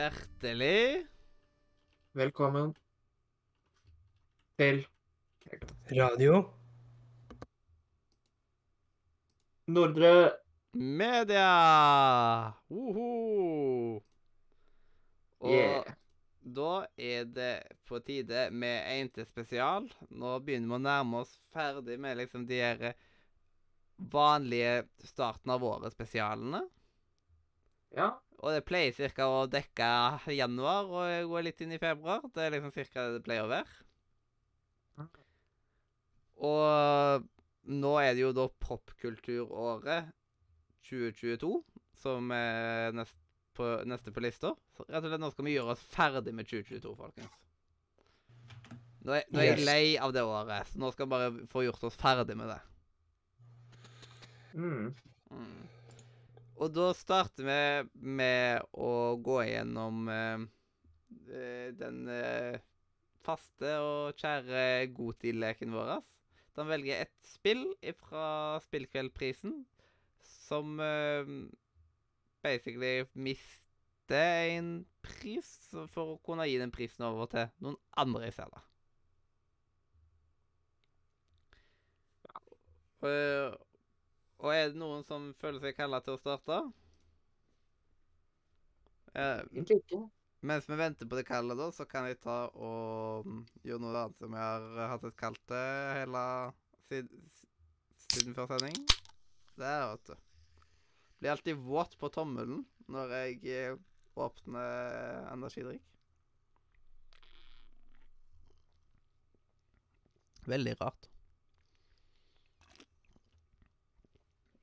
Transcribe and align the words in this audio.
Hjertelig 0.00 1.04
Velkommen 2.16 2.70
til 4.56 4.78
Radio. 5.92 6.38
Nordre 9.68 10.12
media! 10.72 11.50
Woho! 12.72 14.00
Og 15.40 15.52
Yeah. 15.52 15.92
da 16.40 16.86
er 16.96 17.28
det 17.28 17.52
på 17.84 18.00
tide 18.00 18.46
med 18.56 18.80
en 18.94 19.12
til 19.12 19.28
spesial. 19.28 19.92
Nå 20.08 20.32
begynner 20.38 20.72
vi 20.72 20.78
å 20.78 20.82
nærme 20.86 21.20
oss 21.26 21.36
ferdig 21.52 22.00
med 22.00 22.16
liksom 22.22 22.48
de 22.48 22.62
her 22.62 22.96
vanlige 23.98 24.88
starten 25.04 25.52
av 25.58 25.68
året-spesialene. 25.74 26.64
Ja. 27.92 28.14
Og 28.40 28.54
det 28.56 28.64
pleier 28.64 28.94
cirka 28.96 29.26
å 29.28 29.44
dekke 29.50 29.86
januar 30.32 30.88
og 30.88 31.32
gå 31.32 31.42
litt 31.44 31.60
inn 31.60 31.74
i 31.76 31.80
februar. 31.80 32.24
Det 32.32 32.46
er 32.46 32.54
liksom 32.54 32.72
cirka 32.72 33.04
det 33.06 33.18
det 33.18 33.24
pleier 33.26 33.44
å 33.44 33.52
være. 33.52 35.08
Og 36.40 37.26
nå 37.70 37.90
er 38.00 38.14
det 38.16 38.22
jo 38.24 38.32
da 38.32 38.46
popkulturåret 38.64 40.08
2022 40.88 41.52
som 42.00 42.32
er 42.32 42.96
nest 42.96 43.18
på, 43.56 43.66
neste 43.84 44.12
på 44.14 44.24
lista. 44.24 44.54
Så 44.76 44.86
rett 44.88 45.04
og 45.04 45.12
slett 45.12 45.22
nå 45.22 45.30
skal 45.34 45.46
vi 45.46 45.54
gjøre 45.58 45.74
oss 45.74 45.84
ferdig 45.92 46.34
med 46.36 46.48
2022, 46.48 46.94
folkens. 46.96 47.36
Nå 49.00 49.16
er, 49.16 49.26
nå 49.32 49.40
er 49.40 49.48
jeg 49.48 49.64
lei 49.64 49.84
av 50.00 50.12
det 50.12 50.24
året, 50.28 50.68
så 50.68 50.80
nå 50.80 50.90
skal 50.92 51.08
vi 51.08 51.14
bare 51.14 51.46
få 51.52 51.64
gjort 51.64 51.86
oss 51.88 51.96
ferdig 52.00 52.36
med 52.36 52.50
det. 52.52 52.58
Mm. 54.54 54.90
Mm. 55.30 55.60
Og 56.60 56.72
da 56.76 56.90
starter 56.92 57.46
vi 57.46 57.60
med 58.20 58.66
å 58.76 59.16
gå 59.24 59.38
gjennom 59.48 60.08
eh, 60.12 60.42
eh, 61.32 61.68
den 61.72 62.02
eh, 62.12 62.60
faste 63.24 63.72
og 63.80 64.20
kjære 64.20 64.90
Goti-leken 64.92 65.72
vår. 65.72 66.02
Da 66.56 66.66
velger 66.68 67.06
ett 67.06 67.16
spill 67.24 67.64
fra 68.02 68.60
Spillkveldprisen 68.66 69.62
som 70.20 70.76
eh, 70.84 71.32
basically 72.44 73.06
mister 73.14 74.50
en 74.58 74.72
pris 75.00 75.48
for 75.94 76.16
å 76.16 76.20
kunne 76.26 76.44
gi 76.50 76.58
den 76.60 76.74
prisen 76.74 77.06
over 77.08 77.30
til 77.32 77.48
noen 77.64 77.80
andre 78.04 78.28
i 78.28 78.36
stedet. 78.36 78.66
Eh, 83.00 83.48
og 84.40 84.54
er 84.54 84.70
det 84.70 84.80
noen 84.80 85.02
som 85.04 85.30
føler 85.40 85.60
seg 85.62 85.76
kalla 85.76 86.00
til 86.04 86.16
å 86.16 86.20
starte? 86.20 86.60
Eh, 89.12 89.42
Egentlig 89.50 89.80
ikke. 89.82 90.00
mens 90.46 90.68
vi 90.70 90.78
venter 90.78 91.08
på 91.10 91.18
det 91.18 91.26
kallet, 91.28 91.58
da, 91.58 91.68
så 91.74 91.84
kan 91.90 92.06
jeg 92.08 92.20
ta 92.22 92.38
og 92.54 93.26
mm, 93.26 93.42
gjøre 93.66 93.82
noe 93.84 94.04
annet 94.04 94.22
som 94.22 94.36
jeg 94.38 94.46
har 94.78 94.90
hatt 94.94 95.06
et 95.10 95.18
kall 95.20 95.36
til 95.50 95.92
hele 95.98 96.24
siden, 96.88 97.28
siden 98.06 98.38
før 98.38 98.52
sending. 98.54 98.80
Der, 99.60 99.90
vet 99.92 100.12
du. 100.12 100.16
Blir 101.20 101.34
alltid 101.34 101.60
våt 101.68 101.98
på 102.00 102.08
tommelen 102.14 102.64
når 102.90 103.16
jeg 103.18 103.40
eh, 103.52 103.78
åpner 104.16 105.28
energidrikk. 105.34 105.84
Veldig 110.48 110.78
rart. 110.80 111.09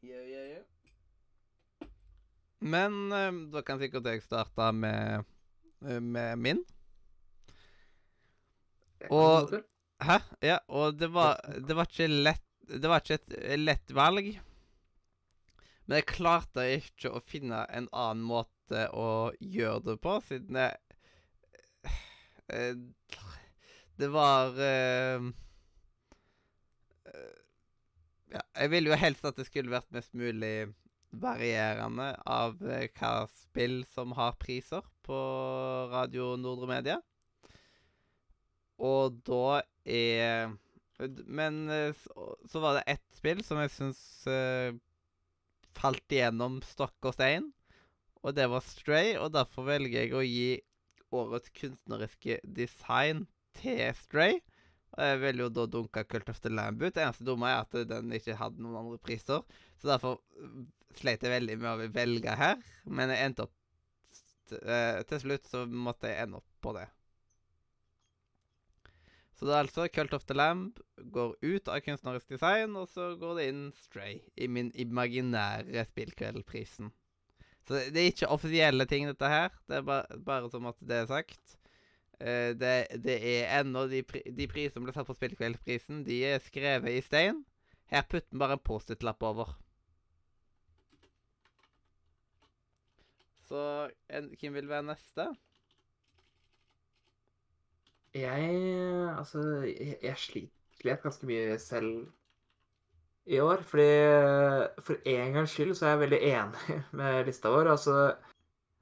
Yeah, 0.07 0.23
yeah, 0.23 0.45
yeah. 0.53 1.87
Men 2.59 3.11
eh, 3.11 3.31
da 3.51 3.61
kan 3.65 3.79
sikkert 3.81 4.07
jeg 4.07 4.23
starte 4.23 4.69
med, 4.71 5.25
eh, 5.83 5.99
med 5.99 6.39
min. 6.39 6.61
Og-. 9.11 9.51
Hæ? 9.99 10.19
Ja, 10.45 10.59
og 10.67 10.95
det 10.99 11.09
var, 11.09 11.41
det 11.67 11.75
var 11.75 11.89
ikke 11.89 12.07
lett 12.07 12.43
Det 12.67 12.89
var 12.89 13.01
ikke 13.01 13.17
et 13.17 13.59
lett 13.59 13.91
valg. 13.95 14.29
Men 15.87 15.99
jeg 15.99 16.07
klarte 16.09 16.65
ikke 16.77 17.11
å 17.15 17.23
finne 17.23 17.63
en 17.71 17.87
annen 17.91 18.23
måte 18.27 18.87
å 18.91 19.31
gjøre 19.39 19.83
det 19.85 19.97
på, 20.03 20.17
siden 20.27 20.59
jeg 20.59 20.75
eh, 22.51 22.75
Det 23.97 24.09
var 24.11 24.59
eh, 24.59 25.15
eh, 25.15 25.46
Ja, 28.33 28.41
jeg 28.59 28.71
ville 28.73 28.91
jo 28.91 28.99
helst 28.99 29.25
at 29.27 29.37
det 29.39 29.47
skulle 29.47 29.71
vært 29.71 29.93
mest 29.95 30.15
mulig 30.17 30.69
varierende 31.15 32.09
av 32.27 32.57
eh, 32.67 32.89
hva 32.99 33.27
spill 33.31 33.81
som 33.93 34.11
har 34.17 34.35
priser 34.41 34.83
på 35.07 35.17
Radio 35.93 36.33
Nordre 36.39 36.67
Media. 36.69 36.97
Og 38.77 39.17
da 39.25 39.61
er 39.87 40.53
Men 41.25 41.69
eh, 41.69 41.93
så, 42.49 42.59
var 42.59 42.77
det 42.77 42.89
ett 42.93 43.05
spill 43.15 43.43
som 43.45 43.59
jeg 43.61 43.69
syns 43.69 43.99
uh, 44.29 44.73
falt 45.77 46.13
igjennom 46.13 46.59
stokk 46.65 47.09
og 47.09 47.13
stein. 47.13 47.51
Og 48.25 48.33
det 48.33 48.47
var 48.49 48.65
Stray, 48.65 49.13
og 49.21 49.35
derfor 49.35 49.67
velger 49.69 50.01
jeg 50.01 50.13
å 50.17 50.23
gi 50.25 50.49
årets 51.13 51.53
kunstneriske 51.53 52.39
design 52.43 53.27
til 53.57 53.93
Stray. 54.01 54.41
Og 54.97 55.11
jeg 55.11 55.21
ville 55.21 55.45
jo 55.45 55.53
da 55.53 55.67
dunke 55.69 56.03
Cult 56.09 56.29
of 56.33 56.41
the 56.41 56.49
Lamb 56.49 56.81
ut. 56.81 56.93
Det 56.95 57.03
eneste 57.03 57.25
dumme 57.27 57.51
er 57.51 57.61
at 57.61 57.77
den 57.89 58.13
ikke 58.17 58.37
hadde 58.39 58.63
noen 58.63 58.79
andre 58.81 58.97
priser. 59.01 59.45
Så 59.77 59.91
derfor 59.91 60.19
eh, 60.41 60.59
sleit 60.97 61.23
jeg 61.23 61.33
veldig 61.35 61.57
med 61.61 61.69
å 61.69 61.89
velge 61.93 62.37
her. 62.39 62.61
Men 62.89 63.13
jeg 63.13 63.29
endte 63.29 63.45
opp 63.45 64.55
eh, 64.57 65.03
Til 65.09 65.21
slutt 65.25 65.49
så 65.49 65.65
måtte 65.69 66.09
jeg 66.09 66.25
ende 66.25 66.41
opp 66.41 66.49
på 66.65 66.73
det. 66.79 66.87
Så 69.37 69.45
det 69.45 69.53
er 69.53 69.67
altså 69.67 69.85
Cult 69.93 70.15
of 70.17 70.25
the 70.25 70.33
Lamb 70.33 70.79
går 71.13 71.35
ut 71.45 71.67
av 71.69 71.83
kunstnerisk 71.85 72.31
design, 72.33 72.73
og 72.73 72.87
så 72.89 73.11
går 73.21 73.35
det 73.37 73.43
inn 73.51 73.67
Stray 73.77 74.15
i 74.33 74.47
min 74.49 74.71
imaginære 74.73 75.83
spillkveldprisen. 75.91 76.89
Så 77.67 77.83
det 77.93 78.01
er 78.01 78.09
ikke 78.09 78.31
offisielle 78.33 78.87
ting, 78.89 79.05
dette 79.05 79.29
her. 79.29 79.53
Det 79.69 79.77
er 79.77 79.85
bare, 79.85 80.17
bare 80.25 80.49
som 80.49 80.65
at 80.71 80.81
det 80.81 81.03
er 81.03 81.09
sagt. 81.11 81.57
Eh, 82.19 82.53
det, 82.57 82.73
det 83.03 83.17
er 83.21 83.59
ennå 83.59 83.85
de, 83.91 84.01
de 84.37 84.49
priser 84.49 84.73
som 84.73 84.85
ble 84.85 84.95
satt 84.95 85.07
på 85.09 85.15
Spillkveldsprisen, 85.17 86.01
de 86.07 86.23
er 86.25 86.43
skrevet 86.43 86.97
i 86.97 87.03
stein. 87.05 87.43
Her 87.91 88.05
putter 88.09 88.33
vi 88.33 88.41
bare 88.41 88.57
en 88.57 88.63
Post-It-lapp 88.65 89.23
over. 89.23 89.53
Så 93.47 93.59
en, 94.11 94.31
hvem 94.39 94.57
vil 94.57 94.69
være 94.69 94.89
neste? 94.89 95.27
Jeg 98.17 98.49
Altså, 99.17 99.39
jeg, 99.61 99.97
jeg 100.03 100.17
slet 100.17 101.03
ganske 101.03 101.27
mye 101.29 101.59
selv 101.61 102.07
i 103.25 103.39
år. 103.39 103.61
Fordi 103.61 103.87
for 104.81 104.95
en 105.05 105.33
gangs 105.33 105.53
skyld 105.53 105.75
så 105.75 105.85
er 105.85 105.89
jeg 105.89 105.99
veldig 105.99 106.21
enig 106.31 106.81
med 106.99 107.25
lista 107.29 107.53
vår. 107.53 107.71
Altså, 107.77 107.93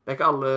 det 0.06 0.14
er 0.14 0.18
ikke 0.18 0.32
alle 0.32 0.56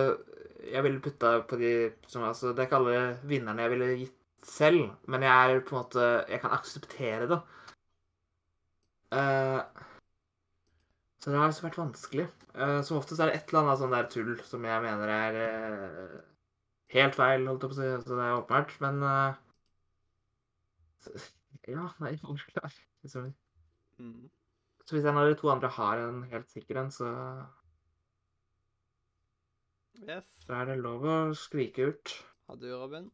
jeg 0.71 0.85
ville 0.85 1.01
putta 1.03 1.33
på 1.49 1.59
de 1.59 1.73
som 2.07 2.25
Altså, 2.27 2.53
det 2.53 2.63
er 2.63 2.69
ikke 2.69 2.79
alle 2.79 3.01
vinnerne 3.29 3.65
jeg 3.65 3.73
ville 3.73 3.89
gitt 4.03 4.15
selv, 4.45 4.89
men 5.11 5.25
jeg 5.25 5.31
er 5.53 5.61
på 5.67 5.75
en 5.75 5.81
måte 5.81 6.07
Jeg 6.29 6.41
kan 6.43 6.55
akseptere 6.55 7.29
det. 7.31 7.39
Uh, 9.09 9.61
så 11.19 11.31
det 11.31 11.39
har 11.39 11.49
altså 11.49 11.65
vært 11.65 11.81
vanskelig. 11.81 12.27
Uh, 12.55 12.79
som 12.85 12.97
oftest 12.99 13.19
er 13.19 13.29
det 13.29 13.39
et 13.39 13.51
eller 13.51 13.65
annet 13.65 13.81
sånn 13.81 13.95
der 13.95 14.09
tull 14.13 14.33
som 14.47 14.65
jeg 14.65 14.83
mener 14.85 15.11
er 15.13 15.39
uh, 15.41 16.19
helt 16.93 17.17
feil, 17.17 17.47
holdt 17.49 17.65
jeg 17.65 17.73
på 17.73 17.77
å 17.77 17.79
si. 17.79 17.89
Så 18.05 18.15
det 18.15 18.25
er 18.25 18.37
åpenbart. 18.37 18.75
Men 18.85 19.03
uh, 19.03 19.31
Ja, 21.69 21.89
nei, 22.01 22.15
ikke. 22.35 22.69
Liksom. 23.03 23.33
Mm. 23.99 24.29
Så 24.85 24.95
hvis 24.95 25.05
en 25.05 25.19
av 25.21 25.27
de 25.29 25.35
to 25.37 25.49
andre 25.51 25.69
har 25.75 26.01
en 26.01 26.23
helt 26.31 26.49
sikker 26.49 26.79
en, 26.81 26.91
så, 26.91 27.09
Yes. 30.07 30.23
Da 30.47 30.61
er 30.61 30.69
det 30.71 30.77
lov 30.79 31.03
å 31.03 31.15
skrike 31.35 31.89
ut. 31.91 32.11
Har 32.47 32.59
du, 32.59 32.69
Robin? 32.71 33.09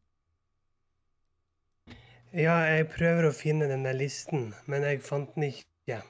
Ja, 2.36 2.60
jeg 2.68 2.86
prøver 2.92 3.28
å 3.28 3.32
finne 3.34 3.66
denne 3.70 3.92
listen, 3.96 4.52
men 4.70 4.84
jeg 4.86 5.02
fant 5.04 5.34
den 5.34 5.48
ikke. 5.50 6.02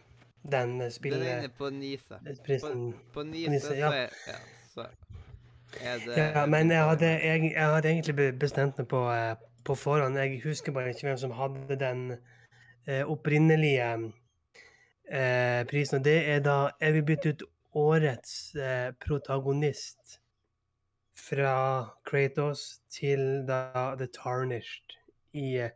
Den 0.46 0.76
Den 0.78 1.22
er 1.22 1.40
inne 1.40 1.48
på 1.58 1.70
Nise. 1.74 2.20
På, 2.46 2.58
på 3.14 3.22
Nise, 3.26 3.50
Nise, 3.50 3.72
ja. 3.74 3.88
så 3.90 3.96
er 3.96 4.12
ja, 4.28 4.36
så 4.70 4.84
er 5.82 6.04
det 6.04 6.18
Ja, 6.18 6.44
men 6.46 6.70
jeg 6.70 6.84
hadde, 6.84 7.06
jeg, 7.06 7.42
jeg 7.50 7.72
hadde 7.74 7.90
egentlig 7.90 8.38
bestemt 8.38 8.78
meg 8.78 8.86
på, 8.86 9.00
eh, 9.10 9.34
på 9.64 9.74
forhånd. 9.74 10.18
Jeg 10.18 10.40
husker 10.44 10.72
bare 10.72 10.92
ikke 10.94 11.08
hvem 11.08 11.18
som 11.18 11.34
hadde 11.34 11.80
den 11.80 12.04
eh, 12.86 13.02
opprinnelige 13.02 13.88
eh, 15.10 15.66
prisen. 15.66 15.98
Og 15.98 16.04
det 16.04 16.20
er 16.30 16.44
da 16.46 16.70
Jeg 16.80 16.94
vil 16.94 17.04
bytte 17.10 17.34
ut 17.34 17.42
årets 17.74 18.54
eh, 18.54 18.92
protagonist 19.02 20.20
fra 21.16 21.56
Kratos 22.04 22.80
til 22.92 23.44
da 23.48 23.94
The 23.98 24.08
Tarnished 24.12 24.96
i 25.36 25.56
eh, 25.64 25.70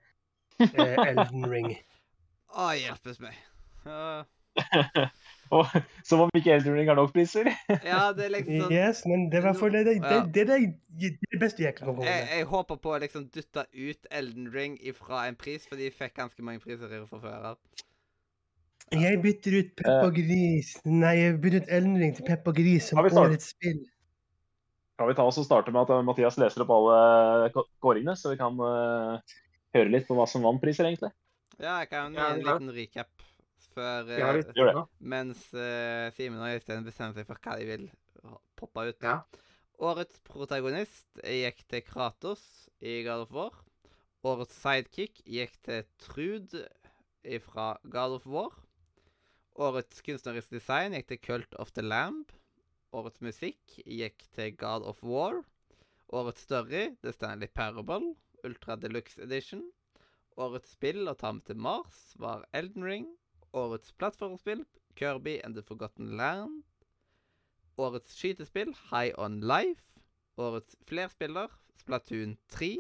Elden 1.08 1.46
Ring. 1.50 1.72
Å, 2.52 2.72
hjelpes 2.76 3.20
meg. 3.22 3.38
Uh... 3.86 4.22
Som 6.06 6.24
om 6.24 6.30
ikke 6.36 6.52
Elden 6.54 6.76
Ring 6.76 6.88
har 6.90 6.98
nok 6.98 7.12
priser. 7.14 7.48
Ja, 7.86 8.10
det 8.14 8.28
er 8.28 8.32
liksom 8.36 8.64
sånn 8.64 8.74
Yes, 8.74 9.02
men 9.08 9.28
det 9.32 9.42
er 9.42 9.54
for 9.58 9.74
det, 9.74 9.84
det, 9.88 9.96
det, 10.04 10.20
det, 10.34 10.58
det, 11.00 11.12
det, 11.24 11.38
beste 11.42 11.64
jeg 11.64 11.76
kan 11.78 11.90
komme 11.90 12.04
med. 12.04 12.10
jeg 12.10 12.46
håper 12.50 12.80
på 12.82 12.94
å 12.94 13.00
liksom 13.02 13.28
dytte 13.34 13.66
ut 13.74 14.10
Elden 14.10 14.50
Ring 14.54 14.76
ifra 14.82 15.24
en 15.26 15.38
pris, 15.38 15.66
for 15.66 15.80
de 15.80 15.90
fikk 15.94 16.18
ganske 16.20 16.46
mange 16.46 16.62
priser 16.62 16.90
fra 17.10 17.22
før 17.22 17.54
av. 17.54 17.62
Jeg 18.90 19.20
bytter 19.22 19.54
ut 19.54 19.68
Peppa 19.78 20.08
Gris 20.10 20.72
Nei, 20.82 21.12
jeg 21.20 21.34
bytter 21.42 21.62
ut 21.62 21.68
Elden 21.76 21.98
Ring 22.02 22.14
til 22.16 22.26
Peppa 22.26 22.54
Gris 22.54 22.90
som 22.90 22.98
årets 23.06 23.52
spill. 23.54 23.84
Kan 25.00 25.08
vi 25.08 25.14
ta 25.16 25.24
oss 25.24 25.38
og 25.40 25.46
starte 25.46 25.72
med 25.72 25.86
at 25.86 25.90
eh, 25.94 26.02
Mathias 26.04 26.36
leser 26.36 26.60
opp 26.60 26.74
alle 26.74 26.96
kå- 27.54 27.64
kåringene, 27.80 28.12
så 28.20 28.34
vi 28.34 28.36
kan 28.36 28.58
uh, 28.60 29.38
høre 29.72 29.88
litt 29.94 30.04
på 30.04 30.12
hva 30.18 30.26
som 30.28 30.42
vant 30.44 30.60
priser, 30.60 30.84
egentlig? 30.90 31.08
Ja, 31.56 31.78
jeg 31.80 31.88
kan 31.88 32.12
gi 32.12 32.20
en 32.20 32.42
ja. 32.42 32.50
liten 32.50 32.68
recap 32.76 33.24
før 33.72 34.10
uh, 34.10 34.18
har 34.20 34.36
eh, 34.42 34.58
litt. 34.60 34.90
Mens 35.00 35.46
uh, 35.56 36.12
Simen 36.12 36.42
og 36.44 36.52
Øystein 36.52 36.84
bestemmer 36.84 37.16
seg 37.16 37.30
for 37.30 37.40
hva 37.40 37.54
de 37.56 37.68
vil 37.70 37.86
poppe 38.60 38.84
ut. 38.90 38.98
Ja. 39.00 39.22
Årets 39.80 40.20
protagonist 40.28 41.22
gikk 41.24 41.64
til 41.72 41.84
Kratos 41.86 42.44
i 42.84 42.98
God 43.06 43.24
of 43.24 43.32
War. 43.38 43.56
Årets 44.28 44.58
sidekick 44.60 45.22
gikk 45.24 45.56
til 45.64 45.88
Trude 46.04 46.66
fra 47.46 47.70
God 47.88 48.18
of 48.18 48.28
War. 48.28 48.52
Årets 49.56 50.04
kunstnerisk 50.04 50.52
design 50.58 50.92
gikk 50.98 51.08
til 51.14 51.22
Cult 51.24 51.56
of 51.56 51.72
the 51.72 51.86
Lamb. 51.88 52.28
Årets 52.90 53.20
musikk 53.22 53.76
gikk 53.86 54.24
til 54.34 54.56
God 54.58 54.82
of 54.90 55.02
War. 55.06 55.44
Årets 56.10 56.42
story 56.42 56.96
The 57.04 57.12
Stanley 57.14 57.46
Parable, 57.46 58.16
Ultra 58.44 58.74
Deluxe 58.76 59.20
Edition. 59.22 59.62
Årets 60.40 60.72
spill 60.74 61.06
å 61.06 61.14
ta 61.14 61.30
med 61.30 61.44
til 61.46 61.60
Mars 61.62 62.00
var 62.18 62.48
Elden 62.52 62.86
Ring. 62.86 63.06
Årets 63.54 63.92
plattformspill 63.94 64.64
Kirby 64.98 65.36
and 65.44 65.54
the 65.54 65.62
Forgotten 65.62 66.16
Land. 66.18 66.64
Årets 67.78 68.16
skytespill 68.18 68.74
High 68.90 69.14
On 69.18 69.38
Life. 69.40 70.02
Årets 70.36 70.74
flerspiller 70.90 71.54
Splatoon 71.78 72.36
3. 72.48 72.72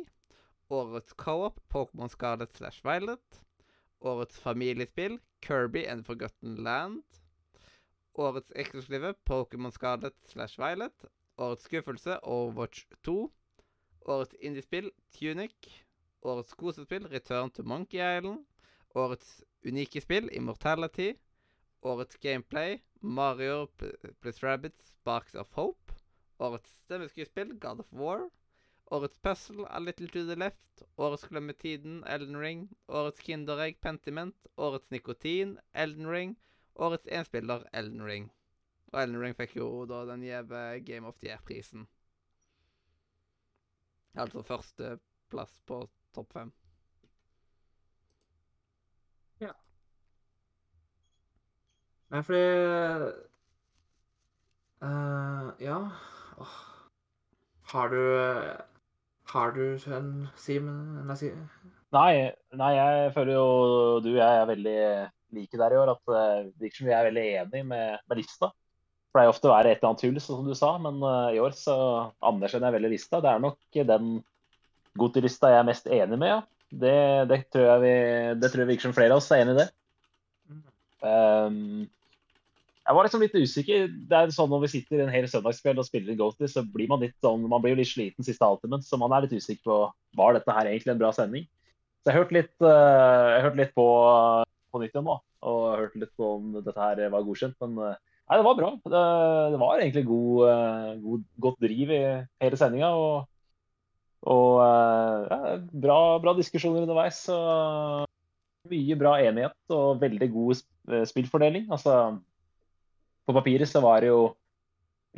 Årets 0.74 1.14
co-op 1.14 1.62
Pokémon 1.70 2.10
Scarlet 2.10 2.56
slash 2.56 2.82
Violet. 2.82 3.40
Årets 4.00 4.42
familiespill 4.42 5.20
Kirby 5.40 5.86
and 5.86 6.02
the 6.02 6.10
Forgotten 6.10 6.64
Land. 6.64 7.19
Årets 8.14 8.52
eksklusive 8.56 9.14
Pokémon 9.24 9.72
Scarlet 9.72 10.14
slash 10.26 10.58
Violet. 10.58 11.04
Årets 11.38 11.64
skuffelse 11.64 12.18
Overwatch 12.22 12.86
2. 13.04 13.30
Årets 14.06 14.34
indiespill 14.40 14.90
Tunic. 15.12 15.54
Årets 16.22 16.54
kosespill 16.54 17.06
Return 17.08 17.50
to 17.50 17.62
Monkey 17.62 17.98
Island. 18.00 18.44
Årets 18.94 19.44
unike 19.64 20.00
spill 20.00 20.28
Immortality. 20.32 21.14
Årets 21.82 22.16
gameplay 22.18 22.78
Mario 23.00 23.66
pl- 23.78 24.12
pluss 24.20 24.42
Rabbids 24.42 24.90
Sparks 25.00 25.34
of 25.34 25.52
Hope. 25.52 25.94
Årets 26.38 26.70
stemmeskuespill 26.84 27.54
God 27.60 27.80
of 27.80 27.92
War. 27.92 28.28
Årets 28.90 29.18
puzzle 29.18 29.66
A 29.70 29.78
Little 29.78 30.08
to 30.08 30.26
the 30.26 30.34
Left. 30.36 30.82
Årets 30.96 31.28
Glemmetiden 31.28 32.04
Elden 32.04 32.36
Ring. 32.36 32.68
Årets 32.88 33.20
Kinderegg 33.20 33.80
Pentiment. 33.80 34.36
Årets 34.56 34.90
Nikotin 34.90 35.58
Elden 35.72 36.06
Ring. 36.10 36.36
Årets 36.76 37.06
enspiller 37.10 37.64
Elden 37.72 38.04
Ring. 38.06 38.30
Og 38.92 39.02
Elden 39.02 39.22
Ring 39.22 39.36
fikk 39.38 39.56
jo 39.56 39.86
da 39.86 40.04
den 40.08 40.22
gjeve 40.26 40.80
Game 40.86 41.06
of 41.06 41.18
the 41.20 41.30
Year-prisen. 41.30 41.86
Altså 44.18 44.42
førsteplass 44.42 45.52
på 45.66 45.84
topp 46.14 46.32
fem. 46.32 46.52
Ja. 49.40 49.52
Nei, 52.10 52.22
fordi 52.26 52.42
uh, 54.82 55.52
Ja. 55.62 55.78
Oh. 56.40 56.58
Har 57.72 57.88
du 57.88 58.02
Har 59.32 59.50
du 59.50 59.78
en 59.96 60.28
Simen 60.34 61.06
Nei, 61.92 62.32
Nei, 62.52 62.72
jeg 62.74 63.14
føler 63.14 63.32
jo 63.32 64.00
du 64.00 64.10
og 64.10 64.16
jeg 64.16 64.40
er 64.40 64.46
veldig 64.46 64.80
like 65.36 65.60
der 65.60 65.74
i 65.74 65.78
år. 65.80 65.94
At 65.96 66.14
eh, 66.14 66.48
det 66.48 66.66
virker 66.66 66.82
som 66.82 66.90
vi 66.90 66.96
er 66.96 67.08
veldig 67.08 67.26
enige 67.42 67.68
med, 67.72 68.02
med 68.10 68.20
lista. 68.20 68.50
Det 68.50 69.16
pleier 69.16 69.32
ofte 69.32 69.50
å 69.50 69.54
være 69.54 69.72
et 69.72 69.80
eller 69.80 69.90
annet 69.90 70.04
tull, 70.04 70.20
sånn 70.22 70.42
som 70.42 70.50
du 70.50 70.54
sa, 70.54 70.70
men 70.78 71.00
uh, 71.02 71.32
i 71.34 71.40
år 71.42 71.54
så 71.58 71.76
anerkjenner 72.22 72.70
jeg 72.70 72.76
veldig 72.76 72.90
lista. 72.92 73.18
Det 73.22 73.30
er 73.32 73.40
nok 73.42 73.78
den 73.90 74.12
Goti-lista 75.00 75.50
jeg 75.50 75.62
er 75.62 75.66
mest 75.66 75.88
enig 75.90 76.18
med, 76.18 76.30
ja. 76.30 76.40
Det, 76.70 76.98
det, 77.30 77.40
tror 77.50 77.64
jeg 77.66 77.82
vi, 77.82 77.94
det 78.38 78.50
tror 78.50 78.62
jeg 78.62 78.70
virker 78.70 78.86
som 78.86 78.94
flere 78.94 79.16
av 79.16 79.18
oss 79.18 79.30
er 79.34 79.42
enig 79.42 79.56
i 79.56 79.58
det. 79.58 79.66
Um, 81.02 81.88
jeg 82.90 82.96
var 82.96 83.06
liksom 83.06 83.22
litt 83.22 83.36
usikker. 83.38 83.88
Det 84.10 84.18
er 84.18 84.32
sånn 84.34 84.50
Når 84.50 84.64
vi 84.64 84.70
sitter 84.72 85.02
en 85.04 85.12
hel 85.12 85.26
søndagskveld 85.30 85.80
og 85.80 85.86
spiller 85.86 86.16
Goaty, 86.18 86.48
så 86.50 86.64
blir 86.66 86.90
man 86.90 87.02
litt 87.04 87.16
sånn, 87.22 87.44
man 87.50 87.62
blir 87.62 87.76
jo 87.76 87.80
litt 87.82 87.90
sliten 87.90 88.26
siste 88.26 88.46
halvtimen. 88.46 88.82
Så 88.82 88.98
man 89.00 89.14
er 89.14 89.26
litt 89.26 89.36
usikker 89.36 89.62
på 89.66 89.80
var 90.18 90.34
dette 90.36 90.54
her 90.56 90.70
egentlig 90.70 90.94
en 90.94 91.02
bra 91.02 91.12
sending. 91.14 91.46
Så 92.00 92.10
jeg 92.10 92.18
hørte 92.18 92.36
litt, 92.38 92.54
uh, 92.64 93.36
jeg 93.36 93.44
hørte 93.46 93.60
litt 93.60 93.74
på, 93.76 93.86
på 94.70 94.80
nytt 94.80 94.94
igjen 94.94 95.06
nå, 95.06 95.16
og 95.50 95.66
hørte 95.78 96.00
litt 96.02 96.12
på 96.18 96.36
om 96.36 96.54
dette 96.58 96.76
her 96.78 97.02
var 97.12 97.26
godkjent. 97.26 97.56
Men 97.64 97.76
eh, 97.86 97.98
nei, 98.30 98.38
det 98.38 98.46
var 98.46 98.58
bra. 98.58 98.70
Det, 98.84 99.02
det 99.54 99.60
var 99.62 99.82
egentlig 99.82 100.06
god, 100.08 100.38
eh, 100.52 100.94
god, 101.04 101.26
godt 101.46 101.60
driv 101.66 101.92
i 101.96 102.00
hele 102.44 102.60
sendinga. 102.60 102.92
Og, 102.94 103.26
og 104.30 104.62
eh, 104.66 105.28
ja, 105.32 105.58
bra, 105.86 106.00
bra 106.22 106.36
diskusjoner 106.38 106.86
underveis. 106.86 107.22
Og 107.34 108.06
mye 108.70 108.96
bra 108.98 109.14
enighet 109.24 109.74
og 109.74 110.02
veldig 110.02 110.32
god 110.34 110.64
spillfordeling. 111.08 111.70
Altså, 111.72 112.18
på 113.26 113.36
papiret 113.36 113.70
så 113.70 113.82
var 113.84 114.02
det 114.02 114.12
jo 114.12 114.26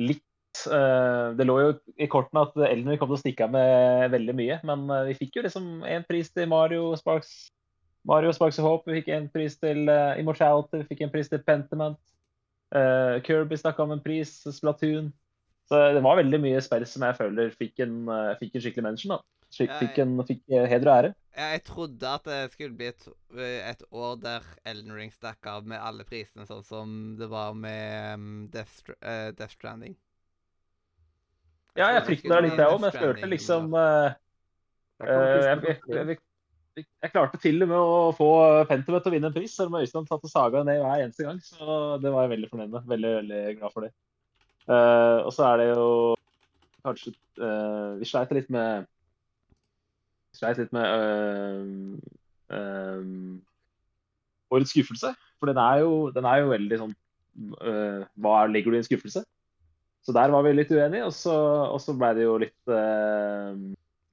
litt 0.00 0.22
Det 0.52 1.44
lå 1.48 1.54
jo 1.62 1.68
i 1.96 2.06
kortene 2.12 2.42
at 2.44 2.56
Elden 2.68 2.98
kom 3.00 3.08
til 3.08 3.16
å 3.16 3.20
stikke 3.22 3.46
av 3.46 3.54
med 3.54 4.12
veldig 4.12 4.34
mye, 4.36 4.58
men 4.68 4.82
vi 5.08 5.14
fikk 5.16 5.38
jo 5.38 5.44
liksom 5.46 5.68
en 5.88 6.04
pris 6.04 6.28
til 6.28 6.50
Mario 6.50 6.90
Sparks 7.00 7.32
Mario 8.08 8.32
Sparks 8.34 8.58
of 8.58 8.66
Hope, 8.66 8.90
vi 8.90 9.00
fikk 9.00 9.12
en 9.14 9.28
pris 9.30 9.56
til 9.60 9.86
uh, 9.90 10.18
Immortality, 10.18 10.82
vi 10.82 10.88
fikk 10.90 11.04
en 11.06 11.12
pris 11.12 11.30
til 11.30 11.42
Pentiment. 11.46 11.98
Uh, 12.74 13.20
Kirby 13.22 13.58
snakka 13.60 13.84
om 13.84 13.94
en 13.94 14.02
pris, 14.02 14.40
Splatoon. 14.50 15.12
Så 15.70 15.78
det 15.94 16.02
var 16.04 16.18
veldig 16.18 16.40
mye 16.42 16.60
spill 16.64 16.84
som 16.88 17.04
jeg 17.06 17.16
føler 17.20 17.52
fikk 17.54 17.84
en, 17.84 18.02
uh, 18.10 18.32
fikk 18.40 18.56
en 18.58 18.64
skikkelig 18.64 18.88
mention. 18.88 19.14
da. 19.14 19.22
Fikk, 19.52 19.72
fikk, 19.82 19.98
en, 20.00 20.16
fikk 20.24 20.46
heder 20.48 20.88
og 20.88 20.94
ære. 20.94 21.12
Ja, 21.36 21.46
jeg 21.54 21.62
trodde 21.64 22.08
at 22.08 22.24
det 22.28 22.52
skulle 22.52 22.76
bli 22.76 22.88
et, 22.90 23.06
et 23.40 23.84
år 23.90 24.16
der 24.20 24.46
Elden 24.68 24.92
Ring 24.96 25.12
stakk 25.12 25.46
av 25.48 25.64
med 25.68 25.80
alle 25.80 26.04
prisene, 26.08 26.44
sånn 26.48 26.64
som 26.64 26.90
det 27.16 27.28
var 27.32 27.54
med 27.56 28.20
um, 28.20 28.26
Death, 28.52 28.92
eh, 29.00 29.30
Death 29.36 29.56
Stranding. 29.56 29.94
Ja, 31.76 31.88
jeg 31.88 32.00
det 32.00 32.04
frykta 32.10 32.28
det 32.34 32.40
bli 32.42 32.50
litt, 32.50 32.60
jeg 32.60 32.68
òg, 32.68 32.80
men 32.82 32.90
jeg 32.90 33.00
følte 33.00 33.30
liksom 33.32 33.72
uh, 33.72 34.12
jeg, 35.00 35.64
jeg, 35.64 35.78
jeg, 35.88 36.18
jeg, 36.76 37.10
klarte 37.12 37.40
til 37.40 37.64
og 37.64 37.70
med 37.70 37.78
å 37.78 38.12
få 38.16 38.30
Pentiment 38.70 39.04
til 39.04 39.12
å 39.12 39.14
vinne 39.14 39.28
en 39.30 39.34
pris, 39.34 39.52
selv 39.54 39.72
om 39.72 39.80
Øystein 39.82 40.08
satte 40.08 40.30
saga 40.30 40.62
ned 40.66 40.80
hver 40.80 41.04
eneste 41.04 41.26
gang. 41.26 41.40
Så 41.44 41.76
det 42.02 42.12
var 42.12 42.26
jeg 42.26 42.34
veldig 42.36 42.50
fornøyd 42.52 42.72
med. 42.72 42.88
Veldig, 42.94 43.12
veldig 43.18 43.42
glad 43.58 43.74
for 43.74 43.86
det. 43.86 43.92
Uh, 44.68 45.18
og 45.26 45.32
så 45.34 45.46
er 45.48 45.58
det 45.58 45.68
jo 45.72 45.86
kanskje 46.86 47.10
uh, 47.42 47.98
Vi 47.98 48.06
sleit 48.06 48.30
litt 48.30 48.50
med 48.54 48.84
Vi 50.30 50.38
sleit 50.38 50.60
litt 50.62 50.70
med 50.76 50.86
uh, 52.54 53.34
årets 54.54 54.72
skuffelse. 54.72 55.12
For 55.42 55.50
den 55.50 55.58
er 55.58 55.82
jo, 55.82 56.10
den 56.14 56.28
er 56.28 56.44
jo 56.44 56.52
veldig 56.52 56.78
sånn 56.78 56.92
Hva 58.22 58.34
legger 58.46 58.70
du 58.70 58.76
i 58.76 58.82
en 58.82 58.86
skuffelse? 58.86 59.24
Så 60.02 60.14
der 60.14 60.30
var 60.30 60.44
vi 60.46 60.52
litt 60.54 60.70
uenige, 60.70 61.06
og 61.06 61.14
så, 61.14 61.34
og 61.72 61.78
så 61.82 61.94
ble 61.94 62.10
det 62.18 62.24
jo 62.26 62.34
litt 62.42 62.70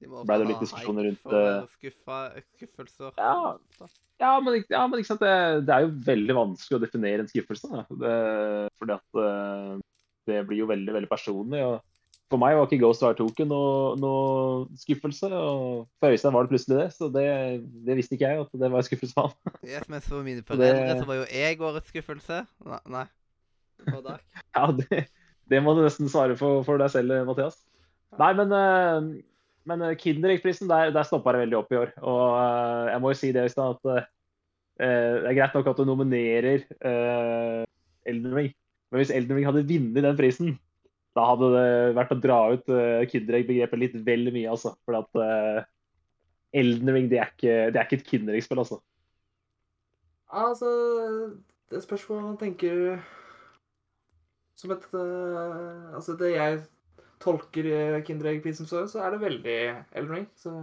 De 0.00 0.08
må 0.08 0.22
ble 0.24 0.38
det 0.40 0.46
litt 0.48 0.62
diskusjoner 0.64 1.10
rundt, 1.10 1.20
for 1.20 1.36
eh, 1.36 1.66
skuffa, 1.76 2.20
skuffelser. 2.56 3.12
Ja. 3.20 3.90
Ja, 4.20 4.34
men, 4.44 4.58
ja, 4.68 4.80
men 4.88 5.00
ikke 5.00 5.14
sant? 5.14 5.22
Det, 5.24 5.64
det 5.68 5.74
er 5.74 5.86
jo 5.86 5.92
veldig 6.04 6.36
vanskelig 6.36 6.76
å 6.76 6.82
definere 6.82 7.24
en 7.24 7.30
skuffelse. 7.30 7.68
Da. 7.72 7.84
Det, 8.02 8.16
fordi 8.80 8.96
at 8.96 9.20
eh, 9.22 9.78
det 10.28 10.42
blir 10.48 10.62
jo 10.62 10.68
veldig 10.70 10.96
veldig 10.96 11.10
personlig. 11.10 11.62
og 11.64 11.78
For 12.32 12.40
meg 12.40 12.56
var 12.58 12.68
ikke 12.68 12.82
Ghost 12.82 13.04
of 13.06 13.16
Token 13.18 13.48
noe, 13.52 13.94
noe 14.00 14.80
skuffelse. 14.80 15.30
og 15.32 15.86
For 16.00 16.16
Øystein 16.16 16.36
var 16.36 16.44
det 16.44 16.52
plutselig 16.52 16.80
det, 16.82 16.88
så 16.96 17.08
det, 17.12 17.24
det 17.88 17.96
visste 18.00 18.16
ikke 18.16 18.28
jeg 18.28 18.44
at 18.44 18.60
det 18.64 18.72
var 18.72 18.82
en 18.84 18.88
skuffelse 18.90 19.16
for 19.16 19.30
ham. 19.30 19.56
Yes, 19.72 19.88
mens 19.92 20.08
for 20.08 20.26
mine 20.26 20.44
foreldre 20.44 21.00
så 21.00 21.08
var 21.08 21.22
jo 21.22 21.30
jeg 21.32 21.64
årets 21.70 21.92
skuffelse. 21.94 22.44
Nei. 22.68 22.82
nei. 22.98 23.08
Ja, 24.56 24.66
det, 24.76 25.06
det 25.48 25.64
må 25.64 25.72
du 25.76 25.84
nesten 25.86 26.08
svare 26.12 26.36
for, 26.36 26.60
for 26.66 26.80
deg 26.80 26.92
selv, 26.92 27.16
Mathias. 27.28 27.56
Nei, 28.20 28.34
men, 28.36 28.52
eh, 28.52 29.10
men 29.68 29.84
eh, 29.84 29.96
Kinderegg-prisen, 29.98 30.70
der, 30.70 30.92
der 30.94 31.06
stoppa 31.06 31.34
det 31.34 31.44
veldig 31.44 31.58
opp 31.58 31.74
i 31.74 31.78
år. 31.80 31.92
Og 32.00 32.22
eh, 32.38 32.88
jeg 32.94 33.02
må 33.02 33.12
jo 33.12 33.20
si 33.20 33.32
det, 33.34 33.44
Øystein, 33.48 33.76
at 33.76 33.92
eh, 33.92 34.08
det 34.80 35.30
er 35.30 35.36
greit 35.36 35.56
nok 35.56 35.70
at 35.70 35.80
du 35.80 35.84
nominerer 35.84 36.62
uh, 36.80 37.66
Elden 38.08 38.32
Ring, 38.32 38.54
men 38.88 39.02
hvis 39.02 39.10
Elden 39.12 39.36
Ring 39.36 39.44
hadde 39.44 39.66
vunnet 39.68 40.06
den 40.06 40.16
prisen, 40.16 40.54
da 41.18 41.26
hadde 41.28 41.50
det 41.52 41.66
vært 41.98 42.14
å 42.14 42.20
dra 42.22 42.38
ut 42.54 42.72
uh, 42.72 43.02
Kinderegg-begrepet 43.10 43.82
litt 43.82 43.98
vel 44.06 44.30
mye, 44.32 44.48
altså. 44.48 44.72
For 44.88 44.96
at 45.02 45.20
uh, 45.20 45.60
Elden 46.56 46.94
Ring, 46.94 47.10
det 47.12 47.20
er 47.20 47.34
ikke, 47.34 47.56
det 47.74 47.76
er 47.76 47.84
ikke 47.84 48.00
et 48.00 48.08
Kinderegg-spill, 48.08 48.62
altså. 48.62 48.80
Altså, 50.30 50.70
det 51.70 51.82
spørs 51.84 52.06
hva 52.06 52.20
man 52.22 52.38
tenker 52.40 53.00
som 54.56 54.72
et 54.74 54.84
uh, 54.94 55.96
Altså, 55.96 56.14
det 56.20 56.34
jeg 56.36 56.60
tolker 57.20 57.66
uh, 57.70 58.02
Kinderegg 58.06 58.42
Prinsen 58.44 58.68
som, 58.68 58.86
så 58.88 59.02
er 59.04 59.14
det 59.14 59.24
veldig 59.24 59.56
Elden 59.92 60.14
Ring. 60.14 60.28
Så 60.40 60.54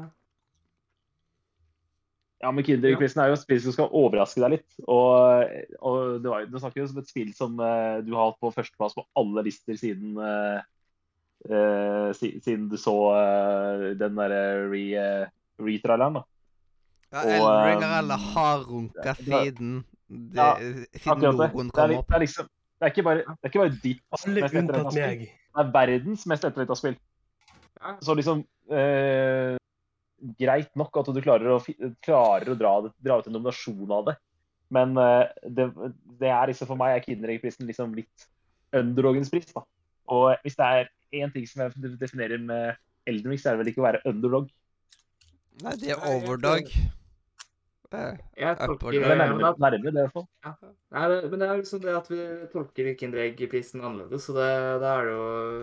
Ja, 2.41 2.51
men 2.53 2.61
Kinderegg 2.65 2.99
Prinsen 3.01 3.21
er 3.23 3.31
jo 3.31 3.37
et 3.37 3.41
spill 3.41 3.61
som 3.63 3.73
skal 3.73 3.93
overraske 3.97 4.41
deg 4.43 4.57
litt. 4.57 4.79
Og, 4.85 5.53
og 5.81 6.17
det 6.21 6.29
var, 6.29 6.45
du 6.45 6.57
snakker 6.61 6.83
jo 6.83 6.89
som 6.91 6.99
et 7.01 7.09
spill 7.09 7.31
som 7.37 7.55
uh, 7.57 7.97
du 8.05 8.11
har 8.13 8.29
hatt 8.31 8.41
på 8.43 8.51
førsteplass 8.53 8.97
på 8.97 9.05
alle 9.17 9.45
lister 9.47 9.79
siden 9.79 10.19
uh, 10.21 10.59
uh, 11.49 12.09
siden 12.13 12.67
du 12.69 12.77
så 12.81 12.93
eh, 13.17 13.85
den 13.99 14.17
derre 14.17 14.41
re, 14.69 14.83
uh, 14.97 15.63
retraileren, 15.65 16.19
da. 16.19 16.25
Ja, 17.07 17.21
Og, 17.23 17.31
Elden 17.31 17.65
Ring 17.65 17.83
har 17.87 17.97
alle 18.03 18.17
hardrunka 18.19 19.13
feeden. 19.21 19.73
det- 20.07 20.37
Ja, 20.37 20.55
siden 20.59 21.11
Akkurat 21.11 21.21
det. 21.21 21.37
logoen 21.41 21.67
Det 21.73 21.81
er, 21.83 21.87
kom 21.87 21.97
opp. 21.97 22.07
det 22.07 22.15
er 22.15 22.19
liksom 22.25 22.49
det 22.77 22.85
er 22.85 22.91
ikke 22.93 23.03
bare, 23.03 23.17
det 23.25 23.41
er 23.41 23.49
ikke 23.49 23.59
bare 23.63 23.77
ditt 23.81 24.01
Alle 24.13 24.33
mest 24.33 24.45
etterlengta 24.45 24.73
unntatt 24.77 24.93
spill. 24.93 25.07
meg. 25.07 25.21
Er 25.57 25.71
verdens 25.73 26.25
mest 26.29 26.45
etterlengta 26.45 26.77
spill. 26.77 26.97
Ja. 27.77 27.95
Så 28.01 28.15
liksom 28.17 28.43
eh, 28.73 29.55
Greit 30.37 30.71
nok 30.79 30.97
at 30.97 31.11
du 31.13 31.19
klarer 31.21 31.53
å, 31.53 31.59
klarer 32.01 32.49
å 32.49 32.57
dra, 32.57 32.71
dra 33.05 33.19
ut 33.19 33.27
en 33.29 33.35
nominasjon 33.37 33.91
av 33.93 34.07
det, 34.07 34.15
men 34.73 34.97
eh, 34.97 35.29
det, 35.53 35.67
det 36.17 36.31
er 36.33 36.49
liksom 36.49 36.71
for 36.71 36.79
meg 36.79 36.95
er 36.95 37.03
Kinderegg-prisen 37.05 37.69
liksom 37.69 37.93
litt 37.97 38.25
underdogens 38.73 39.29
pris. 39.29 39.53
da. 39.53 39.61
Og 40.09 40.31
hvis 40.41 40.57
det 40.57 40.71
er 40.73 40.89
én 41.21 41.33
ting 41.33 41.45
som 41.47 41.63
jeg 41.63 41.93
definerer 42.01 42.41
med 42.41 42.81
Elden 43.07 43.31
Ring, 43.31 43.39
så 43.39 43.51
er 43.51 43.55
det 43.55 43.61
vel 43.61 43.71
ikke 43.71 43.83
å 43.83 43.87
være 43.87 44.03
underdog. 44.09 44.49
Nei, 45.63 45.75
det 45.81 45.93
er 45.93 46.01
overdog. 46.09 46.73
Eh, 47.95 48.17
jeg 48.35 48.57
tolker 48.59 48.91
Det 48.91 48.99
er 48.99 49.15
men 49.15 49.37
nærmere, 49.39 49.77
det, 49.79 49.79
i 49.87 49.95
hvert 49.95 50.11
fall. 50.11 50.25
Nei, 50.91 51.03
det, 51.11 51.19
men 51.31 51.39
det 51.39 51.47
er 51.47 51.59
liksom 51.61 51.83
det 51.83 51.93
at 51.95 52.09
vi 52.11 52.19
tolker 52.51 52.89
Kinderegg-prisen 52.99 53.83
annerledes, 53.83 54.25
så 54.27 54.35
det, 54.35 54.49
det, 54.83 54.89
er 54.91 55.11
jo 55.13 55.21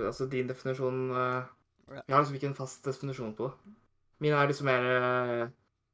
Altså, 0.08 0.28
din 0.32 0.48
definisjon 0.48 1.02
eh, 1.10 1.50
Jeg 1.98 2.14
har 2.14 2.24
liksom 2.24 2.38
ikke 2.38 2.50
en 2.52 2.56
fast 2.56 2.88
definisjon 2.88 3.36
på 3.36 3.50
det. 3.50 3.76
Min 4.24 4.32
er 4.32 4.48
liksom 4.48 4.70
mer 4.70 4.88
eh, 4.94 5.44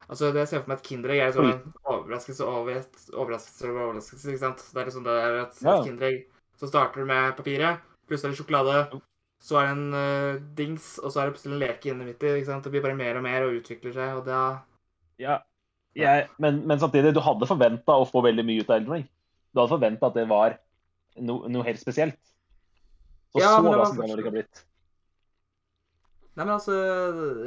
Altså, 0.07 0.31
det 0.31 0.45
jeg 0.45 0.53
ser 0.53 0.63
for 0.63 0.73
meg 0.73 0.79
at 0.79 0.87
Kinderegg, 0.87 1.21
er 1.21 1.33
liksom 1.33 1.51
en 1.51 1.75
overraskelse 1.97 2.47
over 2.47 2.79
et 2.79 3.05
overraskelse 3.13 3.69
over 3.69 3.85
overraskelse, 3.89 4.31
ikke 4.31 4.45
sant? 4.47 4.65
Det 4.71 4.81
er 4.81 4.91
liksom 4.91 5.07
det 5.07 5.19
er 5.19 5.43
at, 5.45 5.63
Ja. 5.67 5.77
Kinderegg 5.83 6.25
Så 6.61 6.69
starter 6.69 7.01
du 7.01 7.07
med 7.07 7.37
papiret, 7.37 7.85
plutselig 8.07 8.29
er 8.29 8.33
det 8.35 8.39
sjokolade, 8.39 9.01
så 9.41 9.57
er 9.57 9.69
det 9.69 9.77
en 9.77 9.95
uh, 9.95 10.41
dings, 10.57 10.99
og 10.99 11.13
så 11.13 11.21
er 11.21 11.25
det 11.25 11.35
plutselig 11.35 11.55
en 11.55 11.63
leke 11.63 11.89
inni 11.89 12.05
midt 12.05 12.23
i, 12.23 12.35
ikke 12.37 12.51
sant? 12.51 12.65
Det 12.65 12.73
blir 12.75 12.83
bare 12.85 12.99
mer 12.99 13.17
og 13.17 13.25
mer 13.25 13.47
og 13.47 13.55
utvikler 13.63 13.95
seg, 13.97 14.19
og 14.19 14.27
da 14.27 14.41
Ja, 15.19 15.39
jeg, 15.99 16.27
men, 16.39 16.63
men 16.69 16.81
samtidig, 16.81 17.15
du 17.17 17.23
hadde 17.25 17.49
forventa 17.51 17.97
å 17.99 18.07
få 18.09 18.23
veldig 18.25 18.45
mye 18.47 18.63
ut 18.63 18.71
av 18.71 18.79
Elden 18.79 18.95
Ring. 18.95 19.07
Du 19.51 19.63
hadde 19.63 19.75
forventa 19.75 20.11
at 20.11 20.19
det 20.19 20.27
var 20.31 20.59
no, 21.19 21.41
noe 21.51 21.67
helt 21.67 21.81
spesielt. 21.83 22.19
Så 23.31 23.43
Ja, 23.43 23.55
så 23.57 23.63
var 23.63 23.73
overraskende 23.73 24.07
kan 24.07 24.19
det 24.19 24.25
ikke 24.25 24.37
blitt. 24.39 24.63
Nei, 26.39 26.45
men 26.45 26.55
altså 26.55 26.77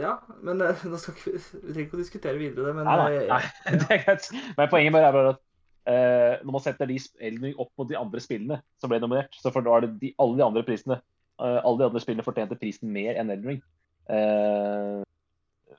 Ja. 0.01 0.17
Men 0.43 0.61
eh, 0.61 0.83
nå 0.89 0.99
skal 1.01 1.15
ikke, 1.15 1.37
vi 1.37 1.39
trenger 1.71 1.87
ikke 1.87 1.97
å 1.97 2.03
diskutere 2.03 2.39
videre 2.41 2.67
det, 2.67 2.75
men 2.77 2.87
Nei, 2.89 2.97
nei, 2.99 3.23
eh, 3.23 3.31
nei, 3.31 3.79
det 3.81 3.89
er 3.95 4.03
greit. 4.05 4.29
Men 4.59 4.71
poenget 4.71 4.95
bare 4.95 5.09
er 5.09 5.15
bare 5.17 5.33
at 5.33 5.41
uh, 5.41 6.43
når 6.43 6.57
man 6.57 6.65
setter 6.65 6.91
de 6.91 6.99
Elden 7.19 7.47
Ring 7.47 7.57
opp 7.57 7.71
mot 7.79 7.89
de 7.89 7.99
andre 7.99 8.23
spillene 8.23 8.59
som 8.81 8.91
ble 8.91 8.99
nominert, 9.03 9.39
så 9.39 9.53
for 9.55 9.65
da 9.65 9.77
er 9.77 9.87
det 9.87 9.95
de, 10.03 10.13
alle 10.19 10.39
de 10.39 10.45
andre 10.45 10.65
prisene 10.67 10.99
uh, 10.99 11.59
Alle 11.63 11.79
de 11.79 11.87
andre 11.89 12.03
spillene 12.03 12.27
fortjente 12.27 12.59
prisen 12.59 12.91
mer 12.93 13.17
enn 13.19 13.31
Elden 13.33 13.55
Ring. 13.55 13.63
Uh, 14.11 15.01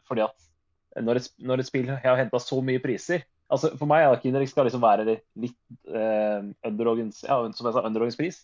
fordi 0.09 0.25
at 0.25 0.51
når 1.03 1.21
et, 1.21 1.29
når 1.43 1.63
et 1.63 1.69
spill 1.69 1.89
har 1.91 2.19
henta 2.21 2.39
så 2.43 2.61
mye 2.63 2.83
priser 2.83 3.25
altså 3.53 3.71
For 3.79 3.89
meg 3.91 4.05
er 4.05 4.21
Kinderik 4.23 4.51
skal 4.51 4.67
liksom 4.69 4.83
være 4.83 5.05
litt 5.07 5.57
uh, 5.93 6.41
underdogens, 6.65 7.23
ja, 7.27 7.37
som 7.53 7.69
jeg 7.69 7.77
sa, 7.77 7.85
underdogens 7.85 8.19
pris. 8.19 8.41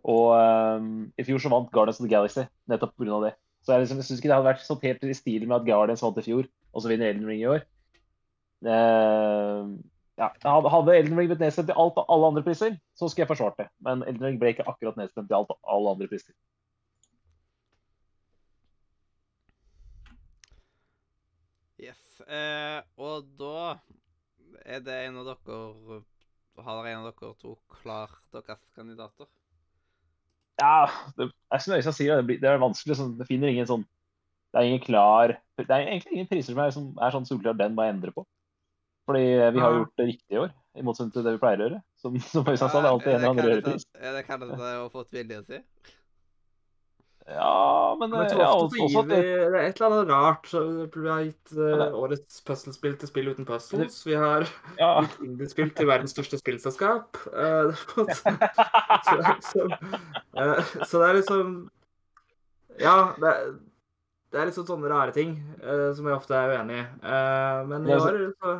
Og 0.00 0.30
eh, 0.32 0.84
i 1.20 1.24
fjor 1.28 1.42
så 1.44 1.50
vant 1.52 1.68
Guardians 1.74 1.98
of 2.00 2.06
the 2.06 2.10
Galaxy 2.10 2.46
nettopp 2.72 2.94
pga. 2.96 3.18
det. 3.26 3.34
Så 3.60 3.74
jeg, 3.74 3.82
liksom, 3.82 4.00
syns 4.00 4.22
ikke 4.22 4.30
det 4.30 4.36
hadde 4.38 4.48
vært 4.48 4.62
sånn 4.64 4.80
helt 4.80 5.04
i 5.04 5.16
stil 5.18 5.44
med 5.44 5.58
at 5.58 5.66
Guardians 5.66 6.00
vant 6.00 6.20
i 6.22 6.24
fjor, 6.24 6.48
og 6.72 6.82
så 6.82 6.88
vinner 6.88 7.10
Elden 7.12 7.28
Ring 7.28 7.42
i 7.42 7.50
år. 7.52 7.66
Uh, 8.64 9.76
ja, 10.20 10.30
hadde- 10.40 10.96
Elden 10.96 11.20
Ring 11.20 11.28
blitt 11.28 11.44
nedstemt 11.44 11.68
i 11.68 11.76
alt, 11.76 12.00
alle 12.00 12.32
andre 12.32 12.44
priser, 12.46 12.78
så 12.96 13.10
skulle 13.10 13.26
jeg 13.26 13.32
forsvart 13.34 13.60
det. 13.60 13.68
Men 13.84 14.06
Elden 14.08 14.24
Ring 14.24 14.40
ble 14.40 14.54
ikke 14.54 14.64
akkurat 14.72 14.96
nedstemt 14.96 15.28
i 15.28 15.36
alt, 15.36 15.52
alle 15.68 15.92
andre 15.92 16.08
priser. 16.08 16.32
yes. 21.80 22.00
Eh, 22.26 22.80
og 23.00 23.28
da 23.38 23.76
er 24.66 24.82
det 24.84 24.96
en 25.06 25.20
av 25.20 25.28
dere 25.30 26.00
Har 26.60 26.88
en 26.90 27.04
av 27.04 27.06
dere 27.08 27.30
to 27.40 27.54
klart 27.80 28.18
deres 28.34 28.64
kandidater? 28.76 29.28
Ja, 30.60 30.90
det 31.16 31.30
er 31.30 31.62
som 31.62 31.74
Øystein 31.76 31.96
sier, 31.96 32.20
det, 32.20 32.40
det 32.42 32.50
er 32.50 32.60
vanskelig. 32.60 32.98
Sånn, 32.98 33.14
det 33.16 33.28
finner 33.30 33.52
ingen 33.52 33.68
sånn 33.68 33.86
Det 34.52 34.60
er 34.60 34.68
ingen 34.68 34.82
klar 34.84 35.38
Det 35.56 35.70
er 35.70 35.86
egentlig 35.86 36.18
ingen 36.18 36.28
priser 36.28 36.52
som 36.52 36.60
er, 36.64 36.74
som 36.74 36.90
er 37.00 37.14
sånn 37.14 37.28
solklar 37.28 37.56
den 37.56 37.76
må 37.76 37.86
jeg 37.86 37.96
endre 37.96 38.14
på. 38.16 38.26
Fordi 39.08 39.22
vi 39.54 39.62
har 39.62 39.78
gjort 39.78 39.96
det 39.98 40.06
riktig 40.10 40.36
i 40.36 40.38
år, 40.38 40.52
i 40.78 40.84
motsetning 40.86 41.14
til 41.14 41.24
det 41.26 41.32
vi 41.34 41.40
pleier 41.42 41.62
å 41.62 41.64
gjøre. 41.64 41.78
Som, 41.98 42.18
som 42.22 42.44
Øystein 42.44 42.68
sa, 42.68 42.76
det 42.76 42.84
er 42.84 42.92
alltid 42.92 43.12
en 43.12 43.16
eller 43.16 43.32
annen 43.32 43.48
rørepris. 43.48 43.86
Er 43.98 44.12
det 44.14 44.26
kallet 44.28 44.52
å 44.60 44.90
få 44.92 45.06
viljen 45.10 45.46
sin? 45.48 45.64
Ja, 47.30 47.96
men 48.00 48.10
Men 48.10 48.24
eh, 48.26 48.38
ja, 48.38 48.48
også 48.50 48.88
gir 48.88 48.96
at 49.00 49.10
det 49.10 49.18
er 49.20 49.56
et 49.60 49.80
eller 49.80 49.92
annet 50.00 50.10
rart. 50.10 50.48
Vi 50.96 51.08
har 51.08 51.22
gitt 51.28 51.52
uh, 51.54 51.62
det- 51.78 51.88
årets 51.94 52.40
puslespill 52.46 52.96
til 52.98 53.10
Spill 53.10 53.30
uten 53.30 53.46
puzzles. 53.46 54.00
Vi 54.06 54.16
har 54.18 54.46
ja. 54.78 54.90
gitt 55.04 55.20
indiespill 55.28 55.70
til 55.76 55.90
verdens 55.90 56.14
største 56.16 56.40
spillselskap. 56.40 57.20
Uh, 57.30 57.70
så, 59.06 59.16
så, 59.44 59.64
det 59.70 60.44
eh, 60.44 60.70
så 60.84 61.00
det 61.00 61.06
er 61.06 61.14
liksom 61.20 61.52
Ja, 62.80 63.12
det 63.20 63.34
det 64.30 64.38
er 64.38 64.46
liksom 64.46 64.66
sånne 64.68 64.86
rare 64.86 65.10
ting 65.10 65.32
som 65.58 66.06
jeg 66.06 66.14
ofte 66.14 66.36
er 66.38 66.52
uenig 66.54 66.76
i. 66.78 66.84
Men 67.66 67.88
i 67.88 67.96
år 67.96 68.20
så 68.38 68.52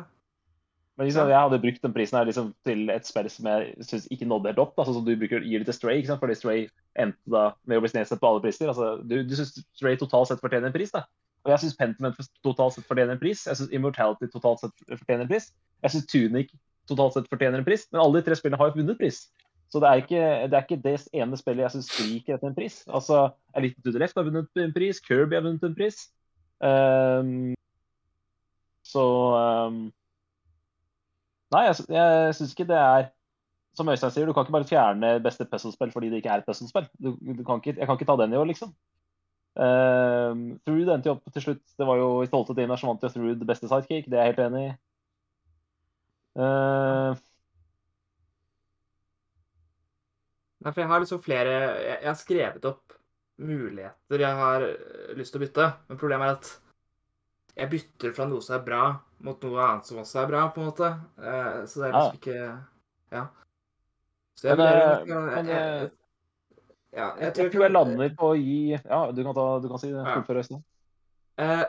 Men 1.01 1.07
liksom, 1.07 1.31
jeg 1.33 1.41
hadde 1.41 1.57
brukt 1.63 1.81
den 1.81 1.93
prisen 1.95 2.17
her 2.19 2.27
liksom, 2.29 2.49
til 2.61 2.89
et 2.93 3.07
spill 3.09 3.27
som 3.33 3.47
jeg 3.49 3.85
syns 3.87 4.03
ikke 4.13 4.27
nådde 4.29 4.51
helt 4.51 4.59
opp. 4.61 4.75
Da, 4.77 4.83
sånn 4.85 4.99
som 4.99 5.05
du 5.07 5.15
bruker, 5.17 5.41
gir 5.41 5.63
det 5.63 5.65
til 5.71 5.73
Stray, 5.79 5.95
ikke 5.97 6.11
sant? 6.11 6.19
fordi 6.21 6.35
Stray 6.37 6.67
endte 7.01 7.33
da 7.33 7.47
med 7.65 7.79
å 7.79 7.81
bli 7.81 7.89
nedstemt 7.95 8.21
på 8.21 8.29
alle 8.29 8.43
priser. 8.43 8.69
Altså, 8.69 8.91
du 9.01 9.15
du 9.25 9.33
syns 9.39 9.55
Stray 9.79 9.97
totalt 9.97 10.29
sett 10.29 10.43
fortjener 10.43 10.69
en 10.69 10.75
pris, 10.75 10.93
da. 10.93 11.07
Og 11.41 11.55
jeg 11.55 11.63
syns 11.63 11.79
Pentiment 11.79 12.19
totalt 12.45 12.75
sett 12.75 12.85
fortjener 12.85 13.15
en 13.17 13.21
pris. 13.23 13.47
Jeg 13.49 13.57
syns 13.57 13.73
Immortality 13.73 14.29
totalt 14.29 14.61
sett 14.61 14.83
fortjener 14.91 15.25
en 15.25 15.31
pris. 15.31 15.47
Jeg 15.81 15.95
syns 15.95 16.05
Tunic 16.11 16.51
totalt 16.91 17.17
sett 17.17 17.31
fortjener 17.31 17.63
en 17.63 17.65
pris. 17.65 17.87
Men 17.89 18.03
alle 18.03 18.19
de 18.19 18.27
tre 18.27 18.37
spillene 18.37 18.61
har 18.61 18.69
jo 18.69 18.77
vunnet 18.83 18.99
pris. 19.01 19.23
Så 19.73 19.81
det 19.81 19.89
er 19.89 20.03
ikke 20.03 20.27
det, 20.51 20.59
er 20.59 20.67
ikke 20.67 20.83
det 20.83 20.93
ene 21.17 21.39
spillet 21.39 21.65
jeg 21.65 21.75
syns 21.77 21.89
skriker 21.95 22.35
etter 22.35 22.51
en 22.51 22.59
pris. 22.59 22.77
Altså, 22.91 23.23
Elite 23.57 23.81
to 23.81 23.95
the 23.95 24.03
Left 24.03 24.21
har 24.21 24.27
vunnet 24.29 24.61
en 24.61 24.75
pris, 24.75 25.01
Kirby 25.01 25.39
har 25.39 25.47
vunnet 25.47 25.65
en 25.65 25.77
pris. 25.81 26.03
Um, 26.61 27.33
så 28.85 29.03
ehm, 29.39 29.81
Nei, 31.51 31.65
jeg, 31.67 31.83
jeg 31.91 32.35
syns 32.37 32.53
ikke 32.55 32.69
det 32.69 32.77
er 32.79 33.09
Som 33.75 33.89
Øystein 33.91 34.11
sier, 34.11 34.27
du 34.27 34.33
kan 34.35 34.45
ikke 34.45 34.55
bare 34.55 34.67
fjerne 34.67 35.11
beste 35.23 35.47
puzzlespill 35.47 35.91
fordi 35.93 36.09
det 36.11 36.19
ikke 36.19 36.31
er 36.33 36.41
et 36.41 36.47
puzzlespill. 36.47 36.89
Du, 36.99 37.13
jeg 37.23 37.45
kan 37.45 37.95
ikke 37.95 38.07
ta 38.09 38.17
den 38.19 38.33
i 38.33 38.39
år, 38.39 38.49
liksom. 38.49 38.73
Uh, 39.55 40.57
Through 40.65 40.91
endte 40.91 41.07
jo 41.07 41.15
opp 41.15 41.31
til 41.31 41.43
slutt. 41.45 41.63
Det 41.79 41.87
var 41.87 41.99
jo 41.99 42.09
I 42.23 42.27
stolte 42.27 42.55
tider 42.55 42.79
som 42.79 42.91
vant 42.91 43.03
jo 43.03 43.11
Through 43.13 43.39
det 43.39 43.47
beste 43.47 43.71
sidekick, 43.71 44.09
det 44.11 44.19
er 44.19 44.27
jeg 44.27 44.33
helt 44.33 44.43
enig 44.47 44.63
i. 44.67 44.71
Uh, 46.35 47.15
Nei, 50.61 50.71
for 50.71 50.83
jeg 50.83 50.91
har 50.91 51.01
liksom 51.01 51.21
flere 51.23 51.53
Jeg, 51.53 51.97
jeg 52.01 52.07
har 52.07 52.19
skrevet 52.19 52.67
opp 52.69 52.97
muligheter 53.41 54.21
jeg 54.21 54.37
har 54.37 54.63
øh, 54.67 55.13
lyst 55.17 55.33
til 55.33 55.41
å 55.41 55.45
bytte. 55.45 55.67
Men 55.89 55.97
problemet 55.97 56.27
er 56.27 56.35
at 56.37 56.51
jeg 57.57 57.69
bytter 57.69 58.13
fra 58.15 58.25
noe 58.29 58.41
som 58.41 58.55
er 58.59 58.65
bra, 58.65 58.83
mot 59.21 59.41
noe 59.43 59.61
annet 59.65 59.85
som 59.85 59.97
også 60.01 60.23
er 60.23 60.27
bra, 60.31 60.43
på 60.53 60.61
en 60.61 60.69
måte. 60.71 60.89
Eh, 61.19 61.65
så 61.69 61.81
det 61.83 61.87
er 61.89 61.95
liksom 61.97 62.19
ikke 62.21 62.65
Ja. 63.11 63.25
Så 64.35 64.47
jeg 64.47 64.57
vurderer 64.57 65.01
eh, 65.01 65.35
men, 65.35 65.45
jeg- 65.45 65.55
eh, 65.57 65.81
jeg- 65.81 65.91
Ja, 66.93 67.05
jeg, 67.15 67.35
jeg 67.37 67.51
tror 67.53 67.61
jeg 67.63 67.71
lander 67.71 68.09
på 68.19 68.31
å 68.33 68.35
gi 68.35 68.71
Ja, 68.75 69.11
du 69.11 69.23
kan, 69.23 69.33
ta, 69.33 69.59
du 69.63 69.67
kan 69.69 69.79
si 69.79 69.91
det. 69.91 70.03
Fullfør, 70.05 70.35
resten. 70.35 70.63
Uh, 71.39 71.63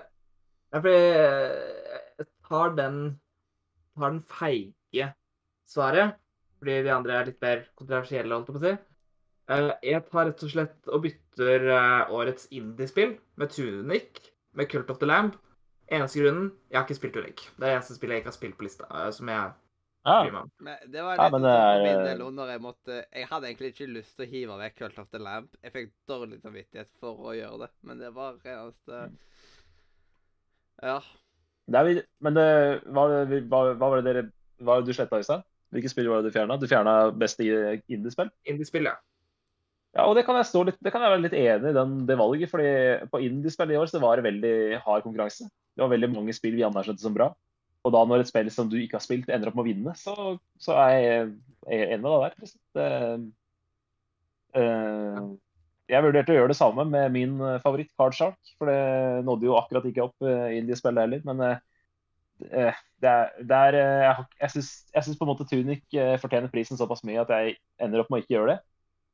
jeg 0.72 2.26
tar 2.48 2.74
den 2.76 2.96
tar 3.96 4.10
den 4.10 4.22
feige 4.22 5.12
svaret, 5.68 6.16
fordi 6.58 6.82
de 6.82 6.90
andre 6.90 7.12
er 7.20 7.26
litt 7.26 7.40
mer 7.42 7.62
kontroversielle, 7.76 8.32
holdt 8.34 8.48
jeg 8.48 8.56
på 8.56 8.60
å 8.60 8.64
si. 8.64 8.72
Jeg 9.92 10.02
tar 10.10 10.26
rett 10.30 10.42
og 10.42 10.50
slett 10.50 10.88
og 10.88 11.02
bytter 11.04 11.66
årets 12.10 12.48
indiespill 12.50 13.18
med 13.36 13.50
Tunic, 13.52 14.20
med 14.54 14.68
Cult 14.70 14.90
of 14.90 14.98
the 14.98 15.06
Lamb. 15.06 15.36
Eneste 15.92 16.22
grunnen 16.22 16.46
jeg 16.70 16.78
har 16.78 16.86
ikke 16.86 16.96
spilt 16.98 17.16
Ulrik. 17.20 17.42
Det 17.56 17.66
er 17.66 17.68
det 17.68 17.74
eneste 17.76 17.96
spillet 17.98 18.16
jeg 18.16 18.22
ikke 18.24 18.32
har 18.32 18.38
spilt 18.38 18.56
på 18.58 18.64
lista, 18.66 18.86
eh, 18.90 19.10
som 19.12 19.28
jeg 19.28 19.52
Ja. 20.04 20.16
Men 20.58 20.78
det 20.90 21.02
var 21.04 21.14
Ja, 21.14 21.22
litt 21.28 21.32
men 21.32 21.42
sånn 21.42 21.44
det 21.46 21.50
for 21.54 21.72
er, 21.72 21.82
min 21.84 21.98
eh, 22.00 22.06
del 22.08 22.22
under 22.26 22.48
jeg 22.50 22.60
måtte 22.64 22.96
Jeg 23.12 23.26
hadde 23.30 23.46
egentlig 23.46 23.68
ikke 23.74 23.86
lyst 23.92 24.16
til 24.16 24.26
å 24.26 24.30
hive 24.32 24.56
vekk 24.58 24.76
Cult 24.80 24.98
of 24.98 25.10
the 25.12 25.18
Lamp. 25.22 25.52
Jeg 25.62 25.72
fikk 25.76 25.92
dårlig 26.10 26.40
samvittighet 26.42 26.88
for 26.98 27.20
å 27.30 27.34
gjøre 27.36 27.60
det, 27.66 27.70
men 27.86 27.98
det 28.02 28.10
var 28.16 28.40
eneste 28.42 29.04
Mm. 29.06 29.18
Ja. 30.82 30.98
Det 31.70 31.78
er, 31.78 32.02
men 32.20 32.34
det, 32.34 32.46
hva, 32.90 33.04
hva, 33.30 33.60
hva 33.78 33.88
var 33.92 34.00
det 34.02 34.08
dere 34.08 34.22
hva 34.62 34.74
var 34.74 34.82
det 34.82 34.90
du 34.90 34.96
sletta, 34.96 35.20
Øystein? 35.22 35.44
Hvilke 35.72 35.88
spill 35.92 36.08
var 36.10 36.22
det 36.22 36.30
du 36.32 36.34
fjerna? 36.36 36.58
Du 36.60 36.66
fjerna 36.66 36.96
beste 37.16 37.46
i- 37.46 37.80
indiespill? 37.88 38.28
Indiespill, 38.44 38.84
ja. 38.90 38.96
Ja, 39.94 40.06
og 40.08 40.16
det 40.16 40.24
kan 40.26 40.36
jeg, 40.36 40.46
stå 40.48 40.64
litt, 40.66 40.78
det 40.82 40.90
kan 40.92 41.02
jeg 41.04 41.12
være 41.12 41.22
litt 41.22 41.34
enig 41.36 41.70
i 41.70 41.76
den, 41.76 42.06
det 42.08 42.16
valget. 42.18 42.50
fordi 42.50 43.08
På 43.12 43.20
indiespill 43.22 43.70
i 43.70 43.76
år 43.76 43.86
så 43.86 44.00
var 44.00 44.16
det 44.16 44.24
veldig 44.26 44.80
hard 44.84 45.02
konkurranse. 45.04 45.48
Det 45.72 45.84
var 45.84 45.92
veldig 45.94 46.10
mange 46.12 46.34
spill 46.36 46.56
vi 46.58 46.66
anerkjente 46.66 47.04
som 47.04 47.14
bra. 47.16 47.30
Og 47.82 47.94
da 47.94 48.02
når 48.06 48.22
et 48.22 48.30
spill 48.30 48.50
som 48.54 48.68
du 48.70 48.76
ikke 48.78 48.98
har 49.00 49.04
spilt, 49.04 49.30
ender 49.32 49.50
opp 49.50 49.56
med 49.58 49.64
å 49.64 49.70
vinne, 49.70 49.94
så, 49.98 50.34
så 50.60 50.76
er 50.84 50.92
jeg, 50.98 51.30
enig 51.66 52.02
med 52.02 52.10
deg 52.12 52.26
der. 52.26 52.36
Kristian. 52.38 52.66
Det, 52.76 52.90
uh, 54.58 55.32
jeg 55.92 56.04
vurderte 56.06 56.32
å 56.32 56.36
gjøre 56.36 56.52
det 56.52 56.58
samme 56.58 56.84
med 56.88 57.12
min 57.12 57.34
eh, 57.42 57.58
favoritt, 57.62 57.90
Card 57.98 58.16
Shark. 58.16 58.38
For 58.56 58.70
det 58.70 59.24
nådde 59.26 59.48
jo 59.48 59.58
akkurat 59.58 59.86
ikke 59.88 60.06
opp 60.06 60.24
uh, 60.24 60.48
indiespillet 60.54 61.04
heller. 61.04 61.24
Men 61.26 61.42
eh, 61.44 61.58
eh, 62.48 62.78
det 63.02 63.10
er, 63.10 63.32
det 63.50 63.58
er 63.58 63.78
uh, 63.78 64.22
jeg, 64.38 64.54
synes, 64.54 64.70
syns, 64.94 65.18
på 65.18 65.26
en 65.26 65.32
måte 65.32 65.48
Tunic 65.50 65.82
eh, 65.98 66.14
fortjener 66.22 66.52
prisen 66.52 66.80
såpass 66.80 67.04
mye 67.08 67.20
at 67.24 67.32
jeg 67.34 67.58
ender 67.82 68.04
opp 68.04 68.12
med 68.12 68.22
å 68.22 68.24
ikke 68.24 68.36
gjøre 68.36 68.54
det. 68.54 68.58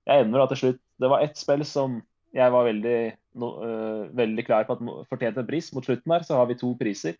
Jeg 0.09 0.25
ender 0.25 0.41
da 0.41 0.47
til 0.49 0.61
slutt 0.63 0.79
Det 1.03 1.11
var 1.13 1.25
ett 1.25 1.37
spill 1.41 1.65
som 1.69 1.99
jeg 2.37 2.53
var 2.53 2.67
veldig, 2.69 2.99
no, 3.41 3.51
uh, 3.63 4.03
veldig 4.17 4.45
klar 4.47 4.67
på 4.69 4.77
at 4.77 5.09
fortjente 5.11 5.43
en 5.43 5.49
pris. 5.49 5.71
Mot 5.75 5.87
slutten 5.87 6.13
her 6.13 6.27
så 6.27 6.39
har 6.39 6.49
vi 6.51 6.59
to 6.61 6.75
priser 6.81 7.17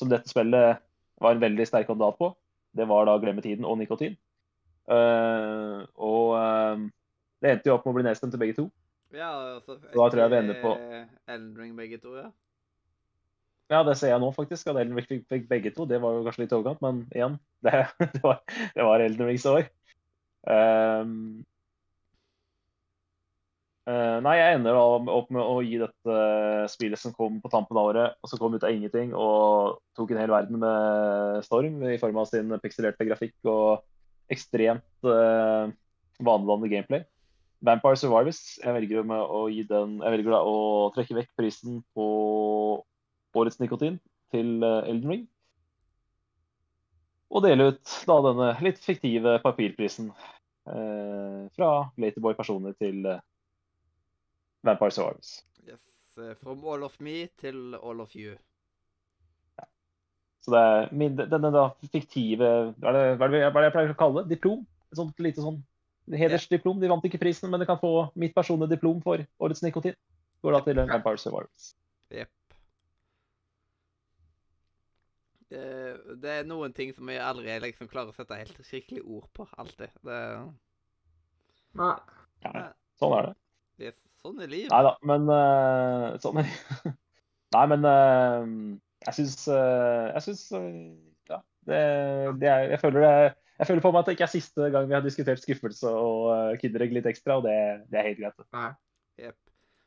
som 0.00 0.10
dette 0.10 0.30
spillet 0.30 0.82
var 1.22 1.34
en 1.34 1.42
veldig 1.42 1.66
sterk 1.68 1.88
kandidat 1.90 2.18
på. 2.18 2.30
Det 2.72 2.86
var 2.88 3.06
da 3.06 3.18
Glemmetiden 3.20 3.66
og 3.68 3.78
Nikotin. 3.80 4.14
Uh, 4.90 5.82
og 5.98 6.34
uh, 6.38 6.86
det 7.42 7.56
endte 7.56 7.70
jo 7.70 7.76
opp 7.76 7.84
med 7.86 7.92
å 7.92 7.98
bli 7.98 8.06
nedstemt 8.06 8.34
til 8.34 8.42
begge 8.42 8.58
to. 8.58 8.68
Ja, 9.12 9.58
altså, 9.58 9.76
Da 9.82 10.06
tror 10.08 10.22
jeg 10.22 10.32
vi 10.32 10.38
ender 10.40 10.62
på- 10.62 10.78
Elden 11.28 11.52
Ring 11.58 11.76
begge 11.76 11.98
to, 12.00 12.16
ja. 12.16 12.30
Ja, 13.72 13.82
det 13.86 13.96
ser 13.98 14.12
jeg 14.12 14.20
nå 14.20 14.30
faktisk. 14.36 14.68
At 14.68 14.80
Elden 14.80 14.98
Ring 14.98 15.24
fikk 15.28 15.48
begge 15.50 15.72
to. 15.74 15.86
Det 15.88 16.00
var 16.00 16.16
jo 16.16 16.24
kanskje 16.26 16.44
litt 16.44 16.54
overkant, 16.56 16.80
men 16.84 17.04
igjen, 17.12 17.38
det, 17.64 17.86
det, 18.14 18.22
var, 18.24 18.42
det 18.48 18.86
var 18.88 19.04
Elden 19.04 19.28
Rings 19.28 19.46
år. 19.48 19.68
Ehm, 20.50 21.44
eh, 23.90 24.18
nei, 24.24 24.34
jeg 24.38 24.58
ender 24.58 24.76
da 24.76 25.14
opp 25.16 25.30
med 25.34 25.42
å 25.42 25.60
gi 25.64 25.78
dette 25.80 26.18
spillet 26.72 27.00
som 27.00 27.14
kom 27.16 27.40
på 27.42 27.50
tampen 27.52 27.78
av 27.78 27.90
året, 27.92 28.18
og 28.22 28.30
som 28.30 28.40
kom 28.42 28.56
ut 28.56 28.66
av 28.66 28.74
ingenting 28.74 29.14
og 29.14 29.80
tok 29.98 30.12
en 30.12 30.22
hel 30.22 30.34
verden 30.34 30.60
med 30.62 31.46
storm 31.46 31.82
i 31.90 31.98
form 32.02 32.20
av 32.22 32.28
sin 32.30 32.52
pikselerte 32.62 33.08
grafikk 33.08 33.36
og 33.50 33.82
ekstremt 34.32 35.08
uh, 35.08 35.68
vanedannende 36.22 36.70
gameplay. 36.72 37.02
Vampire 37.62 37.96
Survivors. 37.96 38.40
Jeg 38.62 38.74
velger, 38.74 39.04
med 39.06 39.22
å 39.22 39.46
gi 39.52 39.62
den, 39.68 39.98
jeg 40.02 40.16
velger 40.16 40.34
da 40.34 40.40
å 40.46 40.56
trekke 40.94 41.18
vekk 41.20 41.30
prisen 41.38 41.80
på 41.94 42.06
årets 43.38 43.60
nikotin 43.62 44.00
til 44.34 44.58
eh, 44.66 44.90
Elden 44.90 45.14
Ring. 45.14 45.26
Og 47.32 47.44
dele 47.46 47.70
ut 47.72 47.92
da 48.08 48.18
denne 48.26 48.48
litt 48.60 48.80
fiktive 48.82 49.38
papirprisen 49.40 50.10
uh, 50.68 51.48
fra 51.56 51.68
Laterboy-personer 51.96 52.74
til 52.76 53.06
eh, 53.08 53.22
Vampire 54.62 54.94
Survivors. 54.94 55.44
Yes. 55.66 55.82
eh, 56.18 56.34
From 56.40 56.64
all 56.64 56.84
of 56.86 56.98
me 57.00 57.26
til 57.40 57.74
all 57.82 58.00
of 58.00 58.14
you. 58.16 58.36
Så 60.42 60.50
det 60.50 60.60
er 60.60 60.88
min, 60.98 61.14
denne 61.14 61.50
da 61.54 61.68
fiktive 61.92 62.48
Hva 62.82 62.90
er 62.90 62.96
det, 62.96 63.02
hva 63.18 63.28
er 63.28 63.34
det, 63.34 63.42
hva 63.44 63.50
er 63.50 63.60
det 63.60 63.68
jeg 63.68 63.74
pleier 63.76 63.92
å 63.92 63.98
kalle 64.00 64.22
det? 64.22 64.34
Diplom? 64.34 64.64
Et 64.90 64.98
sånt 64.98 65.22
lite 65.22 65.44
sånn 65.44 65.60
hedersdiplom. 66.18 66.80
De 66.82 66.90
vant 66.90 67.04
ikke 67.06 67.20
prisen, 67.22 67.50
men 67.50 67.62
de 67.62 67.68
kan 67.68 67.78
få 67.78 68.08
mitt 68.18 68.34
personlige 68.34 68.74
diplom 68.74 68.98
for 69.04 69.22
årets 69.38 69.62
nikotin. 69.62 69.94
Går 70.42 70.56
da 70.56 70.60
til 70.66 70.80
Vampire 70.82 71.20
Survivors. 71.22 71.68
Jepp. 72.10 72.32
Det, 75.52 76.32
er 76.32 76.46
noen 76.48 76.72
ting 76.74 76.90
som 76.96 77.08
jeg 77.12 77.20
aldri 77.22 77.54
liksom 77.60 77.90
klarer 77.92 78.10
å 78.10 78.16
sette 78.16 78.38
helt 78.40 78.60
skikkelig 78.66 79.02
ord 79.04 79.28
på. 79.36 79.46
Alltid. 79.60 79.92
Det, 80.02 80.18
Nei. 81.78 81.94
Ja, 82.44 82.64
sånn 83.00 83.14
er 83.16 83.28
det. 83.28 83.34
er 83.92 83.94
sånn 84.22 84.42
er 84.42 84.50
livet. 84.50 84.70
Nei 84.72 84.82
da, 84.86 84.94
men 85.08 85.28
uh, 85.30 86.08
sånn 86.22 86.40
Nei, 87.56 87.64
men 87.68 87.84
uh, 87.84 88.46
jeg 89.08 89.18
syns 89.18 89.46
uh, 89.50 90.10
Jeg 90.14 90.24
syns 90.28 90.44
Ja. 91.30 91.40
Det, 91.68 91.80
det 92.42 92.50
er, 92.50 92.68
jeg, 92.72 92.80
føler 92.82 93.04
det, 93.04 93.14
jeg 93.60 93.68
føler 93.70 93.84
på 93.84 93.92
meg 93.92 94.02
at 94.02 94.08
det 94.08 94.16
ikke 94.16 94.28
er 94.28 94.34
siste 94.34 94.70
gang 94.74 94.88
vi 94.88 94.96
har 94.96 95.04
diskutert 95.04 95.42
skuffelse 95.42 95.90
og 95.90 96.30
uh, 96.30 96.54
Kinderegg 96.60 96.94
litt 96.96 97.10
ekstra, 97.10 97.38
og 97.38 97.46
det, 97.46 97.56
det 97.92 98.00
er 98.00 98.08
helt 98.10 98.22
greit. 98.22 98.46
Nei. 98.56 98.70
Yep. 99.22 99.36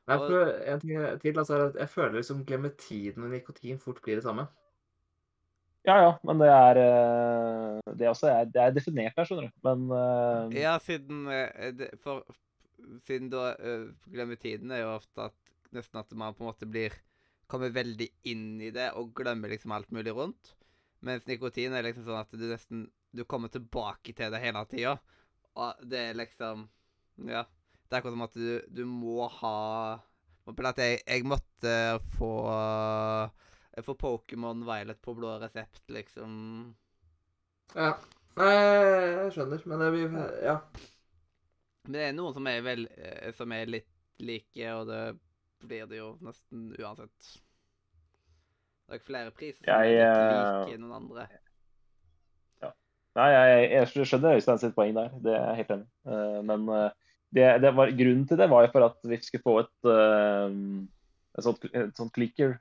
Nei, 0.05 0.19
for 0.21 0.51
en 0.69 0.83
ting 0.83 0.99
til, 1.23 1.39
altså, 1.41 1.55
er 1.55 1.63
at 1.71 1.79
jeg 1.81 1.89
føler 1.89 2.19
liksom 2.19 2.43
glemmetiden 2.45 3.25
og 3.25 3.33
nikotin 3.33 3.81
fort 3.81 4.03
blir 4.05 4.19
det 4.19 4.27
samme. 4.27 4.45
Ja 5.85 5.95
ja, 6.01 6.11
men 6.25 6.39
det 6.41 6.47
er 6.49 6.77
Det 7.91 8.05
er 8.05 8.09
også 8.09 8.29
er, 8.29 8.47
det 8.49 8.61
er 8.61 8.71
definert 8.73 9.17
her, 9.17 9.25
skjønner 9.25 9.49
du. 9.49 9.57
Men 9.65 9.83
uh... 9.89 10.53
Ja, 10.53 10.77
siden 10.81 11.25
det, 11.77 11.89
For 12.01 12.23
siden 13.05 13.31
da 13.33 13.53
uh, 13.59 13.89
glemmer 14.11 14.39
tiden, 14.39 14.71
er 14.71 14.83
jo 14.83 14.95
ofte 14.95 15.29
at 15.29 15.55
nesten 15.75 15.99
at 16.01 16.13
man 16.17 16.35
på 16.35 16.45
en 16.45 16.51
måte 16.53 16.69
blir 16.69 16.95
Kommer 17.45 17.69
veldig 17.69 18.07
inn 18.25 18.55
i 18.57 18.71
det 18.73 18.87
og 18.97 19.11
glemmer 19.13 19.51
liksom 19.51 19.69
alt 19.75 19.91
mulig 19.93 20.15
rundt. 20.17 20.55
Mens 21.05 21.27
nikotin 21.29 21.75
er 21.77 21.85
liksom 21.85 22.07
sånn 22.07 22.23
at 22.23 22.31
du 22.33 22.45
nesten 22.49 22.87
Du 23.13 23.21
kommer 23.29 23.51
tilbake 23.53 24.15
til 24.17 24.33
det 24.33 24.39
hele 24.41 24.63
tida. 24.71 24.95
Og 25.53 25.83
det 25.85 25.99
er 26.07 26.17
liksom 26.17 26.65
Ja. 27.29 27.43
Det 27.85 27.93
er 27.93 27.99
akkurat 28.01 28.15
som 28.15 28.25
at 28.25 28.33
du, 28.33 28.49
du 28.65 28.81
må 28.89 29.27
ha 29.29 29.59
at 30.45 30.77
jeg, 30.81 30.99
jeg 31.05 31.25
måtte 31.25 31.75
få 32.17 32.31
få 33.83 33.95
Pokémon 33.99 34.63
Violet 34.65 35.01
på 35.01 35.13
blå 35.13 35.35
resept, 35.41 35.83
liksom. 35.91 36.75
Ja. 37.75 37.95
Nei, 38.35 38.51
jeg 38.51 39.31
skjønner, 39.35 39.63
men 39.65 39.81
det 39.81 39.89
blir 39.95 40.15
Ja. 40.43 40.59
Men 41.85 41.93
det 41.93 42.01
er 42.01 42.13
noen 42.17 42.33
som 42.33 42.47
er, 42.49 42.61
vel, 42.65 42.87
eh, 42.97 43.31
som 43.37 43.51
er 43.53 43.69
litt 43.69 43.89
like, 44.25 44.69
og 44.73 44.87
det 44.89 45.01
blir 45.65 45.89
det 45.89 45.99
jo 45.99 46.15
nesten 46.25 46.71
uansett. 46.79 47.33
Det 48.85 48.93
er 48.95 49.01
ikke 49.01 49.09
flere 49.11 49.33
priser 49.37 49.59
som 49.59 49.69
Jeg, 49.69 49.99
er 50.01 50.15
litt 50.17 50.39
eh, 50.39 50.61
like 50.65 50.81
noen 50.81 50.95
andre. 50.97 51.27
Nei, 53.15 53.29
jeg, 53.31 53.67
jeg 53.71 54.07
skjønner 54.09 54.35
Øystein 54.35 54.59
sitt 54.59 54.73
poeng 54.75 54.97
der. 54.97 55.13
Det 55.23 55.31
er 55.31 55.45
jeg 55.45 55.59
helt 55.61 55.75
enig. 55.77 55.85
Eh, 56.09 56.39
men 56.49 56.65
det, 57.37 57.45
det 57.63 57.71
var, 57.77 57.93
grunnen 58.01 58.25
til 58.27 58.41
det 58.41 58.49
var 58.51 58.65
jo 58.65 58.73
for 58.73 58.89
at 58.89 59.07
vi 59.07 59.21
skulle 59.21 59.45
få 59.45 59.55
et, 59.61 59.89
et 61.37 61.45
sånt, 61.45 61.69
et 61.69 61.97
sånt 61.97 62.13
clicker 62.15 62.57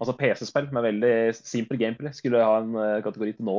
Altså 0.00 0.14
PC-spill 0.18 0.66
med 0.74 0.84
veldig 0.84 1.12
simple 1.36 1.78
gameplay 1.78 2.12
skulle 2.16 2.40
ha 2.42 2.56
en 2.58 2.74
kategori 3.04 3.36
til 3.36 3.46
nå. 3.46 3.58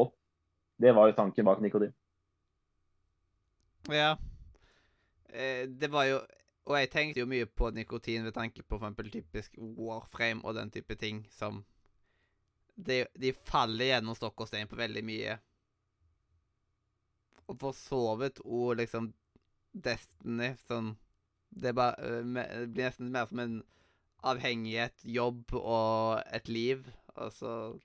Det 0.81 0.91
var 0.97 1.09
jo 1.09 1.17
tanken 1.17 1.45
bak 1.45 1.61
Nikotin. 1.61 1.93
Ja. 3.89 4.17
Eh, 5.29 5.67
det 5.69 5.87
var 5.91 6.05
jo 6.05 6.19
Og 6.69 6.75
jeg 6.77 6.91
tenkte 6.93 7.19
jo 7.23 7.25
mye 7.25 7.47
på 7.49 7.71
nikotin 7.73 8.21
ved 8.23 8.35
tanke 8.35 8.61
på 8.63 8.77
eksempel 8.77 9.07
typisk 9.11 9.55
Warframe 9.57 10.45
og 10.45 10.53
den 10.55 10.69
type 10.71 10.95
ting 10.95 11.23
som 11.33 11.63
De, 12.75 13.05
de 13.17 13.31
faller 13.33 13.89
gjennom 13.89 14.15
stokk 14.15 14.43
og 14.45 14.47
stein 14.47 14.69
på 14.69 14.77
veldig 14.77 15.01
mye. 15.05 15.33
Og 17.49 17.57
for 17.59 17.75
så 17.77 18.01
vidt 18.21 18.39
og 18.45 18.77
liksom 18.79 19.11
Destiny 19.73 20.53
sånn 20.67 20.93
Det, 21.49 21.73
bare, 21.75 21.97
eh, 21.97 22.21
det 22.23 22.67
blir 22.73 22.87
nesten 22.87 23.11
mer 23.11 23.25
som 23.27 23.41
en 23.43 23.57
avhengighet, 24.23 25.01
jobb 25.03 25.53
og 25.57 26.21
et 26.31 26.47
liv. 26.47 26.85
Altså 27.15 27.79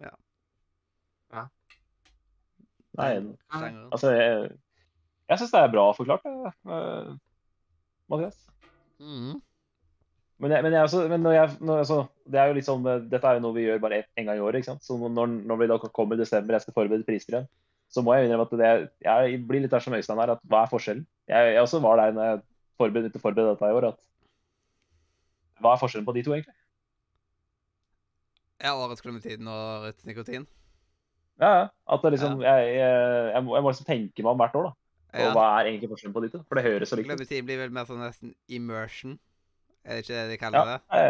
Ja. 0.00 0.14
Nei, 2.98 3.10
altså 3.90 4.12
jeg, 4.14 4.52
jeg 5.30 5.40
syns 5.40 5.54
det 5.54 5.60
er 5.64 5.72
bra 5.72 5.88
forklart, 5.96 6.26
jeg, 6.28 6.52
eh, 6.76 7.10
Mathias. 8.12 8.38
Mm. 9.02 9.40
Men, 10.42 10.52
jeg, 10.52 10.64
men, 10.66 10.74
jeg 10.74 10.88
også, 10.88 11.02
men 11.08 11.22
når 11.24 11.36
jeg, 11.36 11.50
når, 11.60 11.82
altså, 11.84 11.98
det 12.30 12.40
er 12.40 12.50
jo 12.50 12.56
litt 12.58 12.66
sånn, 12.68 12.86
eh, 12.90 13.04
dette 13.10 13.30
er 13.30 13.38
jo 13.38 13.44
noe 13.44 13.56
vi 13.56 13.66
gjør 13.66 13.82
bare 13.82 14.00
en, 14.02 14.08
en 14.20 14.28
gang 14.28 14.40
i 14.40 14.44
året. 14.44 14.60
ikke 14.60 14.72
sant? 14.72 14.86
Så 14.86 14.98
når, 14.98 15.36
når 15.48 15.60
vi 15.60 15.68
da 15.70 15.78
kommer 15.86 16.18
i 16.18 16.22
desember 16.22 16.56
jeg 16.56 16.66
skal 16.66 16.76
forberede 16.76 17.06
priser 17.06 17.36
igjen, 17.36 17.52
så 17.94 18.02
må 18.02 18.16
jeg 18.16 18.26
innrømme 18.26 18.48
at 18.48 18.58
det, 18.58 18.72
jeg 19.06 19.38
blir 19.46 19.62
litt 19.62 19.72
der 19.74 19.84
som 19.84 19.94
Øystein 19.94 20.18
her. 20.18 20.34
at 20.34 20.42
Hva 20.50 20.64
er 20.64 20.72
forskjellen? 20.72 21.06
Jeg, 21.30 21.54
jeg 21.54 21.62
også 21.62 21.80
var 21.84 22.00
der 22.00 22.16
når 22.16 22.28
jeg 22.28 22.42
forberedte 22.80 23.22
forberedte 23.22 23.54
dette 23.54 23.70
i 23.70 23.78
år. 23.78 23.88
at 23.92 25.62
Hva 25.62 25.74
er 25.74 25.82
forskjellen 25.82 26.08
på 26.08 26.16
de 26.16 26.26
to, 26.26 26.34
egentlig? 26.34 26.56
Ja, 28.64 28.74
årets 28.74 29.04
klementin 29.04 29.46
og 29.50 29.84
årets 29.84 30.06
nikotin. 30.08 30.46
Ja, 31.42 31.50
ja. 31.58 31.66
At 31.90 32.04
liksom, 32.14 32.40
jeg, 32.44 32.66
jeg, 32.76 33.30
jeg, 33.34 33.44
må, 33.44 33.56
jeg 33.56 33.64
må 33.66 33.72
liksom 33.72 33.88
tenke 33.88 34.22
meg 34.22 34.32
om 34.32 34.42
hvert 34.42 34.58
år. 34.60 34.68
da. 34.70 34.74
Og 35.14 35.36
hva 35.36 35.46
er 35.60 35.68
egentlig 35.70 35.90
forskjellen 35.92 36.14
på 36.14 36.22
de 36.24 36.30
to? 36.32 36.40
For 36.48 36.58
det 36.58 36.64
høres 36.66 36.90
så 36.90 36.96
likt 36.98 37.06
ut. 37.06 37.12
Klementin 37.14 37.46
blir 37.46 37.60
vel 37.60 37.74
mer 37.74 37.86
sånn 37.86 38.02
nesten 38.02 38.32
immersion. 38.50 39.16
Er 39.84 39.98
det 39.98 40.04
ikke 40.06 40.16
det 40.16 40.24
de 40.32 40.38
kaller 40.40 40.58
Ja, 40.58 40.78
det? 40.78 41.04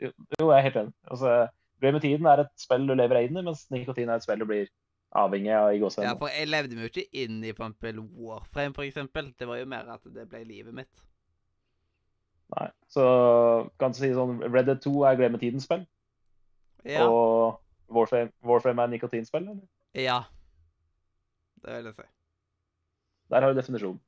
jeg, 0.00 0.12
jo, 0.38 0.46
jeg 0.48 0.56
er 0.58 0.66
helt 0.68 0.80
enig. 0.84 0.94
Altså, 1.10 1.34
Glemmetiden 1.82 2.28
er 2.30 2.44
et 2.44 2.52
spill 2.60 2.86
du 2.88 2.94
lever 2.96 3.20
inn 3.26 3.36
i, 3.36 3.44
mens 3.44 3.66
nikotin 3.74 4.08
er 4.12 4.20
et 4.20 4.24
spill 4.24 4.40
du 4.40 4.46
blir 4.48 4.68
avhengig 5.14 5.52
av 5.54 5.72
i 5.74 5.80
Ja, 6.02 6.14
for 6.18 6.30
jeg 6.32 6.48
levde 6.48 6.76
meg 6.76 6.86
jo 6.88 6.92
ikke 6.92 7.22
inn 7.24 7.42
i 7.46 7.52
Pampel 7.56 8.00
Warframe, 8.00 8.74
eksempel. 8.86 9.32
Det 9.38 9.46
var 9.46 9.60
jo 9.60 9.66
mer 9.70 9.90
at 9.94 10.06
det 10.14 10.24
ble 10.30 10.44
livet 10.48 10.74
mitt. 10.74 11.04
Nei. 12.54 12.68
Så 12.90 13.04
kan 13.80 13.92
du 13.92 13.98
si 13.98 14.10
sånn 14.14 14.40
Red 14.46 14.66
Dead 14.70 14.80
2 14.84 14.94
er 15.08 15.18
Glemmetidens 15.20 15.66
spill, 15.68 15.84
Ja. 16.84 17.06
og 17.08 17.60
Warframe, 17.94 18.32
Warframe 18.46 18.84
er 18.84 18.92
nikotinspill? 18.94 19.46
eller? 19.48 19.66
ja. 19.94 20.22
Det 21.64 21.78
vil 21.78 21.88
jeg 21.88 21.96
si. 21.96 22.08
Der 23.32 23.40
har 23.40 23.52
du 23.52 23.58
definisjonen. 23.58 24.00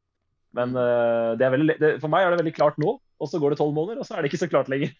Men 0.56 0.76
uh, 0.76 1.34
det 1.36 1.46
er 1.46 1.52
veldig, 1.52 1.76
det, 1.80 1.90
for 2.02 2.12
meg 2.12 2.24
er 2.24 2.32
det 2.32 2.40
veldig 2.40 2.54
klart 2.56 2.78
nå, 2.80 2.94
og 2.96 3.30
så 3.30 3.40
går 3.40 3.52
det 3.52 3.58
tolv 3.60 3.74
måneder, 3.76 4.00
og 4.00 4.08
så 4.08 4.16
er 4.16 4.24
det 4.24 4.30
ikke 4.30 4.42
så 4.44 4.50
klart 4.50 4.70
lenger. 4.72 4.92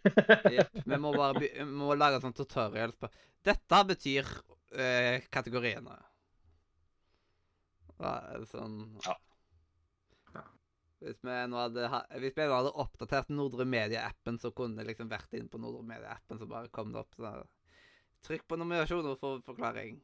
ja, 0.53 0.64
Vi 0.90 0.99
må 1.01 1.12
bare 1.16 1.40
vi 1.40 1.51
må 1.68 1.94
lage 1.96 2.20
sånn 2.25 2.37
tutorial 2.37 2.92
på 2.96 3.11
Dette 3.46 3.83
betyr 3.88 4.27
uh, 4.27 5.16
kategoriene. 5.33 6.01
Ja, 8.01 8.16
sånn 8.51 8.81
Ja. 9.07 9.16
Hvis 11.05 11.20
vi 11.20 11.35
nå 11.53 11.59
hadde, 11.61 11.88
hvis 12.22 12.35
vi 12.35 12.44
nå 12.49 12.57
hadde 12.57 12.72
oppdatert 12.83 13.29
Nordre 13.29 13.66
Media-appen, 13.68 14.40
så 14.40 14.51
kunne 14.57 14.81
det 14.81 14.88
liksom 14.90 15.11
vært 15.12 15.37
inn 15.37 15.49
på 15.53 15.61
Nordre 15.61 15.85
Media-appen, 15.85 16.40
så 16.40 16.49
bare 16.49 16.72
kom 16.72 16.92
det 16.94 17.03
opp 17.03 17.12
sånn 17.20 17.44
Trykk 18.27 18.45
på 18.51 18.59
nominasjoner 18.59 19.17
for 19.21 19.41
forklaring. 19.47 19.97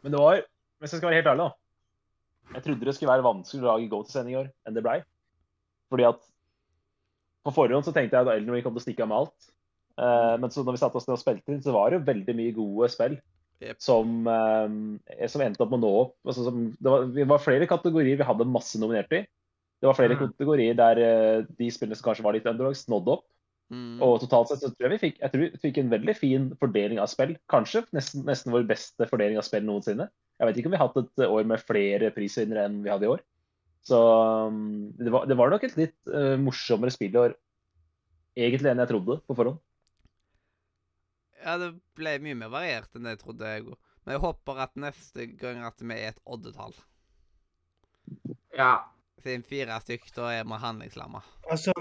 Men 0.00 0.14
det 0.14 0.20
var, 0.22 0.40
hvis 0.80 0.94
jeg 0.94 1.02
skal 1.02 1.10
være 1.10 1.20
helt 1.20 1.30
ærlig, 1.34 1.46
da. 1.50 2.54
Jeg 2.56 2.64
trodde 2.64 2.86
det 2.88 2.94
skulle 2.96 3.12
være 3.12 3.26
vanskeligere 3.26 3.68
å 3.68 3.72
lage 3.76 3.90
go-to-sending 3.92 4.34
i 4.34 4.38
år 4.40 4.48
enn 4.66 4.76
det 4.76 4.82
blei. 4.84 4.98
Fordi 5.92 6.06
at 6.08 6.22
på 7.44 7.52
forhånd 7.56 7.86
så 7.86 7.92
tenkte 7.94 8.16
jeg 8.16 8.26
at 8.26 8.32
Elden 8.32 8.54
Ring 8.54 8.64
kom 8.64 8.74
til 8.74 8.82
å 8.82 8.86
stikke 8.86 9.04
av 9.04 9.10
med 9.10 9.20
alt. 9.22 9.50
Eh, 10.00 10.36
men 10.40 10.52
så 10.52 10.64
når 10.64 10.76
vi 10.76 10.80
satte 10.82 11.00
oss 11.00 11.06
ned 11.08 11.16
og 11.18 11.22
spilte 11.22 11.52
inn, 11.52 11.60
så 11.64 11.74
var 11.76 11.90
det 11.90 12.00
jo 12.00 12.08
veldig 12.08 12.36
mye 12.38 12.54
gode 12.56 12.88
spill 12.92 13.16
yep. 13.60 13.78
som, 13.82 14.22
eh, 14.32 15.28
som 15.30 15.44
endte 15.44 15.64
opp 15.64 15.72
med 15.72 15.80
å 15.80 15.84
nå 15.84 15.92
opp. 16.06 16.14
Altså, 16.26 16.46
som, 16.48 16.62
det, 16.72 16.88
var, 16.88 17.06
det 17.16 17.28
var 17.30 17.44
flere 17.44 17.68
kategorier 17.70 18.20
vi 18.20 18.28
hadde 18.28 18.48
masse 18.48 18.80
nominert 18.80 19.12
i. 19.16 19.22
Det 19.80 19.88
var 19.88 19.96
flere 19.96 20.16
Mm. 20.16 20.22
kategorier 20.26 20.76
der 20.76 21.02
eh, 21.04 21.44
de 21.56 21.70
spillene 21.72 21.96
som 21.96 22.10
kanskje 22.10 22.24
var 22.26 22.36
litt 22.36 22.48
underdogs, 22.48 22.88
nådde 22.92 23.16
opp. 23.16 23.26
Mm. 23.70 24.00
Og 24.02 24.16
totalt 24.24 24.50
sett 24.50 24.64
så 24.64 24.72
tror 24.72 24.88
jeg 24.88 24.96
vi 24.96 25.02
fikk, 25.04 25.20
jeg 25.22 25.32
tror 25.32 25.42
vi 25.44 25.60
fikk 25.62 25.76
en 25.78 25.92
veldig 25.92 26.14
fin 26.18 26.48
fordeling 26.58 26.98
av 27.02 27.10
spill. 27.12 27.36
Kanskje 27.52 27.84
nesten, 27.94 28.24
nesten 28.26 28.54
vår 28.54 28.66
beste 28.70 29.06
fordeling 29.10 29.38
av 29.38 29.46
spill 29.46 29.66
noensinne. 29.66 30.08
Jeg 30.40 30.48
vet 30.48 30.58
ikke 30.58 30.70
om 30.70 30.74
vi 30.74 30.80
har 30.80 30.88
hatt 30.88 30.98
et 30.98 31.26
år 31.26 31.46
med 31.46 31.62
flere 31.62 32.10
prisvinnere 32.16 32.66
enn 32.66 32.80
vi 32.82 32.90
hadde 32.90 33.06
i 33.06 33.12
år. 33.12 33.22
Så 33.86 33.98
um, 34.50 34.90
det, 34.98 35.12
var, 35.12 35.26
det 35.30 35.36
var 35.38 35.52
nok 35.52 35.64
et 35.64 35.78
litt 35.78 35.96
uh, 36.10 36.34
morsommere 36.40 36.92
spillår 36.92 37.36
egentlig 38.38 38.72
enn 38.72 38.82
jeg 38.82 38.90
trodde 38.90 39.20
på 39.24 39.36
forhånd. 39.38 39.60
Ja, 41.40 41.56
det 41.60 41.70
ble 41.96 42.18
mye 42.24 42.36
mer 42.36 42.52
variert 42.52 42.96
enn 42.96 43.06
det 43.06 43.14
jeg 43.16 43.22
trodde. 43.22 43.54
jeg. 43.54 43.78
Men 44.04 44.16
jeg 44.16 44.24
håper 44.24 44.64
at 44.66 44.76
neste 44.80 45.26
gang 45.40 45.62
at 45.64 45.80
vi 45.80 45.96
er 45.96 46.12
et 46.12 46.22
oddetall. 46.28 46.74
Ja. 48.56 48.74
Siden 49.20 49.44
fire 49.46 49.78
stykk, 49.84 50.08
da 50.16 50.30
er 50.34 50.46
vi 50.48 50.58
handlingslamma. 50.60 51.22
Altså, 51.52 51.74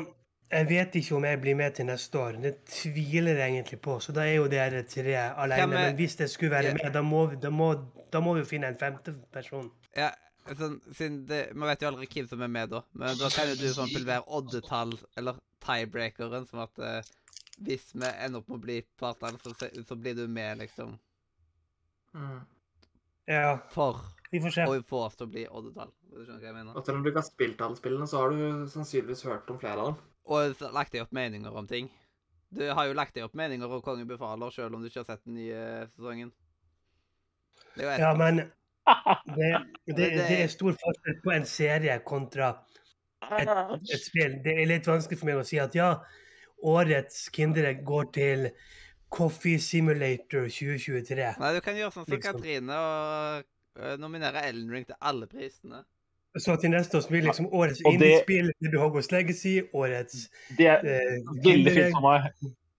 jeg 0.52 0.68
vet 0.70 0.96
ikke 0.96 1.16
om 1.16 1.24
jeg 1.26 1.42
blir 1.42 1.56
med 1.56 1.76
til 1.76 1.86
neste 1.86 2.16
år. 2.20 2.40
Det 2.42 2.54
tviler 2.66 3.36
jeg 3.38 3.52
egentlig 3.54 3.80
på. 3.82 4.00
Så 4.02 4.14
da 4.14 4.22
er 4.26 4.36
jo 4.40 4.48
dere 4.48 4.84
tre 4.84 5.14
alene. 5.16 5.62
Hvem 5.62 5.74
er- 5.74 5.86
Men 5.90 5.96
hvis 5.96 6.18
jeg 6.20 6.30
skulle 6.30 6.52
være 6.52 6.64
Ja. 6.72 6.74
med, 6.84 6.94
da 6.94 7.02
må, 7.02 7.26
vi- 7.30 7.36
da, 7.38 7.50
må, 7.50 7.74
da 8.12 8.20
må 8.20 8.34
vi 8.34 8.40
jo 8.42 8.46
finne 8.46 8.68
en 8.68 8.78
femte 8.78 9.14
person. 9.32 9.72
Ja, 9.96 10.10
sånn, 10.48 10.80
siden 10.94 11.26
det, 11.28 11.54
Vi 11.54 11.60
vet 11.60 11.82
jo 11.82 11.88
aldri 11.88 12.08
hvem 12.08 12.28
som 12.30 12.42
er 12.42 12.48
med, 12.48 12.70
da. 12.70 12.82
Men 12.94 13.18
da 13.18 13.30
kan 13.30 13.48
jo 13.48 13.56
du 13.56 13.68
sånn 13.74 13.94
pulvere 13.94 14.24
oddetall, 14.28 14.94
eller 15.18 15.36
tiebreakeren, 15.62 16.48
som 16.48 16.60
at 16.60 16.80
eh, 16.80 17.02
hvis 17.62 17.92
vi 17.94 18.06
ender 18.06 18.40
opp 18.40 18.48
med 18.50 18.58
å 18.60 18.62
bli 18.62 18.82
partnere, 18.98 19.38
så, 19.44 19.54
så 19.86 19.96
blir 20.02 20.16
du 20.16 20.28
med, 20.28 20.58
liksom. 20.60 20.98
Mm. 22.16 22.40
Ja, 23.28 23.58
For 23.70 24.00
vi 24.32 24.40
får 24.40 24.52
se. 24.54 24.62
å 24.66 24.84
få 24.84 25.06
oss 25.06 25.16
til 25.16 25.28
å 25.28 25.32
bli 25.32 25.46
oddetall. 25.48 25.92
Du 26.10 26.24
skjønner 26.26 26.40
hva 26.40 26.48
jeg 26.50 26.54
mener? 26.56 26.76
Og 26.76 26.86
selv 26.86 26.98
om 26.98 27.04
du 27.04 27.12
ikke 27.12 27.22
har 27.22 27.30
spilt 27.30 27.62
alle 27.62 27.76
spillene, 27.78 28.08
så 28.10 28.18
har 28.24 28.30
du 28.32 28.66
sannsynligvis 28.72 29.22
hørt 29.30 29.50
om 29.52 29.60
flere 29.60 29.78
av 29.84 29.92
dem. 29.94 30.00
Og 30.30 30.62
lagt 30.76 30.94
deg 30.94 31.02
opp 31.06 31.14
meninger 31.16 31.56
om 31.58 31.66
ting. 31.70 31.90
Du 32.54 32.64
har 32.74 32.86
jo 32.90 32.94
lagt 32.98 33.16
deg 33.18 33.26
opp 33.26 33.34
meninger 33.38 33.70
om 33.70 33.82
Kongen 33.86 34.08
befaler, 34.10 34.50
selv 34.54 34.76
om 34.78 34.82
du 34.82 34.90
ikke 34.90 35.02
har 35.04 35.10
sett 35.12 35.26
den 35.26 35.36
nye 35.38 35.64
sesongen. 35.96 36.32
Ja, 37.80 38.14
men 38.18 38.42
det, 39.38 39.50
det, 39.86 39.96
det- 40.18 40.40
er 40.44 40.50
stor 40.52 40.74
forskjell 40.78 41.20
på 41.24 41.34
en 41.36 41.46
serie 41.50 42.00
kontra 42.06 42.52
et 43.38 43.94
spill. 44.02 44.40
Det 44.44 44.56
er 44.58 44.70
litt 44.70 44.88
vanskelig 44.90 45.20
for 45.20 45.30
meg 45.30 45.42
å 45.42 45.46
si 45.48 45.60
at 45.62 45.76
ja, 45.78 45.92
årets 46.66 47.28
Kinderegg 47.36 47.84
går 47.88 48.10
til 48.16 48.50
Coffee 49.14 49.60
Simulator 49.62 50.48
2023. 50.50 51.30
Nei, 51.42 51.54
du 51.56 51.62
kan 51.66 51.78
gjøre 51.78 51.94
sånn 51.96 52.06
som 52.08 52.14
Liksom. 52.16 52.38
Katrine 52.40 52.76
og 52.80 53.48
øh, 53.82 53.96
nominere 54.02 54.44
Ellen 54.50 54.70
Ring 54.74 54.86
til 54.90 54.98
alle 55.02 55.30
prisene. 55.30 55.84
Så 56.38 56.56
til 56.62 56.70
neste 56.70 56.98
år 56.98 57.02
så 57.02 57.10
blir 57.10 57.24
liksom 57.26 57.48
årets 57.52 57.82
innspill 57.82 58.48
det- 58.48 58.56
det 58.62 58.70
blir 58.72 58.80
Hogwarts 58.80 59.12
Legacy, 59.12 59.62
årets 59.74 60.30
Det 60.58 60.68
er 60.68 60.78
eh, 60.86 61.18
veldig 61.44 61.74
fint 61.74 61.94
for 61.96 62.02
meg. 62.06 62.32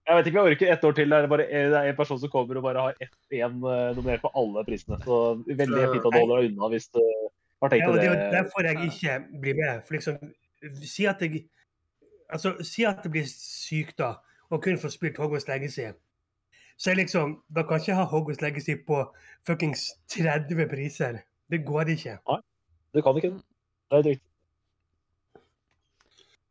Jeg 0.07 0.15
vet 0.17 0.27
ikke 0.27 0.39
om 0.39 0.47
jeg 0.47 0.55
orker 0.55 0.71
ett 0.73 0.83
år 0.83 0.91
til. 0.95 1.09
Det 1.09 1.17
er, 1.23 1.27
bare, 1.27 1.45
det 1.47 1.89
en 1.89 1.95
person 1.95 2.19
som 2.19 2.29
kommer 2.29 2.57
og 2.57 2.63
bare 2.63 2.81
har 2.81 2.95
ett 3.01 3.17
én 3.31 3.59
nominert 3.95 4.21
på 4.21 4.31
alle 4.35 4.63
prisene. 4.65 4.97
Så 5.03 5.43
veldig 5.47 5.91
fint 5.93 6.05
at 6.05 6.11
du 6.13 6.19
holder 6.19 6.41
deg 6.41 6.51
unna 6.51 6.69
hvis 6.73 6.87
du 6.89 7.01
har 7.61 7.69
tenkt 7.69 7.83
Ja, 7.83 7.89
og 7.89 7.95
det 7.95 8.07
er 8.09 8.31
derfor 8.31 8.63
jeg 8.63 8.75
ikke 8.87 9.41
blir 9.41 9.55
med. 9.55 9.83
For 9.85 9.93
liksom, 9.93 10.17
si 10.83 11.05
at 11.05 11.19
jeg 11.21 11.43
Altså, 12.31 12.53
si 12.63 12.85
at 12.85 13.03
det 13.03 13.11
blir 13.11 13.25
sykt, 13.27 13.97
da, 13.97 14.13
og 14.49 14.61
kun 14.63 14.77
får 14.79 14.89
spilt 14.93 15.17
Hogwarts 15.17 15.47
Legacy. 15.49 15.91
Så 16.77 16.91
jeg 16.91 16.97
liksom 16.97 17.41
Da 17.53 17.63
kan 17.63 17.77
jeg 17.77 17.81
ikke 17.89 17.95
ha 17.95 18.05
Hogwarts 18.05 18.41
Legacy 18.41 18.75
på 18.87 19.03
fuckings 19.45 19.89
30 20.07 20.67
priser. 20.69 21.19
Det 21.51 21.65
går 21.65 21.91
ikke. 21.91 22.17
Du 22.93 23.01
kan 23.01 23.15
ikke 23.17 23.31
det. 23.33 23.43
Det 23.91 23.97
er 23.99 24.03
drygt. 24.07 24.23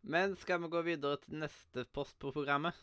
Men 0.02 0.36
skal 0.40 0.60
vi 0.62 0.68
gå 0.72 0.80
videre 0.86 1.18
til 1.20 1.40
neste 1.42 1.84
post 1.94 2.16
på 2.22 2.32
programmet? 2.32 2.74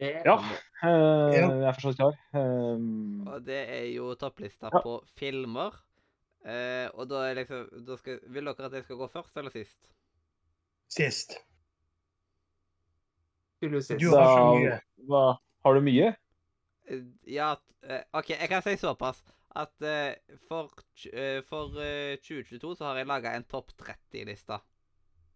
Ja. 0.00 0.34
eh, 0.82 1.34
Jeg 1.36 1.44
er 1.44 1.76
for 1.80 1.92
klar. 1.94 2.16
Um, 2.34 3.26
Og 3.28 3.44
det 3.46 3.60
er 3.70 3.84
jo 3.94 4.14
topplista 4.18 4.70
Ja. 4.72 4.80
på 4.82 4.96
filmer. 5.16 5.76
Uh, 6.44 6.88
og 6.98 7.08
da 7.08 7.22
er 7.30 7.34
liksom 7.38 7.84
da 7.86 7.96
skal, 7.96 8.18
Vil 8.28 8.44
dere 8.44 8.66
at 8.66 8.72
jeg 8.72 8.84
skal 8.84 8.96
gå 9.00 9.06
først 9.08 9.36
eller 9.36 9.50
sist? 9.50 9.78
Sist. 10.88 11.36
Tydeligvis 13.62 13.88
Du 13.88 13.98
sist. 13.98 14.14
har 14.16 14.26
så 14.36 14.58
mye. 14.58 14.80
hva, 15.08 15.22
har 15.64 15.74
du 15.74 15.80
mye? 15.80 16.10
Eh, 16.88 17.00
Ja, 17.26 17.54
OK, 18.12 18.30
jeg 18.30 18.48
kan 18.48 18.62
si 18.62 18.76
såpass 18.76 19.22
at 19.54 19.84
eh, 19.86 20.16
for, 20.48 20.70
eh, 21.12 21.40
for 21.46 21.76
eh, 21.82 22.16
2022 22.22 22.74
så 22.78 22.88
har 22.88 22.98
jeg 23.00 23.06
laga 23.10 23.34
en 23.38 23.44
topp 23.46 23.70
30-liste 23.78 24.58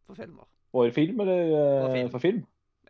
for 0.08 0.18
filmer. 0.18 0.48
For 0.74 0.90
film, 0.94 1.20
eller 1.24 1.42
eh, 1.46 1.80
For 1.84 1.94
film. 1.94 2.10
for 2.14 2.24
film? 2.24 2.40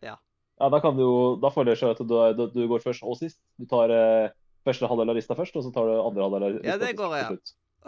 Ja. 0.02 0.16
Ja, 0.58 0.68
Da 0.72 0.80
kan 0.82 0.96
du 0.96 1.02
jo, 1.04 1.12
da 1.42 1.50
føler 1.54 1.76
jeg 1.76 1.92
at 1.94 2.00
du, 2.02 2.16
du, 2.38 2.44
du 2.54 2.62
går 2.70 2.82
først 2.82 3.04
og 3.06 3.18
sist. 3.20 3.38
Du 3.60 3.66
tar 3.70 3.92
eh, 3.94 4.32
første 4.66 4.88
halvdel 4.90 5.12
av 5.12 5.18
lista 5.20 5.36
først, 5.38 5.56
og 5.60 5.66
så 5.66 5.72
tar 5.74 5.86
du 5.86 5.94
andre 6.00 6.24
halvdel 6.26 6.46
av 6.48 6.56
lista 6.56 6.72
Ja, 6.72 6.78
det 6.80 6.94
går 6.98 7.12
går, 7.12 7.18
ja. 7.20 7.28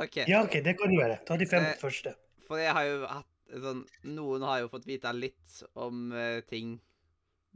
Okay. 0.01 0.25
Ja, 0.31 0.45
OK, 0.47 0.61
det 0.65 0.77
kan 0.79 0.93
du 0.93 1.01
gjøre. 1.01 1.17
Ta 1.27 1.37
de 1.41 1.49
fem 1.51 1.65
Eh, 1.67 1.75
første. 1.81 2.15
For 2.47 2.61
jeg 2.61 2.73
har 2.77 2.87
jo 2.87 3.01
hatt 3.11 3.27
sånn 3.65 3.81
Noen 4.15 4.45
har 4.47 4.61
jo 4.63 4.69
fått 4.71 4.87
vite 4.87 5.11
litt 5.17 5.57
om 5.75 6.13
ting 6.47 6.77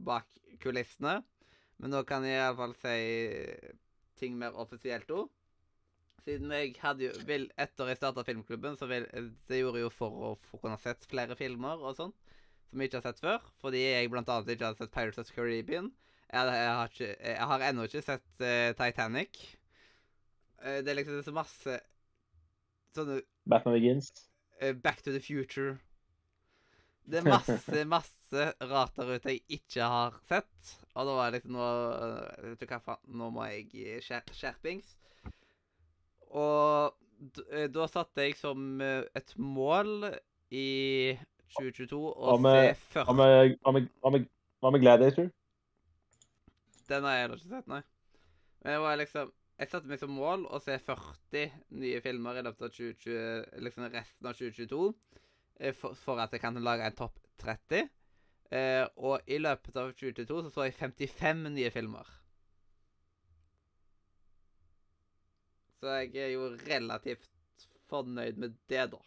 bak 0.03 0.27
kulissene. 0.59 1.21
Men 1.79 1.91
nå 1.93 2.01
kan 2.07 2.23
jeg 2.27 2.35
iallfall 2.41 2.75
si 2.79 2.97
ting 4.19 4.35
mer 4.39 4.55
offisielt 4.59 5.09
òg. 5.11 5.29
Siden 6.25 6.53
jeg 6.55 6.73
hadde 6.81 7.05
jo 7.05 7.11
vil, 7.27 7.45
Etter 7.61 7.91
jeg 7.91 7.99
starta 7.99 8.23
filmklubben, 8.25 8.77
så 8.79 8.87
vil, 8.89 9.05
det 9.45 9.59
gjorde 9.59 9.77
jeg 9.77 9.85
jo 9.85 9.91
for 9.93 10.23
å 10.29 10.31
få 10.47 10.57
kunne 10.63 10.79
sett 10.81 11.05
flere 11.09 11.37
filmer 11.37 11.83
og 11.85 11.97
sånn. 11.99 12.15
Som 12.71 12.81
jeg 12.81 12.89
ikke 12.89 13.01
har 13.01 13.11
sett 13.11 13.21
før. 13.21 13.51
Fordi 13.61 13.83
jeg 13.83 14.09
blant 14.09 14.31
annet 14.33 14.55
ikke 14.55 14.71
hadde 14.71 14.81
sett 14.81 14.95
Pirates 14.95 15.21
of 15.21 15.29
the 15.29 15.37
Caribbean. 15.37 15.91
Jeg, 16.25 16.49
jeg, 16.49 16.71
har, 16.73 16.89
ikke, 16.89 17.11
jeg 17.21 17.49
har 17.51 17.65
ennå 17.67 17.85
ikke 17.85 18.01
sett 18.07 18.41
uh, 18.41 18.71
Titanic. 18.79 19.41
Uh, 20.57 20.79
det 20.81 20.91
er 20.91 20.97
liksom 20.97 21.21
så 21.27 21.35
masse 21.35 21.77
sånne 22.97 23.21
Batman 23.45 23.77
Begins. 23.77 24.09
Uh, 24.57 24.73
Back 24.73 25.05
to 25.05 25.13
the 25.13 25.21
Future. 25.21 25.77
Det 27.05 27.21
er 27.21 27.29
masse, 27.29 27.85
masse 27.97 28.49
rart 28.65 28.97
der 28.97 29.13
ute 29.13 29.35
jeg 29.35 29.59
ikke 29.61 29.93
har 29.93 30.17
sett. 30.25 30.75
Og 30.95 31.05
da 31.05 31.17
var 31.21 31.29
det 31.29 31.37
liksom 31.37 31.53
nå 31.53 31.71
Vet 32.41 32.65
du 32.65 32.69
hva 32.71 32.81
faen, 32.81 33.09
nå 33.13 33.29
må 33.35 33.45
jeg 33.51 34.01
skjerpings. 34.01 34.95
Og 36.31 36.95
eh, 37.51 37.67
da 37.71 37.87
satte 37.91 38.25
jeg 38.25 38.35
som 38.39 38.81
eh, 38.83 39.05
et 39.15 39.33
mål 39.37 40.09
i 40.53 41.15
2022 41.55 41.99
å 42.01 42.35
se 42.35 42.43
Hva 42.43 42.53
først 42.93 43.15
med, 43.17 43.57
hva 43.63 43.73
med, 43.75 43.89
hva 44.03 44.71
med, 44.73 44.83
Gladiator? 44.83 45.31
Den 46.89 47.07
har 47.07 47.15
jeg 47.15 47.25
heller 47.25 47.41
ikke 47.41 47.53
sett, 47.55 47.67
nei. 47.71 47.81
Men 48.61 48.75
det 48.75 48.79
var 48.83 48.99
liksom 49.01 49.33
Jeg 49.55 49.71
satte 49.71 49.87
meg 49.87 50.01
som 50.01 50.11
mål 50.11 50.47
å 50.51 50.59
se 50.59 50.75
40 50.83 51.53
nye 51.79 52.01
filmer 52.03 52.39
i 52.39 52.43
løpet 52.43 52.65
av 52.67 52.73
2020, 52.75 53.61
liksom 53.63 53.85
resten 53.93 54.27
av 54.27 54.35
2022. 54.35 54.81
eh, 55.61 55.75
For, 55.77 55.95
for 55.95 56.19
at 56.19 56.35
jeg 56.35 56.43
kan 56.43 56.59
lage 56.59 56.89
en 56.89 56.97
topp 56.97 57.21
30. 57.39 57.87
Eh, 58.51 58.83
og 58.97 59.23
i 59.31 59.39
løpet 59.39 59.77
av 59.79 59.93
2022 59.95 60.43
så 60.43 60.51
så 60.53 60.67
jeg 60.67 60.75
55 60.77 61.47
nye 61.55 61.71
filmer. 61.71 62.09
Så 65.81 65.97
jeg 66.01 66.15
er 66.23 66.31
jo 66.33 66.49
relativt 66.65 67.27
fornøyd 67.91 68.39
med 68.41 68.55
det, 68.71 68.87
da. 68.93 69.01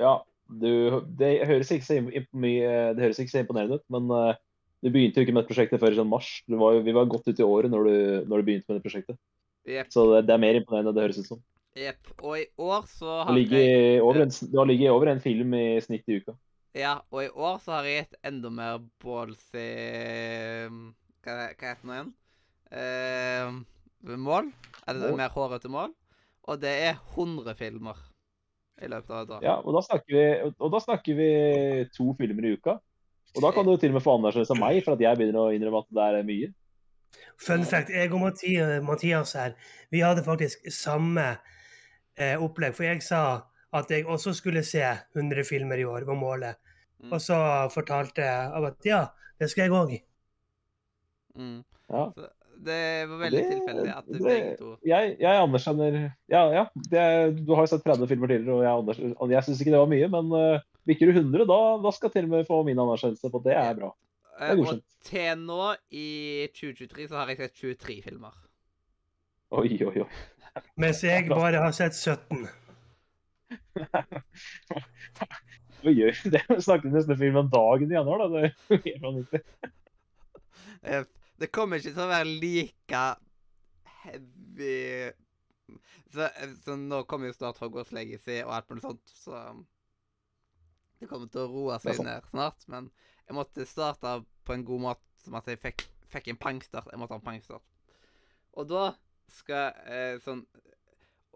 Ja, 0.00 0.14
du, 0.50 1.00
det 1.18 1.32
høres 1.48 1.70
ikke 1.74 1.86
så, 1.86 1.98
mye, 2.32 2.70
det 2.96 3.04
høres 3.04 3.20
ikke 3.22 3.32
så 3.32 3.42
imponerende 3.44 3.78
ut, 3.78 3.86
men 3.92 4.10
uh, 4.10 4.32
du 4.80 4.90
begynte 4.90 5.20
jo 5.20 5.26
ikke 5.26 5.36
med 5.36 5.44
et 5.44 5.50
prosjektet 5.52 5.82
før 5.82 5.94
i 5.94 6.00
sånn 6.00 6.10
mars. 6.10 6.30
Du 6.48 6.56
var 6.60 6.80
vi 6.84 6.96
var 6.96 7.08
godt 7.10 7.28
ute 7.28 7.42
i 7.42 7.46
året 7.46 7.72
når 7.72 7.86
du, 7.86 7.96
når 8.30 8.40
du 8.40 8.48
begynte 8.48 8.70
med 8.70 8.80
det 8.80 8.86
prosjektet. 8.86 9.18
Yep. 9.68 9.90
Så 9.92 10.06
det, 10.14 10.22
det 10.28 10.34
er 10.34 10.42
mer 10.42 10.58
imponerende 10.58 10.92
enn 10.92 10.98
det 10.98 11.06
høres 11.06 11.20
ut 11.20 11.32
som. 11.34 11.42
Jepp. 11.78 12.12
Og 12.26 12.38
i 12.40 12.46
år 12.58 12.86
så 12.90 13.20
Du 13.28 13.30
har 13.30 13.38
jeg 13.38 14.22
en, 14.24 14.32
du 14.52 14.56
har 14.58 14.66
ligget 14.66 14.90
over 14.90 15.12
en 15.12 15.20
film 15.22 15.52
i 15.54 15.66
snitt 15.84 16.08
i 16.10 16.18
uka. 16.18 16.34
Ja, 16.74 17.00
og 17.10 17.24
i 17.24 17.28
år 17.30 17.60
så 17.62 17.76
har 17.76 17.86
jeg 17.86 18.06
et 18.06 18.16
enda 18.30 18.50
mer 18.54 18.78
ballsy 19.02 19.66
Hva, 20.70 21.34
hva 21.34 21.46
heter 21.50 21.86
nå 21.86 21.96
igjen? 21.96 22.12
Eh, 22.70 23.56
mål. 24.02 24.52
Eller 24.88 25.10
Mål. 25.10 25.16
mer 25.18 25.34
hårete 25.34 25.70
mål. 25.70 25.92
Og 26.48 26.60
det 26.60 26.70
er 26.88 26.96
100 27.14 27.54
filmer 27.58 27.98
i 28.80 28.88
løpet 28.88 29.10
av 29.10 29.24
et 29.24 29.34
år. 29.36 29.42
Ja, 29.44 29.58
og 29.60 29.76
da 29.76 29.82
snakker 29.84 30.16
vi, 30.16 30.52
og 30.56 30.70
da 30.72 30.80
snakker 30.80 31.18
vi 31.18 31.28
to 31.94 32.14
filmer 32.18 32.48
i 32.48 32.54
uka. 32.56 32.78
Og 33.36 33.44
da 33.44 33.52
kan 33.54 33.66
du 33.66 33.76
til 33.76 33.92
og 33.92 33.98
med 33.98 34.02
få 34.02 34.16
anerkjennelse 34.16 34.56
av 34.56 34.62
meg 34.62 34.80
for 34.82 34.96
at 34.96 35.04
jeg 35.04 35.18
begynner 35.20 35.44
å 35.44 35.52
innrømme 35.54 35.84
at 35.84 35.92
det 35.94 36.06
er 36.08 36.26
mye. 36.26 36.48
Fun 37.40 37.62
fact, 37.66 37.92
jeg 37.92 38.10
og 38.12 38.20
Mathias, 38.22 38.82
Mathias 38.86 39.32
her, 39.38 39.54
vi 39.90 40.02
hadde 40.02 40.24
faktisk 40.26 40.66
samme 40.74 41.26
eh, 42.16 42.34
opplegg. 42.40 42.74
For 42.76 42.86
jeg 42.88 43.04
sa 43.06 43.22
at 43.76 43.92
jeg 43.92 44.06
også 44.10 44.34
skulle 44.34 44.64
se 44.66 44.82
100 44.82 45.44
filmer 45.46 45.78
i 45.78 45.86
år, 45.86 46.08
var 46.08 46.18
målet. 46.18 46.58
Mm. 47.00 47.12
Og 47.14 47.22
så 47.22 47.38
fortalte 47.72 48.24
jeg 48.26 48.66
at 48.70 48.88
ja, 48.88 49.04
det 49.40 49.50
skal 49.52 49.68
jeg 49.68 49.76
òg. 49.76 49.94
Mm. 51.38 51.60
Ja. 51.90 52.08
Det 52.60 52.80
var 53.08 53.20
veldig 53.22 53.42
tilfeldig 53.48 53.92
at 53.96 54.08
det- 54.10 54.20
begge 54.24 54.56
to 54.58 54.70
Jeg, 54.84 55.14
jeg 55.22 55.40
anerkjenner 55.44 55.94
Ja, 56.28 56.42
ja. 56.52 56.64
Det, 56.92 57.04
du 57.46 57.54
har 57.56 57.64
jo 57.64 57.70
sett 57.72 57.84
30 57.86 58.08
filmer 58.10 58.28
tidligere, 58.28 58.58
og 58.76 58.90
jeg, 58.92 59.14
og 59.16 59.30
jeg 59.32 59.46
syns 59.46 59.60
ikke 59.64 59.72
det 59.74 59.80
var 59.80 59.90
mye, 59.94 60.08
men 60.12 60.32
uh, 60.36 60.60
bikker 60.88 61.08
du 61.08 61.12
100, 61.20 61.46
da, 61.48 61.58
da 61.84 61.90
skal 61.96 62.08
jeg 62.10 62.18
til 62.18 62.28
og 62.28 62.34
med 62.34 62.46
få 62.48 62.60
min 62.68 62.78
anerkjennelse 62.84 63.30
på 63.32 63.40
at 63.40 63.48
det 63.48 63.56
er 63.56 63.74
bra. 63.80 63.90
Det 63.94 64.06
Eh, 64.40 64.52
er 64.52 64.60
Og 64.60 64.80
til 65.04 65.40
nå, 65.44 65.64
i 65.92 66.48
2023, 66.56 67.08
så 67.10 67.18
har 67.20 67.28
jeg 67.28 67.36
sett 67.42 67.54
23 67.60 67.96
filmer. 68.06 68.32
Oi, 69.52 69.68
oi, 69.84 70.00
oi. 70.00 70.08
Mens 70.80 71.02
jeg 71.04 71.28
bare 71.28 71.60
har 71.60 71.72
sett 71.76 71.92
17. 71.98 72.46
Hva 75.82 75.92
gjør 75.98 76.16
du? 76.24 76.30
Det 76.36 76.42
snakket 76.64 76.92
nesten 76.94 77.18
film 77.20 77.36
om 77.42 77.50
dagen 77.52 77.90
i 77.92 77.98
januar, 77.98 78.24
da. 78.24 78.28
Det 78.32 78.78
er 78.78 78.84
helt 78.86 79.04
vanvittig. 79.04 79.42
Det 81.40 81.48
kommer 81.52 81.80
ikke 81.80 81.94
til 81.96 82.04
å 82.04 82.10
være 82.10 82.28
like 82.42 83.02
heavy 84.02 85.10
Så, 86.10 86.26
så 86.64 86.74
nå 86.76 87.02
kommer 87.08 87.30
jo 87.30 87.36
snart 87.36 87.60
Hogwarts 87.62 87.92
Legacy 87.94 88.40
og 88.42 88.52
alt 88.56 88.70
mulig 88.72 88.82
sånt, 88.84 89.12
så 89.14 89.40
det 91.00 91.08
kommer 91.08 91.30
til 91.32 91.44
å 91.46 91.48
roe 91.52 91.76
seg 91.80 91.96
ned 92.04 92.26
snart. 92.28 92.64
Men 92.68 92.90
jeg 93.24 93.36
måtte 93.38 93.64
starte 93.68 94.16
på 94.44 94.52
en 94.52 94.64
god 94.68 94.82
måte, 94.84 95.06
som 95.22 95.36
at 95.38 95.46
jeg 95.48 95.60
fikk, 95.62 95.84
fikk 96.12 96.28
en 96.32 96.40
pangstart. 96.42 96.90
Jeg 96.92 97.00
måtte 97.00 97.14
ha 97.16 97.20
en 97.22 97.24
pangstart. 97.24 97.64
Og 98.58 98.66
da 98.68 98.82
skal 99.30 99.78
eh, 99.86 100.16
sånn 100.24 100.42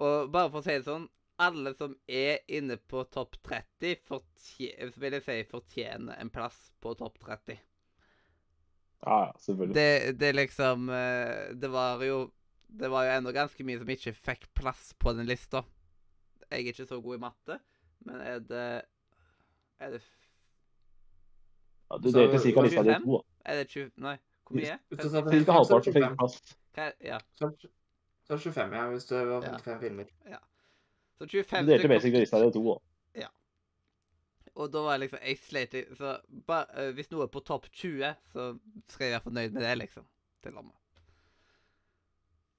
Og 0.03 0.27
bare 0.35 0.51
for 0.51 0.59
å 0.59 0.65
si 0.67 0.75
det 0.75 0.83
sånn 0.89 1.05
Alle 1.39 1.71
som 1.79 1.93
er 2.11 2.41
inne 2.51 2.75
på 2.91 3.05
topp 3.15 3.37
30, 3.47 4.01
fortje- 4.09 4.89
vil 4.99 5.15
jeg 5.15 5.23
si 5.29 5.37
fortjener 5.53 6.19
en 6.19 6.31
plass 6.35 6.59
på 6.83 6.97
topp 6.99 7.21
30. 7.23 7.57
Ja, 9.07 9.19
ja, 9.27 9.33
selvfølgelig. 9.39 9.75
Det, 9.75 10.19
det 10.21 10.35
liksom 10.35 10.89
eh, 10.89 11.55
Det 11.61 11.69
var 11.73 12.03
jo 12.05 12.31
Det 12.81 12.89
var 12.91 13.05
jo 13.05 13.11
ennå 13.19 13.33
ganske 13.37 13.65
mye 13.65 13.79
som 13.79 13.89
ikke 13.93 14.13
fikk 14.17 14.47
plass 14.55 14.93
på 14.99 15.13
den 15.17 15.27
lista. 15.29 15.61
Jeg 16.51 16.65
er 16.65 16.73
ikke 16.73 16.87
så 16.89 17.01
god 17.03 17.15
i 17.17 17.21
matte, 17.23 17.59
men 18.07 18.21
er 18.21 18.39
det 18.41 18.83
Er 19.81 19.91
det, 19.91 20.01
Ja, 21.91 21.99
du 21.99 22.11
delte 22.11 22.39
ca. 22.55 22.63
lista 22.65 22.83
di 22.83 22.91
i 22.91 22.99
to. 23.05 23.19
da. 23.19 23.51
er 23.53 23.55
det 23.61 23.69
20 23.69 23.91
Nei, 24.01 24.17
hvor 24.49 24.57
mye? 24.57 24.79
Hvis 24.89 24.99
du 25.03 25.09
sa 25.11 25.21
Hva- 25.21 25.31
Cirka 25.31 25.45
55, 25.45 25.45
så 25.45 25.51
er 25.51 25.55
halvparten 25.59 25.95
fikk 25.95 26.17
plass. 26.19 26.41
hva- 26.75 26.93
Ja. 27.05 27.19
Så 27.39 27.45
er 27.47 27.51
det- 27.51 27.71
så 28.27 28.33
er 28.35 28.39
25, 28.39 28.73
ja, 28.75 28.87
hvis 28.91 29.05
det 29.09 29.27
var 29.27 29.43
Ja. 29.43 29.51
55 29.59 29.81
filmer. 29.81 30.05
Så 31.19 31.27
Du 31.27 31.37
delte 31.43 31.89
basically 31.89 32.21
lista 32.21 32.41
di 32.41 32.47
i 32.49 32.53
to. 32.53 32.65
da. 32.65 32.79
Og 34.55 34.71
da 34.71 34.85
var 34.85 34.97
jeg 34.97 35.05
liksom 35.05 35.23
Jeg 35.25 35.39
slet 35.43 35.77
Så 35.99 36.17
ba, 36.47 36.65
eh, 36.79 36.93
hvis 36.95 37.11
noe 37.11 37.27
er 37.27 37.33
på 37.33 37.43
topp 37.43 37.69
20, 37.73 38.15
så 38.33 38.49
skal 38.89 39.07
jeg 39.07 39.17
være 39.17 39.27
fornøyd 39.27 39.55
med 39.57 39.63
det, 39.67 39.77
liksom. 39.83 40.07
Til 40.45 40.59
med. 40.59 40.75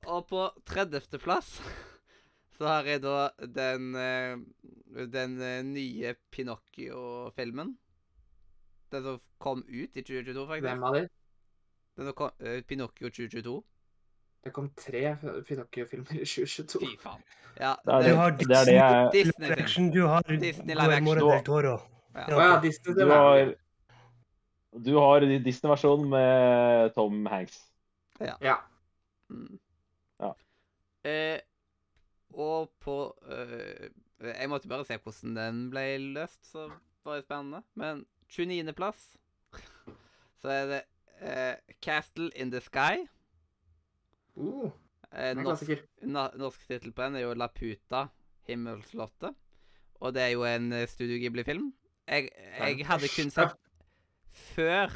Og 0.05 0.27
på 0.29 0.41
30. 0.65 1.19
plass 1.23 1.55
så 2.57 2.67
har 2.67 2.89
jeg 2.89 3.03
da 3.03 3.29
den 3.39 3.95
eh, 3.95 4.37
Den 5.11 5.39
eh, 5.41 5.61
nye 5.63 6.15
Pinocchio-filmen. 6.31 7.77
Den 8.91 9.03
som 9.03 9.21
kom 9.39 9.63
ut 9.67 9.97
i 9.97 10.03
2022, 10.03 10.47
faktisk. 10.47 10.67
Hvem 10.67 10.83
av 10.83 10.95
de? 10.95 11.07
Den 11.95 12.09
som 12.09 12.15
kom, 12.15 12.31
uh, 12.39 12.61
Pinocchio 12.67 13.09
2022. 13.09 13.55
Det 14.45 14.51
kom 14.53 14.67
tre 14.77 15.15
Pinocchio-filmer 15.47 16.19
i 16.19 16.25
2022. 16.25 16.79
Fy 16.85 16.97
faen. 17.01 17.21
Ja, 17.57 17.71
Det 17.85 17.93
er 17.93 18.01
Du 18.01 18.07
det, 18.07 18.15
har 18.17 18.31
det, 18.31 18.45
er 18.51 18.65
det 18.65 18.73
jeg 18.75 19.09
Disney-film. 19.13 19.63
Action, 19.63 19.91
du 19.91 20.01
har 20.05 20.21
Disney 20.27 20.75
live 20.75 20.85
Guillermo 20.85 21.11
action. 21.13 21.29
del 21.31 21.43
Toro. 21.47 21.75
Ja. 22.15 22.25
Ja, 22.29 22.59
Disney, 22.61 22.93
Du 22.93 23.09
har, 23.09 23.53
du 24.85 24.91
har 24.99 25.19
Disney-versjonen 25.45 26.09
med 26.09 26.93
Tom 26.95 27.25
Hanks. 27.25 27.57
Ja. 28.21 28.55
Mm. 29.29 29.57
Ja. 30.19 30.31
Eh, 31.05 31.39
og 32.33 32.69
på 32.79 33.15
eh, 33.29 33.89
Jeg 34.19 34.49
måtte 34.49 34.67
bare 34.67 34.85
se 34.85 34.97
hvordan 34.97 35.35
den 35.35 35.69
ble 35.71 35.87
løst, 36.13 36.51
så 36.51 36.69
var 37.05 37.15
det 37.15 37.23
spennende. 37.25 37.63
Men 37.75 38.05
29.-plass 38.29 39.17
så 40.41 40.49
er 40.49 40.65
det 40.71 40.81
eh, 41.21 41.55
Castle 41.81 42.29
in 42.35 42.51
the 42.51 42.61
Sky. 42.61 43.07
Uh, 44.37 44.71
Eh, 45.15 45.31
en 45.31 45.43
norsk 45.45 45.69
norsk 46.35 46.63
tittel 46.67 46.91
på 46.91 47.05
den 47.05 47.15
er 47.15 47.21
jo 47.23 47.35
Laputa, 47.37 48.07
Himmelslottet. 48.49 49.35
Og 50.03 50.13
det 50.15 50.23
er 50.25 50.31
jo 50.33 50.43
en 50.47 50.71
eh, 50.75 50.87
Studio 50.91 51.19
Ghibli-film. 51.21 51.69
Jeg, 52.09 52.29
jeg 52.59 52.85
hadde 52.85 53.09
kun 53.13 53.31
sett 53.33 53.53
før 54.35 54.91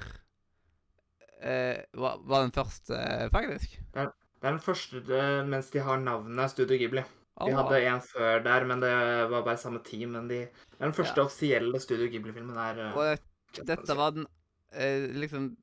eh, 1.39 1.79
var, 1.95 2.19
var 2.27 2.43
den 2.43 2.51
første, 2.53 2.97
eh, 2.99 3.29
faktisk. 3.33 3.77
Det 3.95 4.03
er 4.03 4.11
den 4.43 4.59
første 4.63 5.01
det, 5.07 5.23
mens 5.49 5.71
de 5.73 5.85
har 5.87 6.01
navnet 6.03 6.51
Studio 6.51 6.77
Ghibli. 6.81 7.05
De 7.39 7.55
hadde 7.55 7.79
en 7.87 8.01
før 8.03 8.43
der, 8.43 8.65
men 8.67 8.83
det 8.83 8.91
var 9.31 9.45
bare 9.47 9.61
samme 9.61 9.79
team. 9.87 10.17
Men 10.17 10.27
de, 10.27 10.41
det 10.51 10.81
er 10.81 10.89
den 10.89 10.97
første 10.97 11.21
Ja. 11.21 11.25
offisielle 11.29 11.79
Studio 11.79 12.09
Ghibli-filmen. 12.11 12.57
er 12.57 12.83
eh, 12.89 12.97
Og 12.99 13.63
dette 13.71 13.95
var 13.95 14.11
den 14.17 14.27
eh, 14.73 15.07
liksom 15.15 15.53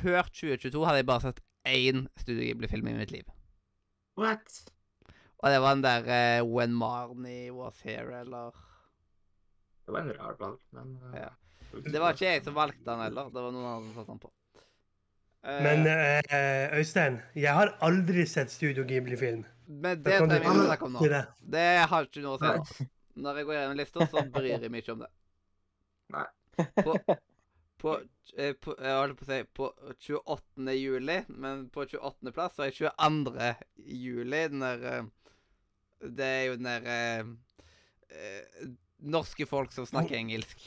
Før 0.00 0.26
2022 0.34 0.84
hadde 0.86 0.98
jeg 1.04 1.06
bare 1.06 1.20
sett 1.28 1.40
én 1.68 2.06
Studio 2.16 2.42
Ghibli-film 2.44 2.88
i 2.88 2.96
mitt 2.96 3.12
liv. 3.14 3.28
What? 4.20 4.60
Og 5.40 5.52
det 5.52 5.60
var 5.62 5.76
den 5.76 5.84
der 5.84 6.08
uh, 6.42 6.48
When 6.48 6.74
Marnie 6.76 7.52
Was 7.54 7.80
Here, 7.84 8.20
eller 8.20 8.50
Det 9.86 9.94
var 9.94 10.00
en 10.00 10.12
rar 10.18 10.36
valg, 10.40 10.60
men 10.76 10.98
uh... 11.02 11.16
Ja. 11.16 11.30
Det 11.70 12.00
var 12.02 12.14
ikke 12.16 12.26
jeg 12.26 12.44
som 12.44 12.54
valgte 12.54 12.84
den 12.86 13.00
heller. 13.04 13.30
Det 13.30 13.42
var 13.42 13.52
noen 13.54 13.66
andre 13.70 13.92
som 13.92 14.00
satte 14.00 14.12
den 14.12 14.22
på. 14.24 14.32
Uh... 15.46 15.58
Men 15.64 15.86
Øystein, 16.76 17.20
jeg 17.34 17.54
har 17.54 17.76
aldri 17.80 18.26
sett 18.26 18.50
Studio 18.50 18.84
Ghibli-film. 18.84 19.44
men 19.66 20.02
det 20.02 20.18
kan 20.18 20.28
trenger 20.28 20.50
vi 20.50 20.56
ikke 20.56 20.66
snakke 20.66 20.88
om 20.88 20.96
nå. 20.98 21.08
det. 21.08 21.24
Det 21.56 21.68
har 21.92 22.08
ikke 22.08 22.24
noe 22.24 22.36
å 22.36 22.42
si 22.42 22.84
nå. 22.84 22.88
Når 23.20 23.40
jeg 23.40 23.46
går 23.46 23.56
gjennom 23.56 23.80
lista, 23.80 24.06
så 24.06 24.22
bryr 24.32 24.52
jeg 24.54 24.70
meg 24.72 24.84
ikke 24.84 24.94
om 24.94 25.02
det. 25.04 25.10
Nei. 26.14 26.26
På, 26.84 26.94
på, 27.80 27.94
eh, 28.36 28.52
på 28.52 28.74
Jeg 28.76 28.98
holdt 28.98 29.18
på 29.18 29.26
å 29.26 29.30
si 29.30 29.38
på 29.56 29.70
28. 30.06 30.74
juli, 30.76 31.16
men 31.28 31.64
på 31.72 31.86
28. 31.88 32.32
plass 32.36 32.58
så 32.58 32.66
er 32.66 32.76
22. 32.76 33.48
juli 34.00 34.42
den 34.52 34.64
der 34.64 34.84
eh, 34.90 35.08
Det 36.00 36.28
er 36.28 36.44
jo 36.48 36.58
den 36.60 36.68
der 36.68 36.90
eh, 36.96 37.32
eh, 38.10 38.68
Norske 39.00 39.46
folk 39.48 39.72
som 39.72 39.86
snakker 39.88 40.18
engelsk. 40.18 40.60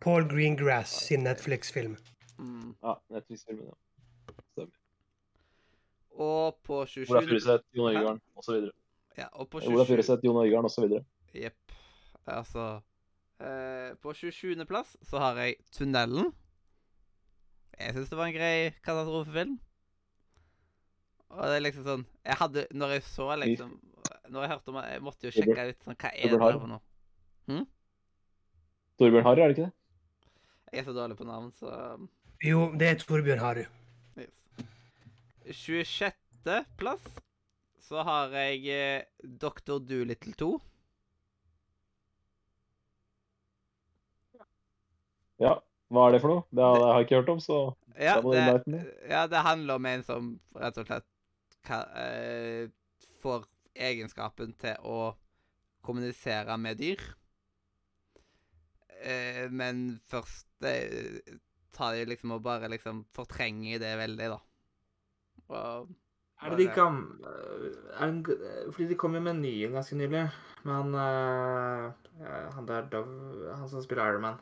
Paul 0.00 0.24
Greengrass 0.30 0.92
sin 1.08 1.24
Netflix-film. 1.26 1.96
Mm. 2.38 2.76
Ja, 2.82 2.94
Netflix-filmen, 3.10 3.66
ja. 3.66 4.36
Stemmer. 4.52 4.76
Og 6.20 6.60
på 6.62 6.78
Ola 6.84 6.86
27. 6.86 7.10
Furuseth, 7.10 7.66
Jon 7.76 7.90
Øigarden 7.90 8.20
osv. 8.38 8.70
Ja, 9.18 9.26
og 9.32 9.50
på 9.50 9.58
Ola 9.58 9.84
27. 9.84 9.90
Furuseth, 9.90 10.24
Jon 10.24 10.38
Øigarden 10.44 10.70
osv. 10.70 10.94
Jepp. 11.34 11.74
Altså 12.30 12.68
eh, 13.40 13.94
På 14.02 14.14
27. 14.14 14.64
plass 14.68 14.96
så 15.06 15.20
har 15.22 15.40
jeg 15.40 15.58
Tunnelen. 15.74 16.30
Jeg 17.80 17.96
syns 17.96 18.10
det 18.12 18.18
var 18.18 18.28
en 18.28 18.36
grei 18.36 18.54
katastrofefilm. 18.84 19.58
Og 21.30 21.44
det 21.46 21.56
er 21.56 21.62
liksom 21.62 21.84
sånn 21.86 22.00
Jeg 22.26 22.36
hadde 22.40 22.62
Når 22.74 22.96
jeg 22.96 23.02
så 23.06 23.28
liksom 23.38 23.76
Når 24.34 24.42
jeg 24.42 24.50
hørte 24.50 24.72
om 24.72 24.78
det, 24.80 24.86
jeg 24.90 25.02
måtte 25.06 25.28
jo 25.28 25.34
sjekke 25.36 25.66
ut 25.68 25.84
sånn 25.86 25.98
Hva 26.00 26.10
er 26.10 26.32
det 26.32 26.40
der 26.42 26.58
for 26.58 26.72
noe? 26.72 26.82
Torbjørn 29.00 29.24
Harry, 29.24 29.40
er 29.40 29.48
det 29.48 29.56
ikke 29.56 29.68
det? 29.68 29.76
Jeg 30.70 30.82
er 30.82 30.86
så 30.86 30.94
dårlig 30.94 31.16
på 31.16 31.26
navn, 31.28 31.52
så 31.56 31.70
Jo, 32.44 32.66
det 32.78 32.88
er 32.88 32.98
Torbjørn 33.00 33.40
Harry. 33.40 33.64
yes. 34.20 34.34
26. 35.56 36.58
plass 36.78 37.06
så 37.80 38.04
har 38.06 38.30
jeg 38.36 39.06
Doktor 39.24 39.80
Dr. 39.80 39.86
Doolittle 39.88 40.34
2. 40.38 40.50
Ja. 45.40 45.56
Hva 45.90 46.06
er 46.06 46.14
det 46.14 46.20
for 46.22 46.30
noe? 46.30 46.42
Det 46.54 46.62
har 46.62 46.82
jeg 46.84 47.06
ikke 47.06 47.22
hørt 47.22 47.32
om, 47.32 47.40
så 47.42 47.60
Ja, 47.98 48.20
det, 48.22 48.82
ja, 49.10 49.24
det 49.26 49.40
handler 49.42 49.80
om 49.80 49.86
en 49.90 50.04
som 50.06 50.28
rett 50.56 50.78
og 50.78 50.86
slett 50.86 51.08
ka, 51.66 51.80
eh, 51.98 52.68
får 53.20 53.48
egenskapen 53.74 54.54
til 54.60 54.86
å 54.86 55.00
kommunisere 55.84 56.56
med 56.60 56.78
dyr. 56.78 57.02
Eh, 59.00 59.48
men 59.50 59.98
først 60.08 60.68
eh, 60.68 61.18
tar 61.74 61.96
de 61.96 62.06
liksom 62.10 62.36
og 62.36 62.44
bare 62.44 62.70
liksom 62.70 63.04
fortrenger 63.16 63.80
det 63.82 63.94
veldig, 64.00 64.30
da. 64.36 64.40
Og 65.50 65.90
Er 66.40 66.52
det 66.54 66.58
de 66.60 66.66
kan 66.72 67.00
er 68.00 68.12
Fordi 68.70 68.86
de 68.88 68.96
kom 68.96 69.14
jo 69.16 69.20
med 69.20 69.34
en 69.34 69.42
ny 69.42 69.54
en 69.66 69.74
ganske 69.76 69.96
nylig. 69.96 70.28
Men 70.62 70.74
han 70.74 70.94
eh, 70.94 72.46
Han 72.54 72.68
der 72.68 72.86
Dove 72.92 73.56
Han 73.56 73.68
som 73.68 73.82
spiller 73.82 74.12
Iron 74.12 74.22
Man. 74.22 74.38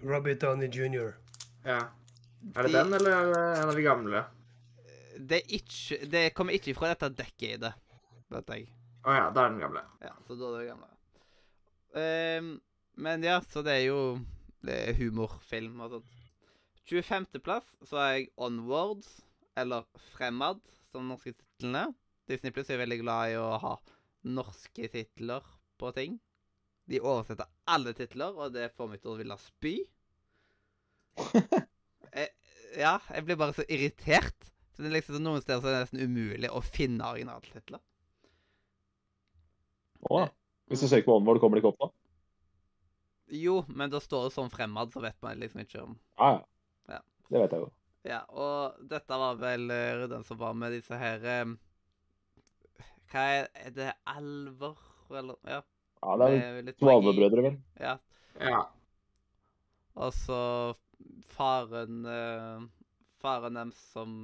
Robbie 0.00 0.34
Downey 0.40 0.68
jr. 0.72 1.12
Ja. 1.64 1.78
Er 2.56 2.62
det 2.66 2.72
De- 2.72 2.78
den, 2.78 2.94
eller 2.94 3.10
er 3.10 3.32
det 3.32 3.42
en 3.62 3.68
av 3.68 3.74
de 3.76 3.82
gamle? 3.82 4.24
det, 5.22 5.36
er 5.42 5.52
ikke, 5.54 5.98
det 6.10 6.22
kommer 6.34 6.52
ikke 6.56 6.74
fra 6.74 6.88
dette 6.94 7.10
decadet, 7.14 7.72
vet 8.32 8.48
jeg. 8.50 8.64
Å 9.04 9.12
ja, 9.14 9.26
da 9.30 9.44
er 9.44 9.52
den 9.52 9.60
gamle. 9.62 9.82
Ja, 10.02 10.14
så 10.26 10.34
da 10.38 10.48
er 10.48 10.58
det 10.58 10.70
gamle. 10.72 10.88
Um, 11.92 12.48
men 12.96 13.22
ja, 13.26 13.36
så 13.52 13.62
det 13.62 13.72
er 13.76 13.84
jo 13.90 14.00
det 14.64 14.74
er 14.88 14.94
humorfilm 14.98 15.80
og 15.84 15.90
sånt. 15.98 16.18
25.-plass 16.88 17.68
så 17.86 17.98
er 18.02 18.12
jeg 18.16 18.28
Onwards, 18.36 19.20
eller 19.56 19.84
Fremad, 20.16 20.58
som 20.90 21.06
norske 21.08 21.32
tittelen 21.36 21.76
er. 21.78 21.92
Disney 22.28 22.50
Plus 22.54 22.70
er 22.70 22.80
veldig 22.82 22.98
glad 23.04 23.32
i 23.32 23.38
å 23.38 23.52
ha 23.62 23.76
norske 24.24 24.88
titler 24.90 25.46
på 25.78 25.92
ting. 25.94 26.18
De 26.92 27.00
oversetter 27.00 27.48
alle 27.72 27.94
titler, 27.96 28.36
og 28.36 28.52
det 28.52 28.68
får 28.76 28.90
meg 28.90 29.00
til 29.02 29.14
å 29.14 29.18
ville 29.18 29.36
spy. 29.40 29.74
jeg, 32.18 32.28
ja, 32.76 32.98
jeg 33.08 33.24
blir 33.28 33.40
bare 33.40 33.56
så 33.56 33.64
irritert. 33.68 34.52
Så 34.72 34.84
det 34.84 34.90
er 34.90 34.96
liksom 34.98 35.20
Noen 35.24 35.42
steder 35.44 35.60
så 35.60 35.70
er 35.70 35.74
det 35.76 35.82
nesten 35.86 36.04
umulig 36.04 36.52
å 36.52 36.60
finne 36.64 37.08
originaltitler. 37.12 37.80
Å, 40.10 40.22
Hvis 40.70 40.82
du 40.82 40.88
søker 40.88 41.06
på 41.08 41.18
Onward, 41.20 41.40
kommer 41.40 41.58
det 41.58 41.62
ikke 41.62 41.72
opp 41.74 41.84
da? 41.84 41.90
Jo, 43.32 43.60
men 43.68 43.92
da 43.92 44.00
står 44.02 44.26
det 44.26 44.34
sånn 44.34 44.50
fremad, 44.52 44.92
så 44.92 45.00
vet 45.04 45.16
man 45.24 45.38
liksom 45.40 45.62
ikke 45.62 45.84
om 45.86 45.94
Ja, 46.18 46.32
ja. 46.34 46.96
Ja. 46.96 47.00
Det 47.32 47.40
vet 47.44 47.54
jeg 47.54 47.64
jo. 47.64 47.68
Ja, 48.02 48.18
og 48.34 48.80
dette 48.90 49.18
var 49.22 49.38
vel 49.38 49.70
eh, 49.70 50.06
den 50.10 50.24
som 50.26 50.40
var 50.40 50.56
med 50.58 50.74
disse 50.74 50.98
her 50.98 51.22
eh, 51.22 51.52
Hva 53.12 53.26
er, 53.38 53.46
er 53.54 53.76
det 53.76 53.92
alver, 54.10 54.80
eller 55.12 55.38
Ja. 55.48 55.62
Ja, 56.02 56.16
det 56.18 56.28
er 56.28 56.62
magi. 56.82 57.42
vel. 57.42 57.58
Ja. 57.80 57.96
Ja. 58.40 58.62
Og 59.94 60.12
så 60.16 60.38
faren 61.34 62.04
eh, 62.08 62.64
Faren 63.22 63.54
deres 63.54 63.78
som 63.92 64.14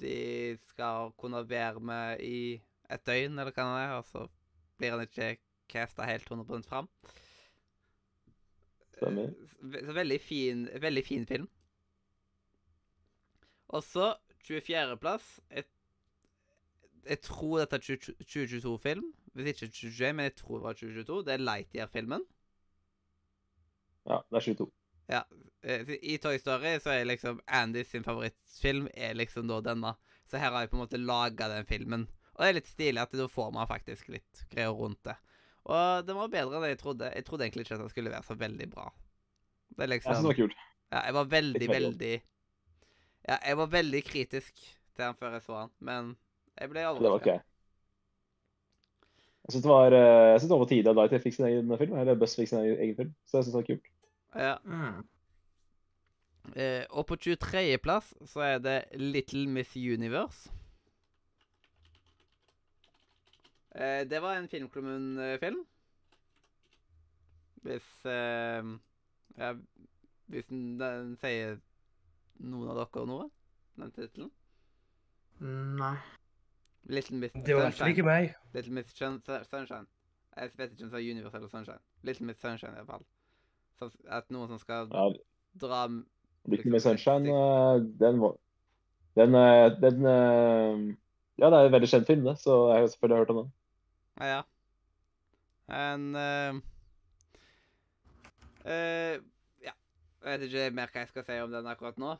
de 0.00 0.58
skal 0.68 1.12
kunne 1.16 1.40
være 1.48 1.80
med 1.80 2.20
i 2.20 2.60
et 2.90 3.06
døgn, 3.06 3.38
eller 3.38 3.52
hva 3.54 3.64
det 3.64 3.84
er, 3.86 3.94
og 3.96 4.04
så 4.04 4.26
blir 4.76 4.90
han 4.92 5.06
ikke 5.06 5.30
casta 5.70 6.04
helt 6.04 6.28
100 6.28 6.66
fram. 6.68 6.88
Stemmer. 8.98 9.30
Eh, 9.30 9.86
Så 9.86 9.92
veldig 9.96 10.20
fin, 10.20 10.68
veldig 10.82 11.04
fin 11.06 11.26
film. 11.26 11.48
Og 13.68 13.82
så 13.86 14.14
24.-plass 14.44 15.40
jeg, 15.50 15.64
jeg 17.06 17.20
tror 17.22 17.58
dette 17.62 17.76
er 17.76 17.84
2022-film. 17.86 19.12
Hvis 19.36 19.52
ikke 19.52 19.68
2021, 19.70 20.12
men 20.16 20.26
jeg 20.28 20.36
tror 20.40 20.58
det 20.58 20.64
var 20.64 20.78
2022. 20.78 21.24
Det 21.26 21.34
er 21.34 21.44
Lightyear-filmen. 21.46 22.24
Ja, 24.10 24.20
det 24.30 24.40
er 24.40 24.46
22. 24.46 24.70
Ja. 25.10 25.22
eh, 25.62 25.90
I 26.02 26.16
Toy 26.22 26.38
Story 26.38 26.76
så 26.82 26.94
er 26.94 27.04
liksom 27.08 27.40
Andy 27.46 27.84
sin 27.84 28.06
favorittfilm 28.06 28.88
er 28.94 29.14
liksom 29.18 29.50
da 29.50 29.60
denne. 29.64 29.94
Så 30.30 30.38
her 30.38 30.50
har 30.54 30.64
jeg 30.64 30.70
på 30.70 30.78
en 30.78 30.84
måte 30.84 31.00
laga 31.02 31.48
den 31.50 31.66
filmen. 31.66 32.08
Og 32.34 32.42
det 32.42 32.48
er 32.48 32.58
litt 32.60 32.70
stilig 32.70 33.02
at 33.02 33.14
da 33.18 33.26
får 33.28 33.52
man 33.52 33.68
faktisk 33.68 34.08
litt 34.14 34.44
greier 34.50 34.74
rundt 34.74 35.02
det. 35.04 35.16
Og 35.70 36.06
den 36.06 36.16
var 36.16 36.30
bedre 36.32 36.58
enn 36.58 36.70
jeg 36.70 36.80
trodde. 36.80 37.10
Jeg 37.14 37.26
trodde 37.26 37.46
egentlig 37.46 37.66
ikke 37.66 37.76
at 37.76 37.84
den 37.84 37.92
skulle 37.92 38.12
være 38.14 38.26
så 38.26 38.36
veldig 38.38 38.68
bra. 38.72 38.86
Det 39.76 39.84
er 39.84 39.92
Jeg 39.92 40.02
synes 40.02 40.06
liksom 40.06 40.22
det 40.22 40.30
var 40.30 40.38
kult. 40.42 40.66
Ja, 40.90 41.00
jeg 41.06 41.14
var 41.14 41.24
veldig, 41.30 41.68
veldig 41.70 42.14
Ja, 43.28 43.36
jeg 43.46 43.56
var 43.60 43.66
veldig 43.70 44.04
kritisk 44.04 44.54
til 44.96 45.04
han 45.04 45.18
før 45.18 45.36
jeg 45.36 45.42
så 45.44 45.58
han, 45.58 45.70
men 45.78 46.16
jeg 46.58 46.70
ble 46.72 46.86
overrasket. 46.88 47.44
Jeg. 49.50 49.58
syns 49.58 49.64
det 49.66 49.70
var, 49.70 49.94
eh, 49.96 50.32
jeg 50.32 50.40
synes 50.40 50.50
det 50.50 50.58
var 50.58 50.64
på 50.64 50.68
tide 50.70 50.90
at 50.90 50.96
Lighter 50.96 51.24
fikk 51.24 51.34
sin 51.34 51.48
egen 51.48 51.78
film, 51.78 51.96
eller 51.98 52.18
Buss 52.18 52.36
fikk 52.38 52.48
sin 52.48 52.62
egen 52.62 52.96
film. 52.96 53.14
Så 53.26 53.36
jeg 53.36 53.44
synes 53.44 53.54
det 53.54 53.60
var 53.60 53.68
kult. 53.70 53.90
Ja. 54.34 54.54
Mm. 54.64 55.02
Eh, 56.56 56.84
og 56.90 57.06
på 57.06 57.16
23.-plass 57.16 58.14
så 58.26 58.40
er 58.40 58.58
det 58.58 58.84
Little 58.94 59.46
Miss 59.48 59.76
Universe. 59.76 60.50
Eh, 63.74 64.08
det 64.10 64.22
var 64.22 64.36
en 64.36 64.48
Filmklubben-film. 64.48 65.66
Hvis 67.62 68.06
eh, 68.06 68.64
ja, 69.36 69.52
Hvis 70.26 70.46
den, 70.46 70.80
den 70.80 71.16
sier 71.20 71.58
noen 72.40 72.70
av 72.72 72.80
dere 72.80 73.06
noe, 73.06 73.28
den 73.76 73.92
tittelen. 73.94 74.30
Nei. 75.40 75.96
Little 76.84 77.16
Miss 77.16 77.32
Sunshine. 77.32 77.46
Det 77.46 77.56
var 77.56 77.86
i 77.86 77.90
ikke 77.90 78.02
meg. 78.06 78.34
Little 78.54 78.72
Miss 78.72 78.92
Sun 78.96 79.20
Sun- 79.26 79.44
Sunshine. 79.44 79.86
Jeg 80.36 80.50
vet 80.56 80.70
ikke 80.72 80.84
om 80.84 80.90
det 80.90 81.00
er 81.00 81.10
Universe 81.10 81.36
eller 81.36 81.48
Sunshine. 81.48 81.78
Little 82.02 82.26
Miss 82.26 82.40
Sunshine, 82.40 82.72
i 82.72 82.74
hvert 82.74 82.86
fall. 82.86 83.04
Så 83.78 83.90
at 84.08 84.30
noen 84.30 84.48
som 84.48 84.58
skal 84.58 84.88
Ja, 84.92 85.08
dra 85.60 85.86
Little 86.46 86.70
Miss 86.72 86.82
Sunshine, 86.82 87.28
eh, 87.28 87.80
den 88.00 88.20
var 88.20 88.36
Den, 89.16 89.34
eh, 89.34 89.70
den 89.80 90.06
eh, 90.06 90.96
Ja, 91.38 91.50
det 91.50 91.58
er 91.58 91.66
en 91.66 91.72
veldig 91.72 91.88
kjent 91.88 92.06
film, 92.06 92.24
det, 92.24 92.38
så 92.38 92.72
jeg 92.72 92.80
har 92.80 92.86
selvfølgelig 92.86 93.18
hørt 93.18 93.30
om 93.30 93.36
den. 93.36 93.52
Ja, 94.20 94.26
ja. 94.26 94.42
En 95.70 96.14
uh, 96.14 96.60
uh, 98.66 99.16
Ja. 99.64 99.72
Jeg 100.24 100.40
vet 100.40 100.42
ikke 100.48 100.70
mer 100.76 100.90
hva 100.92 101.04
jeg 101.04 101.08
skal 101.08 101.24
si 101.24 101.38
om 101.40 101.52
den 101.54 101.66
akkurat 101.70 101.98
nå. 101.98 102.16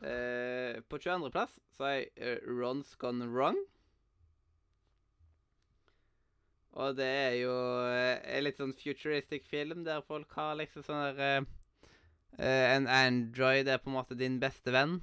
Uh, 0.00 0.80
på 0.88 0.98
22.-plass 0.98 1.58
så 1.76 1.84
er 1.84 2.08
uh, 2.18 2.38
Ron's 2.48 2.96
Gone 2.98 3.28
Wrong. 3.30 3.58
Og 6.78 6.94
det 6.98 7.06
er 7.06 7.32
jo 7.40 7.54
eh, 7.90 8.18
en 8.36 8.44
litt 8.46 8.58
sånn 8.60 8.74
futuristic 8.78 9.42
film 9.50 9.80
der 9.86 10.00
folk 10.06 10.30
har 10.38 10.54
liksom 10.60 10.82
sånn 10.86 11.02
der 11.08 11.18
eh, 11.26 11.40
eh, 12.38 12.66
En 12.76 12.86
android 12.86 13.68
er 13.68 13.78
på 13.82 13.90
en 13.90 13.98
måte 13.98 14.14
din 14.18 14.40
beste 14.42 14.70
venn, 14.74 15.02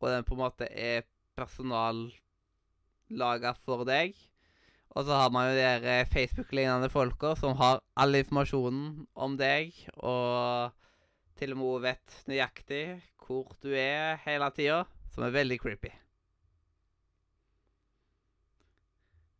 og 0.00 0.08
den 0.08 0.24
på 0.24 0.34
en 0.36 0.44
måte 0.44 0.66
er 0.70 1.02
personallaga 1.36 3.54
for 3.64 3.84
deg. 3.88 4.14
Og 4.94 5.04
så 5.08 5.12
har 5.18 5.30
man 5.34 5.48
jo 5.50 5.54
de 5.58 5.66
eh, 5.90 6.10
Facebook-lignende 6.12 6.90
folka 6.92 7.34
som 7.36 7.56
har 7.58 7.80
all 7.98 8.14
informasjonen 8.16 9.06
om 9.14 9.36
deg, 9.36 9.72
og 9.98 10.70
til 11.38 11.52
og 11.52 11.58
med 11.60 11.80
vet 11.88 12.08
nøyaktig 12.30 12.84
hvor 13.24 13.46
du 13.64 13.70
er 13.74 14.16
hele 14.24 14.50
tida, 14.54 14.84
som 15.12 15.24
er 15.26 15.34
veldig 15.34 15.58
creepy. 15.60 15.92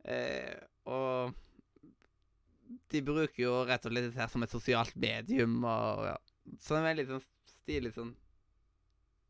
Eh, 0.04 0.56
og 0.84 1.32
de 2.92 3.02
bruker 3.04 3.42
jo 3.42 3.54
rett 3.68 3.86
og 3.86 3.92
slett 3.92 4.08
dette 4.08 4.20
her 4.20 4.30
som 4.32 4.44
et 4.44 4.52
sosialt 4.52 4.94
medium, 5.00 5.56
og 5.64 6.04
ja. 6.10 6.16
Så 6.60 6.74
det 6.74 6.80
er 6.82 6.88
veldig 6.90 7.06
sånn 7.08 7.22
stilig 7.48 7.94
sånn 7.96 8.12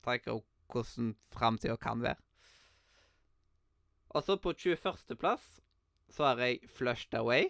Tenker 0.05 0.41
hvordan 0.68 1.12
framtida 1.33 1.76
kan 1.81 2.03
være. 2.03 2.20
Og 4.14 4.24
så 4.26 4.37
på 4.39 4.53
21.-plass 4.53 5.47
så 6.12 6.26
har 6.29 6.43
jeg 6.45 6.68
Flushed 6.70 7.14
Away. 7.18 7.49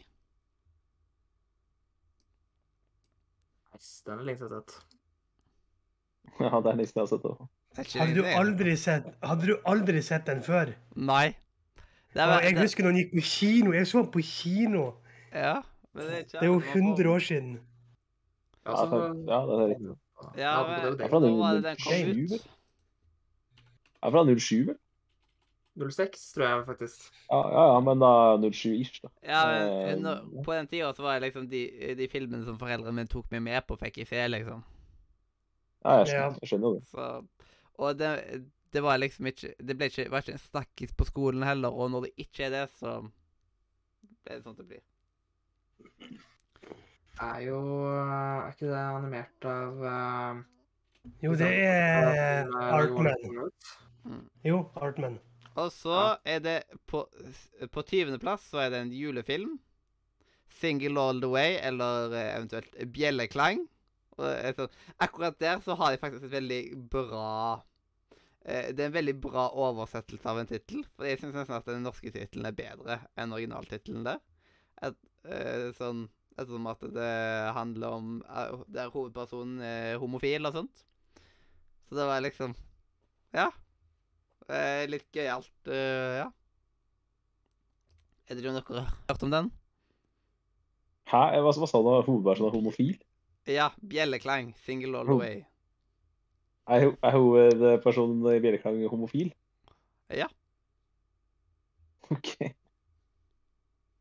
Den 4.06 4.20
er 4.22 4.30
jeg 4.30 4.38
siden 4.38 4.62
sett. 4.62 4.76
Ja, 6.38 6.60
det 6.62 6.70
er 6.70 6.78
nesten 6.78 7.00
jeg 7.00 7.02
har 7.02 7.10
sett 7.10 7.26
òg. 7.32 7.42
Det 7.74 7.86
ikke 7.88 8.04
Hadde 8.04 8.14
du 8.14 8.22
lenge 8.22 8.38
aldri 8.38 8.76
sett, 8.78 9.08
hadde 9.26 9.48
du 9.50 9.54
aldri 9.66 10.02
sett 10.06 10.28
den 10.30 10.44
før? 10.46 10.70
Nei. 10.94 11.34
Det 12.14 12.22
er, 12.22 12.40
jeg 12.46 12.54
det, 12.54 12.62
husker 12.62 12.84
når 12.86 12.90
han 12.94 13.00
gikk 13.02 13.12
på 13.16 13.22
kino. 13.26 13.72
Jeg 13.74 13.86
så 13.90 13.98
han 14.02 14.10
på 14.14 14.22
kino. 14.22 14.84
ja, 15.34 15.54
men 15.94 16.04
det 16.06 16.12
er 16.14 16.18
ikke 16.22 16.38
Det 16.38 16.42
er 16.42 16.46
jo 16.46 16.60
alle 16.60 16.72
100 16.74 17.10
år 17.10 17.18
siden. 17.26 17.52
Ja, 18.64 18.70
Ja, 18.70 18.76
så, 18.76 19.00
ja, 19.28 19.38
det 19.46 19.54
er 19.60 19.68
riktig. 19.74 19.88
fått- 19.88 20.38
Ja, 20.38 20.52
men, 20.66 20.96
det 20.98 21.00
er 21.04 21.08
fra 21.08 21.20
Når 21.20 21.38
var 21.38 21.52
det? 21.54 21.64
Er 24.02 24.10
fra 24.10 24.24
07, 24.38 24.66
vel? 24.66 24.78
06, 25.90 26.32
tror 26.32 26.46
jeg 26.46 26.66
faktisk. 26.66 27.08
Ja, 27.30 27.40
ja, 27.50 27.62
ja, 27.74 27.80
men 27.80 27.98
da 28.00 28.10
07-ish, 28.38 29.00
da. 29.02 29.08
Ja, 29.26 29.40
men 29.46 29.88
Eh, 29.88 29.96
når, 30.00 30.44
På 30.44 30.52
den 30.54 30.66
tida 30.66 30.92
så 30.94 31.02
var 31.02 31.18
det 31.18 31.22
liksom 31.22 31.48
de, 31.50 31.94
de 31.98 32.08
filmene 32.08 32.44
som 32.44 32.58
foreldrene 32.58 32.92
mine 32.94 33.08
tok 33.10 33.26
meg 33.32 33.42
med 33.42 33.66
på, 33.66 33.76
fikk 33.80 33.98
jeg 33.98 34.06
se, 34.06 34.28
liksom. 34.28 34.62
Ja, 35.84 35.96
jeg 35.98 36.06
skjønner, 36.06 36.38
jeg 36.40 36.48
skjønner 36.48 36.74
det. 36.78 36.86
Så, 36.88 37.26
og 37.78 37.98
det, 37.98 38.12
det 38.74 38.82
var 38.82 38.98
liksom 38.98 39.26
ikke 39.30 39.52
Det 39.62 39.76
ble 39.78 39.86
ikke, 39.90 40.08
var 40.10 40.24
ikke 40.24 40.34
en 40.36 40.42
snakkis 40.42 40.94
på 40.98 41.06
skolen 41.08 41.44
heller, 41.46 41.70
og 41.72 41.90
når 41.94 42.08
det 42.08 42.12
ikke 42.26 42.48
er 42.48 42.50
det, 42.56 42.64
så 42.80 42.96
det 44.24 44.32
er 44.38 44.42
sånn 44.44 44.56
det 44.58 44.66
blir. 44.68 44.82
Det 47.14 47.22
Er 47.22 47.40
jo 47.46 47.58
Er 47.92 48.48
ikke 48.50 48.70
det 48.72 48.80
animert 48.82 49.46
av 49.50 49.84
uh, 49.84 50.42
Jo, 51.22 51.34
det 51.38 51.50
er 51.52 52.08
eh, 52.14 52.56
Artman. 52.74 53.10
Warner 53.12 53.50
Jo, 54.44 54.62
Artman. 54.80 55.18
Og 55.54 55.70
så 55.70 55.94
Ja. 55.94 56.16
er 56.24 56.40
det 56.42 56.56
på, 56.90 57.04
på 57.70 57.82
20.-plass 57.86 58.48
så 58.50 58.58
er 58.64 58.70
det 58.72 58.80
en 58.82 58.92
julefilm. 58.92 59.58
'Single 60.54 61.00
All 61.00 61.20
The 61.20 61.28
Way', 61.30 61.60
eller 61.66 62.12
eh, 62.14 62.36
eventuelt 62.38 62.74
'Bjelleklang'. 62.94 63.66
Og 64.16 64.24
det 64.26 64.70
akkurat 65.00 65.38
der 65.40 65.60
så 65.60 65.74
har 65.74 65.90
de 65.92 65.98
faktisk 65.98 66.24
et 66.24 66.30
veldig 66.30 66.88
bra 66.90 67.54
eh, 67.54 67.62
Det 68.44 68.76
er 68.76 68.90
en 68.90 68.96
veldig 68.98 69.14
bra 69.24 69.46
oversettelse 69.56 70.28
av 70.28 70.38
en 70.42 70.48
tittel. 70.50 70.82
For 70.96 71.08
jeg 71.08 71.20
syns 71.22 71.36
nesten 71.38 71.56
at 71.56 71.68
den 71.70 71.86
norske 71.86 72.10
tittelen 72.12 72.44
er 72.50 72.56
bedre 72.56 72.98
enn 73.16 73.32
originaltittelen 73.32 74.04
der. 74.04 74.20
Et, 74.84 74.98
eh, 75.24 75.70
sånn 75.78 76.04
Ettersom 76.34 76.66
at 76.66 76.80
det 76.90 77.10
handler 77.54 77.92
om 77.94 78.06
eh, 78.26 78.54
Der 78.74 78.90
hovedpersonen 78.90 79.60
er 79.62 80.00
homofil 80.02 80.48
og 80.48 80.56
sånt. 80.58 80.84
Så 81.86 81.98
det 81.98 82.06
var 82.10 82.24
liksom 82.24 82.56
Ja. 83.34 83.50
Eh, 84.48 84.84
litt 84.90 85.06
gøyalt, 85.14 85.70
eh, 85.70 86.18
ja. 86.20 86.26
Er 88.28 88.36
det 88.36 88.44
noe 88.44 88.60
dere 88.60 88.82
har 88.82 88.92
hørt 89.08 89.22
om 89.24 89.30
den? 89.32 89.50
Hæ? 91.08 91.22
Hva, 91.40 91.52
hva 91.52 91.68
sa 91.70 91.80
du? 91.80 91.90
Hovedpersonen 92.08 92.50
er 92.50 92.56
homofil? 92.58 92.94
Ja. 93.46 93.70
Bjelleklang. 93.80 94.54
Single 94.66 94.98
all 94.98 95.06
the 95.06 95.18
way. 95.20 95.46
Er, 96.66 96.80
ho- 96.86 96.96
er 97.02 97.10
hovedpersonen 97.12 98.22
i 98.36 98.40
Bjelleklang 98.40 98.78
homofil? 98.88 99.32
Ja. 100.10 100.26
OK. 102.10 102.30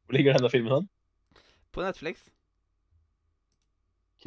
Hvor 0.06 0.16
ligger 0.18 0.34
denne 0.38 0.50
filmen 0.52 0.74
hen? 0.78 0.88
På 1.74 1.82
Netflix. 1.84 2.24
Ok. 4.20 4.26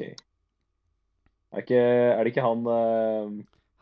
Er, 1.53 1.59
ikke, 1.63 1.79
er 1.81 2.19
det 2.25 2.27
ikke 2.35 2.43
han 2.45 2.67
uh, 2.67 3.33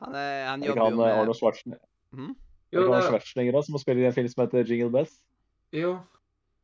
Han, 0.05 0.15
er, 0.15 0.47
han 0.51 0.63
Er 0.63 0.67
jobber 0.69 0.85
han 0.85 0.93
jo 0.93 1.01
eh, 1.01 1.07
med 1.07 1.13
Arnold 1.19 1.35
Schwarzenegger, 1.39 1.87
mm? 2.13 2.33
Jo, 2.73 2.81
det 2.81 2.87
Arnold 2.87 3.07
Schwarzenegger 3.09 3.57
da, 3.57 3.63
som 3.67 3.79
spiller 3.83 4.05
i 4.05 4.07
en 4.11 4.15
film 4.15 4.29
som 4.31 4.45
heter 4.45 4.69
Jingle 4.71 4.91
Bells? 4.95 5.17
jo. 5.75 5.97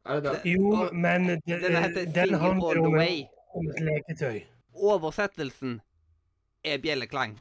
Er 0.07 0.21
det 0.21 0.31
det? 0.33 0.53
Jo, 0.55 0.87
men 0.97 1.27
det, 1.29 1.41
Den 1.47 1.75
heter 1.77 2.05
den 2.15 2.35
handler 2.41 2.79
om, 2.87 2.95
way. 2.95 3.25
om 3.55 3.67
et 3.69 3.81
leketøy. 3.85 4.39
Oversettelsen 4.75 5.81
er 6.65 6.79
bjelleklang. 6.81 7.35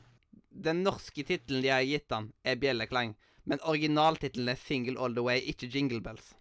Den 0.59 0.83
norske 0.83 1.23
tittelen 1.23 1.63
de 1.63 1.71
har 1.71 1.85
gitt 1.87 2.11
han, 2.11 2.29
er 2.43 2.59
bjelleklang. 2.59 3.15
Men 3.49 3.63
originaltittelen 3.63 4.51
er 4.51 4.59
Single 4.59 4.99
All 4.99 5.15
The 5.15 5.23
Way, 5.25 5.41
ikke 5.51 5.69
Jingle 5.71 6.01
Bells. 6.03 6.33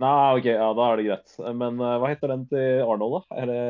Nei, 0.00 0.38
ok, 0.38 0.46
ja, 0.48 0.68
da 0.76 0.86
er 0.88 1.00
det 1.00 1.06
greit. 1.06 1.34
Men 1.60 1.80
uh, 1.80 1.96
hva 2.00 2.08
heter 2.10 2.32
den 2.32 2.46
til 2.50 2.82
Arnold, 2.86 3.18
da? 3.18 3.40
Er 3.42 3.50
det, 3.50 3.64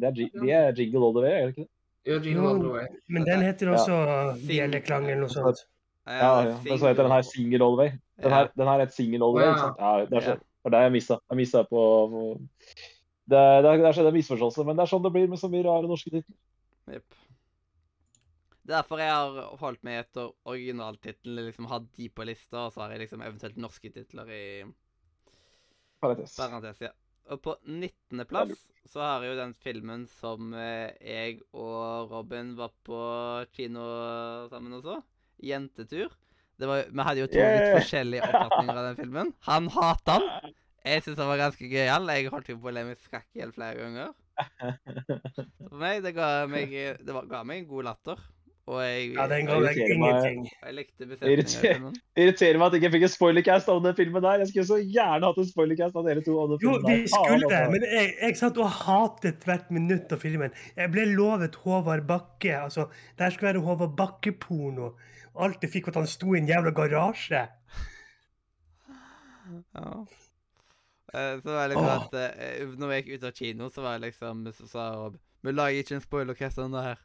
det 0.00 0.10
er, 0.10 0.18
de 0.44 0.50
er 0.52 0.76
Jingle 0.76 1.06
All 1.06 1.16
The 1.16 1.24
Way, 1.24 1.34
er 1.34 1.46
det 1.46 1.54
ikke 1.54 1.64
det? 1.64 1.70
Jo, 2.04 2.18
Jingle 2.20 2.48
All 2.50 2.60
The 2.60 2.72
Way. 2.74 2.88
Men 3.16 3.28
den 3.28 3.44
heter 3.46 3.70
også 3.72 3.94
ja. 3.96 4.18
Bjelleklang 4.48 5.08
eller 5.08 5.24
noe 5.24 5.32
sånt. 5.32 5.64
Ja, 6.04 6.18
Ja, 6.20 6.32
ja. 6.50 6.56
Men 6.66 6.78
så 6.78 6.90
heter 6.90 7.06
den 7.06 7.14
her 7.16 7.22
Single 7.22 7.64
All 7.64 7.78
The 7.78 7.80
Way. 7.80 7.92
Den 8.22 8.36
her, 8.36 8.50
den 8.56 8.68
her 8.68 8.82
heter 8.82 8.92
Single 8.92 9.24
All 9.24 9.38
The 9.38 9.40
Way? 9.40 9.70
Ja, 9.80 9.92
det 10.10 10.20
er, 10.20 10.42
for 10.62 10.72
det 10.72 10.78
har 10.78 10.88
jeg 10.90 10.92
mista. 10.92 11.18
Jeg 11.30 11.36
mista 11.36 11.62
på, 11.62 11.84
på 12.12 12.24
det, 13.24 13.40
det, 13.64 13.72
det 13.80 13.94
skjedde 13.96 14.10
en 14.12 14.18
misforståelse, 14.18 14.64
men 14.68 14.76
det 14.76 14.84
er 14.84 14.90
sånn 14.92 15.04
det 15.04 15.12
blir 15.14 15.30
med 15.32 15.40
så 15.40 15.48
mye 15.52 15.64
rare 15.64 15.88
norske 15.88 16.12
titler. 16.12 17.00
Jepp. 18.64 18.72
Derfor 18.72 19.02
jeg 19.02 19.12
har 19.12 19.56
holdt 19.60 19.84
meg 19.84 20.00
etter 20.00 20.32
originaltittelen, 20.48 21.44
liksom 21.50 21.68
hatt 21.68 21.88
de 21.98 22.08
på 22.08 22.24
lista, 22.24 22.66
og 22.66 22.74
så 22.74 22.84
har 22.84 22.94
jeg 22.94 23.04
liksom 23.04 23.24
eventuelt 23.24 23.60
norske 23.60 23.92
titler 23.92 24.30
i 24.32 24.44
Parentes. 26.00 26.36
parentes. 26.36 26.80
ja. 26.80 26.92
Og 27.32 27.40
på 27.40 27.54
19. 27.64 28.24
plass 28.28 28.66
så 28.84 29.00
har 29.00 29.22
jeg 29.24 29.32
jo 29.32 29.38
den 29.38 29.54
filmen 29.56 30.02
som 30.12 30.52
eh, 30.60 30.92
jeg 31.00 31.38
og 31.56 32.10
Robin 32.12 32.52
var 32.58 32.74
på 32.84 32.98
kino 33.56 33.84
sammen 34.52 34.76
også. 34.76 35.00
'Jentetur'. 35.40 36.12
Det 36.60 36.68
var, 36.68 36.84
vi 36.90 37.06
hadde 37.06 37.20
jo 37.24 37.30
to 37.32 37.40
litt 37.40 37.72
forskjellige 37.74 38.26
oppfatninger 38.28 38.76
av 38.76 38.84
den 38.90 38.98
filmen. 39.00 39.32
Han 39.48 39.70
hata 39.74 40.18
den. 40.20 40.52
Jeg 40.84 41.02
syntes 41.02 41.18
den 41.18 41.30
var 41.32 41.40
ganske 41.40 41.70
gøyal. 41.70 42.12
Jeg 42.12 42.30
holdt 42.30 42.52
jo 42.52 42.60
på 42.60 42.70
å 42.70 42.74
le 42.76 42.84
meg 42.90 43.00
skrekk 43.00 43.26
i 43.32 43.40
hjel 43.40 43.54
flere 43.56 43.80
ganger. 43.80 44.12
For 45.70 45.80
meg, 45.80 46.04
det 46.04 46.12
ga 46.14 46.28
meg, 46.50 46.76
det 47.00 47.16
var, 47.16 47.26
ga 47.30 47.40
meg 47.48 47.62
en 47.62 47.70
god 47.72 47.88
latter. 47.88 48.20
Og 48.66 48.78
jeg, 48.80 49.12
Ja, 49.12 49.26
den 49.28 49.44
ga 49.46 49.58
meg. 49.60 49.76
ingenting. 49.76 50.44
jeg 50.64 50.74
likte 50.74 51.04
besetningen 51.04 51.96
Irriterer- 52.16 52.58
meg 52.58 52.66
at 52.66 52.72
jeg 52.72 52.80
ikke 52.82 52.92
fikk 52.94 53.02
en 53.02 53.12
spoilercast 53.12 53.68
om 53.68 53.82
den 53.84 53.94
filmen 53.94 54.22
der. 54.24 54.38
Jeg 54.40 54.48
skulle 54.48 54.64
så 54.70 54.78
gjerne 54.80 55.26
hatt 55.28 55.36
en 55.42 55.48
spoilercast 55.50 55.96
av 56.00 56.04
dere 56.06 56.22
to 56.24 56.38
om 56.40 56.50
den 56.54 56.58
Jo, 56.62 56.72
filmen 56.78 57.02
vi 57.02 57.08
skulle 57.12 57.48
det, 57.50 57.58
altså. 57.58 57.70
men 57.74 57.82
jeg, 57.82 58.14
jeg 58.22 58.36
satt 58.40 58.56
og 58.64 58.70
hatet 58.70 59.44
hvert 59.44 59.70
minutt 59.70 60.12
av 60.16 60.18
filmen. 60.24 60.50
Jeg 60.76 60.90
ble 60.96 61.04
lovet 61.12 61.54
Håvard 61.60 62.06
Bakke. 62.08 62.54
altså, 62.64 62.88
Det 63.18 63.26
her 63.26 63.30
skulle 63.36 63.52
være 63.52 63.64
Håvard 63.66 63.96
Bakke-porno. 64.00 64.94
Alt 65.36 65.60
jeg 65.60 65.70
fikk, 65.70 65.86
var 65.86 65.92
at 65.92 65.96
han 65.96 66.06
sto 66.06 66.32
i 66.34 66.38
en 66.38 66.48
jævla 66.48 66.70
garasje. 66.72 67.48
Ja. 69.74 70.06
Eh, 71.14 71.36
Så 71.40 71.52
var 71.52 71.68
det 71.68 71.76
liksom 71.76 71.90
at 72.00 72.14
eh, 72.14 72.64
Når 72.80 72.90
jeg 72.94 73.04
gikk 73.04 73.14
ut 73.18 73.24
av 73.28 73.32
kino, 73.36 73.68
så 73.70 73.82
var 73.82 73.98
det 73.98 74.08
liksom 74.08 74.46
Så 74.56 74.66
sa 74.70 74.86
Rob 74.96 75.18
Vi 75.44 75.52
lager 75.52 75.82
ikke 75.82 75.94
en 75.98 76.00
spoilercast 76.00 76.58
om 76.58 76.72
det 76.72 76.82
her. 76.82 76.98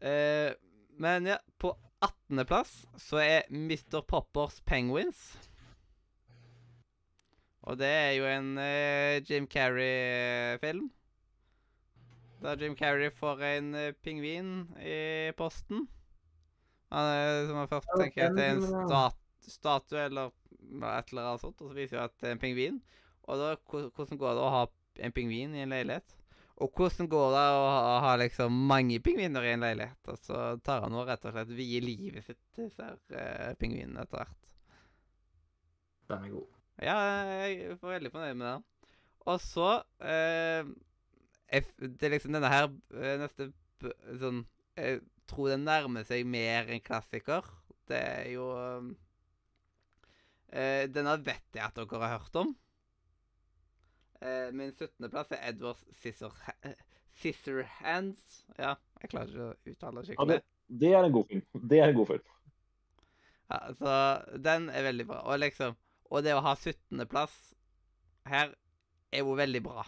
Eh, 0.00 0.52
men 1.00 1.26
ja, 1.26 1.38
på 1.58 1.74
18.-plass 2.00 2.86
så 3.00 3.20
er 3.22 3.48
Mr. 3.52 4.00
Poppers 4.08 4.60
Penguins. 4.64 5.38
Og 7.68 7.76
det 7.78 7.88
er 7.88 8.12
jo 8.16 8.26
en 8.28 8.56
eh, 8.58 9.20
Jim 9.28 9.46
Carrey-film. 9.46 10.90
Der 12.40 12.62
Jim 12.62 12.76
Carrey 12.76 13.10
får 13.12 13.42
en 13.44 13.74
eh, 13.74 13.92
pingvin 14.02 14.70
i 14.80 15.32
posten. 15.36 15.88
Han 16.90 17.46
som 17.46 17.56
man 17.60 17.68
først 17.70 17.90
tenker 18.00 18.30
at 18.30 18.38
det 18.38 18.46
er 18.46 18.56
en 18.56 18.64
stat 18.88 19.18
statue 19.46 20.00
eller 20.04 20.30
et 20.30 21.12
eller 21.12 21.28
annet 21.28 21.42
sånt, 21.42 21.60
og 21.60 21.70
så 21.70 21.76
viser 21.76 21.96
jo 21.96 22.02
at 22.04 22.16
det 22.20 22.28
er 22.28 22.34
en 22.36 22.42
pingvin. 22.42 22.80
Og 23.30 23.38
da, 23.40 23.52
hvordan 23.70 24.18
går 24.18 24.34
det 24.36 24.42
å 24.42 24.54
ha 24.54 24.64
en 25.06 25.14
pingvin 25.14 25.54
i 25.54 25.62
en 25.64 25.72
leilighet? 25.72 26.16
Og 26.60 26.76
hvordan 26.76 27.08
går 27.08 27.30
det 27.32 27.44
å 27.56 27.68
ha, 28.04 28.12
liksom 28.20 28.56
mange 28.68 28.98
pingviner 29.04 29.46
i 29.46 29.52
en 29.54 29.64
leilighet? 29.64 30.00
Og 30.12 30.18
så 30.20 30.40
tar 30.64 30.84
han 30.84 30.92
nå 30.92 31.06
rett 31.08 31.24
og 31.24 31.32
slett 31.32 31.52
vie 31.56 31.80
livet 31.80 32.26
sitt 32.26 32.40
til 32.52 32.68
disse 32.68 32.88
eh, 33.16 33.52
pingvinene 33.60 34.04
etter 34.04 34.20
hvert. 34.20 34.50
Den 36.10 36.26
er 36.26 36.34
god. 36.34 36.58
Ja, 36.80 36.98
jeg 37.44 37.78
var 37.80 37.94
veldig 37.96 38.12
fornøyd 38.12 38.36
med 38.40 38.46
den. 38.46 38.66
Og 39.28 39.40
så 39.44 39.68
uh, 39.84 40.70
Det 41.50 42.06
er 42.06 42.14
liksom 42.14 42.32
denne 42.36 42.48
her 42.48 42.70
eh, 42.96 43.18
neste 43.20 43.50
sånn 44.20 44.40
Jeg 44.78 45.02
tror 45.28 45.50
den 45.52 45.66
nærmer 45.68 46.06
seg 46.08 46.24
mer 46.28 46.70
en 46.72 46.84
klassiker. 46.84 47.44
Det 47.88 48.00
er 48.00 48.30
jo 48.32 48.48
uh, 48.56 48.88
Denne 50.92 51.20
vet 51.24 51.56
jeg 51.56 51.64
at 51.64 51.76
dere 51.78 52.04
har 52.04 52.18
hørt 52.18 52.40
om. 52.40 52.56
Eh, 54.20 54.50
min 54.52 54.72
17.-plass 54.76 55.30
er 55.32 55.48
Edward 55.48 55.80
Scissorhands. 57.16 58.24
Ja, 58.58 58.74
jeg 59.02 59.10
klarer 59.12 59.30
ikke 59.30 59.46
å 59.46 59.54
uttale 59.72 60.02
det 60.02 60.02
Ja, 60.02 60.08
skikkelig. 60.12 60.40
det, 60.40 60.80
det 60.82 60.92
er 60.94 61.04
en 61.08 61.12
god 61.14 61.26
film. 61.30 61.44
Det 61.70 61.78
er 61.80 61.88
en 61.92 61.96
god 62.00 62.06
film. 62.12 62.26
Ja, 63.50 63.60
så 63.74 63.94
den 64.44 64.68
er 64.70 64.82
veldig 64.86 65.06
bra. 65.08 65.22
Og 65.26 65.40
liksom 65.42 65.76
Og 66.10 66.24
det 66.26 66.32
å 66.34 66.40
ha 66.42 66.52
17.-plass 66.58 67.34
her 68.26 68.52
er 69.12 69.18
jo 69.22 69.34
veldig 69.38 69.60
bra. 69.62 69.84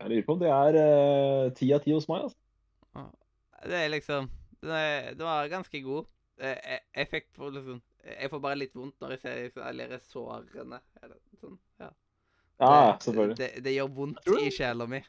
Jeg 0.00 0.10
lurer 0.12 0.26
på 0.26 0.34
om 0.36 0.40
det 0.42 0.50
er 0.52 0.76
eh, 0.80 1.52
ti 1.56 1.70
av 1.72 1.80
ti 1.84 1.94
hos 1.96 2.04
meg. 2.10 2.26
altså. 2.26 2.36
Det 3.66 3.78
er 3.80 3.88
liksom 3.88 4.28
Den, 4.60 4.70
er, 4.76 5.14
den 5.16 5.24
var 5.26 5.48
ganske 5.48 5.80
god. 5.82 6.04
Eh, 6.38 6.78
effekt 7.00 7.32
for 7.36 7.50
liksom 7.54 7.80
Jeg 8.06 8.30
får 8.30 8.42
bare 8.42 8.58
litt 8.60 8.74
vondt 8.76 9.00
når 9.02 9.16
jeg 9.16 9.22
ser 9.22 9.62
alle 9.66 9.86
de 9.90 9.98
sårene. 10.06 10.80
Eller, 11.02 11.18
sånn, 11.40 11.56
ja. 11.82 11.90
Ja, 12.56 12.68
det, 12.70 13.04
selvfølgelig. 13.04 13.36
Det, 13.40 13.48
det 13.66 13.72
gjør 13.74 13.88
vondt 13.96 14.28
Jeg 14.30 14.48
i 14.48 14.52
sjela 14.54 14.86
mi. 14.88 15.00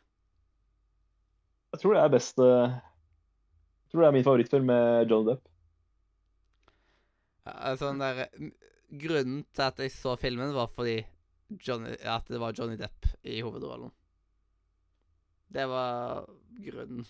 Jeg 1.76 1.82
tror 1.84 1.96
det 1.96 2.02
er 2.02 2.12
best 2.12 2.42
eh, 2.44 2.74
Jeg 2.74 3.92
tror 3.92 4.04
det 4.04 4.08
er 4.08 4.16
min 4.16 4.26
favorittfilm 4.26 4.68
med 4.72 5.12
John 5.12 5.28
Depp. 5.28 5.46
Ja, 7.48 7.76
sånn 7.80 8.02
der 8.02 8.26
Grunnen 8.88 9.44
til 9.52 9.64
at 9.66 9.80
jeg 9.84 9.92
så 9.92 10.16
filmen, 10.20 10.54
var 10.56 10.72
fordi 10.72 11.02
Johnny, 11.64 11.94
at 12.08 12.28
det 12.32 12.40
var 12.40 12.56
Johnny 12.56 12.78
Depp 12.80 13.08
i 13.28 13.42
hovedrollen. 13.44 13.92
Det 15.52 15.66
var 15.68 16.26
grunnen. 16.64 17.04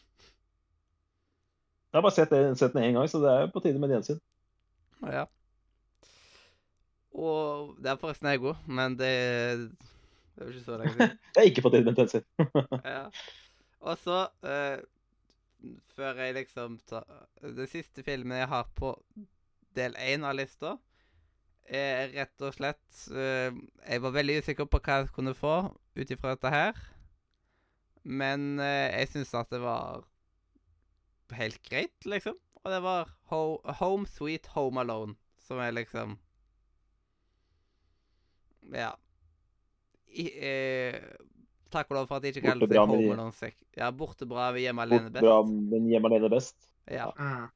Jeg 1.88 1.98
har 1.98 2.06
bare 2.06 2.14
sett, 2.14 2.34
sett 2.58 2.74
den 2.74 2.84
én 2.84 2.98
gang, 2.98 3.08
så 3.10 3.22
det 3.22 3.34
er 3.34 3.52
på 3.54 3.62
tide 3.62 3.82
med 3.82 3.90
et 3.90 3.98
gjensyn. 3.98 4.22
Ja. 5.06 5.26
Og 7.18 7.78
det 7.82 7.90
er 7.92 8.02
forresten 8.02 8.30
jeg 8.30 8.44
òg, 8.46 8.60
men 8.70 8.98
det 8.98 9.14
Det 10.38 10.44
er 10.44 10.46
jo 10.46 10.54
ikke 10.54 10.66
så 10.66 10.78
lenge 10.78 10.94
siden. 10.94 11.18
Det 11.34 11.42
er 11.42 11.48
ikke 11.50 11.72
et 11.74 11.98
gjensyn. 11.98 12.26
Ja. 12.96 13.06
Og 13.80 13.98
så 13.98 14.20
uh, 14.46 14.78
Før 15.96 16.22
jeg 16.22 16.34
liksom 16.38 16.80
tar 16.90 17.06
Den 17.42 17.68
siste 17.68 18.04
filmen 18.04 18.38
jeg 18.38 18.48
har 18.48 18.70
på 18.76 18.94
del 19.78 19.94
én 20.02 20.24
av 20.26 20.34
lista, 20.34 20.72
er 21.70 22.10
rett 22.16 22.42
og 22.42 22.54
slett 22.56 23.02
uh, 23.14 23.54
Jeg 23.86 24.02
var 24.02 24.14
veldig 24.16 24.40
usikker 24.42 24.66
på 24.66 24.80
hva 24.82 25.02
jeg 25.02 25.12
kunne 25.14 25.36
få 25.38 25.56
ut 25.98 26.12
ifra 26.14 26.36
dette 26.36 26.54
her. 26.54 26.80
Men 28.04 28.60
uh, 28.62 28.88
jeg 28.94 29.10
syns 29.12 29.34
at 29.38 29.50
det 29.54 29.62
var 29.62 30.06
helt 31.38 31.62
greit, 31.66 32.06
liksom. 32.06 32.38
Og 32.64 32.72
det 32.72 32.82
var 32.84 33.12
Ho 33.32 33.60
Home 33.82 34.08
Sweet 34.08 34.48
Home 34.56 34.82
Alone, 34.82 35.16
som 35.40 35.60
er 35.60 35.76
liksom 35.76 36.18
Ja. 38.74 38.92
I, 40.18 40.26
eh, 40.50 40.98
takk 41.72 41.92
og 41.92 42.00
lov 42.00 42.10
for 42.10 42.18
at 42.18 42.26
de 42.26 42.32
ikke 42.34 42.46
kaller 42.48 42.66
Borte 42.66 42.76
seg 42.78 42.92
Home 42.92 43.14
Alone 43.14 43.36
6. 43.36 43.56
Ja, 43.78 43.92
borte 43.92 44.28
bra 44.30 44.50
ved 44.56 44.66
hjemme 44.66 44.86
alene 44.88 45.12
best. 45.12 45.24
bra, 45.24 45.40
men 45.46 45.90
hjemme 45.92 46.12
alene 46.12 46.32
best. 46.32 46.58
Ja. 46.92 47.10
Mm. 47.18 47.48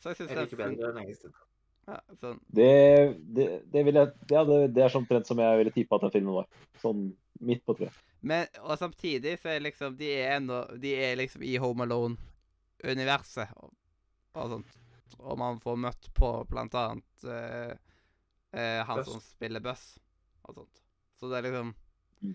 Så 0.00 0.12
jeg 0.12 0.20
syns 0.20 0.30
det 0.30 0.44
er 0.44 0.60
bedre 0.60 1.06
siden. 1.08 1.32
ja, 1.88 1.98
sånn. 2.20 2.38
Det, 2.48 2.70
det, 3.36 3.48
det, 3.72 3.82
vil 3.88 3.98
jeg, 4.00 4.12
det, 4.30 4.60
det 4.76 4.84
er 4.84 4.92
sånn 4.92 5.08
trend 5.08 5.28
som 5.28 5.40
jeg 5.42 5.58
ville 5.60 5.74
tippa 5.74 5.98
at 5.98 6.06
den 6.06 6.14
filmen 6.14 6.38
var. 6.38 6.48
Sånn 6.80 7.10
midt 7.44 7.64
på 7.66 7.76
treet. 7.76 7.96
Men, 8.20 8.48
og 8.60 8.76
samtidig 8.76 9.38
så 9.40 9.54
er 9.54 9.62
liksom 9.64 9.94
De 9.96 10.10
er 10.12 10.34
ennå 10.34 10.58
De 10.76 10.90
er 10.92 11.14
liksom 11.16 11.40
i 11.40 11.54
Home 11.56 11.86
Alone-universet 11.86 13.54
og, 13.56 13.70
og 14.36 14.50
sånt. 14.54 14.74
Og 15.20 15.38
man 15.40 15.60
får 15.60 15.78
møtt 15.80 16.10
på 16.16 16.32
blant 16.48 16.76
annet 16.76 17.24
eh, 17.24 17.72
eh, 18.52 18.80
han 18.86 18.98
Buss. 19.00 19.12
som 19.12 19.20
spiller 19.20 19.60
Buss 19.64 19.98
og 20.48 20.54
sånt. 20.54 20.82
Så 21.20 21.28
det 21.30 21.38
er 21.38 21.48
liksom 21.50 21.74
Mm. 22.22 22.34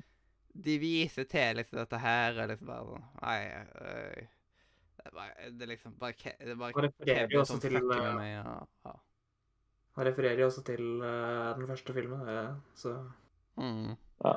De 0.66 0.78
viser 0.82 1.28
til 1.30 1.58
liksom 1.60 1.78
dette 1.78 1.98
her 2.02 2.40
og 2.42 2.48
liksom 2.50 2.68
bare 2.68 2.86
sånn 2.88 3.04
Nei 3.22 3.40
øh, 3.52 4.22
det, 4.96 5.04
er 5.06 5.12
bare, 5.14 5.50
det 5.52 5.62
er 5.62 5.70
liksom 5.70 5.94
bare, 6.00 6.14
Ke- 6.18 6.38
det 6.40 6.54
er 6.56 6.56
bare 6.56 6.74
Og 6.74 6.84
refererer 6.88 7.30
jo 7.36 7.42
også 7.44 7.60
til, 7.62 7.76
eh, 7.76 8.16
meg. 8.16 8.30
Ja, 8.32 8.56
ja. 8.86 8.94
Han 9.96 10.06
refererer 10.08 10.40
jo 10.42 10.48
også 10.48 10.64
til 10.66 10.82
uh, 11.04 11.54
den 11.60 11.68
første 11.70 11.94
filmen, 11.94 12.26
ja, 12.28 12.56
så 12.76 12.96
Mm. 13.58 13.94
Ja. 14.26 14.34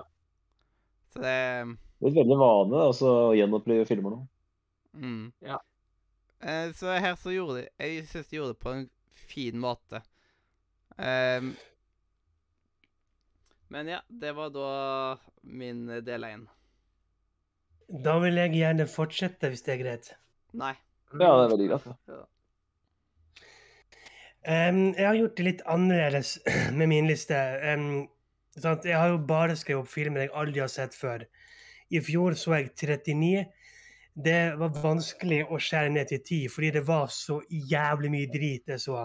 Så 1.10 1.18
det 1.24 1.78
Det 1.98 2.10
er 2.12 2.18
veldig 2.20 2.36
vane 2.38 2.82
altså, 2.90 3.08
å 3.30 3.32
gjenopplive 3.34 3.86
filmer 3.88 4.10
nå. 4.10 4.20
Mm. 4.94 5.32
Ja. 5.42 5.56
Eh, 6.40 6.70
så 6.72 6.92
her 7.00 7.16
så 7.18 7.32
gjorde 7.34 7.62
de 7.62 7.68
Jeg 7.80 8.06
syns 8.06 8.28
de 8.28 8.36
gjorde 8.36 8.52
det 8.54 8.60
på 8.62 8.70
en 8.76 8.90
fin 9.10 9.58
måte. 9.58 10.02
Ehm, 10.98 11.52
men 13.68 13.88
ja, 13.88 14.00
det 14.08 14.32
var 14.32 14.50
da 14.50 14.70
min 15.42 15.88
eh, 15.88 16.02
del 16.04 16.24
én. 16.26 16.46
Da 17.88 18.18
vil 18.20 18.36
jeg 18.36 18.56
gjerne 18.58 18.88
fortsette, 18.90 19.48
hvis 19.48 19.64
det 19.64 19.76
er 19.76 19.80
greit. 19.82 20.10
Nei. 20.58 20.74
Ja, 21.14 21.30
det 21.38 21.44
er 21.44 21.52
veldig 21.54 21.68
greit. 21.70 21.86
Ja. 22.10 22.24
Um, 24.48 24.94
jeg 24.96 25.04
har 25.04 25.16
gjort 25.18 25.36
det 25.36 25.44
litt 25.44 25.62
annerledes 25.68 26.36
med 26.78 26.90
min 26.90 27.08
liste. 27.08 27.36
Em, 27.64 28.06
sant? 28.56 28.86
Jeg 28.88 28.96
har 28.98 29.12
jo 29.12 29.22
bare 29.28 29.56
skrevet 29.56 29.84
opp 29.84 29.92
filmer 29.92 30.26
jeg 30.26 30.34
aldri 30.36 30.62
har 30.64 30.72
sett 30.72 30.96
før. 30.96 31.24
I 31.88 32.00
fjor 32.04 32.36
så 32.36 32.58
jeg 32.58 32.72
39. 32.74 33.46
Det 34.18 34.40
var 34.58 34.80
vanskelig 34.82 35.44
å 35.46 35.60
skjære 35.62 35.92
ned 35.94 36.10
til 36.10 36.20
10, 36.20 36.52
fordi 36.52 36.72
det 36.74 36.84
var 36.88 37.06
så 37.14 37.38
jævlig 37.48 38.10
mye 38.12 38.30
drit 38.32 38.72
jeg 38.72 38.82
så. 38.82 39.04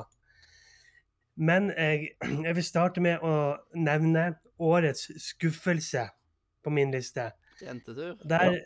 Men 1.36 1.71
jeg, 1.71 2.13
jeg 2.47 2.55
vil 2.55 2.65
starte 2.65 3.03
med 3.03 3.23
å 3.25 3.55
nevne 3.75 4.34
årets 4.63 5.09
skuffelse 5.21 6.07
på 6.63 6.73
min 6.73 6.93
liste. 6.93 7.31
Jentetur. 7.61 8.15
Der, 8.27 8.59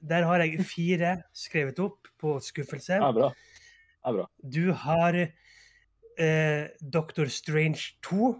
der 0.00 0.26
har 0.28 0.42
jeg 0.44 0.64
fire 0.66 1.16
skrevet 1.36 1.78
opp 1.82 2.10
på 2.20 2.38
skuffelse. 2.44 2.98
Det 3.00 3.10
er 3.10 3.16
bra. 3.16 3.30
Det 3.30 4.10
er 4.10 4.16
bra. 4.18 4.26
Du 4.40 4.72
har 4.84 5.18
eh, 5.20 6.64
Doctor 6.80 7.30
Strange 7.32 7.96
2. 8.06 8.32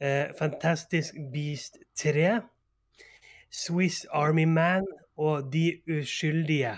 Eh, 0.00 0.34
Fantastic 0.38 1.12
Beast 1.32 1.78
3. 1.96 2.40
Swiss 3.50 4.04
Army 4.12 4.44
Man 4.44 4.86
og 5.16 5.52
De 5.52 5.80
uskyldige. 5.88 6.76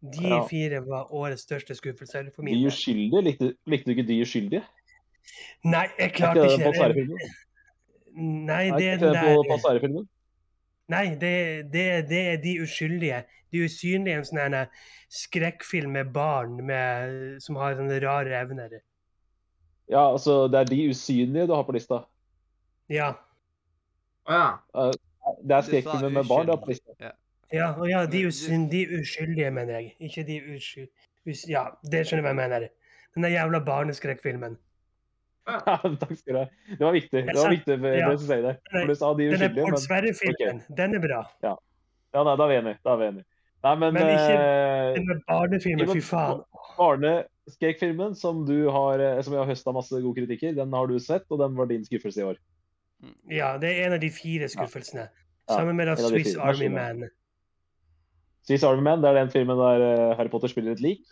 De 0.00 0.28
Ja. 0.28 0.42
fire 0.46 0.80
var 0.86 1.08
årets 1.10 1.42
største 1.42 1.74
skuffelser 1.74 2.30
for 2.34 2.42
De 2.42 2.50
min 2.50 2.54
del. 2.54 2.66
uskyldige? 2.70 3.22
Likte, 3.22 3.54
likte 3.66 3.84
du 3.84 3.90
ikke 3.96 4.06
De 4.06 4.20
uskyldige? 4.22 4.62
Nei, 5.64 5.86
jeg 5.98 6.10
Er 6.10 6.14
klarte 6.14 6.44
ikke 6.44 6.48
det 6.48 6.58
ikke 6.58 6.64
Pass 6.64 6.94
det. 6.94 7.32
Nei, 8.18 8.68
Er 8.68 8.76
det 8.78 8.86
er 8.86 8.92
ikke 8.94 9.04
den 9.04 9.14
det 9.14 9.22
på 9.22 9.42
der 9.42 9.80
Pass 9.82 10.08
Nei, 10.88 11.04
det, 11.20 11.72
det, 11.72 12.08
det 12.08 12.20
er 12.32 12.36
De 12.42 12.54
uskyldige. 12.62 13.24
De 13.52 13.64
usynlige 13.64 14.14
er 14.14 14.18
en 14.18 14.24
sånn 14.24 14.68
skrekkfilm 15.08 15.92
med 15.92 16.12
barn 16.12 16.56
med, 16.66 17.42
som 17.42 17.56
har 17.56 17.74
sånne 17.76 17.98
rare 18.04 18.38
evner. 18.42 18.80
Ja, 19.88 20.12
altså, 20.12 20.46
det 20.52 20.60
er 20.60 20.64
De 20.64 20.88
usynlige 20.90 21.46
du 21.48 21.54
har 21.54 21.64
på 21.64 21.72
lista. 21.76 22.02
Ja. 22.88 23.14
Å 24.28 24.32
ja. 24.32 24.90
Det 25.44 25.56
er 25.56 25.62
skrekkfilmen 25.62 26.12
med 26.12 26.28
barn 26.28 26.46
du 26.46 26.52
har 26.52 26.60
på 26.62 26.70
lista. 26.72 26.92
Ja. 27.00 27.12
Ja, 27.52 27.72
og 27.80 27.88
ja, 27.88 28.04
de, 28.06 28.26
usyn, 28.28 28.66
de 28.70 28.82
uskyldige, 29.00 29.50
mener 29.50 29.78
jeg. 29.78 29.94
Ikke 30.00 30.24
de 30.26 30.40
uskyldige 30.54 30.92
Us 31.28 31.44
ja, 31.48 31.64
det 31.92 32.06
skjønner 32.06 32.24
jeg 32.24 32.36
hva 32.36 32.42
jeg 32.44 32.50
mener. 32.50 32.68
Den 33.16 33.26
der 33.26 33.32
jævla 33.34 33.60
barneskrekkfilmen. 33.66 34.56
Ja. 34.56 34.64
Ja, 35.48 35.76
Takk 35.80 36.10
skal 36.18 36.34
du 36.34 36.38
ha. 36.42 36.44
Det 36.68 36.84
var 36.84 36.92
viktig. 36.92 37.20
Det 37.24 37.36
var 37.38 37.52
viktig 37.54 37.76
for 37.80 37.94
ja. 37.96 38.08
for 38.12 38.42
det. 38.44 38.50
For 38.68 38.90
du 38.90 38.94
sa 39.00 39.12
De 39.16 39.28
uskyldige, 39.32 39.62
Pål 39.64 39.70
men 39.72 39.80
Sverre-filmen, 39.80 40.58
den 40.76 40.96
er 40.98 41.00
bra. 41.00 41.20
Ja, 41.44 41.54
nei, 42.12 42.34
da 42.36 42.44
er 42.44 42.50
vi 42.50 42.58
enige. 42.58 42.80
Da 42.84 42.92
er 42.92 43.00
vi 43.00 43.06
enige. 43.12 43.24
Nei, 43.64 43.72
men, 43.80 43.94
Men 43.96 44.10
ikke- 44.12 44.34
eh, 44.36 44.94
Den 44.98 45.22
barnefilmen, 45.26 45.88
fy 45.88 46.02
faen. 46.04 46.42
barneskrekkfilmen 46.76 48.14
som 48.14 48.44
du 48.46 48.68
har 48.70 49.00
eh, 49.00 49.22
som 49.22 49.34
jeg 49.34 49.40
har 49.40 49.48
høsta 49.48 49.72
masse 49.72 50.02
gode 50.04 50.20
kritikker, 50.20 50.52
den 50.54 50.72
har 50.72 50.86
du 50.86 50.98
sett, 50.98 51.24
og 51.30 51.40
den 51.40 51.56
var 51.56 51.66
din 51.66 51.84
skuffelse 51.84 52.20
i 52.20 52.24
år. 52.28 52.36
Ja, 53.30 53.56
det 53.58 53.72
er 53.72 53.86
en 53.86 53.96
av 53.96 54.00
de 54.04 54.10
fire 54.10 54.48
skuffelsene. 54.52 55.08
Ja, 55.08 55.56
Sammen 55.56 55.76
med 55.76 55.88
da 55.88 55.96
Swiss. 55.96 56.36
Army 56.36 56.68
Maskinen. 56.68 57.00
Man. 57.00 57.10
Swiss 58.48 58.64
Army 58.64 58.84
Man, 58.86 59.02
det 59.04 59.10
er 59.10 59.18
den 59.20 59.32
filmen 59.32 59.58
der 59.60 59.82
eh, 59.84 60.16
Harry 60.16 60.30
Potter 60.32 60.48
spiller 60.48 60.72
et 60.72 60.80
lik. 60.80 61.02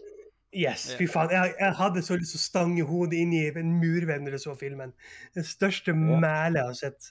Yes, 0.57 0.87
fy 0.97 1.05
faen. 1.11 1.28
Jeg, 1.34 1.53
jeg 1.61 1.76
hadde 1.76 2.03
så 2.05 2.16
lyst 2.16 2.32
til 2.32 2.41
å 2.41 2.47
stange 2.47 2.87
hodet 2.89 3.18
inn 3.20 3.34
i 3.37 3.43
en 3.51 3.74
murvenn 3.76 4.24
når 4.24 4.39
jeg 4.39 4.45
så 4.47 4.55
filmen. 4.57 4.95
Den 5.37 5.45
største 5.45 5.93
mæle 5.93 6.62
jeg 6.62 6.70
har 6.70 6.78
sett. 6.78 7.11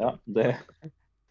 Ja, 0.00 0.14
det 0.24 0.46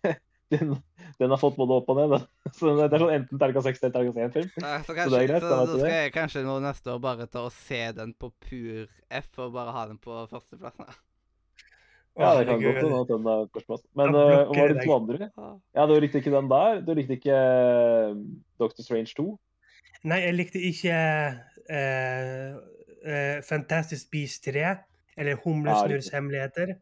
den, 0.54 0.76
den 1.18 1.34
har 1.34 1.40
fått 1.42 1.58
både 1.58 1.80
opp 1.80 1.90
og 1.90 1.98
ned. 1.98 2.14
Da. 2.14 2.52
Så 2.58 2.76
det 2.78 2.90
er 2.92 3.02
sånn 3.02 3.14
enten 3.16 3.42
terga 3.42 3.64
6 3.66 3.82
eller 3.82 3.96
terga 3.96 4.28
1-film. 4.28 4.52
Så 4.86 4.96
Så 5.08 5.14
det 5.16 5.22
er 5.24 5.30
greit, 5.32 5.46
så 5.46 5.54
da 5.56 5.70
skal 5.72 5.94
jeg 5.96 6.14
kanskje 6.18 6.44
nå 6.46 6.58
neste 6.62 6.92
år 6.94 7.00
bare 7.02 7.30
ta 7.32 7.46
og 7.48 7.56
se 7.56 7.82
den 7.98 8.12
på 8.20 8.30
pur 8.44 8.84
F, 9.22 9.32
og 9.40 9.56
bare 9.56 9.74
ha 9.74 9.88
den 9.90 9.98
på 10.04 10.20
førsteplass. 10.30 11.00
Ja, 12.20 12.34
det 12.36 12.46
kan 12.46 12.60
Herregud. 12.60 12.74
godt 12.74 12.84
hende 12.84 13.00
at 13.00 13.12
den 13.12 13.28
er 13.32 13.46
førsteplass. 13.54 13.84
Men 13.96 14.12
uh, 14.12 14.20
blokker 14.20 14.52
hva 14.52 14.62
var 14.62 14.74
det 14.74 14.84
to 14.84 14.96
andre? 14.98 15.30
Ja. 15.78 15.86
Du 15.88 15.94
likte 16.04 16.20
ikke 16.20 16.34
den 16.34 16.52
der. 16.52 16.82
Du 16.84 16.92
likte 16.98 17.16
ikke 17.16 17.38
eh, 17.40 18.20
Doctor 18.60 18.84
Strange 18.84 19.16
2. 19.16 19.28
Nei, 20.12 20.20
jeg 20.26 20.36
likte 20.36 20.62
ikke 20.68 20.98
uh, 21.72 22.50
eh, 23.08 23.38
Fantastic 23.48 24.04
Beast 24.12 24.44
3, 24.50 24.74
eller 25.18 25.40
Humlesnurrs 25.46 26.12
ja, 26.12 26.18
hemmeligheter. 26.18 26.76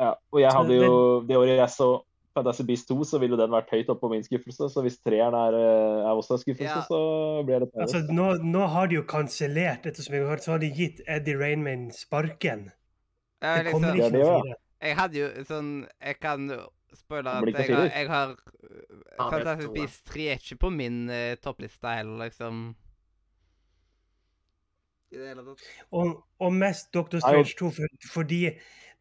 Ja, 0.00 0.16
og 0.32 0.40
jeg 0.42 0.56
hadde 0.56 0.80
jo, 0.80 0.96
det 1.28 1.38
året 1.38 1.60
jeg 1.60 1.70
så 1.76 1.92
Fantastic 2.34 2.66
Beast 2.66 2.90
2, 2.90 2.98
så 3.06 3.22
ville 3.22 3.38
den 3.38 3.54
vært 3.54 3.70
høyt 3.70 3.94
oppe 3.94 4.08
på 4.08 4.10
min 4.10 4.26
skuffelse. 4.26 4.72
Så 4.74 4.82
hvis 4.82 4.98
treeren 5.06 5.38
er, 5.38 5.60
er 6.02 6.12
også 6.16 6.34
en 6.34 6.42
skuffelse, 6.42 6.82
Ja. 6.82 6.82
så 6.88 7.02
blir 7.46 7.62
det 7.62 7.70
det. 7.70 7.86
Altså, 7.86 8.02
nå, 8.10 8.32
nå 8.42 8.66
har 8.74 8.90
de 8.90 8.98
jo 8.98 9.06
kansellert, 9.06 9.86
ettersom 9.86 10.18
jeg 10.18 10.24
har 10.24 10.34
hørt, 10.34 10.42
så 10.42 10.56
har 10.56 10.64
de 10.64 10.74
gitt 10.74 11.04
Eddie 11.06 11.38
Rainman 11.38 11.92
sparken. 11.94 12.72
Ja, 13.42 13.56
Det 13.62 13.72
kommer 13.72 13.94
liksom, 13.94 14.06
ikke 14.06 14.18
det, 14.18 14.22
noe 14.22 14.52
ja. 14.52 14.54
jeg 14.86 14.96
hadde 14.96 15.18
jo 15.18 15.28
sånn 15.48 15.70
Jeg 16.00 16.18
kan 16.22 16.44
spoile 16.94 17.32
Det 17.46 17.54
at 17.54 17.68
jeg 17.68 17.76
har, 17.76 17.82
firer. 17.82 17.98
jeg 17.98 18.08
har 18.12 18.32
det 18.32 19.42
tror 19.44 19.60
jeg. 19.62 19.70
Beast 19.74 20.06
3 20.12 20.26
er 20.28 20.38
ikke 20.40 20.56
på 20.62 20.70
min 20.70 21.02
uh, 21.10 21.34
toppliste 21.42 21.88
heller, 21.96 22.24
liksom. 22.26 22.62
I 25.12 25.18
det 25.18 25.28
hele 25.28 25.44
tatt. 25.44 25.66
Og, 25.92 26.12
og 26.40 26.52
mest 26.56 26.88
Dr. 26.94 27.18
Strange 27.20 27.54
2 27.58 27.70
for, 27.76 27.96
fordi 28.14 28.40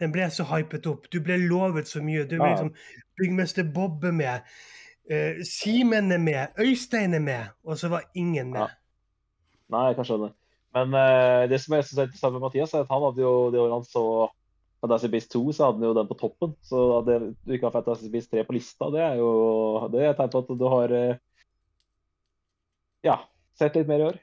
den 0.01 0.11
ble 0.11 0.27
så 0.33 0.43
hypet 0.49 0.87
opp. 0.91 1.07
Du 1.13 1.21
ble 1.23 1.37
lovet 1.39 1.87
så 1.87 2.01
mye. 2.03 2.25
Du 2.27 2.35
ble 2.39 2.49
Ja. 2.49 2.55
liksom 2.57 2.73
Byggmester 3.21 3.63
Bob 3.75 4.03
er 4.03 4.11
med. 4.11 4.51
Uh, 5.11 5.39
Simen 5.47 6.11
er 6.11 6.19
med. 6.19 6.47
Øystein 6.59 7.13
er 7.13 7.23
med. 7.23 7.45
Og 7.63 7.77
så 7.79 7.87
var 7.93 8.09
ingen 8.15 8.51
med. 8.51 8.59
Ja. 8.61 8.67
Nei, 9.71 9.85
jeg 9.87 9.95
kan 10.01 10.05
skjønne. 10.09 10.33
Men 10.75 10.93
uh, 10.95 11.49
det 11.51 11.59
som 11.61 11.75
jeg 11.75 11.87
synes 11.87 11.99
er 11.99 12.07
interessant 12.09 12.37
med 12.37 12.45
Mathias, 12.45 12.73
er 12.73 12.85
at 12.85 12.91
han 12.91 13.03
hadde 13.03 13.23
jo 13.23 13.33
det 13.51 13.59
året 13.59 13.75
han 13.75 13.87
så 13.87 14.05
Fantasy 14.81 15.11
Beast 15.13 15.31
2, 15.35 15.41
så 15.53 15.67
hadde 15.67 15.81
han 15.81 15.89
jo 15.89 15.97
den 15.97 16.09
på 16.09 16.17
toppen. 16.21 16.55
Så 16.65 16.85
at 16.99 17.09
du 17.11 17.53
ikke 17.53 17.67
har 17.67 17.75
Fantasy 17.75 18.09
Beast 18.13 18.31
3 18.31 18.45
på 18.47 18.55
lista, 18.55 18.89
det 18.93 19.03
er 19.03 19.19
jo 19.19 19.31
det 19.91 20.01
er 20.01 20.13
et 20.13 20.21
tegn 20.21 20.31
på 20.33 20.43
at 20.45 20.55
du 20.61 20.67
har 20.71 20.95
uh, 20.95 21.19
ja, 23.05 23.19
sett 23.57 23.77
litt 23.77 23.91
mer 23.91 24.03
i 24.03 24.09
år. 24.11 24.21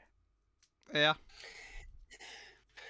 Ja. 0.97 1.13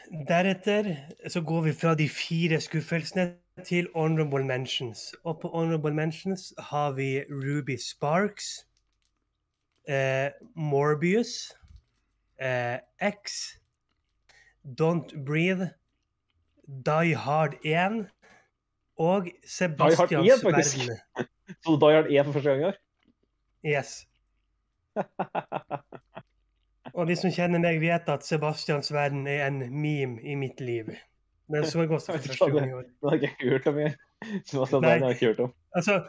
Deretter 0.10 0.95
så 1.30 1.41
går 1.45 1.68
vi 1.68 1.76
fra 1.78 1.93
de 1.93 2.07
fire 2.10 2.57
skuffelsene 2.64 3.36
til 3.66 3.89
honorable 3.95 4.45
mentions. 4.45 5.12
Og 5.24 5.41
på 5.41 5.51
honorable 5.53 5.93
mentions 5.93 6.53
har 6.72 6.95
vi 6.97 7.22
Ruby 7.30 7.78
Sparks, 7.78 8.66
eh, 9.89 10.32
Morbius, 10.55 11.53
eh, 12.42 12.80
X, 13.12 13.60
Don't 14.64 15.14
Breathe, 15.26 15.70
Die 16.68 17.18
Hard 17.18 17.56
1 17.64 18.08
og 18.98 19.28
Sebastians 19.46 20.44
verden. 20.44 20.98
Så 21.66 21.80
Die 21.82 21.96
Hard 21.96 22.12
1 22.12 22.26
for 22.26 22.34
første 22.34 22.50
gang 22.50 22.62
i 22.62 22.66
år. 22.66 22.80
Yes. 23.66 24.08
Og 26.94 27.08
de 27.08 27.16
som 27.16 27.32
kjenner 27.32 27.62
meg, 27.62 27.80
vet 27.82 28.10
at 28.12 28.26
Sebastians 28.26 28.92
verden 28.94 29.28
er 29.28 29.46
en 29.48 29.62
meme 29.70 30.22
i 30.22 30.36
mitt 30.40 30.62
liv. 30.62 30.90
Den 31.50 31.66
så 31.66 31.82
jeg 31.82 31.92
også 31.92 32.14
for 32.14 32.20
første 32.28 32.52
gang 32.52 32.70
i 32.70 32.74
år. 32.74 32.82
Det 32.82 33.10
har 33.10 33.16
jeg 33.18 33.24
ikke 33.24 33.50
hørt 33.50 33.68
om. 33.68 33.80
jeg. 33.80 33.96
Sebastian 34.46 34.82
Nei. 34.82 34.90
Har 34.90 35.06
jeg 35.06 35.10
ikke 35.16 35.26
hørt 35.26 35.40
om. 35.40 35.54
Altså, 35.76 36.02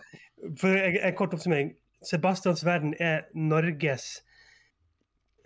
for 0.60 0.68
en 1.08 1.14
kort 1.16 1.34
oppsummering. 1.34 1.72
Sebastians 2.10 2.64
verden 2.64 2.94
er 2.98 3.20
Norges 3.34 4.24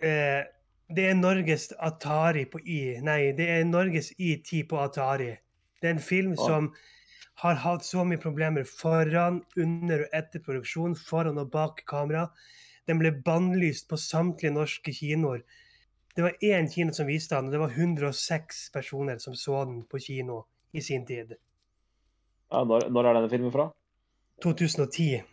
eh, 0.03 0.43
Det 0.87 1.07
er 1.09 1.15
Norges 1.17 1.71
Atari 1.81 2.45
på 2.45 2.59
I. 2.61 2.97
Nei, 3.01 3.31
det 3.37 3.47
er 3.49 3.63
Norges 3.65 4.11
I10 4.21 4.67
på 4.69 4.77
Atari. 4.83 5.31
Det 5.81 5.89
er 5.89 5.95
en 5.95 6.03
film 6.03 6.35
som 6.37 6.69
har 7.41 7.57
hatt 7.63 7.83
så 7.83 8.03
mye 8.05 8.21
problemer 8.21 8.67
foran, 8.69 9.41
under 9.57 10.05
og 10.05 10.13
etter 10.15 10.43
produksjon, 10.45 10.95
foran 10.95 11.41
og 11.41 11.49
bak 11.51 11.81
kamera. 11.89 12.27
Den 12.85 13.01
ble 13.01 13.11
bannlyst 13.25 13.89
på 13.89 13.97
samtlige 13.97 14.53
norske 14.53 14.93
kinoer. 14.93 15.41
Det 16.15 16.23
var 16.23 16.37
én 16.45 16.69
kino 16.71 16.93
som 16.93 17.09
viste 17.09 17.35
den, 17.35 17.49
og 17.49 17.55
det 17.55 17.59
var 17.59 17.73
106 17.73 18.69
personer 18.71 19.17
som 19.19 19.35
så 19.35 19.65
den 19.65 19.81
på 19.89 19.99
kino 19.99 20.43
i 20.71 20.81
sin 20.85 21.05
tid. 21.05 21.33
Ja, 22.51 22.61
når, 22.63 22.87
når 22.93 23.09
er 23.09 23.17
denne 23.17 23.31
filmen 23.33 23.51
fra? 23.51 23.71
2010. 24.45 25.23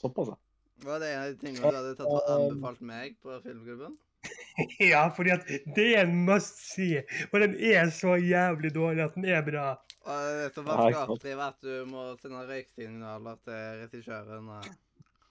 Såpass, 0.00 0.30
ja. 0.30 0.38
Var 0.84 1.00
det 1.02 1.08
en 1.12 1.22
av 1.22 1.28
de 1.32 1.36
tingene 1.42 1.70
du 1.70 1.76
hadde 1.76 1.96
tatt 1.98 2.06
og 2.08 2.30
anbefalt 2.36 2.80
meg 2.80 3.16
på 3.22 3.40
filmklubben? 3.44 3.98
Ja, 4.80 5.06
fordi 5.16 5.30
at 5.32 5.46
det 5.76 5.84
er 5.96 6.02
en 6.04 6.18
must 6.26 6.58
see. 6.74 7.00
For 7.30 7.40
den 7.40 7.54
er 7.56 7.88
så 7.96 8.16
jævlig 8.20 8.74
dårlig 8.74 9.06
at 9.06 9.14
den 9.16 9.24
er 9.32 9.40
bra. 9.46 9.68
Og 10.04 10.26
det 10.26 10.42
er 10.48 10.52
så 10.52 10.64
var 10.66 10.92
sant. 10.92 11.24
at 11.46 11.56
du 11.64 11.86
må 11.88 12.02
sende 12.20 12.42
røyksignaler 12.50 13.38
til 13.46 13.80
regissøren. 13.86 14.50
og- 14.58 14.68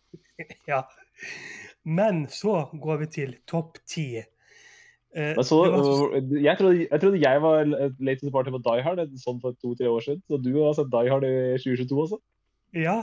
Ja. 0.71 0.81
Men 1.85 2.25
så 2.33 2.63
går 2.81 2.97
vi 3.03 3.09
til 3.13 3.35
topp 3.49 3.77
ti. 3.85 4.07
Eh, 5.13 5.35
så, 5.43 5.59
det 5.65 5.71
var 5.75 5.85
så- 5.85 6.41
jeg, 6.41 6.57
trodde, 6.57 6.87
jeg 6.89 7.01
trodde 7.01 7.21
jeg 7.21 7.41
var 7.41 7.63
late 7.99 8.19
to 8.19 8.25
the 8.27 8.31
party 8.33 8.49
på 8.49 8.61
Die 8.65 8.81
Hard 8.85 9.05
sånn 9.21 9.41
for 9.41 9.53
to-tre 9.61 9.85
år 9.89 10.01
siden. 10.05 10.23
Så 10.29 10.41
du 10.41 10.51
har 10.63 10.73
sett 10.77 10.89
Die 10.93 11.09
Hard 11.13 11.23
i 11.29 11.35
2022 11.61 12.01
også? 12.07 12.19
ja, 12.73 12.99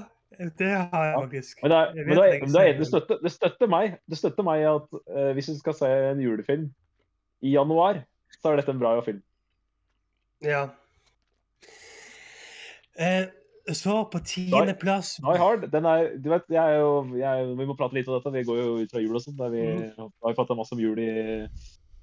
det 0.59 0.70
har 0.72 1.05
jeg 1.05 1.12
Ja. 1.14 1.20
faktisk. 1.22 1.59
Er, 1.62 1.68
men 1.68 1.70
det, 1.70 2.24
er, 2.24 2.41
men 2.41 2.53
det, 2.53 2.62
er, 2.68 2.79
det, 2.79 2.87
støtter, 2.87 3.18
det 3.22 3.33
støtter 3.33 3.66
meg 3.70 3.99
Det 4.11 4.18
støtter 4.18 4.43
meg 4.47 4.64
at 4.68 4.89
uh, 5.16 5.31
hvis 5.37 5.47
du 5.47 5.59
skal 5.59 5.74
se 5.79 5.87
en 6.11 6.20
julefilm 6.20 6.66
i 7.43 7.53
januar, 7.55 8.03
så 8.41 8.51
er 8.53 8.57
dette 8.61 8.72
en 8.74 8.81
bra 8.81 8.95
film. 9.05 9.22
Ja. 10.43 10.66
Eh, 12.99 13.27
så 13.74 14.05
på 14.12 14.18
tiendeplass 14.24 15.16
Die 15.20 15.39
Hard, 15.41 15.66
den 15.72 15.85
er 15.85 16.12
Du 16.22 16.31
vet, 16.31 16.47
jeg 16.49 16.62
er 16.62 16.79
jo 16.81 16.93
jeg, 17.18 17.49
Vi 17.59 17.66
må 17.68 17.74
prate 17.77 17.95
litt 17.99 18.09
om 18.09 18.16
dette. 18.16 18.33
Vi 18.33 18.45
går 18.49 18.61
jo 18.62 18.77
ut 18.83 18.93
fra 18.95 19.03
jul 19.03 19.16
og 19.18 19.22
sånn. 19.24 19.37
Vi 19.53 19.64
Mm. 19.66 19.91
har 19.99 20.31
vi 20.31 20.37
pratet 20.39 20.57
masse 20.57 20.72
om 20.72 20.81
jul 20.81 20.99
i, 21.03 21.47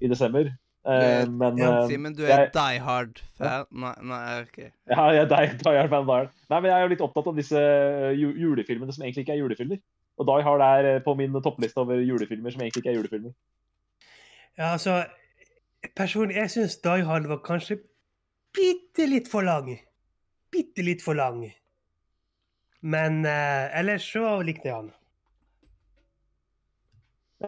i 0.00 0.08
desember. 0.10 0.52
Eh, 0.84 1.24
men 1.32 1.58
eh, 1.64 1.86
Simen, 1.88 2.12
du 2.16 2.22
er 2.26 2.28
jeg- 2.44 2.52
die 2.52 2.80
hard-fan? 2.84 3.66
Nei, 3.72 3.92
nei, 4.02 4.40
OK. 4.42 4.58
Ja, 4.90 5.06
jeg 5.16 5.22
er 5.22 5.30
Die 5.30 5.56
Die 5.62 5.76
Hard-fan. 5.78 6.04
Die 6.06 6.12
Hard. 6.12 6.30
Nei, 6.50 6.60
men 6.60 6.70
jeg 6.70 6.76
er 6.76 6.82
jo 6.82 6.90
litt 6.92 7.00
opptatt 7.06 7.30
av 7.30 7.36
disse 7.38 7.56
eh, 7.56 8.12
julefilmene 8.18 8.92
som 8.92 9.04
egentlig 9.06 9.24
ikke 9.24 9.32
er 9.36 9.40
julefilmer. 9.40 9.80
Og 10.20 10.28
Die 10.28 10.44
Hard 10.46 10.60
er 10.66 11.00
på 11.06 11.14
min 11.18 11.32
toppliste 11.42 11.80
over 11.80 11.96
julefilmer 12.04 12.52
som 12.52 12.60
egentlig 12.60 12.84
ikke 12.84 12.92
er 12.92 12.98
julefilmer. 13.00 13.32
Ja, 14.58 14.72
altså 14.76 15.04
Personlig, 15.96 16.36
jeg 16.36 16.50
syns 16.52 16.76
Die 16.80 17.04
Hard 17.04 17.26
var 17.28 17.40
kanskje 17.44 17.78
bitte 18.56 19.04
litt 19.10 19.26
for 19.28 19.42
lang. 19.44 19.66
Bitte 20.52 20.84
litt 20.86 21.02
for 21.04 21.16
lang. 21.18 21.42
Men 22.80 23.24
uh, 23.26 23.68
ellers 23.76 24.04
så 24.12 24.38
likte 24.44 24.68
jeg 24.68 24.74
han. 24.78 24.92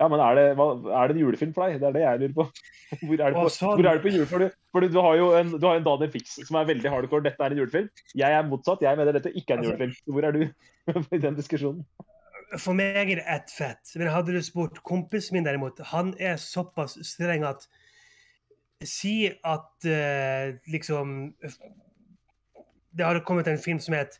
Ja, 0.01 0.09
men 0.13 0.21
er 0.21 0.35
det, 0.39 0.45
er 0.57 1.09
det 1.09 1.15
en 1.17 1.21
julefilm 1.23 1.53
for 1.57 1.67
deg? 1.67 1.81
Det 1.81 1.89
er 1.89 1.95
det 1.97 2.03
jeg 2.05 2.21
lurer 2.23 2.35
på. 2.37 2.47
Hvor 3.07 3.15
er 3.19 3.33
det 3.33 3.41
på, 3.41 3.49
sånn. 3.51 3.73
hvor 3.75 3.87
er 3.91 3.99
det 3.99 4.03
på 4.05 4.11
jul? 4.15 4.27
Fordi, 4.31 4.47
fordi 4.71 4.89
du 4.95 4.99
har 5.03 5.17
jo 5.19 5.31
en, 5.35 5.49
du 5.57 5.65
har 5.67 5.79
en 5.81 5.87
Daniel 5.87 6.11
Fix 6.13 6.37
som 6.47 6.59
er 6.61 6.69
veldig 6.69 6.93
hardcore. 6.93 7.25
Dette 7.25 7.43
er 7.43 7.55
en 7.55 7.59
julefilm. 7.59 7.89
Jeg 8.15 8.37
er 8.37 8.45
motsatt. 8.47 8.85
Jeg 8.87 9.01
mener 9.01 9.17
dette 9.17 9.33
ikke 9.33 9.57
er 9.57 9.59
en 9.59 9.65
Altså- 9.65 9.73
julefilm. 9.75 10.13
Hvor 10.15 10.29
er 10.29 10.37
du 10.37 10.45
i 11.17 11.23
den 11.25 11.39
diskusjonen? 11.41 11.83
For 12.63 12.79
meg 12.79 13.11
er 13.11 13.19
det 13.19 13.27
ett 13.27 13.51
fett. 13.51 13.91
Men 13.99 14.13
hadde 14.15 14.37
du 14.37 14.39
spurt 14.47 14.79
kompisen 14.87 15.35
min 15.35 15.49
derimot, 15.49 15.83
han 15.91 16.15
er 16.23 16.39
såpass 16.39 16.95
streng 17.07 17.47
at 17.49 17.67
Si 18.85 19.25
at 19.27 19.87
uh, 19.89 20.53
liksom 20.69 21.33
Det 22.93 23.05
har 23.07 23.23
kommet 23.25 23.49
en 23.49 23.59
film 23.59 23.79
som 23.81 23.95
het 23.97 24.19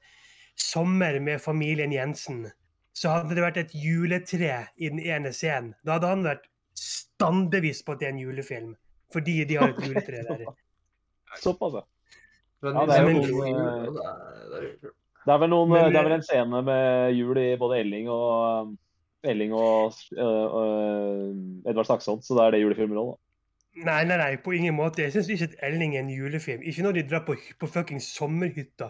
'Sommer 0.57 1.21
med 1.21 1.41
familien 1.41 1.93
Jensen'. 1.93 2.51
Så 2.97 3.13
hadde 3.13 3.37
det 3.37 3.45
vært 3.45 3.59
et 3.61 3.75
juletre 3.77 4.61
i 4.77 4.89
den 4.89 5.03
ene 5.03 5.33
scenen. 5.37 5.75
Da 5.85 5.99
hadde 5.99 6.13
han 6.15 6.25
vært 6.25 6.47
standbevisst 6.81 7.85
på 7.85 7.97
at 7.97 8.01
det 8.01 8.09
er 8.09 8.15
en 8.15 8.23
julefilm. 8.23 8.73
Fordi 9.13 9.43
de 9.49 9.59
har 9.61 9.75
et 9.75 9.83
juletre 9.85 10.23
der. 10.25 10.47
Såpass, 11.45 11.77
ja. 11.77 11.85
Ja, 12.65 12.87
det 12.89 12.97
er 12.97 13.05
jo 13.05 13.11
jo 13.11 13.19
noe, 13.21 13.29
jul, 13.29 13.43
eh, 13.47 13.89
og 13.89 13.99
det 13.99 15.35
er- 15.35 15.39
vel, 15.43 15.51
noen, 15.51 15.69
Men, 15.69 15.93
det 15.93 16.01
er 16.01 16.07
vel 16.07 16.15
eh, 16.15 16.17
en 16.17 16.25
scene 16.25 16.63
med 16.65 17.13
jul 17.19 17.39
i 17.39 17.47
både 17.61 17.79
Elling 17.83 18.09
og 18.09 18.73
Elling 19.27 19.53
og 19.55 19.93
uh, 20.17 21.69
Edvard 21.69 21.89
Saxon, 21.89 22.23
så 22.23 22.37
da 22.39 22.47
er 22.47 22.55
det 22.55 22.63
julefilmer 22.63 23.01
òg, 23.03 23.13
da. 23.13 23.23
Nei, 23.87 24.05
nei, 24.09 24.17
nei, 24.17 24.37
på 24.41 24.55
ingen 24.57 24.77
måte. 24.79 25.03
Jeg 25.05 25.13
syns 25.13 25.29
ikke 25.29 25.51
at 25.51 25.57
Elling 25.69 25.97
er 25.97 26.07
en 26.07 26.13
julefilm. 26.15 26.63
Ikke 26.65 26.85
når 26.87 26.97
de 26.97 27.03
drar 27.11 27.27
på, 27.27 27.35
på 27.61 27.69
fuckings 27.69 28.07
sommerhytta. 28.17 28.89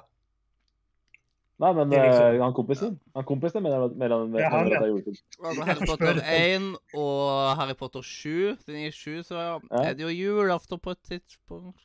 Nei, 1.59 1.73
men 1.73 1.89
liksom- 1.89 2.35
øh, 2.37 2.43
han 2.43 2.53
kompisen 2.53 2.99
Han 3.15 3.25
kompisen 3.25 3.63
mener 3.63 3.89
mener- 3.89 4.27
mener 4.27 4.41
Ja, 4.41 4.49
han, 4.51 4.69
ja. 4.69 4.81
Altså, 4.83 5.63
Harry 5.65 5.87
Potter 5.89 6.21
1 6.21 6.77
og 6.95 7.57
Harry 7.57 7.75
Potter 7.75 8.03
7. 8.03 8.57
Den 8.67 8.77
er 8.87 8.91
7 8.91 9.23
så 9.25 9.61
er 9.71 9.95
det 9.95 10.01
jo 10.05 10.09
julaften 10.09 10.79
på 10.79 10.91
et 10.91 10.99
tidspunkt. 11.09 11.81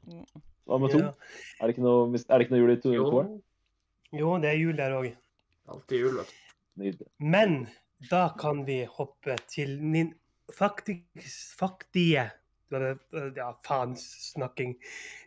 Hva 0.67 0.77
med 0.77 0.89
to? 0.91 0.97
Ja. 0.97 1.11
Er, 1.61 1.67
det 1.67 1.69
ikke 1.77 1.81
noe, 1.83 2.07
er 2.13 2.37
det 2.37 2.41
ikke 2.47 2.51
noe 2.51 2.59
jul 2.61 2.71
i 2.71 2.81
2? 2.81 2.93
Jo, 2.93 3.41
Jo, 4.13 4.37
det 4.37 4.49
er 4.49 4.57
jul 4.59 4.75
der 4.77 4.91
òg. 4.99 5.15
alltid 5.71 5.99
jul, 5.99 6.17
vet 6.77 6.99
du. 6.99 7.05
Men 7.19 7.67
da 8.09 8.29
kan 8.37 8.65
vi 8.65 8.83
hoppe 8.85 9.37
til 9.47 9.79
min 9.81 10.13
faktisk 10.53 11.03
faktige 11.57 12.31
Ja, 12.71 13.51
faen 13.67 13.95
snakking. 13.97 14.75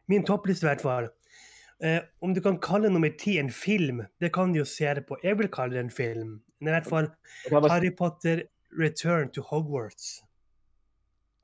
Min 0.09 0.25
toppliste, 0.25 0.65
i 0.65 0.69
hvert 0.69 0.81
fall. 0.81 1.09
Eh, 1.83 2.01
om 2.23 2.33
du 2.35 2.41
kan 2.41 2.59
kalle 2.59 2.89
nummer 2.91 3.11
ti 3.19 3.39
en 3.39 3.51
film, 3.51 4.03
det 4.21 4.33
kan 4.33 4.53
du 4.53 4.59
jo 4.61 4.65
se 4.65 4.85
det 4.95 5.07
på. 5.07 5.17
Jeg 5.23 5.37
vil 5.39 5.49
kalle 5.49 5.75
det 5.75 5.81
en 5.81 5.91
film. 5.91 6.41
Men 6.61 6.69
i 6.69 6.77
hvert 6.81 6.87
fall 6.87 7.09
bare 7.51 7.69
Harry 7.71 7.91
Potter 7.91 8.43
Return 8.79 9.29
to 9.31 9.43
Hogwarts. 9.43 10.23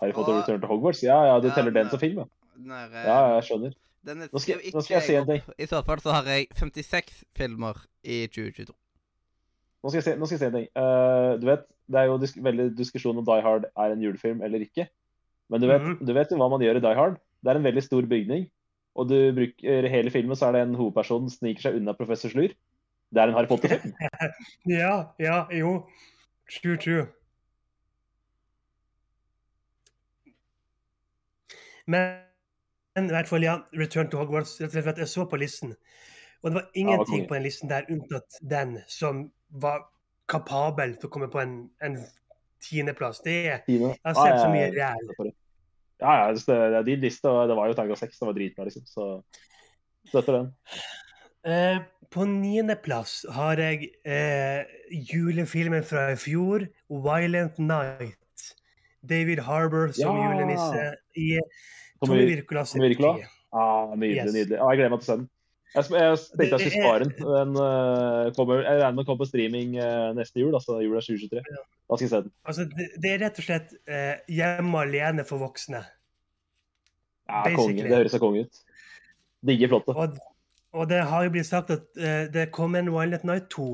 Harry 0.00 0.12
Potter 0.12 0.32
Og- 0.32 0.42
Return 0.42 0.60
to 0.60 0.66
Hogwarts? 0.66 1.02
Ja, 1.02 1.24
ja, 1.24 1.40
du 1.40 1.48
Ja, 1.48 1.54
teller 1.54 1.70
den 1.70 1.84
men- 1.84 1.90
som 1.90 1.98
film, 1.98 2.18
ja. 2.18 2.24
Den 2.56 2.70
er, 2.70 2.86
eh, 2.86 3.04
Ja, 3.06 3.34
jeg 3.34 3.42
skjønner. 3.44 3.72
Den 4.04 4.22
er, 4.22 4.28
Nå 4.32 4.38
skal- 4.40 4.60
ikke 4.60 4.74
nå 4.76 4.82
skal 4.82 4.94
jeg 4.94 5.02
si 5.02 5.14
en 5.14 5.26
ting. 5.26 5.42
I 5.58 5.66
så 5.66 5.82
fall 5.84 5.98
så 6.00 6.12
har 6.12 6.22
jeg 6.24 6.46
56 6.54 7.24
filmer 7.36 7.84
i 8.04 8.26
2022. 8.26 8.72
Nå 9.84 9.90
skal 9.90 9.98
jeg 9.98 10.04
si, 10.04 10.10
nå 10.20 10.26
skal 10.26 10.38
jeg 10.38 10.40
si 10.40 10.46
en 10.46 10.52
ting. 10.52 10.68
Uh, 10.76 11.36
du 11.40 11.46
vet, 11.46 11.60
Det 11.90 11.98
er 11.98 12.04
jo 12.06 12.18
disk 12.18 12.36
veldig 12.36 12.76
diskusjon 12.76 13.18
om 13.18 13.24
Die 13.24 13.40
Hard 13.42 13.64
er 13.76 13.90
en 13.92 14.00
julefilm 14.00 14.42
eller 14.44 14.60
ikke. 14.60 14.86
Men 15.50 15.60
du 15.60 15.66
vet, 15.66 15.80
Mhm. 15.82 16.06
du 16.06 16.12
vet 16.12 16.30
jo 16.30 16.36
hva 16.36 16.48
man 16.48 16.60
gjør 16.60 16.76
i 16.76 16.80
Die 16.80 16.94
Hard. 16.94 17.18
Det 17.42 17.50
er 17.50 17.56
en 17.56 17.64
veldig 17.64 17.82
stor 17.82 18.02
bygning. 18.02 18.48
Og 19.00 19.08
du 19.08 19.16
bruker 19.36 19.88
hele 19.88 20.12
filmen 20.12 20.36
så 20.36 20.50
er 20.50 20.58
det 20.58 20.64
en 20.66 20.76
hovedperson 20.78 21.28
som 21.28 21.40
sniker 21.40 21.64
seg 21.64 21.78
unna 21.80 21.96
professor 21.96 22.32
Slur. 22.32 22.52
Det 23.10 23.22
er 23.22 23.30
en 23.30 23.34
Harry 23.38 23.48
Potter-film. 23.50 23.94
Ja, 24.70 24.94
ja, 25.18 25.44
jo. 25.56 25.80
True, 26.50 26.76
true. 26.76 27.06
Men 31.90 32.20
men 32.94 33.06
i 33.06 33.14
hvert 33.14 33.28
fall, 33.28 33.42
ja. 33.42 33.58
Return 33.78 34.10
to 34.10 34.18
Hogwarts. 34.18 34.56
Rett 34.60 34.74
og 34.74 34.84
slett 34.84 34.98
jeg 34.98 35.08
så 35.08 35.26
på 35.30 35.38
listen. 35.40 35.74
Og 36.42 36.50
det 36.50 36.56
var 36.58 36.70
ingenting 36.74 37.28
på 37.28 37.36
den 37.36 37.46
listen 37.46 37.70
der 37.70 37.88
unntatt 37.90 38.40
den 38.50 38.78
som 38.88 39.28
var 39.62 39.84
kapabel 40.30 40.96
til 40.96 41.10
å 41.10 41.12
komme 41.12 41.28
på 41.30 41.40
en, 41.42 41.54
en 41.84 41.98
tiendeplass. 42.64 43.20
Det 43.24 43.36
er 43.52 43.62
Jeg 43.68 43.96
har 44.04 44.16
sett 44.18 44.40
så 44.42 44.48
mye 44.52 44.70
ræl. 44.74 45.32
Ja, 46.00 46.12
ja, 46.16 46.32
det 46.32 46.46
det 46.46 46.78
er 46.80 46.82
din 46.86 47.00
liste, 47.04 47.28
og 47.28 47.48
det 47.48 47.56
var 47.56 47.68
jo 47.68 47.74
terningkast 47.76 48.06
seks. 48.06 48.18
Det 48.18 48.26
var 48.28 48.36
dritbra, 48.36 48.64
liksom. 48.64 48.84
Så 48.88 49.08
støtter 50.08 50.32
den. 50.38 50.46
Eh, 51.44 51.80
på 52.10 52.24
niendeplass 52.28 53.24
har 53.32 53.60
jeg 53.60 53.90
eh, 54.04 54.64
julefilmen 55.12 55.84
fra 55.84 56.10
i 56.12 56.16
fjor, 56.16 56.66
'Violent 56.90 57.58
Night'. 57.58 58.16
David 59.02 59.38
Harbour 59.40 59.92
som 59.96 60.16
Ja! 60.16 60.28
julenisse 60.28 60.94
i 61.16 61.38
Tommy 62.04 62.26
Tommy 62.26 62.26
Ja, 62.76 62.88
regi. 62.88 63.24
Ah, 63.52 63.94
nydelig, 63.96 64.16
Yes. 64.16 64.34
nydelig. 64.34 64.58
Ah, 64.60 64.70
jeg 64.70 64.78
gleder 64.78 64.90
meg 64.90 65.00
til 65.00 65.06
å 65.06 65.10
se 65.10 65.16
den. 65.16 65.28
Jeg, 65.70 65.86
tenkte 65.86 66.46
jeg 66.46 66.60
skulle 66.64 66.82
spare 66.82 67.04
den. 67.04 67.12
den 67.20 67.52
uh, 67.54 68.32
kommer, 68.34 68.64
jeg 68.64 68.80
regner 68.80 68.96
med 68.96 69.04
den 69.04 69.06
kommer 69.06 69.22
på 69.22 69.28
streaming 69.30 69.76
uh, 69.78 70.10
neste 70.18 70.42
jul, 70.42 70.50
altså 70.58 70.80
jula 70.82 71.02
2023. 71.04 71.44
Da 71.46 71.98
skal 71.98 72.04
jeg 72.06 72.10
se 72.10 72.22
den. 72.24 72.32
Altså, 72.42 72.66
det, 72.74 72.88
det 73.02 73.12
er 73.12 73.22
rett 73.22 73.38
og 73.38 73.46
slett 73.46 73.76
uh, 73.86 74.16
hjemme 74.34 74.82
alene 74.82 75.26
for 75.28 75.42
voksne. 75.44 75.84
Ja, 77.30 77.44
konge. 77.54 77.84
Det 77.86 77.94
høres 77.94 78.16
så 78.16 78.20
konge 78.22 78.44
ut. 78.46 78.60
Digger 79.46 79.70
plottet. 79.72 79.96
Og, 79.96 80.18
og 80.76 80.90
det 80.90 81.00
har 81.08 81.24
jo 81.24 81.32
blitt 81.34 81.48
sagt 81.48 81.72
at 81.74 81.86
eh, 81.98 82.26
det 82.32 82.50
kommer 82.54 82.82
en 82.82 82.92
Violent 82.92 83.24
Night 83.24 83.48
2. 83.54 83.68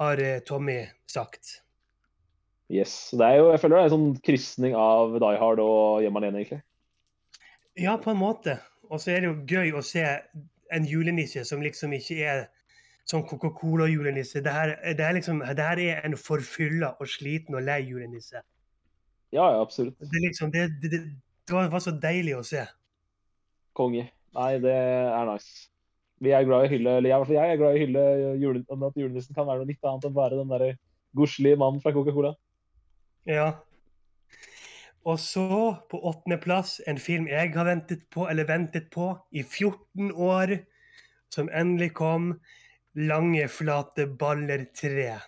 har 0.00 0.22
eh, 0.22 0.40
Tommy 0.46 0.80
sagt. 1.10 1.58
Yes. 2.72 3.12
Det 3.12 3.26
er 3.26 3.40
jo, 3.42 3.50
jeg 3.52 3.60
føler 3.60 3.76
det 3.76 3.82
er 3.82 3.90
en 3.90 3.96
sånn 3.96 4.20
krysning 4.24 4.76
av 4.78 5.18
Die 5.20 5.40
Hard 5.40 5.60
og 5.62 6.02
Hjemme 6.04 6.22
alene, 6.22 6.42
egentlig. 6.42 6.62
Ja, 7.78 7.98
på 8.00 8.12
en 8.12 8.20
måte. 8.20 8.58
Og 8.88 9.00
så 9.00 9.12
er 9.12 9.22
det 9.22 9.30
jo 9.30 9.58
gøy 9.58 9.76
å 9.76 9.84
se 9.84 10.04
en 10.72 10.86
julenisse 10.88 11.44
som 11.48 11.62
liksom 11.64 11.94
ikke 11.96 12.18
er 12.26 12.44
sånn 13.08 13.24
Coca-Cola-julenisse. 13.26 14.42
Det, 14.44 14.54
det, 14.98 15.10
liksom, 15.18 15.42
det 15.42 15.66
her 15.66 15.82
er 15.82 16.06
en 16.06 16.16
forfylla 16.18 16.94
og 17.00 17.10
sliten 17.10 17.58
og 17.58 17.64
lei 17.66 17.80
julenisse. 17.88 18.42
Ja, 19.32 19.48
ja, 19.54 19.60
absolutt. 19.60 19.96
Det, 19.98 20.22
liksom, 20.26 20.52
det, 20.52 20.68
var, 21.50 21.80
så 21.80 21.94
deilig 21.96 22.36
å 22.36 22.44
se. 22.46 22.64
Konge. 23.76 24.06
Nei, 24.36 24.52
det 24.62 24.72
er 24.72 25.28
nice. 25.28 25.68
Vi 26.22 26.30
er 26.30 26.44
glad 26.46 26.64
i 26.64 26.68
å 26.68 26.70
hylle, 26.70 26.96
eller 27.00 27.10
jeg, 27.10 27.28
jeg 27.34 27.52
er 27.52 27.58
glad 27.58 27.74
i 27.74 27.78
å 27.80 27.82
hylle 27.82 28.02
jule, 28.38 28.62
at 28.86 28.98
julenissen 29.00 29.34
kan 29.34 29.48
være 29.48 29.64
noe 29.64 29.70
litt 29.72 29.88
annet 29.88 30.06
enn 30.06 30.14
bare 30.14 30.38
den 30.38 30.52
der 30.52 30.76
godslige 31.18 31.58
mannen 31.58 31.82
fra 31.82 31.92
Coca-Cola. 31.96 32.36
Ja. 33.28 33.48
Og 35.04 35.18
så, 35.18 35.46
på 35.90 35.98
åttendeplass, 36.06 36.80
en 36.86 36.98
film 36.98 37.26
jeg 37.28 37.50
har 37.56 37.66
ventet 37.66 38.04
på, 38.10 38.28
eller 38.30 38.46
ventet 38.46 38.90
på, 38.94 39.08
i 39.30 39.42
14 39.42 40.12
år, 40.12 40.56
som 41.32 41.50
endelig 41.50 41.92
kom. 41.98 42.40
'Lange, 42.94 43.48
flate 43.48 44.06
baller 44.06 44.66
3'. 44.76 45.20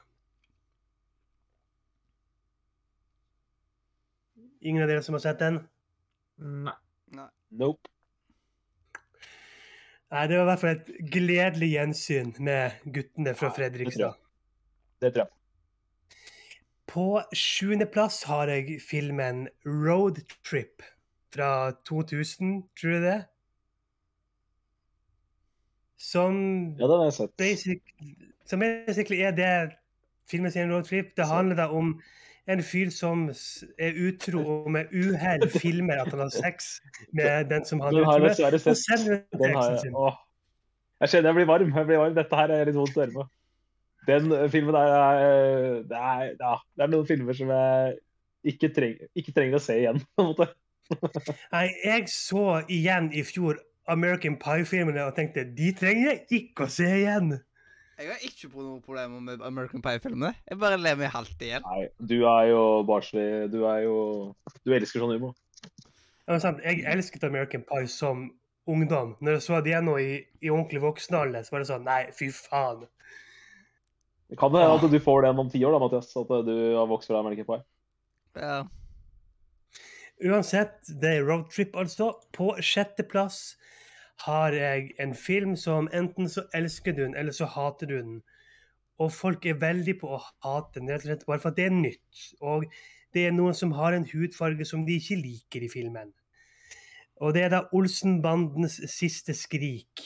Ingen 4.61 4.83
av 4.83 4.89
dere 4.89 5.03
som 5.03 5.17
har 5.17 5.21
sett 5.25 5.39
den? 5.39 5.59
Nei. 6.39 6.77
Nope. 7.51 7.89
Nei, 10.11 10.27
det 10.31 10.37
var 10.39 10.45
i 10.45 10.49
hvert 10.49 10.63
fall 10.63 10.77
et 10.77 10.91
gledelig 11.13 11.69
gjensyn 11.73 12.35
med 12.39 12.85
guttene 12.85 13.35
fra 13.35 13.49
Ja, 13.49 13.51
det 13.51 13.51
tror 13.51 13.51
jeg. 13.51 13.55
Fredrikstad. 13.57 14.21
Det 15.01 15.11
tror 15.15 15.25
jeg. 15.25 15.44
På 16.95 17.23
sjuendeplass 17.35 18.23
har 18.29 18.47
jeg 18.53 18.79
filmen 18.79 19.49
Road 19.67 20.21
Trip 20.47 20.83
fra 21.35 21.73
2000, 21.89 22.63
tror 22.79 22.91
du 22.91 23.01
det. 23.03 23.21
Som 25.99 26.35
Ja, 26.79 26.87
den 26.87 26.99
har 26.99 27.05
jeg 27.05 27.13
sett. 27.13 27.37
basic, 27.37 27.81
som 28.47 28.61
basically 28.61 29.21
er 29.21 29.31
det 29.31 29.73
filmen 30.31 30.51
sin 30.51 30.73
Road 30.73 30.85
Trip. 30.85 31.17
Det 31.17 31.27
handler 31.27 31.57
da 31.57 31.67
om 31.67 32.01
en 32.47 32.63
fyr 32.63 32.91
som 32.91 33.29
er 33.79 33.93
utro 34.09 34.45
og 34.47 34.71
med 34.71 34.93
uhell 34.93 35.49
filmer 35.65 36.03
at 36.03 36.09
han 36.13 36.21
har 36.21 36.29
sex 36.29 36.81
med 37.13 37.51
den 37.51 37.65
som 37.65 37.81
han 37.81 37.95
Den 37.95 38.05
har 38.05 38.21
utro 38.21 38.29
dessverre 38.29 38.59
sett. 38.59 39.07
Den 39.33 39.57
har 39.57 39.71
jeg, 39.71 39.95
åh. 39.97 40.15
jeg 41.01 41.09
kjenner 41.09 41.29
jeg 41.29 41.35
blir 41.35 41.47
varm. 41.47 41.73
jeg 41.77 41.87
blir 41.87 41.99
varm. 41.99 42.15
Dette 42.15 42.37
her 42.37 42.49
er 42.55 42.71
litt 42.71 42.79
vondt 42.79 42.97
å 42.97 43.01
høre 43.01 43.17
på. 43.17 43.27
Den 44.09 44.33
eh, 44.33 44.49
filmen 44.53 44.77
der 44.77 44.95
er, 44.97 45.83
det 45.89 46.01
er, 46.01 46.27
ja, 46.41 46.57
det 46.77 46.87
er 46.87 46.93
noen 46.93 47.09
filmer 47.09 47.37
som 47.37 47.53
jeg 47.55 47.97
ikke, 48.55 48.71
treng, 48.77 48.99
ikke 49.17 49.33
trenger 49.37 49.59
å 49.61 49.65
se 49.65 49.79
igjen. 49.81 50.03
på 50.15 50.25
en 50.25 50.31
måte. 50.33 50.51
Nei, 51.55 51.69
jeg 51.85 52.11
så 52.13 52.61
igjen 52.69 53.09
i 53.17 53.25
fjor 53.25 53.61
American 53.89 54.37
Pie-filmene 54.41 55.07
og 55.09 55.17
tenkte 55.17 55.47
de 55.57 55.73
trenger 55.77 56.11
jeg 56.11 56.43
ikke 56.43 56.67
å 56.67 56.73
se 56.73 56.89
igjen. 56.89 57.37
Jeg 57.95 58.11
har 58.11 58.23
ikke 58.27 58.49
på 58.51 58.63
noen 58.65 58.81
problemer 58.83 59.23
med 59.23 59.43
American 59.47 59.83
Pie-filmene. 59.85 60.33
Jeg 60.51 60.59
bare 60.59 60.81
ler 60.81 60.97
meg 60.99 61.13
halvt 61.15 61.45
igjen. 61.47 61.67
Nei, 61.69 61.87
du 62.03 62.17
er 62.27 62.49
jo 62.51 62.63
barnslig. 62.89 63.27
Du 63.53 63.61
er 63.71 63.85
jo 63.87 63.99
Du 64.67 64.75
elsker 64.75 65.03
sånn 65.03 65.15
humor. 65.15 65.37
Ja, 66.27 66.41
sant, 66.41 66.63
Jeg 66.65 66.83
elsket 66.91 67.25
American 67.29 67.63
Pie 67.69 67.87
som 67.89 68.27
ungdom. 68.67 69.15
Når 69.21 69.39
jeg 69.39 69.45
så 69.47 69.61
det 69.61 69.75
igjen 69.75 69.87
nå 69.87 69.99
i, 70.03 70.11
i 70.43 70.51
ordentlig 70.51 70.83
voksen 70.83 71.17
alder, 71.21 71.45
så 71.45 71.55
var 71.55 71.63
det 71.63 71.71
sånn 71.71 71.87
Nei, 71.87 72.01
fy 72.17 72.31
faen. 72.35 72.87
Det 74.31 74.39
kan 74.41 74.55
hende 74.55 74.79
at 74.79 74.91
du 74.91 74.99
får 75.03 75.27
den 75.27 75.43
om 75.43 75.51
ti 75.51 75.61
år, 75.65 75.77
da, 75.77 75.83
Mathias. 75.83 76.15
At 76.17 76.33
du 76.47 76.57
har 76.79 76.89
vokst 76.91 77.11
fra 77.11 77.21
American 77.21 77.49
Pie. 77.49 77.63
Ja. 78.41 78.63
Uansett, 80.25 80.79
det 81.01 81.19
er 81.19 81.27
roadtrip, 81.27 81.77
altså. 81.77 82.13
På 82.33 82.55
sjetteplass 82.63 83.57
har 84.25 84.55
jeg 84.55 84.93
en 85.03 85.15
film 85.15 85.57
som 85.59 85.89
enten 85.93 86.31
så 86.31 86.47
elsker 86.55 86.95
du 86.95 87.03
den, 87.03 87.17
eller 87.19 87.35
så 87.35 87.49
hater 87.51 87.91
du 87.91 87.97
den. 87.99 88.19
Og 89.03 89.11
folk 89.13 89.47
er 89.47 89.59
veldig 89.59 89.97
på 90.01 90.13
å 90.15 90.21
hate 90.47 90.79
den, 90.79 90.91
rett 90.91 91.03
og 91.03 91.11
slett 91.11 91.27
bare 91.29 91.43
for 91.43 91.51
at 91.51 91.59
det 91.59 91.67
er 91.67 91.75
nytt. 91.75 92.27
Og 92.41 92.69
det 93.15 93.27
er 93.27 93.35
noen 93.35 93.57
som 93.59 93.75
har 93.75 93.95
en 93.95 94.07
hudfarge 94.07 94.67
som 94.69 94.85
de 94.87 94.99
ikke 95.01 95.19
liker 95.21 95.67
i 95.67 95.71
filmen. 95.73 96.15
Og 97.23 97.35
det 97.35 97.45
er 97.47 97.53
da 97.53 97.65
Olsenbandens 97.75 98.81
siste 98.91 99.35
skrik. 99.39 100.03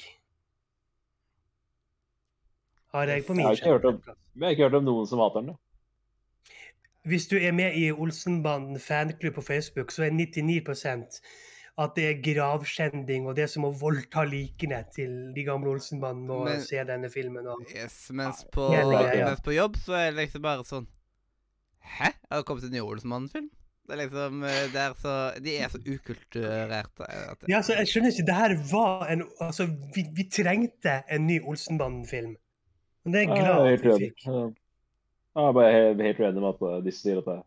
Har 2.98 3.06
jeg 3.14 3.24
på 3.26 3.32
Jeg 3.34 3.36
min 3.36 3.46
har 3.46 3.50
om- 3.52 4.02
jeg 4.38 4.44
har 4.44 4.50
ikke 4.54 4.62
hørt 4.68 4.74
om 4.74 4.84
noen 4.84 5.06
som 5.06 5.18
hater 5.22 5.40
den. 5.40 5.46
da. 5.54 5.58
Hvis 7.08 7.26
du 7.30 7.36
er 7.36 7.52
med 7.52 7.74
i 7.78 7.90
Olsenbanden 7.92 8.78
fanklubb 8.80 9.34
på 9.38 9.42
Facebook, 9.42 9.90
så 9.94 10.04
er 10.04 10.10
99% 10.10 11.20
at 11.78 11.92
det 11.94 12.04
er 12.10 12.22
gravskjending, 12.34 13.26
og 13.30 13.36
det 13.36 13.42
er 13.44 13.50
som 13.52 13.64
å 13.64 13.70
voldta 13.80 14.24
likene 14.26 14.80
til 14.94 15.12
de 15.36 15.44
gamle 15.46 15.70
Olsenbanden 15.76 16.30
og 16.30 16.44
Men- 16.48 16.60
se 16.66 16.82
denne 16.84 17.08
filmen. 17.10 17.46
Og... 17.46 17.62
Yes, 17.74 18.10
mens 18.10 18.44
på, 18.52 18.72
Ja, 18.74 18.82
er 18.82 19.12
det. 19.14 19.24
mens 19.24 19.40
på 19.46 19.54
jobb 19.54 19.76
så 19.76 19.94
er 19.94 20.10
det 20.10 20.16
liksom 20.26 20.42
bare 20.42 20.64
sånn 20.64 20.86
Hæ? 21.88 22.10
Har 22.30 22.38
det 22.42 22.44
kommet 22.46 22.64
en 22.64 22.70
ny 22.72 22.80
Olsenmannen-film? 22.82 23.48
Det 23.88 23.94
er 23.94 24.02
liksom 24.08 24.42
eh, 24.44 24.66
det 24.74 24.80
er 24.82 24.92
så, 25.00 25.12
De 25.40 25.54
er 25.56 25.68
så 25.72 25.78
ukulturerte. 25.78 27.06
Ja, 27.48 27.56
altså, 27.56 27.72
jeg 27.78 27.86
skjønner 27.88 28.10
ikke, 28.12 28.26
det 28.26 28.34
her 28.36 28.54
var 28.72 29.06
en 29.08 29.22
Altså, 29.40 29.64
vi, 29.94 30.04
vi 30.12 30.26
trengte 30.28 30.98
en 31.08 31.26
ny 31.26 31.38
Olsenbanden-film. 31.40 32.36
Men 33.08 33.14
det 33.14 33.20
er 33.20 33.30
jeg 33.30 33.38
glad 33.40 33.68
jeg 33.68 33.78
er 33.78 33.84
vi 33.84 34.08
fikk. 34.08 34.26
Ja. 34.26 34.42
Jeg 35.38 35.48
er 35.48 35.54
bare 35.56 35.72
helt, 35.72 36.02
helt 36.04 36.20
uenig 36.20 36.42
med 36.42 36.48
at 36.50 36.66
uh, 36.66 36.74
disse 36.84 37.04
sier 37.04 37.20
at 37.22 37.28
det 37.28 37.36
er 37.38 37.46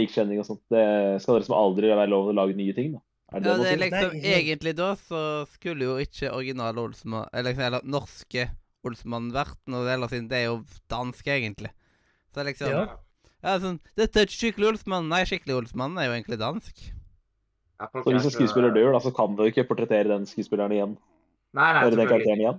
likkjenning 0.00 0.40
og 0.42 0.46
sånt. 0.48 0.62
Det 0.72 0.84
skal 1.22 1.38
liksom 1.38 1.54
aldri 1.54 1.92
være 1.92 2.10
lov 2.10 2.30
å 2.30 2.34
lage 2.34 2.56
nye 2.58 2.74
ting, 2.74 2.96
da. 2.96 3.02
Er 3.30 3.42
det 3.44 3.50
Ja, 3.50 3.58
det 3.60 3.68
er 3.70 3.78
liksom, 3.78 4.14
Nei, 4.16 4.30
Egentlig 4.34 4.72
da 4.74 4.88
så 4.98 5.20
skulle 5.52 5.86
jo 5.86 5.92
ikke 6.02 6.32
originale 6.34 6.82
Olsmann, 6.82 7.28
Eller, 7.30 7.54
eller 7.62 7.84
norske 7.86 8.48
Olsmann 8.82 9.28
vært 9.30 9.60
noe 9.70 9.86
heller, 9.86 10.10
siden 10.10 10.26
det 10.30 10.40
er 10.40 10.48
jo 10.48 10.56
dansk, 10.90 11.30
egentlig. 11.30 11.70
Så 12.34 12.42
liksom 12.46 12.74
Ja. 12.74 12.88
Ja, 13.40 13.54
sånn 13.62 13.78
Dette 13.96 14.20
er 14.20 14.26
ikke 14.26 14.36
skikkelig 14.40 14.72
Olsmann. 14.74 15.06
Nei, 15.12 15.22
skikkelig 15.28 15.60
Olsmann 15.60 15.94
er 16.00 16.10
jo 16.10 16.16
egentlig 16.16 16.40
dansk. 16.40 16.82
Ja, 17.80 17.86
Så 17.88 18.02
hvis 18.10 18.26
en 18.28 18.34
skuespiller 18.34 18.74
dør, 18.74 18.90
da, 18.92 19.00
så 19.00 19.14
kan 19.16 19.38
du 19.38 19.46
ikke 19.46 19.64
portrettere 19.68 20.10
den 20.10 20.26
skuespilleren 20.28 20.74
igjen. 20.74 20.98
Nei, 21.56 21.70
nei, 21.72 21.86
Eller 21.86 21.94
den 21.96 22.02
selvfølgelig. 22.02 22.10
karakteren 22.10 22.42
igjen. 22.44 22.58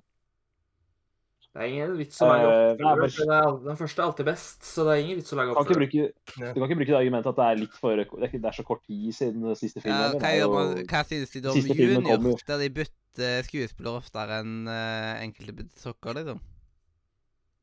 Det 1.51 1.59
er 1.59 1.67
ingen 1.67 1.97
vits 1.99 2.15
å 2.23 2.27
lage 2.29 2.43
opp. 2.47 2.79
Uh, 2.79 2.83
nei, 2.85 2.91
men- 2.95 3.09
for 3.11 3.25
det 3.27 3.35
er 3.35 3.55
Den 3.65 3.75
første 3.81 3.99
er 3.99 4.05
alltid 4.07 4.25
best, 4.25 4.61
så 4.63 4.85
det 4.87 4.91
er 4.93 5.01
ingen 5.03 5.17
vits 5.19 5.33
å 5.33 5.35
lage 5.35 5.51
opp 5.51 5.57
kan 5.57 5.65
ikke 5.67 5.79
bruke, 5.81 6.05
du 6.37 6.59
kan 6.61 6.63
ikke 6.69 6.77
bruke 6.79 6.91
det 6.93 6.99
argumentet 7.01 7.27
at 7.27 7.35
det 7.41 7.47
er 7.47 7.59
litt 7.59 7.73
for 7.75 7.95
Det 7.97 8.45
er, 8.45 8.55
så 8.55 8.63
kort 8.63 8.83
tid 8.87 9.11
siden 9.17 9.55
siste 9.59 9.81
film. 9.83 9.91
Ja, 9.95 10.13
hva, 10.13 10.19
Det 10.21 10.31
gjør 10.39 10.53
man, 10.53 10.71
hva 10.87 11.01
synes 11.09 11.31
de 11.35 11.41
da 11.41 11.51
om 11.51 11.57
Junior, 11.81 12.39
der 12.47 12.57
de 12.63 12.69
bytter 12.69 13.43
skuespiller 13.43 13.99
oftere 13.99 14.39
enn 14.39 14.55
uh, 14.71 15.19
enkelte 15.25 15.67
sokker, 15.75 16.15
liksom? 16.21 16.39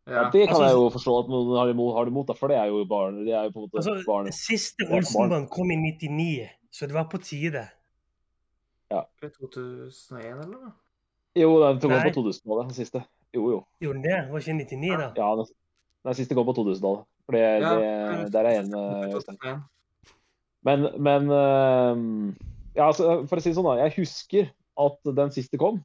Ja, 0.09 0.12
Ja. 0.12 0.30
det 0.30 0.49
kan 0.49 0.57
Altså- 0.57 0.68
jeg 0.68 0.76
jo 0.76 0.91
forstå 0.91 1.12
at 1.24 1.28
noen 1.32 1.57
har 1.57 1.68
imot, 1.72 1.95
har 1.97 2.07
imot, 2.07 2.26
da, 2.26 2.32
for 2.34 2.49
det 2.49 2.57
er 2.59 2.66
jo 2.68 2.84
barn. 2.84 3.24
De 3.24 3.30
er 3.32 3.45
jo 3.45 3.51
på 3.53 3.62
en 3.62 3.68
måte 3.68 3.76
Altså, 3.80 4.05
barn. 4.07 4.32
Siste. 4.32 4.84
Olsenband 4.89 5.49
kom 5.51 5.70
i 5.70 5.76
99, 5.76 6.49
så 6.72 6.86
det 6.86 6.93
var 6.93 7.05
på 7.09 7.20
tide. 7.24 7.70
Ja. 8.91 9.05
er 9.22 9.28
2001, 9.28 10.45
eller? 10.45 10.72
Jo, 11.36 11.61
den 11.61 11.80
tok 11.80 11.91
Nei. 11.91 12.05
på 12.11 12.14
2000-tallet, 12.20 12.68
den 12.68 12.74
siste. 12.84 13.05
Jo, 13.37 13.51
jo. 13.53 13.59
Gjorde 13.83 13.99
den 14.01 14.07
det? 14.07 14.18
Var 14.33 14.45
ikke 14.45 14.59
99, 14.59 14.93
da? 15.01 15.09
Ja, 15.16 15.29
den, 15.37 15.51
den 16.09 16.16
siste 16.18 16.37
kom 16.37 16.47
på 16.49 16.55
2000-tallet. 16.57 17.05
For 17.29 17.37
det, 17.37 17.43
Ja, 17.45 17.72
det, 17.76 18.33
der 18.33 18.47
er 18.47 18.55
jeg 18.55 18.64
enig 18.64 18.72
med 18.72 19.61
Men, 20.64 20.87
men 20.97 21.31
øhm, 21.31 22.37
ja, 22.74 22.87
altså, 22.87 23.26
For 23.29 23.37
å 23.37 23.43
si 23.43 23.51
det 23.51 23.59
sånn, 23.59 23.68
da. 23.68 23.76
Jeg 23.85 23.97
husker 23.99 24.49
at 24.79 25.12
den 25.18 25.35
siste 25.35 25.61
kom. 25.61 25.83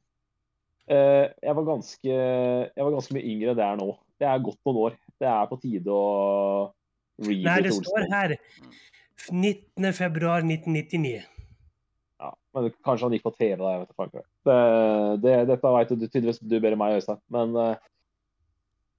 Eh, 0.88 1.26
jeg, 1.42 1.56
var 1.56 1.66
ganske, 1.68 2.14
jeg 2.14 2.86
var 2.86 2.96
ganske 2.96 3.16
mye 3.16 3.28
yngre 3.28 3.52
enn 3.52 3.60
det 3.60 3.66
er 3.66 3.78
nå. 3.80 3.90
Det 4.20 4.28
er 4.30 4.46
godt 4.46 4.60
noen 4.68 4.80
år. 4.86 4.96
Det 5.20 5.28
er 5.30 5.50
på 5.50 5.60
tide 5.62 5.92
å 5.92 6.72
Nei, 7.24 7.60
det 7.62 7.70
står 7.76 8.08
her 8.10 8.34
19. 9.30 11.24
februar 12.24 12.30
1999. 12.30 12.30
Ja, 12.30 12.30
men 12.54 12.70
kanskje 12.86 13.06
han 13.06 13.16
gikk 13.16 13.26
på 13.26 13.34
TV 13.38 13.56
da, 13.60 13.72
jeg 13.74 13.82
vet 13.82 14.06
ikke. 14.06 14.22
Det, 14.48 14.58
det, 15.24 15.34
dette 15.50 15.72
vet 15.76 15.92
du 15.92 16.06
tydeligvis 16.06 16.40
du 16.42 16.54
bedre 16.56 16.72
enn 16.76 16.80
meg, 16.80 16.96
Øystein. 16.98 17.20
Men, 17.34 17.56
eh, 17.60 17.90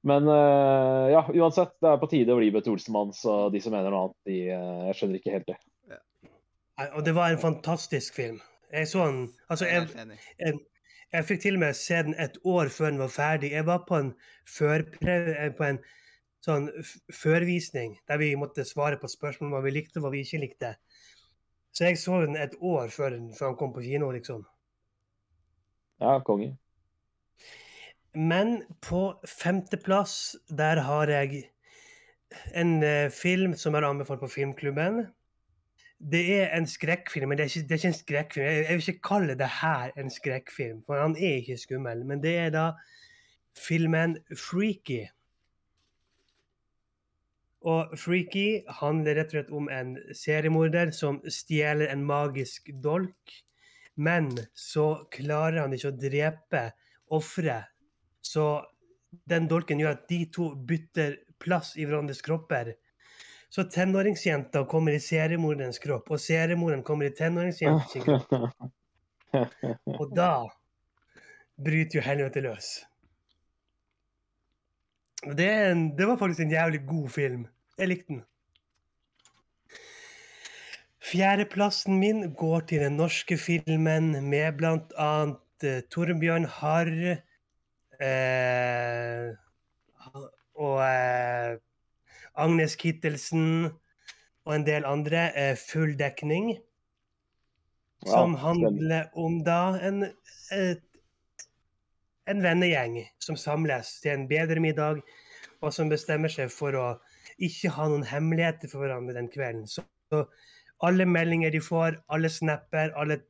men 0.05 0.29
eh, 0.29 1.05
ja, 1.15 1.23
uansett. 1.33 1.73
Det 1.81 1.89
er 1.91 2.01
på 2.01 2.09
tide 2.11 2.35
å 2.35 2.41
reboot 2.41 2.67
Olsenmann, 2.69 3.13
så 3.17 3.47
de 3.53 3.61
som 3.63 3.73
mener 3.73 3.89
noe 3.93 4.07
annet, 4.07 4.17
de, 4.29 4.39
eh, 4.53 4.83
jeg 4.91 4.99
skjønner 4.99 5.21
ikke 5.21 5.35
helt 5.37 5.49
det. 5.49 5.59
Og 6.91 7.05
det 7.07 7.13
var 7.15 7.31
en 7.31 7.39
fantastisk 7.39 8.17
film. 8.17 8.41
Jeg 8.73 8.87
så 8.91 9.05
den 9.07 9.19
Altså, 9.47 9.65
Jeg 9.65 9.87
jeg, 9.95 10.57
jeg, 11.13 11.25
fikk 11.25 11.41
til 11.41 11.55
og 11.55 11.61
med 11.61 11.77
se 11.79 12.01
den 12.03 12.15
et 12.19 12.35
år 12.43 12.67
før 12.67 12.89
den 12.91 12.99
var 12.99 13.13
ferdig. 13.13 13.51
Jeg 13.51 13.65
var 13.65 13.85
på 13.87 13.95
en, 13.95 14.09
førpre- 14.57 15.53
på 15.55 15.63
en 15.63 15.79
sånn 16.45 16.67
førvisning 17.13 17.95
der 18.09 18.19
vi 18.21 18.33
måtte 18.37 18.65
svare 18.67 18.99
på 19.01 19.07
spørsmål 19.09 19.47
om 19.47 19.55
hva 19.55 19.63
vi 19.65 19.73
likte 19.77 20.01
og 20.01 20.05
hva 20.05 20.11
vi 20.13 20.25
ikke 20.25 20.41
likte. 20.43 20.75
Så 21.75 21.89
jeg 21.89 21.97
så 21.99 22.21
den 22.23 22.37
et 22.39 22.55
år 22.61 22.87
før 22.87 23.17
før 23.35 23.49
han 23.49 23.57
kom 23.59 23.73
på 23.73 23.83
kino, 23.83 24.11
liksom. 24.11 24.45
Ja, 26.01 26.19
konge. 26.19 26.55
Men 28.15 28.63
på 28.81 29.19
femteplass, 29.27 30.35
der 30.47 30.79
har 30.79 31.11
jeg 31.11 31.43
en 32.55 32.83
eh, 32.83 33.11
film 33.11 33.53
som 33.59 33.75
er 33.75 33.87
anbefalt 33.87 34.19
på 34.19 34.27
filmklubben. 34.31 35.05
Det 35.99 36.23
er 36.39 36.55
en 36.55 36.67
skrekkfilm, 36.67 37.29
men 37.29 37.37
det 37.37 37.43
er 37.43 37.51
ikke, 37.51 37.67
det 37.67 37.71
er 37.71 37.81
ikke 37.81 37.87
en 37.87 37.99
skrekkfilm. 37.99 38.45
Jeg, 38.45 38.65
jeg 38.69 38.77
vil 38.77 38.89
ikke 38.89 39.07
kalle 39.09 39.35
det 39.39 39.49
her 39.61 39.91
en 39.99 40.09
skrekkfilm, 40.09 40.83
for 40.85 41.01
han 41.01 41.15
er 41.15 41.41
ikke 41.41 41.57
skummel. 41.57 42.05
Men 42.05 42.23
det 42.23 42.37
er 42.37 42.49
da 42.49 42.71
filmen 43.67 44.17
'Freaky'. 44.31 45.11
Og 47.65 47.95
'Freaky' 47.97 48.61
handler 48.81 49.17
rett 49.17 49.31
og 49.31 49.37
slett 49.37 49.51
om 49.57 49.69
en 49.73 49.95
seriemorder 50.13 50.91
som 50.93 51.17
stjeler 51.25 51.89
en 51.89 52.05
magisk 52.05 52.69
dolk. 52.83 53.33
Men 53.95 54.29
så 54.53 55.07
klarer 55.11 55.63
han 55.63 55.73
ikke 55.73 55.89
å 55.89 55.97
drepe 55.97 56.63
offeret. 57.15 57.71
Så 58.21 58.65
den 59.25 59.47
dolken 59.49 59.79
gjør 59.79 59.95
at 59.95 60.07
de 60.09 60.25
to 60.33 60.51
bytter 60.67 61.17
plass 61.41 61.73
i 61.77 61.87
hverandres 61.87 62.21
kropper. 62.25 62.75
Så 63.49 63.63
tenåringsjenta 63.71 64.65
kommer 64.67 64.91
i 64.91 64.99
seriemorderens 64.99 65.79
kropp, 65.79 66.09
og 66.11 66.19
seriemoren 66.19 66.83
kommer 66.83 67.07
i 67.07 67.15
tenåringsjentens 67.15 67.93
kropp. 68.05 68.33
Og 69.95 70.11
da 70.15 70.45
bryter 71.55 71.99
jo 71.99 72.03
helvete 72.03 72.43
løs. 72.43 72.73
Det, 75.25 75.47
en, 75.47 75.87
det 75.97 76.05
var 76.05 76.19
faktisk 76.19 76.43
en 76.43 76.51
jævlig 76.51 76.83
god 76.85 77.09
film. 77.09 77.45
Jeg 77.75 77.89
likte 77.91 78.13
den. 78.13 78.21
Fjerdeplassen 81.05 81.99
min 81.99 82.21
går 82.33 82.59
til 82.69 82.81
den 82.85 82.95
norske 82.97 83.37
filmen 83.37 84.13
med 84.29 84.63
annet 84.97 85.63
eh, 85.63 85.81
Torbjørn 85.91 86.47
Harr 86.49 86.91
eh, 87.99 89.33
og 90.55 90.79
eh, 90.85 91.57
Agnes 92.35 92.75
Kittelsen 92.79 93.67
og 94.45 94.55
en 94.55 94.65
del 94.65 94.87
andre. 94.87 95.27
Eh, 95.35 95.57
full 95.59 95.99
dekning. 95.99 96.55
Som 98.05 98.33
Ja, 98.33 98.39
handler 98.47 99.09
om 99.13 99.43
da 99.43 99.75
en, 99.83 100.03
et, 100.51 100.83
en 102.27 102.43
vennegjeng 102.43 103.01
som 103.19 103.35
samles 103.35 103.99
til 103.99 104.11
en 104.13 104.27
bedre 104.29 104.61
middag, 104.63 105.03
og 105.61 105.73
som 105.73 105.89
bestemmer 105.89 106.29
seg 106.29 106.51
for 106.53 106.77
å 106.77 106.87
ikke 107.41 107.71
ha 107.75 107.87
noen 107.91 108.05
hemmeligheter 108.07 108.71
for 108.71 108.83
hverandre 108.83 109.17
den 109.17 109.29
kvelden. 109.31 109.65
Så, 109.67 109.83
så 110.11 110.23
alle 110.85 111.07
meldinger 111.09 111.51
de 111.51 111.61
får, 111.63 111.99
alle 112.11 112.31
snapper, 112.31 112.93
alle 112.95 113.21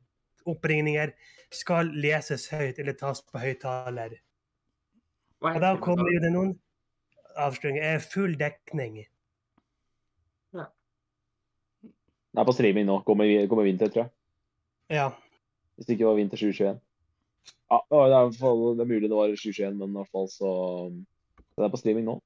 oppringninger 0.46 1.12
skal 1.54 1.90
leses 1.94 2.48
høyt 2.52 2.78
eller 2.82 2.96
tas 2.98 3.22
på 3.26 3.42
høyttaler. 3.42 4.16
Og 5.46 5.60
da 5.62 5.74
kommer 5.82 6.10
jo 6.12 6.22
det 6.22 6.32
noen 6.34 6.54
avsløringer. 7.36 8.00
Full 8.12 8.38
dekning. 8.40 9.04
Det 12.36 12.42
er 12.42 12.48
på 12.48 12.52
streaming 12.52 12.84
nå. 12.84 12.98
Kommer, 13.06 13.30
kommer 13.48 13.64
vinter, 13.64 13.88
tror 13.88 14.02
jeg. 14.02 14.12
Ja. 14.92 15.06
Hvis 15.76 15.86
det 15.88 15.96
ikke 15.96 16.10
var 16.10 16.18
vinter 16.18 16.36
2021. 16.36 16.80
Ja, 17.72 17.78
det 17.90 18.16
er, 18.18 18.32
fall, 18.36 18.64
det 18.76 18.84
er 18.84 18.90
mulig 18.90 19.08
det 19.08 19.16
var 19.16 19.32
2021, 19.32 19.78
men 19.80 19.94
i 19.94 19.96
hvert 19.96 20.10
fall 20.12 20.28
så 20.30 20.50
Det 21.56 21.64
er 21.64 21.72
på 21.72 21.80
streaming 21.80 22.04
nå. 22.04 22.18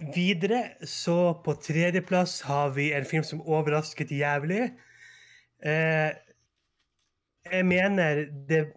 Videre 0.00 0.86
så 0.88 1.34
på 1.44 1.52
tredjeplass 1.60 2.38
har 2.48 2.70
vi 2.72 2.86
en 2.96 3.04
film 3.04 3.24
som 3.24 3.42
overrasket 3.44 4.12
jævlig. 4.16 4.70
Eh, 5.62 6.10
jeg 7.52 7.66
mener 7.66 8.24
det 8.48 8.72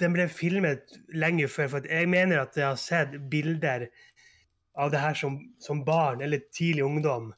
Den 0.00 0.14
ble 0.16 0.24
filmet 0.32 0.94
lenge 1.12 1.44
før, 1.48 1.66
for 1.68 1.84
jeg 1.84 2.08
mener 2.08 2.40
at 2.40 2.56
jeg 2.56 2.64
har 2.64 2.78
sett 2.80 3.18
bilder 3.30 3.84
av 4.74 4.88
det 4.90 5.02
her 5.02 5.14
som, 5.14 5.36
som 5.60 5.82
barn 5.84 6.22
eller 6.24 6.40
tidlig 6.56 6.84
ungdom. 6.84 7.34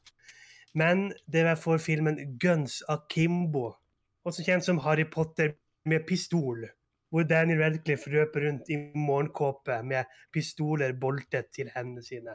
Men 0.73 1.11
det 1.27 1.43
var 1.43 1.59
for 1.59 1.77
filmen 1.77 2.39
'Guns 2.39 2.81
Akimbo', 2.87 3.75
også 4.23 4.45
kjent 4.47 4.63
som 4.63 4.79
Harry 4.79 5.03
Potter 5.03 5.53
med 5.85 6.07
pistol. 6.07 6.63
Hvor 7.11 7.23
Daniel 7.23 7.59
Radcliffe 7.61 8.09
røper 8.09 8.47
rundt 8.47 8.69
i 8.69 8.79
morgenkåpe 8.95 9.83
med 9.83 10.05
pistoler 10.33 10.93
boltet 10.93 11.51
til 11.53 11.69
hendene 11.75 12.03
sine. 12.03 12.33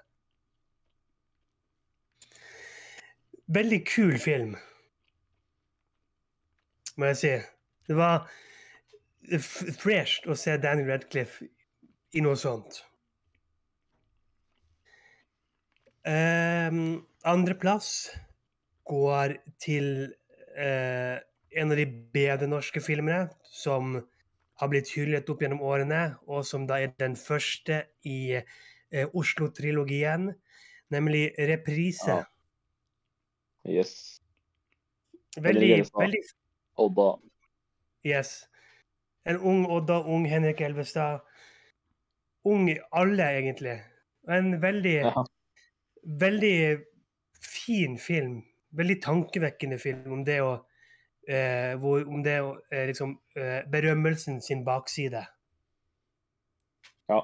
Veldig 3.48 3.78
kul 3.88 4.18
film, 4.20 4.56
må 7.00 7.08
jeg 7.08 7.16
si. 7.16 7.30
Det 7.88 7.96
var 7.96 8.26
fresh 9.80 10.28
å 10.28 10.36
se 10.36 10.58
Daniel 10.60 10.90
Radcliffe 10.92 11.48
i 12.12 12.24
noe 12.24 12.36
sånt. 12.36 12.82
Um, 16.04 17.00
Andreplass 17.24 18.10
går 18.88 19.38
til 19.60 19.90
uh, 20.56 21.16
en 21.56 21.72
av 21.72 21.80
de 21.80 21.88
bedre 21.88 22.52
norske 22.52 22.84
filmene 22.84 23.30
som 23.48 23.96
har 24.60 24.70
blitt 24.72 24.92
hyllet 24.92 25.28
opp 25.32 25.40
gjennom 25.40 25.64
årene, 25.64 26.18
og 26.28 26.44
som 26.44 26.68
da 26.68 26.82
er 26.84 26.92
den 27.00 27.16
første 27.16 27.86
i 28.04 28.40
uh, 28.40 29.06
Oslo-trilogien, 29.16 30.34
nemlig 30.92 31.30
'Reprise'. 31.38 32.18
Ja. 32.20 32.24
Yes. 33.68 34.20
Veldig, 35.38 35.84
veldig 35.94 36.22
Odda. 36.80 37.08
Yes. 38.06 38.48
En 39.28 39.36
ung 39.44 39.66
Odda, 39.70 40.00
ung 40.08 40.24
Henrik 40.26 40.60
Elvestad. 40.64 41.20
Ung 42.48 42.68
i 42.70 42.78
alle, 42.96 43.26
egentlig. 43.38 43.76
En 44.28 44.54
veldig, 44.62 44.94
Ja. 45.04 45.24
veldig 46.02 46.78
fin 47.40 47.98
film. 47.98 48.42
Veldig 48.72 49.02
tankevekkende 49.02 49.78
film 49.78 50.12
om 50.12 50.24
det 50.24 50.40
å 50.42 50.64
eh, 51.28 51.74
hvor, 51.76 52.06
Om 52.08 52.22
det 52.22 52.40
å 52.40 52.54
eh, 52.72 52.86
liksom 52.86 53.18
eh, 53.36 53.62
Berømmelsen 53.70 54.40
sin 54.40 54.64
bakside. 54.64 55.26
ja. 57.08 57.20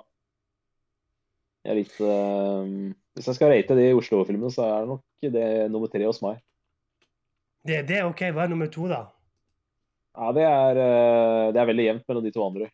Jeg 1.65 1.77
likte 1.77 2.05
um, 2.05 2.95
Hvis 3.15 3.27
jeg 3.27 3.35
skal 3.39 3.49
rate 3.55 3.77
de 3.77 3.95
Oslo-filmene, 3.97 4.51
så 4.53 4.63
er 4.63 4.81
det 4.81 4.89
nok 4.89 5.05
det 5.33 5.71
nummer 5.71 5.91
tre 5.93 6.05
hos 6.07 6.21
meg. 6.25 6.41
Det, 7.65 7.83
det 7.89 7.99
er 7.99 8.09
OK. 8.09 8.21
Hva 8.35 8.45
er 8.45 8.53
nummer 8.53 8.69
to, 8.73 8.89
da? 8.91 9.05
Ja, 10.15 10.31
det 10.37 10.45
er, 10.47 10.79
eh, 10.79 11.53
det 11.55 11.61
er 11.61 11.69
veldig 11.71 11.87
jevnt 11.89 12.09
mellom 12.09 12.25
de 12.25 12.33
to 12.35 12.45
andre. 12.45 12.71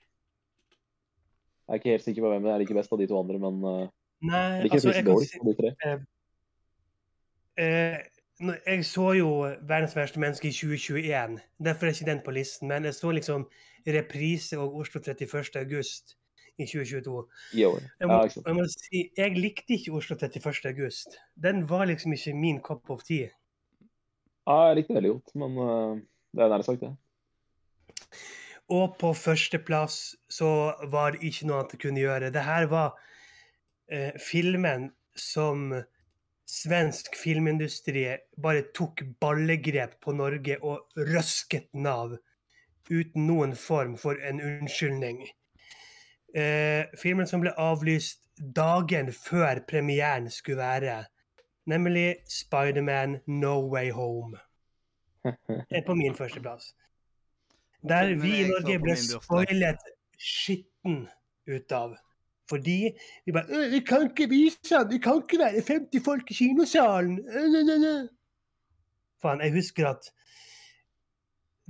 Jeg 1.71 1.77
er 1.77 1.81
ikke 1.81 1.95
helt 1.95 2.05
sikker 2.05 2.25
på 2.27 2.33
hvem 2.33 2.49
jeg 2.51 2.63
liker 2.65 2.79
best 2.81 2.93
av 2.93 2.99
de 2.99 3.07
to 3.07 3.19
andre, 3.21 3.39
men 3.39 3.61
eh, 3.65 3.89
Nei, 4.27 4.47
jeg 4.59 4.65
liker 4.67 4.81
altså, 4.81 4.95
jeg 4.97 5.07
kan 5.07 5.21
si 5.25 5.39
av 5.39 5.47
de 5.49 5.55
tre. 5.61 5.71
Eh, 7.61 7.99
nå- 8.41 8.59
jeg 8.67 8.85
så 8.85 9.07
jo 9.17 9.31
'Verdens 9.63 9.97
verste 9.97 10.21
menneske' 10.21 10.49
i 10.49 10.53
2021. 10.53 11.39
Derfor 11.65 11.87
er 11.87 11.95
ikke 11.95 12.11
den 12.11 12.23
på 12.25 12.31
listen. 12.31 12.69
Men 12.69 12.85
jeg 12.85 12.95
så 12.95 13.11
liksom 13.11 13.47
reprise 13.87 14.59
og 14.59 14.77
Oslo 14.77 15.01
31. 15.01 15.57
august 15.57 16.17
i 16.61 16.67
2022. 16.69 17.25
Jo. 17.59 17.73
Jeg 18.01 18.11
må, 18.11 18.19
Ja, 18.21 18.43
jeg 18.47 18.57
må 18.57 18.67
si, 18.73 19.05
jeg 19.17 19.37
likte 19.39 19.77
ikke 19.77 19.95
Oslo 19.99 20.17
31. 20.17 20.63
august. 20.73 21.19
Den 21.35 21.65
var 21.71 21.87
liksom 21.91 22.15
ikke 22.17 22.35
min 22.37 22.61
cup 22.65 22.91
of 22.91 23.05
tea. 23.07 23.31
Ja, 24.49 24.59
jeg 24.71 24.81
likte 24.81 24.95
det 24.95 25.01
veldig 25.01 25.15
godt, 25.17 25.35
men 25.43 25.59
uh, 25.59 26.01
det 26.37 26.45
er 26.45 26.53
nær 26.53 26.67
sagt, 26.67 26.85
det. 26.85 26.95
Og 28.71 28.95
på 29.01 29.13
førsteplass 29.19 30.01
så 30.31 30.51
var 30.91 31.17
det 31.17 31.25
ikke 31.27 31.49
noe 31.49 31.61
annet 31.61 31.75
jeg 31.75 31.85
kunne 31.87 32.05
gjøre. 32.05 32.33
Det 32.35 32.45
her 32.47 32.69
var 32.71 32.95
uh, 32.95 34.13
filmen 34.23 34.91
som 35.19 35.73
svensk 36.51 37.15
filmindustri 37.19 38.05
bare 38.43 38.67
tok 38.75 39.05
ballegrep 39.23 39.99
på 40.03 40.15
Norge 40.19 40.57
og 40.67 40.99
røsket 40.99 41.69
den 41.75 41.87
av 41.87 42.17
uten 42.91 43.27
noen 43.29 43.55
form 43.55 43.95
for 44.01 44.19
en 44.27 44.41
unnskyldning. 44.43 45.23
Eh, 46.35 46.85
filmen 47.03 47.27
som 47.27 47.43
ble 47.43 47.51
avlyst 47.59 48.21
dagen 48.57 49.11
før 49.13 49.65
premieren 49.69 50.31
skulle 50.31 50.61
være, 50.61 51.05
nemlig 51.67 52.21
Spiderman 52.31 53.19
No 53.27 53.57
Way 53.73 53.91
Home, 53.91 54.39
er 55.77 55.83
på 55.87 55.95
min 55.95 56.15
førsteplass. 56.15 56.75
Der 57.89 58.15
vi 58.21 58.37
i 58.43 58.47
Norge 58.47 58.79
ble 58.79 58.95
spoilet 58.97 59.83
skitten 60.21 61.09
ut 61.49 61.73
av. 61.73 61.97
Fordi 62.51 62.91
vi 63.27 63.33
bare 63.33 63.47
«Øh, 63.49 63.71
'Vi 63.71 63.81
kan 63.81 64.11
ikke 64.11 64.29
vise 64.29 64.59
den! 64.71 64.91
Det 64.91 65.03
kan 65.03 65.23
ikke 65.23 65.39
være 65.39 65.63
50 65.67 66.05
folk 66.05 66.31
i 66.31 66.35
kinosalen!' 66.35 67.19
Øh, 67.19 67.47
nø, 67.53 67.63
nø, 67.63 67.77
nø». 67.79 68.09
Faen, 69.23 69.41
jeg 69.41 69.53
husker 69.53 69.89
at 69.89 70.11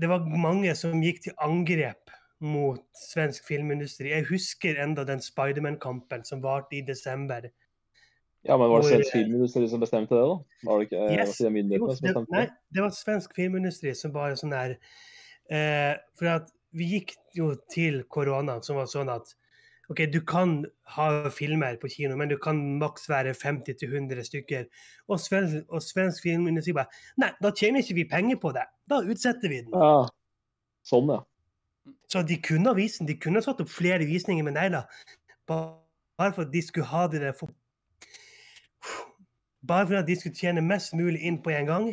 det 0.00 0.08
var 0.08 0.24
mange 0.24 0.74
som 0.74 1.02
gikk 1.02 1.22
til 1.22 1.32
angrep 1.38 1.99
mot 2.40 2.80
svensk 2.96 3.44
filmindustri. 3.48 4.10
Jeg 4.14 4.26
husker 4.30 4.78
enda 4.82 5.04
den 5.04 5.20
Spiderman-kampen 5.20 6.24
som 6.24 6.42
varte 6.42 6.78
i 6.78 6.84
desember. 6.86 7.50
Ja, 8.48 8.56
men 8.56 8.70
var 8.72 8.80
det 8.80 8.88
svensk 8.94 9.12
filmindustri 9.12 9.66
som 9.68 9.82
bestemte 9.82 10.16
det, 10.16 10.22
da? 10.24 10.38
Var 10.64 10.78
det 10.78 10.86
ikke 10.88 11.02
eh, 11.04 11.18
Yes. 11.18 11.34
var 11.34 11.34
det 11.36 11.44
Jo, 11.44 11.50
myndighetene 11.58 11.96
som 11.96 12.06
det, 12.06 12.32
nei, 12.32 12.44
det? 12.46 12.54
det 12.76 12.84
var 12.86 12.94
svensk 12.96 13.34
filmindustri 13.36 13.92
som 13.98 14.14
bare 14.14 14.38
sånn 14.40 14.54
der 14.54 14.78
eh, 15.52 15.92
For 16.16 16.30
at 16.38 16.48
Vi 16.72 16.86
gikk 16.86 17.12
jo 17.34 17.50
til 17.68 18.04
koronaen, 18.08 18.62
som 18.62 18.78
var 18.78 18.86
sånn 18.88 19.10
at 19.12 19.34
OK, 19.90 20.04
du 20.06 20.20
kan 20.22 20.60
ha 20.94 21.06
filmer 21.34 21.74
på 21.82 21.88
kino, 21.90 22.14
men 22.16 22.30
du 22.30 22.36
kan 22.38 22.60
maks 22.78 23.08
være 23.10 23.32
50-100 23.34 24.22
stykker. 24.22 24.68
Og 25.10 25.18
svensk, 25.18 25.64
og 25.66 25.82
svensk 25.82 26.22
filmindustri 26.22 26.76
bare 26.76 26.86
Nei, 27.18 27.32
da 27.42 27.50
tjener 27.50 27.82
ikke 27.82 27.96
vi 27.98 28.04
penger 28.12 28.38
på 28.38 28.52
det. 28.54 28.62
Da 28.88 29.00
utsetter 29.02 29.50
vi 29.50 29.64
den. 29.66 29.74
Ja. 29.74 30.06
Sånn, 30.86 31.10
ja. 31.10 31.18
Så 32.12 32.22
de 32.26 32.36
kunne 32.42 32.66
ha 32.66 32.74
vist 32.74 32.98
den, 32.98 33.06
de 33.06 33.14
kunne 33.22 33.38
ha 33.38 33.44
satt 33.46 33.60
opp 33.62 33.68
flere 33.70 34.04
visninger, 34.08 34.42
men 34.44 34.54
negler. 34.58 34.82
Bare 35.46 36.32
for 36.34 36.42
at 36.42 36.50
de 36.52 36.62
skulle 36.62 36.86
ha 36.90 37.06
det 37.06 37.20
der 37.22 37.32
for... 37.38 37.50
Bare 39.66 39.86
for 39.86 39.94
at 40.00 40.06
de 40.08 40.16
skulle 40.16 40.34
tjene 40.34 40.62
mest 40.64 40.94
mulig 40.96 41.20
inn 41.28 41.38
på 41.44 41.52
en 41.54 41.66
gang, 41.68 41.86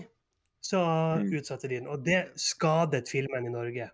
så 0.63 0.80
Mm. 1.20 1.28
utsatte 1.38 1.68
de 1.70 1.76
den. 1.80 1.88
Og 1.88 2.03
det 2.05 2.24
skadet 2.36 3.09
filmen 3.11 3.45
i 3.45 3.49
Norge. 3.53 3.89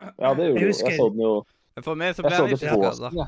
Ja, 0.00 0.34
det 0.34 0.46
gjorde 0.46 0.46
Jeg 0.46 0.54
det 0.54 0.62
jo. 0.62 0.66
husker- 0.68 0.90
Jeg 0.90 0.98
så 1.00 1.10
den 1.10 1.20
jo 1.20 1.44
For 1.82 1.94
meg 1.94 2.14
så 2.16 2.22
Jeg 2.22 2.30
ble 2.30 2.48
det 2.48 2.62
ikke 2.62 2.74
på 2.76 2.92
skada. 2.94 3.26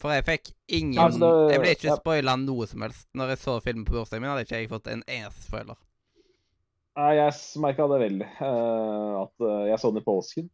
For 0.00 0.08
jeg 0.10 0.24
fikk 0.24 0.52
ingen 0.68 0.98
altså, 0.98 1.18
det- 1.18 1.52
Jeg 1.52 1.60
ble 1.60 1.70
ikke 1.74 1.88
ja. 1.90 1.96
spoila 1.96 2.36
noe 2.36 2.66
som 2.66 2.80
helst. 2.82 3.08
Når 3.14 3.28
jeg 3.28 3.38
så 3.38 3.60
filmen 3.62 3.84
på 3.84 3.92
bursdagen 3.92 4.20
min, 4.22 4.30
hadde 4.30 4.44
ikke 4.46 4.56
jeg 4.60 4.68
fått 4.70 4.86
en 4.86 5.02
eneste 5.08 5.42
spoiler. 5.48 5.76
Nei, 6.96 7.14
jeg 7.16 7.32
merka 7.56 7.86
det 7.88 8.00
veldig. 8.10 8.28
eh, 8.40 9.22
at 9.22 9.34
eh, 9.40 9.68
jeg 9.70 9.78
så 9.78 9.88
den 9.92 9.96
i 9.98 10.04
påsken. 10.04 10.50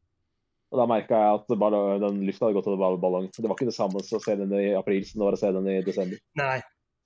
Og 0.72 0.80
da 0.80 0.86
merka 0.90 1.18
jeg 1.20 1.34
at 1.38 2.00
den 2.02 2.16
lufta 2.26 2.46
hadde 2.48 2.56
gått 2.58 2.66
av 2.66 2.78
ballongen. 2.80 3.00
ballong. 3.00 3.26
Det 3.36 3.46
var 3.46 3.54
ikke 3.54 3.68
det 3.70 3.76
samme 3.76 4.00
som 4.02 4.18
å 4.18 4.22
se 4.24 4.34
den 4.36 4.52
i 4.58 4.72
april 4.74 5.04
som 5.06 5.20
det 5.20 5.24
var 5.28 5.36
å 5.36 5.38
se 5.40 5.52
den 5.54 5.68
i 5.70 5.76
desember. 5.86 6.18
Nei. 6.40 6.56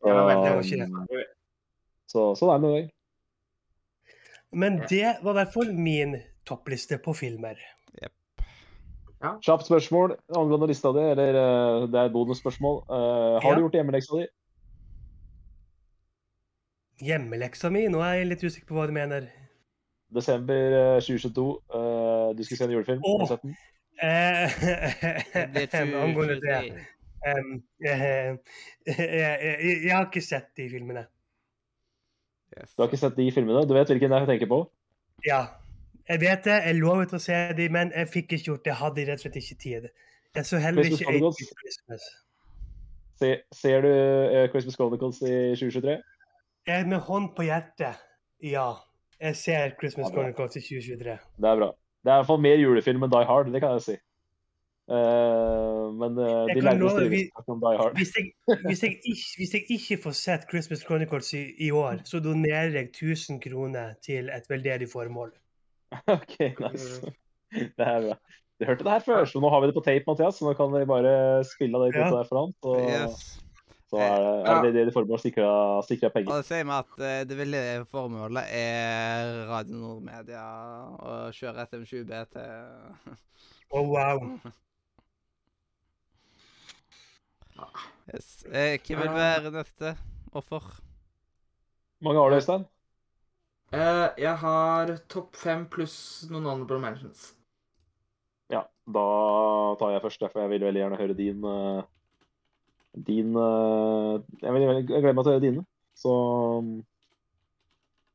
Ja, 0.01 0.15
det 0.15 0.15
var 0.17 0.57
Um, 0.57 0.63
ikke 0.65 0.87
det. 1.13 1.27
så 2.09 2.31
sånn 2.41 2.49
er 2.55 2.59
det 2.59 2.65
noen 2.65 2.77
ganger. 2.79 2.91
Men 4.53 4.79
det 4.89 5.11
var 5.23 5.31
i 5.35 5.39
hvert 5.43 5.53
fall 5.53 5.73
min 5.77 6.17
toppliste 6.49 6.97
på 7.05 7.13
filmer. 7.15 7.61
Kjapt 9.21 9.67
spørsmål 9.69 10.15
angående 10.33 10.71
lista 10.71 10.89
di, 10.97 11.03
eller 11.13 11.37
eh, 11.37 11.83
det 11.93 11.99
er 12.01 12.13
bonusspørsmål. 12.15 12.79
Uh, 12.89 13.37
har 13.45 13.51
Ja. 13.51 13.55
du 13.59 13.67
gjort 13.67 13.75
hjemmeleksa 13.77 14.17
di? 14.17 14.25
Hjemmeleksa 17.05 17.71
mi? 17.73 17.83
Nå 17.93 18.01
er 18.05 18.15
jeg 18.23 18.31
litt 18.31 18.45
usikker 18.45 18.69
på 18.71 18.79
hva 18.79 18.87
du 18.89 18.95
mener. 18.97 19.29
Desember 20.15 20.95
eh, 20.97 21.01
2022. 21.01 21.63
Uh, 21.75 22.37
du 22.37 22.45
skulle 22.45 22.59
se 22.59 22.65
en 22.65 22.71
julefilm. 22.71 23.03
Åh. 23.05 23.21
Har 23.21 23.27
du 23.27 23.33
sett 23.35 23.43
den? 23.43 23.57
Det 25.55 25.75
Angående 25.75 26.35
det 26.41 26.41
2023. 26.41 26.87
em, 27.27 27.63
eh, 27.85 28.37
jeg, 28.87 29.83
jeg, 29.85 29.97
har 29.97 30.07
ikke 30.07 30.21
sett 30.25 30.49
de 30.57 30.71
filmene. 30.71 31.05
Yes. 32.59 32.73
Du 32.75 32.83
har 32.83 32.89
ikke 32.89 32.97
sett 32.97 33.17
de 33.17 33.33
filmene? 33.33 33.67
Du 33.69 33.75
vet 33.77 33.93
hvilken 33.93 34.13
jeg 34.13 34.27
tenker 34.27 34.49
på? 34.49 34.61
Ja, 35.27 35.45
jeg 36.09 36.21
vet 36.21 36.45
det. 36.45 36.57
Jeg 36.65 36.81
lovet 36.81 37.13
å 37.15 37.21
se 37.23 37.37
de, 37.57 37.69
men 37.69 37.93
jeg 37.95 38.09
fikk 38.09 38.33
ikke 38.33 38.47
gjort 38.49 38.65
det. 38.65 38.73
Jeg 38.73 38.81
hadde 38.81 39.07
rett 39.11 39.21
og 39.21 39.27
slett 39.27 39.41
ikke 39.43 39.59
tid. 39.63 39.89
Jeg 40.35 40.47
så 40.47 40.59
heller 40.63 40.87
Christmas 40.87 41.01
ikke 41.01 41.11
Chronicles. 41.11 41.53
Christmas. 41.61 42.09
Se, 43.21 43.31
ser 43.53 43.85
du 43.85 43.91
uh, 43.93 44.47
Christmas 44.51 44.79
Chronicles 44.81 45.21
i 45.23 45.35
2023? 45.61 45.99
Jeg 46.67 46.87
med 46.89 47.05
hånd 47.05 47.35
på 47.37 47.45
hjertet, 47.45 48.01
ja. 48.43 48.71
Jeg 49.21 49.37
ser 49.37 49.75
Christmas 49.81 50.09
Ja. 50.09 50.15
Chronicles 50.15 50.57
i 50.57 50.61
2023. 50.61 51.19
Det 51.37 51.49
er 51.51 51.57
bra. 51.61 51.71
Det 52.05 52.09
er 52.11 52.15
i 52.15 52.19
hvert 52.23 52.27
fall 52.31 52.41
mer 52.41 52.57
julefilm 52.57 53.03
enn 53.05 53.11
Die 53.13 53.27
Hard, 53.29 53.51
det 53.53 53.61
kan 53.61 53.75
jeg 53.77 53.83
si. 53.89 53.97
Uh, 54.91 55.93
men 55.95 56.17
uh, 56.19 56.49
Jeg 56.49 56.57
de 56.57 56.63
lærde 56.65 56.81
love- 56.83 57.29
om 57.53 57.61
Die 57.63 57.77
Hard. 57.79 57.93
Hvis 58.01 58.11
jeg, 58.17 58.25
hvis, 58.67 58.83
jeg 58.83 58.91
ikke, 58.97 59.27
hvis 59.39 59.53
jeg 59.55 59.63
ikke 59.77 59.99
får 60.03 60.15
sett 60.19 60.47
Christmas 60.51 60.81
Chronicles 60.87 61.29
i, 61.39 61.43
i 61.67 61.71
år, 61.71 62.01
så 62.05 62.19
donerer 62.25 62.73
jeg 62.75 62.89
1000 62.91 63.39
kroner 63.45 63.93
til 64.03 64.31
et 64.35 64.49
veldedig 64.51 64.89
formål. 64.93 65.31
OK, 66.17 66.35
nice. 66.41 67.13
Det 67.53 67.87
er 67.87 68.01
bra. 68.09 68.17
Du 68.61 68.67
hørte 68.69 68.85
det 68.85 68.93
her 68.93 69.05
før, 69.07 69.25
så 69.25 69.41
nå 69.41 69.49
har 69.49 69.61
vi 69.63 69.71
det 69.71 69.75
på 69.79 69.85
tape, 69.87 70.05
Mathias. 70.09 70.35
Så 70.41 70.45
nå 70.49 70.53
kan 70.59 70.73
vi 70.75 70.83
bare 70.89 71.45
spille 71.49 71.77
av 71.79 71.87
det 71.87 71.95
Ja. 71.95 72.09
kortet 72.11 72.19
der 72.19 72.29
foran. 72.33 72.53
Så, 72.65 72.75
Yes. 72.89 73.23
Så 73.91 73.99
er 73.99 74.21
det 74.23 74.51
er 74.53 74.67
det, 74.71 74.83
det 74.87 74.95
formålet 74.95 75.19
å 75.19 75.23
sikre, 75.25 75.47
sikre 75.89 76.11
penger. 76.15 76.31
Og 76.31 76.39
det 76.39 76.47
sier 76.47 76.67
vi 76.69 76.75
at 76.77 77.01
eh, 77.03 77.23
det 77.27 77.39
veldige 77.41 77.85
formålet 77.91 78.53
er 78.55 79.33
Radio 79.51 79.81
Nordmedia 79.81 80.45
å 81.03 81.17
kjøre 81.35 81.67
SM20B 81.67 82.21
til 82.37 83.17
Å, 83.71 83.83
wow. 83.95 84.23
yes. 88.15 88.31
eh, 88.47 88.77
Hvem 88.79 89.03
vil 89.03 89.17
være 89.19 89.53
neste 89.59 89.97
offer? 90.39 90.71
mange 92.01 92.23
har 92.23 92.31
du, 92.31 92.39
Øystein? 92.39 92.63
Eh, 93.75 94.07
jeg 94.19 94.37
har 94.43 94.97
topp 95.11 95.37
fem 95.39 95.67
pluss 95.71 95.97
noen 96.31 96.47
honorable 96.47 96.79
mentions. 96.83 97.33
Ja, 98.51 98.65
da 98.87 99.05
tar 99.83 99.93
jeg 99.95 100.03
først, 100.07 100.25
for 100.31 100.43
jeg 100.43 100.51
vil 100.55 100.65
veldig 100.67 100.81
gjerne 100.85 100.99
høre 100.99 101.19
din 101.19 101.45
eh, 101.47 101.83
Din 102.95 103.37
eh, 103.39 104.15
Jeg, 104.43 104.55
vil, 104.55 104.65
jeg 104.65 104.87
gleder 104.89 105.15
meg 105.15 105.25
til 105.25 105.31
å 105.31 105.35
høre 105.37 105.45
dine. 105.45 105.67
Så 105.99 106.15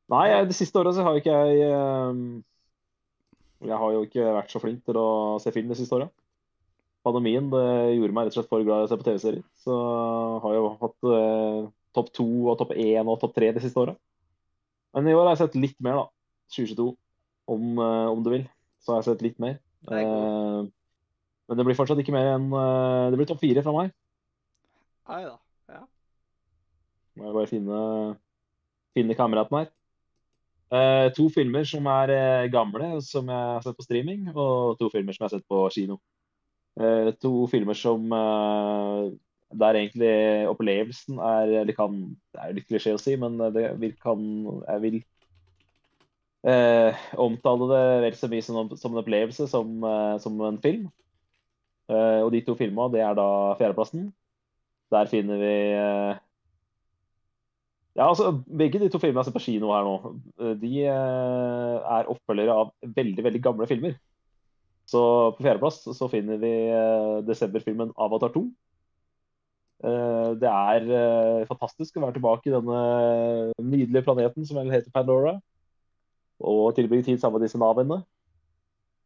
Nei, 0.06 0.26
jeg, 0.30 0.46
det 0.46 0.54
siste 0.54 0.78
året 0.78 0.94
så 0.94 1.02
har 1.02 1.16
ikke 1.18 1.34
jeg 1.34 1.64
eh, 1.66 2.20
Jeg 3.66 3.80
har 3.80 3.94
jo 3.96 4.04
ikke 4.06 4.34
vært 4.36 4.52
så 4.54 4.62
flink 4.62 4.84
til 4.86 5.00
å 5.00 5.08
se 5.42 5.52
film 5.54 5.72
det 5.72 5.78
siste 5.80 5.98
året. 5.98 6.12
Pandemien 7.06 7.46
det 7.52 7.66
gjorde 7.94 8.14
meg 8.14 8.26
rett 8.26 8.34
og 8.34 8.40
slett 8.40 8.50
for 8.50 8.66
glad 8.66 8.82
i 8.82 8.86
å 8.88 8.90
se 8.90 8.98
på 8.98 9.06
TV-serier. 9.06 9.42
Så 9.62 9.74
har 10.42 10.54
jeg 10.54 10.62
jo 10.62 10.70
hatt 10.80 11.08
eh, 11.14 11.58
topp 11.94 12.08
to 12.18 12.26
og 12.50 12.56
topp 12.58 12.72
én 12.74 13.06
og 13.06 13.20
topp 13.22 13.36
tre 13.36 13.52
de 13.54 13.62
siste 13.62 13.78
året. 13.78 13.98
Men 14.96 15.06
i 15.06 15.14
år 15.14 15.28
har 15.28 15.36
jeg 15.36 15.44
sett 15.44 15.58
litt 15.60 15.76
mer, 15.86 16.00
da. 16.00 16.06
2022, 16.56 16.88
om, 17.54 17.68
eh, 17.84 18.08
om 18.10 18.24
du 18.26 18.32
vil. 18.32 18.48
Så 18.82 18.92
har 18.92 19.02
jeg 19.02 19.10
sett 19.12 19.22
litt 19.22 19.38
mer. 19.42 19.60
Det. 19.86 20.02
Eh, 20.02 20.66
men 21.46 21.60
det 21.60 21.66
blir 21.68 21.78
fortsatt 21.78 22.00
ikke 22.02 22.14
mer 22.14 22.32
enn 22.32 22.48
Det 22.50 23.18
blir 23.20 23.28
topp 23.30 23.38
fire 23.38 23.62
fra 23.62 23.74
meg. 23.76 23.94
Ai 25.06 25.22
da. 25.22 25.36
Ja. 25.70 25.82
Må 27.16 27.28
jeg 27.28 27.36
bare 27.38 27.50
finne, 27.50 27.80
finne 28.96 29.16
kameraten 29.18 29.60
her. 29.60 29.72
Eh, 30.74 31.12
to 31.14 31.28
filmer 31.30 31.66
som 31.68 31.86
er 31.86 32.10
eh, 32.10 32.48
gamle, 32.50 32.96
som 33.06 33.28
jeg 33.30 33.50
har 33.54 33.62
sett 33.62 33.76
på 33.78 33.86
streaming, 33.86 34.26
og 34.34 34.74
to 34.80 34.90
filmer 34.90 35.14
som 35.14 35.22
jeg 35.22 35.28
har 35.28 35.36
sett 35.36 35.46
på 35.46 35.62
kino. 35.70 36.00
Eh, 36.80 37.12
to 37.22 37.46
filmer 37.50 37.78
som 37.78 38.10
der 39.56 39.78
egentlig 39.78 40.10
opplevelsen 40.50 41.16
er 41.22 41.52
Eller 41.62 41.72
kan 41.72 41.94
Det 42.34 42.40
er 42.42 42.52
litt 42.52 42.66
klisjé 42.68 42.92
å 42.92 42.98
si, 43.00 43.14
men 43.16 43.38
det 43.54 43.70
vil, 43.80 43.94
kan 44.02 44.20
Jeg 44.66 44.82
vil 44.82 44.98
omtale 47.16 47.68
det 47.70 47.84
vel 48.04 48.18
så 48.18 48.28
mye 48.30 48.44
som, 48.44 48.68
som 48.76 48.92
en 48.92 49.00
opplevelse 49.00 49.48
som, 49.50 49.80
som 50.22 50.36
en 50.46 50.60
film. 50.62 50.84
Og 51.88 52.28
de 52.34 52.42
to 52.46 52.54
filmene, 52.58 52.92
det 52.92 53.00
er 53.02 53.16
da 53.18 53.56
fjerdeplassen. 53.58 54.12
Der 54.94 55.06
finner 55.10 55.40
vi 55.40 55.52
eh, 55.74 56.18
Ja, 57.96 58.08
altså, 58.10 58.42
begge 58.58 58.78
de 58.78 58.90
to 58.92 58.98
filmene 59.00 59.22
jeg 59.24 59.30
ser 59.30 59.34
på 59.38 59.44
kino 59.46 59.70
her 59.72 59.86
nå, 59.86 59.94
eh, 60.42 60.52
de 60.60 60.72
eh, 60.84 61.76
er 61.96 62.10
oppfølgere 62.12 62.56
av 62.60 62.74
veldig, 62.98 63.24
veldig 63.24 63.40
gamle 63.42 63.68
filmer. 63.70 63.96
Så 64.86 65.00
på 65.34 65.42
fjerdeplass 65.42 65.80
så 65.96 66.08
finner 66.12 66.36
vi 66.38 66.52
desemberfilmen 67.26 67.94
'Avatar 67.96 68.30
2'. 68.36 68.44
Eh, 69.84 70.28
det 70.40 70.50
er 70.50 71.48
fantastisk 71.48 71.96
å 71.96 72.04
være 72.04 72.18
tilbake 72.18 72.50
i 72.50 72.54
denne 72.54 72.82
nydelige 73.64 74.04
planeten 74.04 74.46
som 74.46 74.60
vel 74.60 74.70
heter 74.70 74.92
Pandora, 74.92 75.34
og 76.40 76.76
tilbringe 76.76 77.08
tid 77.08 77.18
sammen 77.18 77.40
med 77.40 77.48
disse 77.48 77.58
navene. 77.58 78.02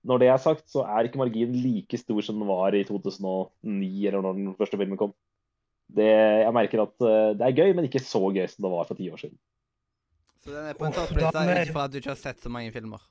Når 0.03 0.19
det 0.19 0.29
er 0.29 0.37
sagt, 0.43 0.67
så 0.71 0.83
er 0.83 1.07
ikke 1.07 1.21
marginen 1.21 1.57
like 1.63 1.99
stor 1.99 2.21
som 2.27 2.39
den 2.41 2.49
var 2.49 2.75
i 2.75 2.85
2009, 2.85 4.07
eller 4.09 4.21
når 4.21 4.33
den 4.39 4.55
første 4.59 4.79
filmen 4.81 4.99
kom. 4.99 5.15
Det, 5.91 6.07
jeg 6.07 6.55
merker 6.55 6.85
at 6.85 7.07
eh, 7.07 7.31
det 7.39 7.47
er 7.47 7.57
gøy, 7.57 7.73
men 7.77 7.89
ikke 7.89 8.03
så 8.05 8.21
gøy 8.31 8.45
som 8.51 8.67
det 8.67 8.73
var 8.73 8.89
for 8.89 8.99
ti 8.99 9.09
år 9.11 9.23
siden. 9.23 9.39
Så 10.41 10.53
den 10.55 10.69
er 10.71 10.77
på 10.79 10.87
en 10.89 10.95
toppliste 10.97 11.43
ikke 11.51 11.75
for 11.75 11.85
at 11.85 11.93
du 11.93 11.99
ikke 12.01 12.15
har 12.15 12.21
sett 12.21 12.41
så 12.41 12.53
mange 12.53 12.73
filmer. 12.73 13.03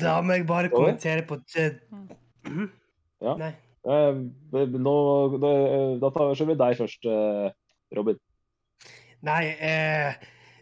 Da 0.00 0.18
må 0.24 0.36
jeg 0.36 0.46
bare 0.48 0.72
kommentere 0.72 1.24
på 1.28 1.38
det. 1.54 1.68
Mhm. 2.44 2.68
Ja. 3.24 3.36
Nei. 3.40 3.54
Eh, 3.84 4.18
nå, 4.52 4.94
da, 5.40 5.50
da 6.00 6.10
tar 6.12 6.46
vi 6.48 6.56
deg 6.60 6.78
først, 6.78 7.08
eh, 7.08 7.48
Robin. 7.96 8.20
Nei, 9.24 9.42
eh, 9.56 10.14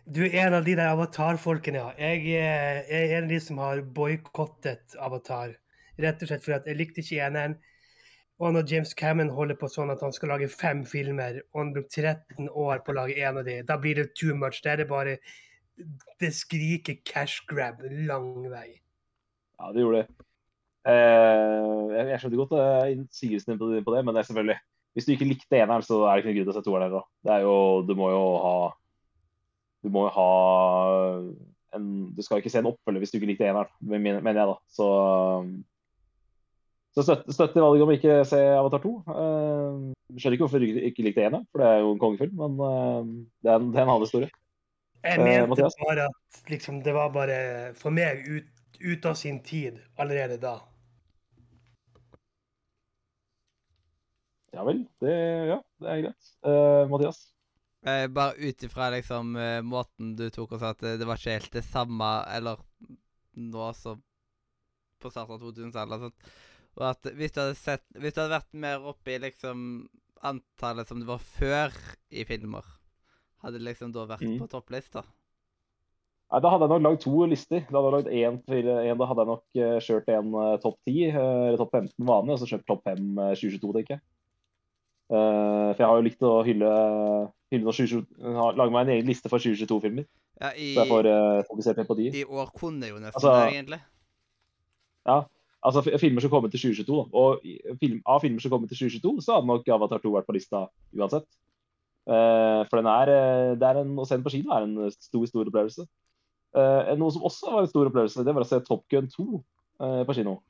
du 0.07 0.22
er 0.26 0.47
en 0.47 0.57
av 0.59 0.66
de 0.66 0.74
der 0.78 0.93
avatar-folkene, 0.93 1.83
ja. 1.83 1.91
Jeg, 1.99 2.22
eh, 2.39 2.80
jeg 2.91 3.11
er 3.11 3.16
en 3.18 3.28
av 3.28 3.35
de 3.35 3.41
som 3.43 3.59
har 3.62 3.83
boikottet 3.83 4.97
Avatar. 4.99 5.55
Rett 6.03 6.22
og 6.22 6.30
slett 6.30 6.45
fordi 6.45 6.72
jeg 6.72 6.78
likte 6.78 7.03
ikke 7.03 7.22
eneren. 7.26 7.59
Og 8.41 8.53
når 8.53 8.66
James 8.72 8.95
Cameron 8.99 9.30
holder 9.30 9.59
på 9.61 9.68
sånn 9.70 9.93
at 9.93 10.01
han 10.03 10.12
skal 10.14 10.33
lage 10.35 10.49
fem 10.51 10.83
filmer, 10.89 11.43
og 11.53 11.61
han 11.61 11.72
brukte 11.76 12.03
13 12.03 12.49
år 12.49 12.83
på 12.83 12.93
å 12.95 12.99
lage 13.03 13.18
én 13.20 13.39
av 13.39 13.47
de, 13.47 13.61
da 13.66 13.76
blir 13.78 14.01
det 14.01 14.12
too 14.18 14.35
much. 14.35 14.62
Det 14.64 14.72
er 14.72 14.83
det 14.83 14.89
bare 14.91 15.18
Det 16.20 16.28
skriker 16.35 16.99
cash 17.05 17.47
grab 17.49 17.80
lang 17.83 18.45
vei. 18.51 18.83
Ja, 19.59 19.70
det 19.72 19.85
gjorde 19.85 20.03
det. 20.03 20.26
Eh, 20.83 21.95
jeg, 22.11 22.18
skjønner 22.18 22.41
godt 22.41 22.55
uh, 22.59 22.91
innsigelsen 22.91 23.53
din 23.53 23.61
på, 23.61 23.68
på 23.87 23.95
det, 23.95 24.01
men 24.03 24.14
det 24.16 24.22
er 24.22 24.26
selvfølgelig 24.26 24.57
Hvis 24.93 25.05
du 25.07 25.12
ikke 25.14 25.28
likte 25.30 25.61
eneren, 25.61 25.85
så 25.87 26.01
er 26.03 26.16
det 26.16 26.22
ikke 26.22 26.33
noe 26.33 26.39
grunn 26.41 26.49
til 26.49 26.53
å 26.53 26.57
se 26.57 26.64
toeren 26.66 26.87
heller. 26.89 27.05
Det 27.22 27.35
er 27.37 27.45
jo 27.47 27.57
Du 27.87 27.93
må 27.99 28.09
jo 28.11 28.24
ha 28.43 28.57
Du 29.87 29.93
må 29.95 30.03
jo 30.09 30.14
ha 30.16 30.26
en 31.78 31.87
Du 32.16 32.22
skal 32.26 32.43
ikke 32.43 32.51
se 32.51 32.59
en 32.59 32.72
oppfølger 32.72 33.05
hvis 33.05 33.14
du 33.14 33.20
ikke 33.20 33.30
likte 33.30 33.47
eneren, 33.47 33.70
men- 33.80 34.18
mener 34.26 34.43
jeg, 34.43 34.51
da. 34.51 34.59
Så 34.74 34.89
Så 36.93 37.05
støtter, 37.07 37.32
støtter 37.32 37.64
valget 37.64 37.84
om 37.86 37.90
å 37.90 37.97
ikke 37.97 38.16
se 38.28 38.38
Avatar 38.53 38.82
2. 38.82 38.90
Uh, 39.09 40.16
skjønner 40.18 40.36
ikke 40.36 40.45
hvorfor 40.45 40.61
du 40.61 40.80
ikke 40.90 41.07
likte 41.07 41.24
ene, 41.24 41.40
for 41.49 41.62
det 41.62 41.68
er 41.70 41.78
jo 41.80 41.93
en 41.95 42.03
kongefilm, 42.03 42.34
men 42.36 42.59
uh, 42.61 43.12
det, 43.40 43.49
er 43.49 43.57
en, 43.57 43.70
det 43.72 43.80
er 43.80 43.86
en 43.86 43.95
annen 43.95 44.05
historie. 44.05 44.28
Jeg 45.03 45.18
Eh, 45.18 45.24
mente 45.24 45.64
uh, 45.66 45.78
bare 45.82 46.05
at 46.11 46.51
liksom, 46.53 46.82
det 46.84 46.93
var 46.95 47.09
bare 47.14 47.38
for 47.74 47.90
meg 47.90 48.20
ut, 48.28 48.53
ut 48.78 49.09
av 49.09 49.16
sin 49.18 49.40
tid 49.43 49.80
allerede 49.99 50.36
da. 50.43 50.59
Ja 54.53 54.64
vel. 54.68 54.84
Det, 55.01 55.16
ja, 55.49 55.59
det 55.80 55.90
er 55.90 56.05
greit. 56.05 56.32
Uh, 56.45 56.84
Mathias? 56.93 57.24
Eh, 57.86 58.09
bare 58.09 58.32
ut 58.38 58.62
ifra 58.62 58.90
liksom 58.90 59.36
eh, 59.36 59.62
måten 59.62 60.12
du 60.16 60.28
tok 60.30 60.53
og 60.55 60.61
sa 60.62 60.70
at 60.70 60.82
det, 60.84 60.99
det 61.01 61.07
var 61.09 61.18
ikke 61.18 61.34
helt 61.34 61.55
det 61.57 61.64
samme 61.66 62.11
eller 62.30 62.61
nå 63.34 63.72
som 63.74 63.99
på 65.03 65.11
starten 65.11 65.34
av 65.34 65.43
2000-tallet. 65.43 66.12
Og 66.76 66.84
at 66.90 67.02
hvis 67.14 67.32
du 67.34 67.40
hadde 67.42 67.56
sett 67.58 67.82
Hvis 67.94 68.14
du 68.14 68.20
hadde 68.22 68.32
vært 68.38 68.54
mer 68.54 68.80
oppe 68.92 69.12
i 69.14 69.18
liksom 69.20 69.88
antallet 70.22 70.88
som 70.88 71.00
det 71.02 71.06
var 71.08 71.18
før 71.18 71.72
i 72.10 72.24
filmer, 72.24 72.62
hadde 73.42 73.58
det 73.58 73.66
liksom 73.66 73.92
da 73.92 74.06
vært 74.06 74.22
Mm. 74.22 74.38
på 74.38 74.48
topplista? 74.48 75.02
Nei, 76.32 76.40
Da 76.40 76.48
hadde 76.48 76.64
jeg 76.64 76.70
nok 76.70 76.82
lagd 76.82 77.00
to 77.02 77.26
lister. 77.26 77.60
Da 77.68 77.76
hadde 77.82 77.90
jeg 77.90 77.92
lagd 77.92 78.46
til- 78.46 78.68
en, 78.68 78.98
da 78.98 79.04
hadde 79.04 79.20
jeg 79.20 79.26
nok 79.26 79.44
uh, 79.56 79.80
kjørt 79.84 80.08
en 80.08 80.34
uh, 80.34 80.56
topp 80.62 80.78
10, 80.86 81.10
uh, 81.10 81.48
eller 81.48 81.58
topp 81.58 81.72
15 81.72 82.06
vanlig, 82.06 82.32
og 82.32 82.38
så 82.40 82.46
kjørt 82.48 82.66
topp 82.66 82.84
5 82.84 83.18
eh, 83.18 83.34
2022, 83.36 83.72
tenker 83.76 83.94
jeg. 83.98 84.00
Eh, 85.12 85.74
for 85.74 85.82
jeg 85.82 85.86
har 85.90 85.98
jo 85.98 86.06
likt 86.06 86.22
å 86.24 86.30
hylle, 86.46 86.70
hylle 87.52 87.64
når 87.66 87.76
2022 87.76 88.56
Lage 88.56 88.72
meg 88.72 88.86
en 88.88 88.92
egen 88.94 89.06
liste 89.10 89.28
for 89.28 89.38
2022-filmer. 89.38 90.06
Ja, 90.40 90.52
i, 90.56 90.72
Så 90.72 90.80
jeg 90.80 90.88
får 90.88 91.06
eh, 91.10 91.42
fokusert 91.50 91.76
mer 91.76 91.84
på 91.90 91.96
de. 91.98 92.06
i 92.16 92.24
år 92.24 92.48
kunne 92.56 92.88
jo 92.88 92.96
nesten 93.02 93.18
Altså- 93.20 93.34
det, 93.44 93.52
egentlig. 93.52 93.80
Ja, 95.04 95.18
altså 95.62 95.82
filmer 96.00 96.22
som 96.22 96.30
kommer 96.32 96.50
til 96.50 96.60
2022, 96.72 96.96
da. 96.98 97.04
Og 97.18 97.78
film, 97.80 98.02
av 98.06 98.20
filmer 98.22 98.42
som 98.42 98.52
kommer 98.52 98.70
til 98.70 98.80
2022, 98.84 99.22
så 99.24 99.36
hadde 99.36 99.50
nok 99.50 99.68
Avatar 99.76 100.02
2 100.02 100.14
vært 100.16 100.28
på 100.28 100.36
lista 100.36 100.66
uansett. 100.98 101.28
Uh, 102.02 102.66
for 102.66 102.80
den 102.80 102.88
er, 102.90 103.10
eh, 103.14 103.48
det 103.54 103.66
er 103.68 103.76
en, 103.78 103.92
å 103.94 104.04
se 104.08 104.16
den 104.16 104.24
på 104.24 104.32
kino 104.34 104.50
er 104.50 104.64
en 104.66 104.90
stor, 104.90 105.22
stor 105.30 105.46
opplevelse. 105.46 105.84
Uh, 106.52 106.90
noe 106.98 107.14
som 107.14 107.22
også 107.28 107.52
var 107.52 107.62
en 107.62 107.70
stor 107.70 107.90
opplevelse, 107.92 108.24
det 108.26 108.34
var 108.34 108.42
å 108.42 108.48
se 108.48 108.58
Top 108.66 108.82
Gun 108.90 109.06
2 109.12 109.26
uh, 109.38 110.02
på 110.08 110.16
kino. 110.18 110.40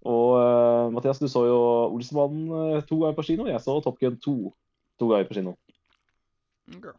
Og 0.00 0.92
Mathias, 0.94 1.18
du 1.20 1.28
så 1.28 1.42
jo 1.44 1.56
Olsenmannen 1.92 2.80
to 2.88 3.02
ganger 3.02 3.16
på 3.18 3.24
kino. 3.26 3.44
Jeg 3.50 3.60
så 3.60 3.74
Top 3.84 3.98
Gun 4.00 4.14
2 4.16 4.32
to 4.96 5.08
ganger 5.10 5.26
på 5.28 5.36
kino. 5.36 5.52
Okay. 6.70 6.94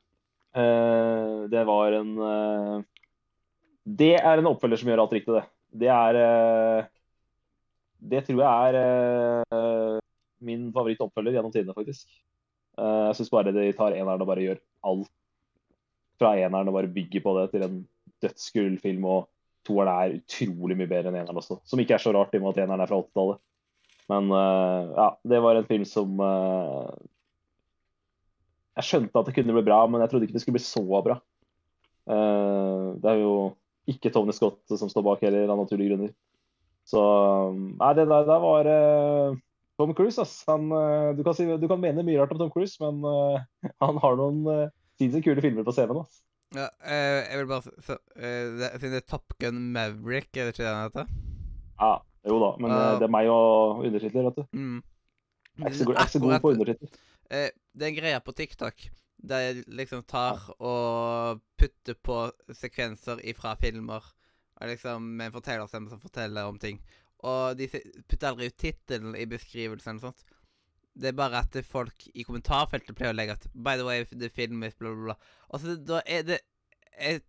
det 1.50 1.62
var 1.66 1.96
en 1.96 2.12
Det 3.88 4.12
er 4.20 4.38
en 4.38 4.50
oppfølger 4.52 4.82
som 4.82 4.92
gjør 4.92 5.02
alt 5.02 5.16
riktig, 5.18 5.34
det. 5.34 5.44
Det 5.82 5.90
er 5.90 6.20
Det 8.02 8.24
tror 8.26 8.42
jeg 8.42 8.76
er 8.76 9.46
uh, 9.54 10.00
min 10.42 10.70
favorittoppfølger 10.74 11.38
gjennom 11.38 11.54
tidene, 11.54 11.76
faktisk. 11.78 12.08
Uh, 12.80 13.12
jeg 13.12 13.20
syns 13.20 13.34
bare 13.34 13.54
de 13.54 13.68
tar 13.78 13.94
eneren 13.94 14.24
og 14.24 14.30
bare 14.30 14.46
gjør 14.46 14.62
alt 14.90 15.12
fra 16.22 16.34
eneren 16.40 16.70
og 16.72 16.78
bare 16.80 16.94
bygger 16.94 17.22
på 17.26 17.36
det 17.38 17.46
til 17.54 17.68
en 17.68 17.78
dødskull 18.24 18.80
film. 18.82 19.06
Og 19.06 19.30
toeren 19.68 19.94
er 19.94 20.18
utrolig 20.18 20.78
mye 20.80 20.90
bedre 20.90 21.12
enn 21.12 21.20
eneren 21.22 21.42
også. 21.44 21.60
Som 21.68 21.82
ikke 21.84 21.98
er 21.98 22.04
så 22.04 22.14
rart, 22.16 22.34
i 22.34 22.42
og 22.42 22.48
med 22.48 22.56
at 22.56 22.64
eneren 22.66 22.82
er 22.82 22.90
fra 22.90 23.02
80-tallet. 23.04 23.42
Men 24.12 24.34
uh, 24.34 24.82
ja, 24.98 25.08
det 25.34 25.44
var 25.46 25.60
en 25.60 25.70
film 25.70 25.86
som 25.88 26.18
Jeg 28.76 28.88
skjønte 28.88 29.20
at 29.20 29.30
det 29.30 29.36
kunne 29.38 29.56
bli 29.60 29.68
bra, 29.68 29.84
men 29.86 30.02
jeg 30.02 30.10
trodde 30.12 30.26
ikke 30.26 30.40
det 30.40 30.44
skulle 30.44 30.58
bli 30.58 30.66
så 30.66 30.84
bra. 31.06 31.20
Det 32.12 33.10
er 33.12 33.20
jo 33.22 33.34
ikke 33.92 34.10
Tony 34.14 34.34
Scott 34.34 34.74
som 34.74 34.90
står 34.90 35.04
bak 35.06 35.22
heller, 35.22 35.52
av 35.52 35.60
naturlige 35.60 35.92
grunner. 35.92 36.14
Så 36.88 37.02
Nei, 37.56 37.94
det 37.98 38.08
der, 38.10 38.28
der 38.28 38.44
var 38.44 38.68
uh, 38.68 39.40
Tom 39.80 39.94
Cruise, 39.98 40.22
ass. 40.22 40.42
Han, 40.50 40.70
uh, 40.74 41.12
du, 41.18 41.24
kan 41.26 41.38
si, 41.38 41.46
du 41.46 41.68
kan 41.70 41.82
mene 41.82 42.06
mye 42.06 42.20
rart 42.22 42.34
om 42.36 42.42
Tom 42.42 42.52
Cruise, 42.54 42.78
men 42.82 43.02
uh, 43.06 43.40
han 43.86 44.02
har 44.04 44.20
noen 44.20 44.70
sinnssykt 45.00 45.28
kule 45.30 45.44
filmer 45.44 45.68
på 45.68 45.76
CV-en. 45.78 46.04
ass. 46.04 46.22
Ja, 46.52 46.68
jeg 46.84 47.40
vil 47.40 47.48
bare 47.48 48.00
er 48.20 49.04
Top 49.08 49.38
Gun 49.40 49.62
Maverick, 49.72 50.34
er 50.36 50.50
det 50.50 50.58
ikke 50.58 50.66
det 50.66 50.72
han 50.74 50.90
heter? 50.90 51.14
Ja, 51.80 51.94
jo 52.28 52.40
da, 52.42 52.50
men 52.62 52.74
eh, 52.76 52.88
det 53.00 53.08
er 53.08 53.14
meg 53.16 53.30
og 53.32 53.86
undertitler, 53.86 54.28
vet 54.28 54.42
du. 54.42 54.44
Mm. 54.52 54.82
Jeg 55.58 55.64
er 55.64 55.72
ikke 55.72 55.80
så 55.80 55.88
god, 55.88 55.96
ikke 55.96 56.14
så 56.14 56.22
god 56.26 56.36
på 56.44 56.52
undertitler. 56.52 56.98
Det 57.32 57.86
er 57.86 57.88
en 57.88 57.96
greie 57.96 58.20
på 58.26 58.36
TikTok 58.36 58.84
der 59.22 59.44
jeg 59.46 59.64
liksom 59.70 60.04
tar 60.10 60.42
og 60.58 61.42
putter 61.60 61.98
på 62.04 62.24
sekvenser 62.58 63.22
ifra 63.30 63.54
filmer 63.62 64.06
og 64.62 64.70
liksom 64.70 65.08
med 65.18 65.30
en 65.30 65.34
fortellerstemme 65.34 65.90
som 65.90 66.02
forteller 66.02 66.46
om 66.46 66.60
ting. 66.62 66.78
Og 67.26 67.58
de 67.58 67.68
putter 67.70 68.30
aldri 68.30 68.50
ut 68.50 68.58
tittelen 68.62 69.18
i 69.18 69.26
beskrivelsen 69.30 69.96
eller 69.96 70.12
sånt. 70.12 70.24
Det 70.94 71.12
er 71.12 71.18
bare 71.18 71.42
at 71.42 71.56
folk 71.66 72.08
i 72.14 72.26
kommentarfeltet 72.28 72.96
pleier 72.98 73.14
å 73.14 73.18
legge 73.18 73.38
at 73.38 73.48
By 73.54 73.78
the 73.80 73.86
way, 73.88 74.04
the 74.12 74.30
film 74.30 74.64
is 74.68 74.76
bla, 74.76 74.92
bla, 74.92 75.12
bla. 75.12 75.16
Og 75.50 75.62
så 75.64 75.78
da 75.78 76.02
er 76.06 76.26
det 76.28 76.40
et, 76.98 77.26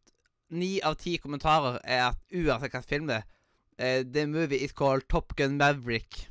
Ni 0.53 0.83
av 0.85 0.99
ti 1.01 1.15
kommentarer 1.17 1.79
er 1.81 2.11
at 2.11 2.19
uansett 2.29 2.67
hvilken 2.67 2.89
film 2.89 3.07
det 3.09 3.23
er 3.23 4.03
uh, 4.03 4.05
The 4.05 4.27
movie 4.29 4.61
is 4.61 4.75
called 4.77 5.09
Top 5.09 5.33
Gun 5.37 5.57
Maverick. 5.57 6.27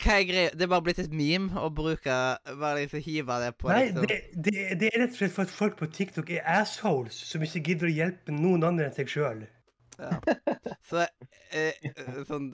Hva 0.00 0.18
er 0.18 0.26
greia? 0.28 0.52
Det 0.54 0.66
er 0.66 0.70
bare 0.72 0.84
blitt 0.86 1.00
et 1.02 1.12
meme 1.14 1.60
å 1.60 1.70
bruke 1.74 2.14
Bare 2.60 2.82
liksom 2.82 3.02
hive 3.04 3.36
det 3.42 3.50
på 3.60 3.70
Nei, 3.70 3.82
liksom. 3.88 4.06
det, 4.10 4.20
det, 4.34 4.54
det 4.80 4.90
er 4.90 5.04
rett 5.04 5.12
og 5.14 5.18
slett 5.20 5.34
for 5.36 5.46
at 5.46 5.54
folk 5.54 5.76
på 5.80 5.90
TikTok 5.94 6.32
er 6.34 6.46
assholes 6.60 7.18
som 7.30 7.44
ikke 7.46 7.62
gidder 7.68 7.90
å 7.90 7.94
hjelpe 7.94 8.34
noen 8.34 8.66
andre 8.66 8.88
enn 8.88 8.96
seg 8.96 9.12
sjøl. 9.12 9.44
Ja. 9.98 10.16
Så 10.88 11.04
eh, 11.04 11.76
eh, 11.86 12.16
sånn 12.26 12.48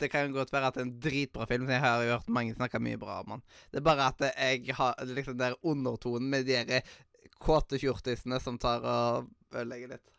Det 0.00 0.08
kan 0.12 0.32
godt 0.32 0.52
være 0.54 0.70
at 0.70 0.78
det 0.78 0.82
er 0.82 0.86
en 0.86 0.96
dritbra 1.04 1.46
film, 1.48 1.66
som 1.66 1.74
jeg 1.76 1.84
har 1.84 2.06
hørt 2.14 2.32
mange 2.32 2.56
snakke 2.56 2.80
mye 2.84 3.00
bra 3.00 3.20
om 3.22 3.36
den. 3.36 3.44
Det 3.72 3.80
er 3.80 3.86
bare 3.86 4.08
at 4.12 4.24
jeg 4.28 4.76
har 4.76 4.96
liksom 5.08 5.36
den 5.36 5.44
der 5.46 5.60
undertonen 5.64 6.28
med 6.32 6.48
de 6.48 6.82
kåte 7.40 7.80
fjortisene 7.80 8.40
som 8.40 8.58
tar 8.60 8.84
og 8.84 9.30
ødelegger 9.54 9.96
litt. 9.96 10.15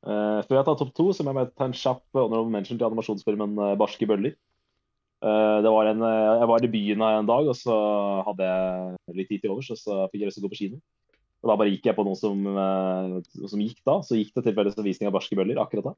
Eh, 0.00 0.38
før 0.48 0.56
jeg 0.56 0.64
tar 0.64 0.78
topp 0.80 0.94
to, 0.96 1.10
så 1.12 1.24
må 1.26 1.34
jeg 1.36 1.50
ta 1.52 1.66
en 1.68 1.76
kjapp 1.76 2.16
honorable 2.16 2.52
mention 2.54 2.78
til 2.78 2.86
animasjonsfilmen 2.88 3.58
eh, 3.58 3.76
'Barske 3.80 4.08
bøller'. 4.08 4.38
Uh, 5.20 5.60
det 5.60 5.68
var 5.68 5.84
en, 5.84 6.00
jeg 6.00 6.48
var 6.48 6.64
i 6.64 6.68
byen 6.72 7.02
en 7.04 7.26
dag, 7.28 7.48
og 7.52 7.52
så 7.52 7.74
hadde 8.24 8.46
jeg 8.46 9.16
litt 9.18 9.28
tid 9.28 9.42
til 9.42 9.52
overs, 9.52 9.68
og 9.68 9.76
så 9.76 10.06
fikk 10.08 10.22
jeg 10.22 10.30
lyst 10.30 10.40
til 10.40 10.46
å 10.46 10.48
gå 10.48 10.52
på 10.54 10.60
kino. 10.62 10.78
Og 11.44 11.50
da 11.50 11.56
bare 11.60 11.74
gikk 11.74 11.90
jeg 11.90 11.96
på 11.98 12.06
noe 12.06 12.16
som, 12.16 12.40
uh, 12.48 13.18
som 13.44 13.60
gikk 13.60 13.82
da. 13.84 13.98
Så 14.00 14.16
gikk 14.16 14.32
det 14.32 14.46
tilfeldigvis 14.46 14.80
en 14.80 14.88
visning 14.88 15.10
av 15.10 15.18
'Barske 15.18 15.36
bøller' 15.36 15.60
akkurat 15.60 15.92
da. 15.92 15.94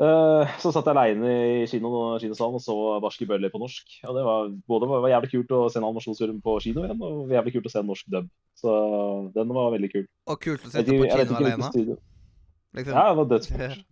Så 0.00 0.70
satt 0.72 0.86
jeg 0.88 0.96
aleine 0.96 1.28
i 1.28 1.66
kino, 1.68 2.16
kinosalen 2.16 2.56
og 2.56 2.64
så 2.64 2.76
'Barske 3.04 3.28
bøller' 3.28 3.52
på 3.52 3.60
norsk. 3.60 3.98
Og 4.08 4.16
det 4.16 4.24
var 4.24 4.48
både 4.72 4.88
var 4.88 5.12
jævlig 5.12 5.32
kult 5.34 5.52
å 5.52 5.66
se 5.68 5.76
en 5.82 5.84
animasjonsfilm 5.90 6.40
på 6.40 6.56
kino 6.64 6.86
igjen, 6.86 7.02
og 7.04 7.28
jævlig 7.28 7.58
kult 7.58 7.68
å 7.68 7.74
se 7.74 7.82
en 7.84 7.92
norsk 7.92 8.08
dub. 8.08 8.32
Så 8.56 8.72
den 9.36 9.52
var 9.52 9.76
veldig 9.76 9.92
kul. 9.92 10.08
Og 10.32 10.40
kult 10.40 10.64
å 10.64 10.72
se 10.72 10.80
på 10.88 10.96
kino 11.04 11.36
alene. 11.36 12.00
Liksom. 12.76 12.94
ja, 12.94 13.08
det 13.08 13.18
var 13.18 13.30
dødskult. 13.30 13.86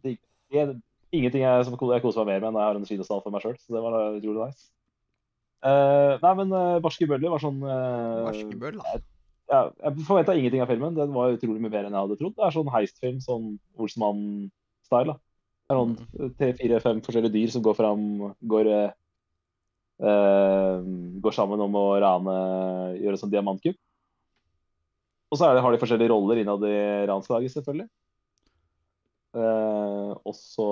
Ingenting 1.09 1.41
jeg, 1.41 1.65
som 1.65 1.73
jeg 1.73 2.03
koser 2.05 2.27
meg 2.27 2.35
mer 2.37 2.43
med 2.43 2.53
når 2.53 2.61
jeg 2.61 2.69
har 2.69 2.79
en 2.79 2.89
kinosal 2.89 3.23
for 3.25 3.33
meg 3.33 3.45
sjøl. 3.45 3.57
Så 3.63 3.73
det 3.73 3.81
var 3.85 3.97
utrolig 4.19 4.51
nice. 4.51 4.69
Uh, 5.59 6.15
nei, 6.23 6.33
men 6.39 6.53
uh, 6.55 6.81
Barske 6.85 7.09
bøller 7.11 7.33
var 7.33 7.43
sånn 7.43 7.59
uh, 7.65 8.29
bøller. 8.61 8.79
da. 8.79 9.01
ja, 9.51 9.63
Jeg 9.83 10.05
forventa 10.07 10.37
ingenting 10.37 10.63
av 10.63 10.71
filmen. 10.71 10.95
Den 10.99 11.17
var 11.17 11.35
utrolig 11.35 11.63
mye 11.65 11.73
bedre 11.73 11.89
enn 11.89 11.97
jeg 11.97 12.07
hadde 12.07 12.19
trodd. 12.21 12.37
Det 12.37 12.45
er 12.47 12.55
sånn 12.55 12.71
heistfilm, 12.75 13.19
sånn 13.25 13.49
Olsmann-style. 13.81 15.17
Det 15.17 15.75
er 15.75 15.81
sånn 15.81 15.97
tre, 16.39 16.53
fire, 16.61 16.81
fem 16.85 17.01
forskjellige 17.05 17.35
dyr 17.35 17.51
som 17.53 17.65
går 17.65 17.75
fram 17.77 18.05
Går, 18.53 18.71
eh, 20.01 20.87
går 21.21 21.35
sammen 21.37 21.61
om 21.61 21.77
å 21.77 21.83
rane 22.01 22.37
Gjøre 23.03 23.21
sånn 23.21 23.35
diamantkupp. 23.35 23.77
Og 25.29 25.37
så 25.37 25.51
det, 25.53 25.61
har 25.61 25.75
de 25.75 25.81
forskjellige 25.83 26.09
roller 26.09 26.41
innad 26.41 26.63
i 26.65 26.79
ranslaget, 27.11 27.53
selvfølgelig. 27.53 27.89
Eh, 29.39 30.13
og 30.27 30.35
så 30.37 30.69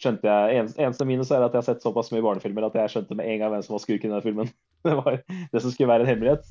skjønte 0.00 0.26
jeg 0.26 0.64
eneste, 0.74 1.06
minus 1.06 1.30
er 1.30 1.44
at 1.44 1.54
jeg 1.54 1.62
har 1.62 1.68
sett 1.68 1.84
såpass 1.84 2.10
mye 2.12 2.24
barnefilmer 2.24 2.66
at 2.66 2.76
jeg 2.78 2.92
skjønte 2.92 3.16
med 3.18 3.30
en 3.30 3.40
gang 3.40 3.52
hvem 3.54 3.62
som 3.66 3.76
var 3.76 3.84
skurken 3.84 4.10
i 4.10 4.16
den 4.16 4.26
filmen. 4.26 4.52
Det 4.84 4.92
var 4.98 5.16
det 5.24 5.62
som 5.64 5.72
skulle 5.72 5.88
være 5.88 6.04
en 6.04 6.10
hemmelighet. 6.10 6.44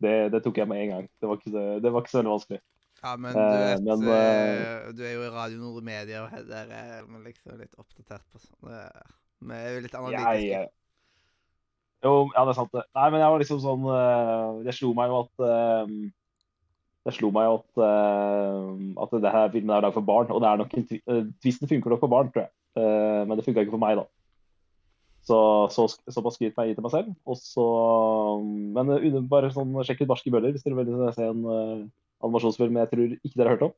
Det, 0.00 0.14
det 0.32 0.38
tok 0.44 0.62
jeg 0.62 0.68
med 0.70 0.80
en 0.80 0.90
gang. 0.94 1.08
Det 1.20 1.28
var 1.28 1.36
ikke 1.36 1.64
det 1.84 1.90
var 1.92 2.00
ikke 2.02 2.12
så 2.12 2.18
veldig 2.22 2.32
vanskelig. 2.32 2.60
Ja, 3.02 3.12
men 3.20 3.34
du 3.36 3.40
Eh, 3.42 3.66
vet 3.66 3.82
men, 3.84 4.04
eh, 4.08 4.86
Du 4.96 5.02
er 5.04 5.12
jo 5.12 5.26
i 5.26 5.32
Radio 5.34 5.58
Nord 5.60 5.84
Media, 5.84 6.22
og 6.24 6.48
der 6.48 6.72
er 6.72 7.04
vi 7.04 7.20
liksom 7.26 7.60
litt 7.60 7.76
oppdatert 7.76 8.24
på 8.32 8.40
sånn. 8.40 8.70
Vi 9.44 9.58
er 9.58 9.74
jo 9.74 9.82
litt 9.84 9.98
analytiske. 9.98 10.32
Jeg, 10.40 10.70
jo, 12.06 12.14
ja, 12.32 12.46
det 12.46 12.54
er 12.54 12.58
sant 12.62 12.72
det. 12.72 12.86
Nei, 12.96 13.10
men 13.12 13.20
jeg 13.20 13.34
var 13.34 13.44
liksom 13.44 13.60
sånn 13.60 13.84
Det 14.64 14.76
slo 14.78 14.94
meg 14.96 15.12
jo 15.12 15.20
at 15.26 15.44
Det 17.06 17.14
slo 17.14 17.30
meg 17.30 17.46
at 17.46 17.78
uh, 17.78 19.02
at 19.04 19.12
det 19.22 19.30
her 19.30 19.50
filmen 19.54 19.70
er 19.70 19.84
laget 19.84 19.94
for 19.94 20.06
barn. 20.06 20.30
Og 20.34 20.42
det 20.42 20.48
er 20.50 20.60
nok 20.60 20.72
en 20.74 20.86
tvisten 20.90 21.66
eh, 21.66 21.70
funker 21.70 21.92
nok 21.92 22.02
for 22.02 22.10
barn, 22.10 22.30
tror 22.34 22.46
jeg. 22.46 22.52
Uh, 22.76 23.22
men 23.28 23.38
det 23.38 23.44
funka 23.46 23.62
ikke 23.62 23.76
for 23.76 23.82
meg, 23.82 24.00
da. 24.00 24.06
Så, 25.26 25.38
så 25.74 25.86
såpass 26.14 26.36
skryt 26.38 26.58
meg 26.58 26.74
til 26.74 26.82
meg 26.82 26.92
selv. 26.94 27.12
Og 27.26 27.38
så 27.38 27.66
Men 28.74 28.90
uh, 28.90 29.20
bare 29.30 29.52
sånn 29.54 29.74
sjekk 29.86 30.02
ut 30.02 30.10
Barske 30.10 30.32
bøller 30.34 30.54
hvis 30.54 30.66
dere 30.66 30.78
vil 30.80 31.14
se 31.14 31.28
en 31.30 31.46
uh, 31.46 31.84
animasjonsfilm 32.26 32.80
jeg 32.82 32.90
tror 32.90 33.14
ikke 33.20 33.36
dere 33.36 33.52
har 33.52 33.56
hørt 33.56 33.68
om. 33.68 33.76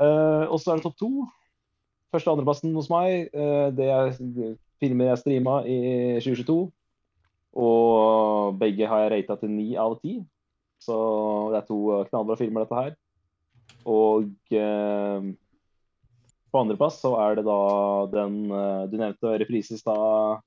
Og 0.00 0.56
så 0.56 0.72
er 0.72 0.78
det 0.80 0.86
topp 0.86 0.96
to. 0.96 1.10
Første- 2.10 2.32
og 2.32 2.38
andreplassen 2.38 2.72
hos 2.74 2.88
meg, 2.90 3.28
det 3.76 3.88
er 3.92 4.14
filmer 4.80 5.10
jeg 5.10 5.20
streama 5.20 5.58
i 5.68 5.76
2022. 6.24 6.56
Og 7.60 8.56
begge 8.58 8.88
har 8.88 9.04
jeg 9.04 9.12
rata 9.12 9.36
til 9.42 9.52
ni 9.52 9.74
av 9.78 9.98
ti. 10.00 10.16
Så 10.80 10.96
det 11.52 11.60
er 11.60 11.68
to 11.68 11.78
knallbra 12.08 12.36
filmer, 12.40 12.64
dette 12.64 12.78
her. 12.80 12.94
Og 13.88 14.54
eh, 14.56 15.26
på 16.50 16.62
andreplass 16.62 17.00
så 17.02 17.14
er 17.22 17.38
det 17.38 17.46
da 17.48 17.58
den 18.12 18.38
eh, 18.50 18.86
du 18.90 18.96
nevnte 19.00 19.36
reprise 19.42 19.76
i 19.76 19.80
stad, 19.80 20.40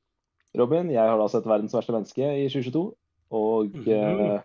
Robin. 0.57 0.91
Jeg 0.93 1.09
har 1.09 1.17
da 1.17 1.27
sett 1.31 1.47
'Verdens 1.49 1.73
verste 1.73 1.95
menneske' 1.95 2.33
i 2.43 2.49
2022. 2.49 2.87
Og 3.33 3.77
eh, 3.89 4.39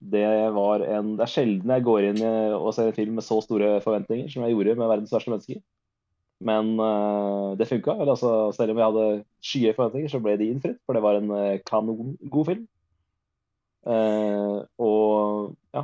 det 0.00 0.28
var 0.56 0.84
en 0.84 1.16
Det 1.16 1.24
er 1.26 1.32
sjelden 1.32 1.72
jeg 1.72 1.84
går 1.84 2.06
inn 2.08 2.20
og 2.56 2.72
ser 2.72 2.88
en 2.88 2.96
film 2.96 3.18
med 3.20 3.24
så 3.24 3.36
store 3.44 3.80
forventninger 3.84 4.28
som 4.32 4.44
jeg 4.44 4.56
gjorde 4.56 4.76
med 4.76 4.88
'Verdens 4.88 5.12
verste 5.12 5.32
menneske'. 5.32 5.62
Men 6.40 6.80
eh, 6.80 7.56
det 7.60 7.68
funka. 7.68 7.94
Altså, 8.00 8.52
selv 8.56 8.72
om 8.72 8.78
jeg 8.78 8.86
hadde 8.86 9.24
skyhøye 9.44 9.76
forventninger, 9.76 10.08
så 10.08 10.20
ble 10.24 10.36
de 10.40 10.48
innfridd. 10.48 10.78
For 10.86 10.96
det 10.96 11.02
var 11.04 11.18
en 11.18 11.30
uh, 11.30 11.60
kanongod 11.68 12.46
film. 12.48 12.62
Eh, 13.86 14.58
og 14.78 15.56
ja. 15.74 15.82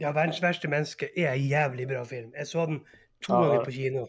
Ja, 0.00 0.12
'Verdens 0.12 0.42
verste 0.42 0.68
menneske' 0.68 1.10
er 1.16 1.32
en 1.32 1.48
jævlig 1.48 1.88
bra 1.88 2.04
film. 2.04 2.32
Jeg 2.36 2.46
så 2.46 2.66
den 2.66 2.80
to 3.22 3.34
Ja, 3.34 3.42
ganger 3.42 3.64
på 3.64 3.70
kino. 3.70 4.06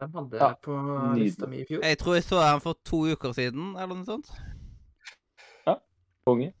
Den 0.00 0.10
hadde 0.14 0.36
Ja, 0.36 0.46
jeg 0.48 0.56
på 0.62 0.74
lista 1.16 1.46
mi 1.46 1.56
i 1.60 1.64
fjor. 1.68 1.82
Jeg 1.82 1.98
tror 1.98 2.14
jeg 2.14 2.22
så 2.22 2.36
den 2.36 2.60
for 2.60 2.76
to 2.84 2.96
uker 3.12 3.32
siden, 3.32 3.76
eller 3.76 3.94
noe 3.94 4.04
sånt. 4.04 4.30
Konge. 6.26 6.52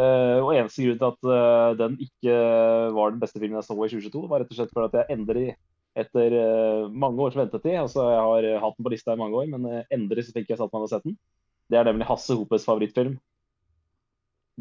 Uh, 0.00 0.38
og 0.40 0.54
eneste 0.54 0.86
grunn 0.86 1.00
til 1.00 1.08
at 1.10 1.28
uh, 1.28 1.72
den 1.76 1.96
ikke 2.00 2.36
var 2.96 3.10
den 3.12 3.20
beste 3.20 3.40
filmen 3.40 3.58
jeg 3.58 3.66
så 3.66 3.74
i 3.74 3.90
2022, 3.90 4.28
var 4.30 4.42
rett 4.42 4.52
og 4.52 4.58
slett 4.58 4.72
fordi 4.74 4.88
at 4.88 4.98
jeg 5.00 5.16
endelig, 5.16 5.48
etter 5.98 6.36
uh, 6.38 6.92
mange 7.04 7.20
års 7.24 7.36
ventetid 7.36 7.74
altså 7.80 8.06
Jeg 8.06 8.20
har 8.22 8.62
hatt 8.64 8.78
den 8.78 8.86
på 8.86 8.92
lista 8.94 9.16
i 9.16 9.20
mange 9.20 9.36
år, 9.36 9.50
men 9.50 9.82
endelig 9.90 10.28
så 10.28 10.36
fikk 10.36 10.52
jeg 10.52 10.60
satt 10.60 10.72
meg 10.72 10.80
ned 10.80 10.88
og 10.88 10.94
sett 10.94 11.08
den. 11.08 11.18
Det 11.70 11.78
er 11.78 11.90
nemlig 11.90 12.08
Hasse 12.08 12.36
Hopes 12.38 12.64
favorittfilm. 12.66 13.18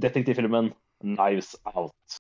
Detektivfilmen 0.02 0.74
'Knives 1.04 1.56
Out'. 1.66 2.20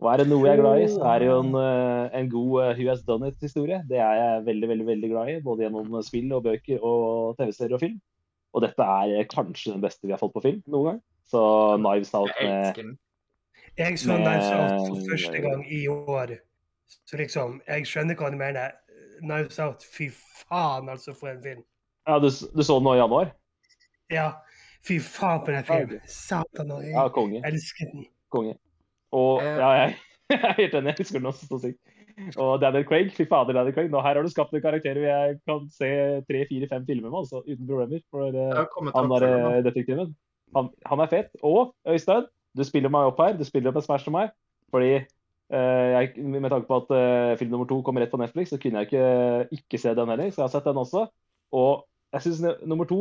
Og 0.00 0.08
er 0.08 0.22
det 0.22 0.30
noe 0.30 0.46
jeg 0.46 0.56
er 0.56 0.62
glad 0.62 0.80
i, 0.80 0.86
så 0.88 1.02
er 1.10 1.18
det 1.20 1.26
jo 1.28 1.40
en, 1.42 1.56
eh, 1.60 2.18
en 2.20 2.28
god 2.32 2.52
eh, 2.62 2.70
Who 2.78 2.88
Has 2.88 3.02
Done 3.04 3.28
It-historie. 3.28 3.82
Det 3.88 3.98
er 4.00 4.14
jeg 4.16 4.46
veldig, 4.46 4.68
veldig 4.68 4.86
veldig 4.86 5.10
glad 5.10 5.28
i, 5.28 5.40
både 5.44 5.66
gjennom 5.66 5.98
spill 6.06 6.32
og 6.32 6.46
bøker 6.46 6.80
og 6.80 7.36
TV-serier 7.36 7.76
og 7.76 7.82
film. 7.82 7.98
Og 8.56 8.64
dette 8.64 8.86
er 8.96 9.18
eh, 9.18 9.26
kanskje 9.28 9.74
den 9.74 9.84
beste 9.84 10.08
vi 10.08 10.14
har 10.14 10.22
fått 10.22 10.32
på 10.32 10.44
film 10.46 10.62
noen 10.72 10.88
gang. 10.88 11.02
Så 11.28 11.42
Knives 11.76 12.14
Out 12.16 12.32
Jeg 12.40 12.48
med. 12.48 12.96
Jeg 13.78 13.98
så 14.00 14.16
Knives 14.16 14.48
Out 14.56 14.88
for 14.88 15.02
første 15.10 15.42
gang 15.44 15.66
i 15.68 15.82
år. 15.92 16.38
Så 17.06 17.20
liksom, 17.20 17.60
jeg 17.68 17.86
skjønner 17.86 18.16
hva 18.16 18.32
du 18.32 18.40
mener. 18.40 18.72
Knives 19.20 19.60
Out, 19.60 19.84
fy 19.84 20.08
faen, 20.14 20.88
altså, 20.88 21.12
for 21.12 21.28
en 21.28 21.42
film. 21.44 21.60
Ja, 22.08 22.16
du, 22.18 22.32
du 22.32 22.64
så 22.64 22.80
den 22.80 22.88
nå 22.88 22.96
i 22.96 23.02
januar? 23.02 23.34
Ja, 24.10 24.30
fy 24.86 24.98
faen 25.04 25.44
for 25.44 25.52
en 25.58 25.64
film. 25.68 26.00
Satan, 26.06 26.70
og 26.72 26.84
Ja, 26.84 27.02
jeg 27.06 27.12
konge. 27.16 27.42
elsker 27.46 27.90
den. 27.92 28.06
konge. 28.30 28.54
Og 29.12 29.42
Eh. 29.42 29.56
ja, 29.58 29.70
jeg, 29.80 29.94
jeg 30.30 30.40
er 30.44 30.52
helt 30.60 30.74
enig. 30.74 30.92
Jeg 30.92 31.00
elsker 31.04 31.18
den 31.18 31.26
også 31.26 31.46
så 31.50 31.58
sykt. 31.64 31.78
Og 32.36 32.60
Daniel 32.60 32.84
Craig, 32.84 33.12
fy 33.16 33.24
fader, 33.28 33.52
Daniel 33.56 33.74
Craig. 33.74 33.90
Nå 33.90 34.00
her 34.04 34.14
har 34.14 34.22
du 34.22 34.28
skapt 34.28 34.52
en 34.54 34.62
karakter 34.62 34.98
hvor 34.98 35.08
jeg 35.08 35.38
kan 35.48 35.68
se 35.72 35.88
tre, 36.28 36.42
fire, 36.48 36.68
fem 36.68 36.84
filmer 36.86 37.08
med, 37.10 37.18
altså, 37.22 37.40
uten 37.46 37.66
problemer. 37.66 38.02
For 38.10 38.28
eh, 38.28 38.92
han 38.94 39.10
der 39.14 39.24
eh, 39.28 39.62
detektiven. 39.64 40.12
Han, 40.56 40.68
han 40.86 41.00
er 41.00 41.06
fet. 41.10 41.32
Og 41.42 41.74
Øystein, 41.88 42.26
du 42.56 42.64
spiller 42.64 42.92
meg 42.92 43.08
opp 43.08 43.20
her. 43.22 43.36
Du 43.38 43.44
spiller 43.44 43.70
opp 43.70 43.80
en 43.80 43.86
Smash 43.86 44.04
til 44.04 44.12
meg. 44.12 44.30
Fordi 44.70 44.92
uh, 45.54 45.88
jeg, 45.96 46.12
med 46.22 46.50
tanke 46.50 46.68
på 46.68 46.76
at 46.82 46.90
uh, 46.94 47.38
film 47.38 47.50
nummer 47.50 47.66
to 47.66 47.80
kommer 47.82 48.02
rett 48.04 48.10
på 48.12 48.20
Netflix, 48.20 48.50
så 48.50 48.58
kunne 48.58 48.82
jeg 48.82 48.90
ikke 48.90 49.48
ikke 49.56 49.78
se 49.78 49.94
den 49.94 50.08
heller. 50.12 50.30
Så 50.30 50.42
jeg 50.42 50.46
har 50.48 50.52
sett 50.54 50.68
den 50.68 50.78
også. 50.82 51.06
Og 51.52 51.86
jeg 52.12 52.22
syns 52.26 52.42
nummer 52.66 52.84
to 52.90 53.00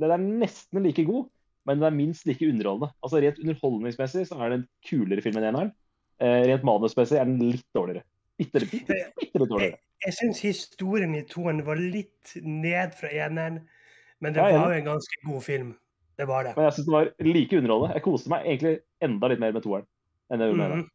den 0.00 0.14
er 0.14 0.26
nesten 0.42 0.82
like 0.84 1.04
god, 1.06 1.28
men 1.68 1.78
den 1.80 1.88
er 1.88 1.96
minst 1.96 2.26
like 2.28 2.46
underholdende. 2.46 2.92
Altså 3.04 3.22
Rent 3.22 3.40
underholdningsmessig 3.42 4.26
så 4.28 4.38
er 4.40 4.50
det 4.50 4.58
en 4.60 4.66
kulere 4.88 5.24
film 5.24 5.38
enn 5.40 5.48
eneren. 5.50 5.72
Eh, 6.22 6.42
rent 6.50 6.66
manusmessig 6.66 7.18
er 7.18 7.28
den 7.28 7.40
litt 7.42 7.66
dårligere. 7.76 8.04
Bitte, 8.38 8.64
litt 8.64 9.38
dårligere. 9.38 9.78
Jeg 10.04 10.16
syns 10.18 10.42
historien 10.44 11.14
i 11.16 11.22
toen 11.28 11.62
var 11.64 11.80
litt 11.80 12.34
ned 12.42 12.92
fra 12.98 13.08
eneren, 13.08 13.62
men 14.20 14.34
det 14.34 14.42
Ja, 14.42 14.50
jeg 14.52 14.60
var 14.60 14.74
jo 14.74 14.82
en 14.82 14.90
ganske 14.92 15.22
god 15.24 15.42
film. 15.46 15.70
Det 16.18 16.26
var 16.28 16.44
det. 16.46 16.52
Men 16.56 16.68
jeg 16.68 16.76
syns 16.76 16.86
den 16.86 16.94
var 16.94 17.08
like 17.26 17.58
underholdende. 17.58 17.94
Jeg 17.94 18.04
koste 18.04 18.30
meg 18.30 18.44
egentlig 18.46 18.74
enda 19.02 19.30
litt 19.30 19.42
mer 19.42 19.54
med 19.56 19.64
toeren 19.64 19.88
enn 20.30 20.40
jeg 20.42 20.50
gjorde 20.50 20.60
med 20.60 20.66
eneren. 20.66 20.84
Mhm. 20.84 20.90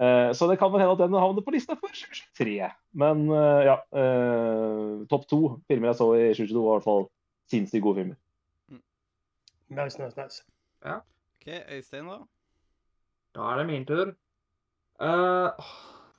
Uh, 0.00 0.32
Så 0.32 0.48
det 0.48 0.56
kan 0.58 0.70
vel 0.72 0.80
hende 0.80 0.94
at 0.96 1.02
den 1.02 1.20
havner 1.20 1.44
på 1.44 1.52
lista 1.52 1.76
for 1.76 1.92
2023. 1.92 2.70
Men 2.96 3.26
uh, 3.28 3.60
ja. 3.66 3.76
uh, 3.92 5.06
Topp 5.10 5.26
to 5.28 5.40
filmer 5.68 5.90
jeg 5.90 5.98
så 5.98 6.06
i 6.16 6.22
2022 6.32 6.62
var 6.64 6.70
i 6.70 6.78
hvert 6.78 6.88
fall 6.88 7.04
sinnssykt 7.52 7.84
gode 7.84 8.00
filmer. 8.00 8.16
Nice, 9.70 9.98
nice, 10.02 10.16
nice. 10.22 10.42
Ja. 10.84 10.96
OK, 10.96 11.46
Øystein, 11.72 12.06
da? 12.08 12.18
Da 13.34 13.40
er 13.52 13.56
det 13.60 13.66
min 13.66 13.86
tur. 13.86 14.10
Uh, 15.00 15.50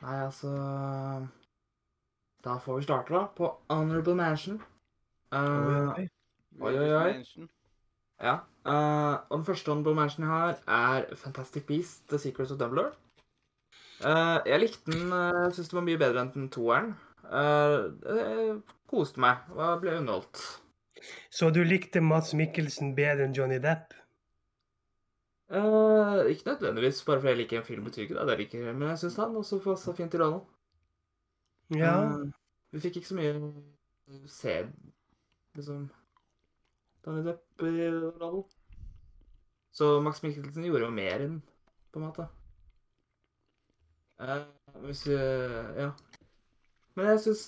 nei, 0.02 0.18
altså 0.26 0.48
Da 2.44 2.56
får 2.58 2.78
vi 2.78 2.84
starte, 2.84 3.14
da. 3.14 3.26
På 3.36 3.52
Honorable 3.70 4.16
Mansion. 4.16 4.62
Uh, 5.32 5.92
Oi, 6.62 6.78
oi, 6.78 6.94
oi. 6.94 7.14
Mansion. 7.14 7.50
ja. 8.22 8.34
Uh, 8.66 9.20
og 9.30 9.38
den 9.38 9.46
første 9.46 9.72
Honorable 9.72 9.96
Mansion 9.96 10.24
jeg 10.26 10.32
har, 10.32 10.58
er 10.68 11.16
Fantastic 11.16 11.64
Beast, 11.68 12.08
The 12.10 12.18
Secrets 12.20 12.52
of 12.52 12.60
Dumbledore. 12.60 12.92
Uh, 14.06 14.40
jeg 14.50 14.60
likte 14.60 14.92
den. 14.92 15.12
Uh, 15.14 15.52
Syns 15.54 15.70
den 15.70 15.78
var 15.78 15.86
mye 15.86 15.98
bedre 16.02 16.22
enn 16.26 16.34
den 16.34 16.50
toeren. 16.50 16.96
Uh, 17.24 17.92
jeg 18.08 18.62
koste 18.90 19.20
meg 19.22 19.38
og 19.56 19.82
ble 19.84 19.98
underholdt. 20.00 20.61
Så 21.30 21.50
du 21.54 21.64
likte 21.66 22.02
Mads 22.04 22.34
Mikkelsen 22.38 22.96
bedre 22.98 23.28
enn 23.28 23.36
Johnny 23.38 23.60
Depp? 23.64 23.96
Uh, 25.52 26.24
ikke 26.32 26.54
nødvendigvis 26.54 27.04
bare 27.04 27.20
fordi 27.20 27.34
jeg 27.34 27.38
liker 27.42 27.60
en 27.60 27.66
film, 27.68 27.84
betyr 27.84 28.06
ikke 28.06 28.16
det. 28.16 28.28
det 28.28 28.38
liker, 28.40 28.74
men 28.74 28.90
jeg 28.90 29.00
syns 29.02 29.18
han 29.20 29.36
også 29.36 29.60
passa 29.64 29.94
fint 29.98 30.14
i 30.14 30.22
rollen. 30.22 30.46
Ja. 31.76 31.96
Uh, 32.08 32.30
vi 32.72 32.80
fikk 32.80 33.02
ikke 33.02 33.12
så 33.12 33.18
mye 33.20 33.34
se 34.32 34.56
liksom 35.56 35.90
Johnny 37.06 37.26
Depp 37.28 37.66
i 37.68 37.90
rollen. 38.22 38.46
Så 39.72 40.00
Max 40.04 40.24
Mikkelsen 40.24 40.64
gjorde 40.68 40.86
jo 40.86 40.94
mer 40.96 41.26
enn, 41.26 41.42
på 41.92 42.00
en 42.00 42.06
måte. 42.06 42.28
Uh, 44.22 44.46
hvis 44.86 45.08
uh, 45.08 45.76
Ja. 45.80 45.92
Men 47.02 47.16
jeg 47.16 47.22
syns 47.24 47.48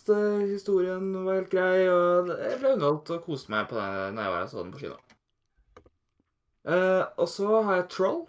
historien 0.50 1.12
var 1.28 1.36
helt 1.38 1.52
grei, 1.52 1.84
og 1.86 2.32
jeg 2.34 2.56
ble 2.58 2.72
underholdt 2.74 3.12
og 3.14 3.26
koste 3.28 3.54
meg 3.54 3.68
på 3.70 3.78
det 3.78 4.08
når 4.16 4.26
jeg 4.26 4.34
var 4.34 4.46
og 4.48 4.50
så 4.50 4.64
den 4.64 4.72
på 4.74 4.82
kino. 4.82 4.96
Uh, 6.64 7.04
og 7.22 7.28
så 7.30 7.60
har 7.68 7.78
jeg 7.78 7.90
Troll. 7.94 8.24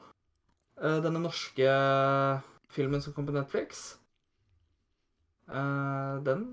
Uh, 0.76 0.98
denne 1.00 1.22
norske 1.22 1.70
filmen 2.76 3.00
som 3.00 3.16
kom 3.16 3.24
på 3.24 3.32
Netflix. 3.32 3.86
Uh, 5.48 6.20
den 6.28 6.44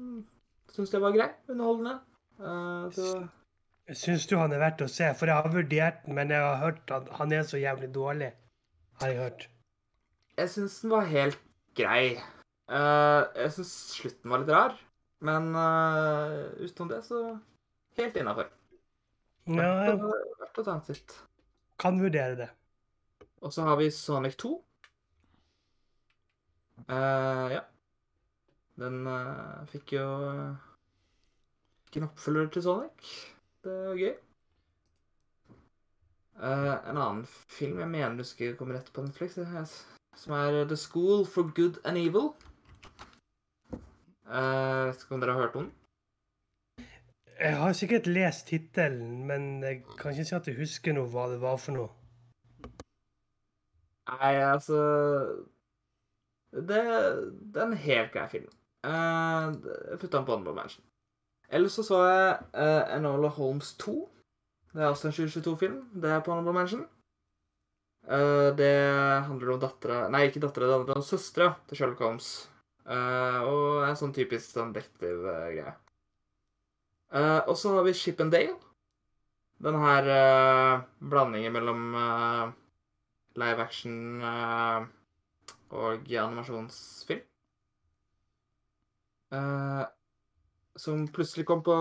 syns 0.72 0.96
jeg 0.96 1.04
var 1.04 1.20
grei. 1.20 1.30
Underholdende. 1.52 2.00
Eh, 2.40 2.88
så 2.96 3.12
Syns 3.92 4.24
du 4.30 4.38
han 4.40 4.54
er 4.56 4.62
verdt 4.62 4.86
å 4.86 4.88
se? 4.88 5.10
For 5.20 5.28
jeg 5.28 5.36
har 5.36 5.52
vurdert 5.52 6.06
den, 6.06 6.16
men 6.16 6.32
jeg 6.32 6.40
har 6.40 6.62
hørt 6.64 6.94
at 6.96 7.10
han 7.20 7.34
er 7.36 7.44
så 7.44 7.60
jævlig 7.60 7.92
dårlig. 7.92 8.32
Har 9.02 9.12
jeg 9.12 9.20
hørt. 9.20 9.50
jeg 10.38 10.50
syns 10.56 10.80
den 10.80 10.96
var 10.96 11.10
helt 11.12 11.42
grei. 11.76 12.22
Eh, 12.72 13.22
jeg 13.36 13.52
syns 13.58 13.72
slutten 13.98 14.32
var 14.32 14.42
litt 14.42 14.52
rar, 14.54 14.76
men 15.28 15.52
uh, 15.52 16.48
utenom 16.64 16.92
det, 16.94 17.02
så 17.04 17.20
helt 18.00 18.18
innafor. 18.18 18.48
Ja, 19.52 19.72
Verdt 20.40 20.60
å 20.62 20.64
ta 20.64 20.76
en 20.78 20.84
titt. 20.86 21.18
kan 21.82 22.00
vurdere 22.00 22.38
det. 22.40 22.48
Og 23.42 23.52
så 23.52 23.66
har 23.66 23.76
vi 23.80 23.90
Sonic 23.92 24.38
2. 24.40 24.52
Uh, 26.88 27.48
ja. 27.52 27.64
Den 28.80 29.02
uh, 29.06 29.66
fikk 29.70 29.96
jo 29.98 30.06
uh, 30.26 30.68
Fikk 31.86 32.00
en 32.00 32.08
oppfølger 32.08 32.54
til 32.54 32.64
Sonic. 32.66 33.10
Det 33.66 33.74
var 33.90 34.00
gøy. 34.00 34.14
Uh, 36.42 36.78
en 36.88 36.96
annen 36.96 37.26
film 37.28 37.84
jeg 37.84 37.92
mener 37.92 38.16
du 38.18 38.26
skal 38.26 38.56
komme 38.58 38.78
rett 38.78 38.94
på 38.96 39.04
Netflix, 39.04 39.36
som 40.18 40.38
er 40.38 40.64
The 40.70 40.80
School 40.80 41.28
for 41.28 41.52
Good 41.58 41.82
and 41.84 42.00
Evil. 42.00 42.32
Uh, 44.32 44.94
ikke 44.96 45.16
om 45.16 45.24
dere 45.24 45.36
har 45.36 45.42
hørt 45.44 45.56
om 45.60 45.66
den? 45.66 45.72
Jeg 47.42 47.58
har 47.58 47.74
sikkert 47.74 48.08
lest 48.08 48.48
tittelen, 48.48 49.26
men 49.28 49.64
jeg 49.64 49.82
kan 49.98 50.14
ikke 50.14 50.26
si 50.30 50.36
at 50.38 50.48
jeg 50.48 50.60
husker 50.60 50.94
noe 50.96 51.10
hva 51.10 51.26
det 51.32 51.40
var 51.42 51.58
for 51.60 51.76
noe. 51.76 51.90
Nei, 54.12 54.36
altså 54.44 54.78
Det, 56.52 56.78
det 56.78 57.62
er 57.62 57.66
en 57.66 57.84
helt 57.88 58.14
grei 58.14 58.28
film. 58.30 58.48
Uh, 58.86 59.52
jeg 59.90 60.00
putta 60.00 60.18
den 60.18 60.28
på 60.28 60.36
Honorable 60.36 60.56
Mansion. 60.58 60.86
Ellers 61.52 61.76
så 61.76 61.84
så 61.84 62.00
jeg 62.06 62.38
uh, 62.56 62.96
Enola 62.96 63.30
Holmes 63.36 63.74
2. 63.84 63.98
Det 64.72 64.84
er 64.84 64.88
også 64.88 65.10
en 65.10 65.18
2022-film. 65.18 65.78
Det 66.04 66.12
er 66.12 66.24
på 66.24 66.32
Honorable 66.32 66.54
Mansion. 66.56 66.86
Uh, 68.08 68.50
det 68.58 68.72
handler 69.28 69.54
om 69.54 69.60
dattera 69.62 70.08
Nei, 70.10 70.24
ikke 70.28 70.42
dattera, 70.42 70.66
det 70.66 70.78
handler 70.80 71.02
om 71.02 71.06
søstera 71.06 71.54
til 71.68 71.78
Sherlock 71.78 72.02
Holmes. 72.02 72.32
Eh, 72.90 73.40
og 73.46 73.86
en 73.86 73.98
sånn 73.98 74.14
typisk 74.16 74.56
sånn 74.56 74.74
detektiv-greie. 74.74 75.74
Eh, 77.12 77.40
og 77.46 77.56
så 77.60 77.76
har 77.76 77.86
vi 77.86 77.94
Ship 77.98 78.22
and 78.24 78.34
Dale. 78.34 78.58
Den 79.62 79.76
her 79.78 80.08
uh, 80.10 80.82
blandingen 81.06 81.54
mellom 81.54 81.82
uh, 81.94 82.48
live 83.38 83.62
action 83.62 84.24
og 85.70 86.08
animasjonsfilm. 86.10 87.22
Som 90.82 91.04
plutselig 91.14 91.46
kom 91.46 91.62
på 91.62 91.76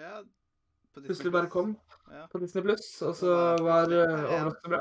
Ja, 0.00 0.22
på 0.24 1.02
Disney 1.02 1.10
Plutselig 1.10 1.32
bare 1.36 1.50
kom 1.52 1.76
Ja. 2.08 2.24
på 2.32 2.40
Disney 2.40 2.64
Pluss, 2.64 3.02
og 3.02 3.14
så 3.20 3.36
var 3.60 3.92
uh, 3.92 4.24
overraskende 4.24 4.72
bra. 4.72 4.80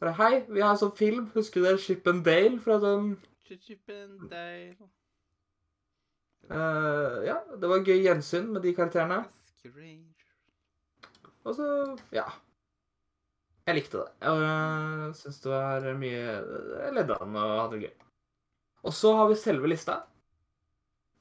Bare 0.00 0.12
hei, 0.18 0.44
vi 0.48 0.60
har 0.60 0.74
en 0.74 0.82
sånn 0.82 0.96
film. 0.98 1.30
Husker 1.38 1.62
du 1.62 1.68
det? 1.68 1.78
Chip 1.86 2.10
and 2.10 2.26
Dale 2.26 2.58
fra 2.58 2.80
sånn 2.82 3.14
Chip 3.44 3.88
and 3.88 4.30
Dale. 4.30 4.88
eh, 6.50 7.18
Ja, 7.28 7.36
det 7.60 7.68
var 7.68 7.84
gøy 7.84 8.00
gjensyn 8.04 8.50
med 8.52 8.62
de 8.64 8.74
karakterene. 8.74 9.20
Og 11.44 11.54
så 11.54 11.66
ja. 12.12 12.24
Jeg 13.66 13.78
likte 13.78 14.00
det. 14.02 14.10
Jeg 14.20 14.32
uh, 14.44 15.12
syns 15.16 15.40
det 15.40 15.52
var 15.52 15.86
mye 15.96 16.18
Jeg 16.20 16.92
ledde 16.96 17.16
an 17.20 17.36
og 17.40 17.54
hadde 17.62 17.78
det 17.78 17.86
gøy. 17.86 17.94
Og 18.84 18.92
så 18.92 19.14
har 19.16 19.28
vi 19.30 19.38
selve 19.40 19.70
lista. 19.72 20.02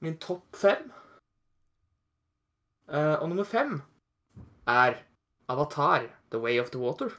Min 0.04 0.18
topp 0.20 0.56
fem. 0.60 0.91
Uh, 2.91 3.16
og 3.22 3.30
nummer 3.32 3.48
fem 3.48 3.78
er 4.68 5.00
Avatar, 5.48 6.10
The 6.32 6.40
Way 6.40 6.60
of 6.60 6.72
the 6.72 6.80
Water. 6.80 7.16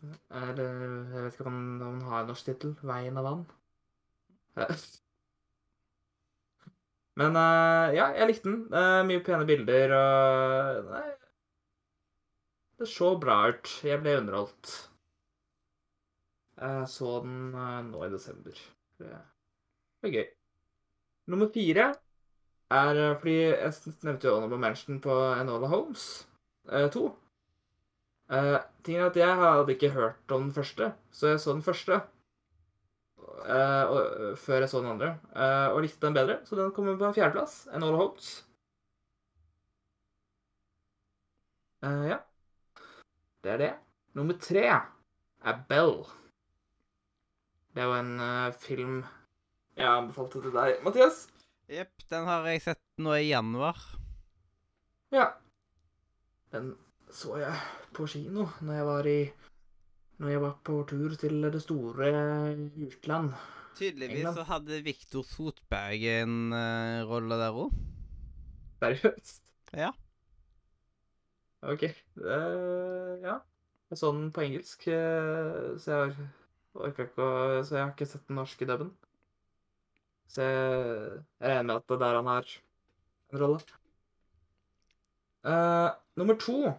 Eller 0.00 0.82
Jeg 1.12 1.24
vet 1.24 1.36
ikke 1.36 1.46
om 1.50 1.56
den, 1.60 1.86
om 1.86 1.98
den 1.98 2.08
har 2.08 2.22
en 2.22 2.30
norsk 2.32 2.48
tittel. 2.48 2.74
Veien 2.86 3.20
av 3.20 3.26
vann. 3.28 3.46
Eh. 4.56 4.84
Men 7.20 7.36
eh, 7.36 7.96
ja, 7.98 8.10
jeg 8.16 8.30
likte 8.30 8.48
den. 8.48 8.60
Eh, 8.72 9.00
mye 9.08 9.24
pene 9.26 9.48
bilder 9.48 9.96
og 9.96 10.92
Nei, 10.94 11.08
det 12.80 12.88
så 12.88 13.12
bra 13.20 13.42
ut. 13.52 13.72
Jeg 13.84 14.00
ble 14.00 14.16
underholdt. 14.22 14.70
Jeg 16.60 16.86
så 16.88 17.18
den 17.24 17.50
eh, 17.52 17.80
nå 17.90 18.04
i 18.06 18.12
desember. 18.12 18.62
Det 19.00 19.10
var 19.10 20.14
gøy. 20.14 20.28
Nummer 21.30 21.50
fire 21.52 21.90
er 22.72 23.02
eh, 23.04 23.16
fordi 23.20 23.36
jeg 23.42 23.96
nevnte 24.06 24.30
jo 24.30 24.38
Honorable 24.38 24.62
Mention 24.62 25.00
på 25.04 25.18
Enola 25.34 25.68
Holmes 25.68 26.06
2. 26.70 27.04
Uh, 28.30 28.60
tingen 28.86 29.02
er 29.02 29.10
at 29.10 29.18
jeg 29.18 29.38
hadde 29.42 29.74
ikke 29.74 29.94
hørt 29.96 30.34
om 30.34 30.46
den 30.46 30.54
første, 30.54 30.92
så 31.10 31.32
jeg 31.32 31.42
så 31.42 31.56
den 31.56 31.66
første 31.66 32.00
Uh, 33.40 33.84
og, 33.88 34.38
før 34.38 34.60
jeg 34.60 34.68
så 34.68 34.82
den 34.82 34.90
andre, 34.90 35.14
uh, 35.32 35.72
og 35.72 35.80
likte 35.80 36.04
den 36.04 36.14
bedre. 36.14 36.36
Så 36.44 36.56
den 36.58 36.72
kommer 36.76 36.98
på 37.00 37.08
en 37.08 37.38
enn 37.40 37.84
All 37.86 37.96
Holmes. 37.96 38.28
Uh, 41.80 42.04
ja. 42.10 42.18
Det 43.40 43.52
er 43.54 43.56
det. 43.56 43.70
Nummer 44.12 44.36
tre 44.36 44.66
er 44.68 45.62
Bell. 45.68 46.04
Det 47.72 47.80
er 47.80 47.86
jo 47.88 47.94
en 47.94 48.20
eh, 48.20 48.52
film 48.60 48.96
jeg 49.78 49.86
anbefalte 49.86 50.40
til 50.42 50.52
deg, 50.52 50.80
Mathias. 50.84 51.20
Jepp, 51.70 52.02
den 52.10 52.26
har 52.26 52.48
jeg 52.50 52.64
sett 52.64 52.82
nå 52.98 53.14
i 53.14 53.30
januar. 53.30 53.78
Ja. 55.14 55.28
Den 56.50 56.74
så 57.12 57.36
jeg 57.40 57.54
på 57.96 58.06
kino 58.10 58.46
når 58.60 58.76
jeg 58.78 58.86
var 58.86 59.08
i 59.10 59.20
Når 60.20 60.28
jeg 60.34 60.42
var 60.42 60.56
på 60.64 60.74
tur 60.88 61.14
til 61.16 61.46
det 61.48 61.62
store 61.62 62.10
utland. 62.86 63.30
Tydeligvis 63.78 64.18
England. 64.18 64.36
så 64.36 64.42
hadde 64.44 64.82
Viktor 64.84 65.24
Sotberg 65.24 66.02
en 66.04 66.52
uh, 66.52 67.08
rolle 67.08 67.38
der 67.40 67.56
òg. 67.56 67.72
Seriøst? 68.82 69.40
Ja. 69.72 69.92
OK. 71.62 71.86
Uh, 72.20 73.16
ja. 73.24 73.38
Jeg 73.90 73.98
så 73.98 74.12
den 74.12 74.28
på 74.32 74.44
engelsk, 74.44 74.84
uh, 74.92 75.78
så 75.80 75.88
jeg 75.88 76.12
har- 76.12 76.28
orka 76.74 77.02
ikke 77.08 77.24
å 77.24 77.62
Så 77.64 77.76
jeg 77.76 77.84
har 77.84 77.94
ikke 77.94 78.06
sett 78.06 78.28
den 78.28 78.36
norske 78.36 78.66
dubben. 78.68 78.92
Så 80.28 80.42
jeg, 80.42 81.24
jeg 81.40 81.48
regner 81.48 81.62
med 81.62 81.76
at 81.76 81.88
det 81.88 81.96
er 81.96 82.04
der 82.04 82.20
han 82.20 82.26
har 82.26 82.46
en 83.32 83.40
rolle. 83.40 83.60
Eh, 85.44 85.90
nummer 86.16 86.36
to 86.36 86.74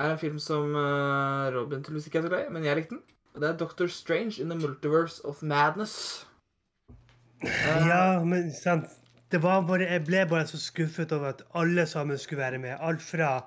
er 0.00 0.14
en 0.14 0.20
film 0.20 0.38
som 0.42 0.74
eh, 0.76 1.50
Robin 1.54 1.82
tydeligvis 1.82 2.08
ikke 2.10 2.18
er 2.18 2.26
så 2.26 2.32
glad 2.32 2.46
i, 2.46 2.52
men 2.54 2.64
jeg 2.64 2.76
likte 2.78 2.96
den. 2.96 3.02
Og 3.34 3.42
det 3.42 3.48
er 3.48 3.58
Doctor 3.60 3.86
Strange 3.86 4.42
in 4.42 4.50
the 4.50 4.58
Multiverse 4.58 5.24
of 5.24 5.42
Madness. 5.42 6.26
Eh, 7.42 7.86
Ja, 7.86 8.24
men 8.24 8.50
sant. 8.52 8.88
Det 9.30 9.38
var 9.42 9.60
bare, 9.62 9.86
jeg 9.86 10.02
ble 10.08 10.24
bare 10.26 10.46
så 10.50 10.58
skuffet 10.58 11.12
over 11.14 11.28
at 11.30 11.42
alle 11.54 11.86
sammen 11.86 12.18
skulle 12.18 12.42
være 12.42 12.58
med. 12.58 12.74
Alt 12.80 13.02
fra 13.02 13.44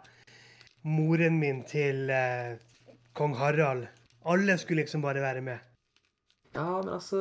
moren 0.84 1.40
min 1.40 1.64
til 1.68 2.10
eh, 2.10 2.56
kong 3.14 3.36
Harald. 3.36 3.88
Alle 4.26 4.58
skulle 4.58 4.82
liksom 4.86 5.02
bare 5.04 5.20
være 5.22 5.42
med. 5.42 5.60
Ja, 6.56 6.82
men 6.82 6.90
altså 6.94 7.20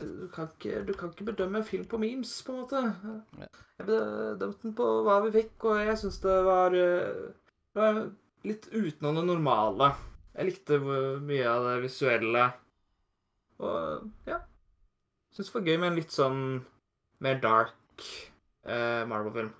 du 0.00 0.28
kan, 0.34 0.48
ikke, 0.54 0.84
du 0.86 0.92
kan 0.92 1.10
ikke 1.10 1.24
bedømme 1.24 1.58
en 1.58 1.64
film 1.64 1.84
på 1.84 1.98
memes, 1.98 2.42
på 2.46 2.52
en 2.52 2.60
måte. 2.60 2.80
Jeg 3.78 3.86
bedømte 3.86 4.62
den 4.62 4.74
på 4.76 4.86
hva 5.04 5.18
vi 5.26 5.32
fikk, 5.34 5.64
og 5.64 5.80
jeg 5.84 5.98
syns 6.00 6.20
det 6.22 6.36
var 6.46 6.72
uh, 6.72 6.78
Det 6.78 6.78
var 6.78 7.49
litt 7.74 8.68
utenom 8.72 9.20
det 9.20 9.24
normale. 9.28 9.92
Jeg 10.34 10.48
likte 10.48 10.78
mye 10.80 11.46
av 11.50 11.66
det 11.68 11.76
visuelle. 11.84 12.44
Og 13.60 14.10
ja. 14.28 14.40
Syns 15.30 15.50
det 15.50 15.54
var 15.54 15.66
gøy 15.68 15.78
med 15.78 15.90
en 15.90 15.98
litt 15.98 16.14
sånn 16.14 16.44
mer 17.22 17.40
dark 17.42 18.06
eh, 18.66 19.02
Marvel-film. 19.06 19.52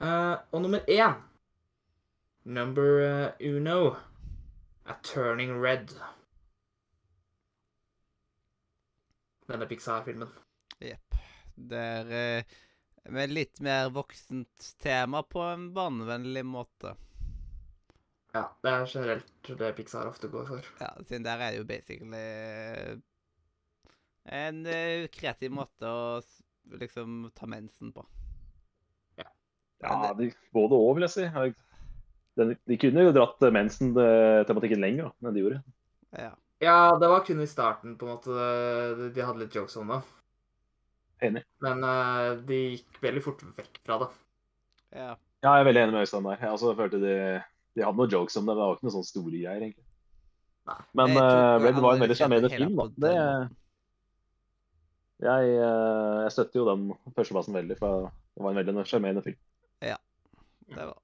Eh, 0.00 0.36
og 0.50 0.62
nummer 0.64 0.86
én 0.88 1.18
Number 2.48 3.02
eh, 3.04 3.50
uno 3.52 3.96
er 4.88 4.96
Turning 5.04 5.52
Red. 5.60 5.92
Denne 9.50 9.68
Pixar-filmen. 9.68 10.32
Jepp. 10.80 11.18
Det 11.54 11.78
er 11.78 12.14
eh, 12.16 12.56
med 13.08 13.32
litt 13.32 13.60
mer 13.64 13.88
voksent 13.94 14.74
tema 14.82 15.22
på 15.22 15.40
en 15.40 15.70
barnevennlig 15.74 16.44
måte. 16.46 16.94
Ja, 18.34 18.44
det 18.62 18.70
er 18.70 18.86
generelt 18.86 19.50
det 19.58 19.72
Pixar 19.78 20.06
ofte 20.06 20.28
går 20.30 20.46
for. 20.46 20.66
Ja, 20.78 20.92
siden 21.02 21.26
der 21.26 21.40
er 21.40 21.54
det 21.54 21.62
jo 21.62 21.66
basically 21.66 22.20
eh, 22.20 22.92
en 24.30 24.62
eh, 24.70 25.08
kreativ 25.10 25.50
måte 25.56 25.88
å 25.88 26.20
liksom 26.78 27.30
ta 27.34 27.48
mensen 27.50 27.90
på. 27.94 28.06
Ja, 29.80 30.12
de, 30.12 30.28
både 30.52 30.76
og, 30.76 30.94
vil 30.98 31.06
jeg 31.06 31.14
si. 31.14 31.26
Den, 32.38 32.54
de 32.68 32.76
kunne 32.80 33.06
jo 33.06 33.14
dratt 33.16 33.42
eh, 33.42 33.54
mensen-tematikken 33.54 34.82
lenger 34.84 35.08
da, 35.08 35.12
enn 35.24 35.36
de 35.36 35.44
gjorde. 35.44 35.60
Ja. 36.20 36.30
Ja, 36.60 36.80
det 37.00 37.08
var 37.08 37.22
kun 37.24 37.40
i 37.40 37.48
starten, 37.48 37.94
på 37.96 38.04
en 38.04 38.12
måte. 38.12 38.34
De, 38.98 39.06
de 39.16 39.24
hadde 39.24 39.40
litt 39.40 39.54
jokes 39.56 39.78
om 39.80 39.94
det. 39.94 40.02
Enig. 41.26 41.44
Men 41.64 41.84
uh, 41.84 42.38
de 42.48 42.60
gikk 42.76 43.00
veldig 43.02 43.22
fort 43.24 43.44
vekk 43.58 43.82
fra 43.84 44.00
det. 44.04 44.08
ja. 44.96 45.12
Ja, 45.40 45.54
jeg 45.56 45.62
er 45.62 45.68
veldig 45.70 45.80
enig 45.80 45.94
med 45.94 46.02
Øystein 46.04 46.26
der. 46.28 46.40
Jeg 46.42 46.52
også 46.52 46.74
følte 46.76 46.98
de, 47.00 47.12
de 47.72 47.84
hadde 47.84 47.96
noen 47.96 48.10
jokes 48.12 48.34
om 48.36 48.44
det, 48.44 48.56
det 48.58 48.60
var 48.60 48.74
ikke 48.74 48.84
noen 48.84 48.94
sånne 48.98 49.08
store 49.08 49.30
greier, 49.32 49.62
egentlig. 49.64 49.86
Nei. 50.68 50.76
Men 51.00 51.14
uh, 51.16 51.20
ikke 51.22 51.62
Red 51.64 51.78
var 51.80 51.94
en 51.94 52.04
veldig 52.04 52.16
sjarmerende 52.18 52.50
film, 52.52 52.74
da. 52.76 52.86
Det, 53.06 53.12
jeg, 55.20 55.48
eh, 55.52 56.18
jeg 56.24 56.32
støtter 56.32 56.60
jo 56.60 56.66
den 56.68 56.84
førsteplassen 57.16 57.56
veldig, 57.56 57.76
for 57.76 58.06
det 58.08 58.44
var 58.44 58.52
en 58.52 58.60
veldig 58.60 58.84
sjarmerende 58.88 59.24
film. 59.24 59.40
Det 60.70 60.84
var 60.86 60.98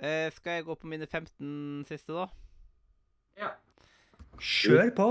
eh, 0.00 0.32
Skal 0.32 0.52
jeg 0.52 0.64
gå 0.64 0.74
på 0.74 0.86
mine 0.86 1.06
15 1.06 1.84
siste, 1.88 2.12
da? 2.12 2.26
Ja. 3.38 3.50
Kjør 4.38 4.90
på! 4.96 5.08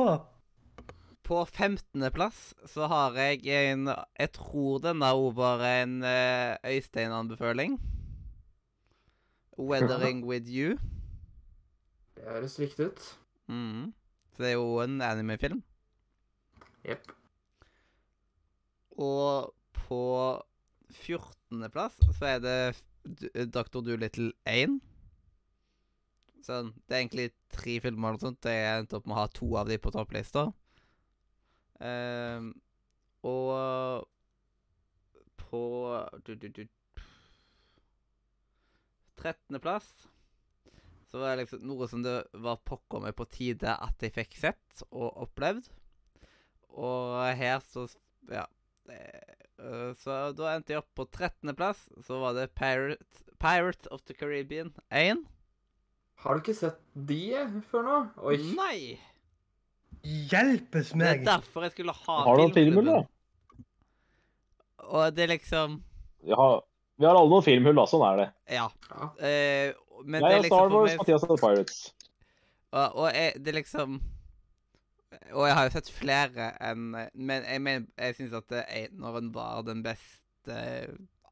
På 1.28 1.41
15.-plass 1.44 2.54
så 2.72 2.88
har 2.88 3.18
jeg 3.20 3.41
en 3.52 3.90
Jeg 4.16 4.30
tror 4.32 4.80
denne 4.80 5.06
er 5.10 5.20
over 5.20 5.60
en 5.68 6.04
eh, 6.08 6.56
Øystein-anbefaling. 6.64 7.76
'Weathering 9.58 10.24
with 10.30 10.48
You'. 10.48 10.78
Det 12.16 12.24
høres 12.24 12.60
riktig 12.60 12.86
ut. 12.86 13.18
Mm. 13.48 13.94
Så 14.34 14.44
det 14.44 14.49
er 14.49 14.54
jo 14.54 14.80
en 14.80 15.02
anime-film. 15.02 15.64
Jepp. 16.86 17.12
Og 18.91 19.54
på 19.74 20.04
14.-plass 20.91 21.99
så 22.20 22.26
er 22.26 22.40
det 22.40 23.52
Dr. 23.54 23.82
Doolittle 23.82 24.32
1. 24.45 24.80
Sånn, 26.48 26.72
det 26.88 26.95
er 26.95 27.02
egentlig 27.02 27.28
tre 27.52 27.80
filmer 27.84 28.14
eller 28.14 28.24
sånt. 28.24 28.48
Jeg 28.48 28.80
endte 28.80 28.95
opp 28.95 29.08
med 29.08 29.18
å 29.18 29.20
ha 29.20 29.28
to 29.28 29.49
av 29.60 29.68
de 29.68 29.78
på 29.82 29.91
topplista. 29.91 30.48
Ehm, 31.84 32.52
og 33.28 34.08
på 35.38 35.62
du, 36.26 36.36
du, 36.36 36.48
du, 36.49 36.64
13.-plass 39.18 39.90
så 41.08 41.18
så 41.18 41.22
var 41.22 41.32
det 41.34 41.45
liksom 41.45 41.64
noe 41.66 41.88
som 41.90 42.02
det 42.04 42.18
var 42.44 42.60
pokker 42.68 43.02
meg 43.02 43.16
på 43.18 43.26
tide 43.32 43.72
at 43.72 44.04
jeg 44.04 44.14
fikk 44.14 44.36
sett 44.38 44.82
og 44.91 45.24
opplevd. 45.24 45.70
Og 46.78 47.24
her 47.40 47.64
så 47.66 47.88
Ja. 48.30 48.44
Øh, 48.88 49.95
så 49.95 50.32
da 50.36 50.52
endte 50.54 50.76
jeg 50.76 50.84
opp 50.84 50.91
på 50.95 51.08
13.-plass. 51.08 51.88
Så 52.06 52.20
var 52.22 52.36
det 52.38 52.52
Pirate, 52.54 53.24
Pirate 53.40 53.90
of 53.90 54.04
the 54.06 54.14
Caribbean 54.14 54.74
1. 54.91 55.24
Har 56.22 56.34
du 56.34 56.44
ikke 56.44 56.58
sett 56.60 56.78
de 56.94 57.22
før 57.72 57.88
nå? 57.88 57.98
Oi. 58.28 58.38
Nei! 58.58 58.99
Hjelpes 60.08 60.94
meg! 60.96 61.04
Det 61.04 61.14
er 61.14 61.26
derfor 61.28 61.68
jeg 61.68 61.74
skulle 61.76 61.96
ha 61.96 62.18
Har 62.24 62.38
du 62.38 62.46
noen 62.46 62.56
filmhull, 62.56 62.90
da? 62.90 63.00
Og 64.88 65.16
det 65.16 65.26
er 65.26 65.34
liksom 65.34 65.80
Vi 66.24 66.36
har, 66.38 66.62
vi 66.96 67.08
har 67.08 67.18
alle 67.18 67.32
noen 67.32 67.46
filmhull, 67.46 67.76
da. 67.78 67.86
Sånn 67.90 68.06
er 68.08 68.22
det. 68.22 68.28
Ja. 68.58 68.68
Ja. 68.92 69.10
Uh, 69.20 70.04
men 70.06 70.22
Jeg 70.22 70.30
det 70.30 70.36
er 70.36 70.46
liksom 70.46 70.60
Star 70.60 70.76
Wars, 70.76 70.92
meg 70.92 71.02
Mathias 71.02 71.26
har 71.26 71.42
Pirates. 71.42 71.80
Og, 72.72 72.86
og 72.86 73.08
jeg, 73.16 73.34
det 73.42 73.52
er 73.52 73.58
liksom 73.58 73.98
Og 75.34 75.44
jeg 75.48 75.56
har 75.58 75.68
jo 75.68 75.74
sett 75.78 75.92
flere 75.96 76.50
enn 76.68 76.90
Men 76.92 77.48
jeg, 77.48 77.62
men, 77.64 77.88
jeg 77.96 78.18
syns 78.20 78.36
at 78.38 78.48
det 78.52 78.66
eneren 78.84 79.32
var 79.36 79.64
den 79.68 79.84
beste 79.86 80.60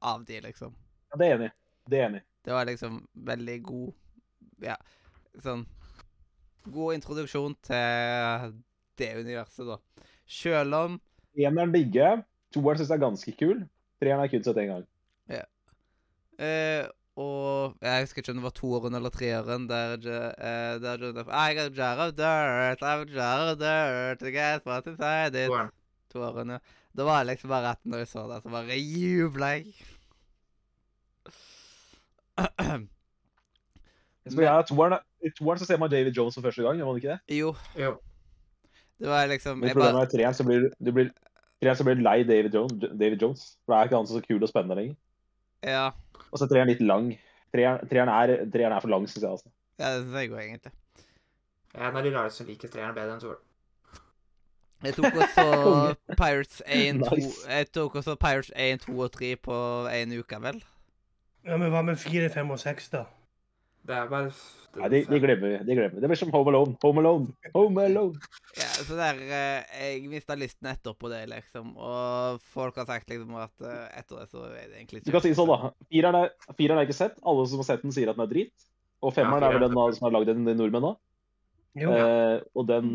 av 0.05 0.25
de, 0.27 0.41
liksom. 0.43 0.73
Ja, 1.13 1.17
det 1.17 1.27
er 1.27 1.37
enig. 1.37 1.51
Det 1.89 1.99
er 1.99 2.09
enig. 2.09 2.19
Det 2.45 2.53
var 2.53 2.67
liksom 2.67 2.99
veldig 3.27 3.55
god 3.65 4.65
Ja, 4.65 4.75
sånn 5.43 5.65
God 6.65 6.95
introduksjon 6.97 7.53
til 7.65 8.53
det 8.97 9.11
universet, 9.19 9.65
da. 9.67 9.77
Sjøl 10.27 10.73
om 10.73 10.99
Eneren 11.37 11.71
digger. 11.75 12.21
Toeren 12.55 12.77
syns 12.79 12.89
jeg 12.93 12.95
er 12.99 13.03
ganske 13.03 13.31
kul. 13.39 13.63
Treeren 13.99 14.19
har 14.21 14.27
jeg 14.29 14.37
kun 14.37 14.43
sett 14.47 14.61
én 14.61 14.69
gang. 14.71 14.85
eh, 16.39 16.87
Og 17.17 17.75
jeg 17.79 18.01
husker 18.03 18.19
ikke 18.21 18.31
om 18.33 18.39
det 18.41 18.43
var 18.43 18.51
toeren 18.57 18.95
eller 18.97 19.09
treeren 19.09 19.67
der, 19.69 19.93
Ja- 20.03 20.33
eh, 20.35 20.79
der 20.83 20.97
Jonah 20.99 21.23
I 21.31 21.53
got 21.55 21.71
a 21.71 21.75
jar 21.75 21.99
of 22.07 22.15
dirt, 22.15 22.81
I 22.81 22.97
got 22.99 23.09
a 23.09 23.13
jar 23.15 23.51
of 23.53 23.57
dirt, 23.59 24.21
I 24.27 24.31
get 24.31 24.65
what's 24.65 24.87
inside 24.87 25.35
it. 25.35 25.47
Toeren. 25.47 25.69
toeren, 26.11 26.49
ja. 26.49 26.59
Da 26.95 27.03
var 27.03 27.17
jeg 27.23 27.27
liksom 27.27 27.49
bare 27.49 27.69
18 27.71 27.91
når 27.91 27.97
jeg 28.03 28.07
så 28.07 28.25
det, 28.33 28.41
så 28.43 28.49
bare 28.51 28.79
jubla 28.79 29.45
jeg. 29.55 29.73
Jeg, 34.25 34.65
toeren, 34.67 34.97
I 35.23 35.29
toeren 35.37 35.59
så 35.61 35.65
ser 35.69 35.77
man 35.81 35.91
David 35.91 36.11
Jones 36.17 36.35
for 36.35 36.41
første 36.41 36.63
gang, 36.65 36.77
gjør 36.79 36.85
man 36.89 36.97
ikke 36.99 37.13
det? 37.13 37.37
Jo, 37.37 37.55
Jo. 37.79 37.95
Det 38.99 39.09
var 39.11 39.27
liksom 39.27 39.59
Men 39.59 39.73
problemet 39.73 39.97
bare, 39.97 40.07
er 40.07 40.11
treeren 40.13 40.37
så 40.37 40.45
blir 40.47 40.69
du 40.79 40.91
blir, 40.95 41.09
treeren 41.61 41.77
så 41.79 41.83
blir 41.87 42.01
lei 42.03 42.23
David 42.27 42.55
Jones, 42.55 42.73
David 42.99 43.21
Jones. 43.21 43.45
For 43.65 43.73
det 43.73 43.79
er 43.79 43.89
ikke 43.89 43.99
han 43.99 44.07
så 44.07 44.21
kul 44.27 44.43
og 44.43 44.51
spennende 44.51 44.77
lenger. 44.79 44.95
Ja, 45.65 45.89
Og 46.31 46.39
så 46.39 46.45
er 46.45 46.51
treeren 46.53 46.71
litt 46.71 46.81
lang. 46.85 47.09
Treeren, 47.55 47.87
treeren, 47.89 48.09
er, 48.11 48.45
treeren 48.51 48.75
er 48.75 48.83
for 48.83 48.91
lang, 48.91 49.07
syns 49.09 49.23
jeg. 49.23 49.31
altså. 49.31 49.49
ja 49.79 49.91
det 49.95 50.03
syns 50.05 50.19
jeg 50.19 50.29
går 50.29 50.39
egentlig. 50.45 50.71
Jeg 51.75 51.83
er 51.83 51.89
en 51.89 51.97
av 51.99 52.03
de 52.05 52.13
rare 52.15 52.31
som 52.31 52.47
liker 52.47 52.71
treeren 52.71 52.95
bedre 52.95 53.17
enn 53.17 53.23
toeren. 53.23 53.43
Jeg 54.85 54.93
tok 54.93 55.15
også 55.23 55.45
Pirates 56.19 56.61
1, 56.67 57.01
2 57.03 57.15
Nice. 57.15 57.43
Jeg 57.49 57.67
tok 57.73 57.95
også 57.95 58.15
Pirates 58.21 58.51
1, 58.55 58.81
2 58.85 58.99
og 58.99 59.11
3 59.11 59.35
på 59.47 59.59
en 59.91 60.19
uke, 60.19 60.41
vel. 60.43 60.59
Ja, 61.45 61.57
men 61.57 61.71
hva 61.73 61.81
med 61.85 61.99
fire, 62.01 62.29
fem 62.33 62.51
og 62.51 62.59
6, 62.59 62.89
da? 62.93 63.03
Det 63.85 63.93
er 63.93 64.07
bare 64.09 64.29
Nei, 64.75 64.87
de, 64.91 64.99
de 65.07 65.17
glemmer 65.23 65.51
vi. 65.53 65.57
De 65.69 65.75
glemmer. 65.77 66.01
Det 66.03 66.07
blir 66.11 66.17
som 66.19 66.31
Home 66.33 66.51
Alone. 66.51 66.73
Home 66.83 66.99
Alone. 66.99 67.27
Home 67.53 67.83
Alone. 67.87 68.19
Ja, 68.57 68.65
så 68.83 68.97
der 68.97 69.21
eh, 69.23 69.77
Jeg 69.93 70.09
mista 70.11 70.35
listen 70.35 70.67
etterpå 70.67 71.07
det, 71.13 71.21
liksom. 71.31 71.69
Og 71.79 72.41
folk 72.51 72.75
har 72.81 72.89
sagt 72.89 73.07
liksom 73.13 73.37
at 73.39 73.63
eh, 73.63 73.85
etter 74.01 74.19
det 74.19 74.27
så 74.33 74.41
er 74.49 74.65
det 74.73 74.81
egentlig 74.81 75.03
Du 75.05 75.13
kan 75.15 75.23
si 75.23 75.31
det 75.31 75.37
sånn, 75.39 75.53
da. 75.53 75.71
Fireren 75.93 76.17
er, 76.25 76.33
fireren 76.57 76.81
er 76.81 76.89
ikke 76.89 76.97
sett. 76.97 77.15
Alle 77.23 77.45
som 77.47 77.61
har 77.63 77.69
sett 77.69 77.85
den, 77.87 77.95
sier 77.95 78.11
at 78.11 78.19
den 78.19 78.25
er 78.25 78.33
drit. 78.33 78.67
Og 79.05 79.13
femmeren 79.15 79.45
Ja, 79.45 79.53
er 79.53 79.59
vel 79.59 79.67
den 79.69 79.77
da 79.79 79.87
som 79.95 80.09
har 80.09 80.15
lagd 80.17 80.33
den 80.33 80.43
i 80.49 80.57
nordmenn, 80.59 80.89
da. 80.89 80.95
Jo, 81.79 81.91
Eh, 81.95 82.37
og, 82.55 82.67
den, 82.67 82.91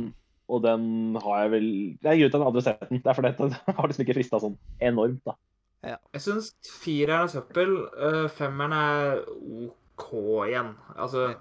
og 0.49 0.63
den 0.65 0.85
har 1.21 1.43
jeg 1.45 1.51
vel 1.53 1.67
Det 2.01 2.09
er 2.13 2.17
grunnen 2.17 2.31
til 2.33 2.37
at 2.37 2.41
den 2.41 2.49
andre 2.51 2.61
har 2.61 2.69
sett 2.69 2.89
den. 2.93 3.01
Det 3.05 3.11
er 3.15 3.19
fordi 3.23 3.33
den 3.41 3.57
har 3.81 3.89
liksom 3.89 4.05
ikke 4.05 4.19
frista 4.21 4.41
sånn 4.45 4.61
enormt, 4.91 5.23
da. 5.29 5.39
Jeg 5.95 6.21
syns 6.21 6.53
fireren 6.83 7.25
er 7.25 7.33
søppel. 7.39 7.71
øh, 7.97 8.27
femmeren 8.37 8.75
er 8.77 9.23
OK 9.31 9.80
igjen. 10.49 10.75
Altså 10.97 11.35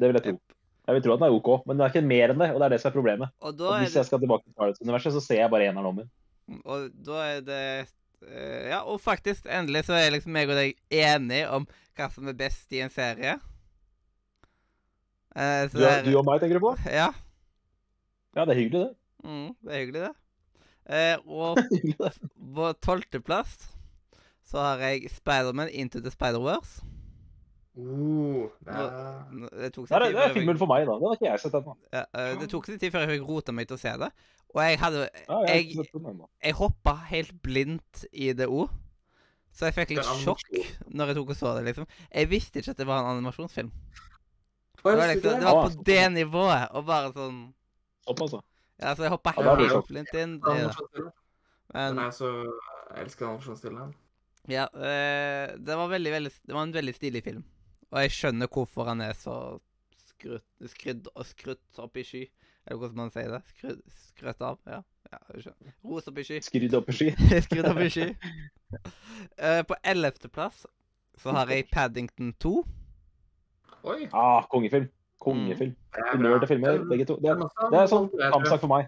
Det 0.00 0.08
vil 0.08 0.16
jeg 0.16 0.24
tro. 0.24 0.34
Jeg 0.88 0.94
vil 0.96 1.02
tro 1.04 1.12
at 1.14 1.20
den 1.20 1.26
er 1.28 1.34
OK, 1.36 1.48
men 1.66 1.76
den 1.76 1.84
er 1.84 1.90
ikke 1.92 2.02
mer 2.08 2.32
enn 2.32 2.40
det, 2.40 2.46
og 2.54 2.60
det 2.60 2.66
er 2.66 2.72
det 2.72 2.80
som 2.82 2.88
er 2.90 2.94
problemet. 2.96 3.28
Og 3.44 3.52
da 3.58 3.64
Og 3.68 3.74
er 3.76 3.82
hvis 3.84 3.92
det 3.94 4.00
jeg 4.00 4.06
skal 4.08 4.20
tilbake 4.22 4.44
til 4.46 4.54
Pirates-universet, 4.56 5.12
så 5.12 5.20
ser 5.22 5.38
jeg 5.42 5.50
bare 5.52 5.66
eneren 5.68 5.86
om 5.90 5.98
igjen. 6.00 6.10
Og 6.64 6.86
da 7.06 7.18
er 7.28 7.40
det 7.46 7.60
eh, 8.26 8.68
Ja, 8.72 8.80
og 8.88 8.98
faktisk, 9.00 9.46
endelig 9.46 9.84
så 9.86 9.94
er 9.98 10.10
liksom 10.16 10.32
meg 10.34 10.48
og 10.50 10.56
deg 10.58 10.74
enige 10.90 11.46
om 11.52 11.68
hva 11.96 12.08
som 12.10 12.26
er 12.32 12.38
best 12.40 12.72
i 12.72 12.80
en 12.82 12.90
serie. 12.90 13.36
Eh, 15.36 15.68
så 15.70 15.76
Du, 15.78 15.84
er- 15.84 16.02
du 16.08 16.16
og 16.18 16.24
meg, 16.26 16.40
tenker 16.42 16.58
du 16.58 16.64
på? 16.64 16.74
Ja. 17.00 17.10
Ja, 18.34 18.44
det 18.46 18.54
er 18.56 18.60
hyggelig, 18.62 18.80
det. 18.88 18.94
Mm, 19.26 19.48
det 19.62 19.74
er 19.74 19.80
hyggelig, 19.84 20.02
det. 20.08 20.14
Eh, 20.90 21.16
og 21.26 21.58
på 22.56 22.72
tolvteplass 22.82 23.68
så 24.50 24.58
har 24.58 24.78
jeg 24.82 25.10
Spiderman 25.12 25.68
Into 25.70 26.00
the 26.02 26.10
Spider-Verse. 26.10 26.80
Uh, 27.80 28.50
det 28.66 28.74
er... 28.74 28.90
Nå- 29.32 29.50
Det 29.60 29.70
tok 29.74 29.88
Det 29.88 29.88
sin 29.88 30.00
tid 30.00 30.06
det 30.06 30.16
før 30.16 30.26
jeg 30.26 30.34
filmen 30.36 30.58
for 30.60 30.66
meg, 30.70 30.84
da. 30.88 30.96
Den 31.00 31.08
har 31.08 31.16
ikke 31.18 31.30
jeg 31.30 31.40
sett 31.44 31.56
ennå. 31.60 31.74
Ja, 31.94 32.04
uh, 32.14 32.32
det 32.40 32.48
tok 32.52 32.66
sin 32.70 32.78
tid 32.82 32.92
før 32.94 33.04
jeg 33.06 33.12
fikk 33.20 33.28
rota 33.28 33.52
meg 33.56 33.68
til 33.70 33.76
å 33.78 33.80
se 33.82 33.94
det. 34.04 34.10
Og 34.54 34.60
jeg 34.66 34.78
hadde 34.82 35.02
Ja, 35.28 35.40
jeg 35.46 35.66
Jeg, 35.76 35.88
den 35.94 36.22
jeg 36.44 36.54
hoppa 36.58 36.94
helt 37.12 37.34
blindt 37.42 38.04
i 38.12 38.32
det 38.34 38.48
òg. 38.50 38.68
Så 39.52 39.66
jeg 39.66 39.74
fikk 39.74 39.96
litt 39.96 40.06
sjokk 40.22 40.44
når 40.94 41.10
jeg 41.10 41.16
tok 41.20 41.30
og 41.34 41.36
så 41.38 41.54
det, 41.58 41.64
liksom. 41.70 41.86
Jeg 42.14 42.28
visste 42.30 42.60
ikke 42.62 42.70
at 42.70 42.78
det 42.78 42.86
var 42.86 43.00
en 43.02 43.16
animasjonsfilm. 43.16 43.70
Det 44.80 44.84
var, 44.96 45.08
liksom, 45.10 45.34
det 45.36 45.44
var 45.44 45.56
Ah, 45.58 45.64
på 45.68 45.84
det 45.84 46.04
nivået, 46.14 46.68
og 46.72 46.84
bare 46.88 47.10
sånn 47.12 47.40
Såpass, 48.06 48.30
da. 48.32 48.40
Ja, 48.80 48.94
så 48.96 49.04
jeg 49.04 49.10
hoppa 49.12 49.34
Ja, 49.36 49.56
det 49.58 49.66
helt 49.68 49.88
blindt 49.90 50.14
inn 50.16 50.38
Det 50.40 50.54
det. 50.56 50.70
Den 50.96 51.10
Men 51.96 51.98
er 52.06 52.10
så 52.16 52.30
Jeg 52.94 53.04
elsker 53.04 53.26
animasjonsstilen. 53.26 53.90
ja, 54.48 54.64
eh, 54.74 55.52
det 55.58 55.76
var 55.76 55.88
veldig, 55.92 56.12
veldig 56.14 56.32
Det 56.46 56.54
var 56.56 56.62
en 56.62 56.72
veldig 56.72 56.94
stilig 56.96 57.22
film. 57.26 57.44
Og 57.90 58.04
jeg 58.04 58.14
skjønner 58.14 58.50
hvorfor 58.50 58.90
han 58.90 59.02
er 59.02 59.16
så 59.18 59.34
skrutt, 60.06 60.46
skrudd 60.72 61.10
og 61.14 61.26
skrutt 61.26 61.82
opp 61.82 61.98
i 61.98 62.04
sky. 62.06 62.22
Eller 62.66 62.78
hvordan 62.78 63.00
man 63.00 63.12
sier 63.14 63.32
det? 63.32 63.40
Skrudd, 63.54 63.80
skrøt 64.10 64.44
av? 64.46 64.58
Ja. 64.68 64.82
ja. 65.10 65.54
Ros 65.86 66.06
opp 66.10 66.20
i 66.20 66.26
sky. 66.26 66.38
Skrydd 66.44 66.76
opp 66.78 66.90
i 66.92 66.96
sky. 66.98 67.08
Skrudd 67.46 67.70
opp 67.72 67.84
i 67.86 67.90
sky. 67.92 68.10
Uh, 69.42 69.64
på 69.66 69.74
ellevteplass 69.82 70.60
så 71.18 71.32
har 71.34 71.50
jeg 71.50 71.64
Paddington 71.72 72.28
2. 72.38 72.52
Oi. 73.90 73.96
Ah, 74.14 74.44
kongefilm. 74.52 74.86
Kongefilm. 75.20 75.72
Det 75.96 76.30
er 76.30 76.46
filmer, 76.46 76.78
begge 76.88 77.08
to. 77.08 77.16
Det 77.18 77.32
er, 77.32 77.42
det 77.72 77.80
er 77.80 77.90
sånn 77.90 78.06
kampsak 78.20 78.62
for 78.62 78.70
meg. 78.70 78.86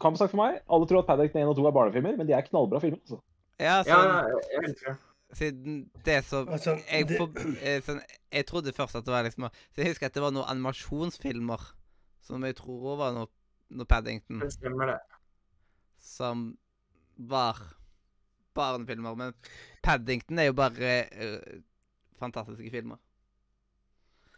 Kampsak 0.00 0.32
for 0.32 0.40
meg. 0.40 0.62
Alle 0.72 0.88
tror 0.88 1.02
at 1.02 1.10
Paddington 1.10 1.44
1 1.44 1.52
og 1.52 1.60
2 1.60 1.68
er 1.68 1.76
barnefilmer, 1.76 2.16
men 2.16 2.30
de 2.30 2.34
er 2.38 2.46
knallbra 2.48 2.80
filmer. 2.82 3.02
altså. 3.04 3.20
Ja, 3.60 3.76
Ja, 3.84 4.00
sånn, 4.00 4.40
jeg 4.48 4.64
elsker 4.64 4.90
den. 4.94 4.98
Siden 5.32 5.90
det 6.04 6.24
som 6.24 6.48
Altså, 6.48 6.78
jeg, 6.90 7.08
det- 7.08 7.16
for, 7.18 7.28
eh, 7.62 7.80
sånn, 7.84 8.00
jeg 8.32 8.46
trodde 8.46 8.72
først 8.72 8.96
at 8.96 9.04
det 9.04 9.12
var 9.12 9.22
liksom 9.26 9.48
Så 9.52 9.76
jeg 9.82 9.86
husker 9.90 10.06
at 10.06 10.14
det 10.14 10.22
var 10.22 10.30
noen 10.32 10.48
animasjonsfilmer 10.48 11.66
som 12.22 12.44
jeg 12.44 12.56
tror 12.56 12.96
var 12.96 13.12
noe, 13.12 13.26
noe 13.70 13.84
Paddington, 13.86 14.40
Det 14.40 14.52
stemmer, 14.52 14.86
det. 14.86 14.98
som 15.98 16.58
var 17.16 17.56
barnefilmer. 18.54 19.14
Men 19.16 19.34
Paddington 19.82 20.38
er 20.38 20.44
jo 20.50 20.52
bare 20.52 20.90
eh, 21.12 21.60
fantastiske 22.18 22.70
filmer. 22.70 22.96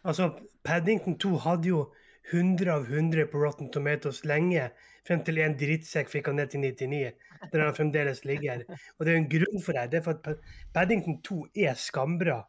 Altså, 0.03 0.29
Paddington 0.63 1.17
2 1.19 1.35
hadde 1.37 1.67
jo 1.67 1.93
100 2.29 2.69
av 2.73 2.85
100 2.85 3.25
på 3.31 3.41
Rotten 3.41 3.71
Tomatoes 3.73 4.21
lenge, 4.29 4.69
frem 5.07 5.23
til 5.25 5.41
en 5.41 5.57
drittsekk 5.57 6.11
fikk 6.11 6.29
han 6.29 6.37
ned 6.37 6.51
til 6.53 6.61
99, 6.61 7.11
der 7.51 7.65
han 7.65 7.75
fremdeles 7.75 8.23
ligger. 8.27 8.63
Og 8.99 9.05
det 9.05 9.13
er 9.13 9.19
en 9.19 9.29
grunn 9.31 9.63
for 9.65 9.77
det. 9.77 9.87
Det 9.91 10.01
er 10.01 10.05
for 10.05 10.19
at 10.29 10.43
Paddington 10.75 11.17
2 11.25 11.39
er 11.65 11.77
skambra. 11.79 12.43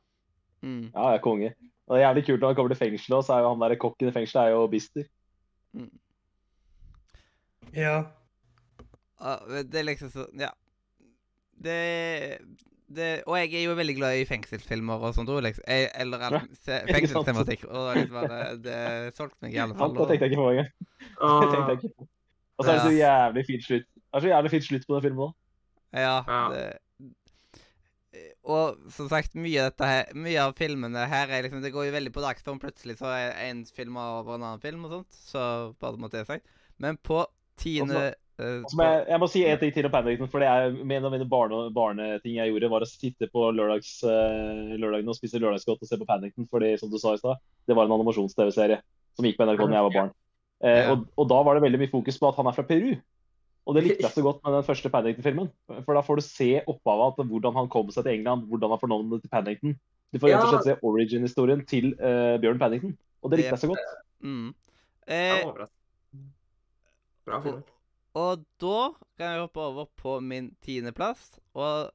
Mm. 0.63 0.91
Ja, 0.93 1.09
jeg 1.09 1.19
er 1.19 1.25
konge. 1.25 1.55
Og 1.87 1.97
det 1.97 2.03
er 2.03 2.09
jævlig 2.09 2.27
kult 2.27 2.41
når 2.41 2.53
han 2.53 2.57
kommer 2.57 2.75
til 2.75 2.83
fengselet, 2.85 3.17
og 3.17 3.25
så 3.27 3.35
er 3.35 3.45
jo 3.45 3.53
han 3.55 3.65
der 3.65 3.79
kokken 3.81 4.09
i 4.09 4.15
fengselet 4.15 4.45
er 4.45 4.55
jo 4.55 4.67
Bister. 4.71 5.09
Ja. 7.73 7.97
Ja, 9.23 9.39
det 9.63 9.81
er 9.81 9.89
liksom 9.89 10.13
sånn 10.13 10.45
Ja. 10.45 10.53
Det, 11.63 11.75
det 12.97 13.11
Og 13.27 13.37
jeg 13.39 13.55
er 13.59 13.65
jo 13.67 13.77
veldig 13.79 13.95
glad 13.99 14.21
i 14.21 14.27
fengselsfilmer 14.29 15.07
og 15.09 15.15
sånt 15.17 15.31
òg, 15.33 15.43
liksom. 15.49 15.65
Eller 15.67 16.27
Ja, 16.27 16.41
fengselstematikk. 16.91 17.67
Og 17.69 17.97
liksom 17.97 18.19
bare, 18.19 18.41
det 18.63 18.79
solgte 19.19 19.47
meg 19.47 19.57
i 19.57 19.61
alle 19.65 19.77
fall. 19.79 19.95
Sant, 19.97 20.01
det 20.01 20.09
tenkte 20.13 20.29
jeg 20.29 20.35
ikke 20.35 20.43
på 20.43 20.51
engang. 20.53 20.73
Det 21.43 21.51
tenkte 21.53 21.73
jeg 21.73 21.79
ikke 21.81 21.95
på. 21.99 22.09
Og 22.59 22.65
så 22.65 22.71
er 22.71 22.79
det 22.79 22.87
så 22.87 22.95
jævlig 22.95 23.45
fint 23.49 23.65
slutt. 23.67 23.87
Det 23.97 24.19
er 24.19 24.25
så 24.25 24.33
jævlig 24.33 24.51
fint 24.53 24.67
slutt 24.69 24.87
på 24.87 24.95
den 24.95 25.05
filmen 25.09 25.25
òg. 25.27 25.35
Ja. 25.93 26.17
Ja. 26.29 26.43
Det, 26.53 26.67
og 28.43 28.91
som 28.93 29.09
sagt, 29.09 29.37
mye 29.39 29.61
av 29.63 29.71
dette 29.71 29.87
her 29.87 30.17
Mye 30.19 30.41
av 30.43 30.57
filmene 30.59 31.05
her 31.09 31.31
er 31.31 31.45
liksom 31.47 31.63
Det 31.63 31.71
går 31.73 31.87
jo 31.87 31.95
veldig 31.95 32.13
på 32.15 32.25
dagsform. 32.25 32.59
Plutselig 32.63 32.99
så 32.99 33.13
er 33.15 33.37
en 33.49 33.63
film 33.67 33.97
over 34.01 34.37
en 34.37 34.47
annen 34.49 34.63
film 34.63 34.85
og 34.89 34.97
sånt. 34.97 35.21
Så 35.31 35.45
bare 35.81 36.01
måtte 36.01 36.21
jeg 36.21 36.29
sagt. 36.29 36.51
Men 36.83 36.99
på 36.99 37.23
tiende 37.61 38.13
eh, 38.41 38.63
jeg, 38.65 39.05
jeg 39.11 39.21
må 39.21 39.29
si 39.31 39.45
en 39.45 39.61
ting 39.61 39.75
til 39.75 39.89
om 39.89 39.93
Paddington, 39.93 40.31
for 40.33 40.43
det 40.43 40.49
er 40.49 40.73
en 40.73 41.07
av 41.09 41.13
mine 41.13 41.29
barne, 41.29 41.63
barneting 41.75 42.39
jeg 42.39 42.53
gjorde, 42.53 42.73
var 42.73 42.87
å 42.87 42.89
sitte 42.89 43.29
på 43.33 43.51
lørdags, 43.57 43.95
eh, 44.09 44.75
lørdagen 44.81 45.13
og 45.13 45.19
spise 45.19 45.41
lørdagsgodt 45.43 45.85
og 45.85 45.91
se 45.91 46.01
på 46.01 46.09
Paddington, 46.09 46.49
fordi 46.51 46.75
som 46.81 46.93
du 46.93 46.99
sa 47.03 47.15
i 47.17 47.21
stad, 47.21 47.41
det 47.69 47.77
var 47.79 47.89
en 47.89 47.97
animasjons-TV-serie 47.99 48.81
som 49.17 49.29
gikk 49.29 49.39
på 49.41 49.49
NRK 49.49 49.65
da 49.65 49.79
jeg 49.79 49.89
var 49.89 49.97
barn. 49.99 50.13
Eh, 50.63 50.93
og, 50.93 51.09
og 51.19 51.27
da 51.31 51.41
var 51.43 51.59
det 51.59 51.65
veldig 51.65 51.81
mye 51.83 51.93
fokus 51.93 52.21
på 52.23 52.31
at 52.31 52.39
han 52.39 52.49
er 52.49 52.57
fra 52.57 52.67
Peru. 52.67 52.93
Og 53.63 53.77
det 53.77 53.85
likte 53.85 54.03
jeg 54.03 54.15
så 54.17 54.25
godt 54.25 54.41
med 54.43 54.57
den 54.57 54.67
første 54.67 54.91
Paddington-filmen. 54.91 55.51
For 55.87 55.95
da 55.95 56.03
får 56.03 56.19
du 56.19 56.25
se 56.27 56.51
opphavet 56.67 57.19
til 57.19 57.29
hvordan 57.31 57.59
han 57.61 57.71
kom 57.71 57.93
seg 57.95 58.07
til 58.07 58.17
England, 58.17 58.49
hvordan 58.51 58.75
han 58.75 58.81
får 58.83 58.91
navnet 58.91 59.23
til 59.23 59.31
Paddington. 59.31 59.77
Du 60.13 60.19
får 60.21 60.35
rett 60.35 60.47
og 60.47 60.51
slett 60.57 60.67
se 60.67 60.89
origin-historien 60.89 61.63
til 61.69 61.93
uh, 62.03 62.41
Bjørn 62.43 62.59
Paddington. 62.61 62.97
Og 63.23 63.31
det 63.31 63.41
likte 63.41 63.55
jeg 63.55 63.63
så 63.63 63.71
godt. 63.71 63.95
mm. 64.21 64.49
Eh. 65.07 65.47
Bra. 67.25 67.63
Og 68.19 68.45
da 68.61 68.93
kan 69.17 69.33
jeg 69.33 69.45
hoppe 69.47 69.65
over 69.65 69.89
på 69.97 70.19
min 70.21 70.51
tiendeplass. 70.65 71.39
Og 71.57 71.93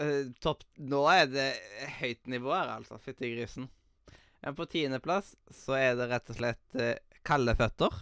uh, 0.00 0.24
topp 0.42 0.64
Nå 0.78 1.04
er 1.12 1.28
det 1.30 1.48
høyt 2.00 2.26
nivå 2.30 2.54
her, 2.54 2.74
altså. 2.78 2.98
Fytti 3.02 3.30
grisen. 3.36 3.68
Men 4.42 4.58
på 4.58 4.68
tiendeplass 4.70 5.34
så 5.54 5.78
er 5.78 5.98
det 5.98 6.10
rett 6.10 6.32
og 6.32 6.40
slett 6.40 6.78
uh, 6.78 6.94
Kalde 7.26 7.54
føtter. 7.58 7.94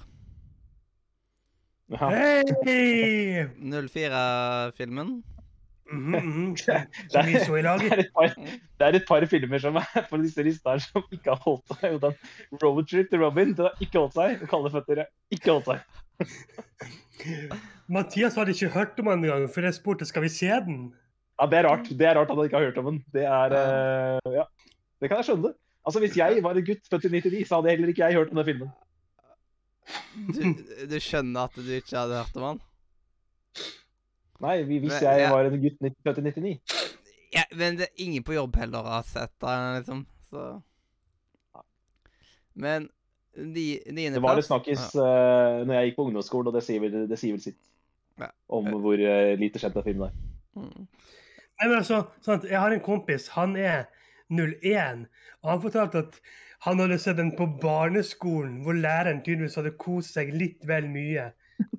Ja. 1.93 2.09
Hei! 2.11 3.47
04-filmen. 3.63 5.17
Mhm, 5.91 6.15
-hmm. 6.15 6.57
så, 6.65 6.73
så 7.11 7.23
det, 7.23 7.67
er, 7.67 7.79
Det 7.79 7.99
er, 7.99 8.11
par, 8.15 8.35
det 8.79 8.87
er 8.87 8.95
et 8.95 9.05
par 9.09 9.27
filmer 9.27 9.59
som 9.59 9.77
er 9.77 10.07
på 10.11 10.17
disse 10.17 10.43
listene 10.43 10.81
som 10.81 11.05
ikke 11.13 11.31
har 11.31 11.41
holdt 11.45 11.67
seg. 11.69 11.93
Jo, 11.93 11.99
den 11.99 12.15
Road 12.63 12.87
Trip 12.91 13.11
til 13.11 13.23
Robin 13.23 13.55
den 13.55 13.69
har 13.69 13.75
ikke 13.81 13.99
holdt 13.99 14.15
seg. 14.15 14.49
Kalde 14.51 14.71
føtter 14.71 15.03
har 15.05 15.11
ikke 15.31 15.53
holdt 15.53 15.67
seg. 15.67 15.79
Mathias 17.89 18.35
hadde 18.35 18.51
ikke 18.55 18.73
hørt 18.75 18.99
om 18.99 19.11
den 19.13 19.25
engang, 19.25 19.51
for 19.55 19.61
jeg 19.61 19.75
spurte 19.75 20.09
skal 20.09 20.23
vi 20.27 20.29
se 20.29 20.47
den. 20.47 20.95
Ja, 21.41 21.47
Det 21.47 21.59
er 21.59 21.69
rart 21.69 21.89
Det 21.89 22.07
er 22.07 22.15
rart 22.19 22.31
at 22.31 22.37
han 22.37 22.45
ikke 22.45 22.59
har 22.59 22.65
hørt 22.65 22.79
om 22.79 22.91
den. 22.91 23.05
Det 23.13 23.25
er 23.25 23.55
uh, 23.55 24.35
Ja, 24.35 24.45
det 25.01 25.09
kan 25.09 25.21
jeg 25.21 25.31
skjønne. 25.31 25.55
Altså, 25.87 26.01
Hvis 26.03 26.17
jeg 26.17 26.43
var 26.43 26.59
en 26.59 26.67
gutt 26.67 26.91
født 26.91 27.05
i 27.05 27.09
99, 27.09 27.49
så 27.49 27.61
hadde 27.61 27.71
heller 27.71 27.89
ikke 27.89 28.05
jeg 28.05 28.15
hørt 28.19 28.31
om 28.31 28.37
den 28.37 28.45
filmen. 28.45 28.71
Du, 30.35 30.43
du 30.91 30.97
skjønner 31.01 31.47
at 31.47 31.55
du 31.55 31.69
ikke 31.71 31.95
hadde 31.95 32.19
hørt 32.19 32.41
om 32.41 32.43
han? 32.43 32.66
Nei, 34.41 34.63
vi- 34.63 34.79
hvis 34.79 34.93
Men, 34.93 35.03
jeg 35.03 35.21
ja. 35.21 35.31
var 35.33 35.45
en 35.49 35.61
gutt 35.63 35.79
født 36.05 36.19
i 36.19 36.27
99. 36.27 36.61
Ja, 37.35 37.43
men 37.57 37.77
det 37.77 37.89
er 37.89 38.05
ingen 38.05 38.23
på 38.23 38.37
jobb 38.37 38.57
heller 38.57 38.83
har 38.83 39.03
sett 39.03 39.33
den, 39.41 39.77
liksom. 39.79 40.07
Så 40.31 40.61
Men 42.55 42.89
ni, 43.37 43.81
niendeplass 43.93 44.15
Det 44.15 44.23
var 44.23 44.37
litt 44.41 44.49
snakkis 44.49 44.85
uh, 44.97 45.67
når 45.67 45.75
jeg 45.75 45.91
gikk 45.91 45.97
på 45.99 46.07
ungdomsskolen, 46.09 46.49
og 46.49 46.57
det 46.57 46.63
sier 46.65 46.81
vel, 46.81 47.03
det 47.11 47.19
sier 47.21 47.37
vel 47.37 47.43
sitt. 47.45 47.59
Ja. 48.21 48.31
Om 48.49 48.71
hvor 48.81 48.97
uh, 48.97 49.35
lite 49.37 49.61
kjent 49.61 49.77
den 49.77 49.85
filmen 49.85 50.09
er. 50.09 50.17
Mm. 50.57 50.87
Nei, 51.57 51.69
men 51.69 51.77
altså, 51.79 52.03
sant, 52.25 52.45
Jeg 52.49 52.61
har 52.61 52.73
en 52.73 52.85
kompis, 52.85 53.29
han 53.37 53.57
er 53.61 53.87
01, 54.33 55.07
og 55.43 55.51
han 55.51 55.63
fortalte 55.63 56.05
at 56.07 56.21
han 56.67 56.81
hadde 56.81 56.99
sett 56.99 57.19
den 57.21 57.35
på 57.37 57.47
barneskolen, 57.61 58.63
hvor 58.65 58.77
læreren 58.77 59.21
tydeligvis 59.25 59.59
hadde 59.61 59.77
kost 59.79 60.17
seg 60.17 60.33
litt 60.35 60.65
vel 60.67 60.89
mye. 60.91 61.31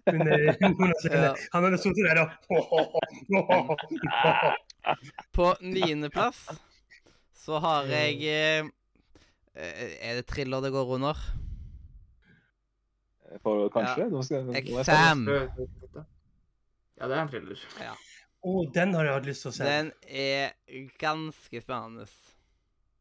Under, 0.07 0.55
under. 0.63 0.95
Ja. 1.11 1.33
Han 1.51 1.63
hadde 1.67 1.77
sittet 1.81 2.05
der 2.07 2.17
og 2.23 2.29
På 5.35 5.45
niendeplass 5.61 6.47
så 7.37 7.59
har 7.63 7.83
jeg 7.91 8.13
eh, 8.27 8.65
eh, 9.55 9.91
Er 10.03 10.13
det 10.19 10.25
thriller 10.27 10.59
det 10.63 10.71
går 10.75 10.87
under? 10.97 11.15
For, 13.43 13.69
kanskje? 13.69 14.07
Ja. 14.07 14.21
skal. 14.23 14.55
Exam. 14.55 15.27
Ja, 16.97 17.07
det 17.07 17.13
er 17.13 17.21
en 17.21 17.31
thriller. 17.31 17.59
Å, 18.47 18.53
den 18.73 18.93
har 18.95 19.07
jeg 19.07 19.17
hatt 19.17 19.27
lyst 19.27 19.43
til 19.43 19.51
å 19.51 19.55
se. 19.57 19.63
Den 19.67 19.89
er 20.07 20.53
ganske 21.01 21.61
spennende. 21.63 22.05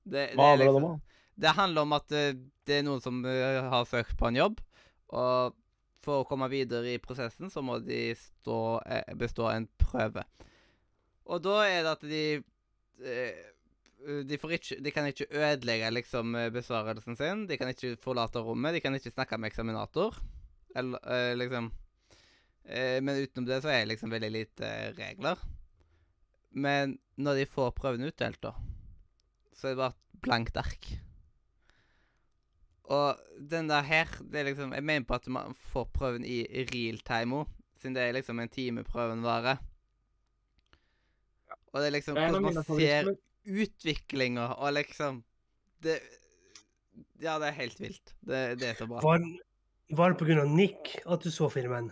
Det, 0.03 0.11
det, 0.13 0.25
Hva 0.35 0.53
er 0.53 0.57
handler 0.57 0.67
det 0.67 0.73
om? 0.73 0.87
liksom, 0.87 1.01
det 1.37 1.53
handler 1.59 1.87
om 1.87 1.95
at 1.97 2.07
det, 2.13 2.25
det 2.67 2.75
er 2.81 2.85
noen 2.87 3.03
som 3.05 3.15
eh, 3.29 3.61
har 3.71 3.85
søkt 3.89 4.17
på 4.19 4.29
en 4.31 4.39
jobb, 4.39 4.61
og 5.15 5.57
for 6.07 6.23
å 6.23 6.29
komme 6.29 6.49
videre 6.53 6.95
i 6.95 7.03
prosessen, 7.03 7.51
så 7.53 7.63
må 7.65 7.81
de 7.83 8.15
stå, 8.19 8.61
eh, 8.87 9.13
bestå 9.19 9.51
en 9.51 9.69
prøve. 9.81 10.25
Og 11.27 11.43
da 11.43 11.59
er 11.67 11.83
det 11.83 11.93
at 11.97 12.07
de 12.07 12.25
eh, 13.03 13.45
de, 14.07 14.37
ikke, 14.39 14.79
de 14.85 14.93
kan 14.95 15.09
ikke 15.09 15.27
ødelegge 15.35 15.91
liksom 15.97 16.37
eh, 16.39 16.53
besvarelsen 16.55 17.19
sin. 17.19 17.47
De 17.51 17.59
kan 17.59 17.73
ikke 17.73 17.97
forlate 18.03 18.43
rommet. 18.45 18.77
De 18.77 18.83
kan 18.85 18.95
ikke 18.95 19.15
snakke 19.15 19.39
med 19.41 19.51
eksaminator. 19.51 20.21
Eller 20.77 21.39
liksom 21.41 21.71
Men 22.67 23.23
utenom 23.23 23.47
det 23.47 23.61
så 23.63 23.71
er 23.71 23.85
det 23.85 23.93
liksom 23.93 24.11
veldig 24.11 24.29
lite 24.35 24.69
regler. 24.99 25.39
Men 26.51 26.99
når 27.17 27.41
de 27.41 27.47
får 27.49 27.75
prøven 27.79 28.09
utdelt, 28.09 28.41
da, 28.43 28.53
så 29.55 29.69
er 29.69 29.75
det 29.75 29.81
bare 29.81 29.95
et 29.95 30.21
blankt 30.25 30.59
ark. 30.61 30.89
Og 32.87 33.19
den 33.51 33.69
der 33.69 33.83
her 33.83 34.11
det 34.31 34.41
er 34.41 34.45
liksom, 34.51 34.73
Jeg 34.73 34.85
mener 34.87 35.07
på 35.09 35.15
at 35.15 35.27
man 35.27 35.55
får 35.73 35.89
prøven 35.95 36.25
i 36.25 36.45
real 36.71 37.01
time 37.03 37.41
òg, 37.43 37.49
siden 37.81 37.97
det 37.97 38.03
er 38.05 38.13
liksom 38.15 38.41
en 38.41 38.53
time 38.53 38.85
prøven 38.87 39.25
varer. 39.27 39.59
Og 41.73 41.81
det 41.81 41.89
er 41.89 41.97
liksom 41.97 42.17
av 42.17 42.31
hvordan 42.31 42.47
man 42.47 42.63
ser 42.65 43.11
utviklinga 43.47 44.47
og 44.57 44.73
liksom 44.79 45.25
Det 45.83 45.99
Ja, 47.21 47.37
det 47.39 47.51
er 47.51 47.59
helt 47.59 47.81
vilt. 47.81 48.15
Det, 48.25 48.59
det 48.61 48.71
er 48.71 48.79
så 48.79 48.87
bra. 48.89 49.03
Var, 49.05 49.25
var 49.99 50.13
det 50.15 50.19
pga. 50.23 50.45
Nick 50.49 50.95
at 51.05 51.25
du 51.27 51.31
så 51.31 51.51
filmen? 51.53 51.91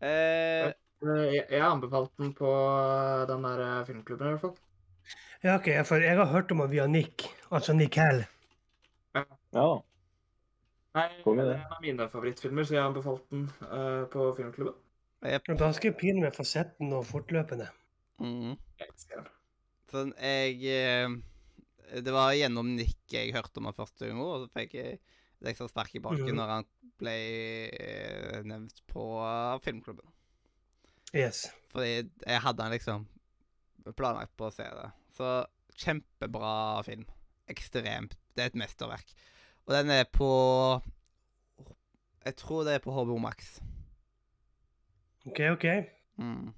Eh, 0.00 0.72
Eh, 1.02 1.34
Jeg, 1.34 1.46
jeg 1.50 1.62
anbefalte 1.66 2.14
den 2.22 2.32
på 2.38 2.50
den 3.26 3.42
der 3.42 3.60
eh, 3.66 3.86
filmklubben, 3.86 4.28
i 4.28 4.34
hvert 4.36 4.44
fall. 4.44 4.54
Ja, 5.42 5.56
OK, 5.58 5.72
for 5.88 6.02
jeg 6.02 6.14
har 6.14 6.28
hørt 6.30 6.52
om 6.54 6.60
han 6.62 6.70
via 6.70 6.84
Nick, 6.86 7.24
altså 7.50 7.74
Nick 7.74 7.96
Hell. 7.98 8.22
Ja. 9.16 9.66
Nei, 10.92 11.08
det 11.24 11.32
er 11.32 11.50
en 11.56 11.72
av 11.72 11.80
mine 11.82 12.06
favorittfilmer, 12.12 12.66
så 12.68 12.76
jeg 12.76 12.82
har 12.82 12.90
anbefalte 12.90 13.26
den 13.32 13.48
uh, 13.64 14.04
på 14.12 14.28
filmklubben. 14.36 14.76
Yep. 15.22 15.52
Da 15.58 15.70
skal 15.74 15.92
jeg 15.92 15.98
pine 15.98 16.22
meg 16.22 16.34
for 16.36 16.46
sett 16.46 16.76
den 16.78 16.92
nå 16.92 17.00
fortløpende. 17.06 17.68
Mm. 18.22 18.54
Jeg. 18.78 19.24
Sånn, 19.90 20.12
jeg 20.20 20.56
eh, 20.68 21.14
Det 22.04 22.12
var 22.14 22.34
gjennom 22.36 22.68
Nick 22.76 23.10
jeg 23.10 23.34
hørte 23.34 23.58
om 23.58 23.68
han 23.70 23.76
første 23.76 24.08
gang, 24.08 24.22
og 24.22 24.44
så 24.44 24.50
fikk 24.60 24.76
jeg 24.78 24.98
et 24.98 25.50
ekstra 25.52 25.68
spark 25.70 25.94
i 25.98 26.02
baken 26.02 26.28
mm. 26.28 26.38
når 26.38 26.54
han 26.56 26.68
ble 27.02 27.16
eh, 27.82 28.40
nevnt 28.46 28.82
på 28.90 29.06
filmklubben. 29.64 30.06
Yes. 31.12 31.48
Fordi 31.74 31.94
jeg 31.98 32.42
hadde 32.46 32.66
han 32.66 32.74
liksom 32.74 33.06
planlagt 33.98 34.34
på 34.38 34.48
å 34.48 34.54
se 34.54 34.66
det. 34.66 34.90
Så 35.22 35.46
kjempebra 35.78 36.82
film. 36.82 37.04
Ekstremt. 37.46 38.16
Det 38.34 38.42
er 38.42 38.50
et 38.50 38.58
mesterverk. 38.58 39.12
Og 39.66 39.74
den 39.76 39.90
er 39.90 40.04
på 40.10 40.30
Jeg 42.24 42.36
tror 42.36 42.64
det 42.64 42.74
er 42.74 42.82
på 42.82 42.90
HBO 42.90 43.18
Max. 43.18 43.60
OK, 45.26 45.40
OK. 45.40 45.66
Mm. 46.16 46.50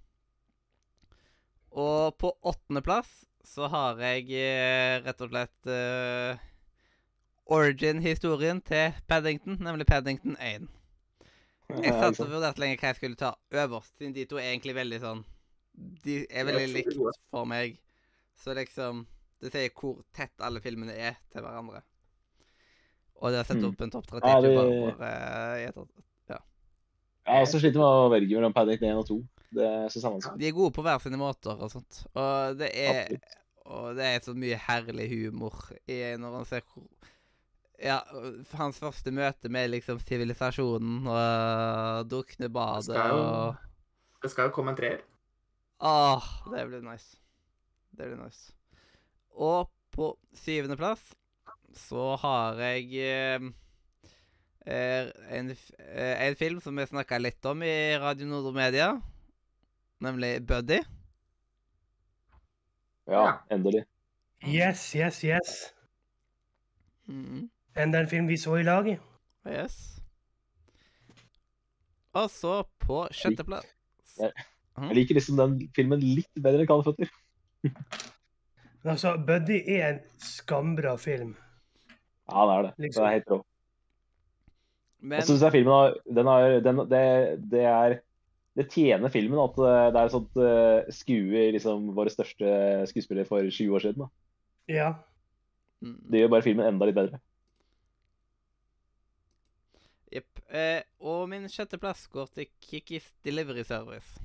Og 1.71 2.17
på 2.17 2.33
åttendeplass 2.43 3.25
så 3.45 3.69
har 3.69 4.01
jeg 4.01 4.33
eh, 4.41 5.03
rett 5.05 5.21
og 5.21 5.29
slett 5.29 5.69
uh, 5.69 6.41
origin-historien 7.53 8.63
til 8.65 8.97
Paddington, 9.09 9.59
nemlig 9.61 9.87
Paddington 9.87 10.37
1. 10.41 10.69
Jeg 11.69 11.93
satt 11.93 12.13
og 12.13 12.17
sant. 12.17 12.31
vurderte 12.31 12.65
lenge 12.65 12.81
hva 12.81 12.93
jeg 12.93 13.01
skulle 13.03 13.21
ta 13.21 13.35
øverst, 13.53 13.99
siden 13.99 14.15
de 14.17 14.25
to 14.29 14.41
er 14.41 14.53
egentlig 14.55 14.77
veldig 14.77 15.01
sånn 15.03 15.25
De 16.05 16.23
er 16.31 16.49
veldig 16.49 16.69
likt 16.73 16.97
for 17.33 17.49
meg. 17.49 17.81
Så 18.37 18.55
liksom 18.57 19.07
Det 19.43 19.51
sier 19.53 19.69
hvor 19.77 19.99
tett 20.17 20.41
alle 20.41 20.61
filmene 20.65 20.95
er 20.97 21.17
til 21.33 21.43
hverandre. 21.45 21.83
Og 23.21 23.31
det 23.31 23.37
har 23.43 23.45
sette 23.45 23.61
Mm. 23.61 23.73
opp 23.73 23.81
en 23.85 23.91
topp 23.91 24.07
30 24.07 24.25
Ja, 24.25 24.41
det- 24.41 24.55
bare, 24.57 24.97
bare 24.99 25.61
i 25.61 25.65
et 25.69 25.77
Jeg 27.27 27.35
har 27.35 27.43
også 27.47 27.61
slitt 27.61 27.75
med 27.75 27.85
å 27.85 28.11
velge 28.11 28.35
mellom 28.37 28.53
Paddock 28.53 28.81
1 28.83 28.97
og 28.99 29.07
2. 29.07 29.29
Det 29.53 29.65
er. 29.65 30.37
De 30.37 30.47
er 30.49 30.53
gode 30.53 30.73
på 30.75 30.83
hver 30.83 30.99
sine 31.01 31.17
måter 31.17 31.57
og 31.61 31.71
sånt. 31.71 32.07
Og 32.15 32.59
det 32.59 32.71
er 32.75 33.05
Absolutt. 33.05 33.35
Og 33.67 33.97
det 33.97 34.05
er 34.05 34.21
så 34.21 34.35
mye 34.37 34.57
herlig 34.59 35.09
humor 35.09 35.55
i 35.89 36.17
når 36.21 36.35
han 36.37 36.45
ser 36.45 36.61
hvor 36.61 36.85
Ja, 37.83 38.01
hans 38.55 38.79
første 38.79 39.11
møte 39.11 39.49
med 39.51 39.71
liksom 39.71 39.99
sivilisasjonen 40.01 41.07
og 41.09 42.09
dukkende 42.09 42.49
badet 42.53 42.97
og 43.11 43.57
Det 44.23 44.31
skal 44.31 44.49
jo 44.49 44.55
komme 44.55 44.71
en 44.71 44.77
treer. 44.77 45.01
Åh, 45.81 46.23
det 46.53 46.69
blir 46.69 46.83
nice. 46.83 47.17
Det 47.95 48.09
blir 48.09 48.19
nice. 48.19 48.53
Og 49.35 49.71
på 49.95 50.11
syvendeplass 50.35 51.13
så 51.75 52.15
har 52.23 52.59
jeg 52.63 52.91
eh, 53.03 53.47
en, 54.67 55.51
eh, 55.79 56.27
en 56.27 56.37
film 56.39 56.61
som 56.63 56.77
vi 56.79 56.87
snakka 56.91 57.19
litt 57.23 57.47
om 57.51 57.63
i 57.67 57.95
Radio 58.03 58.27
Nordre 58.31 58.55
Media, 58.57 58.91
nemlig 60.03 60.37
Buddy. 60.47 60.81
Ja, 63.11 63.41
endelig. 63.53 63.85
Yes, 64.47 64.95
yes, 64.97 65.23
yes. 65.25 65.57
Mm. 67.07 67.51
Enda 67.77 68.01
en 68.01 68.09
film 68.09 68.27
vi 68.31 68.39
så 68.41 68.57
i 68.57 68.65
lag. 68.67 68.89
Yes. 69.47 70.01
Og 72.15 72.31
så 72.31 72.63
på 72.79 73.03
sjetteplass 73.13 73.67
Jeg 74.17 74.95
liker 74.97 75.19
liksom 75.19 75.37
den 75.37 75.57
filmen 75.75 76.01
litt 76.01 76.31
bedre 76.39 76.63
enn 76.63 76.69
Kalde 76.71 76.87
føtter. 76.87 77.11
Men 77.11 77.24
altså, 78.85 79.17
Buddy 79.27 79.61
er 79.77 79.87
en 79.89 80.01
skambra 80.21 80.97
film. 81.01 81.35
Ja, 82.31 82.47
det 82.49 82.55
er 82.55 82.67
det. 82.67 82.73
Liksom. 82.87 83.03
Det 83.03 83.09
er 83.09 83.19
helt 83.19 83.31
rå. 83.31 83.39
Men 85.05 85.21
Jeg 85.21 85.29
syns 85.29 85.45
filmen 85.53 85.75
har, 85.75 85.97
den 86.17 86.29
har 86.31 86.59
den, 86.65 86.83
det, 86.89 87.01
det 87.53 87.65
er 87.69 87.99
Det 88.57 88.71
tjener 88.71 89.11
filmen 89.13 89.41
at 89.43 89.59
eh, 89.59 89.89
det 89.93 90.01
er 90.01 90.07
et 90.07 90.15
sånt 90.15 90.39
uh, 90.39 90.93
skue 90.95 91.41
i 91.49 91.53
liksom 91.57 91.89
våre 91.97 92.13
største 92.13 92.47
skuespillere 92.87 93.27
for 93.27 93.43
20 93.43 93.75
år 93.75 93.83
siden. 93.83 94.05
da. 94.05 94.09
Ja. 94.71 94.93
mm, 95.83 95.97
Det 96.11 96.21
gjør 96.21 96.31
bare 96.37 96.47
filmen 96.47 96.69
enda 96.69 96.87
litt 96.87 96.97
bedre. 96.97 97.19
Jepp. 100.15 100.39
Eh, 100.55 100.87
og 101.03 101.27
min 101.29 101.51
sjetteplass 101.51 102.07
går 102.13 102.31
til 102.37 102.47
Kikkis 102.63 103.11
Delivery 103.27 103.67
Service. 103.67 104.23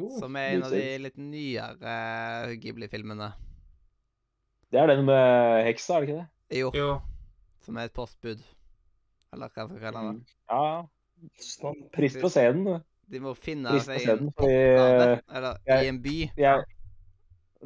Oh, 0.00 0.18
Som 0.20 0.36
er 0.40 0.54
en 0.56 0.62
av 0.66 0.70
de 0.72 0.82
litt 1.04 1.16
nyere 1.20 1.94
Ghibli-filmene. 2.62 3.32
Det 4.70 4.78
er 4.80 4.86
den 4.92 5.04
med 5.04 5.64
heksa, 5.66 5.96
er 5.98 6.00
det 6.00 6.08
ikke 6.08 6.18
det? 6.20 6.58
Jo, 6.60 6.70
jo. 6.74 6.90
som 7.66 7.76
er 7.78 7.88
et 7.90 7.94
postbud. 7.94 8.40
Eller 9.34 9.50
hva 9.54 9.66
skal 9.68 9.80
kalle 9.82 10.04
det. 10.12 10.34
Ja, 10.50 10.86
Svamp. 11.44 11.84
trist 11.94 12.22
å 12.26 12.30
se 12.32 12.46
den. 12.52 12.80
De 13.10 13.20
må 13.22 13.34
finne 13.36 13.76
seg 13.82 14.06
en 14.08 14.28
oppgave, 14.30 15.20
eller 15.28 15.58
jeg- 15.66 15.84
i 15.84 15.88
en 15.90 15.98
by. 16.02 16.16
Jeg, 16.38 16.64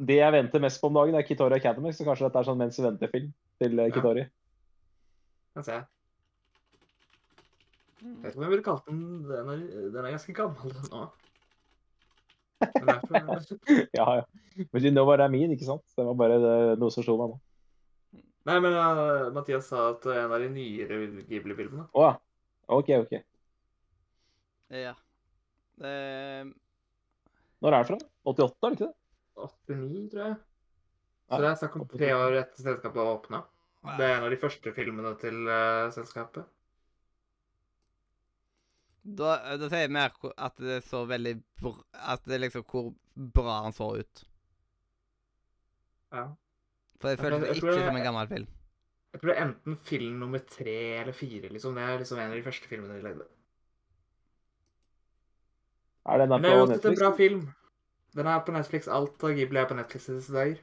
det 0.05 0.17
jeg 0.17 0.31
venter 0.33 0.59
mest 0.59 0.81
på 0.81 0.87
om 0.89 0.93
dagen, 0.97 1.15
er 1.15 1.23
Kitori 1.23 1.55
Academy, 1.55 1.89
så 1.93 2.03
kanskje 2.05 2.25
dette 2.27 2.39
er 2.41 2.43
sånn 2.49 2.57
mens 2.57 2.77
vi 2.79 2.83
venter-film 2.87 3.29
til 3.61 3.79
eh, 3.79 3.87
Ja. 3.87 3.93
Kitori. 3.93 4.25
Kan 5.55 5.63
se. 5.63 5.77
Jeg 8.05 8.17
vet 8.21 8.33
ikke 8.33 8.37
om 8.37 8.43
jeg 8.43 8.51
ville 8.51 8.63
kalt 8.65 8.85
den 8.89 8.99
Den 9.23 9.49
er, 9.49 9.61
den 9.93 10.05
er 10.05 10.11
ganske 10.17 10.33
gammel, 10.35 10.73
den 10.73 10.89
nå. 10.91 11.05
Ja, 13.97 14.05
ja. 14.19 14.23
Men 14.71 14.83
you 14.83 14.91
know 14.91 15.05
what 15.07 15.19
I 15.19 15.27
mean, 15.31 15.51
ikke 15.51 15.67
sant? 15.67 15.83
Det 15.97 16.05
var 16.07 16.15
bare 16.19 16.39
det, 16.39 16.55
noe 16.79 16.93
som 16.93 17.03
slo 17.03 17.17
meg 17.19 17.33
nå. 17.33 17.39
Nei, 18.45 18.59
men 18.61 18.75
uh, 18.77 19.31
Mathias 19.33 19.71
sa 19.71 19.89
at 19.91 20.03
det 20.05 20.13
er 20.13 20.27
en 20.27 20.35
av 20.35 20.43
de 20.43 20.51
nyere 20.53 20.99
Ghibli-filmene. 21.25 21.87
Å 21.91 22.05
ja. 22.05 22.13
OK, 22.75 22.91
OK. 23.01 23.15
Ja. 24.73 24.93
Det 25.81 25.95
Når 27.61 27.73
er 27.73 27.83
det 27.83 27.89
fra? 27.89 27.97
88, 28.31 28.53
er 28.69 28.75
det 28.75 28.77
ikke 28.77 28.87
det? 28.87 28.97
89, 29.35 30.05
tror 30.13 30.23
jeg. 30.23 30.37
Så 31.25 31.41
det 31.41 31.49
er 31.49 31.59
snakk 31.59 31.75
om 31.79 31.87
tre 31.89 32.09
år 32.13 32.37
etter 32.43 32.67
selskapet 32.67 32.99
var 33.01 33.15
åpna. 33.15 33.41
Det 33.97 34.05
er 34.05 34.15
en 34.15 34.27
av 34.27 34.33
de 34.33 34.39
første 34.41 34.73
filmene 34.77 35.13
til 35.21 35.41
uh, 35.49 35.89
selskapet. 35.93 36.45
Da, 39.05 39.35
da 39.61 39.69
sier 39.69 39.85
jeg 39.85 39.93
mer 39.93 40.13
at 40.37 40.57
det 40.57 40.79
så 40.87 41.03
veldig 41.05 41.35
br 41.61 41.75
At 41.93 42.25
det 42.25 42.39
liksom 42.41 42.63
hvor 42.65 42.93
bra 43.15 43.61
han 43.63 43.75
så 43.75 43.91
ut. 44.01 44.23
Ja. 46.15 46.25
For 46.99 47.11
det 47.11 47.19
føles 47.19 47.43
føltes 47.43 47.57
ikke 47.59 47.75
det- 47.75 47.85
som 47.85 47.99
en 47.99 48.07
gammel 48.07 48.27
film. 48.27 48.47
Jeg 49.13 49.21
tror 49.21 49.31
det 49.31 49.37
er 49.37 49.45
enten 49.45 49.77
film 49.77 50.15
nummer 50.19 50.39
tre 50.39 50.77
eller 50.99 51.13
fire, 51.13 51.49
liksom. 51.49 51.75
Det 51.75 51.83
er 51.83 51.97
liksom 52.01 52.19
en 52.19 52.31
av 52.31 52.35
de 52.35 52.43
første 52.43 52.67
filmene 52.67 52.97
de 52.97 53.01
lagde. 53.01 53.27
Er 56.05 56.17
den 56.17 56.29
der 56.29 56.37
Men 56.37 56.43
det 56.43 56.51
er 56.51 56.79
på 56.79 56.89
jo 56.89 56.89
en 56.91 56.99
bra 56.99 57.11
film. 57.17 57.53
Den 58.15 58.27
er 58.27 58.39
på 58.45 58.51
Netflix. 58.51 58.87
Alt 58.87 59.23
av 59.23 59.29
Ghibli 59.35 59.59
er 59.59 59.67
på 59.67 59.75
Netflix 59.75 60.09
i 60.09 60.15
disse 60.17 60.33
dager. 60.33 60.59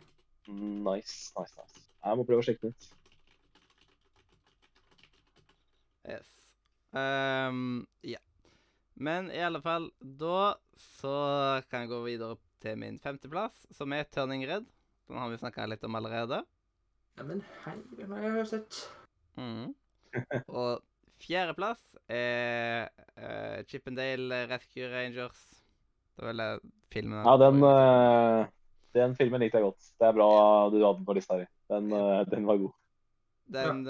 Nice, 0.49 1.33
nice, 1.39 1.55
nice. 1.59 1.81
Jeg 2.05 2.19
må 2.19 2.25
prøve 2.27 2.43
å 2.43 2.47
sjekke 2.47 2.61
den 2.63 2.75
ut. 2.75 2.89
Yes. 6.09 6.31
Um, 6.93 7.87
ja. 8.03 8.19
Men 9.03 9.31
i 9.35 9.41
alle 9.43 9.59
fall, 9.63 9.89
da 9.99 10.55
så 10.79 11.17
kan 11.71 11.85
jeg 11.85 11.91
gå 11.91 11.99
videre 12.05 12.37
til 12.63 12.77
min 12.79 13.01
femteplass, 13.03 13.65
som 13.75 13.91
er 13.97 14.07
Turning 14.15 14.45
Red. 14.47 14.69
Den 15.11 15.19
har 15.19 15.33
vi 15.33 15.41
snakka 15.41 15.67
litt 15.67 15.83
om 15.89 15.99
allerede. 15.99 16.39
Ja, 17.19 17.27
men 17.27 17.43
hei, 17.65 17.75
den 17.99 18.13
har 18.15 18.29
jeg 18.29 18.47
sett. 18.53 18.79
Mm. 19.35 19.73
Og 20.61 20.85
fjerdeplass 21.23 21.83
er 22.07 22.93
uh, 23.19 23.59
Chippendale 23.67 24.45
Rescue 24.53 24.87
Rangers. 24.93 25.43
Det 26.15 26.23
var 26.23 26.31
vel 26.31 26.63
filmen 26.93 27.27
Ja, 27.27 27.35
den, 27.43 27.59
uh, 27.67 28.47
den 28.95 29.19
filmen 29.19 29.43
likte 29.43 29.59
jeg 29.59 29.67
godt. 29.73 29.91
Det 29.99 30.09
er 30.13 30.15
bra 30.15 30.31
du 30.71 30.79
hadde 30.79 31.01
den 31.01 31.11
på 31.11 31.19
lista 31.19 31.43
di. 31.43 31.51
Den, 31.75 31.91
uh, 31.91 32.23
den 32.31 32.47
var 32.47 32.63
god. 32.63 32.79
Den, 33.51 33.85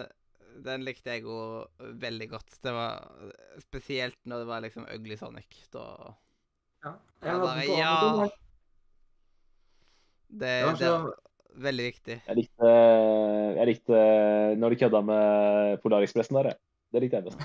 den 0.64 0.84
likte 0.86 1.16
jeg 1.16 1.24
jo 1.26 1.36
veldig 1.78 2.28
godt. 2.32 2.58
Det 2.62 2.72
var 2.74 3.08
spesielt 3.62 4.18
når 4.28 4.42
det 4.42 4.48
var 4.50 4.64
liksom 4.64 4.86
Ugly 4.88 5.18
Sonic. 5.20 5.66
Da 5.74 5.86
Ja. 6.82 6.94
Jeg 7.22 7.30
Jeg 7.30 7.40
bare 7.40 7.66
Ja! 7.78 8.28
Det, 10.32 10.48
Det 10.48 10.64
var 10.64 10.78
det 10.80 10.88
er 10.88 11.10
veldig 11.62 11.84
viktig. 11.84 12.16
Jeg 12.26 12.36
likte, 12.36 12.68
jeg 13.58 13.66
likte 13.68 13.98
når 14.56 14.72
de 14.72 14.78
kødda 14.80 15.00
med 15.04 15.82
Polarekspressen 15.82 16.38
der, 16.38 16.48
jeg. 16.52 16.58
Det 16.92 17.02
likte 17.04 17.20
jeg 17.20 17.24
best. 17.24 17.38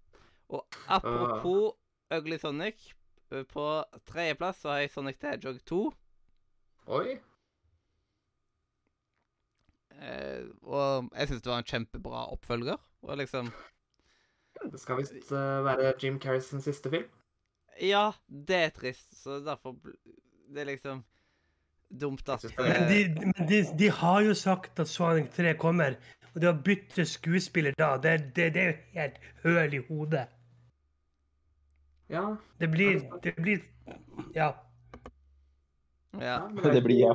Og 0.56 0.64
apropos 0.88 1.76
Ugly 2.10 2.38
Sonic, 2.38 2.94
på 3.30 3.66
tredjeplass 4.08 4.64
så 4.64 4.72
har 4.72 4.78
jeg 4.82 4.90
Sonic 4.90 5.20
the 5.20 5.34
Hedgehog 5.34 5.60
2. 5.64 5.82
Oi. 6.96 7.18
Eh, 10.00 10.48
og 10.62 11.10
jeg 11.12 11.28
syns 11.28 11.42
det 11.44 11.52
var 11.52 11.62
en 11.62 11.70
kjempebra 11.70 12.24
oppfølger. 12.32 12.80
Og 13.02 13.16
liksom 13.20 13.50
Det 14.72 14.80
skal 14.80 15.00
visst 15.00 15.32
eh, 15.32 15.64
være 15.64 15.94
Jim 16.02 16.18
Carreys 16.20 16.50
sin 16.50 16.64
siste 16.64 16.90
film. 16.92 17.08
Ja, 17.80 18.10
det 18.28 18.56
er 18.56 18.74
trist, 18.76 19.22
så 19.22 19.38
derfor 19.44 19.76
Det 20.50 20.60
er 20.60 20.64
liksom 20.64 21.04
dumt 22.00 22.28
at 22.28 22.42
det 22.42 22.52
Men 22.58 22.88
de, 22.88 23.30
de, 23.48 23.60
de 23.78 23.90
har 23.90 24.20
jo 24.22 24.34
sagt 24.34 24.78
at 24.80 24.88
Sonic 24.88 25.30
3 25.34 25.54
kommer, 25.58 25.96
og 26.34 26.40
det 26.42 26.50
å 26.50 26.58
bytte 26.64 27.06
skuespiller 27.06 27.74
da, 27.78 27.96
det, 27.96 28.34
det, 28.36 28.52
det 28.54 28.62
er 28.62 28.68
jo 28.68 28.76
helt 28.94 29.18
høl 29.42 29.74
i 29.74 29.80
hodet. 29.88 30.26
Ja. 32.10 32.36
Det 32.60 32.70
blir 32.70 33.00
Det 33.22 33.34
blir 33.36 33.62
Ja. 34.34 34.52
Ja. 36.20 36.48
Det 36.62 36.82
blir 36.82 36.98
ja. 36.98 37.14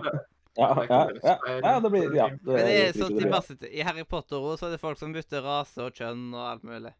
Ja, 0.55 0.67
ja, 0.87 0.99
ja, 1.19 1.55
ja, 1.59 1.71
det 1.83 1.89
blir 1.91 2.13
ja. 2.15 2.29
Det, 2.31 2.47
Men 2.47 2.61
det 2.63 2.75
er 2.79 2.93
sånn 2.95 3.11
blir 3.11 3.25
til 3.25 3.31
masse 3.33 3.55
I 3.67 3.81
Harry 3.83 4.05
Potter 4.07 4.39
også, 4.39 4.61
så 4.61 4.67
er 4.69 4.75
det 4.77 4.83
folk 4.83 4.99
som 5.01 5.15
bytter 5.15 5.43
rase 5.43 5.83
og 5.83 5.97
kjønn 5.97 6.29
og 6.31 6.45
alt 6.47 6.63
mulig. 6.67 6.93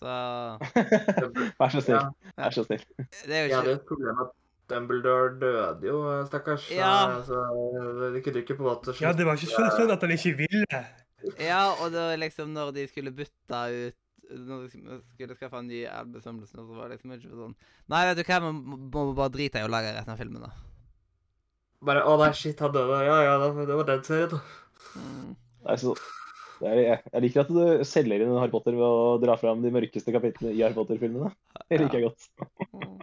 Så 0.00 0.12
Vær 1.60 1.74
så 1.74 1.82
snill. 1.82 1.98
Ja. 1.98 2.32
Vær 2.38 2.56
så 2.56 2.64
snill. 2.66 2.86
det 2.96 3.36
er 3.36 3.44
jo 3.44 3.50
ikke... 3.50 3.58
Ja, 3.58 3.60
det 3.66 3.74
er 3.74 3.80
et 3.80 3.90
problem 3.90 4.22
at 4.24 4.32
Dumbledore 4.72 5.34
døde 5.40 5.86
jo, 5.86 5.98
stakkars. 6.26 6.70
Ja. 6.72 7.20
Så 7.26 7.42
de 8.14 8.22
kunne 8.24 8.42
ikke 8.42 8.56
på 8.56 8.64
en 8.64 8.70
måte 8.70 8.94
ja, 9.02 9.12
det 9.12 9.26
var 9.28 9.36
ikke 9.36 9.52
sånn, 9.52 9.70
sånn 9.76 9.92
at 9.92 10.06
han 10.06 10.14
ikke 10.14 10.34
ville. 10.40 10.82
Ja, 11.38 11.66
og 11.76 11.92
det 11.92 12.06
var 12.06 12.22
liksom 12.22 12.54
når 12.56 12.72
de 12.78 12.88
skulle 12.90 13.12
bytte 13.14 13.60
ut 13.70 13.98
Når 14.32 14.64
de 14.64 14.98
skulle 15.12 15.36
skaffe 15.36 15.60
en 15.60 15.68
ny 15.68 15.84
albesømmelse, 15.86 16.56
så 16.56 16.64
var 16.66 16.88
det 16.88 16.96
liksom 16.96 17.12
ikke 17.14 17.36
sånn 17.36 17.54
Nei, 17.92 18.00
vet 18.08 18.18
du 18.18 18.24
hva, 18.26 18.38
vi 18.42 18.52
må 18.56 19.04
bare 19.14 19.34
drite 19.34 19.60
i 19.60 19.66
å 19.66 19.70
lage 19.70 19.92
resten 19.92 20.14
av 20.14 20.18
filmen, 20.18 20.46
da. 20.46 20.71
Bare 21.82 22.02
Å 22.06 22.16
nei, 22.20 22.32
shit, 22.38 22.60
han 22.62 22.74
døde. 22.74 22.98
Ja 23.06 23.20
ja, 23.26 23.36
det 23.42 23.76
var 23.76 23.88
den 23.88 24.04
serien. 24.06 24.42
Mm. 24.94 25.32
Er 25.72 25.80
så, 25.80 25.94
det 26.62 26.68
er, 26.70 26.80
jeg, 26.82 26.98
jeg 27.08 27.24
liker 27.24 27.42
at 27.42 27.50
du 27.50 27.84
selger 27.86 28.22
inn 28.22 28.36
Harry 28.38 28.52
Potter 28.52 28.76
ved 28.78 28.86
å 28.86 29.16
dra 29.22 29.34
fram 29.40 29.64
de 29.64 29.72
mørkeste 29.74 30.14
kapitlene 30.14 30.54
i 30.54 30.62
Harry 30.62 30.76
Potter-filmene. 30.76 31.32
Det 31.66 31.80
liker 31.82 31.98
jeg 31.98 32.10
godt. 32.10 32.28
Mm. 32.70 33.00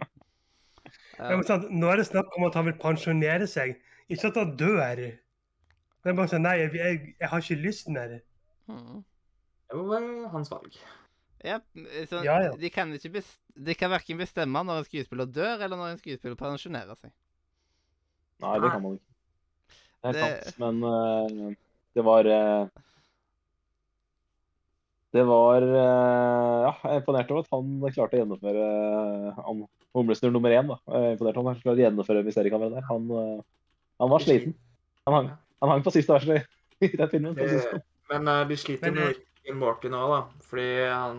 Ja, 1.20 1.36
sant, 1.44 1.66
nå 1.68 1.90
er 1.92 2.00
det 2.00 2.06
snakk 2.08 2.32
om 2.38 2.46
at 2.48 2.56
han 2.56 2.64
vil 2.70 2.78
pensjonere 2.80 3.44
seg, 3.50 3.74
ikke 4.08 4.30
at 4.30 4.38
han 4.40 4.54
dør. 4.56 5.02
Men 6.06 6.16
bare 6.16 6.32
sånn 6.32 6.46
Nei, 6.46 6.56
jeg, 6.62 6.72
jeg, 6.80 7.00
jeg 7.20 7.28
har 7.32 7.44
ikke 7.44 7.60
lyst 7.60 7.92
mer. 7.92 8.16
Mm. 8.70 9.02
Det 9.68 9.76
må 9.76 9.84
være 9.90 10.30
hans 10.32 10.50
valg. 10.52 10.80
Ja, 11.44 11.60
så 12.08 12.22
Ja, 12.24 12.38
ja. 12.46 12.56
De 12.56 12.70
kan 12.72 12.92
ikke 12.96 13.22
de 13.60 13.74
kan 13.76 13.92
verken 13.92 14.20
bestemme 14.20 14.62
når 14.64 14.80
en 14.80 14.88
skuespiller 14.88 15.28
dør, 15.28 15.60
eller 15.60 15.76
når 15.76 15.92
en 15.92 16.00
skuespiller 16.00 16.38
pensjonerer 16.40 16.96
seg. 16.96 17.12
Nei, 18.40 18.54
det 18.62 18.70
kan 18.72 18.82
man 18.84 18.94
ikke. 18.96 19.06
Det 20.00 20.08
er 20.10 20.16
Det- 20.16 20.28
sant. 20.28 20.60
Men 20.62 20.84
uh, 20.84 21.54
det 21.94 22.04
var 22.06 22.28
uh, 22.30 22.68
Det 25.12 25.24
var 25.26 25.64
uh, 25.66 26.60
Ja, 26.64 26.72
jeg 26.84 26.92
er 26.94 27.00
imponert 27.02 27.30
over 27.34 27.42
at 27.44 27.50
han 27.52 27.70
klarte 27.94 28.16
å 28.16 28.20
gjennomføre 28.22 28.66
uh, 28.70 29.40
han, 29.44 29.64
Humlesnurr 29.96 30.30
nummer 30.32 30.54
én. 30.54 30.68
da. 30.70 30.76
Jeg 30.86 31.02
er 31.08 31.16
imponert 31.16 31.36
over 31.40 31.50
at 31.50 31.56
han 31.56 31.62
klarte 31.64 31.80
å 31.80 31.84
gjennomføre 31.84 32.24
mysteriekammeret 32.28 32.76
der. 32.76 32.84
Han, 32.86 33.08
han 33.98 34.12
var 34.12 34.22
sliten. 34.22 34.54
Han 35.08 35.16
hang, 35.16 35.30
han 35.64 35.72
hang 35.74 35.82
på 35.82 35.90
siste 35.96 36.14
verset 36.14 36.46
i 36.86 36.92
den 36.94 37.10
filmen. 37.10 37.34
På 37.34 37.42
å 37.42 37.48
si 37.50 37.56
det 37.58 37.64
sånn. 37.66 37.82
Men 38.12 38.30
de 38.46 38.58
sliter 38.58 38.94
Men, 38.94 39.18
med 39.48 39.58
Morty 39.58 39.90
nå, 39.90 40.04
da. 40.12 40.20
Fordi 40.46 40.68
han, 40.86 41.18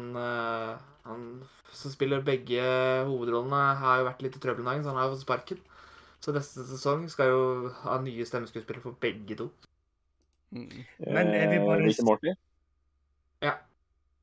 han 1.03 1.27
som 1.76 1.91
spiller 1.91 2.23
begge 2.23 2.64
hovedrollene, 3.10 3.61
har 3.84 3.99
jo 3.99 4.07
vært 4.07 4.23
litt 4.23 4.39
i 4.39 4.43
trøbbel 4.43 4.64
en 4.64 4.72
dag, 4.72 4.85
så 4.85 4.93
han 4.93 5.02
har 5.02 5.10
jo 5.10 5.18
fått 5.18 5.26
sparken. 5.27 5.60
Så 6.22 6.34
neste 6.35 6.64
sesong 6.69 7.07
skal 7.10 7.31
jo 7.31 7.69
ha 7.81 7.98
nye 8.02 8.26
stemmeskuespillere 8.26 8.84
for 8.84 8.98
begge 9.02 9.35
to. 9.39 9.49
Mm. 10.52 10.84
Men 11.07 11.31
jeg 11.34 11.49
vil 11.49 11.65
bare 11.65 12.31
Eh. 12.31 12.35
Ja. 13.41 13.53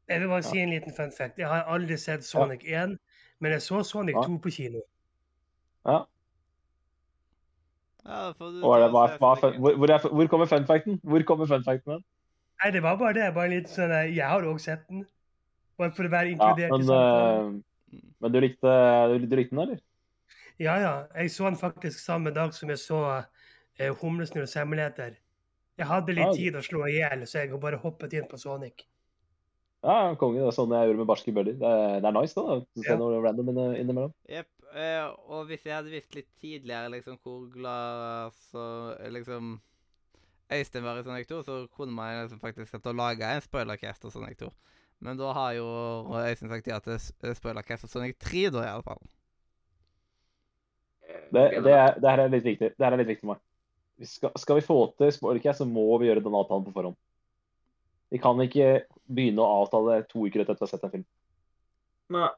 Jeg 0.08 0.20
vil 0.20 0.28
bare 0.28 0.42
si 0.42 0.58
en 0.58 0.70
liten 0.70 0.94
fun 0.96 1.10
fact. 1.18 1.38
Jeg 1.38 1.48
har 1.48 1.64
aldri 1.66 1.96
sett 1.96 2.24
Sonic 2.24 2.62
1, 2.64 2.98
Men 3.40 3.52
jeg 3.52 3.62
så 3.62 3.82
Sonic 3.82 4.14
2 4.14 4.38
på 4.38 4.50
kino. 4.50 4.80
Ja. 5.86 5.98
Ja, 8.08 8.28
det, 8.32 8.62
hva, 8.62 9.04
hva, 9.18 9.34
hvor, 9.58 9.74
hvor, 9.76 9.90
er, 9.92 10.08
hvor 10.08 10.26
kommer 10.26 10.46
funfacten? 10.46 11.00
Hvor 11.02 11.22
kommer 11.22 11.46
funfacten 11.46 11.92
hen? 11.92 12.04
Nei, 12.62 12.70
det 12.74 12.82
var 12.82 12.96
bare 12.96 13.14
det. 13.14 13.34
Bare 13.34 13.52
litt 13.52 13.68
sånn 13.70 13.92
eh, 13.94 14.08
Jeg 14.16 14.26
har 14.26 14.42
også 14.42 14.64
sett 14.64 14.86
den. 14.88 15.04
Bare 15.78 15.92
for 15.94 16.08
å 16.08 16.10
være 16.10 16.32
Ja, 16.32 16.34
inkludert 16.34 16.72
men, 16.72 16.80
i 16.80 16.88
samtalen. 16.88 17.52
eh, 17.92 18.00
men 18.18 18.32
du 18.32 18.40
likte, 18.40 18.72
du, 19.12 19.26
du 19.26 19.36
likte 19.38 19.54
den, 19.54 19.62
eller? 19.66 19.82
Ja, 20.58 20.74
ja. 20.82 20.92
Jeg 21.14 21.30
så 21.30 21.46
den 21.46 21.58
faktisk 21.60 22.00
samme 22.02 22.34
dag 22.34 22.54
som 22.54 22.70
jeg 22.72 22.80
så 22.82 23.00
eh, 23.78 23.94
Humlesnurrs 24.02 24.56
hemmeligheter. 24.58 25.18
Jeg 25.78 25.86
hadde 25.86 26.14
litt 26.16 26.26
ja. 26.26 26.34
tid 26.34 26.58
å 26.58 26.62
slå 26.66 26.86
i 26.90 26.96
hjel, 26.98 27.22
så 27.30 27.44
jeg 27.44 27.58
bare 27.62 27.78
hoppet 27.78 28.16
inn 28.18 28.26
på 28.30 28.40
Sonic. 28.40 28.82
Ja, 29.86 30.14
konge. 30.18 30.40
Det 30.40 30.48
er 30.50 30.56
sånn 30.56 30.74
jeg 30.74 30.90
gjorde 30.90 31.02
med 31.04 31.10
barske 31.10 31.34
bøller. 31.34 31.54
Det, 31.60 31.74
det 32.02 32.08
er 32.10 32.16
nice, 32.16 32.34
da. 32.34 32.56
å 32.58 32.82
Se 32.82 32.90
Ja. 32.90 32.96
noe 32.98 33.20
random 33.22 33.52
innimellom. 33.54 34.14
Jepp. 34.28 34.50
Uh, 34.68 35.14
og 35.32 35.46
hvis 35.48 35.62
jeg 35.64 35.72
hadde 35.72 35.92
visst 35.94 36.12
litt 36.12 36.28
tidligere 36.42 36.90
liksom 36.92 37.16
hvor 37.24 37.46
glad 37.48 38.34
så 38.50 38.64
eh, 38.98 39.08
liksom 39.14 39.54
Øystein 40.52 40.84
var 40.84 40.98
i 40.98 41.04
Sonic 41.06 41.28
2, 41.30 41.38
så 41.46 41.56
kunne 41.72 41.94
man 41.96 42.18
liksom 42.22 42.40
faktisk 42.40 42.70
sett 42.72 42.86
å 42.88 42.92
lage 42.96 43.24
en 43.24 43.40
spoilercast 43.44 44.04
av 44.04 44.12
Sonic 44.12 44.36
2. 44.42 44.50
Men 45.04 45.16
da 45.20 45.32
har 45.36 45.54
jo 45.56 45.68
Øystein 46.18 46.52
sagt 46.52 46.68
ja 46.68 46.78
til 46.84 46.98
eh, 46.98 47.34
spoilercast 47.38 47.88
av 47.88 47.92
Sonic 47.94 48.18
3, 48.20 48.44
da, 48.52 48.66
i 48.66 48.74
alle 48.74 48.86
fall. 48.86 49.00
Eh, 51.08 51.28
Det, 51.32 51.44
det, 51.64 51.74
er, 51.74 51.94
det 52.00 52.10
her 52.10 52.24
er 52.24 52.32
litt 52.32 52.46
viktig. 52.46 52.72
Det 52.76 52.84
her 52.84 52.94
er 52.94 53.02
litt 53.02 53.12
viktig 53.12 53.26
for 53.26 53.34
meg. 53.34 53.44
Skal, 54.08 54.34
skal 54.38 54.60
vi 54.60 54.66
få 54.66 54.80
til 54.98 55.12
Spoilercast, 55.12 55.64
så 55.64 55.66
må 55.68 55.86
vi 55.98 56.06
gjøre 56.06 56.22
den 56.22 56.36
avtalen 56.38 56.66
på 56.68 56.74
forhånd. 56.76 56.98
Vi 58.08 58.20
kan 58.22 58.38
ikke 58.40 58.84
begynne 59.04 59.44
å 59.44 59.64
avtale 59.64 60.02
to 60.08 60.28
uker 60.28 60.44
etter 60.44 60.54
at 60.54 60.60
vi 60.60 60.64
har 60.64 60.70
sett 60.70 60.86
en 60.86 60.94
film. 60.94 61.08
Nei, 62.14 62.28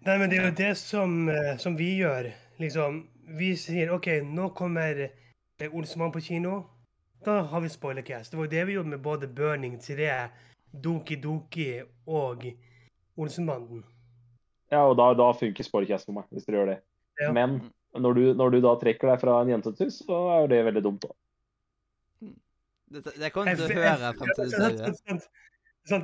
Nei, 0.00 0.14
men 0.16 0.30
det 0.32 0.38
er 0.38 0.46
jo 0.48 0.56
det 0.56 0.74
som, 0.80 1.28
eh, 1.28 1.56
som 1.60 1.74
vi 1.76 1.90
gjør. 1.98 2.30
Liksom, 2.56 3.02
vi 3.36 3.50
sier 3.56 3.90
OK, 3.92 4.06
nå 4.24 4.48
kommer 4.56 5.02
eh, 5.04 5.74
Olsemann 5.76 6.12
på 6.12 6.22
kino. 6.24 6.62
Da 7.24 7.42
har 7.42 7.60
vi 7.60 7.68
spoilercast. 7.68 8.32
Det 8.32 8.38
var 8.38 8.46
jo 8.48 8.50
det 8.54 8.64
vi 8.64 8.78
gjorde 8.78 8.94
med 8.94 9.02
både 9.04 9.28
Burning 9.28 9.76
3, 9.76 10.30
Doki 10.72 11.18
Doki 11.20 11.82
og 12.06 12.46
Olsenbanden. 13.20 13.84
Ja, 14.70 14.84
og 14.86 14.96
da, 15.00 15.10
da 15.18 15.30
funker 15.34 15.66
Spoilercast 15.66 16.06
for 16.06 16.14
meg, 16.20 16.28
hvis 16.30 16.46
dere 16.46 16.60
gjør 16.60 16.68
det. 16.74 16.78
Ja. 17.20 17.32
Men 17.36 17.58
når 17.98 18.14
du, 18.14 18.22
når 18.38 18.54
du 18.54 18.60
da 18.64 18.74
trekker 18.78 19.10
deg 19.10 19.20
fra 19.22 19.40
en 19.42 19.50
jentetur, 19.50 19.90
så 19.90 20.18
er 20.36 20.44
jo 20.44 20.50
det 20.52 20.60
veldig 20.68 20.82
dumt. 20.86 21.06
da. 21.08 21.14
Det, 22.90 23.04
det 23.18 23.30
kommer 23.32 23.54
du 23.54 23.66
til 23.66 23.76
å 23.78 23.82
Jeg- 23.82 23.98
høre 23.98 24.14
frem 24.18 24.30
til 24.36 25.20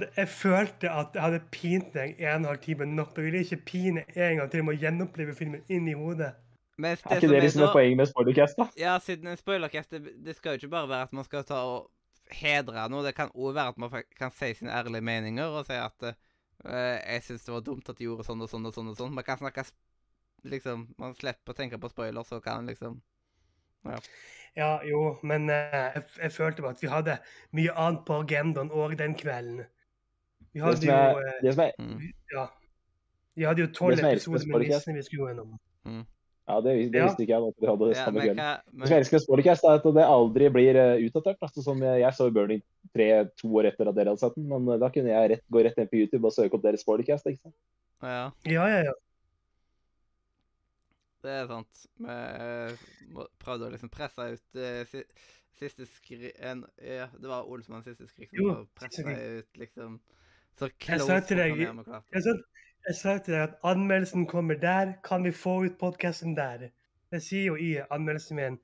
du 0.00 0.06
Jeg 0.16 0.28
følte 0.28 0.90
at 0.90 1.14
jeg 1.14 1.22
hadde 1.22 1.40
pint 1.52 1.92
deg 1.94 2.14
en 2.18 2.26
og 2.26 2.36
en 2.36 2.44
halv 2.44 2.60
time 2.64 2.86
nok. 2.86 3.14
Da 3.14 3.22
ville 3.22 3.38
jeg 3.42 3.46
ikke 3.52 3.64
pine 3.66 4.04
en 4.16 4.36
gang 4.40 4.50
til 4.50 4.64
med 4.64 4.76
å 4.76 4.80
gjenoppleve 4.80 5.34
filmen 5.36 5.62
inn 5.68 5.88
i 5.88 5.92
hodet. 5.94 6.32
Det 6.78 6.84
Er 6.84 6.96
ikke 6.96 7.20
som 7.20 7.30
det 7.30 7.42
liksom 7.42 7.62
et 7.62 7.72
poeng 7.72 7.96
med 7.96 8.08
Spoilercast, 8.08 8.56
da? 8.58 8.66
Ja, 8.76 8.98
siden 8.98 9.28
en 9.30 9.36
spoilercast, 9.36 9.90
det, 9.90 10.24
det 10.24 10.36
skal 10.36 10.56
jo 10.56 10.60
ikke 10.66 10.70
bare 10.74 10.88
være 10.88 11.02
at 11.08 11.12
man 11.12 11.24
skal 11.24 11.44
ta 11.44 11.54
og 11.64 11.90
hedre 12.30 12.88
noe. 12.92 13.04
Det 13.06 13.14
kan 13.16 13.30
òg 13.32 13.54
være 13.54 13.68
at 13.72 13.78
man 13.78 14.02
kan 14.18 14.30
si 14.30 14.50
sine 14.58 14.70
ærlige 14.74 15.00
meninger 15.00 15.44
og 15.56 15.64
si 15.68 15.72
at 15.72 16.02
eh, 16.04 16.18
jeg 16.70 17.22
syns 17.26 17.44
det 17.46 17.54
var 17.54 17.64
dumt 17.66 17.88
at 17.88 17.98
de 17.98 18.08
gjorde 18.08 18.26
sånn 18.26 18.42
og 18.42 18.50
sånn 18.50 18.66
og 18.66 18.74
sånn. 18.74 18.88
og 18.92 18.96
sånn. 18.98 19.14
Man 19.14 19.26
kan 19.26 19.38
snakke 19.38 19.66
liksom 20.46 20.88
Man 20.98 21.14
slipper 21.18 21.54
å 21.54 21.56
tenke 21.56 21.78
på 21.78 21.90
spoiler, 21.90 22.26
så 22.26 22.40
kan 22.40 22.66
liksom 22.70 23.00
Ja, 23.86 23.98
ja, 24.56 24.68
jo, 24.88 25.00
men 25.22 25.50
eh, 25.52 25.92
jeg, 25.94 26.02
jeg 26.22 26.32
følte 26.32 26.62
bare 26.64 26.74
at 26.74 26.82
vi 26.82 26.88
hadde 26.88 27.18
mye 27.54 27.72
annet 27.76 28.06
på 28.08 28.16
agendaen 28.22 28.70
òg 28.72 28.96
den 28.98 29.14
kvelden. 29.14 29.66
Vi 30.52 30.58
Det 30.58 30.64
hadde 30.64 30.80
som 30.80 30.88
jo 30.88 30.94
er, 30.96 31.18
eh, 31.20 31.40
det 31.42 31.52
som 31.54 31.64
er, 31.66 31.72
mm. 31.78 31.98
Ja. 32.32 32.46
Vi 33.36 33.44
hadde 33.44 33.60
jo 33.60 33.66
tolv 33.76 34.00
Det 34.00 34.12
episoder 34.14 34.46
med 34.48 34.64
listene 34.64 34.96
vi 34.96 35.02
skulle 35.04 35.22
gå 35.22 35.28
gjennom. 35.28 35.58
Ja, 36.46 36.60
det, 36.62 36.72
det 36.94 37.00
visste 37.02 37.24
ikke 37.24 37.32
jeg. 37.34 37.50
at 37.50 37.62
vi 37.62 37.66
hadde 37.66 37.86
det 37.88 37.94
ja, 37.96 38.02
samme 38.04 38.22
men. 38.22 38.36
Det 38.38 38.74
men, 38.78 38.90
jeg 38.90 39.02
elsker 39.02 39.22
Spoilercast, 39.22 39.64
er 39.66 39.80
at 39.80 39.88
det 39.96 40.04
aldri 40.06 40.50
blir 40.54 40.78
eh, 40.78 41.00
utdatert. 41.08 41.40
da. 41.42 41.48
Sånn 41.50 41.64
som 41.66 41.80
jeg, 41.82 42.02
jeg 42.04 42.14
så 42.14 42.28
Burning 42.34 42.62
3 42.94 43.08
to 43.40 43.50
år 43.58 43.70
etter 43.72 43.90
at 43.90 43.96
dere 43.96 44.12
hadde 44.12 44.22
sett 44.22 44.36
den, 44.38 44.46
men 44.52 44.68
eh, 44.70 44.78
da 44.82 44.90
kunne 44.94 45.10
jeg 45.10 45.32
rett, 45.32 45.42
gå 45.50 45.64
rett 45.66 45.80
inn 45.82 45.90
på 45.90 45.98
YouTube 45.98 46.30
og 46.30 46.36
søke 46.36 46.54
opp 46.58 46.62
deres 46.68 46.86
Spoilercast. 46.86 47.26
ikke 47.32 47.42
sant? 47.42 47.56
ja, 48.06 48.22
Ja, 48.46 48.68
ja, 48.70 48.78
ja. 48.86 48.94
det 51.26 51.34
er 51.40 51.50
sant. 51.50 51.82
Vi 52.06 52.14
eh, 52.14 52.86
prøvde 53.42 53.66
å 53.66 53.74
liksom 53.74 53.90
presse 53.90 54.28
ut 54.36 54.62
eh, 54.62 55.00
siste 55.58 55.88
skri... 55.96 56.30
En, 56.38 56.62
ja, 56.78 57.08
det 57.10 57.32
var 57.32 57.50
Olsmanns 57.50 57.90
siste 57.90 58.06
skrik 58.12 58.30
som 58.36 58.68
siste 58.84 59.18
ut 59.40 59.64
liksom 59.64 59.98
Så 60.56 60.70
Jeg 60.70 60.78
close 60.86 61.10
sa 61.10 61.18
til 61.26 61.42
deg-. 61.42 61.58
Jeg 61.58 62.22
sa, 62.22 62.38
jeg 62.86 62.94
sa 62.94 63.18
til 63.18 63.34
deg 63.34 63.42
at 63.42 63.54
anmeldelsen 63.66 64.26
kommer 64.30 64.54
der. 64.54 64.92
Kan 65.04 65.24
vi 65.24 65.32
få 65.34 65.64
ut 65.64 65.78
podkasten 65.80 66.36
der? 66.36 66.68
Jeg 67.10 67.22
sier 67.22 67.46
jo 67.46 67.56
i 67.56 67.76
anmeldelsen 67.90 68.36
min 68.36 68.58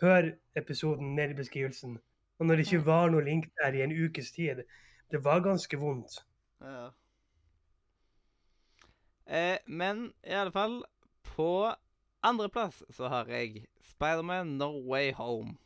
Hør 0.00 0.32
episoden 0.56 1.14
ned 1.14 1.30
i 1.30 1.34
beskrivelsen. 1.38 1.98
Og 2.38 2.46
når 2.46 2.56
det 2.56 2.66
ikke 2.66 2.86
var 2.86 3.10
noe 3.12 3.24
link 3.24 3.46
der 3.60 3.76
i 3.76 3.82
en 3.84 3.92
ukes 4.04 4.32
tid 4.32 4.64
Det 5.10 5.24
var 5.24 5.40
ganske 5.40 5.78
vondt. 5.78 6.18
Ja. 6.60 6.88
Eh, 9.26 9.58
men 9.66 10.12
i 10.26 10.34
alle 10.34 10.52
fall 10.52 10.82
På 11.22 11.74
andreplass 12.22 12.82
så 12.90 13.08
har 13.08 13.30
jeg 13.30 13.66
Spiderman 13.80 14.46
No 14.58 14.90
Way 14.90 15.12
Home. 15.12 15.56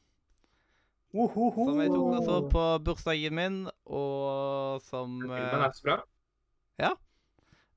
Ohoho. 1.14 1.70
Som 1.70 1.80
jeg 1.80 1.88
tok 1.88 2.14
og 2.14 2.24
så 2.24 2.48
på 2.52 2.64
bursdagen 2.84 3.34
min, 3.34 3.68
og 3.84 4.82
som 4.82 5.20
Filmen 5.22 5.38
eh, 5.38 5.64
er 5.64 5.72
så 5.72 5.82
bra. 5.84 5.96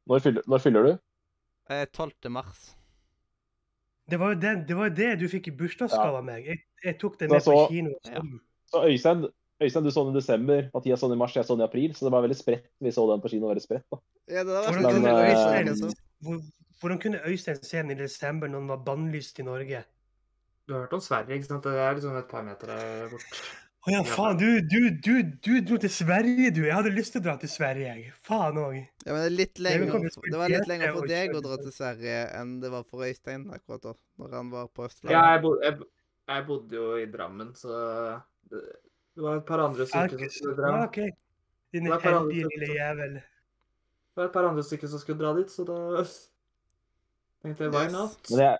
Når 0.10 0.26
fyller, 0.26 0.46
når 0.48 0.62
fyller 0.64 0.88
du? 0.88 0.92
eh, 1.70 1.86
12. 1.86 2.30
mars. 2.34 2.76
Det 4.10 4.18
var 4.20 4.34
jo 4.34 4.40
det, 4.42 4.54
det, 4.68 4.78
var 4.78 4.90
det 4.90 5.10
du 5.22 5.28
fikk 5.30 5.52
i 5.52 5.56
bursdagsgave 5.58 6.18
av 6.18 6.26
meg. 6.26 6.48
Jeg, 6.50 6.64
jeg 6.84 6.98
tok 7.02 7.20
den 7.20 7.30
med 7.30 7.38
med 7.38 7.46
på 7.46 7.68
kino. 7.70 7.92
Ja. 8.08 8.16
sånn. 8.24 8.40
Så 8.72 8.82
Øystein, 8.86 9.28
Øystein, 9.62 9.86
du 9.86 9.92
så 9.94 10.04
den 10.08 10.16
i 10.16 10.18
desember, 10.18 10.70
Mathias 10.74 11.04
så 11.04 11.10
den 11.10 11.18
i 11.18 11.22
mars, 11.22 11.36
jeg 11.38 11.46
så 11.46 11.58
den 11.58 11.62
i 11.66 11.68
april. 11.68 11.94
Så 11.98 12.08
det 12.08 12.14
var 12.16 12.26
veldig 12.26 12.38
spredt. 12.40 12.66
Vi 12.82 12.94
så 12.96 13.06
den 13.12 13.22
på 13.22 13.32
kino 13.34 13.52
veldig 13.52 13.66
spredt. 13.66 13.86
da. 13.92 14.02
Ja, 14.30 14.44
det 14.48 14.58
Hvordan 14.66 14.84
Men, 14.84 14.92
kunne, 14.98 15.14
eh, 15.14 15.30
Øystein, 15.30 15.96
hvor, 16.26 16.42
hvordan 16.82 17.02
kunne 17.06 17.22
Øystein 17.30 17.64
se 17.64 17.78
den 17.78 17.92
i 17.92 18.02
desember 18.02 18.48
når 18.48 18.60
den 18.60 18.74
var 18.74 18.84
bannlyst 18.90 19.40
i 19.40 19.46
Norge? 19.46 19.84
Du 20.68 20.74
har 20.74 20.86
hørt 20.86 20.94
om 20.94 21.02
Sverige, 21.02 21.38
ikke 21.38 21.50
sant? 21.50 21.64
Det 21.64 21.78
er 21.78 21.94
liksom 21.94 22.18
et 22.18 22.30
par 22.30 22.46
meter 22.46 22.74
eh, 22.74 23.10
bort. 23.12 23.42
Å 23.88 23.92
ja, 23.94 24.00
faen, 24.04 24.36
du, 24.36 24.60
du, 24.68 24.90
du, 25.00 25.14
du 25.40 25.54
dro 25.64 25.78
til 25.80 25.92
Sverige, 25.94 26.50
du. 26.52 26.66
Jeg 26.66 26.76
hadde 26.76 26.92
lyst 26.92 27.14
til 27.16 27.22
å 27.22 27.26
dra 27.30 27.36
til 27.40 27.48
Sverige, 27.52 27.94
jeg. 27.96 28.10
Faen 28.28 28.58
òg. 28.60 28.76
Ja, 29.06 29.14
men 29.14 29.22
det, 29.22 29.30
er 29.30 29.36
litt 29.38 29.62
lenger, 29.64 30.04
det 30.26 30.42
var 30.42 30.52
litt 30.52 30.68
lenger 30.68 30.92
for 30.98 31.08
deg 31.08 31.38
å 31.40 31.42
dra 31.46 31.56
til 31.62 31.72
Sverige 31.72 32.18
enn 32.42 32.58
det 32.60 32.74
var 32.74 32.84
for 32.90 33.06
Øystein 33.08 33.46
akkurat 33.56 33.88
da, 33.88 33.94
når 34.20 34.36
han 34.36 34.52
var 34.52 34.68
på 34.76 34.84
Ja, 34.84 34.92
Østlandet. 34.92 35.16
jeg, 35.32 35.42
bod, 35.46 35.64
jeg, 35.64 35.90
jeg 36.34 36.46
bodde 36.52 36.80
jo 36.82 36.90
i 37.00 37.08
Drammen, 37.14 37.54
så 37.56 37.80
det, 38.52 38.66
det 39.16 39.26
var 39.30 39.40
et 39.40 39.48
par 39.48 39.64
andre 39.64 39.88
stykker 39.88 40.26
som 40.26 40.36
skulle 40.36 40.58
dra. 40.60 40.74
Ja, 40.76 40.86
OK. 40.90 41.00
Din 41.72 41.88
heldige 42.04 42.52
lille 42.52 42.72
jævel. 42.76 43.16
Det 43.24 44.20
var 44.20 44.28
et 44.28 44.36
par 44.36 44.50
andre 44.52 44.64
stykker 44.68 44.92
som 44.92 45.00
skulle 45.00 45.24
dra 45.24 45.32
dit, 45.40 45.56
så 45.56 45.64
da 45.70 45.80
tenkte 47.46 47.70
jeg 47.70 47.74
why 47.78 47.88
Yes. 47.88 47.96
not? 47.96 48.34
Men 48.36 48.58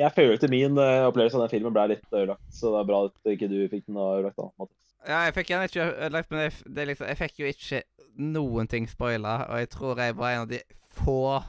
jeg 0.00 0.12
følte 0.16 0.48
min 0.48 0.78
eh, 0.80 1.06
opplevelse 1.06 1.36
av 1.36 1.44
den 1.44 1.52
filmen 1.52 1.74
ble 1.76 1.86
litt 1.92 2.06
ødelagt. 2.14 2.42
Så 2.54 2.72
det 2.72 2.80
er 2.80 2.88
bra 2.88 3.02
at 3.08 3.32
ikke 3.34 3.48
du 3.50 3.58
fikk 3.68 3.86
den 3.88 4.00
ødelagt. 4.00 4.38
da, 4.38 4.48
Mathis. 4.60 4.78
Ja, 5.08 5.18
jeg 5.26 5.36
fikk 5.36 5.52
den 5.52 5.66
ikke 5.68 5.86
ødelagt, 5.90 6.30
men 6.32 6.42
jeg, 6.46 6.56
det 6.66 6.82
er 6.82 6.90
liksom, 6.90 7.08
jeg 7.10 7.20
fikk 7.20 7.40
jo 7.40 7.50
ikke 7.50 7.82
noen 8.20 8.68
ting 8.68 8.88
spoila, 8.88 9.36
og 9.48 9.62
jeg 9.62 9.70
tror 9.72 10.00
jeg 10.00 10.16
var 10.18 10.34
en 10.34 10.44
av 10.44 10.50
de 10.50 10.60
få 11.00 11.40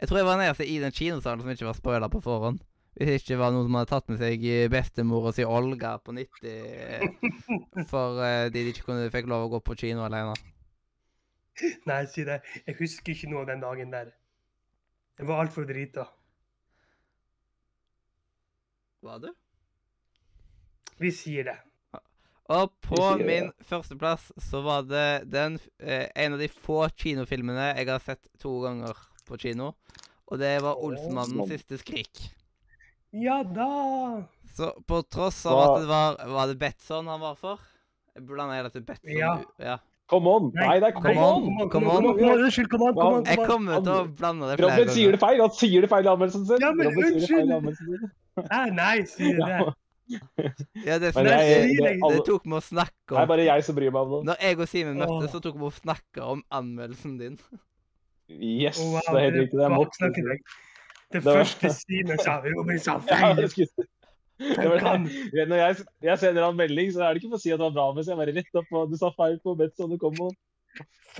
Jeg 0.00 0.08
tror 0.08 0.18
jeg 0.18 0.26
var 0.26 0.38
den 0.38 0.46
eneste 0.46 0.66
i 0.66 0.78
den 0.80 0.92
kinosalen 0.96 1.42
som 1.44 1.50
ikke 1.52 1.68
var 1.68 1.76
spoila 1.76 2.08
på 2.12 2.22
forhånd. 2.24 2.60
Hvis 2.96 3.06
det 3.06 3.16
ikke 3.20 3.38
var 3.40 3.52
noen 3.54 3.66
som 3.68 3.76
hadde 3.78 3.90
tatt 3.92 4.08
med 4.10 4.18
seg 4.20 4.46
bestemora 4.72 5.32
si 5.32 5.44
Olga 5.46 5.92
på 6.02 6.14
90 6.16 7.84
for 7.92 8.22
eh, 8.24 8.48
de 8.50 8.64
de 8.64 8.72
ikke 8.72 8.88
kunne, 8.88 9.10
fikk 9.12 9.28
lov 9.30 9.46
å 9.46 9.52
gå 9.54 9.60
på 9.68 9.76
kino 9.84 10.06
alene. 10.06 10.34
Nei, 11.88 12.00
si 12.08 12.24
det. 12.24 12.40
Jeg 12.64 12.78
husker 12.80 13.12
ikke 13.12 13.30
noe 13.30 13.44
av 13.44 13.52
den 13.52 13.62
dagen 13.62 13.92
der. 13.92 14.10
Jeg 15.20 15.28
var 15.28 15.44
altfor 15.44 15.68
drita. 15.68 16.08
Var 19.00 19.18
du? 19.18 19.30
Vi 21.00 21.10
sier 21.14 21.46
det. 21.48 21.56
Og 22.50 22.72
på 22.82 23.04
min 23.20 23.52
førsteplass 23.62 24.32
så 24.42 24.60
var 24.64 24.82
det 24.90 25.30
den 25.30 25.56
eh, 25.78 26.08
en 26.18 26.34
av 26.34 26.42
de 26.42 26.48
få 26.50 26.82
kinofilmene 26.98 27.70
jeg 27.70 27.88
har 27.88 28.02
sett 28.02 28.26
to 28.42 28.56
ganger 28.64 28.98
på 29.28 29.38
kino. 29.38 29.70
Og 30.30 30.40
det 30.42 30.56
var 30.64 30.82
Olsenmannens 30.82 31.48
siste 31.50 31.78
skrik. 31.80 32.24
Ja 33.14 33.40
da! 33.46 33.70
Så 34.54 34.72
på 34.86 35.00
tross 35.10 35.44
av 35.50 35.60
at 35.60 35.72
det 35.82 35.88
var 35.90 36.18
Var 36.30 36.50
det 36.50 36.58
Betson 36.58 37.08
han 37.10 37.22
var 37.22 37.38
for? 37.38 37.62
Jeg 38.14 38.26
blanda 38.26 38.58
hele 38.58 38.70
til 38.74 38.84
Betson. 38.86 39.10
Ja. 39.14 39.32
ja. 39.58 39.78
Come 40.10 40.30
on! 40.30 40.50
Nei, 40.54 40.76
det 40.82 40.90
er 40.90 40.94
come, 40.98 41.14
on! 41.22 41.48
on. 41.54 41.70
Come 41.70 41.90
on, 41.90 42.06
Unnskyld, 42.10 42.70
come 42.70 42.90
on, 42.90 42.94
come 42.98 43.20
on. 43.20 43.26
Jeg 43.30 43.46
kommer 43.46 43.78
til 43.78 43.94
å 43.94 44.06
blande 44.10 44.50
det 44.50 44.58
flere 44.58 44.74
Robin 44.74 44.90
sier 44.90 45.06
ganger. 45.06 45.16
det 45.16 45.22
feil! 45.22 45.42
Han 45.44 45.54
sier 45.54 45.86
det 45.86 45.90
feil 45.92 46.08
i 46.08 46.10
anmeldelsen 46.10 46.48
sin! 46.50 46.64
Ja, 46.66 46.72
men 46.74 46.90
unnskyld. 46.90 48.08
Nei, 48.50 48.66
nei, 48.74 48.96
sier 49.10 49.38
det. 49.40 49.60
Ja, 50.10 50.96
det, 50.98 51.12
er 51.14 51.26
jeg, 51.30 51.74
det, 51.78 51.90
det. 52.02 52.08
det 52.10 52.22
tok 52.26 52.42
vi 52.42 52.56
å 52.58 52.60
snakke 52.66 53.12
om. 53.12 53.14
det 53.14 53.20
er 53.20 53.28
bare 53.30 53.44
jeg 53.46 53.62
som 53.62 53.76
bryr 53.76 53.92
meg 53.94 54.00
om 54.00 54.14
det. 54.16 54.18
Når 54.26 54.40
jeg 54.42 54.56
og 54.56 54.70
Simen 54.72 54.96
møttes, 54.98 55.28
så 55.30 55.40
tok 55.44 55.60
vi 55.60 55.68
å 55.68 55.70
snakke 55.76 56.24
om 56.32 56.42
anmeldelsen 56.58 57.12
din. 57.20 57.36
Yes, 58.30 58.80
Wow, 58.82 58.98
det 59.06 59.20
er 59.20 59.24
helt 59.28 59.38
riktig. 59.38 59.60
Det 59.60 59.68
er 59.68 59.76
baksnakker. 59.76 60.28
Det 60.34 60.42
Det 61.14 61.22
første 61.26 61.70
Simen 61.76 62.18
sa, 62.22 62.40
Robin 62.42 62.82
sa 62.82 62.98
Ja, 63.06 63.22
feil. 63.22 63.86
Ja, 64.40 64.66
var. 64.72 64.98
Når 65.52 65.58
jeg, 65.60 65.86
jeg 66.08 66.18
sender 66.24 66.46
han 66.48 66.58
melding, 66.58 66.90
så 66.94 67.04
er 67.04 67.14
det 67.14 67.22
ikke 67.22 67.34
for 67.34 67.38
å 67.38 67.42
si 67.42 67.54
at 67.54 67.60
det 67.60 67.66
var 67.68 67.74
bra, 67.76 67.88
men 67.94 68.06
jeg 68.06 68.18
bare 68.18 68.34
rett 68.34 68.60
opp 68.62 68.78
og 68.80 68.90
du 68.90 68.96
sa 68.98 69.10
feil 69.14 69.38
på 69.44 69.54
Betz 69.58 69.82
og 69.84 69.92
du 69.92 69.98
kom 70.00 70.16
og 70.26 70.34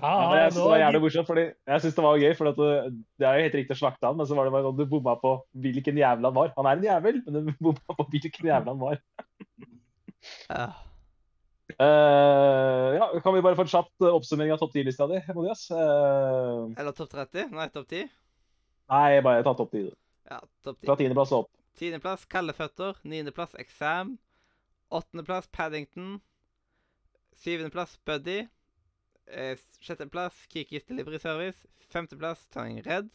ja, 0.01 0.11
jeg 0.37 0.53
synes 0.53 0.61
det 0.61 0.67
var 0.71 0.83
jævlig 0.83 1.01
morsomt, 1.03 1.27
fordi 1.27 1.45
jeg 1.51 1.81
synes 1.83 1.97
det 1.97 2.05
var 2.05 2.21
gøy, 2.23 2.35
for 2.39 2.51
det, 2.51 2.69
det 3.19 3.27
er 3.27 3.35
jo 3.39 3.47
helt 3.47 3.57
riktig 3.59 3.77
å 3.77 3.81
slakte 3.81 4.07
han, 4.07 4.19
men 4.19 4.29
så 4.29 4.37
var 4.39 4.47
det 4.47 4.55
bare 4.55 4.69
sånn 4.69 4.79
du 4.79 4.85
bomma 4.91 5.17
på 5.21 5.33
hvilken 5.65 5.99
jævel 5.99 6.29
han 6.29 6.37
var. 6.37 6.53
Han 6.57 6.69
er 6.71 6.79
en 6.79 6.87
jævel, 6.87 7.19
men 7.27 7.51
du 7.51 7.51
bomma 7.67 7.99
på 7.99 8.07
hvilken 8.13 8.53
jævel 8.53 8.73
han 8.73 8.81
var. 8.81 9.03
Ja. 10.51 10.69
Uh, 11.81 12.97
ja, 12.97 13.07
kan 13.23 13.35
vi 13.35 13.43
bare 13.45 13.57
få 13.57 13.65
en 13.65 13.73
kjapp 13.73 14.07
oppsummering 14.11 14.53
av 14.55 14.59
topp 14.61 14.75
10-lista 14.75 15.07
di, 15.11 15.21
Modias? 15.37 15.69
Uh, 15.73 16.71
Eller 16.79 16.95
topp 16.97 17.13
30? 17.15 17.55
Nei, 17.55 17.69
topp 17.75 17.89
10? 17.91 18.11
nei, 18.91 19.21
bare 19.25 19.45
ta 19.47 19.55
topp 19.57 19.75
10. 19.75 19.91
Ja, 20.31 20.41
topp 20.67 20.81
10. 20.81 20.87
Fra 20.89 20.99
tiendeplass 20.99 21.35
og 21.35 21.45
opp. 21.45 21.53
Tiendeplass 21.79 22.27
Kalde 22.31 22.55
føtter. 22.57 22.99
Niendeplass 23.07 23.55
Exam. 23.59 24.17
Åttendeplass 24.91 25.49
Paddington. 25.55 26.19
Syvendeplass 27.39 27.99
Buddy. 28.05 28.43
Eh, 29.33 29.57
Sjetteplass 29.81 30.47
Kikis 30.47 30.85
Delivery 30.85 31.19
Service. 31.19 31.67
Femteplass 31.91 32.47
Turning 32.51 32.83
Red. 32.83 33.11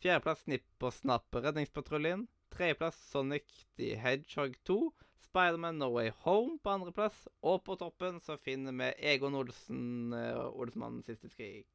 Fjerdeplass 0.00 0.44
Snipp 0.46 0.84
og 0.84 0.94
Snapp 0.96 1.36
Redningspatruljen. 1.36 2.26
Tredjeplass 2.54 2.96
Sonic 3.10 3.44
the 3.76 3.94
Hedgehog 4.00 4.56
2. 4.64 4.78
Spiderman 5.20 5.78
No 5.78 5.90
Way 5.94 6.10
Home 6.24 6.58
på 6.62 6.70
andreplass. 6.70 7.26
Og 7.42 7.62
på 7.64 7.76
toppen 7.76 8.20
så 8.24 8.38
finner 8.40 8.72
vi 8.72 8.88
Egon 9.12 9.36
Olsen, 9.36 10.14
uh, 10.16 10.48
Olsmannens 10.48 11.06
siste 11.10 11.28
skrik. 11.28 11.68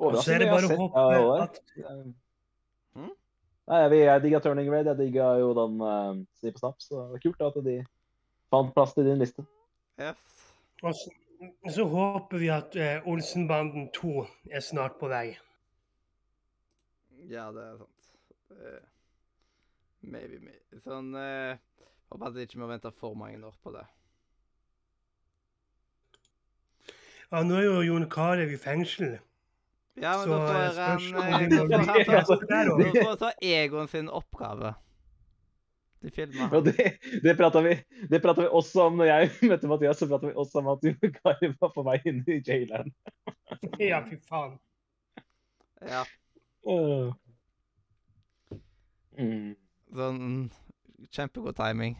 Og 0.00 0.16
så 0.22 0.36
er 0.36 0.44
det 0.44 0.48
bare 0.52 0.68
å 0.68 0.80
håpe 0.80 1.04
at 1.44 1.60
Nei, 3.66 3.78
jeg, 3.82 4.00
jeg 4.04 4.22
digga 4.22 4.40
Turning 4.40 4.68
Red. 4.70 4.88
Jeg 4.92 5.00
digga 5.02 5.28
jo 5.42 5.52
den 5.58 5.78
uh, 5.82 6.16
Snipp 6.40 6.56
og 6.56 6.64
Snapp, 6.64 6.80
så 6.80 6.96
det 6.96 7.06
var 7.12 7.24
kult 7.26 7.38
da, 7.40 7.52
at 7.52 7.68
de 7.68 7.78
fant 8.54 8.74
plass 8.74 8.96
til 8.96 9.08
din 9.08 9.20
liste. 9.20 9.44
Yes. 10.00 11.06
Så, 11.70 11.84
håper 11.84 12.38
vi 12.40 12.48
at 12.52 12.76
uh, 12.78 13.08
Olsenbanden 13.08 13.90
2 13.94 14.26
er 14.50 14.62
snart 14.64 14.96
på 15.00 15.10
vei. 15.12 15.36
Ja, 17.28 17.50
det 17.52 17.64
er 17.64 17.76
sant. 17.80 18.10
Uh, 18.50 18.80
maybe, 20.00 20.40
maybe. 20.40 20.80
Sånn 20.84 21.12
uh, 21.16 21.58
Håper 22.06 22.30
at 22.30 22.38
jeg 22.38 22.48
ikke 22.48 22.60
må 22.62 22.70
vente 22.70 22.92
for 22.94 23.18
mange 23.18 23.40
år 23.42 23.54
på 23.64 23.72
det. 23.74 23.84
Ja, 27.32 27.42
nå 27.42 27.56
er 27.58 27.64
jo 27.66 27.80
Jon 27.82 28.06
Carew 28.10 28.52
i 28.54 28.58
fengsel. 28.60 29.16
Ja, 29.98 30.12
men 30.20 30.28
Så, 30.28 30.30
da 30.30 30.38
får 30.46 30.54
han 30.54 31.48
Da 31.72 32.92
får 32.94 33.08
han 33.08 33.18
ta 33.18 33.32
Egon 33.42 33.88
sin 33.90 34.08
oppgave. 34.08 34.74
De 36.06 36.12
filmer 36.14 36.52
Og 36.54 36.68
det, 36.68 36.92
det 37.24 37.34
prata 37.38 37.60
vi, 37.64 37.74
vi 38.06 38.20
også 38.46 38.86
om 38.86 39.00
når 39.00 39.08
jeg 39.10 39.30
møtte 39.50 39.70
Mathias. 39.70 39.98
Så 39.98 40.08
prata 40.10 40.30
vi 40.30 40.36
også 40.38 40.62
om 40.62 40.70
at 40.76 40.86
Jon 40.86 41.14
Kari 41.18 41.50
var 41.58 41.72
på 41.74 41.84
vei 41.86 41.98
inn 42.06 42.22
i 42.26 42.40
jaileren. 42.40 42.92
Ja, 43.80 44.00
fy 44.06 44.16
faen. 44.28 44.56
Ja. 45.84 46.02
Uh. 46.66 47.10
Mm. 49.16 49.54
Sånn 49.96 50.22
Kjempegod 51.12 51.56
timing. 51.58 51.96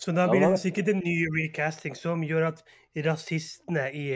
Så 0.00 0.12
da 0.12 0.26
blir 0.28 0.42
det 0.42 0.50
det 0.52 0.60
sikkert 0.60 0.90
en 0.92 1.00
ny 1.04 1.14
recasting 1.34 1.96
som 1.96 2.24
gjør 2.26 2.50
at 2.50 2.60
rasistene 3.06 3.86
i 3.96 4.06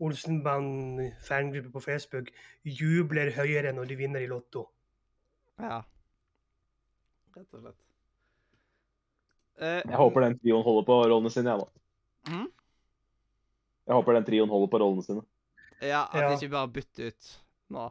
Olsenband-fangruppe 0.00 1.72
på 1.74 1.82
Facebook 1.84 2.30
jubler 2.64 3.32
høyere 3.36 3.74
når 3.76 3.90
de 3.90 3.98
vinner 3.98 4.24
i 4.24 4.30
Lotto. 4.30 4.68
Ja. 5.60 5.82
Rett 7.38 7.54
og 7.54 7.62
slett. 7.62 7.82
Uh, 9.58 9.80
Jeg 9.82 9.98
håper 9.98 10.24
den 10.26 10.36
trioen 10.38 10.64
holder 10.66 10.86
på 10.86 10.96
rollene 11.10 11.30
sine, 11.34 11.54
jeg, 11.54 11.58
da. 11.66 12.32
Mm? 12.32 12.46
Jeg 13.88 13.96
håper 13.98 14.18
den 14.18 14.26
trioen 14.26 14.50
holder 14.52 14.70
på 14.72 14.80
rollene 14.82 15.04
sine. 15.06 15.22
Ja, 15.78 16.04
at 16.10 16.18
Ja. 16.22 16.28
de 16.28 16.34
ikke 16.38 16.50
bare 16.56 16.70
bytter 16.74 17.12
ut 17.12 17.28
nå. 17.74 17.86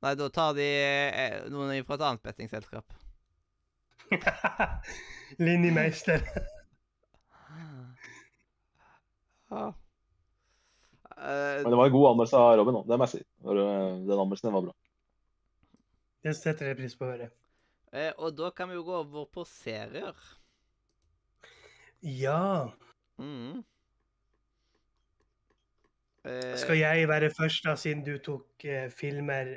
Nei, 0.00 0.14
da 0.16 0.28
tar 0.32 0.54
de 0.56 0.66
eh, 0.66 1.36
noen 1.52 1.84
fra 1.86 1.94
et 1.98 2.04
annet 2.08 2.22
bettingselskap. 2.24 2.94
Linjemeister. 5.38 6.24
ah. 9.50 9.70
uh, 9.70 11.62
Men 11.62 11.70
det 11.70 11.76
var 11.78 11.86
en 11.86 11.92
god 11.92 12.08
anmeldelse 12.12 12.38
av 12.40 12.56
Robin 12.58 12.80
òg, 12.80 12.88
det 12.88 12.98
må 12.98 13.06
jeg 13.06 13.18
si. 13.18 13.22
Den 13.44 14.16
anmeldelsen 14.16 14.56
var 14.56 14.66
bra. 14.70 14.74
Det 16.24 16.34
setter 16.36 16.72
jeg 16.72 16.80
pris 16.80 16.96
på 16.98 17.06
å 17.06 17.12
høre. 17.12 17.30
Eh, 17.92 18.12
og 18.18 18.36
da 18.38 18.50
kan 18.50 18.68
vi 18.70 18.74
jo 18.78 18.84
gå 18.86 18.94
over 19.02 19.26
på 19.32 19.44
serier. 19.48 20.14
Ja. 22.02 22.68
Mm. 23.18 23.62
Eh, 26.24 26.56
Skal 26.60 26.78
jeg 26.78 27.08
være 27.08 27.30
først, 27.36 27.64
da, 27.64 27.74
siden 27.76 28.04
du 28.04 28.18
tok 28.18 28.64
eh, 28.64 28.90
filmer 28.92 29.56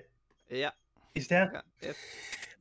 Ja. 0.52 0.70
i 1.16 1.22
sted? 1.22 1.50
ja, 1.54 1.62
yep. 1.88 1.96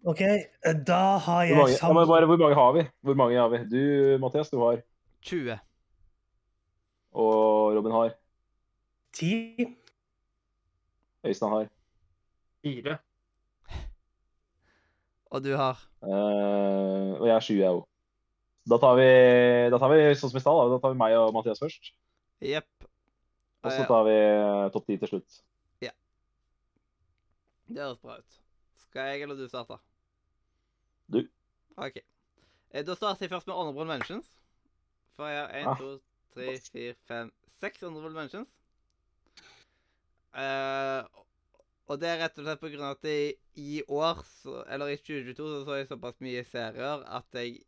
OK, 0.04 0.20
eh, 0.20 0.74
da 0.86 1.16
har 1.18 1.20
Hvor 1.22 1.42
jeg 1.46 1.56
mange, 1.56 1.76
sammen... 1.78 2.08
bare, 2.08 2.26
hvor 2.26 2.36
mange 2.36 2.54
har 2.54 2.72
vi? 2.72 2.82
Hvor 3.00 3.14
mange 3.14 3.36
har 3.38 3.48
vi? 3.48 3.58
Du, 3.70 4.18
Mathias, 4.18 4.50
du 4.50 4.58
har. 4.58 4.82
20. 5.22 5.58
Og 7.12 7.76
Robin 7.76 7.92
har. 7.92 8.14
10. 9.12 9.66
Øystein 11.24 11.50
har. 11.52 11.68
Fire. 12.62 12.98
Og 15.32 15.42
du 15.44 15.54
har 15.56 15.80
Uh, 16.02 17.14
og 17.20 17.26
jeg 17.28 17.34
er 17.36 17.44
sju, 17.46 17.52
jeg 17.60 17.70
òg. 17.70 17.84
Da 18.66 18.76
tar 18.82 18.96
vi 18.98 19.04
da 19.70 19.78
tar 19.78 19.90
vi 19.92 20.00
sånn 20.18 20.32
som 20.32 20.38
i 20.38 20.42
stad. 20.42 20.56
Da. 20.58 20.64
da 20.72 20.78
tar 20.82 20.90
vi 20.94 20.98
meg 20.98 21.14
og 21.14 21.28
Mathias 21.36 21.62
først. 21.62 21.92
Jepp. 22.42 22.86
Og 23.62 23.70
så 23.70 23.84
tar 23.86 24.02
vi 24.08 24.16
eh, 24.18 24.64
topp 24.74 24.88
ti 24.88 24.96
til 24.98 25.10
slutt. 25.12 25.36
Ja. 25.84 25.92
Det 27.70 27.78
høres 27.84 28.00
bra 28.02 28.16
ut. 28.18 28.40
Skal 28.82 29.12
jeg 29.12 29.22
eller 29.22 29.38
du 29.38 29.44
starte? 29.46 29.78
Du. 31.06 31.20
OK. 31.78 32.00
Eh, 32.74 32.82
Da 32.82 32.98
starter 32.98 33.28
jeg 33.28 33.30
først 33.36 33.46
med 33.46 33.54
honorable 33.54 33.86
mentions. 33.86 34.26
For 35.14 35.30
jeg 35.30 35.38
har 35.38 35.54
én, 35.60 35.70
Ah. 35.70 35.78
to, 35.78 36.00
tre, 36.34 36.58
fire, 36.66 36.94
fem, 37.06 37.30
seks 37.62 37.86
honorable 37.86 38.10
mentions. 38.18 38.50
Eh, 40.34 41.02
og 41.92 42.00
det 42.00 42.08
er 42.08 42.22
rett 42.22 42.38
og 42.40 42.46
slett 42.46 42.60
på 42.62 42.70
grunn 42.72 42.86
av 42.88 42.96
at 42.96 43.06
jeg, 43.08 43.34
i 43.60 43.82
år, 43.84 44.22
så, 44.40 44.62
eller 44.72 44.92
i 44.92 44.96
2022, 44.96 45.36
så 45.36 45.60
så 45.66 45.78
jeg 45.78 45.88
såpass 45.90 46.22
mye 46.24 46.44
serier 46.48 47.04
at 47.20 47.38
jeg 47.38 47.60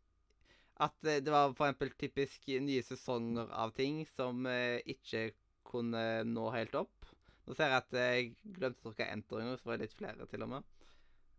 At 0.81 0.95
det, 1.07 1.31
var 1.31 1.53
for 1.55 1.69
eksempel 1.69 1.93
typisk 1.95 2.49
nye 2.59 2.83
sesonger 2.83 3.47
av 3.55 3.71
ting 3.71 4.01
som 4.09 4.43
eh, 4.49 4.81
ikke 4.83 5.29
kunne 5.63 6.01
nå 6.27 6.49
helt 6.51 6.75
opp. 6.75 7.13
Nå 7.45 7.55
ser 7.55 7.71
jeg 7.71 7.77
at 7.77 7.95
jeg 7.95 8.33
glemte 8.57 8.81
å 8.81 8.89
trykke 8.89 9.07
enter 9.13 9.39
en 9.39 9.53
så 9.55 9.69
var 9.69 9.77
det 9.77 9.85
litt 9.85 9.95
flere 9.95 10.27
til 10.27 10.43
og 10.43 10.51
med. 10.51 10.67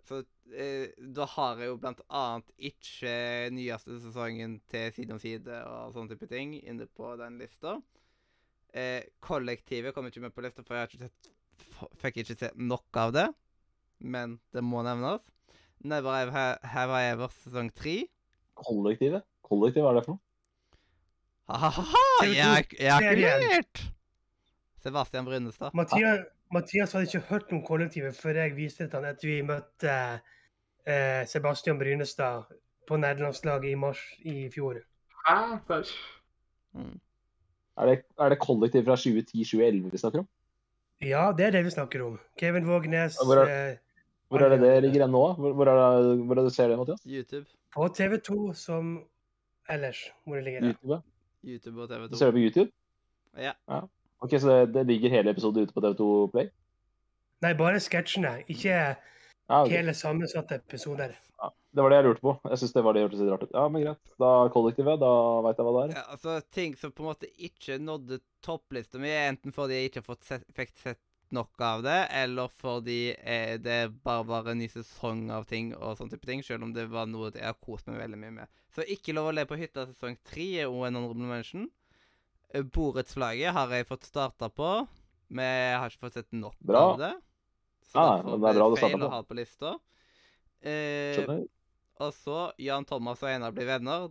Så 0.09 0.23
eh, 0.55 0.95
da 0.97 1.27
har 1.35 1.61
jeg 1.61 1.69
jo 1.69 1.79
blant 1.83 2.01
annet 2.09 2.49
ikke 2.71 3.13
nyeste 3.53 3.99
sesongen 4.07 4.57
til 4.73 4.89
Side 4.97 5.13
om 5.13 5.21
side 5.21 5.61
og 5.69 5.93
sånne 5.97 6.15
type 6.15 6.31
ting 6.31 6.57
inne 6.63 6.89
på 6.97 7.13
den 7.21 7.37
lista. 7.43 7.77
Eh, 8.73 9.03
kollektivet 9.21 9.95
kommer 9.95 10.15
ikke 10.15 10.25
med 10.25 10.35
på 10.37 10.47
lista, 10.47 10.65
for 10.65 10.77
jeg 10.77 10.87
har 10.87 10.93
ikke 10.95 11.09
sett, 11.11 11.36
fikk 12.03 12.23
ikke 12.23 12.37
sett 12.39 12.57
nok 12.57 13.01
av 13.01 13.13
det. 13.17 13.27
Men 14.01 14.39
det 14.53 14.63
må 14.65 14.83
nevnes. 14.85 15.25
Never 15.87 16.11
Have, 16.11 16.33
Ha- 16.33 16.59
Have 16.75 16.93
I 17.01 17.11
Ever 17.13 17.29
sesong 17.29 17.71
tre. 17.75 18.07
Kollektivet? 18.57 19.25
Kollektiv, 19.47 19.85
hva 19.85 19.93
er 19.93 20.01
det 20.01 20.07
for 20.07 20.17
noe? 20.17 20.23
Ha-ha-ha! 21.47 22.25
Jeg 22.27 22.73
jeg 22.81 22.93
har 22.93 23.03
ikke 23.07 23.85
Sebastian 24.83 25.25
Brynestad. 25.27 25.71
Mathias, 25.75 26.25
Mathias 26.53 26.93
hadde 26.93 27.07
ikke 27.07 27.27
hørt 27.29 27.53
om 27.53 27.63
kollektivet 27.67 28.17
før 28.17 28.41
jeg 28.43 28.57
viste 28.57 28.85
det 28.85 28.91
til 28.93 29.01
han 29.03 29.09
etter 29.13 29.31
vi 29.31 29.37
møtte 29.47 29.95
eh, 30.87 31.23
Sebastian 31.27 31.79
Brynestad 31.79 32.51
på 32.87 32.99
nederlandslaget 33.03 33.73
i 33.73 33.79
mars 33.79 34.03
i 34.23 34.37
fjor. 34.55 34.79
Hæ? 35.27 35.37
Mm. 36.77 36.99
Er 37.77 37.87
det, 37.91 37.97
er 38.21 38.29
det 38.33 38.39
kollektiv 38.43 38.85
fra 38.87 38.97
2010-2011 38.97 39.91
vi 39.93 40.03
snakker 40.03 40.23
om? 40.23 40.29
Ja, 41.05 41.33
det 41.37 41.47
er 41.47 41.51
det 41.51 41.65
vi 41.67 41.71
snakker 41.71 42.03
om. 42.07 42.15
Kevin 42.41 42.67
Vågnes 42.67 43.19
Hvor 43.21 43.43
eh, 43.45 43.77
Hvor 44.29 44.41
er 44.41 44.49
det 44.49 44.61
det 44.61 44.83
ligger 44.83 45.05
hen 45.05 45.13
nå? 45.13 45.25
Hvor, 45.35 45.53
hvor, 45.53 45.69
er 45.69 45.77
det, 45.77 46.17
hvor 46.25 46.35
er 46.35 46.41
det 46.41 46.51
du 46.51 46.55
ser 46.55 46.69
det, 46.69 46.79
Mathias? 46.79 47.03
YouTube. 47.07 47.47
på 47.75 47.89
TV2 47.89 48.55
som 48.55 49.05
ellers, 49.69 49.99
hvor 50.25 50.35
det 50.37 50.45
ligger. 50.45 50.63
YouTube? 50.63 50.95
ja. 50.95 51.01
YouTube 51.45 51.83
og 51.83 51.91
TV2. 51.91 52.09
Du 52.11 52.17
ser 52.17 52.27
det 52.27 52.35
på 52.35 52.39
YouTube? 52.39 52.71
Ja. 53.37 53.53
Ok, 54.21 54.31
Så 54.31 54.49
det, 54.51 54.75
det 54.75 54.87
ligger 54.87 55.11
hele 55.11 55.31
episoden 55.31 55.63
ute 55.63 55.75
på 55.75 55.81
TV2 55.81 56.31
Play? 56.31 56.49
Nei, 57.43 57.53
bare 57.55 57.81
sketsjene. 57.81 58.43
Ikke 58.49 58.97
Ja, 59.49 59.63
okay. 59.63 59.77
hele 59.77 59.95
sammensatte 59.95 60.55
episoder. 60.55 61.13
ja, 61.43 61.49
det 61.77 61.83
var 61.85 61.93
det 61.93 61.97
jeg 62.01 62.07
lurte 62.09 62.25
på. 62.25 62.33
Jeg 62.49 62.59
syns 62.63 62.73
det 62.73 62.83
var 62.87 62.97
det 62.97 63.03
hørtes 63.05 63.21
litt 63.21 63.31
rart 63.35 63.43
ut. 63.45 63.51
Ja, 63.53 63.65
men 63.69 63.83
greit. 63.85 64.13
Da 64.23 64.31
kollektivet, 64.55 65.01
da 65.03 65.11
veit 65.45 65.59
jeg 65.61 65.67
hva 65.67 65.73
det 65.77 65.83
er. 65.85 65.91
Ja, 65.99 66.05
altså, 66.15 66.37
ting 66.57 66.77
som 66.81 66.95
på 66.97 67.05
en 67.05 67.11
måte 67.11 67.29
ikke 67.49 67.77
nådde 67.83 68.19
topplista 68.47 69.01
mi, 69.03 69.11
enten 69.13 69.53
fordi 69.53 69.77
jeg 69.83 69.91
ikke 69.93 70.17
sett, 70.25 70.47
fikk 70.57 70.73
sett 70.81 71.03
nok 71.35 71.59
av 71.67 71.81
det, 71.83 71.97
eller 72.15 72.49
fordi 72.55 73.01
eh, 73.19 73.57
det 73.59 73.79
bare 74.07 74.23
var 74.29 74.47
en 74.53 74.61
ny 74.63 74.69
sesong 74.71 75.25
av 75.35 75.45
ting 75.51 75.73
og 75.75 75.97
sånn 75.99 76.09
type 76.13 76.25
ting, 76.29 76.41
selv 76.47 76.63
om 76.63 76.71
det 76.73 76.85
var 76.93 77.09
noe 77.11 77.33
jeg 77.35 77.43
har 77.45 77.57
kost 77.67 77.89
meg 77.91 77.99
veldig 77.99 78.21
mye 78.23 78.35
med. 78.39 78.61
Så 78.77 78.87
Ikke 78.95 79.13
lov 79.17 79.33
å 79.33 79.35
le 79.35 79.45
på 79.51 79.59
hytta 79.59 79.89
sesong 79.91 80.15
tre 80.29 80.47
er 80.63 80.71
også 80.71 80.87
en 80.87 81.01
honorable 81.01 81.29
mention. 81.33 81.67
Eh, 82.55 82.63
Borettslaget 82.63 83.53
har 83.59 83.75
jeg 83.75 83.89
fått 83.91 84.07
starta 84.07 84.49
på, 84.55 84.71
men 85.35 85.51
jeg 85.51 85.77
har 85.83 85.91
ikke 85.91 86.07
fått 86.07 86.21
sett 86.23 86.33
nok 86.33 86.57
Bra. 86.63 86.85
av 86.95 87.03
det. 87.03 87.13
Så 87.91 87.99
Ah, 88.01 88.23
det 88.23 88.33
er 88.39 88.39
bra 88.63 88.71
du 88.71 88.79
å 88.79 88.99
på. 89.03 89.23
på 89.29 89.37
lista. 89.39 89.75
Eh, 90.63 91.15
Skjønner. 91.19 91.45
Og 92.05 92.13
så 92.15 92.39
Jan 92.61 92.85
Thomas 92.89 93.23
og 93.25 93.31
Einar 93.31 93.55
blir 93.57 93.69
venner. 93.69 94.09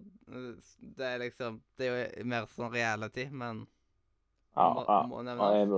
Det 0.80 1.06
er 1.06 1.20
liksom 1.22 1.60
Det 1.78 1.88
er 1.90 1.98
jo 2.20 2.26
mer 2.32 2.48
sånn 2.56 2.74
reality, 2.74 3.28
men 3.32 3.66
Ja, 4.56 4.70
må, 4.74 4.86
ja. 4.88 5.02
må 5.10 5.22
er. 5.22 5.76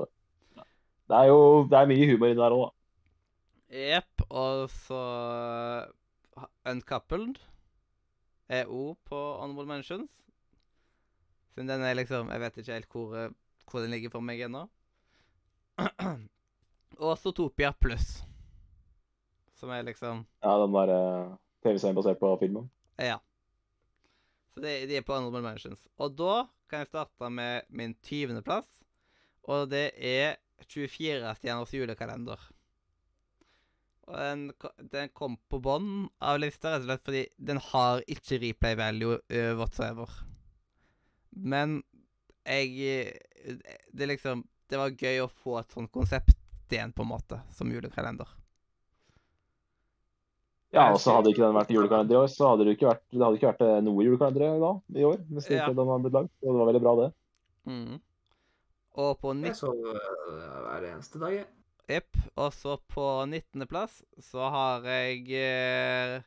Det 1.10 1.18
er 1.22 1.28
jo 1.32 1.40
det 1.72 1.80
er 1.82 1.90
mye 1.92 2.08
humor 2.12 2.30
inni 2.32 2.42
der 2.42 2.56
òg, 2.58 2.66
da. 2.68 2.74
Jepp. 3.70 4.24
Og 4.30 4.68
så 4.72 4.98
uh, 6.38 6.46
Uncoupled 6.72 7.40
er 8.50 8.68
òg 8.72 8.96
på 9.08 9.20
Honorable 9.42 9.68
Mentions. 9.70 10.10
Siden 11.54 11.68
den 11.72 11.84
er 11.84 11.98
liksom 11.98 12.30
Jeg 12.32 12.40
vet 12.44 12.58
ikke 12.62 12.74
helt 12.78 12.92
hvor, 12.94 13.34
hvor 13.72 13.82
den 13.84 13.92
ligger 13.96 14.14
for 14.14 14.22
meg 14.24 14.42
ennå. 14.46 14.66
og 17.06 17.18
Zootopia 17.22 17.72
Pluss. 17.74 18.24
Som 19.58 19.70
er 19.74 19.84
liksom 19.88 20.26
Ja, 20.44 20.58
den 20.62 20.72
bare... 20.74 20.98
eh, 20.98 21.36
TV-serien 21.66 21.98
basert 21.98 22.20
på 22.22 22.34
filmen. 22.42 22.68
Ja. 23.02 23.20
Så 24.54 24.64
det, 24.64 24.74
de 24.90 24.98
er 24.98 25.06
på 25.06 25.16
honorable 25.16 25.44
mentions. 25.46 25.88
Og 26.02 26.16
da 26.18 26.48
kan 26.70 26.84
jeg 26.84 26.92
starte 26.92 27.30
med 27.32 27.68
min 27.70 27.96
20. 28.04 28.42
plass. 28.46 28.70
Og 29.48 29.70
det 29.72 29.92
er 29.96 30.38
24 30.66 31.34
stjerners 31.38 31.74
julekalender. 31.74 32.42
Og 34.08 34.16
den, 34.16 34.44
den 34.92 35.12
kom 35.16 35.36
på 35.52 35.60
bånn 35.64 36.08
av 36.24 36.40
lista 36.40 36.78
rett 36.78 36.84
og 36.84 36.88
slett 36.88 37.06
fordi 37.10 37.24
den 37.50 37.60
har 37.72 38.04
ikke 38.08 38.40
replay 38.44 38.78
value 38.80 39.20
uh, 39.20 39.54
whatsoever. 39.60 40.12
Men 41.32 41.82
jeg 42.48 42.72
eh, 42.88 43.58
Det 43.94 44.08
liksom 44.08 44.46
Det 44.70 44.80
var 44.80 44.96
gøy 44.96 45.20
å 45.22 45.32
få 45.44 45.60
et 45.60 45.72
sånt 45.72 45.92
konsept 45.92 46.36
igjen, 46.72 46.92
på 46.92 47.06
en 47.06 47.12
måte, 47.14 47.38
som 47.56 47.70
julekalender. 47.72 48.28
Ja, 50.76 50.90
og 50.92 51.00
så 51.00 51.14
hadde 51.16 51.32
ikke 51.32 51.46
den 51.46 51.56
vært 51.56 51.70
julekalender 51.72 52.18
i 52.18 52.20
år, 52.20 52.28
så 52.28 52.50
hadde 52.52 52.66
det 52.68 52.74
ikke 52.76 52.90
vært, 52.90 53.04
det 53.14 53.24
hadde 53.24 53.38
ikke 53.40 53.52
vært 53.54 53.62
eh, 53.64 53.78
noe 53.86 54.04
julekalender 54.04 54.58
da, 54.60 54.72
i 55.00 55.06
år. 55.08 55.18
Hvis 55.32 55.46
ikke 55.48 55.62
Ja. 55.62 55.68
den 55.78 55.88
hadde 55.92 56.04
blitt 56.04 56.18
lagd. 56.18 56.32
Og 56.44 56.48
det 56.50 56.58
var 56.60 56.70
veldig 56.72 56.82
bra, 56.84 56.94
det. 57.02 57.10
Mm. 57.72 58.00
Og 58.98 59.12
på 59.22 59.32
Jeg 59.32 59.54
19. 59.54 59.56
så 59.56 59.70
øh, 59.72 60.02
hver 60.68 60.88
eneste 60.92 61.20
dag, 61.24 61.34
jeg. 61.38 61.48
Jepp. 61.88 62.18
Og 62.36 62.52
så 62.54 62.78
på 62.92 63.06
19. 63.26 63.68
plass 63.68 64.02
så 64.20 64.50
har 64.52 64.84
jeg 64.84 65.24
eh, 65.32 66.22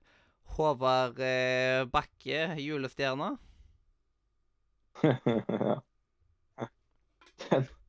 Håvard 0.56 1.18
eh, 1.20 1.84
Bakke, 1.92 2.56
julestjerna. 2.64 3.34
ja. 5.04 5.76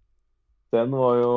Den, 0.72 0.92
var 0.96 1.16
jo 1.20 1.32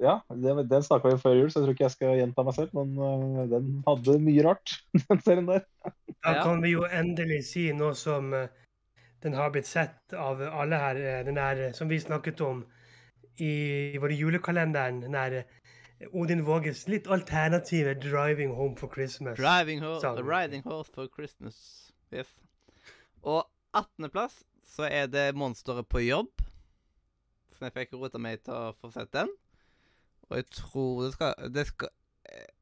Ja, 0.00 0.14
den, 0.32 0.62
den 0.68 0.82
snakka 0.82 1.10
vi 1.12 1.18
før 1.20 1.34
jul, 1.36 1.50
så 1.52 1.60
jeg 1.60 1.66
tror 1.66 1.74
ikke 1.74 1.84
jeg 1.84 1.94
skal 1.96 2.14
gjenta 2.20 2.44
meg 2.46 2.54
selv. 2.56 2.70
Men 2.78 2.94
øh, 2.98 3.42
den 3.50 3.66
hadde 3.86 4.18
mye 4.24 4.44
rart, 4.46 4.76
den 5.10 5.20
serien 5.26 5.48
der. 5.50 5.66
Da 6.24 6.38
kan 6.42 6.62
vi 6.64 6.72
jo 6.72 6.86
endelig 6.88 7.42
si 7.50 7.66
noe 7.76 7.92
som 7.94 8.32
eh, 8.34 8.48
den 9.22 9.36
har 9.36 9.52
blitt 9.52 9.68
sett 9.68 10.16
av 10.16 10.40
alle 10.46 10.80
her. 10.80 10.96
eh, 10.96 11.20
Den 11.28 11.36
der 11.36 11.66
eh, 11.68 11.72
som 11.76 11.88
vi 11.92 12.00
snakket 12.00 12.40
om 12.40 12.64
i 13.38 13.96
vår 14.00 14.12
julekalenderen. 14.16 15.02
Den 15.04 15.12
der 15.12 15.38
eh, 15.42 16.08
Odin 16.12 16.42
Våges 16.46 16.86
litt 16.88 17.06
alternative 17.08 17.94
'Driving 18.00 18.54
Home 18.56 18.76
for 18.76 18.88
Christmas'. 18.88 19.36
Driving 19.36 19.80
ho 19.84 19.98
Sang. 20.00 20.18
Riding 20.24 20.62
Horse 20.64 20.92
for 20.94 21.08
Christmas. 21.12 21.92
Yes. 22.12 22.28
Og 23.22 23.44
18. 23.74 24.10
plass 24.10 24.44
så 24.64 24.88
er 24.88 25.06
det 25.06 25.34
Monsteret 25.34 25.88
på 25.88 26.00
jobb. 26.04 26.35
Så 27.56 27.66
jeg 27.66 27.74
fikk 27.76 27.96
rota 27.96 28.20
meg 28.20 28.42
til 28.44 28.52
å 28.52 28.74
få 28.76 28.90
sett 28.92 29.12
den. 29.16 29.30
Og 30.28 30.38
jeg 30.40 30.48
tror 30.52 31.04
det 31.04 31.12
skal, 31.14 31.48
det 31.54 31.66
skal 31.70 31.92
eh, 32.28 32.52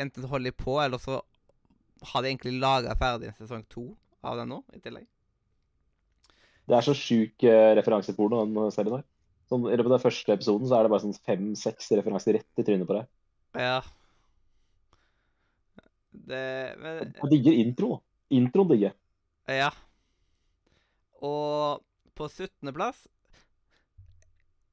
Enten 0.00 0.28
holder 0.28 0.50
de 0.50 0.62
på, 0.64 0.76
eller 0.82 1.00
så 1.00 1.20
har 2.12 2.22
de 2.22 2.28
egentlig 2.28 2.58
laga 2.60 2.96
ferdig 2.98 3.30
en 3.30 3.38
sesong 3.38 3.62
to 3.72 3.86
av 4.26 4.36
den 4.40 4.50
nå, 4.52 4.58
i 4.76 4.80
tillegg. 4.82 5.06
Det 6.68 6.76
er 6.76 6.84
så 6.84 6.94
sjuk 6.96 7.44
uh, 7.46 7.72
referanseporno, 7.78 8.42
den 8.44 8.74
serien 8.74 8.98
her. 8.98 9.06
Sånn, 9.50 9.64
I 9.66 9.76
løpet 9.78 9.88
av 9.88 9.94
den 9.96 10.04
første 10.04 10.34
episoden 10.34 10.68
så 10.68 10.76
er 10.76 10.84
det 10.84 10.92
bare 10.92 11.04
sånn 11.04 11.16
fem-seks 11.26 11.90
referanser 11.98 12.38
rett 12.38 12.60
i 12.60 12.66
trynet 12.66 12.88
på 12.88 12.98
deg. 12.98 13.08
Ja. 13.58 13.78
Det 16.12 16.44
Men 16.80 17.14
Og 17.24 17.32
digger 17.32 17.58
intro. 17.64 17.90
Introen 18.32 18.70
digger. 18.70 18.94
Ja. 19.50 19.70
Og 21.22 21.82
på 22.18 22.28
17. 22.28 22.72
plass 22.74 23.06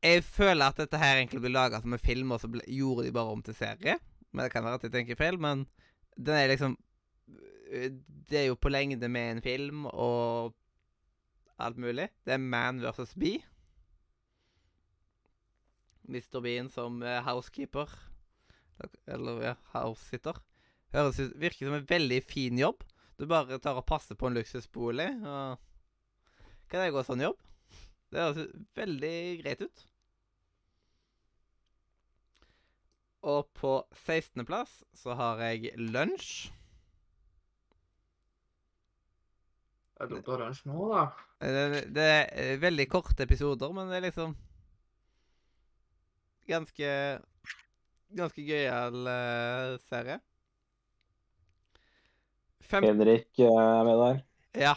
Jeg 0.03 0.23
føler 0.23 0.71
at 0.71 0.77
dette 0.80 0.99
her 0.99 1.17
egentlig 1.17 1.41
ble 1.43 1.51
laga 1.51 1.81
som 1.84 1.93
en 1.93 2.01
film, 2.01 2.31
og 2.31 2.39
så 2.39 2.47
ble, 2.51 2.63
gjorde 2.71 3.07
de 3.07 3.15
bare 3.15 3.34
om 3.35 3.41
til 3.43 3.57
serie. 3.57 3.97
Men 4.31 4.45
det 4.45 4.53
kan 4.53 4.63
være 4.63 4.80
at 4.80 4.85
jeg 4.88 4.93
tenker 4.93 5.19
feil, 5.19 5.39
men 5.41 5.65
den 6.15 6.35
er 6.35 6.51
liksom 6.51 6.77
Det 7.69 8.38
er 8.39 8.47
jo 8.47 8.55
på 8.57 8.69
lengde 8.69 9.09
med 9.09 9.31
en 9.31 9.41
film 9.45 9.85
og 9.85 10.55
alt 11.59 11.77
mulig. 11.77 12.07
Det 12.26 12.34
er 12.34 12.41
Man 12.41 12.81
versus 12.81 13.13
Bee. 13.13 13.43
Mr. 16.09 16.39
Bean 16.41 16.69
som 16.69 17.03
eh, 17.03 17.21
housekeeper. 17.21 17.91
Eller 19.07 19.43
ja, 19.43 19.53
housesitter. 19.76 20.39
Høres 20.93 21.19
ut 21.19 21.35
Virker 21.38 21.67
som 21.67 21.77
en 21.77 21.89
veldig 21.89 22.23
fin 22.26 22.57
jobb. 22.57 22.81
Du 23.19 23.27
bare 23.30 23.59
tar 23.59 23.77
og 23.77 23.85
passer 23.85 24.15
på 24.15 24.30
en 24.30 24.39
luksusbolig, 24.39 25.09
og 25.27 25.59
Kan 26.69 26.85
det 26.85 26.93
gå 26.93 27.03
sånn 27.03 27.23
jobb? 27.26 27.38
Det 28.09 28.21
høres 28.21 28.51
veldig 28.77 29.15
greit 29.43 29.61
ut. 29.65 29.85
Og 33.27 33.49
på 33.53 33.73
16. 33.91 34.45
plass 34.47 34.79
så 34.95 35.15
har 35.19 35.41
jeg 35.43 35.73
Lunsj. 35.75 36.51
Jeg 39.99 40.21
på 40.23 40.35
lunsj 40.39 40.61
nå, 40.69 40.85
da. 40.93 41.01
Det, 41.43 41.81
det 41.91 42.03
er 42.07 42.29
eh, 42.39 42.59
veldig 42.61 42.85
korte 42.91 43.25
episoder, 43.27 43.73
men 43.75 43.91
det 43.91 43.97
er 43.97 44.05
liksom 44.07 44.35
Ganske 46.47 46.91
Ganske 48.15 48.41
gøyal 48.41 48.95
uh, 49.05 49.75
serie. 49.85 50.15
Fem, 52.65 52.87
Henrik 52.87 53.37
eh, 53.37 53.51
er 53.51 53.83
med 53.85 53.99
der. 54.01 54.23
Ja. 54.57 54.73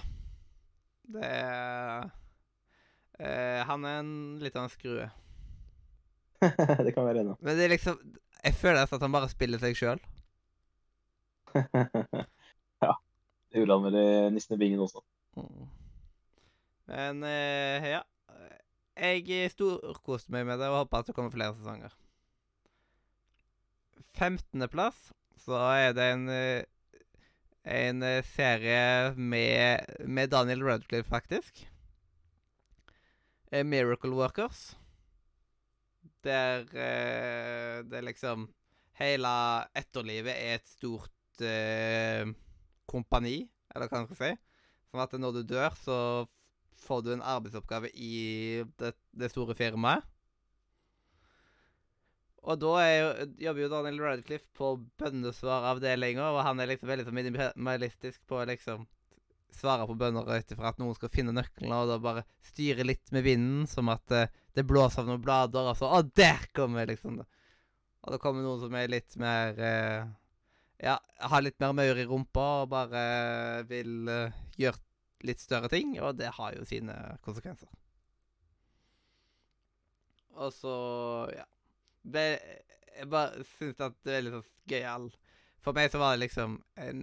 Det 1.14 1.30
er 1.30 2.10
uh, 3.22 3.62
Han 3.70 3.86
er 3.88 4.02
en 4.02 4.12
litt 4.42 4.58
av 4.58 4.66
en 4.66 4.74
skrue. 4.74 5.06
det 6.84 6.92
kan 6.92 7.06
være 7.06 7.22
enig. 7.22 7.38
Men 7.40 7.56
det 7.56 7.64
er 7.64 7.74
liksom 7.76 8.02
Jeg 8.42 8.54
føler 8.58 8.82
at 8.82 9.04
han 9.04 9.14
bare 9.14 9.30
spiller 9.30 9.60
seg 9.62 9.76
sjøl. 9.78 10.00
ja. 12.82 12.92
Det 13.52 13.60
gjorde 13.60 13.76
han 13.76 13.86
vel 13.86 13.98
i 14.00 14.08
Nissen 14.34 14.56
i 14.56 14.60
bingen 14.62 14.82
også. 14.82 15.02
Men 16.90 17.22
eh, 17.28 17.92
ja. 17.96 18.02
Jeg 18.92 19.50
storkoste 19.54 20.34
meg 20.34 20.44
med 20.46 20.60
det 20.60 20.68
og 20.68 20.82
håper 20.82 21.00
at 21.00 21.08
det 21.08 21.14
kommer 21.16 21.32
flere 21.32 21.54
sesonger. 21.56 21.94
15. 24.18 24.68
plass 24.68 25.12
så 25.40 25.56
er 25.72 25.94
det 25.96 26.04
en 26.12 26.28
eh, 26.28 26.64
en 27.64 28.02
eh, 28.02 28.24
serie 28.26 29.14
med, 29.14 29.86
med 30.04 30.30
Daniel 30.30 30.64
Radcliffe, 30.66 31.08
faktisk. 31.08 31.68
Miracle 33.52 34.10
Workers. 34.16 34.72
Der 36.22 36.66
uh, 36.68 37.82
det 37.88 37.98
er 37.98 38.06
liksom 38.06 38.48
Hele 39.00 39.30
etterlivet 39.74 40.34
er 40.36 40.58
et 40.58 40.68
stort 40.68 41.40
uh, 41.40 42.28
kompani, 42.86 43.38
eller 43.72 43.88
hva 43.88 44.02
man 44.02 44.10
skal 44.10 44.18
si. 44.20 44.32
Sånn 44.92 45.02
at 45.02 45.14
når 45.16 45.38
du 45.38 45.42
dør, 45.54 45.78
så 45.80 45.96
får 46.82 47.04
du 47.06 47.12
en 47.14 47.24
arbeidsoppgave 47.24 47.88
i 47.96 48.62
det, 48.78 48.92
det 49.16 49.30
store 49.32 49.56
firmaet. 49.56 50.04
Og 52.42 52.58
da 52.58 52.72
er 52.82 52.92
jo, 52.92 53.10
jobber 53.46 53.62
jo 53.62 53.70
Daniel 53.70 54.00
Radcliffe 54.02 54.50
på 54.58 54.72
bønnesvaravdelinga, 54.98 56.32
og 56.34 56.42
han 56.42 56.60
er 56.60 56.72
liksom 56.72 56.90
veldig 56.90 57.06
så 57.06 57.14
minimalistisk 57.14 58.24
på 58.28 58.40
liksom 58.50 58.84
svare 59.52 59.86
på 59.86 59.94
bønner 60.00 60.26
ut 60.26 60.54
ifra 60.54 60.72
at 60.72 60.80
noen 60.80 60.96
skal 60.96 61.12
finne 61.12 61.34
nøklene, 61.36 61.76
og 61.76 61.92
da 61.92 62.00
bare 62.02 62.24
styre 62.50 62.86
litt 62.88 63.12
med 63.14 63.26
vinden, 63.28 63.68
som 63.70 63.90
at 63.92 64.14
eh, 64.16 64.32
det 64.52 64.66
blåser 64.68 65.02
av 65.02 65.08
noen 65.08 65.22
blader, 65.24 65.70
og 65.70 65.78
så 65.78 65.88
Å, 65.88 66.02
der 66.16 66.48
kommer 66.56 66.88
liksom 66.88 67.20
det! 67.20 67.28
Og 68.02 68.14
det 68.14 68.18
kommer 68.22 68.42
noen 68.42 68.60
som 68.64 68.74
er 68.74 68.90
litt 68.90 69.14
mer 69.22 69.58
eh, 69.62 70.08
ja, 70.82 70.96
har 71.30 71.44
litt 71.44 71.60
mer 71.62 71.74
maur 71.76 71.98
i 71.98 72.06
rumpa 72.08 72.46
og 72.64 72.72
bare 72.72 73.02
vil 73.70 74.08
eh, 74.10 74.40
gjøre 74.58 74.82
litt 75.28 75.38
større 75.38 75.70
ting, 75.70 75.94
og 76.02 76.16
det 76.18 76.32
har 76.34 76.56
jo 76.56 76.66
sine 76.66 76.96
konsekvenser. 77.22 77.70
Og 80.42 80.50
så, 80.56 80.74
ja 81.36 81.44
det, 82.02 82.40
Jeg 82.96 83.08
bare 83.12 83.44
syns 83.58 83.82
at 83.84 83.98
det 84.02 84.14
er 84.16 84.24
litt 84.24 84.32
sånn 84.38 84.46
gøyal 84.72 85.10
For 85.60 85.76
meg 85.76 85.90
så 85.92 86.00
var 86.00 86.14
det 86.14 86.22
liksom 86.22 86.54
en 86.80 87.02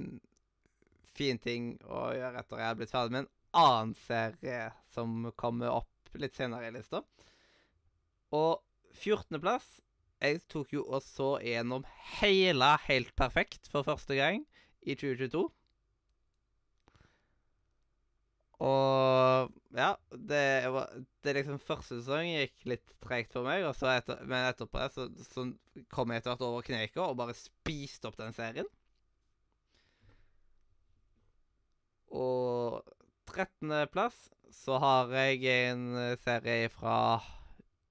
fin 1.20 1.38
ting 1.38 1.76
å 1.86 2.10
gjøre 2.16 2.42
etter 2.42 2.60
jeg 2.60 2.68
hadde 2.72 2.80
blitt 2.82 2.94
ferdig 2.96 3.14
med 3.14 3.22
en 3.22 3.32
annen 3.60 3.94
serie 4.02 4.60
som 4.94 5.30
kommer 5.40 5.78
opp 5.78 6.12
litt 6.20 6.36
senere 6.38 6.70
i 6.70 6.74
lista. 6.74 7.04
Og 8.36 8.62
14.-plass 9.00 9.80
Jeg 10.22 10.42
tok 10.52 10.74
jo 10.76 10.84
og 10.86 11.02
så 11.06 11.38
gjennom 11.44 11.86
hele 12.20 12.74
Helt 12.88 13.16
perfekt 13.18 13.70
for 13.72 13.88
første 13.88 14.18
gang 14.20 14.44
i 14.82 14.96
2022. 14.96 15.48
Og 18.60 19.52
ja, 19.76 19.94
det 20.12 20.44
var 20.74 20.92
det 21.24 21.36
liksom 21.38 21.62
Første 21.64 22.00
sesong 22.02 22.28
gikk 22.28 22.66
litt 22.74 22.94
tregt 23.04 23.36
for 23.36 23.48
meg, 23.48 23.64
etter, 23.64 24.20
men 24.28 24.50
etterpå 24.50 24.84
så, 24.92 25.08
så 25.32 25.46
kom 25.92 26.12
jeg 26.12 26.22
etter 26.22 26.34
hvert 26.34 26.48
over 26.48 26.68
kneika 26.68 27.06
og 27.06 27.18
bare 27.22 27.38
spiste 27.38 28.10
opp 28.10 28.20
den 28.20 28.36
serien. 28.36 28.68
Og 32.10 32.82
13.-plass 33.30 34.28
så 34.52 34.80
har 34.82 35.12
jeg 35.14 35.46
en 35.70 35.92
serie 36.20 36.72
fra 36.74 36.98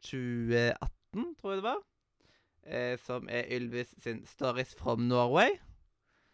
2018, 0.05 1.35
tror 1.41 1.53
jeg 1.53 1.61
det 1.63 1.67
var. 1.67 1.81
Eh, 2.69 2.99
som 3.01 3.29
er 3.33 3.49
Ylvis 3.57 3.95
sin 4.03 4.25
'Stories 4.27 4.75
from 4.77 5.09
Norway'. 5.09 5.57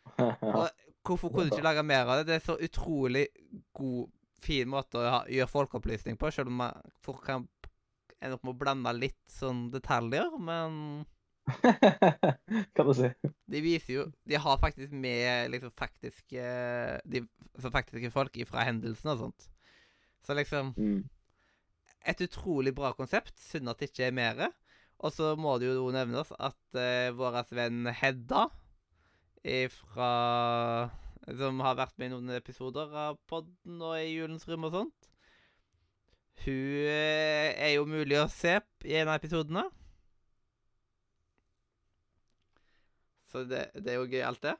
Og 0.42 0.68
hvorfor 1.04 1.28
kunne 1.28 1.48
du 1.50 1.54
ikke 1.56 1.64
lage 1.68 1.82
mer 1.82 2.04
av 2.04 2.18
det? 2.18 2.26
Det 2.26 2.34
er 2.34 2.44
så 2.44 2.56
utrolig 2.60 3.26
god, 3.72 4.10
fin 4.44 4.68
måte 4.68 4.98
å 5.00 5.08
ha, 5.08 5.20
gjøre 5.30 5.48
folkeopplysning 5.48 6.18
på, 6.20 6.30
selv 6.32 6.50
om 6.52 6.58
man 6.60 6.92
fort 7.04 7.22
kan 7.24 7.46
ende 8.20 8.36
opp 8.36 8.44
med 8.44 8.54
å 8.54 8.58
blande 8.58 8.92
litt 8.96 9.20
sånn 9.30 9.70
detaljer, 9.72 10.30
men 10.40 11.04
kan 12.74 12.86
du 12.88 12.94
si. 12.96 13.08
de 13.52 13.60
viser 13.60 13.90
jo 13.92 14.04
De 14.24 14.38
har 14.40 14.56
faktisk 14.62 14.94
med 14.96 15.50
liksom 15.52 15.74
faktiske 15.76 16.44
de, 17.04 17.20
så 17.60 17.68
faktiske 17.72 18.10
folk 18.14 18.38
fra 18.48 18.64
hendelsen 18.64 19.12
og 19.12 19.18
sånt. 19.26 19.50
Så 20.24 20.36
liksom 20.36 20.72
Mm. 20.76 21.02
Et 22.04 22.20
utrolig 22.26 22.74
bra 22.76 22.92
konsept. 22.96 23.36
Synd 23.40 23.70
at 23.72 23.80
det 23.80 23.90
ikke 23.90 24.08
er 24.08 24.16
mer. 24.16 24.42
Og 25.04 25.12
så 25.12 25.32
må 25.36 25.56
det 25.60 25.72
jo 25.72 25.88
nevnes 25.94 26.30
at 26.38 26.76
uh, 26.76 27.14
vår 27.16 27.40
venn 27.56 27.88
Hedda 27.92 28.46
ifra 29.44 30.10
Som 31.36 31.60
har 31.64 31.76
vært 31.76 31.98
med 32.00 32.08
i 32.08 32.14
noen 32.14 32.36
episoder 32.36 32.92
av 32.96 33.18
podden 33.28 33.82
og 33.82 33.98
i 33.98 34.14
Julens 34.14 34.46
rom 34.48 34.68
og 34.68 34.76
sånt. 34.76 35.08
Hun 36.44 36.52
eh, 36.90 37.54
er 37.54 37.70
jo 37.76 37.86
mulig 37.88 38.18
å 38.20 38.28
se 38.28 38.58
i 38.84 38.96
en 38.98 39.08
av 39.08 39.16
episodene. 39.20 39.62
Så 43.32 43.44
det, 43.48 43.62
det 43.80 43.94
er 43.94 44.00
jo 44.00 44.10
gøy, 44.10 44.20
alt 44.26 44.42
det. 44.44 44.54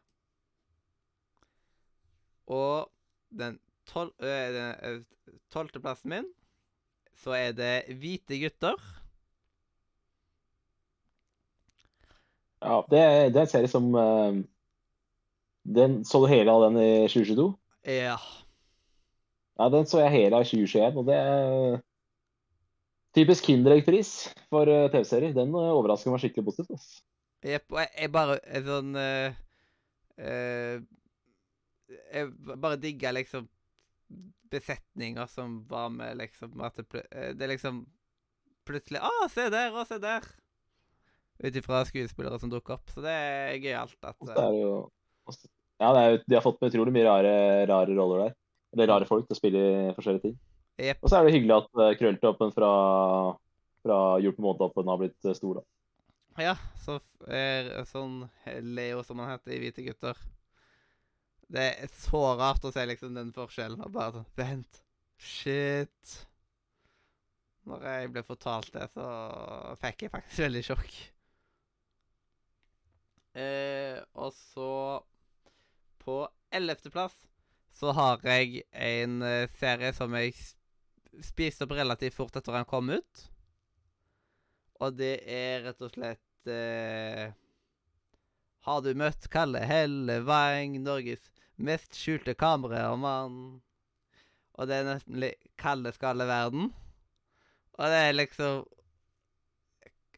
Og 2.55 2.89
den 3.31 3.61
tolvteplassen 3.87 4.25
øh, 4.25 4.55
den, 4.57 4.73
øh, 4.89 5.37
tolvteplassen 5.53 6.11
min, 6.11 6.31
så 7.23 7.37
er 7.37 7.55
det 7.57 7.75
Hvite 8.01 8.39
gutter. 8.43 8.81
Ja, 12.65 12.81
det, 12.89 13.01
det 13.35 13.41
er 13.41 13.45
en 13.45 13.53
serie 13.53 13.69
som 13.69 13.91
uh, 13.93 14.41
den, 15.65 16.05
Så 16.05 16.21
du 16.23 16.31
hele 16.31 16.53
av 16.53 16.65
den 16.69 16.81
i 16.81 16.91
2022? 17.13 17.51
Ja. 17.93 18.17
Ja, 19.59 19.69
den 19.71 19.87
så 19.87 20.01
jeg 20.01 20.15
hele 20.15 20.39
av 20.39 20.47
i 20.47 20.49
2021, 20.51 20.97
og 20.99 21.07
det 21.09 21.19
er 21.19 21.83
typisk 23.15 23.47
Kinderegg-pris 23.47 24.11
for 24.51 24.67
eh, 24.67 24.89
TV-serier. 24.91 25.35
Den 25.37 25.55
eh, 25.55 25.75
overrasker 25.77 26.11
meg 26.11 26.25
skikkelig 26.25 26.49
positivt. 26.49 26.75
ass. 26.75 26.89
Jeg, 27.45 27.61
jeg, 27.71 27.91
jeg 28.01 28.11
bare 28.11 28.39
er 28.43 28.65
sånn 28.65 28.97
uh, 28.97 29.35
uh, 30.17 30.77
Jeg 32.17 32.31
bare 32.57 32.81
digger 32.81 33.15
liksom 33.15 33.47
besetninger 34.55 35.29
som 35.31 35.61
var 35.69 35.91
med, 35.93 36.17
liksom. 36.23 36.55
At 36.65 36.79
det, 36.81 37.05
øh, 37.11 37.35
det 37.37 37.51
liksom 37.55 37.85
plutselig 38.65 39.03
Å, 39.05 39.29
se 39.33 39.49
der, 39.53 39.75
å, 39.75 39.85
se 39.89 39.99
der! 40.03 40.25
Ut 41.45 41.59
ifra 41.59 41.83
skuespillere 41.89 42.39
som 42.41 42.53
dukker 42.53 42.79
opp. 42.79 42.89
Så 42.95 43.03
det 43.05 43.13
er 43.13 43.59
gøyalt 43.59 43.99
at 44.01 44.17
Og 44.17 44.31
så 44.31 44.39
øh, 44.39 44.45
er 44.47 44.59
jo 44.61 44.73
Ja, 45.83 45.91
det 45.91 46.03
er 46.03 46.19
de 46.23 46.39
har 46.39 46.45
fått 46.45 46.61
med 46.63 46.71
utrolig 46.71 46.95
mye 46.95 47.07
rare, 47.09 47.37
rare 47.69 47.97
roller 47.97 48.27
der. 48.27 48.37
Eller 48.75 48.91
rare 48.91 49.09
folk 49.09 49.27
til 49.27 49.37
å 49.37 49.39
spille 49.39 49.63
i 49.63 49.95
forskjellige 49.97 50.29
ting. 50.29 50.37
Yep. 50.83 51.03
Og 51.03 51.11
så 51.11 51.19
er 51.19 51.27
det 51.27 51.35
hyggelig 51.37 51.55
at 51.61 51.69
uh, 51.79 51.91
Krølltoppen 51.99 52.51
fra, 52.55 52.71
fra 53.87 53.99
Hjort 54.23 54.39
på 54.39 54.43
månetoppen 54.43 54.91
har 54.91 54.99
blitt 54.99 55.29
eh, 55.29 55.37
stor, 55.39 55.61
da. 55.61 55.67
Ja, 56.43 56.55
så 56.83 56.97
er 57.31 57.85
sånn 57.87 58.25
Leo, 58.75 59.05
som 59.07 59.21
han 59.23 59.37
heter 59.37 59.55
i 59.55 59.61
Hvite 59.63 59.85
gutter. 59.87 60.19
Det 61.53 61.65
er 61.85 61.91
så 61.93 62.23
rart 62.39 62.65
å 62.65 62.73
se 62.73 62.85
liksom 62.89 63.17
den 63.17 63.33
forskjellen. 63.35 63.83
Og 63.85 63.93
bare 63.95 64.19
sånn 64.19 64.31
Vent. 64.39 64.81
Shit. 65.21 66.15
Når 67.65 67.85
jeg 67.89 68.13
ble 68.13 68.23
fortalt 68.27 68.73
det, 68.75 68.89
så 68.93 69.05
fikk 69.81 70.05
jeg 70.05 70.13
faktisk 70.13 70.45
veldig 70.45 70.65
sjokk. 70.67 70.97
Eh, 73.35 73.99
og 74.15 74.31
så 74.37 75.03
På 75.99 76.21
ellevteplass 76.55 77.17
så 77.75 77.91
har 77.97 78.21
jeg 78.23 78.61
en 78.71 79.17
eh, 79.27 79.49
serie 79.51 79.91
som 79.97 80.13
jeg 80.15 80.37
spiste 81.25 81.67
opp 81.67 81.73
relativt 81.75 82.15
fort 82.15 82.37
etter 82.39 82.55
den 82.55 82.69
kom 82.71 82.93
ut. 82.93 83.25
Og 84.85 84.95
det 84.95 85.17
er 85.27 85.65
rett 85.65 85.83
og 85.83 85.91
slett 85.95 86.51
eh, 86.51 87.33
Har 88.69 88.85
du 88.85 88.93
møtt 88.99 89.27
Kalle 89.33 89.65
Hellevang, 89.67 90.77
Norges 90.85 91.27
mest 91.57 91.97
skjulte 91.99 92.35
kameramann? 92.39 93.61
Og 94.55 94.71
det 94.71 94.79
er 94.79 94.89
nemlig 94.89 95.33
Kalle 95.59 95.93
Skalle 95.95 96.27
Verden. 96.29 96.71
Og 97.75 97.91
det 97.91 98.01
er 98.01 98.13
liksom 98.15 98.65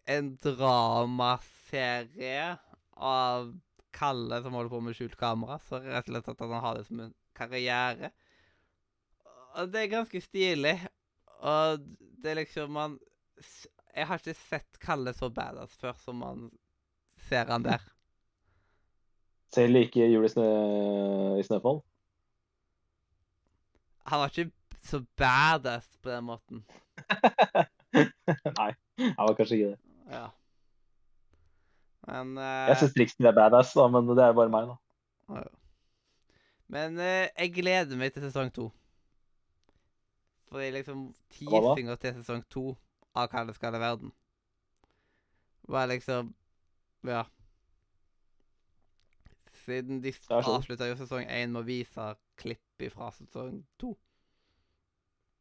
en 0.07 0.35
dramaserie 0.43 2.51
av 2.97 3.55
Kalle 3.97 4.43
som 4.45 4.53
holder 4.53 4.71
på 4.71 4.81
med 4.85 4.97
skjult 4.97 5.17
kamera. 5.21 5.57
Så 5.65 5.81
rett 5.81 6.09
og 6.11 6.13
slett 6.13 6.29
at 6.35 6.45
han 6.45 6.63
har 6.63 6.77
det 6.77 6.85
som 6.89 7.01
en 7.07 7.15
karriere. 7.37 8.09
Og 9.57 9.73
det 9.73 9.83
er 9.83 9.95
ganske 9.95 10.21
stilig. 10.21 10.77
Og 11.41 11.81
det 12.21 12.33
er 12.33 12.43
liksom 12.43 12.73
man 12.77 12.99
Jeg 13.97 14.07
har 14.09 14.21
ikke 14.21 14.37
sett 14.37 14.79
Kalle 14.81 15.13
så 15.17 15.31
badass 15.33 15.77
før 15.81 15.97
som 16.01 16.21
man 16.21 16.51
ser 17.29 17.49
han 17.49 17.65
der. 17.65 17.81
Selv 19.57 19.81
ikke 19.81 20.07
Jul 20.13 20.27
i, 20.27 20.31
snø, 20.31 20.47
i 21.41 21.45
Snøfall. 21.47 21.81
Han 24.07 24.21
var 24.23 24.33
ikke 24.33 24.51
så 24.85 25.01
badass 25.19 25.97
på 26.03 26.11
den 26.13 26.27
måten. 26.29 26.65
Nei, 28.61 28.73
han 29.01 29.23
var 29.23 29.35
kanskje 29.39 29.57
ikke 29.57 29.71
det. 29.73 29.79
Ja. 30.13 30.27
Men 32.07 32.37
uh... 32.39 32.67
Jeg 32.71 32.83
syns 32.83 32.95
Triksen 32.95 33.27
er 33.27 33.35
badass, 33.35 33.73
da, 33.75 33.89
men 33.91 34.13
det 34.13 34.23
er 34.23 34.37
bare 34.37 34.53
meg, 34.53 34.69
da. 34.71 35.41
ja. 35.41 35.49
Men 36.71 37.01
uh, 37.01 37.25
jeg 37.25 37.55
gleder 37.57 37.99
meg 37.99 38.13
til 38.13 38.27
sesong 38.27 38.53
to. 38.55 38.69
For 40.47 40.63
liksom 40.63 40.69
er 40.69 40.79
liksom 40.79 41.03
teasinger 41.33 41.99
til 42.03 42.15
sesong 42.21 42.45
to 42.53 42.69
av 43.17 43.31
Kalle 43.33 43.55
Skalle 43.57 43.81
Verden 43.83 44.13
var 45.67 45.87
liksom 45.87 46.35
Ja. 47.05 47.25
Siden 49.67 50.01
de 50.05 50.13
Jeg 50.13 50.45
avslutta 50.47 50.87
jo 50.87 50.97
sesong 51.01 51.25
én 51.27 51.51
med 51.51 51.65
å 51.65 51.67
vise 51.67 52.05
klipp 52.39 52.85
fra 52.93 53.09
sesong 53.17 53.65
to. 53.81 53.97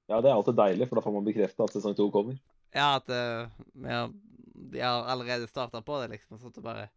Ja, 0.09 0.19
det 0.21 0.29
er 0.31 0.35
alltid 0.37 0.57
deilig, 0.57 0.87
for 0.89 0.97
da 0.99 1.03
får 1.05 1.13
man 1.15 1.25
bekrefta 1.27 1.65
at 1.65 1.73
sesong 1.75 1.95
to 1.97 2.07
kommer. 2.13 2.37
Ja, 2.75 2.95
at 2.99 3.07
vi 3.09 3.87
ja, 3.89 4.07
de 4.55 4.81
har 4.81 5.05
allerede 5.13 5.47
starta 5.49 5.81
på 5.85 5.97
det, 6.01 6.09
liksom. 6.15 6.39
Sånn 6.41 6.49
at 6.53 6.57
det 6.59 6.65
bare 6.65 6.87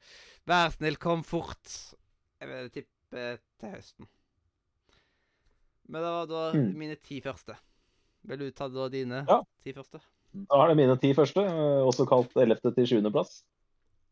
Vær 0.49 0.71
snill, 0.73 0.97
kom 0.97 1.21
fort. 1.27 1.73
Jeg 2.41 2.49
vil 2.49 2.71
tippe 2.73 3.25
til 3.61 3.73
høsten. 3.75 4.09
Men 5.89 6.03
det 6.05 6.13
var 6.15 6.27
da 6.29 6.43
Mm. 6.57 6.73
mine 6.77 6.97
ti 6.97 7.21
første. 7.21 7.57
Vil 8.25 8.39
du 8.39 8.51
ta 8.53 8.69
da 8.69 8.89
dine 8.89 9.25
Ja. 9.29 9.43
ti 9.63 9.73
første? 9.73 10.01
Da 10.35 10.63
er 10.65 10.69
det 10.69 10.77
mine 10.77 10.97
ti 11.01 11.13
første, 11.15 11.41
eh, 11.45 11.85
også 11.85 12.07
kalt 12.09 12.33
11. 12.37 12.73
til 12.75 12.87
7. 12.87 13.11
plass. 13.13 13.43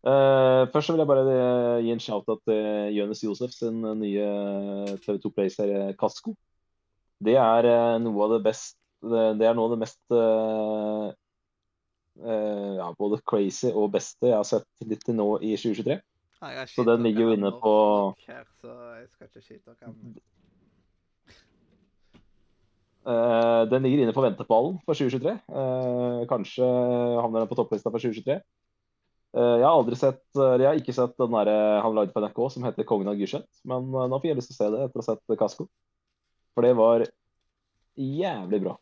Eh, 0.07 0.63
først 0.73 0.87
så 0.87 0.95
vil 0.95 1.03
jeg 1.03 1.09
bare 1.11 1.23
eh, 1.33 1.85
gi 1.87 1.93
en 1.95 2.03
shout-out 2.03 2.43
til 2.47 2.95
Jonis 2.95 3.23
Josef 3.25 3.55
sin 3.57 3.81
nye 3.99 4.27
TV2 5.03 5.33
Play-serie 5.35 5.87
Kasko. 5.99 6.35
Det 7.25 7.39
er 7.41 7.71
eh, 7.71 7.95
noe 8.05 8.27
av 8.27 8.37
det 8.37 8.43
best 8.45 8.77
Det 9.07 9.47
er 9.47 9.55
noe 9.55 9.69
av 9.69 9.75
det 9.75 9.79
mest 9.83 10.01
uh, 10.11 11.09
uh, 12.25 12.71
ja, 12.81 12.87
både 12.99 13.19
crazy 13.29 13.69
og 13.69 13.93
beste 13.93 14.31
jeg 14.31 14.35
har 14.35 14.47
sett 14.49 14.89
litt 14.89 15.05
til 15.05 15.15
nå 15.15 15.27
i 15.45 15.53
2023. 15.55 15.99
Nei, 16.43 16.53
Så 16.73 16.85
den 16.89 17.05
ligger 17.05 17.29
jo 17.29 17.37
inne 17.37 17.53
på- 17.61 18.15
Her, 18.27 18.45
så 18.61 18.73
jeg 18.97 19.09
skal 19.13 19.29
ikke 19.29 19.45
skyte 19.45 19.77
dere. 19.77 19.93
Eh, 23.07 23.63
den 23.71 23.85
ligger 23.85 24.03
inne 24.03 24.15
på 24.17 24.25
venteballen 24.25 24.81
for 24.85 24.99
2023. 24.99 25.31
Eh, 25.31 26.23
kanskje 26.27 26.67
havner 27.23 27.45
den 27.45 27.51
på 27.53 27.59
topplista 27.59 27.93
for 27.93 28.03
2023. 28.03 28.41
Eh, 29.37 29.57
jeg 29.61 29.67
har 29.67 29.75
aldri 29.75 29.97
sett, 30.01 30.23
jeg 30.33 30.65
har 30.65 30.79
ikke 30.81 30.95
sett 30.97 31.19
den 31.21 31.35
der 31.37 31.51
eh, 31.53 31.83
han 31.85 31.97
lagde 31.97 32.15
på 32.15 32.23
NRK 32.25 32.39
som 32.55 32.65
heter 32.65 32.87
'Kongen 32.89 33.11
av 33.13 33.19
Gulset', 33.21 33.49
men 33.69 33.91
eh, 33.93 34.09
nå 34.09 34.21
fikk 34.23 34.33
jeg 34.33 34.39
lyst 34.39 34.53
til 34.55 34.57
å 34.57 34.61
se 34.63 34.71
det 34.73 34.83
etter 34.87 35.03
å 35.03 35.05
ha 35.05 35.09
sett 35.11 35.39
Kasko. 35.43 35.69
For 36.57 36.65
det 36.65 36.73
var 36.79 37.05
jævlig 38.01 38.63
bra. 38.65 38.79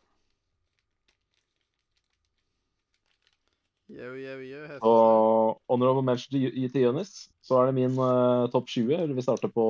Yo, 3.91 4.15
yo, 4.17 4.39
yo. 4.41 4.61
Og 4.81 5.59
honorable 5.69 6.01
mention 6.07 6.33
til 6.33 6.71
til 6.71 6.81
Jonis, 6.87 7.27
så 7.43 7.59
er 7.59 7.67
det 7.67 7.75
min 7.77 7.99
uh, 7.99 8.47
topp 8.49 8.71
20. 8.71 8.95
eller 8.95 9.13
Vi 9.13 9.21
starter 9.21 9.51
på 9.53 9.65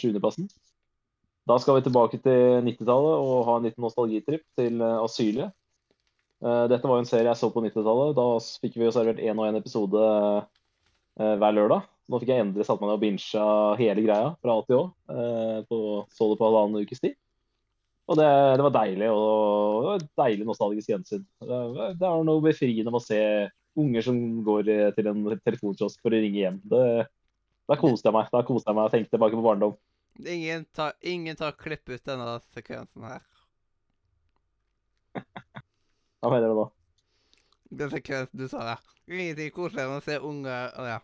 20.-plassen. 0.00 0.48
Da 1.46 1.58
skal 1.60 1.76
vi 1.76 1.84
tilbake 1.84 2.18
til 2.22 2.62
90-tallet 2.64 3.26
og 3.26 3.44
ha 3.44 3.58
en 3.58 3.66
liten 3.68 3.84
nostalgitripp 3.84 4.46
til 4.56 4.80
uh, 4.80 5.04
Asylie. 5.04 5.50
Eh, 6.38 6.64
dette 6.70 6.86
var 6.86 6.98
jo 6.98 7.02
en 7.02 7.08
serie 7.08 7.26
jeg 7.26 7.40
så 7.40 7.50
på 7.50 7.62
90-tallet. 7.64 8.14
Da 8.18 8.26
fikk 8.62 8.78
vi 8.78 8.86
jo 8.86 8.94
servert 8.94 9.22
én 9.22 9.38
og 9.38 9.48
én 9.48 9.58
episode 9.58 10.02
eh, 11.18 11.34
hver 11.40 11.56
lørdag. 11.56 11.88
Nå 12.08 12.20
fikk 12.22 12.30
jeg 12.32 12.44
endelig 12.44 12.68
satt 12.68 12.80
meg 12.80 12.88
ned 12.88 12.96
og 12.96 13.02
bincha 13.02 13.46
hele 13.80 14.04
greia 14.04 14.30
fra 14.40 14.54
A 14.54 14.64
til 14.68 14.78
Å. 14.78 14.84
eh, 15.12 15.58
så 15.66 16.30
det 16.30 16.38
på 16.40 16.46
halvannen 16.46 16.86
ukes 16.86 17.02
tid. 17.04 17.18
Og 18.08 18.16
det, 18.16 18.28
det 18.56 18.64
var 18.64 18.76
deilig. 18.78 19.10
og 19.12 19.82
det 19.82 19.88
var 19.90 20.06
deilig 20.24 20.46
nostalgisk 20.48 20.94
gjensyn. 20.94 21.26
Det, 21.44 21.58
det 22.00 22.08
er 22.08 22.24
noe 22.24 22.44
befriende 22.44 22.88
med 22.88 23.02
å 23.02 23.04
se 23.04 23.20
unger 23.78 24.06
som 24.06 24.16
går 24.46 24.70
til 24.96 25.10
en 25.10 25.26
telefonkiosk 25.44 26.00
for 26.00 26.14
å 26.14 26.20
ringe 26.22 26.40
hjem. 26.40 26.56
Det, 26.70 26.80
da 27.68 27.76
koste 27.76 28.08
jeg 28.08 28.16
meg. 28.16 28.30
Da 28.32 28.40
koste 28.48 28.70
jeg 28.70 28.78
meg 28.78 28.88
og 28.88 28.94
tenkte 28.94 29.12
tilbake 29.12 29.36
på 29.36 29.44
barndom. 29.44 29.76
Ingen 30.24 30.64
tar, 30.74 30.96
ingen 31.04 31.36
tar 31.38 31.52
klipp 31.60 31.84
ut 31.92 32.08
denne 32.08 32.38
sekvensen 32.54 33.04
her. 33.06 33.20
Hva 36.18 36.32
mener 36.34 36.50
du 36.50 36.58
nå? 36.58 36.66
så 37.68 37.88
sekvensen 37.92 38.40
du 38.40 38.48
sa 38.48 38.64
det. 38.64 38.76
Ingenting 39.08 39.50
koseligere 39.54 39.88
enn 39.90 40.00
å 40.00 40.04
se 40.04 40.18
unge 40.24 40.58
ja. 40.88 41.00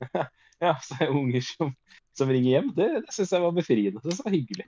Ja, 0.60 0.74
så 0.84 0.96
er 0.98 1.06
det 1.06 1.16
unger 1.16 1.44
som, 1.44 1.70
som 2.16 2.28
ringer 2.28 2.50
hjem. 2.50 2.70
Det, 2.76 2.88
det 3.06 3.14
syns 3.16 3.32
jeg 3.32 3.44
var 3.44 3.54
befriende. 3.56 4.02
Det 4.04 4.16
var 4.18 4.34
hyggelig. 4.34 4.66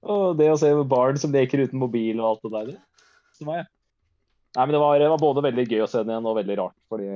Og 0.00 0.36
det 0.36 0.48
å 0.52 0.58
se 0.60 0.72
barn 0.88 1.20
som 1.20 1.32
leker 1.32 1.62
uten 1.64 1.80
mobil 1.80 2.20
og 2.20 2.26
alt 2.30 2.44
det 2.44 2.52
der, 2.56 2.72
det 3.40 3.46
var 3.48 3.62
jeg 3.62 3.70
Nei, 4.50 4.64
men 4.66 4.74
det 4.74 4.80
var, 4.82 4.96
det 4.98 5.08
var 5.12 5.20
både 5.22 5.42
veldig 5.46 5.64
gøy 5.70 5.84
å 5.84 5.86
se 5.86 6.00
den 6.02 6.10
igjen 6.10 6.24
og 6.26 6.34
veldig 6.40 6.54
rart, 6.58 6.74
fordi 6.90 7.08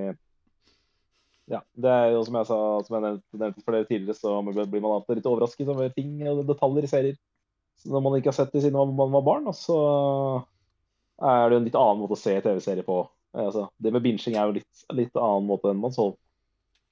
Ja, 1.50 1.58
det 1.74 1.90
er 1.90 2.12
jo 2.14 2.20
som 2.24 2.36
jeg 2.38 2.46
sa, 2.46 2.58
som 2.86 2.94
jeg 2.94 3.02
nevnte, 3.02 3.38
nevnte 3.40 3.64
for 3.64 3.74
dere 3.74 3.88
tidligere, 3.88 4.16
så 4.20 4.36
blir 4.44 4.84
man 4.84 4.94
alltid 4.94 5.18
litt 5.18 5.26
overrasket 5.26 5.72
over 5.72 5.90
ting 5.96 6.12
og 6.30 6.44
detaljer 6.46 6.86
i 6.86 6.90
serier 6.92 7.16
Så 7.80 7.90
når 7.90 8.04
man 8.06 8.18
ikke 8.20 8.30
har 8.30 8.38
sett 8.38 8.54
det 8.54 8.62
siden 8.62 8.94
man 8.94 9.16
var 9.16 9.26
barn, 9.26 9.50
og 9.50 9.58
så 9.58 9.80
er 11.22 11.50
det 11.50 11.58
en 11.58 11.66
litt 11.68 11.78
annen 11.78 12.02
måte 12.02 12.16
å 12.16 12.20
se 12.20 12.34
TV-serier 12.42 12.86
på. 12.86 13.02
Altså, 13.34 13.68
det 13.82 13.92
med 13.94 14.04
binging 14.04 14.36
er 14.38 14.48
jo 14.48 14.58
litt, 14.58 14.84
litt 14.94 15.16
annen 15.18 15.48
måte 15.48 15.70
enn 15.70 15.82
man 15.82 15.94
så 15.94 16.12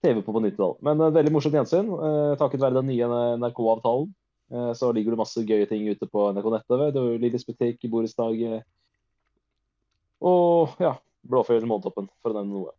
TV 0.03 0.23
på 0.23 0.35
på 0.35 0.43
90-tallet. 0.43 0.83
Men 0.83 1.01
uh, 1.03 1.13
veldig 1.15 1.33
morsomt 1.35 1.55
gjensyn. 1.55 1.91
Uh, 1.91 2.35
takket 2.41 2.63
være 2.63 2.81
den 2.81 2.91
nye 2.91 3.23
NRK-avtalen 3.39 4.11
uh, 4.55 4.73
så 4.79 4.91
ligger 4.95 5.15
det 5.15 5.23
masse 5.23 5.45
gøye 5.47 5.69
ting 5.71 5.87
ute 5.87 6.09
på 6.11 6.29
NRK 6.35 6.49
nett-TV. 6.57 6.85
Det 6.91 7.05
var 7.05 7.23
Lillis 7.23 7.47
butikk, 7.47 7.87
borettslag 7.93 8.43
uh, 8.57 8.61
og 10.23 10.79
ja, 10.83 10.97
Blåfjell 11.27 11.67
Månetoppen, 11.67 12.09
for 12.23 12.31
å 12.31 12.39
nevne 12.39 12.55
noe. 12.55 12.75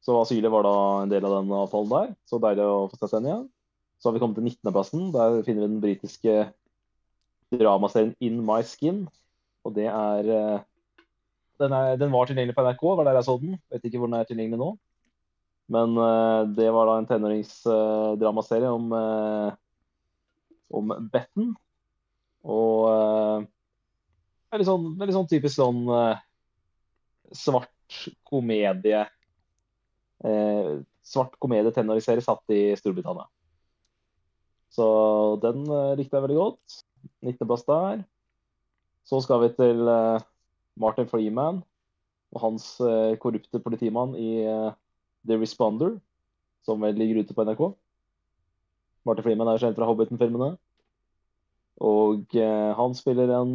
Så 0.00 0.14
Asylet 0.16 0.52
var 0.52 0.64
da 0.64 0.76
en 1.02 1.10
del 1.10 1.26
av 1.26 1.40
den 1.40 1.54
avtalen 1.54 1.90
der. 1.90 2.12
Så 2.26 2.38
deilig 2.42 2.66
å 2.66 2.86
få 2.90 2.98
sett 2.98 3.18
den 3.18 3.28
igjen. 3.28 3.48
Så 4.00 4.08
har 4.08 4.16
vi 4.16 4.22
kommet 4.22 4.38
til 4.38 4.46
19.-plassen. 4.48 5.10
Der 5.12 5.42
finner 5.44 5.66
vi 5.66 5.68
den 5.68 5.82
britiske 5.82 6.36
dramaserien 7.52 8.14
In 8.24 8.40
My 8.46 8.62
Skin. 8.64 9.04
Og 9.66 9.74
det 9.76 9.88
er 9.90 10.30
eh, 10.34 10.60
den, 11.60 11.74
er, 11.76 11.96
den 12.00 12.12
var 12.12 12.28
tilgjengelig 12.28 12.56
på 12.56 12.64
NRK, 12.64 12.84
var 12.96 13.08
der 13.08 13.18
jeg 13.20 13.28
så 13.28 13.36
den. 13.40 13.58
Vet 13.72 13.84
ikke 13.84 14.00
hvor 14.00 14.08
den 14.10 14.20
er 14.20 14.28
tilgjengelig 14.28 14.60
nå. 14.60 14.70
Men 15.70 15.94
eh, 16.02 16.42
det 16.56 16.70
var 16.74 16.88
da 16.88 16.98
en 16.98 17.08
tenåringsdramaserie 17.08 18.70
om, 18.74 18.92
eh, 18.96 19.50
om 20.80 20.94
Betten. 21.12 21.52
Og 22.40 22.86
det 23.44 24.56
er 24.56 24.62
litt 24.62 24.70
sånn, 24.70 24.86
litt 24.98 25.14
sånn 25.14 25.28
typisk 25.28 25.58
sånn 25.60 25.82
svart 27.36 27.98
komedie 28.26 29.02
eh, 30.24 30.70
Svart 31.10 31.36
komedie 31.42 31.72
tenåringsserie 31.74 32.22
satt 32.22 32.52
i 32.54 32.76
Storbritannia. 32.78 33.24
Så 34.70 34.86
den 35.42 35.64
likte 35.98 36.18
jeg 36.18 36.24
veldig 36.26 36.36
godt. 36.38 36.74
19.-plass 37.24 37.64
der. 37.66 38.02
Så 39.08 39.20
skal 39.24 39.42
vi 39.44 39.52
til 39.56 39.88
eh, 39.90 40.22
Martin 40.80 41.08
Freeman 41.10 41.62
og 42.30 42.42
hans 42.44 42.72
eh, 42.84 43.16
korrupte 43.22 43.60
politimann 43.62 44.14
i 44.18 44.42
eh, 44.46 44.72
The 45.26 45.38
Responder, 45.40 45.96
som 46.66 46.82
vel 46.84 46.98
ligger 46.98 47.24
ute 47.24 47.34
på 47.34 47.44
NRK. 47.46 47.62
Martin 49.08 49.26
Freeman 49.26 49.48
er 49.50 49.62
kjent 49.62 49.78
fra 49.78 49.88
Hobbiten-filmene. 49.88 50.54
Og 51.80 52.34
han 52.76 52.92
spiller 52.92 53.30
en 53.32 53.54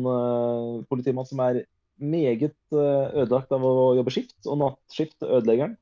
politimann 0.90 1.28
som 1.30 1.44
er 1.46 1.60
meget 2.02 2.56
ødelagt 2.74 3.52
av 3.54 3.62
å 3.62 3.92
jobbe 4.00 4.14
skift, 4.16 4.40
og 4.50 4.58
nattskift 4.64 5.22
ødelegger 5.22 5.68
han. 5.68 5.76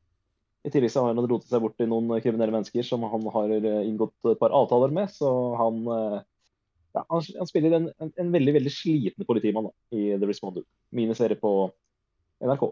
I 0.68 0.72
tillegg 0.74 0.92
så 0.92 1.06
har 1.06 1.16
han 1.16 1.24
rotet 1.24 1.48
seg 1.48 1.64
bort 1.64 1.80
i 1.80 1.88
noen 1.88 2.12
kriminelle 2.20 2.52
mennesker 2.52 2.84
som 2.84 3.06
han 3.08 3.30
har 3.32 3.56
inngått 3.56 4.34
et 4.34 4.42
par 4.44 4.52
avtaler 4.60 4.92
med, 4.92 5.16
så 5.16 5.32
han 5.62 5.88
ja, 6.94 7.04
han, 7.10 7.26
han 7.40 7.50
spiller 7.50 7.76
en, 7.78 7.90
en, 8.02 8.12
en 8.22 8.32
veldig 8.34 8.54
veldig 8.60 8.72
sliten 8.74 9.28
politimann 9.28 9.70
da, 9.70 9.74
i 9.98 10.14
The 10.14 10.30
Responder. 10.30 10.66
Miniserie 10.94 11.40
på 11.40 11.52
NRK. 12.44 12.68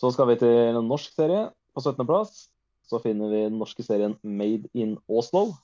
Så 0.00 0.10
skal 0.12 0.28
vi 0.28 0.40
til 0.40 0.74
en 0.74 0.82
norsk 0.90 1.14
serie. 1.14 1.46
På 1.74 1.82
17.-plass 1.82 2.48
så 2.86 3.00
finner 3.02 3.30
vi 3.32 3.46
den 3.46 3.56
norske 3.58 3.82
serien 3.82 4.16
Made 4.22 4.68
in 4.76 4.98
Oslo. 5.08 5.54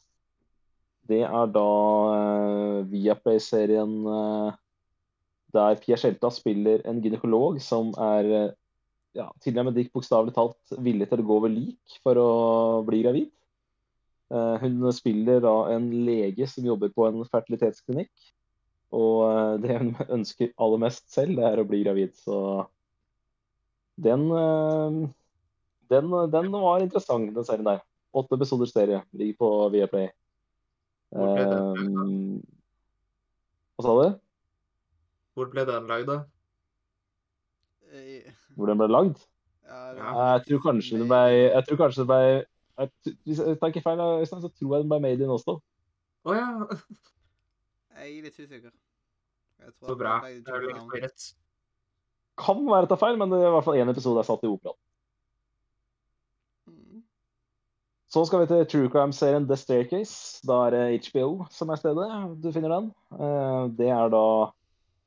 Det 1.11 1.23
er 1.27 1.53
da 1.53 1.67
uh, 2.15 2.89
Viaplay-serien 2.91 3.93
uh, 4.07 4.55
der 5.55 5.79
Pia 5.83 5.99
Skjelta 5.99 6.31
spiller 6.33 6.85
en 6.89 7.03
gynekolog 7.03 7.59
som 7.63 7.91
er 7.99 8.31
uh, 8.31 8.53
ja, 9.19 9.27
tilnærmet 9.43 9.91
bokstavelig 9.93 10.35
talt 10.37 10.79
villig 10.79 11.11
til 11.11 11.23
å 11.23 11.27
gå 11.27 11.39
over 11.43 11.53
lik 11.53 12.01
for 12.05 12.19
å 12.21 12.31
bli 12.87 13.03
gravid. 13.05 13.31
Eh, 14.31 14.57
hun 14.63 14.93
spiller 14.95 15.41
da 15.43 15.55
en 15.75 15.89
lege 16.07 16.47
som 16.47 16.67
jobber 16.67 16.93
på 16.95 17.09
en 17.09 17.25
fertilitetsklinikk. 17.27 18.13
Og 18.95 19.25
eh, 19.27 19.55
det 19.65 19.79
hun 19.79 19.95
ønsker 20.19 20.53
aller 20.57 20.85
mest 20.87 21.09
selv, 21.13 21.39
det 21.39 21.49
er 21.49 21.63
å 21.63 21.67
bli 21.67 21.83
gravid. 21.85 22.15
Så 22.19 22.37
den, 24.01 24.29
eh, 24.31 25.01
den, 25.93 26.17
den 26.35 26.51
var 26.55 26.85
interessant, 26.85 27.35
den 27.35 27.47
serien 27.47 27.69
der. 27.69 27.85
Åtte 28.17 28.39
episoder 28.39 28.71
serie 28.71 29.05
ligger 29.15 29.39
på 29.39 29.51
Viaplay. 29.75 30.11
Um, 31.11 32.39
hva 33.75 33.83
sa 33.83 33.95
du? 33.99 34.19
Hvor 35.35 35.49
ble 35.51 35.65
den 35.67 35.87
lagd, 35.91 36.11
da? 36.11 36.19
Eh, 37.91 38.31
Hvor 38.55 38.71
den 38.71 38.79
ble 38.79 38.91
lagd? 38.91 39.23
Ja, 39.71 40.35
Jeg 40.35 40.45
tror 40.47 40.63
kanskje 40.65 40.99
det 40.99 41.07
ble 41.11 41.19
Jeg 41.31 41.63
tror 41.67 41.79
kanskje 41.79 42.03
det 42.03 42.11
ble 42.11 42.23
jeg, 42.81 43.17
Hvis 43.29 43.41
jeg 43.43 43.59
tar 43.61 43.73
ikke 43.73 43.85
feil, 43.85 44.03
Øystein, 44.21 44.43
så 44.43 44.51
tror 44.53 44.75
jeg 44.77 44.85
den 44.85 44.91
ble 44.93 45.01
made 45.05 45.25
in 45.25 45.33
Oslo. 45.33 45.61
Å 46.25 46.37
ja. 46.37 46.49
Jeg 48.01 48.15
er 48.17 48.23
litt 48.25 48.39
usikker. 48.39 48.71
Så 49.85 49.97
bra. 49.99 50.21
det 50.25 50.45
Kan 52.41 52.63
være 52.65 52.87
jeg 52.87 52.93
tar 52.93 53.01
feil, 53.03 53.19
men 53.21 53.33
det 53.33 53.41
er 53.43 53.51
i 53.51 53.53
hvert 53.53 53.67
fall 53.67 53.81
én 53.81 53.93
episode 53.93 54.23
jeg 54.23 54.29
satt 54.31 54.47
i 54.47 54.49
operaen. 54.49 54.79
Mm. 56.71 57.03
Så 58.09 58.23
skal 58.25 58.41
vi 58.41 58.49
til 58.49 58.65
True 58.73 58.93
Crime-serien 58.95 59.49
The 59.51 59.59
Staircase. 59.61 60.41
Da 60.49 60.63
er 60.67 60.77
det 60.77 61.11
HBO 61.11 61.45
som 61.53 61.69
er 61.69 61.83
stedet 61.83 62.09
du 62.41 62.49
finner 62.55 62.73
den. 62.79 62.89
Eh, 63.19 63.69
Det 63.83 63.93
er 63.93 64.15
da 64.15 64.25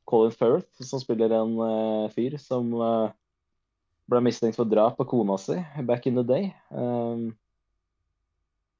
Colin 0.09 0.35
Firth 0.35 0.85
som 0.85 1.01
spiller 1.01 1.33
en 1.33 1.57
eh, 1.65 2.11
fyr 2.13 2.37
som 2.37 2.69
eh, 2.77 3.13
ble 4.11 4.21
mistenkt 4.21 4.59
for 4.59 4.69
drap 4.69 4.99
på 4.99 5.07
kona 5.09 5.39
si 5.41 5.57
back 5.87 6.05
in 6.05 6.19
the 6.19 6.27
day. 6.27 6.51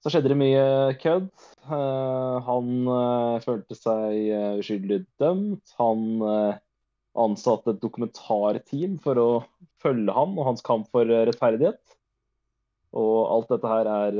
Så 0.04 0.12
skjedde 0.12 0.34
det 0.34 0.36
mye 0.36 0.64
kødd. 1.00 1.30
Eh, 1.64 2.38
Han 2.48 2.72
eh, 2.92 3.38
følte 3.46 3.78
seg 3.78 4.18
eh, 4.36 4.58
uskyldig 4.60 5.06
dømt. 5.22 5.76
Han 5.80 6.04
ansatte 7.24 7.72
et 7.72 7.80
dokumentarteam 7.80 8.98
for 9.00 9.22
å 9.22 9.28
følge 9.84 10.16
han 10.16 10.34
og 10.36 10.48
hans 10.50 10.66
kamp 10.66 10.90
for 10.92 11.08
rettferdighet. 11.08 11.80
Og 13.00 13.16
alt 13.32 13.54
dette 13.54 13.70
her 13.70 13.90
er 13.94 14.20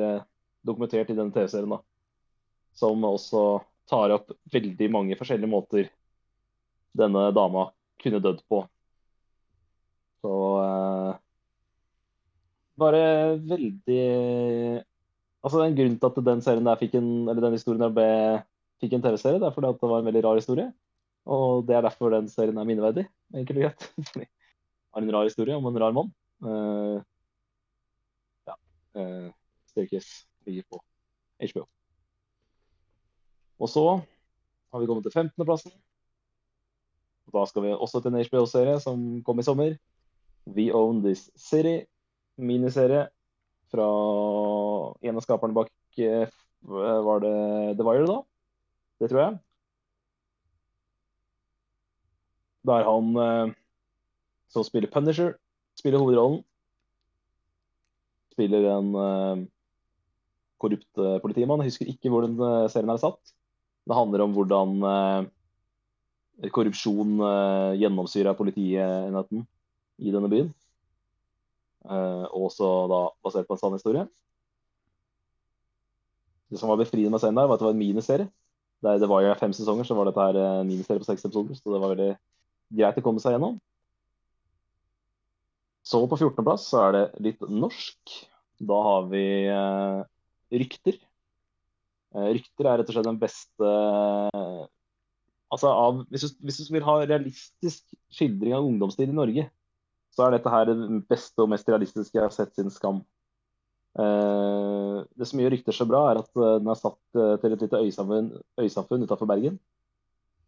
dokumentert 0.64 1.10
i 1.12 1.18
denne 1.18 1.34
TV-serien, 1.36 1.74
da. 1.74 1.82
Som 2.78 3.04
også 3.06 3.44
tar 3.90 4.14
opp 4.16 4.32
veldig 4.54 4.88
mange 4.94 5.18
forskjellige 5.20 5.52
måter 5.52 5.90
denne 6.96 7.28
dama 7.36 7.68
kunne 8.02 8.22
dødd 8.24 8.40
på. 8.48 8.62
Så 10.24 10.34
eh, 10.64 11.12
bare 12.80 13.04
veldig 13.52 14.02
Altså, 15.44 15.60
en 15.60 15.76
grunn 15.76 16.00
til 16.00 16.10
at 16.10 16.26
den 16.26 16.42
serien 16.44 16.68
der 16.68 16.80
fikk 16.80 16.96
en, 16.96 17.10
eller 17.28 17.44
den 17.44 17.58
historien 17.58 17.84
der 17.84 17.92
ble, 17.92 18.08
fikk 18.84 18.96
en 18.96 19.04
TV-serie, 19.04 19.42
det 19.42 19.50
er 19.50 19.56
fordi 19.56 19.72
at 19.74 19.82
det 19.82 19.90
var 19.92 20.00
en 20.00 20.08
veldig 20.08 20.24
rar 20.24 20.40
historie. 20.40 20.70
Og 21.24 21.66
det 21.68 21.76
er 21.76 21.86
derfor 21.86 22.12
den 22.12 22.30
serien 22.32 22.58
er 22.60 22.68
minneverdig, 22.68 23.06
enkelt 23.36 23.60
og 23.60 23.66
greit. 23.68 23.86
Fordi 24.12 24.26
det 24.26 24.32
har 24.94 25.06
en 25.06 25.14
rar 25.16 25.28
historie 25.28 25.56
om 25.56 25.66
en 25.66 25.80
rar 25.82 25.94
mann. 25.96 26.10
Uh, 26.44 27.00
ja. 28.48 28.56
Uh, 29.00 29.30
Staircase 29.72 30.28
ligger 30.46 30.68
på 30.70 30.82
HBO. 31.40 31.64
Og 33.60 33.70
så 33.70 33.86
har 34.72 34.80
vi 34.80 34.86
kommet 34.86 35.08
til 35.08 35.16
15.-plassen. 35.16 35.72
Da 37.34 37.46
skal 37.50 37.64
vi 37.64 37.72
også 37.72 38.02
til 38.04 38.14
en 38.14 38.26
HBO-serie 38.28 38.80
som 38.84 39.24
kom 39.24 39.40
i 39.40 39.48
sommer. 39.48 39.78
We 40.46 40.70
Own 40.76 41.02
This 41.04 41.30
City. 41.40 41.86
Miniserie 42.38 43.08
fra 43.74 43.88
en 45.02 45.18
av 45.18 45.26
skaperne 45.26 45.56
bak 45.58 45.72
eh, 45.98 46.30
Var 46.64 47.24
det 47.24 47.36
The 47.80 47.88
Wire, 47.88 48.06
da? 48.08 48.20
Det 49.02 49.10
tror 49.12 49.22
jeg. 49.24 49.40
Der 52.70 52.88
han 52.88 53.10
eh, 53.26 53.56
som 54.54 54.64
spiller 54.64 54.92
Punisher, 54.94 55.34
spiller 55.80 56.00
hovedrollen. 56.00 56.44
Spiller 58.34 58.66
en 58.70 59.48
korrupt 60.62 61.02
politimann. 61.22 61.62
Jeg 61.62 61.74
husker 61.74 61.90
ikke 61.90 62.10
hvor 62.10 62.26
den 62.26 62.38
serien 62.70 62.90
er 62.94 63.02
satt. 63.02 63.34
Det 63.86 63.98
handler 63.98 64.24
om 64.24 64.34
hvordan 64.34 64.74
korrupsjon 66.54 67.18
gjennomsyrer 67.78 68.38
politienheten 68.38 69.46
i 70.02 70.14
denne 70.14 70.30
byen. 70.30 70.50
Og 71.84 72.48
også 72.50 72.68
da 72.92 73.00
basert 73.26 73.48
på 73.50 73.58
en 73.58 73.60
sann 73.60 73.76
historie. 73.76 74.06
Det 76.54 76.62
som 76.62 76.70
var 76.72 76.80
befriende 76.80 77.12
med 77.12 77.22
serien 77.22 77.36
der, 77.36 77.50
var 77.50 77.58
at 77.58 77.64
det 77.64 77.68
var 77.68 77.76
en 77.76 77.82
miniserie. 77.82 78.30
Det, 78.84 78.98
det 79.02 79.10
var 79.10 79.24
jo 79.24 79.34
fem 79.40 79.54
sesonger, 79.56 79.88
så 79.88 79.98
var 79.98 80.08
dette 80.08 80.26
her 80.28 80.40
en 80.42 80.70
miniserie 80.70 81.02
på 81.02 81.08
seks 81.08 81.26
episoder. 81.26 81.58
Så 81.58 81.74
det 81.74 81.82
var 81.82 81.94
veldig 81.96 82.10
greit 82.78 83.00
å 83.00 83.06
komme 83.06 83.24
seg 83.24 83.36
gjennom. 83.36 83.58
Så 85.84 86.00
på 86.08 86.20
14.-plass 86.20 86.70
så 86.72 86.86
er 86.86 86.96
det 86.96 87.04
litt 87.26 87.42
norsk. 87.50 88.14
Da 88.64 88.78
har 88.86 89.10
vi 89.12 89.26
eh, 89.52 90.04
Rykter. 90.54 91.00
Eh, 92.14 92.30
rykter 92.38 92.70
er 92.70 92.80
rett 92.80 92.92
og 92.92 92.96
slett 92.96 93.10
den 93.10 93.20
beste 93.22 93.74
Altså 95.54 95.70
av, 95.70 96.00
hvis, 96.10 96.24
du, 96.26 96.40
hvis, 96.48 96.60
du, 96.66 96.72
vil 96.74 96.86
ha 96.86 96.96
realistisk 97.04 97.84
skildring 98.14 98.56
av 98.58 98.66
ungdomstid 98.66 99.12
i 99.12 99.14
Norge, 99.14 99.44
så 100.14 100.28
er 100.28 100.36
dette 100.36 100.52
her 100.54 100.70
det 100.70 100.78
beste 101.10 101.42
og 101.42 101.52
mest 101.52 101.70
realistiske 101.70 102.18
jeg 102.18 102.26
har 102.26 102.34
sett 102.34 102.54
siden 102.56 102.74
Skam. 102.74 103.02
Uh, 103.94 105.06
det 105.18 105.28
som 105.30 105.42
gjør 105.42 105.54
Rykter 105.54 105.76
så 105.76 105.86
bra, 105.90 106.04
er 106.10 106.22
at 106.24 106.30
uh, 106.38 106.58
den 106.62 106.70
er 106.70 106.80
satt 106.80 107.00
uh, 107.18 107.36
til 107.42 107.54
et 107.54 107.66
lite 107.66 107.82
øysamfunn, 107.82 108.32
øysamfunn 108.62 109.06
utenfor 109.06 109.30
Bergen. 109.30 109.60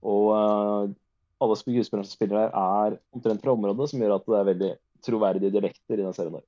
Og 0.05 0.93
alle 1.41 1.55
skuespillerne 1.57 2.05
som 2.05 2.13
spiller 2.13 2.43
her, 2.43 2.51
er 2.53 2.97
omtrent 3.13 3.41
fra 3.41 3.55
området, 3.55 3.89
som 3.89 4.01
gjør 4.01 4.19
at 4.19 4.27
det 4.29 4.37
er 4.37 4.49
veldig 4.49 4.71
troverdige 5.05 5.53
dialekter 5.53 5.97
i 5.97 6.03
den 6.03 6.13
serien 6.13 6.37
der. 6.37 6.45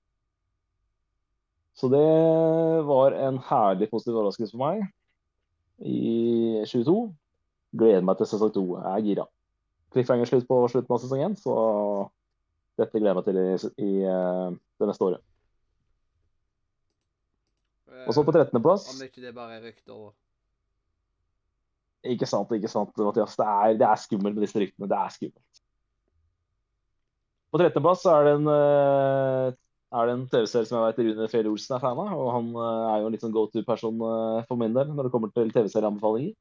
Så 1.77 1.89
det 1.89 2.05
var 2.85 3.13
en 3.17 3.39
herlig 3.49 3.89
positiv 3.89 4.15
overraskelse 4.17 4.53
for 4.53 4.61
meg 4.61 4.85
i 5.85 6.63
22. 6.65 6.95
Gleder 7.77 8.05
meg 8.05 8.17
til 8.17 8.29
sesong 8.29 8.53
2. 8.53 8.63
Jeg 8.77 8.93
er 8.93 9.05
gira. 9.05 9.25
Cliffhanger 9.93 10.29
slutt 10.29 10.47
på 10.49 10.61
slutten 10.71 10.95
av 10.95 11.01
sesong 11.03 11.25
1, 11.31 11.35
så 11.41 11.57
dette 12.77 12.99
gleder 12.99 13.11
jeg 13.11 13.17
meg 13.17 13.27
til 13.27 13.41
i, 13.41 13.89
i 13.89 13.91
uh, 14.05 14.53
det 14.77 14.89
neste 14.89 15.07
året. 15.07 15.23
Og 18.07 18.15
så 18.15 18.23
på 18.23 18.31
13.-plass 18.31 18.87
Om 18.93 19.03
ikke 19.07 19.23
det 19.23 19.33
bare 19.35 19.57
er 19.57 19.67
rykter? 19.67 20.11
Ikke 22.07 22.27
sant, 22.29 22.51
ikke 22.55 22.71
sant, 22.71 22.93
Mathias. 23.01 23.35
Det 23.35 23.45
er, 23.45 23.77
det 23.79 23.87
er 23.87 23.99
skummelt 23.99 24.37
med 24.37 24.45
disse 24.45 24.59
ryktene. 24.61 24.87
Det 24.89 24.97
er 24.97 25.15
skummelt. 25.15 25.63
På 27.51 27.59
13.-plass 27.59 28.05
er 28.11 28.27
det 28.27 28.33
en, 28.37 28.49
eh, 28.53 29.55
er 29.97 30.07
det 30.07 30.13
en 30.13 30.27
TV-serie 30.31 30.67
som 30.67 30.77
jeg 30.77 30.93
vet 30.93 31.01
Rune 31.07 31.29
Fjell 31.31 31.49
Olsen 31.51 31.77
er 31.77 31.83
fan 31.83 31.99
av. 32.03 32.13
Og 32.15 32.29
han 32.35 32.51
eh, 32.53 32.85
er 32.91 33.01
jo 33.01 33.09
en 33.09 33.15
litt 33.15 33.25
sånn 33.25 33.35
go 33.35 33.47
to-person 33.51 34.03
eh, 34.09 34.45
for 34.49 34.59
min 34.61 34.75
del 34.75 34.93
når 34.93 35.07
det 35.07 35.13
kommer 35.15 35.33
til 35.33 35.51
TV-serieanbefalinger. 35.55 36.35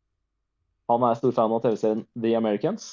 Han 0.93 1.09
er 1.09 1.19
stor 1.19 1.35
fan 1.35 1.55
av 1.55 1.65
TV-serien 1.65 2.05
The 2.15 2.37
Americans. 2.39 2.91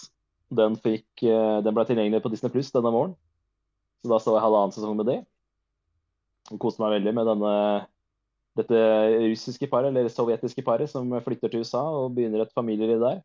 Den, 0.54 0.76
fikk, 0.78 1.08
den 1.26 1.74
ble 1.74 1.86
tilgjengelig 1.88 2.22
på 2.22 2.30
Disney 2.30 2.52
Pluss 2.54 2.70
denne 2.74 2.92
våren. 2.94 3.14
Så 4.04 4.12
da 4.12 4.20
så 4.20 4.36
jeg 4.36 4.44
halvannen 4.44 4.76
sesong 4.76 4.98
med 5.00 5.08
det. 5.08 5.20
Og 6.52 6.60
koste 6.60 6.84
meg 6.84 6.98
veldig 6.98 7.14
med 7.16 7.30
denne, 7.30 7.54
dette 8.60 8.80
russiske 9.30 9.70
paret, 9.72 9.94
eller 9.94 10.12
sovjetiske 10.12 10.66
paret, 10.68 10.92
som 10.92 11.08
flytter 11.24 11.54
til 11.54 11.64
USA 11.64 11.86
og 11.88 12.12
begynner 12.18 12.44
et 12.44 12.52
familieliv 12.56 13.00
der. 13.00 13.22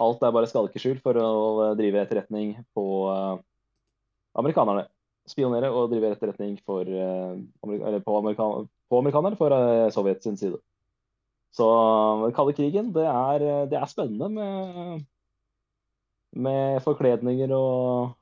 Alt 0.00 0.22
er 0.24 0.32
bare 0.32 0.48
skalkeskjul 0.48 1.02
for 1.04 1.18
å 1.20 1.74
drive 1.76 2.00
etterretning 2.00 2.54
på 2.72 2.86
amerikanerne. 4.40 4.86
Spionere 5.28 5.68
og 5.68 5.90
drive 5.92 6.14
etterretning 6.14 6.56
for, 6.66 6.88
uh, 6.88 7.36
på, 7.60 8.16
amerikan 8.16 8.64
på, 8.88 8.98
amerikanerne 8.98 9.36
for 9.38 9.52
uh, 9.52 9.90
Sovjet 9.92 10.24
sin 10.24 10.38
side. 10.40 10.56
Så 11.52 11.66
den 12.24 12.32
kalde 12.32 12.54
krigen, 12.56 12.88
det 12.94 13.04
er, 13.04 13.44
det 13.68 13.76
er 13.76 13.90
spennende 13.90 14.30
med, 14.32 15.04
med 16.38 16.80
forkledninger 16.86 17.52
og, 17.52 18.14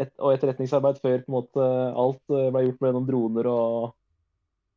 et, 0.00 0.12
og, 0.18 0.32
etterretningsarbeid 0.32 1.00
før 1.02 1.24
måte 1.32 1.66
alt 1.98 2.22
ble 2.32 2.64
gjort 2.66 2.86
noen 2.88 3.08
droner 3.08 3.48
og, 3.50 3.92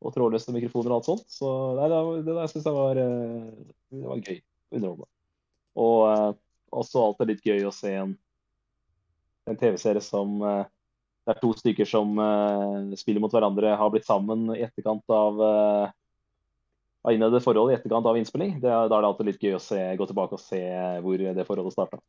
og 0.04 0.14
trådløse 0.14 0.54
mikrofoner 0.54 0.92
og 0.92 0.98
alt 0.98 1.08
sånt. 1.08 1.26
Så 1.32 1.50
det, 1.78 1.88
det, 1.90 2.36
det 2.36 2.48
syns 2.52 2.68
jeg 2.68 2.76
var, 2.76 3.00
det 3.00 4.04
var 4.04 4.22
gøy. 4.22 4.40
Underholdende. 4.76 5.10
Og 5.78 6.76
også 6.76 7.04
alltid 7.04 7.30
litt 7.30 7.44
gøy 7.46 7.68
å 7.68 7.74
se 7.74 7.92
en 7.96 8.16
en 9.46 9.54
TV-serie 9.54 10.02
som 10.02 10.40
eh, 10.42 10.64
det 11.26 11.34
er 11.36 11.38
to 11.38 11.52
stykker 11.54 11.86
som 11.86 12.18
spiller 12.98 13.22
mot 13.22 13.32
hverandre, 13.34 13.72
har 13.78 13.90
blitt 13.90 14.06
sammen 14.06 14.44
i 14.54 14.60
etterkant 14.62 15.02
av 15.10 15.40
av 17.06 17.14
innledet 17.14 17.42
forhold 17.42 17.70
i 17.70 17.76
etterkant 17.76 18.06
av 18.06 18.18
innspilling. 18.18 18.56
Da 18.62 18.80
er 18.84 18.90
det 18.90 19.08
alltid 19.08 19.28
litt 19.28 19.42
gøy 19.42 19.54
å 19.54 19.62
se, 19.62 19.78
gå 19.98 20.06
tilbake 20.08 20.34
og 20.34 20.42
se 20.42 20.62
hvor 21.04 21.22
det 21.22 21.46
forholdet 21.46 21.74
starta. 21.76 22.00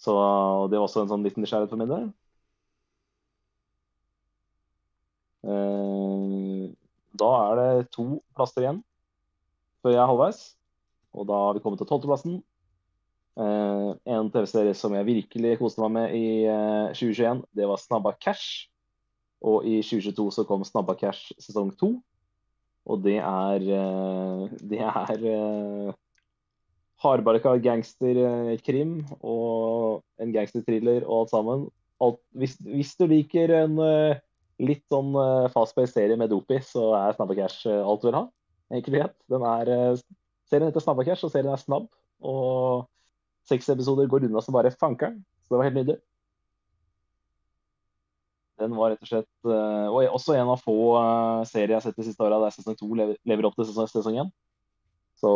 Så 0.00 0.14
det 0.72 0.78
var 0.78 0.86
også 0.86 1.04
en 1.04 1.10
sånn 1.12 1.24
liten 1.26 1.44
nysgjerrighet 1.44 1.72
for 1.72 1.80
min 1.80 1.90
del. 1.90 2.06
Uh, 5.40 6.68
da 7.16 7.28
er 7.48 7.58
det 7.60 7.90
to 7.96 8.06
plasser 8.36 8.64
igjen 8.64 8.82
før 9.80 9.94
jeg 9.94 10.02
er 10.02 10.08
halvveis. 10.10 10.40
Og 11.16 11.26
da 11.28 11.36
har 11.46 11.56
vi 11.56 11.62
kommet 11.64 11.80
til 11.82 11.88
tolvteplassen. 11.90 12.40
Eh, 13.40 13.90
en 14.12 14.28
TV-serie 14.32 14.74
som 14.76 14.94
jeg 14.96 15.06
virkelig 15.06 15.56
koste 15.60 15.80
meg 15.84 15.92
med 15.94 16.14
i 16.18 16.26
eh, 16.50 16.90
2021, 16.92 17.44
det 17.56 17.68
var 17.70 17.80
Snabba 17.80 18.12
Cash. 18.18 18.68
Og 19.40 19.64
i 19.64 19.78
2022 19.80 20.28
så 20.36 20.44
kom 20.48 20.64
Snabba 20.66 20.96
Cash 21.00 21.32
sesong 21.40 21.72
to. 21.80 21.94
Og 22.90 23.00
det 23.04 23.18
er 23.22 23.64
eh, 23.64 24.44
Det 24.70 24.80
er 24.82 25.24
uh, 25.24 25.94
hardbarka 27.00 27.54
gangsterkrim 27.64 28.98
og 29.20 30.02
en 30.20 30.34
gangsterthriller 30.34 31.06
og 31.06 31.22
alt 31.22 31.32
sammen. 31.32 31.64
Alt, 32.00 32.20
hvis, 32.36 32.58
hvis, 32.64 32.92
du 32.96 33.06
liker 33.10 33.52
en 33.58 33.80
litt 34.60 34.84
sånn 34.92 35.14
fast-paced 35.52 35.96
serie 35.96 36.16
med 36.20 36.32
dop 36.32 36.48
i, 36.52 36.60
så 36.64 36.90
er 36.98 37.16
Snabba 37.16 37.36
Cash 37.38 37.68
alt 37.68 38.04
du 38.04 38.08
vil 38.08 38.18
ha. 38.18 38.24
Enkelhet. 38.76 39.16
Den 39.32 39.44
er, 39.48 40.00
serien 40.48 40.68
heter 40.68 40.84
Snabba 40.84 41.04
Cash, 41.08 41.24
og 41.24 41.32
serien 41.32 41.52
er 41.52 41.60
snabb. 41.60 41.88
Og 42.20 42.88
Seks 43.48 43.68
episoder 43.72 44.08
går 44.10 44.28
unna 44.28 44.42
som 44.44 44.54
bare 44.54 44.72
fankeren. 44.74 45.20
Så 45.44 45.54
det 45.54 45.58
var 45.58 45.68
helt 45.68 45.78
nydelig. 45.80 45.98
Den 48.60 48.76
var 48.76 48.92
rett 48.92 49.04
og 49.06 49.08
slett 49.08 49.48
uh, 49.48 49.88
Og 49.88 50.04
også 50.04 50.34
en 50.36 50.50
av 50.52 50.60
få 50.60 50.76
uh, 50.92 51.46
serier 51.48 51.72
jeg 51.72 51.78
har 51.78 51.84
sett 51.86 51.96
de 51.96 52.04
siste 52.04 52.24
åra 52.26 52.42
der 52.42 52.52
sesong 52.52 52.76
to 52.76 52.90
lever, 52.92 53.16
lever, 53.24 53.48
opp 53.48 53.56
til 53.56 53.70
sesong 53.88 54.18
én. 54.20 54.32
Så 55.20 55.30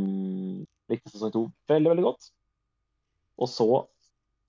um, 0.00 0.64
likte 0.90 1.12
sesong 1.12 1.32
to 1.34 1.46
veldig, 1.70 1.92
veldig 1.94 2.06
godt. 2.06 2.30
Og 3.40 3.48
så 3.50 3.68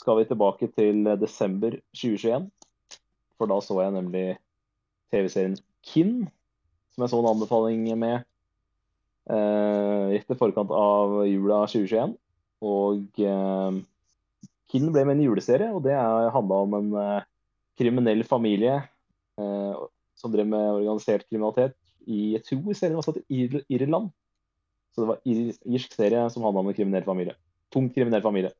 skal 0.01 0.17
vi 0.19 0.27
tilbake 0.29 0.71
til 0.73 1.05
desember 1.21 1.77
2021. 1.95 2.49
For 3.37 3.49
da 3.49 3.59
så 3.63 3.77
jeg 3.81 3.95
nemlig 3.95 4.25
TV-serien 5.13 5.55
Kin, 5.85 6.25
som 6.93 7.05
jeg 7.05 7.13
så 7.13 7.21
en 7.21 7.31
anbefaling 7.31 7.85
med 7.97 8.25
rett 10.11 10.33
i 10.33 10.37
forkant 10.37 10.73
av 10.75 11.21
jula 11.29 11.63
2021. 11.69 12.17
Og 12.61 13.21
eh, 13.25 13.79
Kinn 14.71 14.91
ble 14.93 15.03
med 15.03 15.17
en 15.17 15.25
juleserie, 15.25 15.71
og 15.73 15.83
det 15.83 15.97
handla 15.97 16.61
om 16.65 16.77
en 16.77 16.91
eh, 17.01 17.27
kriminell 17.79 18.23
familie 18.27 18.77
eh, 19.41 19.81
som 20.15 20.33
drev 20.33 20.47
med 20.47 20.67
organisert 20.77 21.25
kriminalitet 21.27 21.75
i 22.09 22.35
jeg 22.35 22.45
tror 22.47 22.77
serien 22.77 22.97
var 22.97 23.05
satt 23.05 23.19
i 23.29 23.47
Irland. 23.73 24.09
Så 24.91 25.01
det 25.01 25.07
var 25.07 25.21
irsk 25.25 25.93
serie 25.95 26.25
som 26.29 26.43
handla 26.43 26.63
om 26.63 26.71
en 26.71 26.75
kriminell 26.75 27.05
familie. 27.07 27.35
Tungt 27.71 27.95
kriminell 27.95 28.23
familie. 28.23 28.51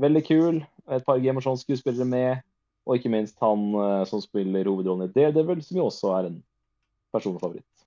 Veldig 0.00 0.22
kul. 0.26 0.60
Et 0.90 1.04
par 1.04 1.18
Game 1.18 1.38
of 1.38 1.44
Thrones-skuespillere 1.44 2.06
med. 2.06 2.44
Og 2.86 2.96
ikke 2.96 3.12
minst 3.12 3.38
han 3.42 3.66
eh, 3.76 4.04
som 4.08 4.22
spiller 4.22 4.68
hovedrollen 4.70 5.08
i 5.08 5.12
Daredevil, 5.12 5.60
som 5.62 5.76
jo 5.76 5.88
også 5.90 6.14
er 6.16 6.30
en 6.30 6.38
personfavoritt. 7.12 7.84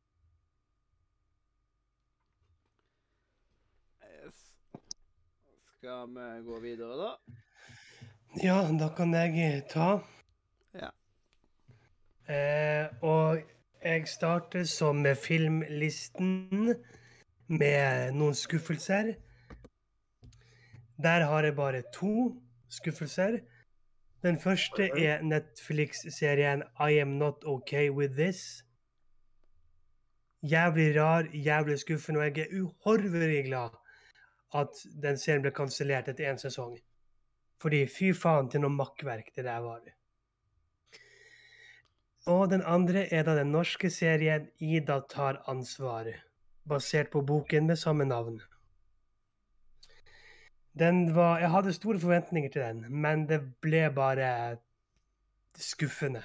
Yes. 4.03 4.44
Skal 5.80 6.11
vi 6.14 6.27
gå 6.45 6.60
videre, 6.64 6.99
da? 6.99 7.40
Ja, 8.44 8.60
da 8.80 8.90
kan 8.98 9.14
jeg 9.14 9.64
ta. 9.72 9.98
Ja. 10.77 10.91
Eh, 12.27 12.88
og 13.02 13.41
jeg 13.84 14.07
starter 14.07 14.64
som 14.69 15.02
med 15.03 15.19
filmlisten 15.19 16.76
med 17.59 18.13
noen 18.17 18.35
skuffelser. 18.38 19.13
Der 21.03 21.25
har 21.30 21.43
jeg 21.43 21.55
bare 21.55 21.84
to 21.93 22.34
skuffelser. 22.69 23.39
Den 24.23 24.39
første 24.39 24.89
er 24.99 25.21
Netflix-serien 25.21 26.63
I 26.80 26.99
Am 27.01 27.17
Not 27.19 27.43
Okay 27.45 27.89
With 27.89 28.15
This. 28.15 28.63
Jævlig 30.43 31.01
rar, 31.01 31.27
jævlig 31.34 31.80
skuffende, 31.80 32.19
og 32.19 32.25
jeg 32.25 32.47
er 32.47 32.61
uhorvelig 32.61 33.43
glad 33.45 33.75
at 34.53 34.85
den 35.03 35.17
serien 35.17 35.41
ble 35.43 35.51
kansellert 35.55 36.07
etter 36.11 36.31
én 36.31 36.39
sesong. 36.39 36.77
Fordi 37.61 37.85
fy 37.88 38.11
faen 38.15 38.49
til 38.51 38.63
noe 38.63 38.75
makkverk 38.75 39.31
det 39.35 39.45
der 39.47 39.63
var. 39.63 39.81
Og 42.27 42.49
den 42.51 42.61
andre 42.63 43.07
er 43.13 43.23
da 43.27 43.35
den 43.35 43.51
norske 43.51 43.89
serien 43.91 44.47
Ida 44.59 45.01
tar 45.11 45.41
ansvar, 45.51 46.07
basert 46.69 47.11
på 47.11 47.22
boken 47.22 47.68
med 47.68 47.80
samme 47.80 48.06
navn. 48.06 48.41
Den 50.73 51.15
var 51.15 51.40
Jeg 51.40 51.52
hadde 51.53 51.73
store 51.73 51.99
forventninger 51.99 52.49
til 52.49 52.61
den, 52.61 52.85
men 52.90 53.27
det 53.30 53.41
ble 53.61 53.90
bare 53.94 54.57
skuffende. 55.57 56.23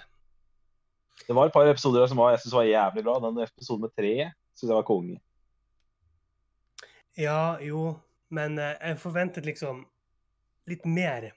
Det 1.26 1.34
var 1.36 1.46
et 1.46 1.52
par 1.52 1.68
episoder 1.68 2.06
som 2.06 2.16
var, 2.18 2.30
jeg 2.30 2.40
synes 2.40 2.54
var 2.54 2.62
jævlig 2.68 3.04
bra. 3.04 3.18
Den 3.20 3.42
episoden 3.42 3.82
med 3.84 3.92
treet 3.98 4.32
syns 4.56 4.70
jeg 4.70 4.76
var 4.76 4.86
konge. 4.88 5.18
Ja, 7.18 7.58
jo, 7.60 7.98
men 8.30 8.58
eh, 8.58 8.76
jeg 8.80 9.00
forventet 9.02 9.44
liksom 9.44 9.82
litt 10.70 10.86
mer. 10.86 11.32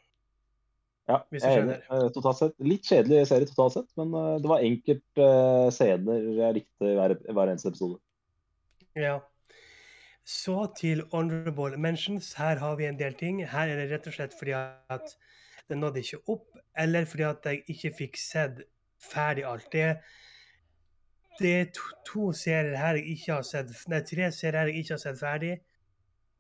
Ja, 1.10 1.18
Hvis 1.34 1.44
jeg 1.44 1.52
er 1.52 1.58
skjønner. 1.58 1.82
Eh, 1.90 2.08
Totalt 2.16 2.40
sett. 2.40 2.56
Litt 2.64 2.88
kjedelig 2.88 3.26
serie 3.28 3.50
totalt 3.50 3.76
sett, 3.76 3.90
men 4.00 4.14
eh, 4.16 4.38
det 4.44 4.52
var 4.52 4.64
enkelte 4.64 5.28
eh, 5.28 5.68
scener 5.74 6.28
jeg 6.38 6.58
likte 6.60 6.94
hver, 7.00 7.16
hver 7.28 7.52
eneste 7.52 7.72
episode. 7.74 7.98
Ja. 8.96 9.20
Så 10.26 10.74
til 10.80 11.04
honorable 11.12 11.78
mentions. 11.78 12.34
Her 12.34 12.60
har 12.60 12.76
vi 12.76 12.86
en 12.86 13.00
del 13.00 13.14
ting. 13.14 13.42
Her 13.50 13.68
er 13.68 13.76
det 13.76 13.92
rett 13.92 14.08
og 14.08 14.14
slett 14.14 14.36
fordi 14.38 14.54
at 14.56 15.16
det 15.70 15.78
nådde 15.78 16.00
ikke 16.00 16.30
opp, 16.30 16.58
eller 16.78 17.06
fordi 17.06 17.24
at 17.24 17.46
jeg 17.46 17.64
ikke 17.68 17.94
fikk 17.98 18.18
sett 18.20 18.62
ferdig 19.12 19.46
alt. 19.48 19.68
Det, 19.72 19.98
det 21.40 21.52
er 21.60 21.66
to, 21.76 21.84
to 22.06 22.32
serier 22.34 22.78
her 22.78 23.00
jeg 23.00 23.08
ikke 23.16 23.34
har 23.34 23.46
sett 23.48 23.72
Nei, 23.88 24.02
tre 24.06 24.32
serier 24.32 24.60
her 24.60 24.72
jeg 24.72 24.84
ikke 24.84 24.94
har 24.94 25.04
sett 25.06 25.20
ferdig. 25.20 25.54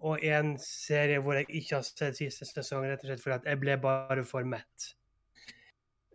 Og 0.02 0.23
en 0.26 0.56
serie 0.60 1.19
hvor 1.22 1.38
jeg 1.38 1.45
ikke 1.49 1.76
har 1.76 1.86
sett 1.86 2.18
siste 2.18 2.45
sesong, 2.49 2.86
rett 2.90 3.03
og 3.06 3.11
slett 3.11 3.23
fordi 3.23 3.38
at 3.38 3.49
jeg 3.53 3.61
ble 3.61 3.78
bare 3.82 4.26
for 4.26 4.44
mett. 4.44 4.91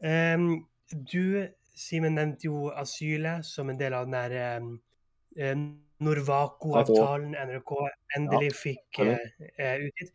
Um, 0.04 0.66
du, 0.92 1.46
Simen, 1.76 2.16
nevnte 2.16 2.48
jo 2.48 2.70
asylet 2.72 3.46
som 3.46 3.70
en 3.70 3.78
del 3.80 3.94
av 3.94 4.06
den 4.06 4.16
der 4.16 4.34
eh, 4.40 5.52
Norvaco-avtalen 6.00 7.34
NRK 7.34 7.72
endelig 8.16 8.52
fikk 8.54 8.98
stemmer. 9.00 9.18
eh, 9.40 9.64
eh, 9.66 9.86
utgitt. 9.88 10.12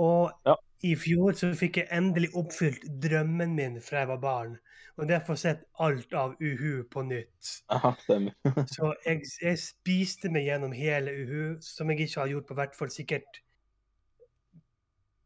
Og 0.00 0.30
Ja. 0.46 0.54
i 0.82 0.94
fjor 0.96 1.32
så 1.36 1.52
fikk 1.54 1.76
jeg 1.76 1.88
endelig 1.92 2.30
oppfylt 2.34 2.82
drømmen 3.02 3.54
min 3.54 3.80
fra 3.80 3.98
jeg 3.98 4.08
var 4.08 4.18
barn. 4.22 4.58
Og 4.96 5.08
er 5.16 5.24
få 5.24 5.36
sett 5.36 5.64
alt 5.80 6.12
av 6.12 6.34
Uhu 6.40 6.84
på 6.84 7.02
nytt. 7.02 7.62
Aha. 7.68 7.94
Så 8.76 8.94
jeg, 9.06 9.22
jeg 9.42 9.58
spiste 9.58 10.28
meg 10.28 10.44
gjennom 10.46 10.72
hele 10.72 11.10
Uhu, 11.10 11.60
som 11.60 11.90
jeg 11.90 12.00
ikke 12.00 12.20
har 12.20 12.28
gjort 12.28 12.46
på 12.46 12.54
hvert 12.54 12.76
fall 12.76 12.90
sikkert 12.92 13.40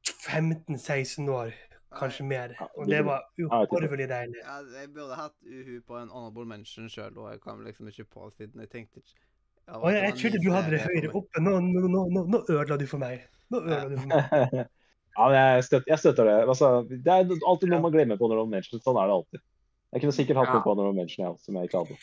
15-16 0.07 1.29
år, 1.29 1.51
kanskje 1.99 2.25
mer. 2.25 2.55
Og 2.77 2.87
det 2.87 3.05
var 3.05 3.23
uhorvelig 3.39 4.09
deilig. 4.09 4.39
Ja, 4.45 4.61
jeg 4.81 4.93
burde 4.95 5.15
hatt 5.19 5.35
Uhu 5.43 5.81
på 5.87 5.99
en 5.99 6.09
honorable 6.09 6.47
mention 6.47 6.89
sjøl, 6.89 7.19
og 7.19 7.31
jeg 7.33 7.41
kom 7.41 7.65
liksom 7.67 7.89
ikke 7.91 8.05
på 8.05 8.31
siden 8.37 8.61
jeg 8.61 8.71
tenkte 8.71 9.03
ikke 9.03 9.19
ja, 9.67 9.79
og 9.81 9.89
jeg, 9.93 10.03
jeg 10.07 10.15
trodde 10.21 10.41
du 10.45 10.51
hadde 10.55 10.71
det 10.75 10.81
for 10.83 10.95
høyere 10.95 11.13
oppe. 11.21 11.43
Nå, 11.43 11.53
nå, 11.61 11.89
nå, 11.91 12.03
nå, 12.15 12.25
nå 12.33 12.41
ødela 12.49 12.77
du 12.79 12.87
for 12.87 13.03
meg. 13.03 13.25
Nå 13.51 13.61
ødela 13.65 13.89
du 13.91 13.97
for 13.99 14.11
meg. 14.13 14.59
ja, 15.17 15.27
men 15.27 15.37
jeg 15.39 15.65
støtter, 15.69 15.89
jeg 15.91 15.99
støtter 16.05 16.29
det. 16.31 16.37
Altså, 16.49 16.71
det 16.91 17.07
er 17.13 17.25
alltid 17.35 17.69
noe 17.73 17.81
Ja. 17.81 17.85
man 17.87 17.93
glemmer 17.95 18.19
på 18.21 18.29
Honorable 18.29 18.51
Mention. 18.53 18.81
Sånn 18.85 18.99
er 19.03 19.11
det 19.11 19.17
alltid. 19.19 19.43
Jeg 19.97 20.03
kunne 20.05 20.17
sikkert 20.19 20.41
hatt 20.43 20.49
Ja. 20.53 20.59
noe 20.59 20.63
på 20.67 20.73
Honorable 20.75 20.99
Mention, 21.01 21.25
jeg 21.27 21.43
som 21.47 21.59
jeg 21.61 21.71
ikke 21.71 21.83
hadde. 21.83 21.99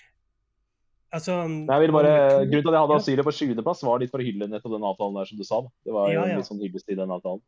Altså, 1.13 1.33
Nei, 1.47 1.75
jeg 1.83 1.91
bare, 1.93 2.13
grunnen 2.49 2.63
til 2.65 2.71
at 2.71 2.73
jeg 2.73 2.83
hadde 2.83 3.17
Ja. 3.17 3.23
på 3.27 3.35
20.-plass, 3.39 3.83
var 3.85 3.99
litt 4.01 4.09
for 4.11 4.17
å 4.19 4.25
hylle 4.25 4.47
nettopp 4.49 4.73
den 4.73 4.87
avtalen 4.89 5.19
der, 5.19 5.25
som 5.29 5.37
du 5.37 5.43
sa. 5.45 5.61
Da. 5.61 5.69
Det 5.85 5.93
var 5.93 6.09
Ja, 6.11 6.23
ja. 6.25 6.37
litt 6.39 6.47
sånn 6.49 6.59
hyllest 6.63 6.89
i 6.89 6.95
den 6.97 7.11
avtalen. 7.13 7.41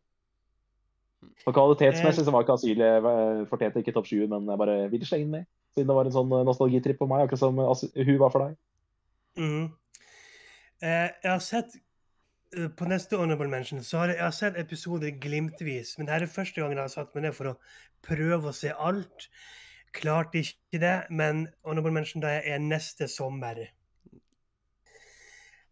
For 1.43 1.51
kvalitetsmessig 1.51 2.23
så 2.27 2.31
var 2.31 2.43
ikke 2.45 2.55
asylet 2.55 3.03
eh, 3.03 3.45
fortjente 3.49 3.81
ikke 3.81 3.93
topp 3.95 4.05
20, 4.05 4.27
men 4.29 4.45
jeg 4.47 4.57
bare 4.61 4.75
ville 4.91 5.05
slenge 5.09 5.25
den 5.25 5.31
med. 5.31 5.45
Siden 5.75 5.89
det 5.89 5.95
var 5.97 6.05
en 6.05 6.13
sånn 6.15 6.31
eh, 6.31 6.45
nostalgitripp 6.45 6.99
på 7.01 7.07
meg, 7.09 7.25
akkurat 7.25 7.41
som 7.41 7.57
hun 7.57 8.19
var 8.21 8.29
for 8.31 8.45
deg. 8.45 8.55
Mhm. 9.41 9.65
Eh, 10.83 11.09
jeg 11.23 11.31
har 11.31 11.39
sett 11.39 11.77
eh, 12.57 12.67
På 12.67 12.87
neste 12.89 13.15
Honorable 13.15 13.47
Mention 13.47 13.83
så 13.83 14.01
har 14.01 14.11
jeg, 14.11 14.17
jeg 14.17 14.25
har 14.25 14.35
sett 14.35 14.57
episoder 14.59 15.13
glimtvis, 15.23 15.93
men 15.97 16.09
dette 16.09 16.27
er 16.27 16.33
første 16.33 16.61
gangen 16.61 16.81
jeg 16.81 16.89
har 16.89 16.91
satt 16.91 17.15
meg 17.15 17.27
ned 17.27 17.37
for 17.37 17.53
å 17.53 17.55
prøve 18.05 18.51
å 18.51 18.55
se 18.55 18.73
alt. 18.75 19.29
Klarte 19.95 20.41
ikke 20.43 20.81
det, 20.83 20.97
men 21.09 21.45
Honorable 21.63 21.95
Mention 21.95 22.23
da 22.23 22.35
er 22.41 22.59
neste 22.59 23.07
sommer. 23.11 23.63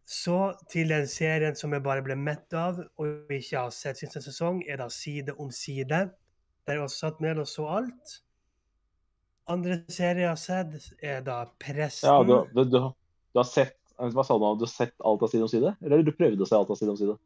Så 0.08 0.54
til 0.72 0.92
den 0.92 1.08
serien 1.08 1.56
som 1.56 1.76
jeg 1.76 1.84
bare 1.84 2.04
ble 2.04 2.16
mett 2.20 2.56
av 2.56 2.80
og 3.00 3.32
ikke 3.32 3.66
har 3.66 3.76
sett 3.76 4.00
siste 4.00 4.24
sesong, 4.24 4.62
er 4.68 4.80
da 4.80 4.90
Side 4.92 5.36
om 5.40 5.52
side. 5.52 6.06
Der 6.64 6.78
jeg 6.78 6.84
også 6.86 7.08
satt 7.08 7.22
med 7.24 7.40
og 7.44 7.48
så 7.48 7.68
alt. 7.80 8.20
Andre 9.52 9.82
serie 9.92 10.24
jeg 10.24 10.32
har 10.32 10.40
sett, 10.40 10.92
er 11.04 11.24
da 11.24 11.42
Presten. 11.60 12.08
Ja, 12.08 12.24
du, 12.24 12.48
du, 12.56 12.64
du, 12.64 12.80
du 13.34 13.40
har 13.42 13.48
sett 13.48 13.83
hva 13.98 14.24
sa 14.26 14.38
du 14.38 14.46
om 14.46 14.58
Du 14.58 14.66
har 14.66 14.72
sett 14.72 14.94
alt 15.06 15.22
av 15.22 15.30
Side 15.30 15.46
om 15.46 15.52
side? 15.52 15.76
Eller 15.84 16.04
du 16.04 16.12
prøvde 16.16 16.42
å 16.42 16.50
se 16.50 16.56
alt 16.58 16.70
av 16.74 16.80
Side 16.80 16.94
om 16.94 16.98
side? 16.98 17.18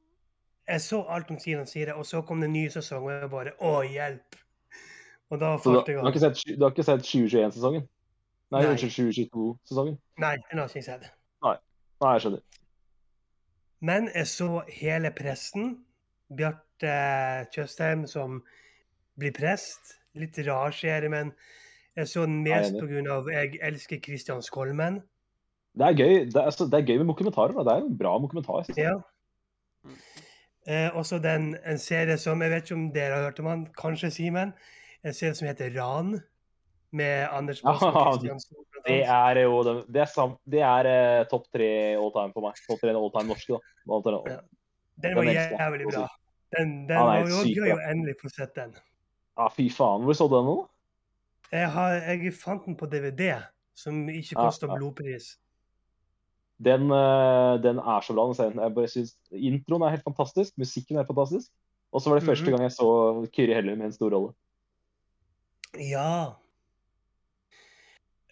Jeg 0.68 0.84
så 0.84 1.02
alt 1.08 1.32
om 1.32 1.40
Side 1.40 1.62
om 1.64 1.66
side, 1.70 1.94
og 1.96 2.06
så 2.06 2.22
kom 2.28 2.42
det 2.44 2.50
en 2.50 2.54
ny 2.58 2.66
sesong, 2.70 3.06
og 3.08 3.14
jeg 3.14 3.30
bare 3.32 3.54
Å, 3.64 3.78
hjelp! 3.88 4.42
Og 5.30 5.40
da 5.40 5.54
falt 5.60 5.88
jeg 5.88 5.98
har 5.98 6.08
av. 6.08 6.14
du 6.18 6.64
har 6.64 6.72
ikke 6.72 6.84
sett 6.88 7.08
2021-sesongen? 7.08 7.88
Nei, 8.52 8.62
Nei. 8.62 8.70
unnskyld, 8.72 8.94
2022-sesongen? 8.96 9.98
Nei, 10.24 10.36
den 10.52 10.62
har 10.62 10.70
ikke 10.70 10.80
jeg 10.80 10.86
sett. 10.88 11.10
Nei, 11.44 11.56
jeg 12.14 12.24
skjønner. 12.24 12.44
Men 13.88 14.08
jeg 14.14 14.28
så 14.32 14.48
hele 14.72 15.12
presten. 15.16 15.74
Bjarte 16.38 16.94
Tjøstheim 17.54 18.06
som 18.08 18.40
blir 19.20 19.36
prest. 19.36 19.98
Litt 20.18 20.40
rar 20.48 20.72
serie, 20.76 21.12
men 21.12 21.34
jeg 21.98 22.08
så 22.08 22.24
den 22.26 22.42
mest 22.46 22.78
pga. 22.80 23.20
jeg 23.32 23.60
elsker 23.62 24.00
Christian 24.04 24.42
Skolmen. 24.42 25.02
Det 25.78 25.86
er 25.88 25.98
gøy 25.98 26.14
det 26.32 26.36
er, 26.36 26.48
altså, 26.50 26.66
det 26.70 26.80
er 26.80 26.88
gøy 26.88 26.98
med 27.04 27.12
dokumentarer. 27.12 27.54
Da. 27.58 27.64
Det 27.68 27.74
er 27.76 27.86
en 27.86 27.98
bra 28.00 28.16
dokumentar. 28.24 28.66
Ja. 28.78 28.96
Eh, 30.68 30.90
også 31.00 31.20
den, 31.24 31.54
en 31.66 31.78
serie 31.80 32.18
som 32.20 32.42
Jeg 32.44 32.52
vet 32.52 32.66
ikke 32.68 32.76
om 32.76 32.88
dere 32.96 33.14
har 33.16 33.30
hørt 33.30 33.40
om 33.40 33.46
han, 33.52 33.62
kanskje 33.78 34.10
Simen? 34.12 34.52
En 35.06 35.14
serie 35.16 35.36
som 35.38 35.48
heter 35.48 35.72
Ran. 35.78 36.18
Med 36.98 37.28
Anders 37.36 37.62
Baas 37.62 37.82
og 37.84 37.94
Ja, 37.96 38.04
Christian 38.12 38.40
Skolmen. 38.40 38.84
Det 38.88 39.02
er 39.04 39.40
jo 39.44 39.58
det, 39.68 39.74
det 39.92 40.02
er, 40.02 40.10
sam, 40.12 40.38
det 40.48 40.62
er 40.64 40.88
eh, 40.92 41.26
topp 41.32 41.48
tre 41.54 41.68
all 42.00 42.12
time 42.16 42.32
for 42.36 42.46
meg. 42.46 42.60
Topp 42.68 42.80
tre 42.84 42.94
all 42.96 43.12
time 43.16 43.28
norske, 43.34 43.58
da. 43.58 44.00
Time- 44.06 44.22
Ja. 44.32 44.40
Den 45.04 45.14
var 45.16 45.28
jævlig 45.30 45.88
bra. 45.92 46.08
Den, 46.58 46.72
den 46.88 46.96
Han 46.98 47.10
nei, 47.12 47.18
var 47.22 47.30
jo 47.30 47.42
gøy 47.54 47.74
å 47.76 47.82
endelig 47.92 48.16
få 48.22 48.32
sett 48.34 48.56
den. 48.56 48.72
Ja, 49.38 49.50
fy 49.54 49.68
faen. 49.70 50.08
Hvor 50.08 50.16
så 50.18 50.26
du 50.32 50.38
den 50.40 50.48
nå? 50.48 50.56
Jeg, 51.52 51.68
har, 51.76 52.00
jeg 52.08 52.32
fant 52.34 52.64
den 52.66 52.76
på 52.80 52.88
DVD, 52.90 53.28
som 53.78 54.08
ikke 54.10 54.34
Ja, 54.40 54.48
ja. 54.50 54.70
blodpris. 54.80 55.36
Den, 56.64 56.90
eh, 56.92 57.62
den 57.64 57.78
er 57.78 58.02
så 58.02 58.14
bra. 58.14 58.34
Jeg 58.64 58.76
bare 58.76 58.88
synes, 58.88 59.16
Introen 59.32 59.82
er 59.82 59.90
helt 59.90 60.04
fantastisk. 60.04 60.58
Musikken 60.58 60.98
er 60.98 61.06
fantastisk. 61.06 61.52
Og 61.92 62.02
så 62.02 62.10
var 62.10 62.20
det 62.20 62.28
første 62.28 62.46
Mhm. 62.46 62.52
gang 62.52 62.62
jeg 62.64 62.72
så 62.72 63.28
Kyrre 63.36 63.54
Hellum 63.56 63.82
i 63.82 63.86
en 63.86 63.92
stor 63.94 64.10
rolle. 64.10 64.34
Ja. 65.80 66.34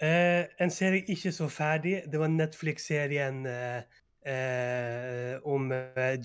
Eh, 0.01 0.45
en 0.59 0.71
serie 0.71 1.05
ikke 1.07 1.31
så 1.31 1.47
ferdig, 1.47 2.03
det 2.11 2.19
var 2.19 2.27
Netflix-serien 2.27 3.45
eh, 3.45 3.81
eh, 4.25 5.39
om 5.45 5.71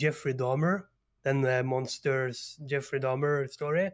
Jeffrey 0.02 0.32
Dahmer. 0.32 0.86
Den 1.24 1.66
Monsters 1.66 2.58
Jeffrey 2.72 2.98
Dahmer-story. 3.00 3.90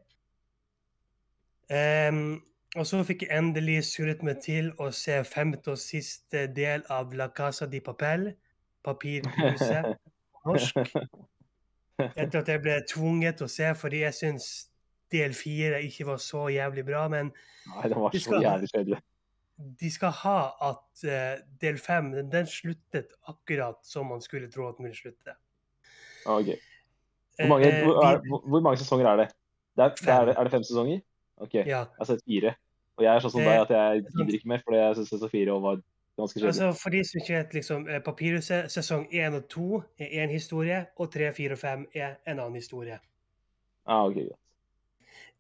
Em, 1.71 2.41
og 2.77 2.87
så 2.89 3.03
fikk 3.07 3.23
jeg 3.27 3.39
endelig 3.39 3.79
surret 3.89 4.23
meg 4.27 4.41
til 4.45 4.73
å 4.83 4.91
se 4.95 5.21
femte 5.25 5.71
og 5.73 5.79
siste 5.81 6.47
del 6.53 6.83
av 6.93 7.15
La 7.17 7.29
Casa 7.33 7.67
di 7.71 7.81
Papel. 7.81 8.33
Papirhuset 8.85 9.93
på 10.35 10.53
norsk. 10.53 10.77
Etter 11.97 12.41
at 12.43 12.49
jeg 12.53 12.61
ble 12.65 12.75
tvunget 12.91 13.39
til 13.41 13.47
å 13.49 13.53
se, 13.53 13.71
fordi 13.81 14.03
jeg 14.03 14.15
syns 14.19 14.49
del 15.13 15.33
fire 15.39 15.79
ikke 15.87 16.05
var 16.11 16.19
så 16.21 16.49
jævlig 16.53 16.85
bra, 16.89 17.07
men 17.09 17.31
Nei, 17.71 17.89
det 17.89 17.97
var 17.97 18.13
så 18.13 18.21
skal- 18.27 18.43
jævlig 18.45 18.69
kjedelig. 18.75 18.99
de 19.81 19.91
skal 19.91 20.11
ha 20.13 20.39
at 20.69 21.05
uh, 21.09 21.39
del 21.63 21.79
fem 21.81 22.11
den, 22.13 22.29
den 22.31 22.47
sluttet 22.47 23.15
akkurat 23.31 23.79
som 23.87 24.11
man 24.13 24.21
skulle 24.21 24.51
tro 24.53 24.69
at 24.69 24.77
den 24.77 24.91
ville 24.91 24.99
slutte. 24.99 25.37
Okay. 26.27 26.59
ok. 26.59 26.73
Hvor 27.41 27.49
mange, 27.55 27.67
Eh, 27.71 27.85
hvor, 27.85 28.05
er, 28.05 28.21
hvor, 28.29 28.61
mange 28.61 28.79
sesonger 28.81 29.07
er 29.07 29.17
det? 29.17 29.29
det, 29.77 29.85
er, 29.85 29.89
det 29.89 30.09
er, 30.09 30.27
Fem. 30.27 30.35
er 30.37 30.43
det 30.45 30.53
fem 30.53 30.63
sesonger? 30.65 31.01
OK. 31.43 31.55
Jeg 31.55 31.69
ja. 31.69 31.85
har 31.99 32.09
sett 32.09 32.25
fire. 32.25 32.55
Og 32.97 33.05
jeg 33.05 33.13
er 33.13 33.25
sånn 33.25 33.35
som 33.35 33.45
deg 33.45 33.61
at 33.61 33.75
jeg 33.75 34.07
gidder 34.07 34.39
ikke 34.39 34.51
mer, 34.55 34.65
fordi 34.65 34.81
jeg 34.81 34.97
syns 34.97 35.13
sesong 35.13 35.33
fire 35.33 35.59
var 35.61 35.83
ganske 36.17 36.41
kjedelig. 36.41 36.55
Altså, 36.55 36.71
for 36.81 36.95
de 36.95 37.03
som 37.05 37.21
ikke 37.21 37.37
vet, 37.37 37.55
liksom, 37.59 37.85
eh, 37.89 38.01
Papirhuset 38.07 38.73
sesong 38.73 39.05
én 39.13 39.37
og 39.37 39.45
to 39.53 39.83
er 40.01 40.17
én 40.25 40.33
historie, 40.33 40.81
og 40.97 41.13
tre, 41.13 41.29
fire 41.37 41.59
og 41.59 41.61
fem 41.61 41.87
er 41.95 42.17
en 42.25 42.39
annen 42.39 42.57
historie. 42.57 42.99
Ah, 43.85 44.07
ok, 44.09 44.15
greit. 44.15 44.43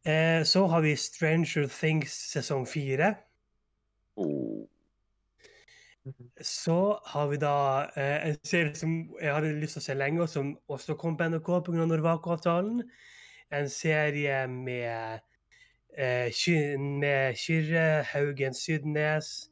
Eh, 0.07 0.45
så 0.45 0.67
har 0.71 0.81
vi 0.81 0.97
Stranger 0.97 1.67
Things 1.67 2.13
sesong 2.31 2.67
fire. 2.69 3.15
Oh. 4.17 4.67
Så 6.41 6.99
har 7.05 7.27
vi 7.29 7.37
da 7.37 7.89
eh, 7.97 8.29
en 8.29 8.37
serie 8.47 8.75
som 8.79 8.93
jeg 9.19 9.35
hadde 9.35 9.57
lyst 9.59 9.75
til 9.75 9.83
å 9.83 9.87
se 9.89 9.97
lenge, 9.99 10.23
og 10.23 10.31
som 10.31 10.53
også 10.71 10.95
kom 11.01 11.17
på 11.19 11.27
NRK 11.27 11.51
pga. 11.67 11.89
Norvako-avtalen 11.91 12.85
En 13.55 13.69
serie 13.71 14.47
med, 14.51 15.21
eh, 15.99 16.31
Ky- 16.33 16.77
med 16.79 17.35
Kyrre 17.41 18.03
Haugen 18.13 18.55
Sydnes 18.55 19.51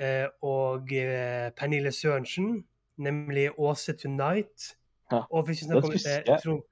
eh, 0.00 0.26
og 0.42 0.92
eh, 0.92 1.50
Pernille 1.56 1.92
Sørensen, 1.92 2.64
nemlig 2.96 3.50
Åse 3.58 3.92
Tonight. 3.92 4.76
Ja, 5.12 5.22
Og 5.30 5.44
hvis 5.46 5.60
vi 5.62 5.66
snakker 5.66 5.88
om 5.88 6.34
eh. 6.34 6.38
Trond, 6.42 6.62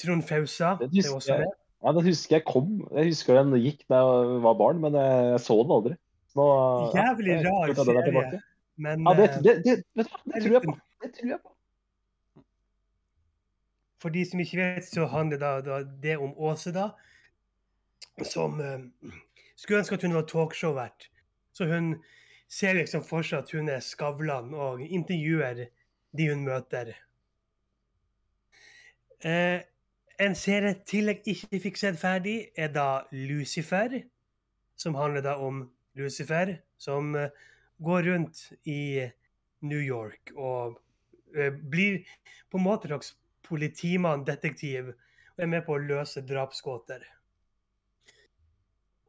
Trond 0.00 0.22
Fausa, 0.22 0.76
det 0.80 0.88
er 0.88 0.94
husker 0.96 1.14
også 1.14 1.32
jeg. 1.34 1.40
det. 1.46 1.54
Ja, 1.84 1.92
det 1.94 2.02
husker 2.04 2.36
jeg 2.36 2.44
kom. 2.44 2.70
Jeg 2.96 3.04
husker 3.12 3.38
den 3.38 3.54
gikk 3.62 3.84
da 3.88 4.00
jeg 4.02 4.38
var 4.42 4.54
barn, 4.58 4.80
men 4.82 4.94
jeg 4.98 5.40
så 5.44 5.58
den 5.62 5.74
aldri. 5.76 5.94
Nå, 6.36 6.46
ja, 6.94 7.04
Jævlig 7.10 7.36
det 7.38 7.46
er 7.46 7.50
rar 7.50 7.68
er 7.70 7.74
serie. 7.84 8.40
Men 8.78 9.06
Ja, 9.06 9.14
det, 9.18 9.28
eh, 9.30 9.38
det, 9.42 9.54
det, 9.64 9.76
det 9.94 10.42
tror 10.42 10.52
jeg 10.56 10.62
på. 10.64 10.74
Det 11.02 11.12
tror 11.18 11.28
jeg 11.34 11.40
på. 11.42 11.52
For 14.02 14.14
de 14.14 14.24
som 14.30 14.40
ikke 14.42 14.58
vet, 14.60 14.84
så 14.86 15.06
handler 15.10 15.38
det 16.02 16.16
om 16.18 16.34
Åse, 16.38 16.70
da. 16.74 16.88
Som 18.26 18.60
uh, 18.60 19.12
skulle 19.56 19.82
ønske 19.82 19.98
at 19.98 20.06
hun 20.06 20.16
var 20.16 20.26
talkshow-vert. 20.30 21.08
Så 21.52 21.68
hun 21.70 21.96
ser 22.48 22.78
liksom 22.78 23.04
for 23.06 23.26
seg 23.26 23.44
at 23.44 23.52
hun 23.54 23.68
er 23.70 23.84
Skavlan 23.84 24.54
og 24.56 24.82
intervjuer 24.84 25.66
de 26.16 26.28
hun 26.30 26.44
møter. 26.46 26.94
Uh, 29.24 29.60
en 30.18 30.34
serie 30.34 30.74
til 30.86 31.12
jeg 31.12 31.22
ikke 31.34 31.60
fikk 31.62 31.78
sett 31.78 31.98
ferdig, 32.00 32.50
er 32.56 32.72
da 32.74 33.04
Lucifer. 33.12 34.00
Som 34.78 34.94
handler 34.98 35.24
da 35.26 35.36
om 35.42 35.64
Lucifer, 35.98 36.56
som 36.78 37.14
uh, 37.18 37.30
går 37.82 38.10
rundt 38.10 38.44
i 38.66 39.06
New 39.60 39.80
York 39.82 40.30
og 40.36 40.78
blir 41.70 41.98
på 42.50 42.58
en 42.58 42.64
måte 42.64 42.88
slags 42.88 43.10
politimann, 43.48 44.24
detektiv, 44.26 44.92
og 45.36 45.44
er 45.44 45.50
med 45.50 45.64
på 45.66 45.76
å 45.76 45.82
løse 45.82 46.22
drapsgåter. 46.26 47.04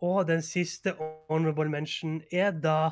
Og 0.02 0.28
den 0.28 0.42
siste 0.42 0.94
honorable 1.30 1.70
mention 1.70 2.22
er 2.32 2.52
da 2.52 2.92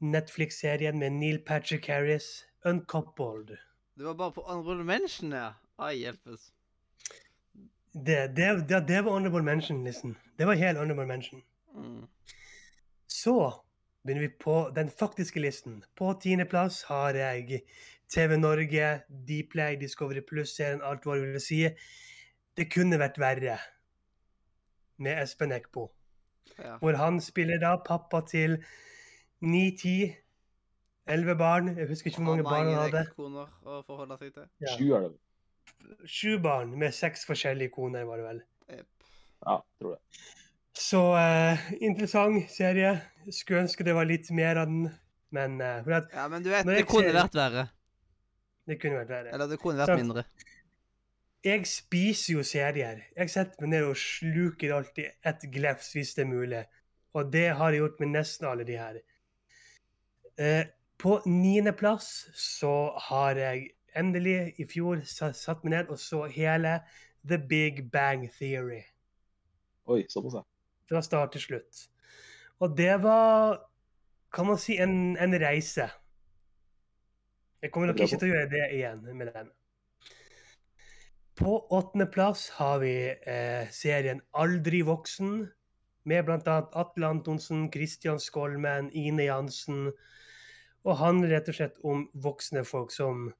Netflix-serien 0.00 0.98
med 0.98 1.10
Neil 1.10 1.38
Patrick 1.46 1.86
Harris, 1.86 2.44
'Uncoupled'. 2.66 3.56
Det 3.96 4.04
var 4.04 4.14
bare 4.14 4.32
på 4.32 4.40
honorable 4.40 4.84
mention, 4.84 5.32
ja. 5.32 5.52
Ai, 5.78 5.96
hjelpes. 5.96 6.52
Det, 7.92 8.36
det, 8.36 8.68
det, 8.68 8.88
det 8.88 9.04
var 9.04 9.10
honorable 9.10 9.42
mention, 9.42 9.84
liksom. 9.84 10.16
Det 10.38 10.46
var 10.46 10.54
helt 10.54 10.78
honorable 10.78 11.06
mention. 11.06 11.42
Mm. 11.74 12.06
Så 13.08 13.52
begynner 14.04 14.20
vi 14.20 14.28
på 14.40 14.72
den 14.76 14.90
faktiske 14.90 15.40
listen. 15.40 15.84
På 15.96 16.12
tiendeplass 16.22 16.82
har 16.82 17.14
jeg 17.14 17.62
TV 18.08 18.36
Norge, 18.36 19.00
Dplay, 19.08 19.76
Discovery 19.80 20.20
Pluss-serien, 20.20 20.82
alt 20.82 21.04
hva 21.04 21.16
du 21.16 21.26
vil 21.32 21.40
si. 21.40 21.62
Det 22.56 22.68
kunne 22.72 22.98
vært 23.00 23.20
verre. 23.20 23.58
Med 24.98 25.22
Espen 25.22 25.52
Eckbo. 25.52 25.88
Ja. 26.58 26.76
Hvor 26.82 26.96
han 27.00 27.20
spiller 27.20 27.58
da 27.62 27.76
pappa 27.84 28.20
til 28.28 28.58
ni, 29.42 29.70
ti, 29.78 29.96
elleve 31.10 31.34
barn. 31.38 31.72
Jeg 31.78 31.88
husker 31.90 32.10
ikke 32.12 32.22
hvor 32.22 32.30
mange 32.32 32.44
barn 32.46 32.68
han 32.70 32.84
hadde. 32.84 33.04
koner 33.16 33.48
å 33.66 33.80
forholde 33.86 34.18
seg 34.20 34.32
til. 34.36 34.46
Ja. 34.62 34.76
Sju 34.76 34.86
er 34.96 35.06
det. 35.08 35.12
Sju 36.06 36.36
barn 36.42 36.76
med 36.78 36.94
seks 36.94 37.24
forskjellige 37.26 37.72
koner, 37.74 38.04
var 38.06 38.20
det 38.20 38.26
vel. 38.28 38.40
Yep. 38.70 38.86
Ja, 39.46 39.56
tror 39.80 39.96
det. 39.96 40.22
Så 40.78 41.00
uh, 41.12 41.64
interessant 41.82 42.46
serie. 42.50 42.94
Skulle 43.30 43.64
ønske 43.66 43.84
det 43.84 43.94
var 43.96 44.06
litt 44.08 44.30
mer 44.34 44.62
av 44.62 44.70
den, 44.70 44.86
men 45.34 45.58
uh, 45.60 45.82
at 45.98 46.12
Ja, 46.14 46.28
men 46.32 46.42
du 46.44 46.50
vet, 46.52 46.66
det 46.68 46.86
kunne 46.88 47.10
ser- 47.10 47.18
vært 47.18 47.36
verre. 47.38 47.66
det 48.70 48.78
kunne 48.80 49.02
vært 49.02 49.12
verre. 49.16 49.34
Eller 49.34 49.50
det 49.50 49.58
kunne 49.62 49.82
vært 49.82 49.92
så, 49.92 49.98
mindre. 49.98 50.24
Jeg 51.42 51.66
spiser 51.66 52.36
jo 52.36 52.42
serier. 52.46 53.00
Jeg 53.16 53.30
setter 53.30 53.64
meg 53.64 53.72
ned 53.72 53.88
og 53.88 53.98
sluker 53.98 54.76
alltid 54.76 55.10
ett 55.26 55.46
glefs 55.50 55.90
hvis 55.96 56.14
det 56.14 56.22
er 56.22 56.30
mulig. 56.30 56.62
Og 57.18 57.32
det 57.32 57.48
har 57.58 57.74
jeg 57.74 57.82
gjort 57.82 57.98
med 58.00 58.12
nesten 58.14 58.46
alle 58.46 58.66
de 58.68 58.76
her. 58.78 59.00
Eh, 60.38 60.64
på 61.02 61.18
niendeplass 61.26 62.30
så 62.38 62.92
har 63.08 63.36
jeg 63.36 63.72
endelig 63.98 64.54
i 64.62 64.66
fjor 64.70 65.02
satt 65.04 65.64
meg 65.64 65.74
ned 65.74 65.90
og 65.92 65.98
så 66.00 66.24
hele 66.30 66.78
The 67.26 67.38
Big 67.38 67.90
Bang 67.92 68.28
Theory. 68.38 68.84
Oi, 69.90 70.04
såpass, 70.08 70.38
ja. 70.38 70.44
Fra 70.88 71.02
start 71.02 71.34
til 71.34 71.42
slutt. 71.42 71.82
Og 72.62 72.76
det 72.78 72.94
var, 73.02 73.58
kan 74.32 74.46
man 74.46 74.62
si, 74.62 74.78
en, 74.78 75.16
en 75.18 75.34
reise. 75.42 75.88
Jeg 77.62 77.74
kommer 77.74 77.90
nok 77.90 78.00
ikke 78.06 78.18
til 78.22 78.30
å 78.30 78.36
gjøre 78.36 78.50
det 78.54 78.62
igjen 78.78 79.02
med 79.10 79.34
den. 79.34 79.50
På 81.34 81.66
åttendeplass 81.66 82.50
har 82.50 82.78
vi 82.78 82.94
eh, 83.08 83.68
serien 83.72 84.20
Aldri 84.36 84.82
voksen, 84.84 85.46
med 86.04 86.24
bl.a. 86.24 86.56
Atle 86.72 87.06
Antonsen, 87.06 87.70
Christian 87.72 88.20
Skolmen, 88.20 88.90
Ine 88.92 89.24
Jansen. 89.24 89.92
Og 90.84 90.98
handler 90.98 91.36
rett 91.36 91.48
og 91.48 91.56
slett 91.56 91.78
om 91.86 92.08
voksne 92.12 92.64
folk 92.68 92.92
som 92.92 93.30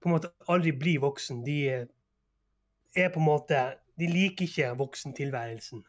på 0.00 0.08
en 0.08 0.16
måte 0.16 0.32
aldri 0.50 0.72
blir 0.76 1.00
voksen. 1.04 1.44
De 1.46 1.58
er 1.70 3.14
på 3.14 3.22
en 3.22 3.28
måte 3.28 3.62
De 4.00 4.08
liker 4.08 4.46
ikke 4.48 4.68
voksentilværelsen. 4.80 5.82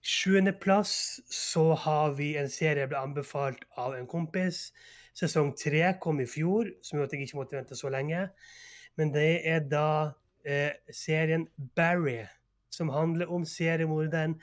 Sjuendeplass 0.00 1.20
så 1.32 1.74
har 1.74 2.12
vi 2.16 2.34
en 2.36 2.48
serie 2.52 2.84
jeg 2.84 2.90
ble 2.92 3.00
anbefalt 3.00 3.64
av 3.80 3.96
en 3.96 4.08
kompis. 4.08 4.70
Sesong 5.20 5.52
tre 5.58 5.82
kom 6.00 6.20
i 6.22 6.28
fjor, 6.28 6.70
som 6.80 6.96
gjorde 6.96 7.10
at 7.10 7.18
jeg 7.18 7.28
ikke 7.28 7.40
måtte 7.40 7.58
vente 7.58 7.76
så 7.76 7.90
lenge. 7.92 8.24
Men 8.96 9.12
det 9.12 9.42
er 9.48 9.62
da 9.68 9.86
eh, 10.48 10.72
serien 10.94 11.46
Barry, 11.76 12.22
som 12.72 12.88
handler 12.94 13.30
om 13.32 13.44
seriemorderen 13.44 14.38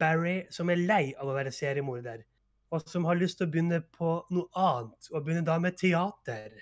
Barry, 0.00 0.44
som 0.50 0.70
er 0.72 0.80
lei 0.80 1.04
av 1.20 1.28
å 1.28 1.36
være 1.36 1.52
seriemorder, 1.52 2.22
og 2.72 2.84
som 2.88 3.04
har 3.08 3.18
lyst 3.20 3.38
til 3.40 3.48
å 3.48 3.52
begynne 3.52 3.80
på 3.94 4.16
noe 4.34 4.48
annet, 4.56 5.10
og 5.12 5.24
begynne 5.24 5.44
da 5.46 5.58
med 5.62 5.76
teater. 5.80 6.56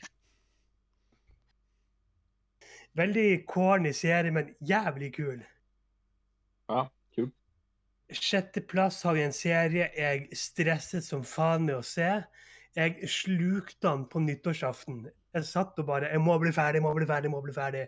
Veldig 2.98 3.44
corny 3.48 3.94
serie, 3.96 4.34
men 4.34 4.50
jævlig 4.60 5.12
kul. 5.14 5.38
Ja, 6.68 6.86
kul. 7.14 7.30
Sjetteplass 8.12 9.00
har 9.06 9.16
vi 9.16 9.24
en 9.24 9.36
serie 9.36 9.88
jeg 9.96 10.26
stresset 10.36 11.06
som 11.06 11.24
faen 11.24 11.64
med 11.68 11.78
å 11.78 11.86
se. 11.86 12.10
Jeg 12.76 13.08
slukte 13.08 13.88
den 13.88 14.06
på 14.08 14.22
nyttårsaften. 14.24 15.04
Jeg 15.34 15.44
satt 15.44 15.78
og 15.78 15.86
bare 15.86 16.08
Jeg 16.12 16.20
må 16.20 16.38
bli 16.38 16.52
ferdig, 16.52 16.82
må 16.82 16.94
bli 16.96 17.06
ferdig, 17.06 17.30
må 17.30 17.40
bli 17.44 17.52
ferdig. 17.52 17.86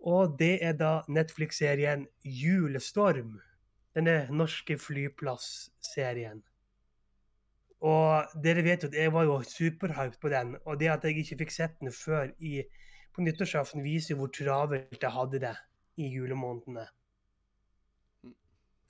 Og 0.00 0.36
det 0.38 0.58
er 0.64 0.72
da 0.72 1.02
Netflix-serien 1.08 2.06
Julestorm. 2.24 3.38
Denne 3.94 4.26
norske 4.30 4.78
flyplass-serien. 4.78 6.42
Og 7.80 8.34
dere 8.44 8.62
vet 8.64 8.84
jo 8.84 8.90
at 8.90 8.96
jeg 8.96 9.12
var 9.12 9.24
jo 9.24 9.40
superhyped 9.46 10.20
på 10.20 10.28
den. 10.28 10.56
Og 10.66 10.80
det 10.80 10.90
at 10.92 11.04
jeg 11.04 11.22
ikke 11.22 11.42
fikk 11.44 11.54
sett 11.54 11.78
den 11.80 11.92
før 11.92 12.30
i, 12.38 12.62
på 13.14 13.22
nyttårsaften, 13.22 13.84
viser 13.84 14.14
jo 14.14 14.22
hvor 14.22 14.32
travelt 14.34 15.02
jeg 15.02 15.14
hadde 15.14 15.40
det 15.46 15.56
i 15.96 16.10
julemånedene. 16.10 16.86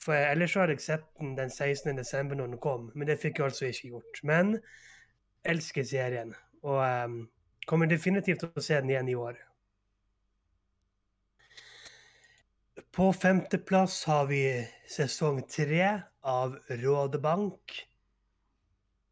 For 0.01 0.17
ellers 0.17 0.55
så 0.55 0.63
hadde 0.63 0.79
jeg 0.79 0.85
sett 0.87 1.05
den 1.21 1.35
den 1.37 1.51
16. 1.51 1.97
desember 1.97 2.39
når 2.39 2.55
den 2.55 2.63
kom, 2.63 2.89
men 2.95 3.09
det 3.09 3.19
fikk 3.21 3.39
jeg 3.39 3.51
altså 3.51 3.69
ikke 3.69 3.93
gjort. 3.93 4.23
Men 4.25 4.57
elsker 5.45 5.85
serien, 5.85 6.35
og 6.63 6.81
um, 7.05 7.21
kommer 7.67 7.89
definitivt 7.89 8.41
til 8.41 8.51
å 8.57 8.65
se 8.65 8.81
den 8.81 8.93
igjen 8.93 9.13
i 9.13 9.19
år. 9.19 9.37
På 12.97 13.13
femteplass 13.13 14.03
har 14.09 14.25
vi 14.27 14.43
sesong 14.91 15.45
tre 15.47 15.85
av 16.27 16.57
Rådebank. 16.81 17.77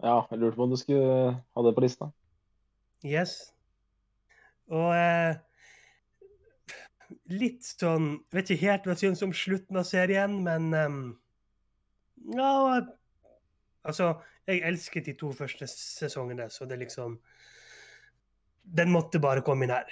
Ja, 0.03 0.23
jeg 0.31 0.41
lurte 0.41 0.57
på 0.57 0.67
om 0.67 0.73
du 0.73 0.79
skulle 0.81 1.37
ha 1.37 1.63
det 1.67 1.75
på 1.77 1.85
lista. 1.85 2.09
Yes. 3.07 3.53
Og 4.73 4.91
eh, 4.97 5.39
litt 7.33 7.65
sånn 7.67 8.19
Vet 8.35 8.51
ikke 8.53 8.67
helt 8.67 8.87
hva 8.87 8.95
jeg 8.95 9.07
syns 9.07 9.25
om 9.27 9.35
slutten 9.37 9.81
av 9.81 9.87
serien, 9.89 10.41
men 10.45 10.73
um, 10.75 10.99
Ja, 12.35 12.81
altså 13.83 14.15
Jeg 14.49 14.65
elsket 14.69 15.09
de 15.09 15.17
to 15.19 15.33
første 15.37 15.69
sesongene, 15.71 16.49
så 16.51 16.69
det 16.69 16.81
liksom 16.83 17.19
Den 18.63 18.93
måtte 18.93 19.21
bare 19.21 19.45
komme 19.45 19.65
inn 19.65 19.73
her. 19.73 19.89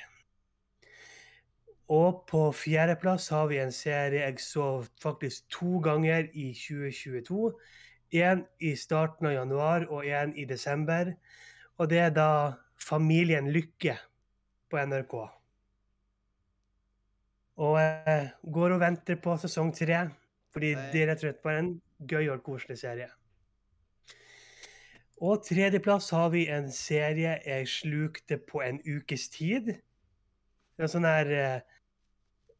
Og 1.88 2.24
på 2.26 2.50
fjerdeplass 2.52 3.28
har 3.30 3.46
vi 3.46 3.60
en 3.62 3.72
serie 3.72 4.24
jeg 4.24 4.40
så 4.42 4.82
faktisk 5.02 5.46
to 5.54 5.78
ganger 5.80 6.26
i 6.34 6.50
2022. 6.50 7.52
Én 8.18 8.42
i 8.60 8.74
starten 8.76 9.30
av 9.30 9.36
januar 9.36 9.86
og 9.86 10.04
én 10.04 10.34
i 10.34 10.44
desember. 10.44 11.14
Og 11.78 11.90
det 11.90 11.98
er 11.98 12.10
da 12.10 12.30
Familien 12.76 13.52
Lykke 13.54 13.96
på 14.70 14.82
NRK. 14.82 15.35
Og 17.56 17.78
eh, 17.80 18.32
går 18.52 18.76
og 18.76 18.82
venter 18.82 19.16
på 19.20 19.36
sesong 19.40 19.72
tre, 19.74 20.02
fordi 20.52 20.74
Nei. 20.76 20.88
det 20.92 21.02
er 21.02 21.10
rett 21.12 21.22
og 21.22 21.28
slett 21.28 21.44
bare 21.44 21.62
en 21.62 21.70
gøy 22.04 22.28
og 22.34 22.42
koselig 22.44 22.80
serie. 22.82 23.08
Og 25.24 25.40
tredjeplass 25.46 26.10
har 26.12 26.28
vi 26.34 26.44
en 26.52 26.68
serie 26.72 27.38
jeg 27.40 27.68
slukte 27.72 28.36
på 28.36 28.60
en 28.60 28.82
ukes 28.84 29.30
tid. 29.32 29.72
Det 30.76 30.84
er 30.84 30.92
sånn 30.92 31.08
her 31.08 31.32
eh, 31.32 31.60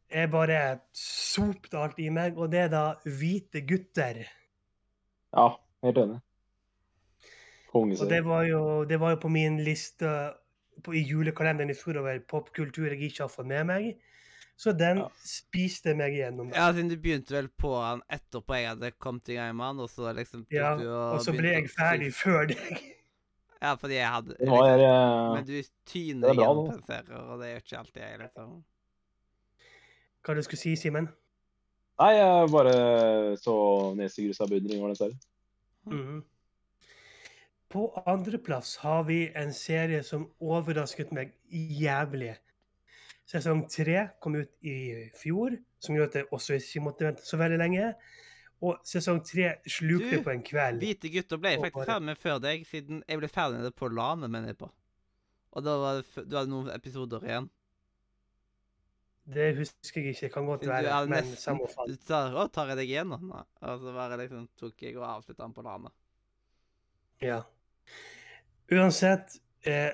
Jeg 0.07 0.31
bare 0.31 0.59
sopte 0.97 1.77
alt 1.83 1.99
i 2.01 2.09
meg, 2.15 2.39
og 2.39 2.53
det 2.53 2.61
er 2.65 2.73
da 2.73 2.85
Hvite 3.05 3.61
gutter. 3.67 4.23
Ja, 5.35 5.49
helt 5.85 6.01
enig. 6.01 6.21
Og 7.77 8.09
det 8.09 8.23
var 8.25 8.47
jo, 8.49 8.85
det 8.89 8.97
var 9.03 9.13
jo 9.13 9.19
på 9.21 9.29
min 9.29 9.59
liste 9.67 10.09
på, 10.85 10.95
i 10.97 11.03
julekalenderen 11.05 11.73
i 11.73 11.77
fjor 11.77 11.99
over 12.01 12.23
popkultur 12.29 12.89
jeg 12.95 13.11
ikke 13.11 13.27
har 13.27 13.33
fått 13.33 13.51
med 13.51 13.69
meg. 13.69 13.91
Så 14.57 14.73
den 14.73 14.97
Ja. 15.03 15.09
spiste 15.21 15.93
meg 15.95 16.15
igjennom. 16.17 16.49
Ja, 16.55 16.71
siden 16.73 16.89
du 16.89 16.97
begynte 16.97 17.35
vel 17.35 17.49
på 17.49 17.75
han 17.83 18.01
etterpå 18.11 18.57
jeg 18.57 18.69
hadde 18.71 18.91
kommet 18.99 19.29
i 19.29 19.35
gang 19.37 19.55
med 19.57 19.67
han, 19.67 19.81
og 19.81 19.91
så 19.91 20.15
liksom 20.17 20.45
tok 20.47 20.53
Ja, 20.57 20.77
du 20.77 20.87
og 20.89 21.21
så 21.21 21.33
ble 21.37 21.53
jeg 21.53 21.69
ferdig 21.75 22.13
spise- 22.13 22.23
før 22.25 22.47
deg. 22.49 22.57
Ja, 23.63 23.75
fordi 23.75 23.95
jeg 23.97 24.07
hadde 24.13 24.35
liksom, 24.39 24.81
eh, 24.81 25.35
Men 25.35 25.45
du 25.47 25.63
tyner 25.87 26.29
igjen 26.29 26.41
er 26.41 26.43
gjennom 26.45 26.83
serie, 26.85 27.21
og 27.21 27.41
det 27.41 27.47
gjør 27.49 27.63
ikke 27.63 27.79
alltid 27.79 28.03
jeg, 28.03 28.19
liksom. 28.21 28.65
Hva 30.25 30.35
du 30.35 30.43
skulle 30.43 30.59
si, 30.61 30.75
Simen? 30.77 31.09
Nei, 31.99 32.11
jeg 32.19 32.51
bare 32.53 33.37
så 33.41 33.55
nesegrusa 33.97 34.47
beundring 34.51 34.81
over 34.83 34.89
den 34.93 34.97
serien. 34.97 35.21
Mhm. 35.87 36.25
På 37.71 37.87
andreplass 38.07 38.77
har 38.77 39.03
vi 39.05 39.31
en 39.35 39.53
serie 39.53 40.03
som 40.05 40.29
overrasket 40.41 41.13
meg 41.13 41.33
jævlig. 41.51 42.37
Sesong 43.27 43.65
tre 43.71 44.05
kom 44.23 44.37
ut 44.39 44.53
i 44.63 44.77
fjor, 45.19 45.57
som 45.83 45.97
gjorde 45.97 46.13
at 46.13 46.19
jeg 46.21 46.29
også 46.37 46.59
ikke 46.61 46.85
måtte 46.85 47.09
vente 47.09 47.27
så 47.27 47.39
veldig 47.41 47.59
lenge. 47.59 47.91
Og 48.65 48.79
sesong 48.87 49.19
tre 49.27 49.57
slukte 49.69 50.21
Du, 50.21 50.25
på 50.25 50.33
en 50.33 50.45
kveld. 50.47 50.79
Hvite 50.81 51.11
gutter 51.13 51.41
ble 51.43 51.57
jeg 51.57 51.65
faktisk 51.65 51.91
ferdig 51.91 52.09
med 52.09 52.21
før 52.23 52.39
deg, 52.41 52.63
siden 52.69 53.03
jeg 53.05 53.21
ble 53.21 53.29
ferdig 53.29 53.59
med 53.59 53.69
det 53.69 53.75
på 53.77 53.91
LAN, 53.93 54.25
mener 54.31 54.55
jeg 54.55 54.61
på. 54.63 54.71
Og 55.57 55.65
da 55.65 55.75
var 55.81 55.99
det, 56.01 56.25
du 56.25 56.39
hadde 56.39 56.53
noen 56.53 56.71
episoder 56.73 57.27
igjen. 57.27 57.51
Det 59.27 59.51
husker 59.59 60.05
jeg 60.05 60.15
ikke. 60.15 60.31
Kan 60.37 60.47
godt 60.47 60.67
være, 60.69 60.93
hadde 60.93 61.11
men 61.11 61.31
samme 61.35 61.67
fall. 61.73 61.91
Du 61.91 62.07
tar, 62.07 62.31
'Å, 62.31 62.47
tar 62.53 62.71
jeg 62.71 62.79
deg 62.79 62.91
igjen 62.93 63.11
nå?' 63.11 63.19
Nei. 63.27 63.43
Og 63.67 63.81
så 63.83 63.95
bare 63.97 64.19
liksom 64.23 64.49
tok 64.55 64.83
jeg 64.87 64.97
og 64.97 65.07
avslutta 65.09 65.43
den 65.43 65.57
på 65.57 65.67
LAN. 65.67 65.89
Ja. 67.21 67.43
Uansett, 68.71 69.41
eh, 69.67 69.91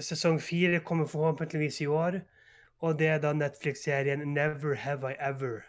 sesong 0.00 0.40
fire 0.40 0.80
kommer 0.80 1.10
forhåpentligvis 1.10 1.82
i 1.84 1.86
år. 1.86 2.22
Og 2.82 2.98
det 2.98 3.08
er 3.08 3.18
da 3.22 3.32
Netflix-serien 3.32 4.24
Never 4.34 4.74
Have 4.74 5.12
I 5.12 5.14
Ever. 5.20 5.62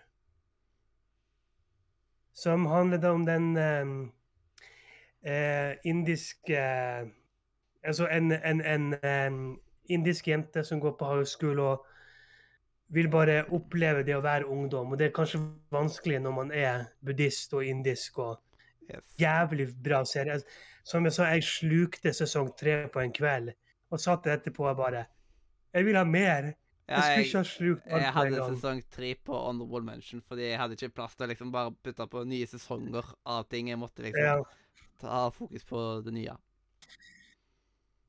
Som 2.33 2.65
handler 2.65 2.97
da 2.97 3.11
om 3.13 3.25
den 3.25 3.57
eh, 3.57 3.85
eh, 5.33 5.75
indiske 5.83 6.57
Altså 7.83 8.07
en, 8.07 8.31
en, 8.31 8.61
en, 8.61 8.93
en, 9.03 9.57
indisk 9.89 10.27
jente 10.27 10.63
som 10.63 10.79
går 10.79 10.95
på 10.99 11.15
high 11.15 11.25
school 11.25 11.59
og 11.59 11.85
vil 12.87 13.09
bare 13.11 13.43
oppleve 13.51 14.05
det 14.07 14.15
å 14.15 14.21
være 14.23 14.47
ungdom. 14.47 14.91
Og 14.91 14.99
det 14.99 15.09
er 15.09 15.15
kanskje 15.15 15.41
vanskelig 15.71 16.21
når 16.23 16.31
man 16.31 16.51
er 16.55 16.85
buddhist 17.05 17.53
og 17.53 17.65
indisk 17.65 18.19
og 18.23 18.39
Yes. 18.91 19.15
jævlig 19.19 19.67
bra 19.83 20.05
serie. 20.05 20.41
Som 20.83 21.05
jeg 21.05 21.13
sa, 21.13 21.29
jeg 21.31 21.43
slukte 21.43 22.13
sesong 22.13 22.51
tre 22.59 22.87
på 22.91 22.99
en 22.99 23.13
kveld. 23.15 23.53
Og 23.91 23.99
satt 23.99 24.27
etterpå 24.27 24.67
og 24.69 24.77
bare 24.77 25.05
Jeg 25.73 25.85
vil 25.85 25.95
ha 25.95 26.03
mer! 26.03 26.53
Ja, 26.89 26.99
Jeg 27.15 27.29
jeg, 27.31 27.45
ha 27.87 27.99
jeg 28.01 28.11
hadde 28.11 28.41
sesong 28.43 28.81
tre 28.91 29.13
på 29.15 29.33
Honorable 29.33 29.81
Mention, 29.87 30.21
fordi 30.21 30.49
jeg 30.49 30.59
hadde 30.59 30.75
ikke 30.75 30.89
plass 30.97 31.15
til 31.15 31.25
å 31.25 31.29
liksom 31.31 31.51
bare 31.53 31.71
putte 31.83 32.07
på 32.11 32.23
nye 32.27 32.47
sesonger 32.49 33.13
av 33.25 33.45
ting. 33.47 33.69
Jeg 33.71 33.79
måtte 33.79 34.03
liksom 34.03 34.23
Ja. 34.23 34.43
ta 34.99 35.29
fokus 35.31 35.63
på 35.63 36.03
det 36.03 36.13
nye. 36.13 36.35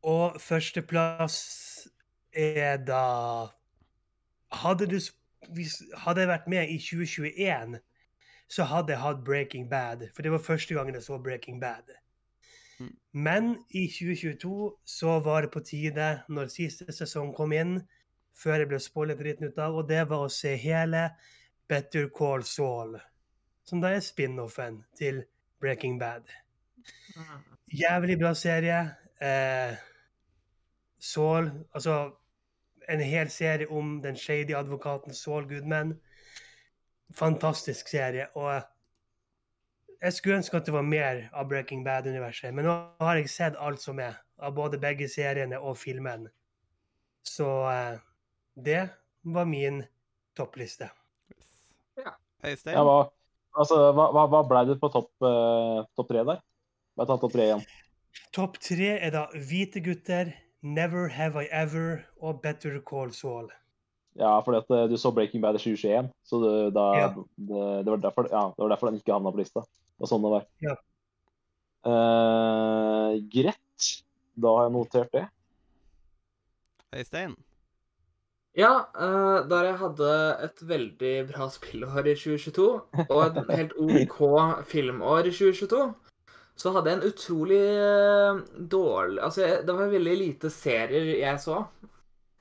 Og 0.03 0.41
førsteplass 0.41 1.89
er 2.35 2.77
da 2.78 3.53
Hadde 4.53 4.86
du 4.86 4.99
Hadde 5.97 6.20
jeg 6.25 6.28
vært 6.28 6.47
med 6.49 6.70
i 6.73 6.78
2021, 6.81 7.78
så 8.49 8.65
hadde 8.65 8.94
jeg 8.94 9.01
hatt 9.03 9.25
Breaking 9.25 9.69
Bad. 9.69 10.09
For 10.15 10.23
det 10.23 10.33
var 10.33 10.39
første 10.41 10.75
gangen 10.75 10.94
jeg 10.97 11.05
så 11.05 11.19
Breaking 11.23 11.61
Bad. 11.61 11.91
Mm. 12.81 12.97
Men 13.12 13.51
i 13.70 13.86
2022 13.93 14.73
så 14.89 15.19
var 15.20 15.43
det 15.44 15.51
på 15.53 15.61
tide, 15.61 16.23
når 16.28 16.49
siste 16.55 16.93
sesong 16.93 17.35
kom 17.36 17.53
inn, 17.53 17.83
før 18.35 18.63
jeg 18.63 18.71
ble 18.71 18.81
spoilet 18.83 19.21
dritten 19.21 19.51
ut 19.51 19.59
av, 19.63 19.77
og 19.79 19.89
det 19.89 20.03
var 20.11 20.27
å 20.27 20.33
se 20.33 20.55
hele 20.61 21.07
Better 21.71 22.09
Call 22.15 22.45
Saul. 22.45 22.99
Som 23.65 23.81
da 23.81 23.95
er 23.95 24.05
spin-offen 24.05 24.83
til 24.99 25.23
Breaking 25.63 25.97
Bad. 26.01 26.29
Jævlig 27.73 28.19
bra 28.21 28.35
serie. 28.37 28.83
Eh, 29.21 29.77
Saul 30.99 31.51
Altså, 31.73 32.13
en 32.89 33.01
hel 33.01 33.31
serie 33.31 33.69
om 33.71 34.03
den 34.03 34.17
shady 34.17 34.55
advokaten 34.55 35.15
Saul 35.15 35.49
Goodman. 35.49 35.95
Fantastisk 37.15 37.89
serie. 37.89 38.27
Og 38.35 38.61
jeg 40.03 40.13
skulle 40.13 40.37
ønske 40.37 40.57
at 40.57 40.67
det 40.67 40.75
var 40.75 40.83
mer 40.83 41.29
av 41.33 41.49
Breaking 41.49 41.85
Bad-universet. 41.85 42.55
Men 42.55 42.69
nå 42.69 42.75
har 43.01 43.17
jeg 43.17 43.31
sett 43.31 43.57
alt 43.57 43.81
som 43.81 43.99
er, 43.99 44.19
av 44.39 44.53
både 44.55 44.79
begge 44.79 45.09
seriene 45.09 45.59
og 45.59 45.79
filmen. 45.79 46.29
Så 47.25 47.49
eh, 47.71 48.03
det 48.55 48.89
var 49.23 49.44
min 49.44 49.83
toppliste. 50.36 50.91
Ja. 51.97 52.15
Øystein? 52.44 52.76
Ja, 52.76 52.84
hva, 52.86 52.99
altså, 53.58 53.81
hva, 53.97 54.26
hva, 54.31 54.42
ble 54.49 54.62
det 54.70 54.78
på 54.83 54.91
topp 54.94 55.10
uh, 55.24 55.83
topp 55.97 56.10
tre 56.12 56.24
der? 56.28 56.41
Hva 56.94 57.07
er 57.07 57.10
topp 57.10 57.33
tre 57.34 57.49
igjen? 57.49 57.66
Topp 58.34 58.58
tre 58.62 58.94
er 58.94 59.12
da 59.15 59.26
Hvite 59.34 59.83
gutter, 59.84 60.33
Never 60.62 61.10
Have 61.12 61.44
I 61.44 61.50
Ever 61.50 62.05
og 62.23 62.41
Better 62.44 62.78
Call 62.86 63.12
Saul. 63.15 63.50
Ja, 64.15 64.36
fordi 64.47 64.60
at 64.62 64.68
eh, 64.70 64.84
du 64.91 64.94
så 64.99 65.10
Breaking 65.10 65.42
Bad 65.42 65.57
i 65.58 65.58
2021, 65.58 66.10
så 66.23 66.39
det, 66.39 66.74
da, 66.76 66.84
Ja. 66.94 67.07
det, 67.34 67.62
det, 67.83 67.91
var 67.91 68.02
derfor, 68.05 68.28
ja, 68.31 68.44
det 68.55 68.62
var 68.62 68.70
derfor 68.70 68.86
den 68.91 69.00
ikke 69.00 69.12
havna 69.12 69.33
på 69.34 69.41
lista. 69.42 69.65
Det 69.66 70.05
var 70.05 70.10
sånn 70.12 70.23
det 70.23 70.31
var. 70.36 70.44
Ja. 70.62 70.76
Uh, 71.84 73.18
greit. 73.34 73.89
Da 74.39 74.55
har 74.55 74.68
jeg 74.68 74.74
notert 74.76 75.10
det. 75.15 75.24
Øystein? 76.94 77.34
Ja, 78.55 78.70
eh, 78.94 79.39
da 79.50 79.58
jeg 79.66 79.78
hadde 79.81 80.08
et 80.47 80.60
veldig 80.62 81.12
bra 81.33 81.49
spillår 81.50 82.07
i 82.07 82.15
2022, 82.15 82.66
og 83.08 83.23
et 83.24 83.49
helt 83.58 83.73
OK 83.83 84.20
filmår 84.70 85.26
i 85.26 85.33
2022, 85.34 85.81
så 86.55 86.70
hadde 86.76 86.92
jeg 86.92 87.00
en 87.00 87.08
utrolig 87.08 87.58
eh, 87.83 88.42
dårlig 88.70 89.18
Altså, 89.26 89.42
jeg, 89.42 89.65
det 89.66 89.74
var 89.74 89.91
veldig 89.91 90.15
lite 90.20 90.50
serier 90.55 91.08
jeg 91.18 91.41
så. 91.42 91.65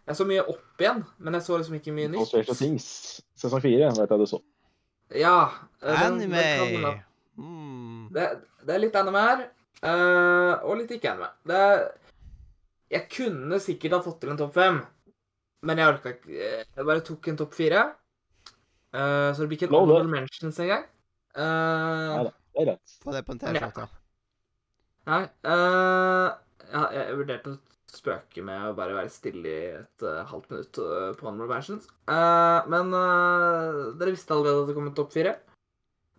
Jeg 0.05 0.19
så 0.19 0.27
mye 0.29 0.43
opp 0.51 0.83
igjen, 0.83 1.01
men 1.23 1.33
jeg 1.39 1.45
så 1.47 1.57
liksom 1.57 1.79
ikke 1.79 1.95
mye 1.95 2.09
Og 2.11 2.13
nytt. 2.19 2.27
Stranger 2.29 2.59
Things, 2.59 2.87
sesong 3.39 3.63
fire, 3.63 3.89
vet 3.97 4.13
jeg 4.13 4.19
du 4.21 4.27
så. 4.29 4.41
Ja. 5.17 5.37
eh, 5.81 5.97
den- 6.03 6.19
den 6.19 6.29
Anime! 6.29 6.45
kan 6.59 6.81
man- 6.85 7.01
Mm. 7.33 8.09
Det, 8.13 8.23
det 8.67 8.75
er 8.75 8.81
litt 8.83 8.95
anime 8.95 9.21
her, 9.25 9.39
eh, 9.81 10.51
og 10.69 10.75
litt 10.77 10.91
ikke 10.93 11.09
anime. 11.15 11.31
Det 11.49 11.55
er, 11.57 11.79
jeg 12.93 13.07
kunne 13.09 13.57
sikkert 13.59 13.95
ha 13.97 13.99
fått 14.05 14.19
til 14.21 14.29
en 14.29 14.37
topp 14.37 14.53
fem, 14.53 14.77
men 15.63 15.81
jeg 15.81 15.95
orka 15.95 16.13
ikke. 16.13 16.37
Jeg 16.61 16.87
bare 16.91 17.03
tok 17.07 17.27
en 17.31 17.39
topp 17.39 17.57
fire. 17.57 17.83
Uh, 18.93 19.33
så 19.33 19.41
det 19.41 19.49
blir 19.49 19.57
ikke 19.57 19.71
en 19.71 19.75
honorable 19.79 20.11
mentions 20.11 20.59
engang. 20.61 20.85
Uh, 21.33 21.43
Neida. 22.13 22.31
Det 22.53 22.61
er 22.61 22.67
greit. 22.69 22.97
Få 23.01 23.13
det 23.15 23.23
på 23.25 23.33
en. 23.33 23.41
T-skjorte. 23.41 23.87
nei 25.09 25.23
Uh, 25.43 26.29
ja, 26.73 26.83
jeg 26.95 27.15
vurderte 27.17 27.53
å 27.53 27.57
spøke 27.93 28.41
med 28.45 28.69
å 28.69 28.75
bare 28.77 28.95
være 28.97 29.11
stille 29.13 29.49
i 29.49 29.65
et 29.79 30.05
uh, 30.05 30.21
halvt 30.29 30.53
minutt 30.53 30.79
uh, 30.81 31.09
på 31.17 31.27
honorable 31.27 31.55
mentions. 31.55 31.89
Eh, 32.09 32.69
men 32.73 32.93
eh, 32.97 33.81
dere 33.99 34.13
visste 34.13 34.33
allerede 34.33 34.63
at 34.63 34.71
det 34.71 34.77
kom 34.77 34.87
en 34.89 34.95
topp 34.97 35.11
fire. 35.13 35.35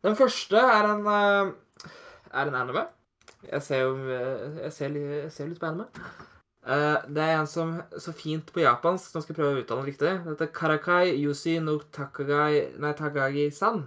Den 0.04 0.14
første 0.18 0.60
er 0.60 0.86
en, 0.92 1.02
eh, 1.10 1.90
er 2.30 2.50
en 2.50 2.58
anime. 2.60 2.84
Jeg 3.48 3.62
ser 3.66 3.82
jo 3.82 3.96
eh, 4.06 4.60
jeg 4.66 4.72
ser, 4.76 4.98
jeg 5.00 5.32
ser 5.34 5.50
litt 5.50 5.60
på 5.62 5.70
anime. 5.70 5.88
Eh, 6.64 6.98
det 7.12 7.22
er 7.22 7.34
en 7.38 7.48
som 7.50 7.74
så 8.00 8.12
fint 8.16 8.48
på 8.52 8.62
japansk, 8.62 9.12
nå 9.12 9.20
skal 9.20 9.34
jeg 9.34 9.40
prøve 9.40 9.58
å 9.58 9.64
uttale 9.64 9.84
det 9.84 9.92
riktig. 9.92 10.12
Det 10.24 10.32
heter 10.32 10.52
Karakai 10.56 11.12
Yusi 11.20 11.58
no 11.60 11.76
Takagai 11.92 12.78
Nei, 12.80 12.94
Tagagi-san. 12.96 13.84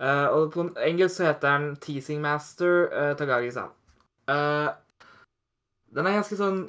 Uh, 0.00 0.28
og 0.32 0.54
på 0.54 0.64
engelsk 0.80 1.18
så 1.18 1.26
heter 1.26 1.58
den 1.58 1.74
Teasing 1.76 2.22
Master 2.24 2.86
uh, 2.88 3.10
Tagagi-san. 3.20 3.74
Uh, 4.30 4.70
den 5.92 6.06
er 6.06 6.16
ganske 6.16 6.38
sånn 6.38 6.62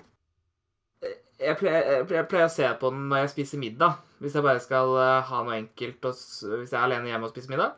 eh, 1.06 1.14
jeg 1.40 1.60
pleier, 1.62 2.02
jeg 2.10 2.28
pleier- 2.28 2.50
å 2.50 2.52
se 2.52 2.68
på 2.82 2.92
den 2.92 3.06
når 3.12 3.24
jeg 3.24 3.34
spiser 3.36 3.62
middag. 3.62 4.02
Hvis 4.22 4.36
jeg 4.38 4.46
bare 4.46 4.62
skal 4.62 4.92
eh, 5.02 5.30
ha 5.30 5.44
noe 5.46 5.56
enkelt, 5.58 6.10
og, 6.10 6.18
hvis 6.58 6.74
jeg 6.74 6.78
er 6.78 6.84
alene 6.84 7.10
hjemme 7.10 7.30
og 7.30 7.34
spiser 7.34 7.54
middag. 7.54 7.78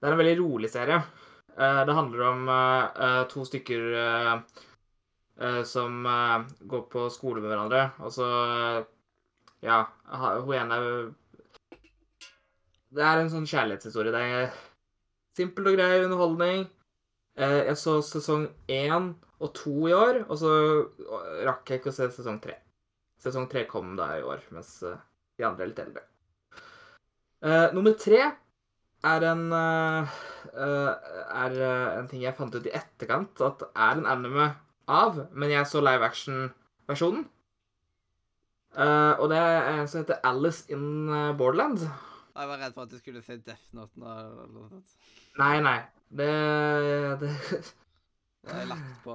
Det 0.00 0.08
er 0.08 0.14
en 0.16 0.22
veldig 0.22 0.38
rolig 0.40 0.70
serie. 0.72 1.02
Eh, 1.54 1.82
det 1.86 1.98
handler 1.98 2.24
om 2.30 2.48
eh, 2.50 3.02
eh, 3.06 3.20
to 3.30 3.44
stykker 3.46 3.84
eh, 4.00 4.32
eh, 4.32 4.64
som 5.66 6.06
eh, 6.06 6.44
går 6.70 6.86
på 6.92 7.08
skole 7.10 7.42
med 7.42 7.50
hverandre, 7.50 7.88
og 7.98 8.12
så 8.14 8.28
eh, 8.44 8.84
Ja, 9.64 9.80
hun 10.44 10.54
ene 10.54 10.78
Det 12.94 13.02
er 13.02 13.18
en 13.18 13.30
sånn 13.32 13.48
kjærlighetshistorie. 13.48 14.12
Det 14.14 14.20
er 14.22 14.52
simpel 15.34 15.70
og 15.70 15.78
grei 15.78 16.04
underholdning. 16.04 16.66
Eh, 17.34 17.60
jeg 17.70 17.78
så 17.80 17.98
sesong 18.04 18.46
én 18.70 19.14
og 19.42 19.50
to 19.56 19.74
i 19.90 19.94
år, 19.96 20.22
og 20.28 20.38
så 20.38 20.52
rakk 21.48 21.70
jeg 21.72 21.80
ikke 21.80 21.90
å 21.90 21.96
se 21.96 22.06
sesong 22.14 22.38
tre. 22.44 22.60
Sesong 23.20 23.48
tre 23.50 23.64
kom 23.66 23.96
da 23.98 24.12
i 24.18 24.22
år, 24.22 24.44
mens 24.54 24.76
eh, 24.86 25.00
de 25.38 25.48
andre 25.48 25.64
er 25.64 25.72
litt 25.72 25.82
eldre. 25.82 26.04
Eh, 27.44 27.66
nummer 27.74 27.96
tre 27.98 28.20
er 29.04 29.26
en 29.32 29.42
eh, 29.52 30.14
eh, 30.54 30.92
er 31.42 31.56
eh, 31.58 31.88
en 31.98 32.08
ting 32.08 32.22
jeg 32.22 32.36
fant 32.38 32.54
ut 32.54 32.68
i 32.68 32.76
etterkant 32.78 33.42
at 33.44 33.66
er 33.72 33.98
en 33.98 34.06
anime 34.08 34.52
av, 34.90 35.22
men 35.32 35.52
jeg 35.52 35.68
så 35.70 35.82
live 35.84 36.06
action-versjonen. 36.06 37.28
Uh, 38.74 39.14
og 39.22 39.28
det 39.30 39.38
er 39.38 39.68
en 39.70 39.86
som 39.86 40.00
heter 40.02 40.18
Alice 40.26 40.66
in 40.74 41.06
eh, 41.06 41.30
Borderland. 41.38 41.84
Jeg 42.34 42.48
var 42.50 42.58
redd 42.58 42.74
for 42.74 42.88
at 42.88 42.90
du 42.90 42.98
skulle 42.98 43.22
se 43.22 43.36
Death 43.38 43.68
Note 43.78 43.94
eller 44.02 44.48
noe 44.50 44.66
sånt. 44.72 44.96
Nei, 45.38 45.60
nei. 45.62 45.78
Det, 46.10 46.30
det 47.22 47.30
Det 48.44 48.52
har 48.52 48.60
jeg 48.60 48.68
lagt 48.68 48.96
på. 49.04 49.14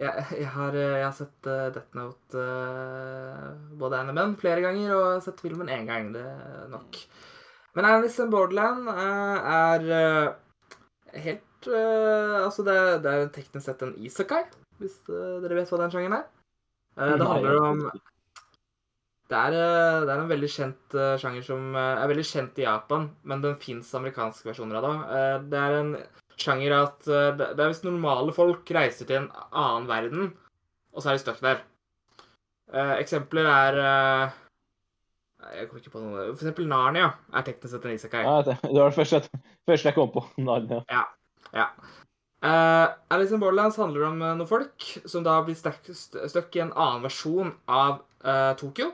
jeg, 0.00 0.24
jeg, 0.38 0.48
har, 0.54 0.76
eh, 0.78 0.94
jeg 1.00 1.04
har 1.04 1.16
sett 1.18 1.48
uh, 1.50 1.66
Death 1.74 1.98
Note 1.98 2.44
uh, 2.46 3.50
både 3.80 4.00
animen 4.00 4.36
flere 4.40 4.62
ganger, 4.64 4.94
og 4.94 5.02
jeg 5.02 5.16
har 5.18 5.24
sett 5.26 5.42
filmen 5.44 5.72
én 5.72 5.90
gang. 5.90 6.08
Det 6.14 6.24
er 6.24 6.70
nok. 6.72 7.00
Men 7.74 7.90
Alice 7.90 8.22
in 8.22 8.30
Borderland 8.32 8.88
uh, 8.88 9.50
er 9.58 9.86
eh, 9.98 11.34
eh, 11.68 12.38
Altså, 12.44 12.64
det, 12.66 12.76
det 13.04 13.12
er 13.12 13.30
teknisk 13.34 13.66
sett 13.66 13.84
en 13.84 13.94
isekai, 14.00 14.42
hvis 14.80 14.96
uh, 15.10 15.40
dere 15.42 15.58
vet 15.58 15.70
hva 15.72 15.80
den 15.82 15.94
sjangeren 15.94 16.18
er. 16.18 16.26
Eh, 16.98 17.14
det 17.20 17.28
handler 17.30 17.60
om. 17.60 17.84
Det 19.32 19.38
er, 19.40 19.54
det 20.04 20.12
er 20.12 20.20
en 20.20 20.28
veldig 20.30 20.48
kjent 20.52 20.94
sjanger 21.18 21.42
som 21.46 21.76
er 21.80 22.10
veldig 22.10 22.26
kjent 22.28 22.58
i 22.60 22.66
Japan, 22.66 23.06
men 23.24 23.40
den 23.42 23.54
fins 23.58 23.88
amerikanske 23.96 24.50
versjoner 24.50 24.76
av 24.78 24.84
det. 24.84 25.22
Det 25.54 25.62
er 25.62 25.76
en 25.78 25.94
sjanger 26.38 26.74
at 26.76 27.08
det 27.08 27.48
det 27.56 27.64
er 27.64 27.72
hvis 27.72 27.80
normale 27.86 28.34
folk 28.36 28.68
reiser 28.76 29.08
til 29.08 29.22
en 29.22 29.30
annen 29.48 29.88
verden, 29.88 30.28
og 30.92 31.00
så 31.00 31.10
er 31.10 31.16
de 31.16 31.24
stuck 31.24 31.40
der. 31.42 31.64
Eksempler 33.00 33.48
er 33.48 33.80
Jeg 35.56 35.70
kom 35.70 35.80
ikke 35.80 35.96
på 35.96 36.04
noe. 36.04 36.28
For 36.28 36.44
eksempel 36.44 36.68
Narnia 36.68 37.08
er 37.32 37.48
teknisk 37.48 37.74
sett 37.74 37.88
en 37.88 37.96
isekai. 37.96 38.22
Ja, 38.28 38.38
det, 38.44 38.60
det 38.60 38.76
var 38.76 38.92
det 38.92 38.98
første 39.00 39.22
jeg, 39.22 39.44
første 39.72 39.88
jeg 39.88 39.98
kom 39.98 40.12
på. 40.14 40.28
Narnia. 40.36 40.84
Ja. 40.92 41.06
Uh, 41.54 42.92
Alice 43.08 43.32
in 43.32 43.40
Borderlands 43.40 43.78
handler 43.80 44.10
om 44.10 44.18
eh, 44.20 44.34
noen 44.36 44.48
folk 44.48 44.84
som 45.08 45.22
da 45.24 45.38
blir 45.46 45.56
stuck, 45.56 45.86
i 46.52 46.60
en 46.60 46.74
annen 46.74 47.06
versjon 47.06 47.54
av 47.64 48.02
uh, 48.26 48.52
Tokyo. 48.60 48.90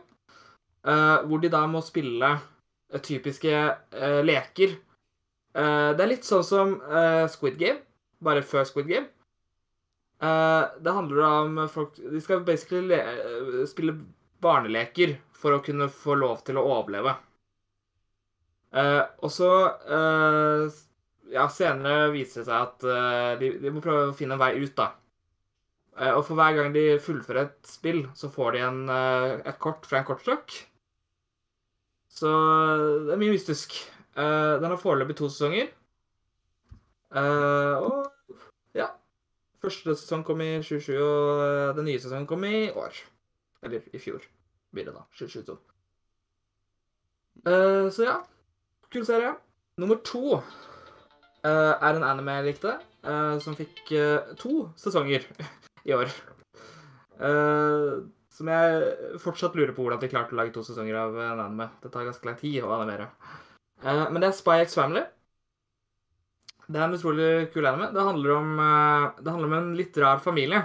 Uh, 0.86 1.26
hvor 1.26 1.42
de 1.42 1.50
da 1.50 1.64
må 1.68 1.82
spille 1.84 2.36
typiske 3.06 3.50
leker. 4.26 4.72
Det 5.54 6.02
er 6.02 6.08
litt 6.10 6.26
sånn 6.26 6.42
som 6.42 6.72
Squid 7.30 7.54
Game, 7.60 7.78
bare 8.18 8.42
før 8.42 8.64
Squid 8.66 8.88
Game. 8.88 9.06
Det 10.18 10.94
handler 10.96 11.22
om 11.28 11.60
folk 11.70 12.00
De 12.02 12.18
skal 12.18 12.42
basically 12.42 12.82
le 12.90 13.68
spille 13.70 13.94
barneleker 14.42 15.14
for 15.38 15.54
å 15.54 15.62
kunne 15.62 15.86
få 15.86 16.18
lov 16.18 16.42
til 16.48 16.58
å 16.58 16.66
overleve. 16.80 17.14
Og 19.22 19.30
så 19.30 19.52
ja, 21.32 21.46
senere 21.52 22.10
viser 22.14 22.42
det 22.42 22.48
seg 22.48 22.56
at 22.56 22.86
uh, 22.86 23.38
de, 23.40 23.52
de 23.62 23.72
må 23.72 23.82
prøve 23.84 24.10
å 24.10 24.16
finne 24.16 24.36
en 24.36 24.42
vei 24.42 24.54
ut, 24.58 24.74
da. 24.76 24.90
Uh, 25.98 26.12
og 26.16 26.24
for 26.28 26.38
hver 26.38 26.56
gang 26.56 26.74
de 26.74 26.84
fullfører 27.02 27.48
et 27.48 27.70
spill, 27.70 28.02
så 28.18 28.30
får 28.32 28.56
de 28.56 28.64
en, 28.66 28.82
uh, 28.90 29.38
et 29.44 29.60
kort 29.62 29.88
fra 29.88 30.00
en 30.00 30.08
kortstokk. 30.08 30.56
Så 32.10 32.30
det 33.06 33.14
er 33.14 33.20
mye 33.20 33.32
mystisk. 33.32 33.76
Den 34.18 34.66
har 34.66 34.80
foreløpig 34.82 35.14
to 35.16 35.28
sesonger. 35.30 35.70
Og 37.14 38.34
ja. 38.76 38.88
Første 39.62 39.94
sesong 39.94 40.26
kom 40.26 40.42
i 40.44 40.50
2020, 40.58 40.98
og 41.00 41.78
den 41.78 41.86
nye 41.86 42.02
sesongen 42.02 42.26
kom 42.28 42.44
i 42.44 42.66
år. 42.74 42.98
Eller 43.62 43.86
i 43.94 44.02
fjor 44.02 44.26
blir 44.74 44.90
det, 44.90 44.94
da. 44.98 45.06
2022. 45.16 45.56
Eh, 47.46 47.90
så 47.94 48.04
ja. 48.04 48.16
Kul 48.90 49.06
serie. 49.06 49.34
Nummer 49.76 50.00
to 50.04 50.40
er 51.48 51.96
en 51.96 52.06
anime 52.06 52.38
jeg 52.38 52.46
likte, 52.50 52.76
eh, 53.04 53.36
som 53.40 53.56
fikk 53.58 53.92
eh, 53.96 54.32
to 54.40 54.68
sesonger 54.80 55.24
i 55.88 55.94
år. 55.96 56.12
Eh, 57.20 58.00
som 58.40 58.48
jeg 58.48 59.16
fortsatt 59.20 59.56
lurer 59.58 59.74
på 59.76 59.84
hvordan 59.84 60.00
de 60.00 60.08
klarte 60.08 60.32
å 60.32 60.38
lage 60.38 60.54
to 60.54 60.64
sesonger 60.64 60.96
av 60.96 61.16
en 61.20 61.42
anime. 61.44 61.70
Det 61.82 61.92
tar 61.92 62.06
ganske 62.08 62.28
lang 62.28 62.38
tid 62.40 62.62
å 62.64 62.74
animere. 62.76 63.10
Eh, 63.84 64.06
men 64.08 64.20
det 64.20 64.30
er 64.30 64.36
Spy 64.38 64.60
X 64.64 64.76
Family. 64.78 65.02
Det 66.70 66.78
er 66.78 66.86
en 66.86 66.94
utrolig 66.94 67.30
kul 67.54 67.66
anime. 67.66 67.90
Det 67.92 68.06
handler 68.06 68.36
om, 68.36 68.52
eh, 68.64 69.08
det 69.20 69.34
handler 69.34 69.50
om 69.50 69.58
en 69.58 69.72
litt 69.76 69.96
rar 70.00 70.22
familie. 70.24 70.62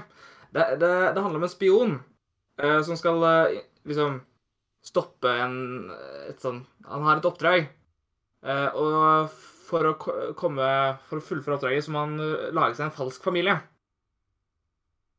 Det, 0.55 0.77
det, 0.79 0.91
det 1.15 1.21
handler 1.21 1.41
om 1.41 1.43
en 1.43 1.51
spion 1.51 1.97
uh, 2.63 2.79
som 2.87 2.95
skal 2.95 3.17
uh, 3.19 3.55
liksom 3.83 4.21
stoppe 4.85 5.33
en 5.43 5.57
et 6.29 6.39
sånn 6.39 6.61
Han 6.87 7.03
har 7.03 7.19
et 7.19 7.27
oppdrag. 7.27 7.65
Uh, 8.39 8.69
og 8.79 9.33
for 9.65 9.89
å 9.89 9.95
ko- 10.01 10.17
komme 10.37 10.65
For 11.09 11.19
å 11.19 11.25
fullføre 11.25 11.57
oppdraget 11.57 11.85
så 11.85 11.93
må 11.93 12.05
han 12.05 12.19
eh, 12.21 12.51
lage 12.55 12.77
seg 12.77 12.87
en 12.87 12.95
falsk 12.95 13.25
familie. 13.25 13.57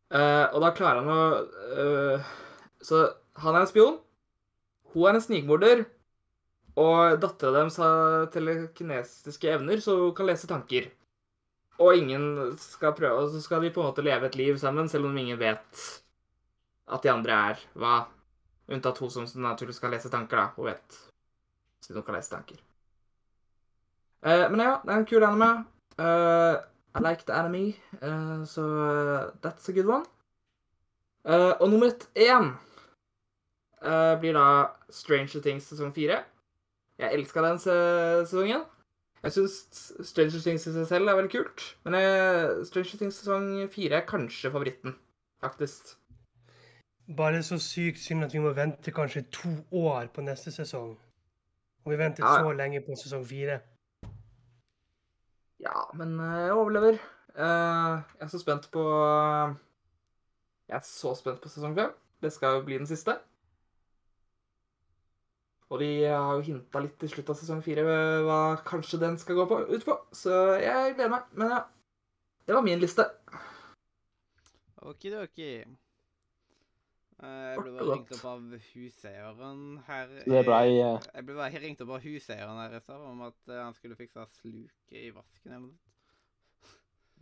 Uh, 0.06 0.46
og 0.54 0.60
da 0.62 0.68
klarer 0.70 1.02
han 1.02 1.10
å 1.10 1.22
uh, 1.82 2.26
Så 2.78 3.00
han 3.42 3.56
er 3.56 3.64
en 3.64 3.70
spion. 3.70 3.96
Hun 4.92 5.08
er 5.10 5.18
en 5.18 5.24
snikmorder. 5.24 5.82
Og 6.78 7.16
dattera 7.22 7.54
deres 7.56 7.78
har 7.80 8.28
telekinesiske 8.34 9.48
evner, 9.48 9.80
så 9.80 9.96
hun 9.96 10.14
kan 10.16 10.28
lese 10.28 10.48
tanker. 10.50 10.90
Og 11.80 11.96
ingen 11.96 12.54
skal 12.60 12.94
prøve 12.96 13.24
Og 13.24 13.32
så 13.32 13.40
skal 13.44 13.64
de 13.64 13.72
på 13.72 13.82
en 13.82 13.88
måte 13.90 14.04
leve 14.04 14.28
et 14.28 14.36
liv 14.38 14.60
sammen, 14.60 14.88
selv 14.88 15.08
om 15.08 15.16
ingen 15.16 15.40
vet 15.40 15.86
at 16.86 17.02
de 17.02 17.10
andre 17.10 17.40
er 17.50 17.66
hva. 17.74 17.96
Unntatt 18.70 19.00
hun 19.02 19.10
som 19.10 19.26
naturligvis 19.42 19.80
skal 19.80 19.92
lese 19.94 20.12
tanker, 20.12 20.38
da. 20.38 20.46
Hun 20.56 20.70
vet 20.70 21.00
siden 21.82 22.00
hun 22.00 22.06
kan 22.06 22.16
lese 22.18 22.32
tanker. 22.32 22.60
Eh, 24.26 24.50
men 24.50 24.60
ja, 24.60 24.76
det 24.82 24.92
er 24.92 24.98
en 25.00 25.06
kul 25.06 25.24
anime. 25.24 25.50
Uh, 25.98 26.58
I 26.96 27.00
like 27.00 27.24
the 27.26 27.32
anime, 27.32 27.74
uh, 28.02 28.44
så 28.44 28.62
eh, 28.64 29.30
that's 29.44 29.68
a 29.68 29.72
good 29.72 29.86
one. 29.86 30.04
Og 31.60 31.70
nummer 31.70 31.90
én 32.14 32.52
blir 34.20 34.32
da 34.32 34.66
Stranger 34.90 35.40
Things 35.42 35.64
sesong 35.66 35.94
fire. 35.94 36.20
Jeg 36.98 37.12
elska 37.12 37.42
den 37.42 37.58
se 37.58 37.74
sesongen. 38.26 38.62
Jeg 39.22 39.32
syns 39.32 39.56
Stranger 40.06 40.40
Things 40.40 40.66
i 40.66 40.72
seg 40.72 40.86
selv 40.86 41.10
er 41.10 41.18
veldig 41.18 41.32
kult, 41.32 41.64
men 41.84 41.98
Stranger 42.64 43.00
Things 43.02 43.18
sesong 43.18 43.48
fire 43.74 43.98
er 43.98 44.06
kanskje 44.06 44.52
favoritten, 44.54 44.94
faktisk. 45.42 45.96
Bare 47.16 47.42
så 47.42 47.58
sykt 47.58 47.98
synd 47.98 48.24
at 48.24 48.34
vi 48.34 48.38
må 48.42 48.54
vente 48.54 48.94
kanskje 48.94 49.26
to 49.34 49.50
år 49.72 50.06
på 50.14 50.22
neste 50.22 50.54
sesong. 50.54 50.94
Og 51.84 51.90
vi 51.92 51.98
ventet 51.98 52.22
Ja. 52.24 52.38
så 52.38 52.52
lenge 52.52 52.80
på 52.86 52.94
sesong 52.96 53.26
fire. 53.26 53.60
Ja, 55.62 55.86
men 55.96 56.18
eh, 56.20 56.40
jeg 56.46 56.56
overlever. 56.56 56.98
Eh, 57.36 57.94
jeg 58.16 58.26
er 58.26 58.32
så 58.32 58.40
spent 58.40 58.68
på 58.72 58.82
Jeg 60.68 60.76
er 60.76 60.84
så 60.84 61.14
spent 61.16 61.40
på 61.40 61.52
sesong 61.52 61.76
fem. 61.76 61.94
Det 62.22 62.32
skal 62.32 62.58
jo 62.58 62.66
bli 62.66 62.78
den 62.78 62.88
siste. 62.88 63.18
Og 65.68 65.80
de 65.80 65.88
har 66.06 66.34
jo 66.38 66.44
hinta 66.46 66.80
litt 66.82 66.94
til 67.00 67.10
slutt 67.10 67.32
av 67.32 67.38
sesong 67.40 67.62
fire 67.64 67.82
hva 68.26 68.38
kanskje 68.66 69.00
den 69.02 69.16
skal 69.18 69.40
gå 69.40 69.46
på, 69.50 69.58
ut 69.66 69.86
på. 69.86 69.96
Så 70.14 70.30
jeg 70.62 70.94
gleder 70.94 71.10
meg. 71.16 71.32
Men 71.34 71.50
ja, 71.56 71.64
det 72.46 72.54
var 72.54 72.62
min 72.62 72.82
liste. 72.82 73.08
Okidoki. 74.86 75.64
Uh, 75.66 75.85
jeg 77.22 77.60
ble 77.62 77.72
bare 77.72 77.94
ringt 77.94 78.10
opp 78.12 78.24
av 78.28 78.42
huseieren 78.74 79.60
her. 79.86 80.08
Så 80.20 80.30
det 80.34 80.44
ble 80.44 80.58
i- 80.68 80.80
eh, 80.84 81.00
Jeg 81.14 81.24
ble 81.26 81.34
bare 81.38 81.60
ringt 81.62 81.80
opp 81.80 81.90
av 81.96 82.00
huseieren 82.04 82.58
her 82.60 82.76
i 82.76 82.80
stad 82.80 83.00
om 83.00 83.22
at 83.22 83.34
eh, 83.48 83.62
han 83.62 83.74
skulle 83.74 83.96
fikse 83.96 84.26
sluket 84.40 84.92
i 84.92 85.10
vasken 85.10 85.52
eller 85.52 85.66
noe. 85.66 85.78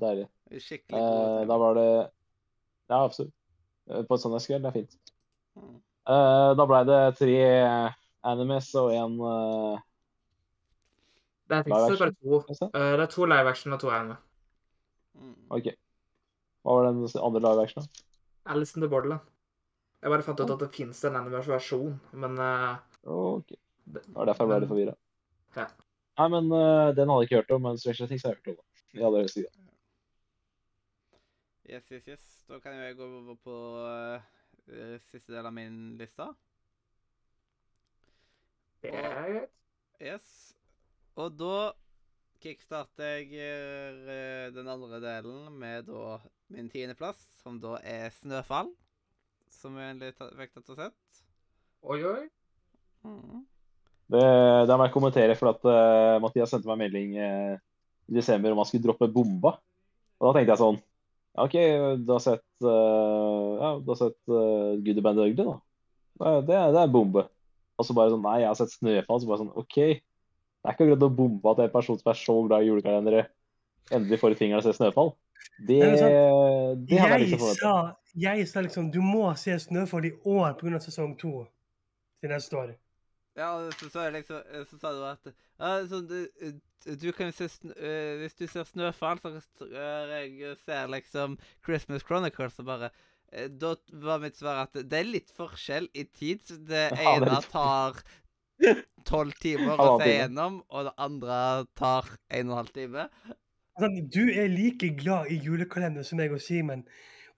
deilig. 0.00 0.28
Skikkelig 0.50 0.98
Eh, 0.98 1.38
god 1.38 1.48
da 1.48 1.56
var 1.58 1.74
det 1.74 2.10
Ja, 2.90 3.04
absolutt. 3.04 3.32
på 3.86 4.02
på 4.08 4.16
sånt 4.18 4.34
søndagskveld. 4.42 4.62
Det 4.62 4.68
er 4.68 4.72
fint. 4.80 4.96
Mm. 5.56 5.76
Eh, 6.06 6.54
da 6.58 6.66
ble 6.66 6.84
det 6.84 7.16
tre 7.16 7.94
animes 8.24 8.74
og 8.74 8.90
én 8.90 9.14
uh, 9.20 9.78
Det 11.48 11.58
er 11.58 11.62
faktisk 11.62 11.98
bare 12.00 12.12
to. 12.12 12.68
Eh, 12.74 12.96
det 12.96 13.00
er 13.00 13.06
to 13.06 13.24
live 13.24 13.48
action 13.48 13.72
og 13.72 13.80
to 13.80 13.88
anime. 13.90 14.16
Mm. 15.14 15.36
OK. 15.50 15.70
Hva 16.64 16.74
var 16.74 16.86
den 16.90 17.08
andre 17.22 17.40
live 17.40 17.62
actionen? 17.62 17.88
Alice 18.46 18.76
in 18.76 18.80
the 18.82 18.88
Borderland. 18.88 19.20
Jeg 20.04 20.12
bare 20.12 20.24
fant 20.26 20.40
ut 20.42 20.50
at 20.52 20.60
det 20.60 20.66
fins 20.68 20.98
en 21.08 21.14
animersversjon, 21.16 21.94
men 22.20 22.34
uh, 22.36 22.74
OK. 23.08 23.54
det, 23.88 24.02
var 24.12 24.28
derfor 24.28 24.44
jeg 24.44 24.50
ble 24.50 24.58
litt 24.60 24.72
forvirra. 24.74 24.92
Ja. 25.56 25.64
Nei, 26.20 26.26
men 26.34 26.50
uh, 26.52 26.90
den 26.92 27.08
hadde 27.08 27.22
jeg 27.22 27.30
ikke 27.30 27.38
hørt 27.38 27.54
om, 27.56 27.62
men 27.64 27.80
Stranger 27.80 28.10
Things 28.10 28.26
har 28.26 28.34
jeg 28.34 28.42
hørt 28.42 28.50
om. 28.52 28.58
da. 28.58 28.82
I 28.98 29.06
aller 29.08 29.24
høyeste 29.24 29.46
grad. 29.46 29.62
Yes, 31.64 31.88
yes, 31.88 32.04
yes. 32.12 32.28
Da 32.52 32.60
kan 32.60 32.76
jeg 32.76 32.98
gå 33.00 33.08
over 33.08 33.40
på 33.48 33.56
uh, 33.80 34.28
siste 35.08 35.32
del 35.32 35.48
av 35.48 35.56
min 35.56 35.80
liste. 35.96 36.28
det 38.84 38.92
er 38.92 39.18
greit. 39.32 39.58
Yes. 40.04 40.30
Og 41.16 41.32
da 41.40 41.56
kickstarter 42.44 43.24
jeg 43.24 44.52
den 44.52 44.68
andre 44.68 45.00
delen 45.00 45.48
med 45.56 45.88
da 45.88 46.18
min 46.52 46.68
tiendeplass, 46.68 47.24
som 47.40 47.56
da 47.56 47.78
er 47.80 48.12
Snøfall. 48.20 48.74
Som 49.60 49.76
vi 49.78 49.84
endelig 49.86 50.14
fikk 50.18 50.58
og 50.60 50.78
sett. 50.78 50.96
Oi, 51.84 51.98
oi. 52.04 52.22
Mm. 53.04 53.42
Det, 54.12 54.24
det 54.68 54.76
må 54.76 54.86
jeg 54.86 54.92
kommentere, 54.94 55.36
for 55.38 55.50
at 55.54 55.62
uh, 55.68 56.16
Mathias 56.24 56.50
sendte 56.52 56.68
meg 56.68 56.76
en 56.76 56.82
melding 56.84 57.14
uh, 57.20 57.54
i 58.10 58.16
desember 58.18 58.52
om 58.52 58.60
han 58.60 58.68
skulle 58.68 58.84
droppe 58.84 59.08
bomba. 59.12 59.54
Og 60.20 60.28
da 60.28 60.34
tenkte 60.38 60.54
jeg 60.54 60.62
sånn 60.62 60.80
ja, 61.34 61.44
OK, 61.48 61.54
du 62.04 62.10
har 62.14 62.20
sett, 62.22 62.44
uh, 62.62 63.54
ja, 63.58 63.70
du 63.82 63.88
har 63.90 63.98
sett 63.98 64.18
uh, 64.30 64.76
Goody 64.84 65.02
Band 65.04 65.18
Ugly, 65.24 65.34
da. 65.40 65.56
Det, 66.14 66.54
er- 66.54 66.70
det, 66.76 66.82
er- 66.84 66.92
bombe. 66.94 67.24
Og 67.74 67.88
så 67.88 67.96
bare 67.96 68.12
sånn 68.12 68.22
Nei, 68.22 68.36
jeg 68.44 68.50
har 68.52 68.58
sett 68.60 68.70
Snøfall. 68.76 69.18
Så 69.18 69.26
bare 69.30 69.40
sånn 69.42 69.54
OK. 69.58 69.78
Det 69.80 70.70
er 70.70 70.76
ikke 70.76 70.84
akkurat 70.86 71.08
å 71.08 71.14
bombe 71.18 71.50
at 71.50 71.64
en 71.64 71.72
person 71.74 71.98
som 71.98 72.12
er 72.12 72.20
så 72.20 72.36
glad 72.46 72.62
i 72.62 72.68
julekalendere, 72.70 73.24
endelig 73.92 74.20
får 74.22 74.36
i 74.36 74.38
fingeren 74.38 74.62
og 74.62 74.68
ser 74.68 74.76
Snøfall. 74.78 75.10
Det, 75.58 75.80
det, 75.80 76.12
det 76.88 77.00
hadde 77.02 77.18
jeg 77.24 77.34
Jeg 77.34 77.40
forventa. 77.42 77.58
sa, 77.66 77.74
jeg 78.14 78.48
sa 78.48 78.62
liksom 78.62 78.90
du 78.94 79.00
må 79.02 79.26
se 79.38 79.56
Snøfall 79.58 80.08
i 80.08 80.14
år 80.24 80.54
pga. 80.60 80.80
sesong 80.80 81.16
to 81.18 81.44
til 82.20 82.30
neste 82.30 82.56
år. 82.56 82.74
Ja, 83.36 83.50
så, 83.74 83.88
sa, 83.90 84.08
liksom, 84.14 84.42
så 84.70 84.78
sa 84.78 84.92
du 84.94 85.02
at 85.08 85.32
ja, 85.58 85.70
sånn, 85.90 86.06
du, 86.06 86.60
du 87.00 87.08
kan 87.14 87.32
se 87.34 87.48
snø, 87.50 87.74
eh, 87.74 88.12
Hvis 88.20 88.36
du 88.38 88.46
ser 88.50 88.66
Snøfall, 88.68 89.20
så 89.22 89.32
ser 89.42 90.12
jeg 90.14 90.54
ser 90.62 90.90
liksom 90.90 91.36
Christmas 91.64 92.06
Chronicles 92.06 92.58
og 92.62 92.68
bare 92.68 92.90
eh, 93.32 93.48
Da 93.50 93.74
var 94.02 94.22
mitt 94.22 94.38
svar 94.38 94.64
at 94.64 94.78
det 94.78 95.00
er 95.00 95.08
litt 95.10 95.34
forskjell 95.34 95.88
i 95.94 96.06
tid. 96.06 96.42
Det 96.68 96.88
ene 97.10 97.40
tar 97.50 98.02
tolv 99.10 99.34
timer 99.42 99.82
å 99.82 99.96
se 99.98 100.12
gjennom, 100.12 100.60
og 100.70 100.88
det 100.88 100.94
andre 101.02 101.38
tar 101.78 102.10
en 102.30 102.50
og 102.50 102.54
en 102.54 102.60
halv 102.62 102.74
time. 102.76 103.08
Altså, 103.74 104.06
du 104.14 104.22
er 104.30 104.46
like 104.50 104.92
glad 104.98 105.30
i 105.34 105.40
julekalender 105.42 106.06
som 106.06 106.22
jeg 106.22 106.30
og 106.34 106.42
Simen. 106.42 106.86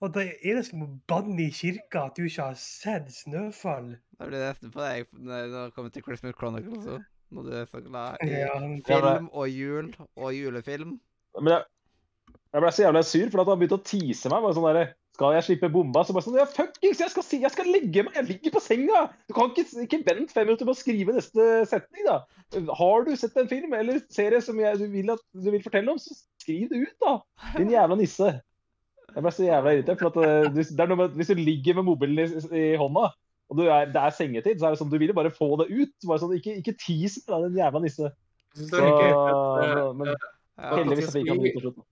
Og 0.04 0.12
det 0.12 0.26
er 0.44 0.58
det 0.58 0.66
som 0.66 0.82
å 0.84 0.88
banne 1.08 1.46
i 1.46 1.52
kirka 1.54 2.06
at 2.10 2.18
du 2.18 2.26
ikke 2.26 2.50
har 2.50 2.58
sett 2.60 3.08
Snøfall. 3.14 3.94
Da 4.18 4.28
blir 4.28 4.42
det 4.42 4.50
nesten 4.50 4.72
på 4.74 4.82
deg 4.82 5.06
når 5.16 5.46
det 5.54 5.62
kommer 5.76 5.94
til 5.94 6.04
Christmas 6.04 6.36
Chronicles 6.36 6.84
òg. 6.84 7.06
Når 7.36 7.46
du 7.46 7.54
er 7.58 7.64
så 7.70 7.80
glad 7.82 8.20
i 8.22 8.28
Ja, 8.36 8.52
film 8.86 9.30
og 9.32 9.48
jul 9.50 9.88
og 10.14 10.28
julefilm. 10.36 10.92
Men 11.40 11.56
jeg, 11.56 11.64
jeg 12.52 12.62
ble 12.62 12.70
så 12.72 12.84
jævla 12.84 13.02
sur, 13.08 13.26
for 13.32 13.42
at 13.42 13.50
han 13.50 13.58
begynte 13.60 13.80
å 13.80 13.86
tease 13.88 14.30
meg. 14.30 14.44
Bare 14.44 14.56
sånn 14.56 14.68
der, 14.68 14.92
Skal 15.16 15.32
jeg 15.32 15.46
slippe 15.46 15.70
bomba? 15.72 16.04
Så 16.04 16.12
bare 16.12 16.26
sånn, 16.26 16.36
ja, 16.36 16.44
fuckings, 16.44 17.00
jeg 17.00 17.12
skal, 17.14 17.24
jeg 17.40 17.52
skal 17.54 17.70
legge 17.72 18.04
meg! 18.04 18.18
Jeg 18.20 18.28
ligger 18.28 18.52
på 18.52 18.60
senga! 18.60 19.06
Du 19.26 19.32
kan 19.36 19.48
ikke, 19.48 19.64
ikke 19.86 20.02
vente 20.04 20.36
fem 20.36 20.44
minutter 20.44 20.68
på 20.68 20.74
å 20.76 20.78
skrive 20.78 21.16
neste 21.16 21.46
setning, 21.72 22.04
da. 22.04 22.18
Har 22.78 23.08
du 23.08 23.14
sett 23.16 23.38
en 23.40 23.48
film 23.48 23.72
eller 23.74 24.02
serie 24.12 24.42
som 24.44 24.60
jeg, 24.60 24.76
du, 24.76 24.84
vil 24.92 25.14
at, 25.16 25.24
du 25.32 25.48
vil 25.48 25.64
fortelle 25.64 25.94
om, 25.94 25.98
så 25.98 26.12
skriv 26.20 26.68
det 26.68 26.82
ut, 26.84 26.96
da. 27.00 27.16
Din 27.56 27.72
jævla 27.72 27.96
nisse. 27.96 28.28
Jeg 29.16 29.24
ble 29.24 29.32
så 29.32 29.46
jævla 29.46 29.72
irritert. 29.72 30.02
for 30.02 30.12
at 30.12 30.18
eh, 30.20 30.50
du, 30.52 30.60
det 30.60 30.82
er 30.84 30.90
noe 30.90 31.00
med, 31.00 31.16
Hvis 31.16 31.32
du 31.32 31.40
ligger 31.40 31.78
med 31.78 31.88
mobilen 31.88 32.20
i, 32.20 32.60
i 32.60 32.64
hånda, 32.76 33.08
og 33.46 33.58
du 33.58 33.64
er, 33.64 33.88
det 33.94 34.00
er 34.02 34.14
sengetid, 34.14 34.60
så 34.60 34.68
er 34.68 34.74
det 34.74 34.80
sånn, 34.82 34.90
du 34.92 34.98
vil 35.00 35.12
jo 35.12 35.16
bare 35.16 35.32
få 35.32 35.48
det 35.62 35.68
ut. 35.72 35.94
Bare 36.04 36.20
sånn, 36.22 36.34
Ikke, 36.36 36.56
ikke 36.60 36.76
tease 36.82 37.22
meg, 37.30 37.46
den 37.48 37.60
jævla 37.62 37.82
nisse. 37.84 38.10
Jeg 38.10 38.58
synes 38.60 38.72
Så, 38.72 38.80
det 38.80 39.68
var 39.76 39.92
men 39.96 40.10
Ja. 40.56 40.72
heldigvis 40.72 41.12
fikk 41.12 41.28
han 41.28 41.40
det 41.42 41.52
til 41.54 41.64
slutt. 41.66 41.84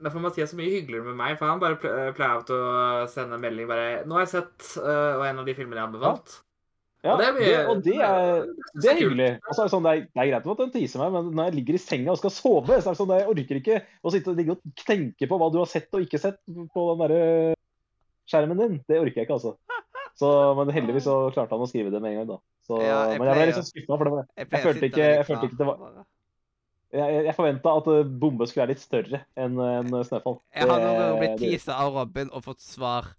Men 0.00 0.12
for 0.14 0.22
Mathias 0.24 0.52
er 0.54 0.58
mye 0.62 0.72
hyggeligere 0.72 1.04
med 1.10 1.16
meg, 1.18 1.36
for 1.36 1.50
han 1.50 1.60
bare 1.60 1.76
pleier 2.16 2.52
å 2.56 3.06
sende 3.10 3.36
en 3.36 3.42
melding 3.42 3.68
bare 3.68 4.04
'Nå 4.06 4.16
har 4.16 4.24
jeg 4.24 4.32
sett 4.32 4.68
uh, 4.80 5.18
og 5.18 5.24
en 5.26 5.42
av 5.42 5.48
de 5.48 5.54
filmene 5.54 5.76
jeg 5.82 5.88
anbefalt'. 5.90 6.36
Ja, 6.38 6.53
Og 7.04 7.18
det 7.20 7.26
er 7.28 7.34
det, 7.36 7.48
og 7.68 7.80
det 7.84 7.94
er, 8.00 8.46
det 8.80 8.88
er 8.90 8.96
hyggelig. 8.96 9.28
Og 9.44 9.50
så 9.52 9.60
er 9.60 9.66
det 9.68 9.72
sånn, 9.74 9.84
det 9.84 9.90
er, 9.92 10.04
det 10.08 10.22
er 10.22 10.28
greit 10.30 10.46
at 10.54 10.60
den 10.62 10.70
teaser 10.72 11.02
meg, 11.02 11.10
men 11.12 11.26
når 11.36 11.48
jeg 11.50 11.54
ligger 11.58 11.76
i 11.76 11.80
senga 11.82 12.14
og 12.14 12.20
skal 12.22 12.32
sove, 12.32 12.78
så 12.80 12.88
er 12.88 12.94
det 12.94 13.00
sånn, 13.00 13.12
jeg 13.18 13.28
orker 13.34 13.60
ikke 13.60 13.76
å 14.00 14.12
sitte 14.14 14.32
og 14.32 14.38
ligge 14.40 14.54
og 14.56 14.62
tenke 14.86 15.28
på 15.28 15.38
hva 15.42 15.50
du 15.52 15.58
har 15.60 15.68
sett 15.68 15.92
og 15.92 16.00
ikke 16.06 16.20
sett 16.22 16.38
på 16.48 16.86
den 16.94 17.02
derre 17.04 17.20
skjermen 18.30 18.62
din. 18.62 18.78
Det 18.88 19.00
orker 19.02 19.20
jeg 19.20 19.28
ikke, 19.28 19.36
altså. 19.36 19.52
Så, 20.16 20.28
men 20.56 20.70
heldigvis 20.72 21.04
så 21.08 21.18
klarte 21.34 21.56
han 21.58 21.64
å 21.64 21.68
skrive 21.68 21.90
det 21.92 22.00
med 22.00 22.14
en 22.14 22.18
gang, 22.22 22.28
da. 22.36 22.38
Så, 22.64 22.78
Ja, 22.80 22.98
jeg 23.10 23.18
men 23.20 23.28
jeg 23.28 23.36
ble 23.36 23.46
litt 23.50 23.58
sånn 23.58 23.66
skuffa, 23.68 23.96
for 23.98 24.04
det 24.08 24.12
var, 24.14 24.26
Jeg, 24.38 24.48
jeg, 24.48 24.62
følte 24.64 24.88
ikke- 24.88 25.08
jeg 25.10 25.26
følte 25.28 25.48
ikke 25.50 25.58
det 25.60 25.66
var- 25.66 26.04
jeg, 26.94 27.24
jeg, 27.26 27.34
forventa 27.34 27.72
at 27.80 27.86
eh, 27.90 28.04
bombe 28.22 28.46
skulle 28.46 28.62
være 28.64 28.72
litt 28.76 28.84
større 28.84 29.20
enn 29.36 29.58
en 29.60 29.90
Snøfall. 30.06 30.38
Jeg 30.54 30.68
har 30.70 30.80
noen 30.80 31.18
blitt 31.18 31.40
teasa 31.42 31.76
av 31.82 31.92
Robin 31.98 32.30
og 32.32 32.44
fått 32.46 32.62
svar 32.62 33.10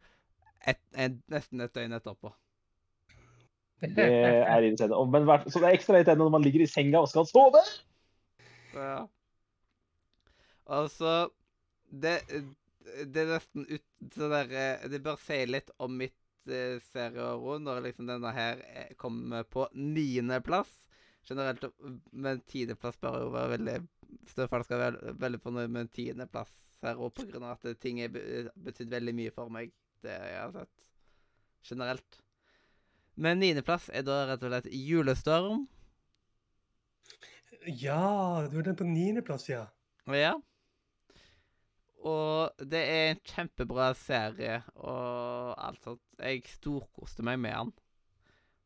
et, 0.66 0.80
et, 0.96 1.18
nesten 1.30 1.62
et 1.62 1.74
døgn 1.76 1.94
etterpå. 2.00 2.32
Det 3.98 4.10
er 4.10 4.66
irriterende. 4.66 5.00
Men, 5.12 5.30
så 5.50 5.62
det 5.62 5.70
er 5.70 5.78
ekstra 5.78 6.00
irriterende 6.00 6.26
når 6.26 6.36
man 6.38 6.46
ligger 6.46 6.66
i 6.66 6.70
senga 6.70 7.02
og 7.04 7.10
skal 7.12 7.28
sove. 7.30 7.62
Ja. 8.76 9.06
Altså 10.66 11.16
det, 11.90 12.20
det 13.06 13.22
er 13.22 13.34
nesten 13.36 13.68
ut 13.70 14.14
så 14.16 14.30
der, 14.32 14.50
eh, 14.50 14.88
Det 14.90 15.02
bør 15.06 15.20
si 15.22 15.38
litt 15.48 15.70
om 15.82 15.94
mitt 16.00 16.50
eh, 16.50 16.82
serieår 16.92 17.62
når 17.64 17.84
liksom 17.88 18.10
denne 18.10 18.34
her 18.36 18.62
eh, 18.74 18.92
kommer 18.98 19.46
på 19.48 19.68
niendeplass. 19.74 20.74
Generelt, 21.26 21.64
men 22.14 22.44
tiendeplass 22.50 23.00
bør 23.02 23.24
jo 23.24 23.32
være 23.34 23.56
veldig 23.56 23.80
Snøfall 24.30 24.64
skal 24.64 24.80
være 24.80 25.16
veldig 25.20 25.40
fornøyd 25.42 25.72
med 25.74 25.86
en 25.86 25.94
tiendeplass 25.94 26.52
her 26.86 27.00
òg, 27.02 27.18
av 27.36 27.56
at 27.56 27.80
ting 27.82 28.00
har 28.04 28.12
be- 28.14 28.52
betydd 28.68 28.92
veldig 28.94 29.14
mye 29.18 29.34
for 29.34 29.52
meg, 29.52 29.74
det 30.06 30.14
jeg 30.14 30.38
har 30.38 30.54
sett. 30.54 30.90
Generelt. 31.66 32.20
Men 33.16 33.40
niendeplass 33.40 33.88
er 33.96 34.04
da 34.08 34.26
rett 34.30 34.44
og 34.44 34.52
slett 34.52 34.68
Julestorm. 34.76 35.66
Ja, 37.66 38.46
du 38.52 38.60
er 38.60 38.68
den 38.68 38.78
på 38.78 38.86
niendeplass, 38.86 39.48
ja. 39.50 39.64
Ja. 40.12 40.36
Og 42.06 42.52
det 42.62 42.82
er 42.86 43.08
en 43.14 43.22
kjempebra 43.26 43.88
serie 43.98 44.60
og 44.76 45.56
alt 45.58 45.82
sånt. 45.88 46.04
Jeg 46.20 46.44
storkoste 46.52 47.26
meg 47.26 47.40
med 47.42 47.56
han. 47.56 47.72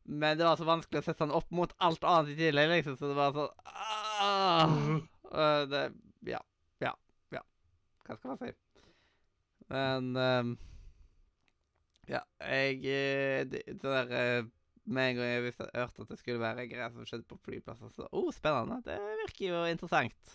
Men 0.04 0.36
det 0.36 0.44
var 0.44 0.58
så 0.58 0.66
vanskelig 0.68 1.00
å 1.00 1.06
sette 1.06 1.24
han 1.24 1.32
opp 1.36 1.48
mot 1.54 1.72
alt 1.80 2.04
annet 2.04 2.34
i 2.34 2.38
tillegg, 2.40 2.72
liksom, 2.74 2.98
så 2.98 3.08
det 3.10 3.16
var 3.16 3.36
sånn 3.36 3.52
ah! 3.70 4.66
Mhm. 4.66 5.00
Det 5.70 5.84
Ja. 6.28 6.40
Ja. 6.82 6.92
Ja. 7.32 7.42
Hva 8.04 8.16
skal 8.18 8.34
man 8.34 8.40
si? 8.42 8.50
Men 9.70 10.10
ehm, 10.18 10.50
Ja, 12.10 12.20
jeg 12.42 12.80
eh, 12.90 13.44
Det, 13.46 13.60
det 13.68 13.80
der 13.84 14.10
eh, 14.18 14.48
Med 14.90 15.12
en 15.12 15.16
gang 15.20 15.28
jeg 15.30 15.54
hørte 15.54 16.02
at 16.02 16.08
det 16.10 16.18
skulle 16.18 16.42
være 16.42 16.64
greier 16.66 16.90
som 16.90 17.06
skjedde 17.06 17.28
på 17.30 17.38
flyplasser, 17.46 17.92
så 17.94 18.08
Å, 18.10 18.22
spennende. 18.34 18.80
Det 18.86 18.96
virker 19.22 19.44
jo 19.52 19.60
interessant. 19.70 20.32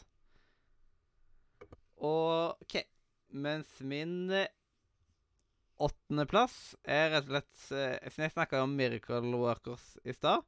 OK. 1.99 2.77
Mens 3.35 3.67
min 3.83 4.29
eh, 4.31 4.47
åttendeplass 5.83 6.75
er 6.87 7.09
rett 7.17 7.25
og 7.27 7.33
slett 7.33 8.13
jeg 8.23 8.31
snakka 8.31 8.61
om 8.63 8.75
Miracle 8.77 9.33
Workers 9.35 9.97
i 10.07 10.13
stad 10.15 10.45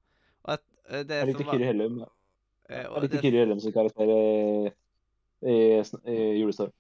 og 0.48 0.54
at 0.54 0.64
det 1.10 1.18
er 1.18 1.32
som 1.34 1.42
var- 1.50 1.58
Kyrre 1.58 1.68
Hellum. 1.68 1.98
likte 3.04 3.10
det- 3.18 3.24
Kyrre 3.26 3.42
Hellum 3.44 3.60
som 3.60 3.74
karakter 3.76 4.08
i, 4.14 4.72
i, 5.52 5.56
i 6.14 6.16
Julestorm. 6.40 6.72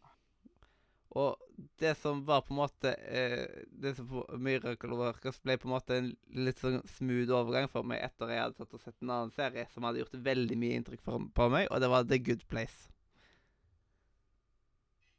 Og 1.15 1.37
det 1.79 1.93
som 2.01 2.19
var 2.27 2.41
på 2.43 2.51
en 2.51 2.59
måte 2.59 2.91
eh, 3.07 3.63
Det 3.71 3.93
som 3.95 4.09
på 4.09 4.23
Miracle 4.43 4.97
Workers 4.99 5.39
ble 5.39 5.55
på 5.57 5.69
en 5.69 5.73
måte 5.73 5.95
en 5.95 6.09
litt 6.35 6.59
sånn 6.59 6.81
smooth 6.97 7.31
overgang 7.31 7.69
for 7.71 7.87
meg 7.87 8.03
etter 8.03 8.33
jeg 8.33 8.43
hadde 8.43 8.59
tatt 8.59 8.75
og 8.75 8.83
sett 8.83 8.97
en 9.01 9.13
annen 9.15 9.31
serie 9.33 9.63
som 9.71 9.87
hadde 9.87 10.03
gjort 10.03 10.19
veldig 10.27 10.57
mye 10.59 10.81
inntrykk 10.81 11.05
for, 11.05 11.29
på 11.39 11.47
meg, 11.53 11.69
og 11.71 11.81
det 11.81 11.89
var 11.93 12.05
The 12.09 12.19
Good 12.19 12.43
Place. 12.51 12.91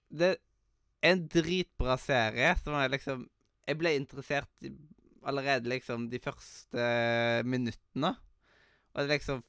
Det 0.09 0.35
er 0.35 0.39
en 1.09 1.25
dritbra 1.31 1.97
serie 2.01 2.55
som 2.63 2.77
jeg 2.79 2.95
liksom 2.97 3.27
Jeg 3.69 3.77
ble 3.77 3.91
interessert 3.99 4.71
allerede 5.29 5.69
liksom 5.69 6.07
de 6.09 6.21
første 6.25 6.85
minuttene. 7.45 8.15
Og 8.95 9.03
det 9.03 9.19
liksom 9.19 9.43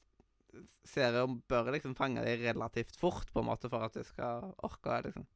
Serien 0.90 1.38
bør 1.48 1.70
liksom 1.72 1.94
fange 1.96 2.24
deg 2.26 2.42
relativt 2.42 2.98
fort, 3.00 3.30
på 3.32 3.40
en 3.40 3.48
måte, 3.52 3.70
for 3.72 3.86
at 3.86 3.94
du 3.96 4.04
skal 4.04 4.50
orke 4.66 4.98
liksom 5.06 5.28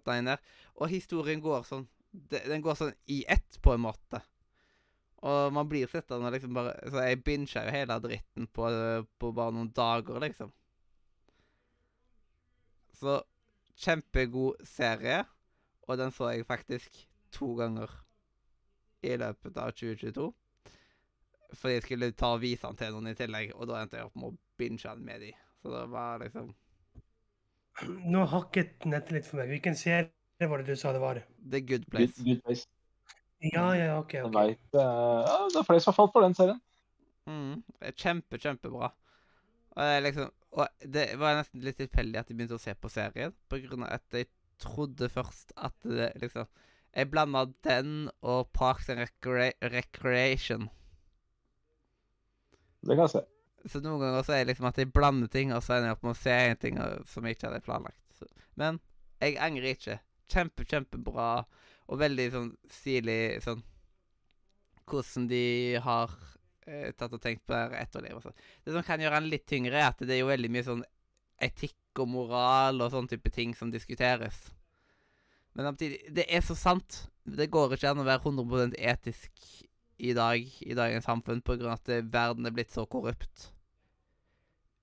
den 0.00 0.22
inn 0.22 0.30
der. 0.32 0.40
Og 0.78 0.88
historien 0.92 1.42
går 1.42 1.66
sånn 1.68 1.88
Den 2.12 2.60
går 2.60 2.76
sånn 2.76 2.92
i 3.08 3.22
ett, 3.24 3.56
på 3.64 3.72
en 3.72 3.80
måte. 3.86 4.18
Og 5.24 5.52
man 5.54 5.68
blir 5.70 5.88
sittende 5.88 6.28
og 6.28 6.34
liksom 6.34 6.52
bare 6.52 6.74
Så 6.90 7.04
jeg 7.06 7.22
binger 7.24 7.68
jo 7.68 7.72
hele 7.72 7.98
dritten 8.04 8.48
på, 8.52 8.68
på 9.18 9.30
bare 9.32 9.54
noen 9.56 9.70
dager, 9.72 10.18
liksom. 10.20 10.50
Så 12.98 13.22
kjempegod 13.82 14.60
serie, 14.68 15.22
og 15.88 15.98
den 15.98 16.12
så 16.14 16.28
jeg 16.30 16.46
faktisk 16.46 17.00
to 17.32 17.54
ganger 17.58 17.90
i 19.02 19.16
løpet 19.18 19.56
av 19.58 19.72
2022. 19.72 20.28
Fordi 21.52 21.74
jeg 21.74 21.84
skulle 21.86 22.12
ta 22.16 22.34
og 22.36 22.42
vise 22.44 22.66
den 22.66 22.78
til 22.78 22.94
noen 22.94 23.10
i 23.10 23.16
tillegg, 23.18 23.54
og 23.56 23.68
da 23.68 23.80
endte 23.82 23.98
jeg 23.98 24.08
opp 24.08 24.18
med 24.20 24.32
å 24.32 24.38
binge 24.60 24.84
den 24.84 25.04
med 25.06 25.24
de. 25.24 25.32
Så 25.62 25.72
det 25.72 25.82
var 25.92 26.22
liksom 26.22 26.52
Nå 27.80 28.24
hakket 28.28 28.84
nettet 28.88 29.14
litt 29.16 29.28
for 29.28 29.40
meg. 29.40 29.50
Hvilken 29.54 29.76
serie 29.78 30.10
var 30.50 30.62
det 30.62 30.74
du 30.74 30.78
sa 30.78 30.92
det 30.94 31.00
var? 31.02 31.22
The 31.40 31.60
Good 31.60 31.86
Good, 31.86 31.90
Place. 31.90 32.24
good 32.24 32.42
place. 32.44 32.66
Ja, 33.42 33.72
ja, 33.74 33.98
OK. 33.98 34.06
okay. 34.06 34.22
ok. 34.22 34.34
vet, 34.34 34.76
eh, 34.78 35.48
det 35.50 35.58
er 35.58 35.66
flere 35.66 35.82
som 35.82 35.90
har 35.90 35.96
falt 35.98 36.12
for 36.14 36.22
den 36.26 36.36
serien. 36.38 36.60
Mm, 37.26 37.62
kjempe, 37.98 38.38
kjempebra. 38.38 38.92
Og 39.72 39.82
det, 39.82 40.02
liksom, 40.04 40.30
og 40.52 40.86
det 40.94 41.06
var 41.18 41.38
nesten 41.38 41.64
litt 41.64 41.78
tilfeldig 41.80 42.20
at 42.20 42.30
jeg 42.30 42.38
begynte 42.38 42.58
å 42.58 42.62
se 42.62 42.74
på 42.76 42.90
serien, 42.92 43.34
på 43.50 43.58
grunn 43.64 43.86
av 43.86 43.96
at 43.96 44.18
jeg 44.18 44.28
trodde 44.62 45.08
først 45.10 45.54
at 45.56 45.74
det 45.82 46.12
liksom 46.22 46.46
Jeg 46.92 47.08
blanda 47.08 47.46
den 47.64 48.10
og 48.20 48.50
Parks 48.52 48.90
and 48.92 49.00
Recre 49.00 49.52
Recreation. 49.64 50.68
Det 52.84 52.96
kan 52.98 53.06
jeg 53.06 53.14
se. 53.14 53.22
Så 53.70 53.82
noen 53.82 54.00
ganger 54.02 54.24
så 54.26 54.34
er 54.34 54.42
det 54.42 54.52
liksom 54.52 54.68
at 54.70 54.78
jeg 54.80 54.90
blander 54.94 55.30
ting, 55.30 55.52
og 55.54 55.62
så 55.62 55.76
ender 55.76 55.92
jeg 55.92 55.98
opp 55.98 56.06
med 56.06 56.14
å 56.14 56.20
se 56.22 56.38
en 56.46 56.60
ting 56.62 56.80
som 57.08 57.26
jeg 57.26 57.36
ikke 57.36 57.48
hadde 57.48 57.66
planlagt. 57.66 58.00
Så, 58.18 58.26
men 58.58 58.80
jeg 59.22 59.38
angrer 59.42 59.76
ikke. 59.76 59.98
Kjempe, 60.32 60.66
kjempebra, 60.66 61.28
og 61.92 62.00
veldig 62.00 62.28
sånn 62.32 62.54
stilig 62.72 63.20
sånn 63.44 63.62
Hvordan 64.92 65.28
de 65.30 65.44
har 65.80 66.10
eh, 66.66 66.90
tatt 66.98 67.12
og 67.14 67.20
tenkt 67.22 67.44
på 67.48 67.54
etterliv 67.54 68.18
og 68.18 68.24
sånn. 68.24 68.40
Det 68.64 68.74
som 68.74 68.84
kan 68.84 69.00
gjøre 69.00 69.20
den 69.20 69.30
litt 69.30 69.46
tyngre, 69.48 69.78
er 69.78 69.92
at 69.92 70.02
det 70.02 70.16
er 70.16 70.20
jo 70.20 70.30
veldig 70.32 70.50
mye 70.52 70.66
sånn 70.66 70.82
etikk 71.42 72.02
og 72.02 72.10
moral 72.10 72.82
og 72.82 72.90
sånn 72.92 73.08
type 73.08 73.30
ting 73.32 73.54
som 73.56 73.70
diskuteres. 73.72 74.48
Men 75.54 75.70
samtidig, 75.70 76.00
det 76.16 76.26
er 76.26 76.42
så 76.44 76.56
sant. 76.58 77.04
Det 77.22 77.46
går 77.52 77.76
ikke 77.76 77.92
an 77.92 78.02
å 78.02 78.08
være 78.08 78.24
100% 78.24 78.76
etisk 78.90 79.46
i 80.02 80.12
dag, 80.18 80.46
i 80.66 80.74
dagens 80.74 81.06
samfunn, 81.06 81.42
av 81.46 81.76
at 81.76 81.88
eh, 81.94 82.02
verden 82.02 82.46
er 82.48 82.54
blitt 82.56 82.72
så 82.74 82.84
korrupt. 82.90 83.50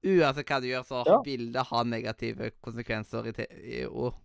Uansett 0.07 0.47
hva 0.47 0.61
du 0.63 0.69
gjør, 0.69 0.85
så 0.87 1.03
Ja. 1.07 1.17
vil 1.25 1.49
det 1.51 1.65
ha 1.67 1.83
negative 1.83 2.51
konsekvenser 2.63 3.27
i, 3.27 3.33
i 3.81 3.85
ord. 3.85 4.15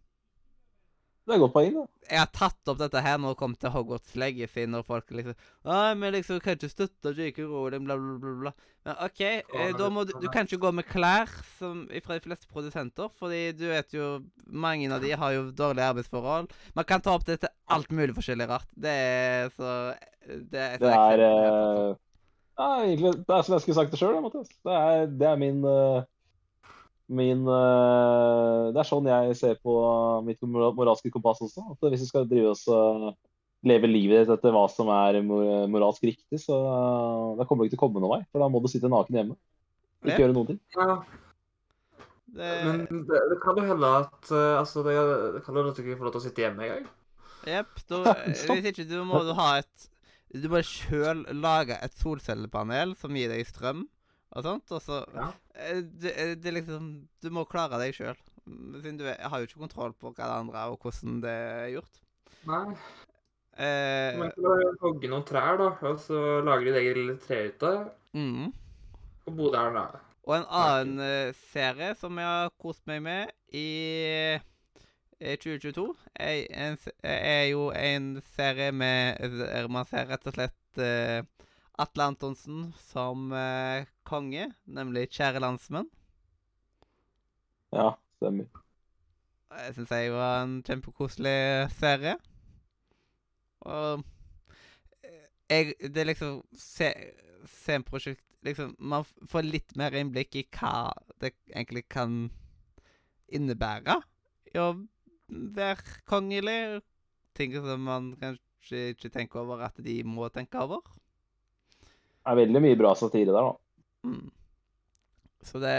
Det 1.24 1.32
er 1.32 1.40
godt 1.40 1.54
poeng, 1.54 1.72
da. 1.72 1.82
Jeg 2.04 2.20
har 2.20 2.30
tatt 2.36 2.68
opp 2.68 2.80
dette 2.82 3.00
her 3.00 3.16
når 3.16 3.32
det 3.32 3.40
kommer 3.40 3.60
til 3.60 3.72
Hogwarts 3.72 4.12
Legacy, 4.20 4.66
når 4.68 4.84
folk 4.84 5.08
liksom 5.16 5.32
Nei, 5.64 5.94
men 5.96 6.12
liksom 6.12 6.40
kan 6.44 6.58
ikke 6.58 6.68
støtte 6.68 7.14
J.K. 7.16 7.46
Rowling, 7.48 7.86
bla, 7.86 7.96
bla, 7.96 8.18
bla, 8.20 8.34
bla. 8.42 8.52
Men 8.84 8.98
OK, 9.06 9.22
eh, 9.24 9.72
da 9.78 9.88
må 9.88 10.04
du 10.04 10.12
Du 10.20 10.28
kan 10.28 10.44
ikke 10.44 10.60
gå 10.66 10.74
med 10.76 10.84
klær 10.84 11.32
som 11.56 11.86
fra 12.04 12.18
de 12.18 12.26
fleste 12.26 12.50
produsenter, 12.52 13.08
fordi 13.16 13.40
du 13.56 13.64
vet 13.70 13.96
jo 13.96 14.10
Mange 14.44 14.92
av 14.92 15.00
de 15.00 15.14
har 15.16 15.32
jo 15.32 15.46
dårlige 15.56 15.88
arbeidsforhold. 15.94 16.52
Man 16.76 16.88
kan 16.88 17.00
ta 17.00 17.16
opp 17.16 17.24
det 17.24 17.40
til 17.46 17.54
alt 17.72 17.88
mulig 17.88 18.12
forskjellig 18.18 18.50
rart. 18.50 18.68
Det 18.76 18.92
er 18.92 19.48
så 19.56 19.70
Det 20.28 20.60
er, 20.60 20.76
så 20.76 20.84
Det 20.84 20.92
er 20.92 21.24
eh, 21.30 21.94
ja, 22.54 22.66
egentlig, 22.84 23.16
det 23.24 23.34
er 23.34 23.46
som 23.46 23.56
jeg 23.56 23.64
skulle 23.64 23.80
sagt 23.80 23.94
det 23.96 23.98
sjøl, 23.98 24.20
Mathias. 24.22 24.52
Det 24.62 24.74
er, 24.78 25.06
det 25.08 25.26
er 25.26 25.40
min 25.40 25.64
eh, 25.66 26.04
Min 27.12 27.42
eh, 27.44 28.72
Det 28.72 28.80
er 28.80 28.88
sånn 28.88 29.08
jeg 29.10 29.36
ser 29.36 29.58
på 29.60 29.74
mitt 30.24 30.40
moralske 30.48 31.10
kompass 31.12 31.42
også. 31.44 31.64
At 31.74 31.88
hvis 31.92 32.06
du 32.06 32.08
skal 32.08 32.28
drive 32.30 32.54
oss 32.54 32.64
leve 33.64 33.88
livet 33.88 34.24
ditt 34.26 34.32
etter 34.36 34.52
hva 34.52 34.66
som 34.68 34.90
er 34.92 35.20
moralsk 35.24 36.04
riktig, 36.04 36.40
så 36.42 36.56
eh, 36.56 37.28
da 37.40 37.46
kommer 37.48 37.64
du 37.64 37.70
ikke 37.70 37.76
til 37.76 37.82
å 37.82 37.84
komme 37.86 38.02
noen 38.04 38.18
vei. 38.18 38.24
For 38.32 38.44
da 38.44 38.48
må 38.52 38.60
du 38.64 38.68
sitte 38.72 38.90
naken 38.92 39.20
hjemme. 39.20 39.36
Ikke 40.04 40.18
Ja. 40.18 40.18
gjøre 40.24 40.36
noen 40.36 40.50
ting. 40.52 40.60
Ja, 40.76 40.98
Det, 42.34 42.50
men 42.66 42.80
det, 43.06 43.18
det 43.30 43.36
kan 43.44 43.56
jo 43.60 43.62
hende 43.68 43.88
at 44.02 44.30
eh, 44.34 44.58
altså, 44.58 44.82
det, 44.82 44.94
det 45.36 45.42
kan 45.46 45.54
jo 45.54 45.60
hende 45.62 45.70
at 45.72 45.76
du 45.78 45.82
ikke 45.84 45.98
får 46.00 46.08
lov 46.08 46.14
til 46.16 46.20
å 46.20 46.24
sitte 46.24 46.42
hjemme 46.42 46.64
engang. 46.66 46.86
Jepp. 47.46 47.74
Hvis 48.50 48.68
ikke, 48.72 48.88
du 48.90 48.96
må 49.06 49.20
du 49.24 49.34
ha 49.38 49.58
et 49.60 49.90
Du 50.34 50.48
må 50.50 50.60
sjøl 50.66 51.20
lage 51.38 51.76
et 51.84 51.94
solcellepanel 52.00 52.96
som 52.98 53.14
gir 53.14 53.30
deg 53.30 53.44
strøm 53.46 53.84
og 54.34 54.46
sånt, 54.46 54.70
og 54.74 54.82
så 54.82 55.00
Ja. 55.14 55.32
Eh, 55.54 55.82
det, 55.82 56.12
eh, 56.18 56.34
det 56.34 56.52
liksom 56.54 57.08
Du 57.22 57.30
må 57.30 57.44
klare 57.44 57.78
deg 57.78 57.94
sjøl. 57.94 58.16
Siden 58.44 58.98
du 58.98 59.06
har 59.06 59.38
jo 59.38 59.46
ikke 59.46 59.62
kontroll 59.62 59.92
på 59.92 60.10
hva 60.12 60.26
det 60.26 60.38
andre 60.42 60.58
er, 60.58 60.70
og 60.70 60.78
hvordan 60.82 61.20
det 61.22 61.30
er 61.30 61.68
gjort. 61.78 62.00
Nei. 62.44 62.76
Eh, 63.56 64.18
Man 64.18 64.32
kan 64.34 64.78
hogge 64.82 65.08
noen 65.08 65.24
trær, 65.24 65.56
da, 65.56 65.70
og 65.86 66.00
så 66.02 66.40
lager 66.44 66.66
de 66.66 66.72
et 66.72 66.80
eget 66.82 66.98
lille 66.98 67.14
trehytte 67.22 67.70
mm. 68.12 68.50
og 69.26 69.36
bo 69.36 69.50
der. 69.54 69.70
da. 69.72 69.84
Og 70.26 70.34
en 70.36 70.48
annen 70.48 70.96
Nei. 70.98 71.32
serie 71.52 71.94
som 72.00 72.18
jeg 72.18 72.26
har 72.26 72.50
kost 72.60 72.82
meg 72.90 73.02
med 73.04 73.30
i, 73.54 74.40
i 75.20 75.36
2022, 75.36 75.86
er, 76.16 76.46
en, 76.50 76.78
er 77.04 77.46
jo 77.52 77.68
en 77.70 78.22
serie 78.34 78.72
med 78.72 79.68
Man 79.70 79.86
ser 79.86 80.10
rett 80.10 80.26
og 80.26 80.36
slett 80.36 80.82
eh, 80.82 81.22
Atle 81.78 82.06
Antonsen 82.06 82.68
som 82.78 83.32
eh, 83.34 83.86
konge, 84.06 84.52
nemlig 84.66 85.08
'Kjære 85.10 85.42
landsmenn'. 85.42 85.90
Ja, 87.74 87.94
stemmer. 88.16 88.46
Jeg 89.54 89.74
syns 89.74 89.90
jeg 89.90 90.12
var 90.14 90.42
en 90.42 90.54
kjempekoselig 90.62 91.70
serie. 91.74 92.14
Og 93.60 94.04
eh, 95.02 95.26
jeg 95.50 95.74
Det 95.80 96.02
er 96.02 96.10
liksom 96.12 96.42
se, 96.54 96.92
Sem-prosjekt 97.44 98.24
liksom, 98.42 98.76
Man 98.78 99.04
får 99.04 99.44
litt 99.44 99.76
mer 99.76 99.94
innblikk 99.98 100.36
i 100.36 100.46
hva 100.54 100.92
det 101.20 101.34
egentlig 101.50 101.88
kan 101.88 102.30
innebære 103.28 103.98
i 104.54 104.58
å 104.60 104.68
være 105.28 106.02
kongelig. 106.06 106.82
Ting 107.34 107.54
som 107.56 107.80
man 107.82 108.12
kanskje 108.20 108.92
ikke 108.94 109.10
tenker 109.10 109.42
over 109.42 109.64
at 109.66 109.80
de 109.82 109.96
må 110.06 110.28
tenke 110.30 110.60
over. 110.60 110.84
Det 112.24 112.32
er 112.32 112.38
veldig 112.40 112.60
mye 112.64 112.76
bra 112.80 112.94
satire 112.96 113.32
der, 113.34 113.50
da. 113.50 114.08
Mm. 114.08 114.30
Så 115.44 115.60
det 115.60 115.74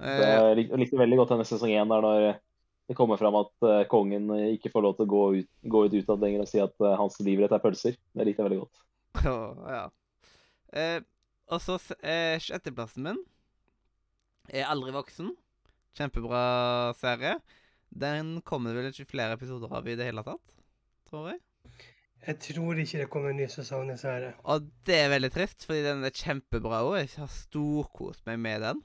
eh, 0.00 0.20
Jeg 0.20 0.56
lik- 0.58 0.74
likte 0.82 1.00
veldig 1.00 1.18
godt 1.22 1.32
denne 1.32 1.46
sesong 1.48 1.72
én, 1.72 1.88
der 1.88 2.04
når 2.04 2.26
det 2.84 2.96
kommer 2.98 3.16
fram 3.16 3.38
at 3.40 3.52
uh, 3.64 3.86
kongen 3.88 4.28
ikke 4.52 4.68
får 4.68 4.82
lov 4.84 4.96
til 4.98 5.06
å 5.06 5.12
gå 5.14 5.22
ut, 5.38 5.48
gå 5.72 5.84
ut 5.86 5.94
utad 5.96 6.20
lenger 6.20 6.42
og 6.44 6.50
si 6.50 6.60
at 6.60 6.74
uh, 6.84 6.90
hans 7.00 7.16
livrett 7.24 7.54
er 7.56 7.62
pølser. 7.62 7.96
Det 8.12 8.26
likte 8.28 8.42
jeg 8.44 8.50
veldig 8.50 8.64
godt. 8.66 8.82
Ja. 9.72 9.86
Eh, 10.74 11.00
og 11.54 11.60
så 11.62 11.78
eh, 12.02 12.36
sjetteplassen 12.42 13.04
min 13.06 13.20
er 14.52 14.66
Aldri 14.68 14.92
voksen. 14.92 15.30
Kjempebra 15.96 16.92
serie. 16.98 17.38
Den 17.94 18.40
kommer 18.44 18.74
vel 18.76 18.90
ikke 18.90 19.06
flere 19.08 19.36
episoder 19.38 19.70
av 19.72 19.86
i 19.88 19.94
det 19.96 20.08
hele 20.08 20.24
tatt, 20.26 20.54
tror 21.08 21.30
jeg. 21.30 21.40
Jeg 22.24 22.38
tror 22.40 22.78
ikke 22.80 23.00
det 23.02 23.08
kommer 23.12 23.34
en 23.34 23.36
ny 23.42 23.46
sesong, 23.52 23.90
dessverre. 23.90 24.32
Og 24.48 24.64
det 24.88 24.96
er 24.96 25.10
veldig 25.12 25.30
trist, 25.34 25.66
fordi 25.68 25.82
den 25.84 26.06
er 26.06 26.14
kjempebra 26.14 26.80
òg. 26.86 26.96
Jeg 27.02 27.10
har 27.18 27.32
storkost 27.32 28.24
meg 28.28 28.38
med 28.40 28.64
den. 28.64 28.80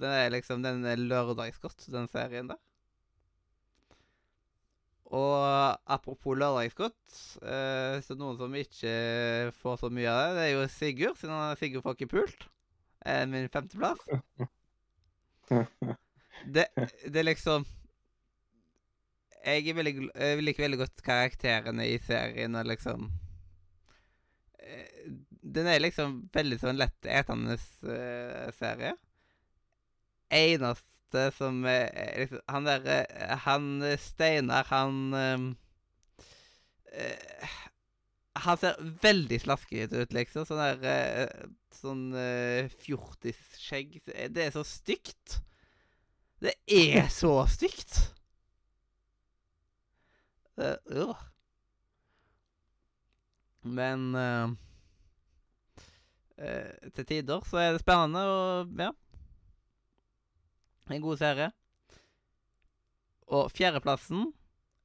Det 0.00 0.10
er 0.10 0.32
liksom 0.34 0.62
Den 0.62 0.84
er 0.86 0.98
lørdagsgodt, 0.98 1.86
den 1.90 2.08
serien 2.10 2.50
der. 2.50 2.58
Og 5.10 5.78
apropos 5.90 6.38
lørdagsgodt, 6.38 6.98
eh, 7.42 7.98
så 8.06 8.14
noen 8.18 8.38
som 8.38 8.54
ikke 8.54 8.92
får 9.58 9.80
så 9.82 9.90
mye 9.90 10.10
av 10.10 10.20
det, 10.20 10.36
det 10.36 10.44
er 10.44 10.52
jo 10.54 10.68
Sigurd, 10.70 11.18
siden 11.18 11.56
Sigurd 11.58 11.86
får 11.86 11.98
ikke 11.98 12.12
pult. 12.14 12.46
Eh, 13.06 13.26
min 13.30 13.50
femteplass. 13.50 14.06
Det, 16.40 16.62
det 17.04 17.18
er 17.20 17.24
liksom 17.26 17.66
Jeg 19.40 19.72
veldig 19.76 19.94
jeg 20.10 20.42
liker 20.44 20.66
veldig 20.66 20.80
godt 20.82 21.02
karakterene 21.04 21.86
i 21.88 21.96
serien 22.04 22.58
og 22.58 22.68
liksom 22.68 23.06
eh, 24.60 25.08
Den 25.40 25.70
er 25.70 25.80
liksom 25.80 26.18
veldig 26.34 26.58
sånn 26.60 26.80
lett 26.80 27.08
etende 27.08 27.56
eh, 27.56 28.50
serie. 28.58 28.92
Eneste 30.30 31.30
som 31.34 31.64
er 31.66 31.88
liksom 32.20 32.44
Han 32.52 32.68
der 32.68 32.86
eh, 32.98 33.34
Han 33.46 33.70
Steinar, 33.98 34.68
han 34.70 35.56
Han 38.44 38.60
ser 38.60 38.78
veldig 39.02 39.40
slaskete 39.40 40.04
ut, 40.04 40.14
liksom. 40.14 40.44
Sånn 40.48 40.60
der 40.82 41.32
Sånn 41.80 42.08
uh, 42.12 42.66
fjortisskjegg. 42.82 44.00
Det 44.34 44.42
er 44.42 44.50
så 44.52 44.64
stygt. 44.66 45.38
Det 46.42 46.56
er 46.66 47.06
så 47.14 47.30
stygt! 47.48 48.00
Eh, 50.60 50.76
øh. 50.86 51.14
Men 53.62 54.14
eh, 54.14 54.48
eh, 56.38 56.90
til 56.94 57.06
tider 57.06 57.40
så 57.48 57.56
er 57.56 57.72
det 57.72 57.80
spennende 57.80 58.24
og 58.28 58.74
ja. 58.78 58.90
En 60.90 61.02
god 61.02 61.16
serie. 61.16 61.50
Og 63.30 63.50
fjerdeplassen 63.50 64.32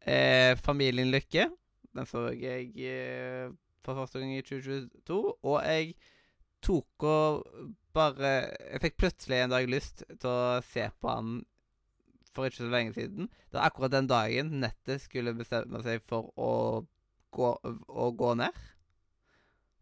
er 0.02 0.56
Familien 0.56 1.12
Lykke. 1.12 1.50
Den 1.95 2.06
så 2.06 2.28
jeg 2.30 2.70
for 3.82 3.95
første 3.95 4.20
gang 4.20 4.36
i 4.38 4.42
2022. 4.42 5.44
Og 5.44 5.64
jeg 5.66 5.95
tok 6.62 7.04
og 7.04 7.48
bare 7.94 8.34
Jeg 8.72 8.82
fikk 8.82 8.98
plutselig 8.98 9.40
en 9.40 9.56
dag 9.56 9.68
lyst 9.68 10.04
til 10.20 10.30
å 10.30 10.62
se 10.62 10.90
på 11.02 11.10
han 11.10 11.40
for 12.35 12.47
ikke 12.47 12.64
så 12.64 12.69
lenge 12.72 12.95
siden. 12.95 13.30
Det 13.49 13.57
var 13.57 13.69
akkurat 13.69 13.93
den 13.93 14.09
dagen 14.11 14.53
nettet 14.61 15.03
skulle 15.05 15.35
bestemme 15.38 15.81
seg 15.85 16.03
for 16.09 16.31
å 16.35 16.53
gå, 17.35 17.51
å 17.88 18.09
gå 18.15 18.33
ned. 18.39 18.64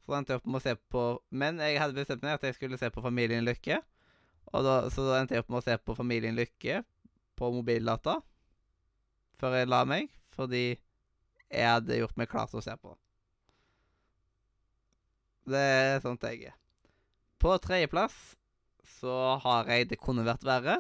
Så 0.04 0.16
endte 0.18 0.36
jeg 0.36 0.42
opp 0.42 0.50
med 0.52 0.60
å 0.60 0.64
se 0.66 0.74
på 0.92 1.02
Men 1.32 1.62
jeg 1.64 1.80
hadde 1.80 1.96
bestemt 1.96 2.26
meg 2.26 2.36
at 2.36 2.44
jeg 2.44 2.58
skulle 2.58 2.80
se 2.80 2.90
på 2.92 3.04
Familien 3.04 3.46
Lykke. 3.48 3.80
Og 4.54 4.66
da, 4.66 4.76
så 4.92 5.06
da 5.08 5.22
endte 5.22 5.38
jeg 5.38 5.46
opp 5.46 5.54
med 5.54 5.62
å 5.62 5.66
se 5.66 5.78
på 5.80 5.96
Familien 5.98 6.38
Lykke 6.38 6.82
på 7.40 7.50
mobildata 7.56 8.20
før 9.42 9.58
jeg 9.58 9.68
la 9.68 9.82
meg, 9.90 10.12
fordi 10.32 10.76
jeg 11.52 11.66
hadde 11.68 11.98
gjort 11.98 12.20
meg 12.20 12.30
klar 12.32 12.48
til 12.48 12.62
å 12.62 12.64
se 12.64 12.76
på. 12.80 12.94
Det 15.50 15.60
er 15.60 15.98
sånn 16.04 16.20
jeg 16.24 16.54
er. 16.54 16.56
På 17.42 17.58
tredjeplass 17.60 18.16
så 19.02 19.36
har 19.44 19.68
jeg 19.72 19.90
Det 19.92 20.00
kunne 20.00 20.24
vært 20.24 20.46
verre. 20.48 20.78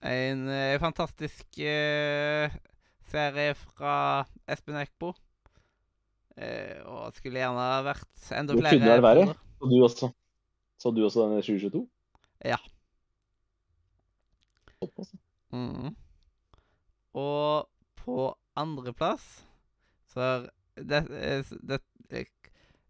En 0.00 0.44
eh, 0.48 0.78
fantastisk 0.78 1.58
eh, 1.58 2.52
serie 3.10 3.54
fra 3.58 4.24
Espen 4.46 4.78
Eckbo. 4.78 5.12
Eh, 6.38 6.78
og 6.86 7.16
skulle 7.18 7.40
gjerne 7.40 7.68
vært 7.88 8.28
enda 8.36 8.54
Det 8.54 8.62
flere 8.62 8.78
kunne 8.78 8.92
vært 8.94 9.06
verre. 9.08 9.38
Så 9.58 9.70
du 9.70 9.78
også, 9.82 10.10
så 10.78 10.92
du 10.94 11.00
også 11.02 11.24
den 11.26 11.40
i 11.40 11.42
2022? 11.42 11.82
Ja. 12.46 12.60
Såpass. 14.78 15.10
Mm. 15.50 15.96
Og 17.18 17.66
på 17.98 18.28
andreplass 18.58 19.26
så 20.12 20.48
det, 20.76 21.02
det, 21.62 21.80
det 22.10 22.26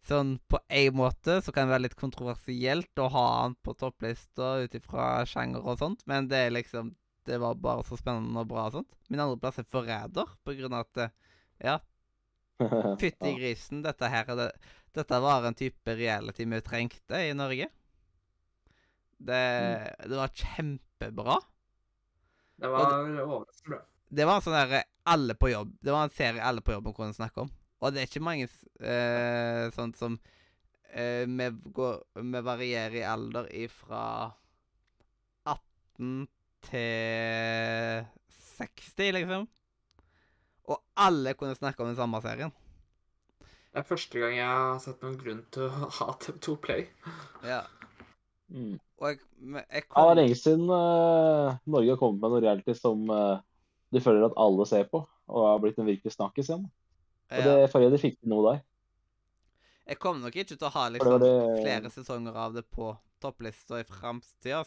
Sånn 0.06 0.36
på 0.48 0.60
en 0.72 0.96
måte 0.96 1.40
så 1.44 1.52
kan 1.52 1.66
det 1.66 1.74
være 1.74 1.84
litt 1.88 1.98
kontroversielt 1.98 3.00
å 3.02 3.08
ha 3.12 3.26
han 3.42 3.56
på 3.64 3.74
topplista 3.76 4.54
ut 4.62 4.76
ifra 4.78 5.26
sjanger 5.28 5.64
og 5.64 5.80
sånt, 5.82 6.04
men 6.06 6.30
det 6.30 6.46
er 6.46 6.56
liksom 6.56 6.94
Det 7.28 7.36
var 7.36 7.58
bare 7.60 7.82
så 7.84 7.96
spennende 8.00 8.40
og 8.40 8.48
bra 8.48 8.62
og 8.70 8.78
sånt. 8.78 8.94
Min 9.12 9.20
andreplass 9.20 9.58
er 9.60 9.66
Forræder, 9.68 10.30
på 10.44 10.54
grunn 10.56 10.72
av 10.72 10.86
at 10.86 11.02
eh, 11.02 11.10
Ja, 11.66 11.74
fytti 13.02 13.34
grisen, 13.36 13.82
dette 13.84 14.08
her 14.08 14.30
er 14.32 14.38
det 14.38 14.48
Dette 14.96 15.18
var 15.20 15.44
en 15.44 15.54
type 15.58 15.94
reality 15.94 16.46
vi 16.48 16.62
trengte 16.64 17.20
i 17.20 17.34
Norge. 17.36 17.68
Det, 19.18 19.42
det 20.08 20.16
var 20.16 20.32
kjempebra. 20.32 21.36
Det 22.56 22.70
var 22.72 22.94
overraskende 22.96 23.76
bra. 23.76 23.84
Det 24.08 24.24
var 24.24 24.38
en 24.38 24.46
sånn 24.46 24.56
derre 24.56 24.82
alle 25.08 25.34
på 25.36 25.50
jobb 25.52 25.74
Det 25.84 25.92
var 25.92 26.06
en 26.06 26.14
serie 26.14 26.44
alle 26.44 26.62
på 26.64 26.72
jobben 26.72 26.94
kunne 26.96 27.16
snakke 27.16 27.44
om. 27.44 27.50
Og 27.78 27.94
det 27.94 28.02
er 28.02 28.10
ikke 28.10 28.24
mange 28.26 28.48
eh, 28.82 29.68
sånt 29.74 29.98
som 30.00 30.16
eh, 30.90 31.24
vi, 31.26 31.48
går, 31.74 32.00
vi 32.18 32.42
varierer 32.42 32.96
i 32.98 33.06
alder 33.06 33.50
ifra 33.54 34.02
18 35.46 36.26
til 36.68 38.08
60, 38.58 39.12
liksom. 39.20 39.46
Og 40.68 40.80
alle 40.98 41.36
kunne 41.38 41.56
snakke 41.56 41.82
om 41.82 41.92
den 41.92 41.98
samme 41.98 42.20
serien. 42.24 42.52
Det 43.68 43.82
er 43.82 43.86
første 43.86 44.20
gang 44.20 44.34
jeg 44.34 44.48
har 44.48 44.78
sett 44.82 45.02
noen 45.04 45.18
grunn 45.20 45.42
til 45.54 45.68
å 45.68 45.88
ha 46.00 46.12
TV2 46.18 46.54
Play. 46.64 46.86
Ja. 47.46 47.62
Mm. 48.48 48.78
Og 48.98 49.10
jeg, 49.12 49.20
jeg 49.60 49.84
kom... 49.86 49.94
Ja, 49.94 50.02
det 50.02 50.10
er 50.10 50.18
lenge 50.22 50.38
siden 50.40 50.64
uh, 50.72 51.58
Norge 51.68 51.92
har 51.92 52.00
kommet 52.00 52.24
med 52.24 52.32
noe 52.32 52.42
reality 52.42 52.74
som 52.74 53.04
uh, 53.12 53.38
de 53.94 54.02
føler 54.02 54.26
at 54.26 54.36
alle 54.40 54.66
ser 54.68 54.88
på, 54.90 55.04
og 55.28 55.46
har 55.46 55.60
blitt 55.62 55.78
en 55.78 55.88
virkelig 55.88 56.16
snakkis 56.16 56.50
igjen. 56.50 56.66
Og 57.28 57.44
ja, 57.44 57.54
det 57.60 57.70
forrige 57.72 57.92
de 57.92 58.00
fikk 58.00 58.18
til 58.18 58.32
noe 58.32 58.44
der. 58.46 58.60
jeg 59.88 59.98
kommer 60.00 60.28
nok 60.28 60.36
ikke 60.36 60.56
til 60.56 60.68
å 60.68 60.72
ha 60.74 60.84
liksom, 60.92 61.18
det 61.20 61.30
det 61.32 61.62
flere 61.62 61.92
sesonger 61.92 62.36
av 62.36 62.54
det 62.56 62.64
på 62.72 62.92
topplista 63.20 63.80
i 63.80 63.86
framtida. 63.88 64.62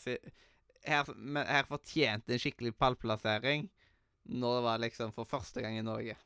Her, 0.86 1.14
men 1.16 1.46
her 1.46 1.70
fortjente 1.70 2.34
en 2.34 2.42
skikkelig 2.42 2.74
pallplassering 2.78 3.70
når 4.32 4.58
det 4.58 4.66
var 4.66 4.84
liksom 4.84 5.14
for 5.16 5.30
første 5.30 5.64
gang 5.64 5.78
i 5.78 5.86
Norge. 5.86 6.18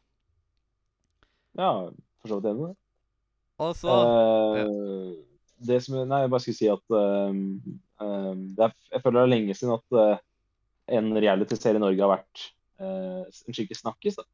Ja, 1.56 1.72
for 2.20 2.32
så 2.32 2.40
vidt 2.40 2.52
enig 2.52 2.66
i 2.66 2.72
det. 2.72 2.78
Og 3.64 3.76
så 3.80 3.96
Eh, 4.60 5.12
det 5.66 5.80
som, 5.84 5.96
nei, 6.04 6.22
jeg 6.26 6.32
bare 6.34 6.44
skulle 6.44 6.58
si 6.58 6.68
at 6.68 6.96
ehm, 7.00 7.44
det 8.58 8.66
er, 8.66 8.74
Jeg 8.92 9.02
føler 9.04 9.22
det 9.22 9.24
er 9.24 9.32
lenge 9.32 9.56
siden 9.56 9.78
at 9.78 9.96
uh, 9.96 10.18
en 10.98 11.14
reality-serie 11.16 11.80
i 11.80 11.84
Norge 11.84 12.04
har 12.04 12.12
vært 12.12 12.42
uh, 12.84 13.24
en 13.24 13.56
skikkelig 13.56 13.80
snakkis. 13.80 14.20
da. 14.20 14.26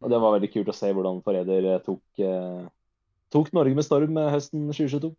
Og 0.00 0.12
det 0.12 0.20
var 0.20 0.36
veldig 0.36 0.50
kult 0.52 0.70
å 0.72 0.76
se 0.76 0.92
hvordan 0.96 1.20
Forræder 1.24 1.66
eh, 1.74 1.82
tok, 1.84 2.02
eh, 2.24 2.68
tok 3.32 3.50
Norge 3.56 3.76
med 3.76 3.84
storm 3.84 4.16
eh, 4.16 4.30
høsten 4.32 4.68
2022. 4.70 5.12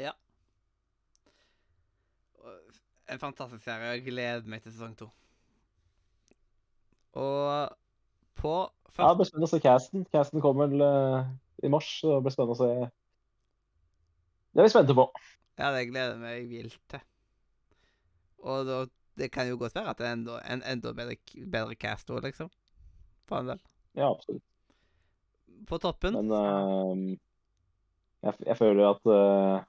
Ja. 0.00 0.12
En 3.10 3.18
fantastisk 3.18 3.64
serie. 3.64 3.96
Jeg 3.96 4.04
gleder 4.06 4.46
meg 4.46 4.62
til 4.62 4.74
sesong 4.74 4.92
to. 4.98 5.08
Og 7.18 7.72
på 8.38 8.52
Ja, 8.60 8.68
det 8.76 8.94
første 8.94 9.16
blir 9.16 9.28
spennende 9.28 9.48
å 9.48 9.50
se 9.54 9.62
casten. 9.64 10.06
Casten 10.12 10.44
kommer 10.44 10.70
vel 10.70 10.84
eh, 10.84 11.30
i 11.66 11.72
mars, 11.72 11.88
så 12.02 12.16
det 12.18 12.26
blir 12.26 12.36
spennende 12.36 12.56
å 12.56 12.60
se. 12.60 12.90
Det 14.50 14.62
er 14.62 14.68
vi 14.68 14.72
spente 14.72 14.96
på. 14.98 15.08
Ja, 15.58 15.72
det 15.74 15.88
gleder 15.90 16.14
jeg 16.14 16.22
meg 16.22 16.52
vilt 16.52 16.80
til. 16.92 17.02
Og 18.40 18.68
da, 18.68 18.78
det 19.20 19.30
kan 19.34 19.48
jo 19.48 19.58
godt 19.60 19.76
være 19.76 19.92
at 19.92 20.00
det 20.00 20.06
er 20.08 20.16
enda, 20.16 20.38
en 20.48 20.62
enda 20.66 20.92
bedre, 20.96 21.16
bedre 21.52 21.76
cast 21.78 22.10
òg, 22.10 22.22
liksom. 22.26 22.50
For 23.28 23.42
en 23.42 23.52
del. 23.52 23.60
Ja, 23.98 24.10
absolutt. 24.10 24.44
På 25.68 25.78
toppen 25.78 26.16
Men 26.16 26.32
uh, 26.32 27.16
jeg, 28.24 28.34
jeg 28.46 28.56
føler 28.56 28.88
at 28.88 29.10
uh, 29.10 29.60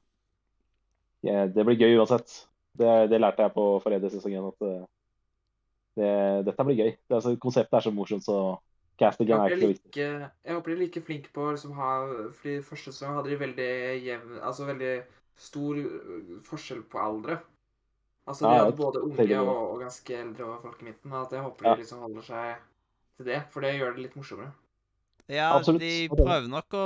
ja, 1.28 1.46
det 1.52 1.66
blir 1.68 1.78
gøy 1.78 2.00
uansett. 2.00 2.34
Det, 2.78 2.90
det 3.12 3.20
lærte 3.20 3.46
jeg 3.46 3.54
på 3.54 3.66
forrige 3.84 4.10
sesong 4.14 4.34
igjen, 4.34 4.50
at 4.50 4.66
uh, 4.66 4.84
det, 6.00 6.12
dette 6.48 6.66
blir 6.66 6.80
gøy. 6.80 6.92
Det, 6.96 7.16
altså, 7.20 7.36
konseptet 7.42 7.78
er 7.78 7.86
så 7.86 7.94
morsomt, 7.94 8.26
så 8.26 8.38
castingen 9.02 9.38
casting 9.38 9.52
er 9.52 9.56
ikke 9.56 9.62
så 9.62 9.72
viktig. 9.74 9.92
like, 9.92 10.30
jeg 10.46 10.56
håper 10.56 10.72
de 10.72 10.78
er 10.78 10.84
like 10.86 11.04
flinke 11.06 11.34
på 11.36 11.46
å 11.46 11.56
liksom 11.56 11.76
ha 11.78 11.92
fordi 12.38 12.60
første 12.66 12.94
sesong 12.94 13.18
hadde 13.18 13.34
de 13.34 13.40
veldig 13.42 13.72
jevn 14.06 14.40
Altså 14.42 14.68
veldig 14.70 14.92
stor 15.42 15.80
forskjell 16.48 16.84
på 16.90 17.02
aldre. 17.02 17.40
Altså 18.30 18.46
de 18.46 18.58
hadde 18.60 18.78
både 18.78 19.02
unge 19.02 19.40
og, 19.42 19.62
og 19.74 19.80
ganske 19.82 20.18
eldre 20.18 20.46
og 20.46 20.62
folk 20.62 20.82
i 20.84 20.90
midten. 20.92 21.14
At 21.18 21.34
jeg 21.34 21.46
håper 21.46 21.68
de 21.68 21.82
liksom 21.82 22.04
holder 22.06 22.28
seg 22.28 22.68
til 23.18 23.32
det, 23.32 23.40
for 23.54 23.66
det 23.66 23.74
gjør 23.78 23.96
det 23.96 24.06
litt 24.06 24.20
morsommere. 24.20 24.54
Ja, 25.32 25.52
Absolutt. 25.56 25.82
de 25.82 26.10
prøver 26.12 26.48
nok 26.52 26.76
å 26.76 26.86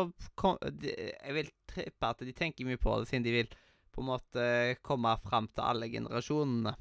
Jeg 0.85 1.33
vil 1.33 1.47
trippe 1.71 2.09
at 2.09 2.23
de 2.23 2.33
tenker 2.35 2.67
mye 2.67 2.79
på 2.81 2.93
det, 2.99 3.09
siden 3.09 3.25
de 3.25 3.33
vil 3.33 3.53
på 3.95 4.03
en 4.03 4.09
måte 4.11 4.47
komme 4.85 5.13
fram 5.23 5.47
til 5.47 5.63
alle 5.65 5.89
generasjonene. 5.89 6.75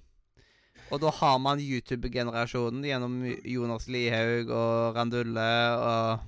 Og 0.93 1.01
da 1.01 1.11
har 1.15 1.39
man 1.41 1.63
YouTube-generasjonen 1.63 2.85
gjennom 2.85 3.21
Jonas 3.47 3.87
Lihaug 3.89 4.51
og 4.53 4.97
Randulle 4.99 5.51
og 5.79 6.25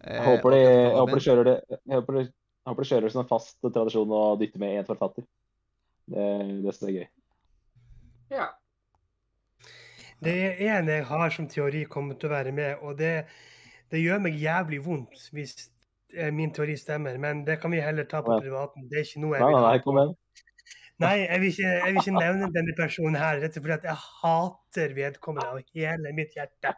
eh, 0.00 0.14
Jeg 0.14 0.26
håper 0.28 0.54
de, 0.54 0.60
jeg 0.62 0.94
håper 1.00 1.18
de 1.18 1.24
kjører 1.26 1.48
det 1.50 1.56
jeg 1.74 1.96
håper 1.98 2.18
de, 2.18 2.22
jeg 2.24 2.70
håper 2.70 2.86
de 2.86 2.90
kjører 2.90 3.06
det 3.06 3.12
som 3.12 3.24
en 3.24 3.32
fast 3.32 3.58
tradisjon 3.66 4.14
å 4.14 4.22
dytte 4.40 4.62
med 4.62 4.78
én 4.78 4.88
forfatter. 4.88 5.26
Det, 6.10 6.24
det 6.64 6.74
syns 6.74 6.88
jeg 6.90 6.94
er 6.94 6.98
gøy. 7.00 7.08
Ja. 8.34 8.46
Det 10.24 10.34
er 10.64 10.78
en 10.78 10.88
jeg 10.88 11.04
har 11.08 11.30
som 11.34 11.46
teori 11.50 11.84
kommer 11.90 12.16
til 12.18 12.30
å 12.30 12.34
være 12.34 12.52
med, 12.56 12.80
og 12.82 12.96
det, 12.98 13.26
det 13.92 14.00
gjør 14.02 14.22
meg 14.24 14.36
jævlig 14.40 14.80
vondt 14.84 15.26
hvis 15.36 15.54
eh, 16.16 16.30
min 16.32 16.52
teori 16.54 16.76
stemmer, 16.80 17.18
men 17.20 17.42
det 17.44 17.58
kan 17.62 17.72
vi 17.74 17.82
heller 17.84 18.06
ta 18.08 18.22
på 18.24 18.32
Ja. 18.36 18.40
privaten. 18.40 18.86
Det 18.88 19.00
er 19.00 19.08
ikke 19.08 19.24
noe 19.24 19.36
jeg 19.38 19.48
vil 19.48 19.58
ha. 19.58 19.64
nei, 19.70 19.80
kom 19.84 19.98
igjen. 20.00 20.14
Nei, 21.02 21.16
jeg 21.24 21.40
vil 21.42 21.48
ikke, 21.50 21.70
jeg 21.74 21.90
vil 21.92 22.00
ikke 22.04 22.20
nevne 22.20 22.48
denne 22.54 22.74
personen 22.78 23.16
her, 23.18 23.40
rett 23.42 23.56
og 23.58 23.64
slett 23.66 23.88
jeg 23.88 23.98
hater 24.22 24.92
vedkommende 24.94 25.48
av 25.50 25.74
hele 25.74 26.12
mitt 26.14 26.36
hjerte. 26.38 26.70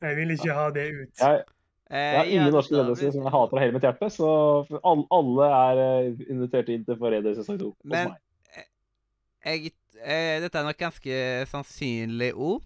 Jeg 0.00 0.16
vil 0.16 0.30
ikke 0.36 0.54
ha 0.54 0.70
det 0.70 0.86
ut. 0.92 1.12
Jeg, 1.20 1.44
Eh, 1.92 2.00
jeg 2.00 2.16
har 2.16 2.24
ingen 2.32 2.54
norske 2.54 2.72
ledelser 2.72 3.10
som 3.12 3.26
jeg 3.26 3.30
hater 3.34 3.58
av 3.58 3.60
hele 3.60 3.74
mitt 3.76 3.84
hjerte, 3.84 4.06
så 4.10 4.28
alle, 4.88 5.02
alle 5.12 5.48
er 5.52 5.80
eh, 5.82 6.22
invitert 6.32 6.70
inn 6.72 6.86
til 6.86 6.96
Forræder 6.96 7.34
sesong 7.36 7.58
to. 7.60 7.68
hos 7.76 7.90
meg. 7.92 8.14
Jeg, 9.44 9.72
eh, 10.00 10.40
Dette 10.42 10.58
er 10.60 10.66
nok 10.66 10.78
ganske 10.80 11.18
sannsynlig 11.50 12.32
ord, 12.34 12.62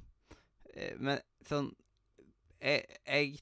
eh, 0.75 0.95
men 0.99 1.21
sånn 1.49 1.71
jeg, 2.63 2.83
jeg, 3.07 3.39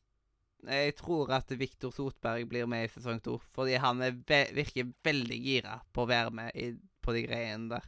jeg 0.66 0.94
tror 0.98 1.30
at 1.36 1.50
Viktor 1.56 1.92
Sotberg 1.94 2.48
blir 2.50 2.66
med 2.68 2.84
i 2.84 2.92
sesong 2.92 3.20
to, 3.24 3.38
fordi 3.56 3.78
han 3.80 4.02
er 4.04 4.16
ve 4.28 4.42
virker 4.56 4.90
veldig 5.06 5.38
gira 5.44 5.78
på 5.92 6.04
å 6.04 6.10
være 6.10 6.32
med 6.36 6.50
i, 6.58 6.72
på 7.04 7.14
de 7.16 7.22
greiene 7.24 7.70
der. 7.76 7.86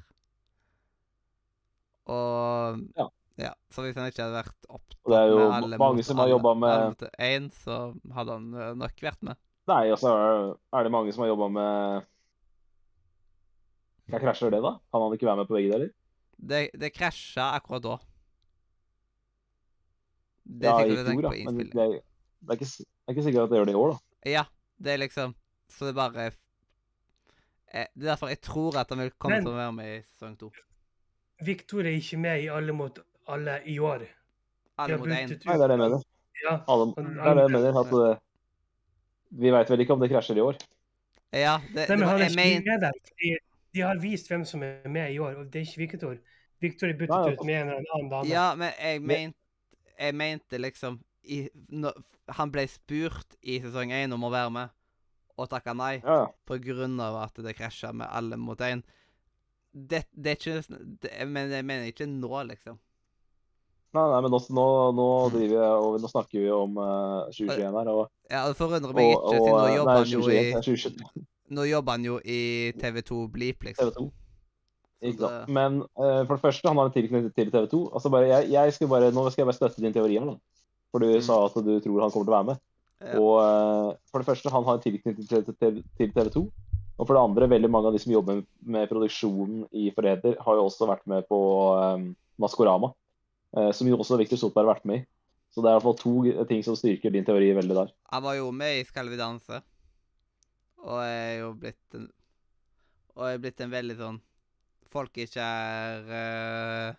Og 2.09 2.81
Ja. 2.97 3.09
ja. 3.37 3.53
Så 3.71 3.83
hvis 3.85 3.97
han 3.99 4.09
ikke 4.09 4.25
hadde 4.25 4.41
vært 4.41 4.69
opptatt 4.69 5.03
Og 5.05 5.13
det 5.13 5.19
er 5.19 5.29
jo 5.33 5.41
alle 5.53 5.79
mange 5.81 6.05
som 6.05 6.19
har 6.23 6.29
jobba 6.33 6.55
med- 6.55 7.11
én, 7.19 7.51
så 7.53 7.79
hadde 8.15 8.33
han 8.39 8.55
eh, 8.55 8.75
nok 8.75 9.03
vært 9.05 9.23
med. 9.23 9.37
Nei, 9.69 9.91
og 9.93 9.99
så 10.01 10.15
er, 10.17 10.55
er 10.79 10.85
det 10.87 10.93
mange 10.93 11.13
som 11.13 11.23
har 11.27 11.29
jobba 11.35 11.49
med 11.53 12.07
Hva 14.09 14.19
krasjer 14.23 14.51
det, 14.55 14.61
da? 14.65 14.75
Kan 14.93 15.03
han 15.05 15.13
ikke 15.17 15.27
være 15.29 15.37
med 15.43 15.49
på 15.51 15.57
begge 15.59 15.73
deler? 15.73 15.91
Det, 16.39 16.61
det 16.81 16.93
krasja 16.95 17.49
akkurat 17.59 17.83
da. 17.85 17.97
Det 20.49 20.65
Ja, 20.69 20.77
i 20.85 20.91
fjor, 20.95 21.05
tenker 21.05 21.23
Men 21.23 21.31
det 21.31 21.41
innspilling. 21.43 21.73
er, 21.83 22.01
det, 22.41 22.49
er 22.49 22.57
ikke, 22.57 22.69
det 22.69 23.09
er 23.09 23.13
ikke 23.17 23.25
sikkert 23.27 23.43
at 23.45 23.51
det 23.53 23.59
gjør 23.59 23.69
det 23.69 23.75
i 23.75 23.81
år, 23.83 23.91
da. 23.93 24.31
Ja, 24.31 24.45
det 24.79 24.93
er 24.95 25.01
liksom 25.03 25.35
Så 25.69 25.85
det 25.85 25.93
er 25.93 25.99
bare 25.99 26.27
eh, 26.29 27.89
Det 27.95 28.07
er 28.07 28.11
derfor 28.15 28.31
jeg 28.33 28.41
tror 28.41 28.79
at 28.81 28.89
han 28.95 28.99
vil 29.05 29.11
komme 29.19 29.37
Men- 29.37 29.45
til 29.45 29.53
å 29.53 29.59
være 29.59 29.73
med 29.77 29.91
i 29.99 30.03
sesong 30.07 30.39
to. 30.41 30.49
Victor 31.45 31.81
er 31.87 31.99
ikke 31.99 32.17
med 32.19 32.45
i 32.45 32.49
Alle 32.49 32.73
mot 32.73 32.99
alle 33.29 33.59
i 33.69 33.77
år. 33.79 34.07
Alle 34.79 34.97
mot 34.97 35.07
én. 35.13 35.29
Nei, 35.29 35.29
det 35.29 35.45
er 35.53 35.69
det 35.69 35.75
jeg 35.77 35.79
mener. 35.83 36.01
Ja, 36.43 36.55
Alle, 36.67 36.95
Han- 36.97 37.13
det 37.15 37.27
er 37.29 37.35
det 37.35 37.43
jeg 37.45 37.53
mener. 37.53 37.79
At 37.83 37.93
eh, 37.93 38.19
vi 39.43 39.51
veit 39.53 39.69
vel 39.71 39.81
ikke 39.85 39.93
om 39.93 40.01
det 40.01 40.09
krasjer 40.11 40.37
i 40.39 40.41
år. 40.41 40.57
Ja, 41.37 41.59
det, 41.61 41.75
Nei, 41.75 41.85
det 41.85 41.99
men 41.99 42.07
var, 42.07 42.15
han 42.17 42.23
er 42.23 42.31
ikke 42.31 42.65
med 42.65 42.81
der. 42.81 42.93
fordi 43.11 43.37
De 43.75 43.83
har 43.85 43.99
vist 44.03 44.31
hvem 44.31 44.45
som 44.49 44.63
er 44.65 44.89
med 44.89 45.13
i 45.13 45.19
år, 45.21 45.37
og 45.43 45.51
det 45.53 45.61
er 45.61 45.67
ikke 45.69 45.83
Victor. 45.85 46.17
Victor 46.61 46.89
er 46.91 46.97
byttet 46.99 47.37
ut 47.37 47.45
med 47.47 47.61
en 47.61 47.69
eller 47.75 47.93
annen 47.95 48.11
dame. 48.11 48.31
ja, 48.31 48.49
men 48.59 48.73
jeg 48.83 49.03
mente 49.03 49.39
Jeg 49.99 50.15
mente 50.15 50.59
liksom 50.59 51.01
i, 51.25 51.49
når, 51.75 51.97
Han 52.39 52.51
ble 52.55 52.65
spurt 52.71 53.35
i 53.43 53.59
sesong 53.61 53.91
én 53.93 54.13
om 54.15 54.25
å 54.25 54.31
være 54.31 54.51
med, 54.55 54.75
og 55.39 55.49
takka 55.51 55.75
nei 55.75 55.99
Ja, 56.01 56.17
ja. 56.23 56.27
på 56.47 56.59
grunn 56.63 56.99
av 57.03 57.17
at 57.23 57.39
det 57.45 57.55
krasja 57.59 57.93
med 57.93 58.07
alle 58.11 58.37
mot 58.41 58.59
én. 58.61 58.83
Det, 59.73 60.05
det 60.13 60.31
er 60.33 60.37
ikke 60.39 60.79
det, 61.03 61.11
Men 61.29 61.51
jeg 61.53 61.65
mener 61.65 61.91
ikke 61.91 62.07
nå, 62.11 62.31
liksom. 62.49 62.79
Nei, 63.95 64.05
nei, 64.13 64.21
men 64.21 64.31
nå, 64.35 64.39
nå, 64.53 64.67
nå 64.99 65.07
driver 65.33 65.55
jeg, 65.57 65.77
og 65.85 66.01
nå 66.03 66.09
snakker 66.13 66.43
vi 66.43 66.51
om 66.53 66.75
uh, 66.77 67.29
2021 67.33 67.79
her. 67.79 67.91
Og, 67.95 68.11
Ja, 68.31 68.43
Det 68.49 68.57
forundrer 68.59 68.93
meg 68.97 69.13
ikke, 69.15 69.37
siden 69.37 69.55
nå 69.55 69.69
jobber 69.77 69.93
han 69.95 70.11
jo 70.13 70.21
i 70.27 70.41
2021, 70.59 70.63
2022, 70.67 71.27
Nå 71.51 71.65
jobber 71.69 71.93
han 71.97 72.05
jo 72.05 72.19
i 72.25 72.73
TV2 72.77 73.29
Bleep, 73.33 73.63
liksom. 73.65 73.91
TV 73.91 73.95
2. 73.97 74.13
Ikke 75.09 75.19
sant. 75.19 75.47
det- 75.47 75.55
Men 75.55 75.83
uh, 75.97 76.25
for 76.27 76.35
det 76.37 76.43
første, 76.43 76.69
han 76.69 76.77
har 76.77 76.87
en 76.91 76.93
tilknytning 76.93 77.33
til 77.35 77.51
TV 77.53 77.67
2. 77.71 77.83
Altså 77.95 78.11
bare, 78.11 78.27
jeg, 78.29 78.51
jeg 78.51 78.73
skal 78.75 78.89
bare, 78.89 79.13
nå 79.15 79.25
skal 79.31 79.43
jeg 79.45 79.47
bare 79.53 79.59
støtte 79.61 79.81
din 79.85 79.93
teori 79.95 80.19
her, 80.19 80.27
da. 80.27 80.37
For 80.93 80.99
du 81.05 81.07
Mm. 81.07 81.21
sa 81.23 81.45
at 81.47 81.55
du 81.55 81.81
tror 81.81 82.01
han 82.01 82.11
kommer 82.11 82.27
til 82.27 82.33
å 82.33 82.39
være 82.39 82.49
med. 82.51 82.59
Ja. 83.01 83.19
Og 83.21 83.35
uh, 83.39 83.95
for 84.11 84.19
det 84.19 84.27
første, 84.27 84.51
han 84.51 84.65
har 84.65 84.75
en 84.75 84.83
tilknytning 84.83 85.29
til, 85.29 85.45
til, 85.45 85.85
til 85.99 86.13
TV 86.13 86.31
2. 86.35 86.43
Og 86.99 87.07
for 87.07 87.15
det 87.15 87.23
andre, 87.23 87.49
veldig 87.49 87.71
mange 87.71 87.87
av 87.87 87.93
de 87.95 87.99
som 88.03 88.11
jobber 88.13 88.35
med, 88.41 88.47
med 88.67 88.89
produksjonen 88.91 89.69
i 89.73 89.93
Forræder, 89.95 90.35
har 90.43 90.55
jo 90.59 90.65
også 90.67 90.89
vært 90.91 91.05
med 91.07 91.23
på 91.31 91.39
um, 91.95 92.09
Maskorama. 92.43 92.91
Uh, 93.57 93.71
som 93.73 93.87
jo 93.87 93.97
også 93.97 94.19
Victor 94.19 94.37
Solberg 94.37 94.67
har 94.67 94.75
vært 94.75 94.85
med 94.85 94.99
i. 94.99 95.07
Så 95.55 95.63
det 95.63 95.71
er 95.71 95.77
i 95.77 95.79
hvert 95.79 95.87
fall 95.87 96.01
to 96.03 96.45
ting 96.51 96.65
som 96.67 96.75
styrker 96.77 97.11
din 97.15 97.25
teori 97.25 97.53
veldig 97.57 97.77
der. 97.79 97.93
Han 98.13 98.23
var 98.23 98.35
jo 98.37 98.51
med 98.51 98.81
i 98.81 98.85
Skal 98.85 99.09
vi 99.09 99.17
danse. 99.17 99.63
Og 100.87 101.03
er 101.03 101.41
jo 101.41 101.53
blitt 101.59 101.99
en 101.99 102.07
Og 103.17 103.25
er 103.27 103.41
blitt 103.43 103.61
en 103.65 103.73
veldig 103.73 103.97
sånn 103.99 104.21
folkekjær 104.93 106.07
uh, 106.09 106.99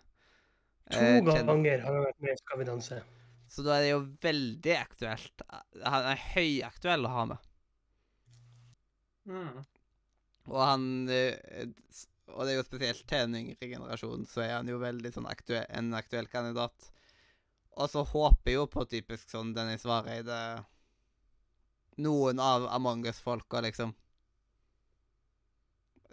To 0.90 1.32
ganger 1.46 1.82
har 1.82 1.94
han 1.94 2.04
vært 2.04 2.20
med 2.22 2.34
i 2.34 2.38
Skal 2.38 2.60
vi 2.60 2.66
danse. 2.68 3.00
Så 3.50 3.64
da 3.66 3.76
er 3.76 3.84
det 3.84 3.90
jo 3.90 4.02
veldig 4.22 4.74
aktuelt. 4.78 5.42
Han 5.82 6.06
er 6.12 6.24
høyaktuell 6.36 7.06
å 7.06 7.12
ha 7.14 7.24
med. 7.32 7.48
Mm. 9.30 9.60
Og 10.50 10.60
han 10.62 10.84
eh, 11.12 11.36
Og 12.30 12.46
det 12.46 12.54
er 12.54 12.56
jo 12.56 12.66
spesielt 12.66 13.04
til 13.10 13.26
den 13.26 13.36
yngre 13.40 13.68
generasjonen, 13.72 14.26
så 14.30 14.42
er 14.44 14.56
han 14.56 14.70
jo 14.70 14.78
veldig 14.82 15.10
sånn 15.14 15.28
aktuell, 15.30 15.66
en 15.66 15.94
aktuell 15.98 16.30
kandidat. 16.30 16.90
Og 17.78 17.90
så 17.90 18.04
håper 18.06 18.52
jeg 18.52 18.58
jo 18.58 18.68
på 18.70 18.86
typisk 18.90 19.30
sånn 19.32 19.54
Dennis 19.56 19.86
Vareide 19.86 20.38
Noen 22.00 22.38
av 22.40 22.66
Among 22.72 23.04
us-folka, 23.10 23.60
liksom. 23.64 23.92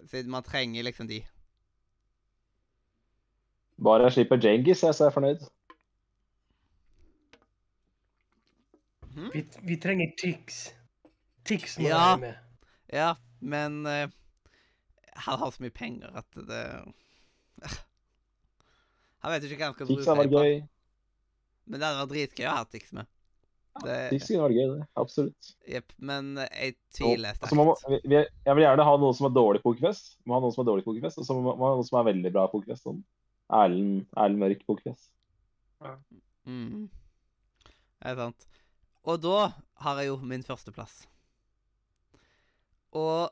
Siden 0.07 0.32
man 0.32 0.43
trenger 0.43 0.83
liksom 0.88 1.07
de. 1.09 1.22
Bare 3.83 4.07
jeg 4.07 4.16
slipper 4.17 4.40
Djengis, 4.41 4.80
så 4.82 4.90
er 4.91 5.09
jeg 5.09 5.14
fornøyd. 5.16 5.43
Hmm? 9.16 9.30
Vi, 9.33 9.43
vi 9.64 9.77
trenger 9.82 10.11
Tix. 10.17 10.72
Tix 11.48 11.77
må 11.80 11.88
Ja. 11.90 11.98
være 11.98 12.19
med. 12.22 12.35
Ja, 12.93 13.09
men 13.40 13.85
uh, 13.85 14.07
han 15.27 15.40
har 15.40 15.51
så 15.51 15.64
mye 15.64 15.74
penger 15.75 16.14
at 16.16 16.32
det 16.48 16.64
Han 19.24 19.33
vet 19.33 19.43
jo 19.43 19.49
ikke 19.49 19.57
hva 19.64 19.69
han 19.72 19.75
skal 19.75 19.88
Tix 19.90 19.95
bruke 19.98 20.09
hadde 20.14 20.24
det 20.24 20.30
vært 20.30 20.38
på. 20.38 20.43
gøy. 20.43 20.67
Men 21.67 21.80
det 21.82 21.88
hadde 21.88 22.01
vært 22.03 22.14
dritgøy 22.14 22.45
å 22.48 22.56
ha 22.59 22.64
Tix 22.72 22.93
med. 22.95 23.09
Det, 23.83 23.95
Tix 24.11 24.27
kunne 24.31 24.43
vært 24.47 24.56
gøy, 24.57 24.69
det. 24.77 24.85
Absolutt. 25.01 25.49
Jepp, 25.69 25.93
men 26.09 26.30
eh, 26.43 26.47
jeg 26.64 26.75
tviler 26.97 27.35
altså, 27.35 27.56
må, 27.59 27.65
sterkt. 27.77 27.91
vi, 28.06 28.15
vi- 28.15 28.30
jeg 28.47 28.56
vil 28.57 28.64
gjerne 28.65 28.85
ha 28.88 28.95
noen 29.01 29.17
som 29.17 29.27
er 29.30 29.35
dårlig 29.38 29.61
pokerfest. 29.65 30.15
Må 30.25 30.38
ha 30.38 30.41
noen 30.43 30.56
som 30.56 30.64
er 30.64 30.69
dårlig 30.72 30.85
pokerfest, 30.88 31.19
og 31.22 31.27
så 31.27 31.35
må 31.38 31.53
man 31.53 31.67
ha 31.67 31.75
noen 31.77 31.88
som 31.88 31.99
er 32.01 32.07
veldig 32.14 32.31
bra 32.35 32.47
pokerfest. 32.51 32.83
Sånn 32.88 33.03
Erlend, 33.53 34.06
Erlend 34.17 34.41
Mørk 34.43 34.64
pokerfest. 34.67 35.11
Mm. 36.47 36.88
Det 37.67 38.11
er 38.11 38.17
sant. 38.19 38.47
Og 39.07 39.22
da 39.23 39.38
har 39.85 40.01
jeg 40.01 40.09
jo 40.09 40.17
min 40.27 40.43
førsteplass. 40.43 41.06
Og 42.97 43.30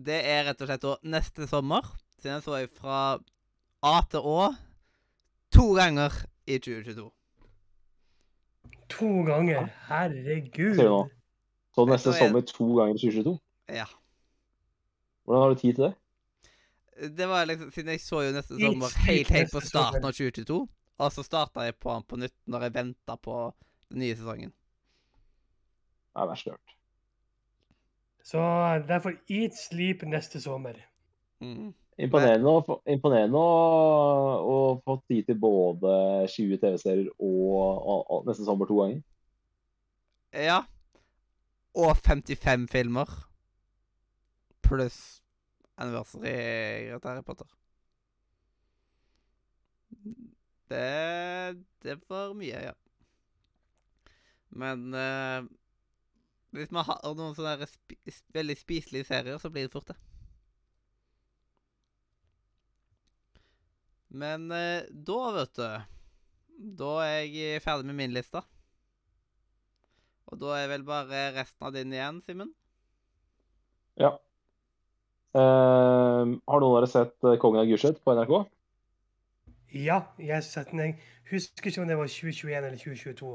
det 0.00 0.20
er 0.28 0.44
rett 0.48 0.60
og 0.62 0.68
slett 0.70 0.84
da 0.84 0.94
neste 1.16 1.48
sommer. 1.50 1.84
Siden 2.20 2.36
jeg 2.38 2.44
så 2.46 2.58
jeg 2.60 2.70
fra 2.76 3.00
A 3.82 3.94
til 4.12 4.20
Å 4.28 4.50
to 5.56 5.70
ganger 5.76 6.14
i 6.46 6.58
2022. 6.60 7.08
To 8.90 9.10
ganger. 9.26 9.68
Herregud. 9.88 10.76
Ser 10.76 10.88
du 10.88 10.94
nå? 10.94 11.00
Så 11.74 11.86
neste 11.86 12.10
er- 12.10 12.18
sommer 12.18 12.40
to 12.46 12.66
ganger 12.76 12.94
i 12.94 12.98
2022. 12.98 13.38
Ja. 13.68 13.86
Hvordan 15.24 15.42
har 15.42 15.48
du 15.54 15.60
tid 15.60 15.74
til 15.74 15.84
det? 15.84 15.94
Det 17.16 17.28
var 17.28 17.44
liksom, 17.46 17.70
Siden 17.72 17.88
jeg 17.94 18.00
så 18.00 18.20
jo 18.26 18.32
neste 18.34 18.58
sommer 18.60 18.96
helt, 19.06 19.28
helt 19.28 19.52
på 19.54 19.60
starten 19.64 20.04
av 20.04 20.12
2022, 20.12 20.68
og 20.98 21.12
så 21.12 21.22
starta 21.24 21.60
jeg 21.64 21.78
på 21.80 21.94
den 21.94 22.02
på 22.10 22.18
nytt 22.20 22.34
når 22.46 22.60
jeg 22.66 22.74
venta 22.74 23.16
på 23.16 23.36
den 23.90 23.98
nye 24.02 24.16
sesongen. 24.18 24.50
Det 26.10 26.20
er 26.22 26.26
verst 26.26 26.50
hørt. 26.50 26.74
Så 28.26 28.38
derfor 28.88 29.14
eat 29.30 29.54
sleep 29.56 30.02
neste 30.06 30.40
sommer. 30.42 30.74
Mm. 31.40 31.72
Imponerende, 32.00 32.48
å 32.48 32.76
imponerende 32.88 33.40
å 33.40 34.56
få 34.84 34.96
tid 35.10 35.26
til 35.28 35.38
både 35.40 35.94
20 36.32 36.60
TV-serier 36.62 37.08
og, 37.18 37.56
og, 37.60 38.04
og 38.08 38.28
neste 38.28 38.46
sommer 38.46 38.70
to 38.70 38.78
ganger. 38.80 39.02
Ja. 40.32 40.62
Og 41.76 41.92
55 42.00 42.68
filmer. 42.72 43.10
Pluss 44.64 45.20
anniversary 45.80 46.36
til 46.88 47.10
Harry 47.10 47.24
Potter. 47.26 47.48
Det 50.70 51.58
Det 51.82 51.96
var 52.08 52.34
mye, 52.36 52.60
ja. 52.70 52.72
Men 54.50 54.94
uh, 54.94 55.46
hvis 56.50 56.70
man 56.74 56.84
har 56.84 57.00
noen 57.14 57.34
sånne 57.36 57.66
sp 57.70 57.94
veldig 58.34 58.56
spiselige 58.58 59.06
serier, 59.06 59.38
så 59.38 59.50
blir 59.50 59.68
det 59.68 59.72
fort 59.72 59.92
det. 59.92 59.96
Men 64.10 64.50
eh, 64.50 64.88
da, 64.90 65.18
vet 65.36 65.58
du 65.58 65.66
Da 66.80 66.94
er 67.06 67.28
jeg 67.30 67.62
ferdig 67.64 67.86
med 67.88 67.98
min 68.00 68.14
liste. 68.14 68.42
Og 70.30 70.38
da 70.38 70.56
er 70.60 70.70
vel 70.70 70.84
bare 70.86 71.30
resten 71.34 71.66
av 71.66 71.74
din 71.74 71.94
igjen, 71.94 72.20
Simen? 72.22 72.52
Ja. 73.98 74.14
Eh, 75.34 75.40
har 76.26 76.62
noen 76.62 76.66
av 76.68 76.76
dere 76.80 76.90
sett 76.90 77.16
eh, 77.26 77.38
Kongen 77.42 77.62
av 77.62 77.70
Gulset 77.70 77.98
på 78.02 78.14
NRK? 78.18 78.34
Ja, 79.74 80.00
jeg 80.18 80.34
har 80.34 80.46
sett 80.46 80.72
den. 80.72 80.82
Jeg 80.82 80.98
husker 81.30 81.70
ikke 81.70 81.82
om 81.82 81.90
det 81.90 81.98
var 81.98 82.10
2021 82.10 82.56
eller 82.58 82.78
2022. 82.78 83.34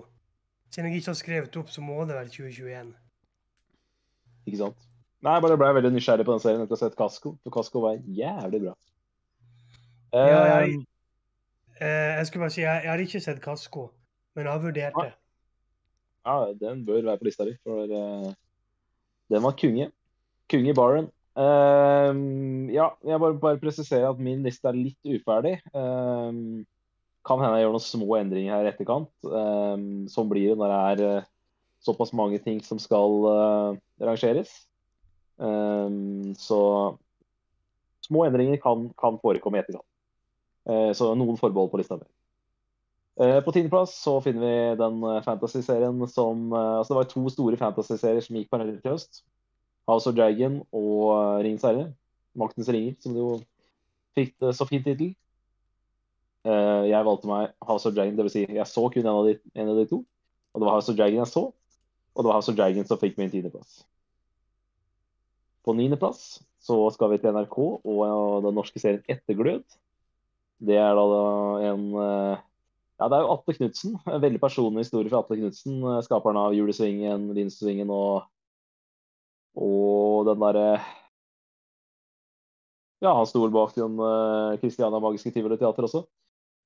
Siden 0.76 0.90
jeg 0.90 1.00
ikke 1.00 1.12
har 1.14 1.20
skrevet 1.20 1.60
opp, 1.62 1.70
så 1.72 1.84
må 1.84 2.02
det 2.04 2.18
være 2.18 2.32
2021. 2.34 2.92
Ikke 4.45 4.60
sant? 4.60 4.90
Nei, 5.24 5.38
jeg 5.38 5.45
bare 5.45 5.58
ble 5.58 5.70
veldig 5.80 5.94
nysgjerrig 5.95 6.26
på 6.28 6.36
den 6.36 6.44
serien 6.44 6.64
etter 6.64 6.76
å 6.76 6.78
ha 6.78 6.84
sett 6.84 6.98
Kasko. 7.00 7.38
For 7.44 7.56
Kasko 7.56 7.84
var 7.86 8.02
jævlig 8.04 8.66
bra. 8.68 8.76
Eh, 10.16 10.27
Ja, 10.32 10.44
jeg- 10.64 10.85
Eh, 11.82 12.18
jeg 12.18 12.27
skulle 12.27 12.44
bare 12.45 12.53
si, 12.56 12.61
jeg, 12.61 12.84
jeg 12.84 12.92
har 12.92 13.02
ikke 13.03 13.19
sett 13.19 13.42
Kasko, 13.44 13.90
men 14.35 14.45
jeg 14.45 14.53
har 14.53 14.61
vurdert 14.64 14.94
det. 15.02 15.14
ja, 16.26 16.35
den 16.53 16.85
bør 16.88 17.03
være 17.03 17.18
på 17.19 17.27
lista 17.27 17.44
di, 17.44 17.56
for 17.64 17.84
uh, 17.84 18.32
den 19.30 19.44
var 19.44 19.52
kunge. 19.60 19.90
Kunge 20.50 20.72
i 20.72 20.77
baren. 20.77 21.10
Eh, 21.35 22.14
ja, 22.74 22.88
jeg 23.03 23.19
bare, 23.19 23.35
bare 23.42 23.60
presiserer 23.60 24.08
at 24.10 24.19
min 24.24 24.42
liste 24.45 24.69
er 24.69 24.77
litt 24.77 25.03
uferdig. 25.03 25.58
Uh, 25.76 26.64
kan 27.26 27.42
hende 27.42 27.58
jeg 27.58 27.66
gjør 27.66 27.76
noen 27.76 27.84
små 27.84 28.16
endringer 28.22 28.53
her 28.56 28.68
i 28.68 28.72
etterkant. 28.72 29.10
Sånn 30.14 30.30
blir 30.30 30.52
det 30.53 30.58
når 30.61 30.72
det 30.72 30.82
er 31.03 31.18
eh, 31.18 31.24
såpass 31.82 32.14
mange 32.14 32.38
ting 32.38 32.60
som 32.61 32.77
skal 32.77 33.82
rangeres. 33.98 34.52
Så 36.38 36.60
små 38.06 38.27
endringer 38.27 38.61
kan, 38.61 38.92
kan 38.94 39.18
forekomme 39.18 39.58
i 39.58 39.64
etterkant. 39.64 39.90
Eh, 40.66 40.92
Så 40.98 41.11
noen 41.18 41.38
forbehold 41.38 41.72
på 41.72 41.80
lista 41.82 41.98
mi. 42.00 42.08
Eh, 43.22 43.40
På 43.45 43.53
tiendeplass 43.56 43.94
så 44.02 44.18
finner 44.24 44.42
vi 44.42 44.77
den 44.82 45.03
eh, 45.03 45.22
fantasy-serien 45.24 46.00
som 46.11 46.53
Altså 46.53 46.94
det 46.94 47.00
var 47.00 47.11
to 47.11 47.30
store 47.30 47.58
fantasy-serier 47.58 48.26
som 48.26 48.35
gikk 48.40 48.50
parallelt 48.52 48.85
i 48.85 48.94
høst. 48.94 49.24
House 49.88 50.10
of 50.10 50.16
Dragon 50.18 50.64
og 50.74 51.44
Ringens 51.45 51.64
herre. 51.68 51.92
Maktens 52.35 52.68
ringer, 52.74 52.95
som 53.00 53.14
det 53.14 53.22
jo 53.22 53.35
fikk 54.18 54.34
så 54.58 54.66
fin 54.68 54.82
tittel. 54.84 55.14
Jeg 56.45 57.06
valgte 57.08 57.30
meg 57.30 57.53
House 57.64 57.88
of 57.88 57.94
Dragon, 57.95 58.18
dvs. 58.18 58.34
Si, 58.34 58.42
jeg 58.58 58.68
så 58.68 58.84
kun 58.92 59.06
en 59.06 59.11
av, 59.14 59.27
de, 59.30 59.38
en 59.56 59.69
av 59.72 59.77
de 59.80 59.85
to. 59.90 60.02
Og 60.53 60.61
det 60.61 60.68
var 60.68 60.76
House 60.76 60.92
of 60.92 60.98
Dragon 60.98 61.22
jeg 61.22 61.30
så, 61.32 61.44
og 62.16 62.19
det 62.24 62.27
var 62.27 62.38
House 62.38 62.52
of 62.52 62.58
Dragon 62.58 62.85
som 62.90 63.00
fikk 63.00 63.16
min 63.22 63.32
tiendeplass. 63.32 63.85
På 65.66 65.74
niendeplass 65.77 66.42
så 66.66 66.77
skal 66.94 67.14
vi 67.14 67.22
til 67.22 67.34
NRK 67.34 67.58
og 67.61 68.44
den 68.45 68.58
norske 68.58 68.82
serien 68.82 69.06
Etterglød. 69.10 69.64
Det 70.64 70.77
er 70.80 70.95
da 70.95 71.24
en 71.72 71.88
eh, 72.00 72.43
Ja, 72.95 73.09
det 73.11 73.17
er 73.17 73.25
jo 73.25 73.32
Atle 73.34 73.56
Knutsen. 73.58 73.98
En 74.08 74.22
veldig 74.24 74.40
personlig 74.40 74.85
historie 74.85 75.11
fra 75.11 75.19
Atle 75.24 75.40
Knutsen. 75.42 75.82
Skaperen 76.06 76.40
av 76.40 76.56
Julesvingen, 76.56 77.27
Linsvingen 77.35 77.92
og, 77.92 78.30
og 79.59 80.30
den 80.30 80.40
derre 80.45 80.69
Ja, 83.03 83.11
han 83.11 83.27
sto 83.27 83.43
bak 83.51 83.75
den 83.75 84.00
Kristiania 84.61 85.01
Magiske 85.03 85.34
Tivoli 85.35 85.59
Teater 85.59 85.85
også. 85.85 86.06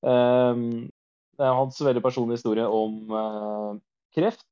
Um, 0.05 0.85
det 1.35 1.43
er 1.43 1.57
hans 1.57 1.81
veldig 1.81 2.03
personlige 2.05 2.37
historie 2.37 2.67
om 2.69 3.09
kreft. 4.15 4.45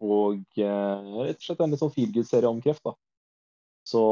Og 0.00 0.40
rett 0.56 1.36
og 1.36 1.44
slett 1.44 1.60
en 1.60 1.74
litt 1.74 1.82
sånn 1.82 1.92
feelgood-serie 1.92 2.48
om 2.48 2.64
kreft. 2.64 2.82
da. 2.88 2.96
Så 3.86 4.02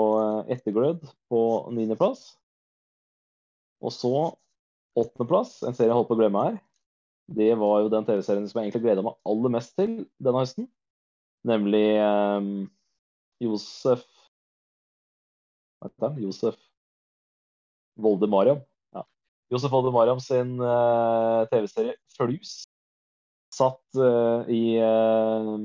Etterglød 0.52 1.00
på 1.32 1.40
niendeplass. 1.72 2.34
Og 3.84 3.94
så 3.94 4.12
åttendeplass, 4.98 5.60
en 5.62 5.76
serie 5.76 5.92
jeg 5.92 5.98
holdt 5.98 6.10
på 6.10 6.16
å 6.16 6.20
glemme 6.20 6.44
her. 6.48 6.58
Det 7.28 7.50
var 7.60 7.82
jo 7.82 7.92
den 7.92 8.06
TV-serien 8.08 8.46
som 8.48 8.58
jeg 8.58 8.68
egentlig 8.68 8.86
gleda 8.86 9.04
meg 9.04 9.18
aller 9.28 9.52
mest 9.52 9.74
til 9.78 9.98
denne 10.16 10.42
høsten. 10.42 10.68
Nemlig 11.46 11.84
um, 12.02 12.48
Josef 13.42 14.06
Vent 15.78 15.94
heter? 15.94 16.16
Josef 16.24 16.56
Volde 17.98 18.26
Mariam. 18.30 18.58
Ja. 18.96 19.04
Josef 19.52 19.70
Volde 19.70 19.92
Mariam 19.94 20.18
sin 20.22 20.56
uh, 20.58 21.44
TV-serie 21.52 21.94
Flus. 22.16 22.64
Satt 23.54 24.00
uh, 24.00 24.48
i 24.50 24.78
uh, 24.82 25.62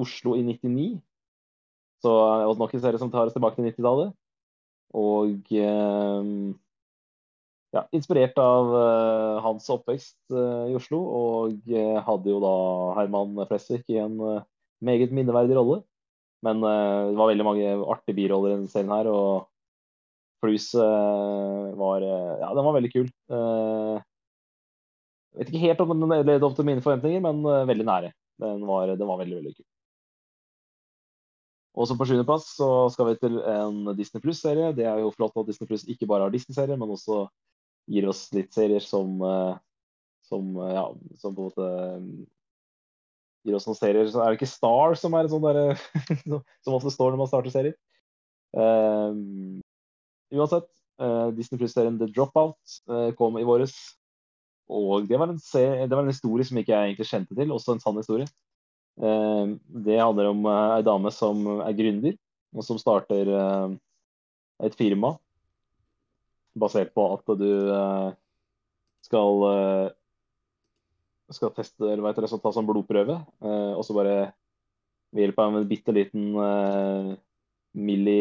Oslo 0.00 0.34
i 0.38 0.42
99. 0.48 0.98
Så 2.00 2.10
det 2.10 2.48
var 2.48 2.58
nok 2.58 2.74
en 2.74 2.82
serie 2.82 2.98
som 2.98 3.12
tar 3.12 3.28
oss 3.28 3.36
tilbake 3.36 3.60
til 3.60 3.68
90-tallet. 3.68 4.14
Og 4.96 5.50
ja, 7.74 7.84
inspirert 7.94 8.38
av 8.42 8.72
uh, 8.74 9.38
hans 9.44 9.68
oppvekst 9.70 10.18
uh, 10.34 10.66
i 10.70 10.74
Oslo, 10.78 10.98
og 10.98 11.70
uh, 11.70 12.00
hadde 12.06 12.32
jo 12.32 12.40
da 12.42 12.54
Herman 12.98 13.38
Flesvig 13.46 13.84
i 13.92 14.00
en 14.02 14.18
meget 14.82 15.14
minneverdig 15.14 15.56
rolle. 15.58 15.82
Men 16.40 16.62
det 16.64 17.18
var 17.18 17.28
veldig 17.28 17.44
mange 17.44 17.72
artige 17.92 18.16
biroller 18.16 18.54
i 18.54 18.54
denne 18.54 18.70
serien 18.72 18.88
her, 18.94 19.10
og 19.12 19.44
Flus 20.40 20.70
var 20.72 22.00
Ja, 22.00 22.48
den 22.56 22.64
var 22.64 22.72
veldig 22.78 22.90
kul. 22.94 23.10
Jeg 23.28 24.00
vet 25.36 25.50
ikke 25.50 25.66
helt 25.66 25.82
om 25.84 25.92
den 25.92 26.14
levde 26.24 26.48
opp 26.48 26.56
til 26.56 26.64
mine 26.64 26.80
forventninger, 26.80 27.20
men 27.26 27.44
veldig 27.68 27.84
nære. 27.84 28.14
Den 28.40 28.64
var, 28.64 28.94
den 28.96 29.10
var 29.10 29.20
veldig, 29.20 29.36
veldig 29.36 29.52
kul. 29.52 29.68
Også 31.84 31.98
på 32.00 32.08
sjuendeplass 32.08 32.48
så 32.56 32.70
skal 32.96 33.10
vi 33.10 33.20
til 33.20 33.36
en 33.44 33.92
Disney 34.00 34.24
Pluss-serie. 34.24 34.72
Det 34.80 34.88
er 34.88 35.04
jo 35.04 35.12
flott 35.12 35.36
at 35.36 35.52
Disney 35.52 35.68
Pluss 35.68 35.84
ikke 35.84 36.08
bare 36.08 36.24
har 36.24 36.32
Disney-serier, 36.32 36.80
men 36.80 36.96
også 36.96 37.26
gir 37.90 38.06
oss 38.10 38.28
litt 38.36 38.52
serier 38.54 38.82
som, 38.84 39.18
eh, 39.26 39.54
som 40.28 40.56
eh, 40.56 40.74
ja, 40.76 40.86
som 41.20 41.36
på 41.36 41.46
en 41.46 41.50
måte 41.50 41.70
mm, 42.02 42.10
gir 43.46 43.56
oss 43.58 43.66
noen 43.68 43.78
serier. 43.78 44.10
Så 44.10 44.22
er 44.22 44.30
det 44.30 44.40
ikke 44.40 44.50
Star 44.50 44.98
som 44.98 45.16
er 45.18 45.30
sånn 45.32 45.46
derre 45.46 45.78
Som 46.64 46.76
ofte 46.76 46.92
står 46.94 47.12
når 47.12 47.22
man 47.22 47.30
starter 47.30 47.54
serier. 47.54 47.78
Um, 48.50 49.60
uansett, 50.34 50.66
uh, 50.98 51.30
Disney 51.34 51.58
Plus-serien 51.60 52.00
The 52.00 52.08
Dropout 52.10 52.58
uh, 52.90 53.10
kom 53.18 53.38
i 53.38 53.46
våres. 53.46 53.76
Og 54.70 55.06
det 55.10 55.18
var, 55.18 55.30
serie, 55.42 55.86
det 55.86 55.96
var, 55.96 56.04
en 56.04 56.12
historie 56.12 56.46
som 56.46 56.58
ikke 56.58 56.74
jeg 56.74 56.92
egentlig 56.92 57.08
kjente 57.10 57.34
til, 57.38 57.54
også 57.54 57.74
en 57.74 57.82
sann 57.82 57.98
historie. 57.98 58.26
Uh, 59.00 59.54
det 59.86 59.98
handler 60.02 60.30
om 60.30 60.46
ei 60.50 60.82
dame 60.86 61.10
som 61.14 61.46
er 61.62 61.74
gründer, 61.78 62.18
og 62.54 62.66
som 62.66 62.78
starter 62.82 63.30
et 64.60 64.74
firma 64.74 65.14
basert 66.58 66.92
på 66.94 67.06
at 67.14 67.32
du 67.38 67.48
uh, 67.70 68.10
skal 69.06 69.44
uh, 69.46 69.88
skal 71.30 71.52
teste 71.54 71.86
eller 71.86 72.02
hva 72.02 72.10
heter 72.10 72.26
det, 72.26 72.38
ta 72.42 72.50
sånn 72.54 72.66
blodprøve, 72.66 73.20
uh, 73.44 73.72
og 73.76 73.84
så 73.86 73.94
bare 73.94 74.16
ved 75.14 75.26
hjelp 75.26 75.42
av 75.42 75.58
en 75.58 75.68
bitte 75.70 75.94
liten 75.94 76.26
milli 77.74 78.20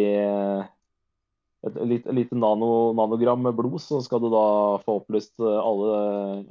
et 1.68 1.76
lite, 1.86 2.34
nano, 2.34 2.96
nanogram 2.98 3.44
med 3.46 3.58
blod, 3.58 3.76
så 3.84 4.00
skal 4.02 4.24
du 4.24 4.30
da 4.34 4.80
få 4.82 4.96
opplyst 5.02 5.36
alle, 5.44 6.00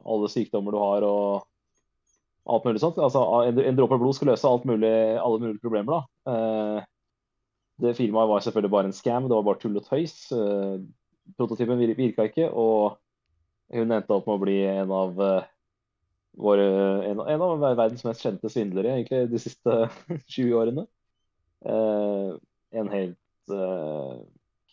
alle 0.06 0.28
sykdommer 0.30 0.76
du 0.76 0.78
har 0.78 1.06
og 1.08 2.52
alt 2.54 2.68
mulig 2.68 2.82
sånt. 2.84 3.00
Altså, 3.02 3.24
en, 3.48 3.58
en 3.58 3.80
dråpe 3.80 3.98
blod 3.98 4.14
skal 4.14 4.30
løse 4.30 4.52
mulig, 4.68 4.92
alle 5.18 5.42
mulige 5.42 5.62
problemer. 5.64 5.96
da. 5.98 6.84
det 7.82 7.96
firmaet 7.98 8.30
var 8.30 8.46
selvfølgelig 8.46 8.74
bare 8.76 8.92
en 8.92 8.96
scam, 9.00 9.26
det 9.26 9.34
var 9.34 9.48
bare 9.48 9.62
tull 9.64 9.82
og 9.82 9.90
tøys 9.90 10.30
prototypen 11.36 11.80
virka 11.98 12.28
ikke, 12.28 12.48
og 12.48 12.96
hun 13.74 13.92
endte 13.92 14.14
opp 14.14 14.28
med 14.28 14.38
å 14.38 14.42
bli 14.42 14.58
en 14.70 14.92
av 14.94 15.20
uh, 15.20 15.48
våre, 16.38 16.68
en, 17.10 17.20
en, 17.20 17.44
av 17.44 17.64
verdens 17.76 18.04
mest 18.06 18.24
kjente 18.24 18.50
svindlere 18.52 18.94
egentlig 18.94 19.26
de 19.32 19.42
siste 19.42 19.76
20 20.36 20.56
årene. 20.62 20.86
Uh, 21.66 22.38
en 22.78 22.90
helt 22.92 23.52
uh, 23.52 24.22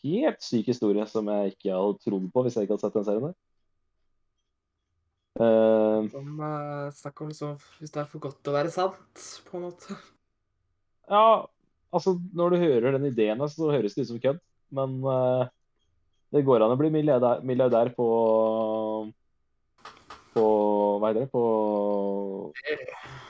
helt 0.06 0.46
syk 0.46 0.70
historie 0.70 1.06
som 1.10 1.28
jeg 1.32 1.56
ikke 1.56 1.74
hadde 1.74 2.00
trodd 2.04 2.30
på 2.34 2.46
hvis 2.46 2.58
jeg 2.58 2.68
ikke 2.68 2.76
hadde 2.76 2.86
sett 2.86 2.98
den 2.98 3.08
serien 3.08 3.28
der. 3.28 3.36
Uh, 5.36 6.06
som 6.14 6.40
uh, 6.40 6.94
Snakk 6.96 7.22
om 7.24 7.32
liksom, 7.32 7.56
hvis 7.82 7.92
det 7.92 8.02
er 8.02 8.10
for 8.12 8.24
godt 8.24 8.40
til 8.40 8.54
å 8.54 8.56
være 8.56 8.72
sant, 8.72 9.26
på 9.48 9.58
en 9.60 9.68
måte. 9.68 9.98
Ja, 11.12 11.46
altså 11.92 12.16
når 12.34 12.56
du 12.56 12.62
hører 12.64 12.96
den 12.96 13.10
ideen, 13.10 13.44
så 13.52 13.72
høres 13.74 13.98
det 13.98 14.06
ut 14.06 14.14
som 14.14 14.22
kødd. 14.24 14.42
Men 14.76 14.98
uh, 15.04 15.50
det 16.36 16.44
går 16.44 16.66
an 16.66 16.74
å 16.74 16.80
bli 16.80 16.92
milliardær, 16.92 17.44
milliardær 17.48 17.94
på 17.96 18.10
på 20.36 20.46
Hva 21.00 21.12
heter 21.12 21.24
det? 21.24 21.32
På 21.32 21.44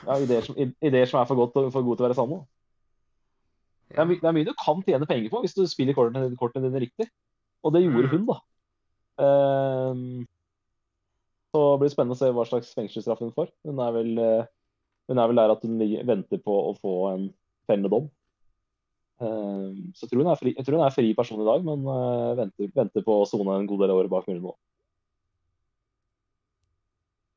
ja, 0.06 0.16
ideer, 0.22 0.42
som, 0.46 0.58
ideer 0.58 1.08
som 1.10 1.20
er 1.20 1.28
for, 1.28 1.38
godt, 1.38 1.58
for 1.74 1.86
gode 1.86 1.98
til 1.98 2.04
å 2.04 2.08
være 2.08 2.18
sanne. 2.18 2.40
Det 3.90 4.00
er, 4.02 4.10
det 4.10 4.26
er, 4.26 4.34
mye 4.34 4.48
du 4.48 4.52
kan 4.58 4.82
tjene 4.86 5.06
penger 5.08 5.30
på 5.30 5.42
hvis 5.44 5.54
du 5.54 5.62
spiller 5.70 5.94
kortene, 5.94 6.32
kortene 6.40 6.66
dine 6.66 6.82
riktig. 6.82 7.08
Og 7.66 7.74
det 7.74 7.84
gjorde 7.84 8.10
mm. 8.10 8.12
hun, 8.12 8.26
da. 8.30 8.36
Um, 9.16 10.26
så 11.54 11.62
det 11.62 11.80
blir 11.82 11.94
spennende 11.94 12.18
å 12.18 12.20
se 12.20 12.30
hva 12.34 12.44
slags 12.48 12.74
fengselsstraff 12.76 13.22
hun 13.22 13.34
får. 13.38 13.50
Hun 13.66 13.82
er 13.82 13.94
vel, 13.94 14.12
uh, 14.18 14.50
hun 15.10 15.22
er 15.22 15.30
vel 15.30 15.42
der 15.42 15.54
at 15.54 15.66
hun 15.66 15.78
venter 16.10 16.42
på 16.42 16.58
å 16.70 16.74
få 16.78 16.96
en 17.14 17.28
fellende 17.70 17.92
dom. 17.94 18.10
Ehm, 19.24 19.92
så 19.96 20.04
jeg 20.04 20.10
tror, 20.10 20.22
hun 20.22 20.30
er 20.30 20.40
fri, 20.40 20.52
jeg 20.52 20.66
tror 20.66 20.76
hun 20.76 20.86
er 20.86 20.94
fri 20.94 21.10
person 21.16 21.40
i 21.40 21.48
dag, 21.48 21.62
men 21.64 21.84
eh, 21.88 22.32
venter, 22.42 22.72
venter 22.76 23.04
på 23.06 23.20
å 23.22 23.28
sone 23.28 23.54
en 23.56 23.68
god 23.68 23.84
del 23.84 23.94
året 23.94 24.12
bak 24.12 24.28
muren 24.28 24.42
nå. 24.44 24.56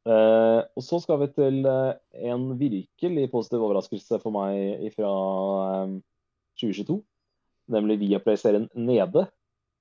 Uh, 0.09 0.63
og 0.79 0.81
så 0.81 0.97
skal 1.03 1.19
vi 1.21 1.27
til 1.35 1.59
uh, 1.69 1.91
en 2.31 2.47
virkelig 2.57 3.27
positiv 3.29 3.61
overraskelse 3.67 4.17
for 4.23 4.33
meg 4.33 4.87
fra 4.95 5.09
um, 5.83 5.99
2022. 6.57 6.95
Nemlig 7.69 7.99
Viaplay-serien 8.01 8.65
Nede. 8.73 9.27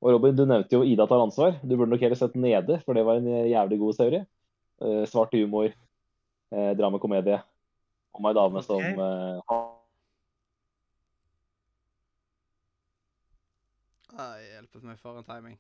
Og 0.03 0.13
Robin, 0.13 0.35
du 0.37 0.43
nevnte 0.45 0.77
jo 0.77 0.83
Ida 0.85 1.07
tar 1.09 1.23
ansvar. 1.23 1.57
Du 1.63 1.79
burde 1.79 1.95
nok 1.95 2.05
heller 2.05 2.19
sett 2.19 2.37
Nede, 2.37 2.77
for 2.85 2.99
det 2.99 3.07
var 3.09 3.23
en 3.23 3.31
jævlig 3.49 3.79
god 3.81 3.97
serie. 3.97 4.27
Uh, 4.83 5.07
svart 5.09 5.33
humor, 5.39 5.73
dramakomedie 6.49 7.41
om 8.17 8.29
ei 8.29 8.37
dame 8.37 8.61
okay. 8.61 8.69
som 8.69 9.68
Ai, 14.19 14.43
hjelpet 14.51 14.83
meg. 14.83 14.99
For 14.99 15.19
en 15.21 15.27
timing. 15.27 15.55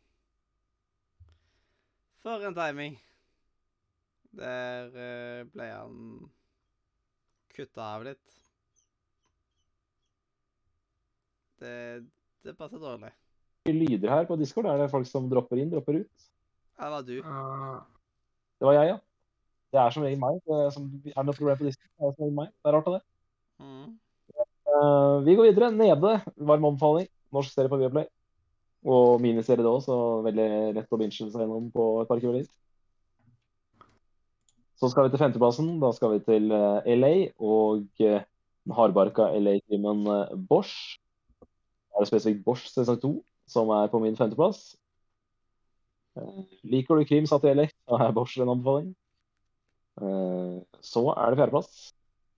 For 2.24 2.42
en 2.42 2.56
timing. 2.56 2.96
Der 4.38 4.88
uh, 4.90 5.44
ble 5.52 5.68
han 5.70 6.00
kutta 7.54 7.84
av 7.94 8.06
litt. 8.08 8.34
Det, 11.62 11.76
det 12.46 12.56
passer 12.58 12.82
dårlig. 12.82 13.12
Lyder 13.70 14.10
her 14.10 14.26
på 14.26 14.38
Discord. 14.40 14.66
Er 14.70 14.82
det 14.82 14.90
folk 14.90 15.06
som 15.06 15.30
dropper 15.30 15.62
inn, 15.62 15.70
dropper 15.70 16.00
ut? 16.02 16.26
Det 16.78 16.90
var 16.94 17.06
du. 17.06 17.16
Det 17.18 18.66
var 18.66 18.78
jeg, 18.80 18.90
ja. 18.90 18.98
Det 19.68 19.80
er 19.84 19.94
som 19.94 20.06
regel 20.06 20.20
meg. 20.22 20.42
Det 20.46 20.60
er, 20.64 20.68
som, 20.74 20.90
er 21.14 21.30
noe 21.30 21.38
problem 21.38 21.62
på 21.62 21.70
Discord? 21.70 21.94
Det 21.94 22.10
er 22.10 22.14
som 22.18 22.26
regel 22.26 22.38
meg. 22.42 22.52
Det 22.58 22.72
er 22.72 22.78
rart, 22.78 22.92
det. 22.98 23.02
Mm. 23.62 23.88
Uh, 24.66 25.16
vi 25.22 25.38
går 25.38 25.52
videre. 25.52 25.72
Nede. 25.78 26.14
Varm 26.50 26.70
omfaling. 26.74 27.10
Norsk 27.34 27.54
serie 27.54 27.70
på 27.70 27.78
Viaplay. 27.78 28.10
Og 28.86 29.20
miniserie 29.20 29.65
da, 29.65 29.74
så 29.82 29.97
veldig 30.23 30.48
lett 30.76 30.94
å 30.94 31.00
binche 31.00 31.26
seg 31.26 31.42
gjennom 31.42 31.70
på 31.74 31.86
et 32.02 32.10
par 32.10 32.23
kvelder. 32.23 32.47
Så 34.78 34.92
skal 34.92 35.08
vi 35.08 35.12
til 35.15 35.23
femteplassen. 35.24 35.73
Da 35.82 35.90
skal 35.97 36.15
vi 36.15 36.20
til 36.23 36.52
eh, 36.55 36.90
LA 36.94 37.15
og 37.42 37.89
uh, 38.07 38.20
den 38.23 38.76
hardbarka 38.76 39.32
LA-filmen 39.34 40.05
uh, 40.07 40.36
Bosch. 40.39 41.00
Det 41.42 42.05
er 42.05 42.10
spesifikt 42.12 42.44
Bosch 42.47 42.68
sesong 42.70 43.00
2 43.02 43.10
som 43.50 43.73
er 43.74 43.90
på 43.90 43.98
min 44.02 44.16
femteplass. 44.16 44.76
Eh, 46.18 46.42
liker 46.68 46.98
du 46.98 47.07
krim 47.08 47.26
satt 47.26 47.47
i 47.47 47.55
LA, 47.55 47.68
da 47.89 48.00
er 48.07 48.15
Bosch 48.16 48.36
en 48.39 48.52
anbefaling. 48.52 48.92
Eh, 50.02 50.58
så 50.84 51.05
er 51.15 51.31
det 51.31 51.40
fjerdeplass. 51.40 51.92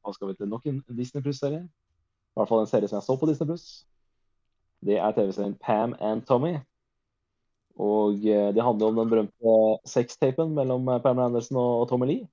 Da 0.07 0.15
skal 0.17 0.31
vi 0.31 0.39
til 0.39 0.49
nok 0.49 0.67
en 0.71 0.81
Disney 0.97 1.23
Pluss-serie. 1.25 1.65
I 1.67 2.39
hvert 2.39 2.49
fall 2.49 2.65
en 2.65 2.71
serie 2.71 2.89
som 2.89 3.01
jeg 3.01 3.09
så 3.09 3.19
på 3.21 3.29
Disney 3.29 3.51
Pluss. 3.51 3.67
Det 4.87 4.97
er 4.99 5.15
TV-serien 5.17 5.57
Pam 5.61 5.95
and 6.01 6.25
Tommy. 6.29 6.57
Og 7.81 8.25
eh, 8.27 8.51
det 8.55 8.65
handler 8.65 8.91
om 8.91 9.01
den 9.01 9.11
berømte 9.11 9.55
sextapen 9.89 10.55
mellom 10.57 10.87
Pam 10.89 11.03
Pamela 11.05 11.29
Anderson 11.31 11.61
og 11.61 11.89
Tommy 11.89 12.09
Lee. 12.11 12.29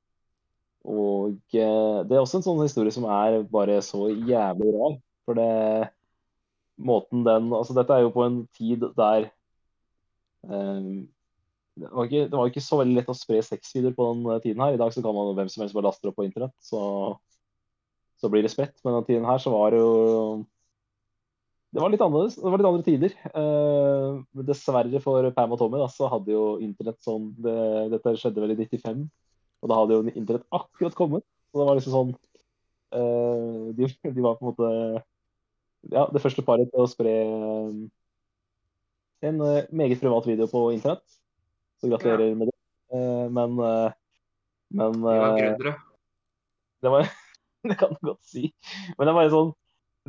Og 0.87 1.35
eh, 1.55 1.99
det 2.07 2.15
er 2.15 2.23
også 2.23 2.39
en 2.39 2.47
sånn 2.47 2.63
historie 2.63 2.93
som 2.95 3.07
er 3.11 3.41
bare 3.51 3.79
så 3.85 4.07
jævlig 4.11 4.73
rar. 4.75 4.97
For 5.27 5.39
det 5.39 5.51
måten 6.77 7.25
den 7.25 7.51
Altså, 7.53 7.75
dette 7.75 7.93
er 7.93 8.05
jo 8.05 8.13
på 8.15 8.23
en 8.23 8.41
tid 8.55 8.83
der 8.97 9.29
um, 10.45 11.07
det, 11.77 11.89
var 11.91 12.05
ikke, 12.05 12.25
det 12.29 12.37
var 12.37 12.49
ikke 12.49 12.63
så 12.63 12.79
veldig 12.81 12.97
lett 12.97 13.09
å 13.11 13.17
spre 13.17 13.41
sexvideoer 13.45 13.95
på 13.97 14.05
den 14.11 14.27
eh, 14.33 14.41
tiden 14.45 14.61
her. 14.63 14.75
I 14.75 14.81
dag 14.81 14.93
så 14.93 15.03
kan 15.05 15.15
man 15.15 15.35
hvem 15.37 15.49
som 15.51 15.63
helst 15.63 15.75
bare 15.77 15.89
laste 15.89 16.09
opp 16.09 16.17
på 16.17 16.25
internett, 16.25 16.55
så, 16.63 16.81
så 18.17 18.31
blir 18.33 18.45
det 18.45 18.53
spredt. 18.53 18.79
Men 18.83 18.99
den 18.99 19.09
tiden 19.09 19.27
her 19.29 19.41
så 19.43 19.53
var 19.53 19.75
det 19.75 19.83
jo 19.83 19.91
det 21.75 21.83
var 21.83 21.91
litt 21.91 22.01
annerledes. 22.03 22.37
Det 22.39 22.47
var 22.47 22.61
litt 22.61 22.69
andre 22.69 22.85
tider. 22.85 23.15
Eh, 23.41 24.43
dessverre 24.47 25.01
for 25.03 25.27
Pam 25.35 25.53
og 25.53 25.59
Tommy 25.59 25.81
da, 25.81 25.89
så 25.91 26.07
hadde 26.11 26.31
jo 26.31 26.45
internett 26.63 26.99
sånn 27.03 27.33
det, 27.43 27.57
Dette 27.91 28.15
skjedde 28.21 28.43
vel 28.43 28.55
i 28.55 28.59
95. 28.61 29.03
Og 29.61 29.71
da 29.71 29.81
hadde 29.81 29.97
jo 29.97 30.05
internett 30.13 30.47
akkurat 30.55 30.95
kommet. 30.97 31.27
Og 31.51 31.61
det 31.61 31.67
var 31.67 31.79
liksom 31.79 31.95
sånn 31.97 32.15
eh, 32.95 33.67
de, 33.77 33.91
de, 34.07 34.23
var 34.23 34.39
på 34.39 34.45
en 34.45 34.51
måte 34.53 34.71
ja, 35.91 36.07
det 36.11 36.23
første 36.23 36.43
paret 36.47 36.71
til 36.71 36.83
å 36.83 36.89
spre 36.89 37.13
eh, 37.25 37.77
en 39.27 39.43
eh, 39.43 39.69
meget 39.75 39.99
privat 40.01 40.27
video 40.29 40.47
på 40.51 40.69
internett. 40.75 41.03
Så 41.81 41.91
gratulerer 41.91 42.33
med 42.37 42.51
det. 42.51 42.57
Eh, 42.95 43.27
men 43.33 43.59
eh, 43.59 43.95
men 44.67 44.91
De 44.91 44.99
var 44.99 45.37
gründere. 45.39 45.75
det 46.81 46.91
var 46.91 47.07
Det 47.67 47.75
kan 47.79 47.89
du 47.89 47.99
godt 48.01 48.23
si. 48.23 48.53
Men 48.97 49.07
det 49.07 49.13
var 49.13 49.21
bare 49.21 49.33
sånn 49.33 49.55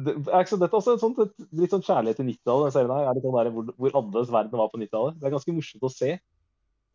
det, 0.04 0.14
så, 0.48 0.56
Dette 0.60 0.72
er 0.72 0.78
også 0.78 0.96
sånt, 1.00 1.20
et, 1.24 1.46
litt 1.58 1.72
sånn 1.74 1.84
kjærlighet 1.84 2.20
til 2.20 2.28
90-tallet. 2.28 2.68
den 2.68 2.74
serien 2.74 2.92
her, 2.94 3.06
er 3.08 3.16
litt 3.18 3.26
sånn 3.26 3.54
hvor, 3.54 3.70
hvor 3.76 3.96
annerledes 4.00 4.34
verden 4.34 4.60
var 4.60 4.70
på 4.72 4.80
90-tallet. 4.82 5.18
Det 5.18 5.28
er 5.28 5.34
ganske 5.34 5.54
morsomt 5.56 5.86
å 5.88 5.92
se. 5.92 6.10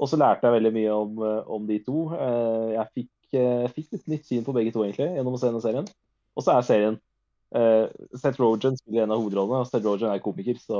Og 0.02 0.10
så 0.10 0.20
lærte 0.20 0.48
jeg 0.48 0.58
veldig 0.58 0.74
mye 0.76 0.94
om, 0.98 1.24
eh, 1.28 1.50
om 1.56 1.66
de 1.68 1.80
to. 1.86 2.06
Eh, 2.18 2.70
Jeg 2.74 2.88
fikk, 2.98 3.12
eh, 3.40 3.68
fikk 3.76 3.92
litt 3.96 4.08
nytt 4.08 4.26
syn 4.26 4.46
på 4.46 4.56
begge 4.56 4.74
to 4.74 4.84
egentlig, 4.84 5.10
gjennom 5.18 5.36
å 5.36 5.40
se 5.42 5.48
denne 5.48 5.64
serien. 5.64 5.90
Og 6.36 6.44
så 6.44 6.58
er 6.58 6.66
serien 6.66 7.00
uh, 7.54 7.86
Seth 8.18 8.40
Rogen 8.42 8.78
spiller 8.80 9.04
en 9.04 9.14
av 9.14 9.22
hovedrollene, 9.22 9.62
og 9.62 9.70
Seth 9.70 9.86
Rogen 9.86 10.10
er 10.10 10.24
komiker. 10.24 10.58
Så, 10.58 10.80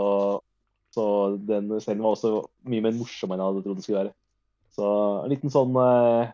så 0.96 1.04
den 1.38 1.70
serien 1.80 2.02
var 2.02 2.16
også 2.16 2.40
mye 2.66 2.82
mer 2.82 2.98
morsom 2.98 3.34
enn 3.34 3.44
jeg 3.44 3.52
hadde 3.52 3.66
trodd 3.68 3.78
den 3.78 3.86
skulle 3.86 4.02
være. 4.02 4.16
Så 4.74 4.88
en 5.24 5.30
liten 5.30 5.54
sånn, 5.54 5.78
uh, 5.78 6.34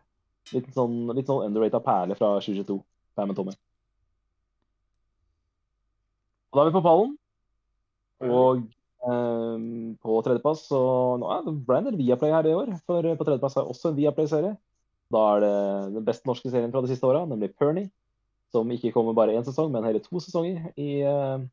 sånn, 0.76 1.02
litt 1.18 1.28
sånn 1.28 1.44
underrated 1.50 1.84
perle 1.84 2.16
fra 2.16 2.38
2022. 2.40 2.80
Pam 3.20 3.34
and 3.34 3.42
Tommy. 3.42 3.58
Og 6.50 6.58
da 6.58 6.64
er 6.64 6.70
vi 6.70 6.76
på 6.78 6.86
pallen. 6.86 7.14
Og 8.26 8.64
ehm, 9.08 9.96
på 10.02 10.18
tredjeplass 10.26 10.66
så 10.68 10.80
nå 11.22 11.30
er 11.32 11.46
det 11.46 11.54
del 11.70 12.00
Viaplay 12.00 12.34
her 12.34 12.50
i 12.50 12.56
år. 12.58 12.74
For 12.90 13.06
på 13.06 13.28
tredjeplass 13.28 13.60
er 13.60 13.70
også 13.70 13.92
en 13.92 14.00
Viaplay-serie. 14.00 14.56
Da 15.14 15.22
er 15.36 15.44
det 15.46 15.54
den 15.96 16.06
beste 16.06 16.30
norske 16.30 16.50
serien 16.52 16.74
fra 16.74 16.82
de 16.86 16.92
siste 16.92 17.08
åra, 17.08 17.24
nemlig 17.30 17.54
Pernie. 17.58 17.90
Som 18.54 18.72
ikke 18.74 18.92
kommer 18.96 19.14
bare 19.14 19.36
én 19.38 19.46
sesong, 19.46 19.70
men 19.72 19.86
hele 19.86 20.02
to 20.02 20.22
sesonger 20.22 20.72
i 20.78 21.02
eh, 21.06 21.46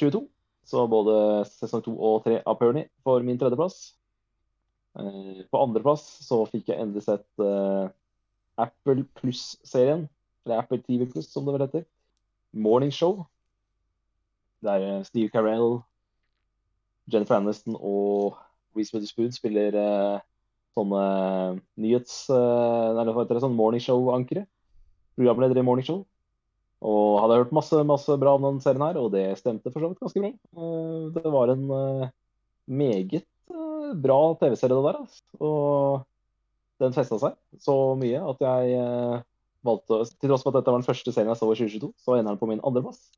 22. 0.00 0.24
Så 0.66 0.86
både 0.90 1.44
sesong 1.50 1.84
to 1.84 1.92
og 1.94 2.24
tre 2.24 2.40
av 2.42 2.56
Pernie 2.58 2.88
får 3.04 3.24
min 3.24 3.38
tredjeplass. 3.40 3.94
Eh, 4.96 5.44
på 5.52 5.60
andreplass 5.60 6.04
så 6.24 6.40
fikk 6.48 6.72
jeg 6.72 6.80
endelig 6.80 7.04
sett 7.06 7.44
eh, 7.44 7.92
Apple 8.64 9.04
Pluss-serien. 9.20 10.08
Eller 10.46 10.62
Apple 10.62 10.80
TV 10.82 11.06
Pluss, 11.10 11.28
som 11.32 11.44
det 11.44 11.56
vel 11.56 11.66
heter. 11.66 11.86
Morning 12.56 12.92
Show. 12.94 13.26
Der 14.64 14.86
er 14.86 15.04
Steve 15.06 15.30
Carell, 15.32 15.80
Jennifer 17.12 17.36
Aniston 17.38 17.76
og 17.76 18.38
Reece 18.76 18.96
Witherspoon 18.96 19.32
spiller 19.34 19.76
uh, 19.76 20.24
sånne 20.76 21.04
nyhets... 21.80 22.26
Uh, 22.32 22.92
eller 22.92 23.12
hva 23.12 23.24
heter 23.24 23.38
det? 23.38 23.44
Sånn 23.44 23.56
morning 23.56 23.82
show-ankere. 23.84 24.46
Programleder 25.16 25.60
i 25.60 25.64
morning 25.66 25.86
show. 25.86 26.02
Og 26.84 27.20
hadde 27.22 27.38
hørt 27.40 27.54
masse 27.56 27.78
masse 27.88 28.18
bra 28.20 28.34
om 28.36 28.44
den 28.44 28.58
serien 28.64 28.84
her, 28.84 28.98
og 29.00 29.14
det 29.14 29.24
stemte 29.40 29.72
for 29.72 29.80
så 29.80 29.90
vidt 29.92 30.02
ganske 30.02 30.22
bra. 30.24 30.32
Uh, 30.58 31.08
det 31.14 31.24
var 31.32 31.52
en 31.54 31.64
eh, 31.72 32.10
meget 32.66 33.22
eh, 33.22 33.94
bra 34.02 34.18
TV-serie, 34.40 34.76
det 34.76 34.84
der. 34.84 35.00
Altså. 35.00 35.22
Og 35.40 36.84
den 36.84 36.96
festa 36.96 37.18
seg 37.22 37.38
så 37.62 37.76
mye 37.98 38.20
at 38.20 38.42
jeg 38.44 38.76
eh, 38.76 39.22
valgte 39.64 40.02
Til 40.20 40.28
tross 40.30 40.44
for 40.44 40.52
at 40.52 40.60
dette 40.60 40.70
var 40.74 40.82
den 40.82 40.86
første 40.86 41.14
serien 41.14 41.32
jeg 41.32 41.40
så 41.40 41.48
i 41.48 41.56
2022, 41.56 41.92
så 42.04 42.18
ender 42.18 42.34
den 42.34 42.42
på 42.42 42.50
min 42.50 42.60
andreplass. 42.60 43.08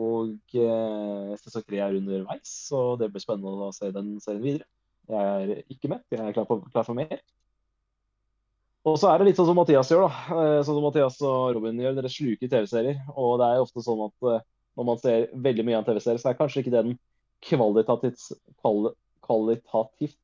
Og 0.00 0.54
eh, 0.54 1.32
sesong 1.40 1.64
tre 1.66 1.80
er 1.82 1.96
underveis, 1.98 2.52
så 2.70 2.94
det 3.00 3.10
blir 3.12 3.22
spennende 3.22 3.68
å 3.68 3.74
se 3.74 3.90
den 3.94 4.14
serien 4.22 4.44
videre. 4.44 4.68
Jeg 5.10 5.50
er 5.58 5.62
ikke 5.72 5.90
med, 5.90 6.04
jeg 6.12 6.22
er 6.22 6.36
klar 6.36 6.46
for, 6.46 6.62
klar 6.70 6.86
for 6.86 6.94
mer. 6.94 7.18
Og 8.86 8.96
så 8.96 9.10
er 9.10 9.20
det 9.20 9.26
litt 9.28 9.36
sånn 9.40 9.50
som 9.50 9.58
Mathias 9.58 9.90
gjør, 9.92 10.06
da. 10.06 10.38
Eh, 10.38 10.60
Sånn 10.64 10.78
som 10.78 10.84
Mathias 10.86 11.18
og 11.26 11.56
Robin 11.56 11.82
gjør. 11.82 11.98
Dere 11.98 12.12
sluker 12.12 12.48
TV-serier. 12.48 13.02
Og 13.12 13.34
det 13.42 13.48
er 13.50 13.64
ofte 13.64 13.82
sånn 13.84 14.06
at 14.06 14.28
eh, 14.30 14.44
når 14.78 14.86
man 14.88 15.00
ser 15.02 15.26
veldig 15.34 15.66
mye 15.66 15.76
av 15.76 15.82
en 15.82 15.88
TV-serie, 15.90 16.22
så 16.22 16.30
er 16.30 16.38
kanskje 16.38 16.62
ikke 16.62 16.72
den 16.72 16.94
kvalitativt, 17.44 18.22
kvali- 18.62 18.94
kvalitativt 19.26 20.18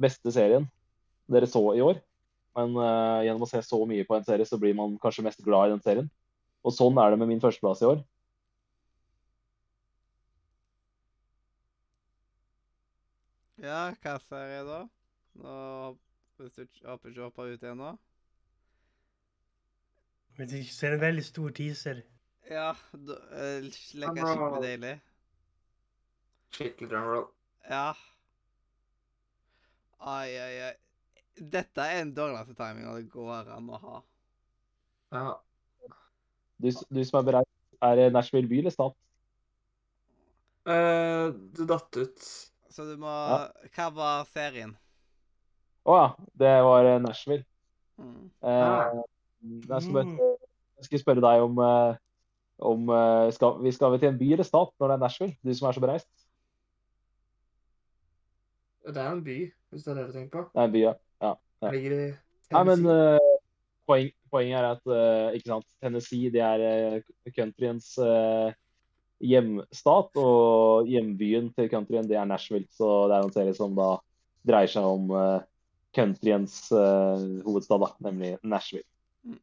beste 0.00 0.32
serien 0.34 0.66
dere 1.32 1.48
så 1.50 1.62
i 1.74 1.82
år. 1.84 2.02
Men 2.56 2.76
uh, 2.78 3.20
gjennom 3.24 3.44
å 3.44 3.48
se 3.50 3.60
så 3.64 3.78
mye 3.88 4.04
på 4.08 4.16
en 4.16 4.24
serie, 4.24 4.46
så 4.48 4.58
blir 4.60 4.76
man 4.76 4.94
kanskje 5.00 5.24
mest 5.26 5.42
glad 5.44 5.68
i 5.68 5.74
den 5.74 5.82
serien. 5.84 6.06
Og 6.64 6.72
sånn 6.74 6.96
er 7.00 7.12
det 7.12 7.18
med 7.20 7.30
min 7.32 7.42
førsteplass 7.42 7.82
i 7.84 7.88
år. 7.90 8.00
Ja, 13.66 13.90
hva 14.02 14.18
ser 14.22 14.50
jeg 14.52 14.66
da? 14.68 14.82
Nå, 15.42 15.54
hvis 16.38 16.54
du 16.54 16.66
håper 16.86 17.10
ikke 17.10 17.24
hopper 17.24 17.48
ut 17.50 17.64
igjen 17.64 17.80
nå? 17.80 17.94
du 20.36 20.58
ser 20.68 20.92
er 20.92 20.98
en 20.98 21.00
veldig 21.00 21.24
stor 21.24 21.54
teaser. 21.56 22.02
Ja, 22.46 22.68
da 22.92 23.16
uh, 23.32 23.66
legger 23.98 24.28
skikkelig 24.28 24.62
deilig. 24.62 24.92
Skikkelig 26.54 26.90
drumroll. 26.92 27.26
Ja. 27.66 27.86
Ai, 29.98 30.28
ai, 30.36 30.52
ai. 30.68 30.74
Dette 31.56 31.88
er 31.88 32.04
en 32.04 32.12
dårligste 32.14 32.54
timing 32.56 32.86
det 32.86 33.08
går 33.12 33.50
an 33.56 33.72
å 33.72 33.80
ha. 33.82 34.02
Ja. 35.16 35.24
Du, 36.62 36.68
du 36.70 37.00
som 37.08 37.18
er 37.20 37.30
bereist, 37.32 37.56
er 37.82 37.98
det 37.98 38.10
Nashville 38.14 38.48
by 38.52 38.60
eller 38.62 38.76
stat? 38.76 39.00
Uh, 40.68 41.32
du 41.56 41.64
datt 41.66 41.98
ut. 41.98 42.28
Så 42.76 42.84
du 42.84 42.96
må 43.00 43.08
Ja. 43.08 43.44
Hva 43.72 43.86
var 43.96 44.26
serien? 44.28 44.74
Å 45.86 45.94
ja, 45.96 46.08
det 46.36 46.50
var 46.66 46.84
eh, 46.84 46.98
Nashville. 47.00 47.46
Mm. 47.96 48.26
Eh, 48.44 48.98
jeg, 49.70 49.78
skal 49.86 49.94
bare, 49.94 50.26
jeg 50.76 50.88
skulle 50.88 51.00
spørre 51.00 51.24
deg 51.24 51.44
om, 51.46 51.62
eh, 51.62 51.96
om 52.68 52.92
eh, 52.92 53.30
skal, 53.32 53.62
vi 53.64 53.72
skal 53.72 53.94
vi 53.94 54.02
til 54.02 54.10
en 54.10 54.20
by 54.20 54.28
eller 54.36 54.48
stat 54.48 54.74
når 54.76 54.92
det 54.92 54.98
er 54.98 55.04
Nashville? 55.06 55.38
Du 55.40 55.54
som 55.56 55.70
er 55.70 55.78
så 55.78 55.84
bereist. 55.86 56.10
Det 58.86 59.02
er 59.02 59.08
en 59.08 59.24
by, 59.24 59.38
hvis 59.72 59.86
det 59.86 59.92
er 59.94 59.98
det 60.02 60.06
du 60.10 60.14
tenker 60.18 60.36
på. 60.36 60.44
Det 60.52 60.60
er 60.60 60.68
en 60.68 60.76
by, 60.76 60.84
ja. 60.84 60.94
Ja. 61.24 61.32
Ligger 61.72 61.96
i 61.96 62.06
Nei, 62.52 62.62
men 62.68 62.84
uh, 62.86 63.16
eh, 63.16 63.32
poeng, 63.88 64.12
poenget 64.30 64.60
er 64.60 64.68
at 64.68 64.84
uh, 64.86 65.32
ikke 65.34 65.48
sant, 65.54 65.66
Tennessee 65.82 66.30
det 66.34 66.44
er 66.44 66.62
uh, 66.62 67.32
countryens 67.34 67.88
eh, 67.98 68.52
hjemstat, 69.24 70.18
og 70.20 70.88
hjembyen 70.90 71.50
til 71.56 71.70
countryen 71.72 72.08
det 72.08 72.18
er 72.20 72.28
Nashville. 72.28 72.68
Så 72.74 73.06
det 73.10 73.16
er 73.16 73.26
en 73.26 73.34
serie 73.34 73.54
som 73.56 73.76
da 73.76 73.94
dreier 74.46 74.70
seg 74.70 74.86
om 74.86 75.10
uh, 75.14 75.40
countryens 75.96 76.58
uh, 76.74 77.16
hovedstad, 77.46 77.82
da, 77.82 77.90
nemlig 78.08 78.36
Nashville. 78.46 78.86
Mm. 79.26 79.40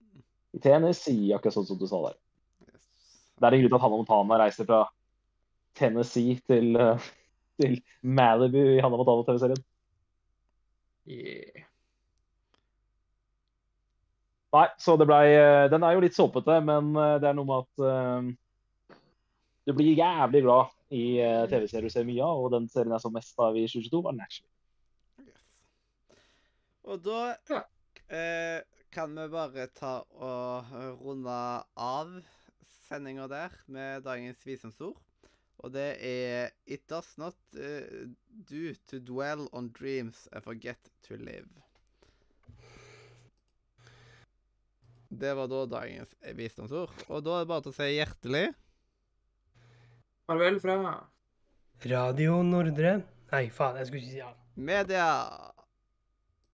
I 0.53 0.61
Tennessee, 0.64 1.34
akkurat 1.35 1.58
sånn 1.58 1.68
som 1.72 1.82
du 1.82 1.88
sa 1.90 2.03
der. 2.08 2.19
Det 3.42 3.50
er 3.50 3.58
en 3.58 3.64
grunn 3.64 3.74
til 3.74 3.80
at 3.80 3.84
Hannah 3.84 4.00
Montana 4.03 4.40
reiser 4.43 4.69
fra 4.69 4.85
Tennessee 5.77 6.38
til, 6.48 6.77
uh, 6.77 7.11
til 7.61 7.80
Malibu 8.02 8.61
i 8.61 8.80
Hannah 8.80 9.00
Montana-TV-serien. 9.02 9.64
Yeah. 11.10 11.68
Nei, 14.53 14.68
så 14.77 14.93
det 15.02 15.08
blei 15.10 15.26
Den 15.72 15.84
er 15.84 15.95
jo 15.95 16.03
litt 16.03 16.16
såpete, 16.16 16.60
men 16.66 16.93
eh, 16.93 17.16
det 17.22 17.30
er 17.30 17.38
noe 17.38 17.50
med 17.50 17.64
at 17.64 17.85
eh, 17.90 18.27
du 19.64 19.74
blir 19.75 19.95
jævlig 19.95 20.43
glad 20.43 20.74
i 20.93 21.03
uh, 21.24 21.45
TV-serier 21.50 21.88
du 21.88 21.93
ser 21.93 22.08
mye 22.08 22.25
av, 22.25 22.43
og 22.43 22.51
den 22.56 22.67
serien 22.72 22.93
jeg 22.95 23.06
så 23.06 23.11
mest 23.14 23.40
av 23.42 23.58
i 23.58 23.66
2022, 23.69 24.01
var 24.06 24.17
Natural. 24.17 24.51
Yes. 25.24 25.45
Og 26.83 27.03
da 27.06 27.22
ja. 27.50 27.64
uh, 28.11 28.59
kan 28.93 29.16
vi 29.17 29.27
bare 29.32 29.69
ta 29.74 29.95
og 30.19 30.74
runde 31.00 31.40
av 31.80 32.14
sendinga 32.90 33.30
der 33.32 33.56
med 33.72 34.03
dagens 34.06 34.43
visdomsord. 34.45 35.00
Og 35.64 35.72
det 35.72 35.93
er 36.03 36.51
It 36.67 36.83
does 36.92 37.14
not 37.17 37.38
uh, 37.56 38.09
do 38.50 38.74
to 38.90 39.00
dwell 39.00 39.48
on 39.53 39.72
dreams 39.72 40.27
and 40.33 40.43
forget 40.43 40.92
to 41.08 41.16
live. 41.16 41.48
Det 45.14 45.32
var 45.38 45.48
da 45.48 45.64
dagens 45.69 46.11
visdomsord. 46.35 46.92
Og 47.08 47.24
da 47.24 47.38
er 47.38 47.45
det 47.45 47.51
bare 47.53 47.64
til 47.64 47.74
å 47.74 47.77
si 47.77 47.90
hjertelig 47.93 48.45
Farvel 50.24 50.60
fra 50.64 50.77
Radio 51.84 52.38
Nordre 52.48 52.93
Nei, 53.34 53.50
faen, 53.52 53.76
jeg 53.76 53.90
skulle 53.90 54.03
ikke 54.06 54.11
si 54.14 54.22
ja. 54.22 54.30
Media. 54.56 55.08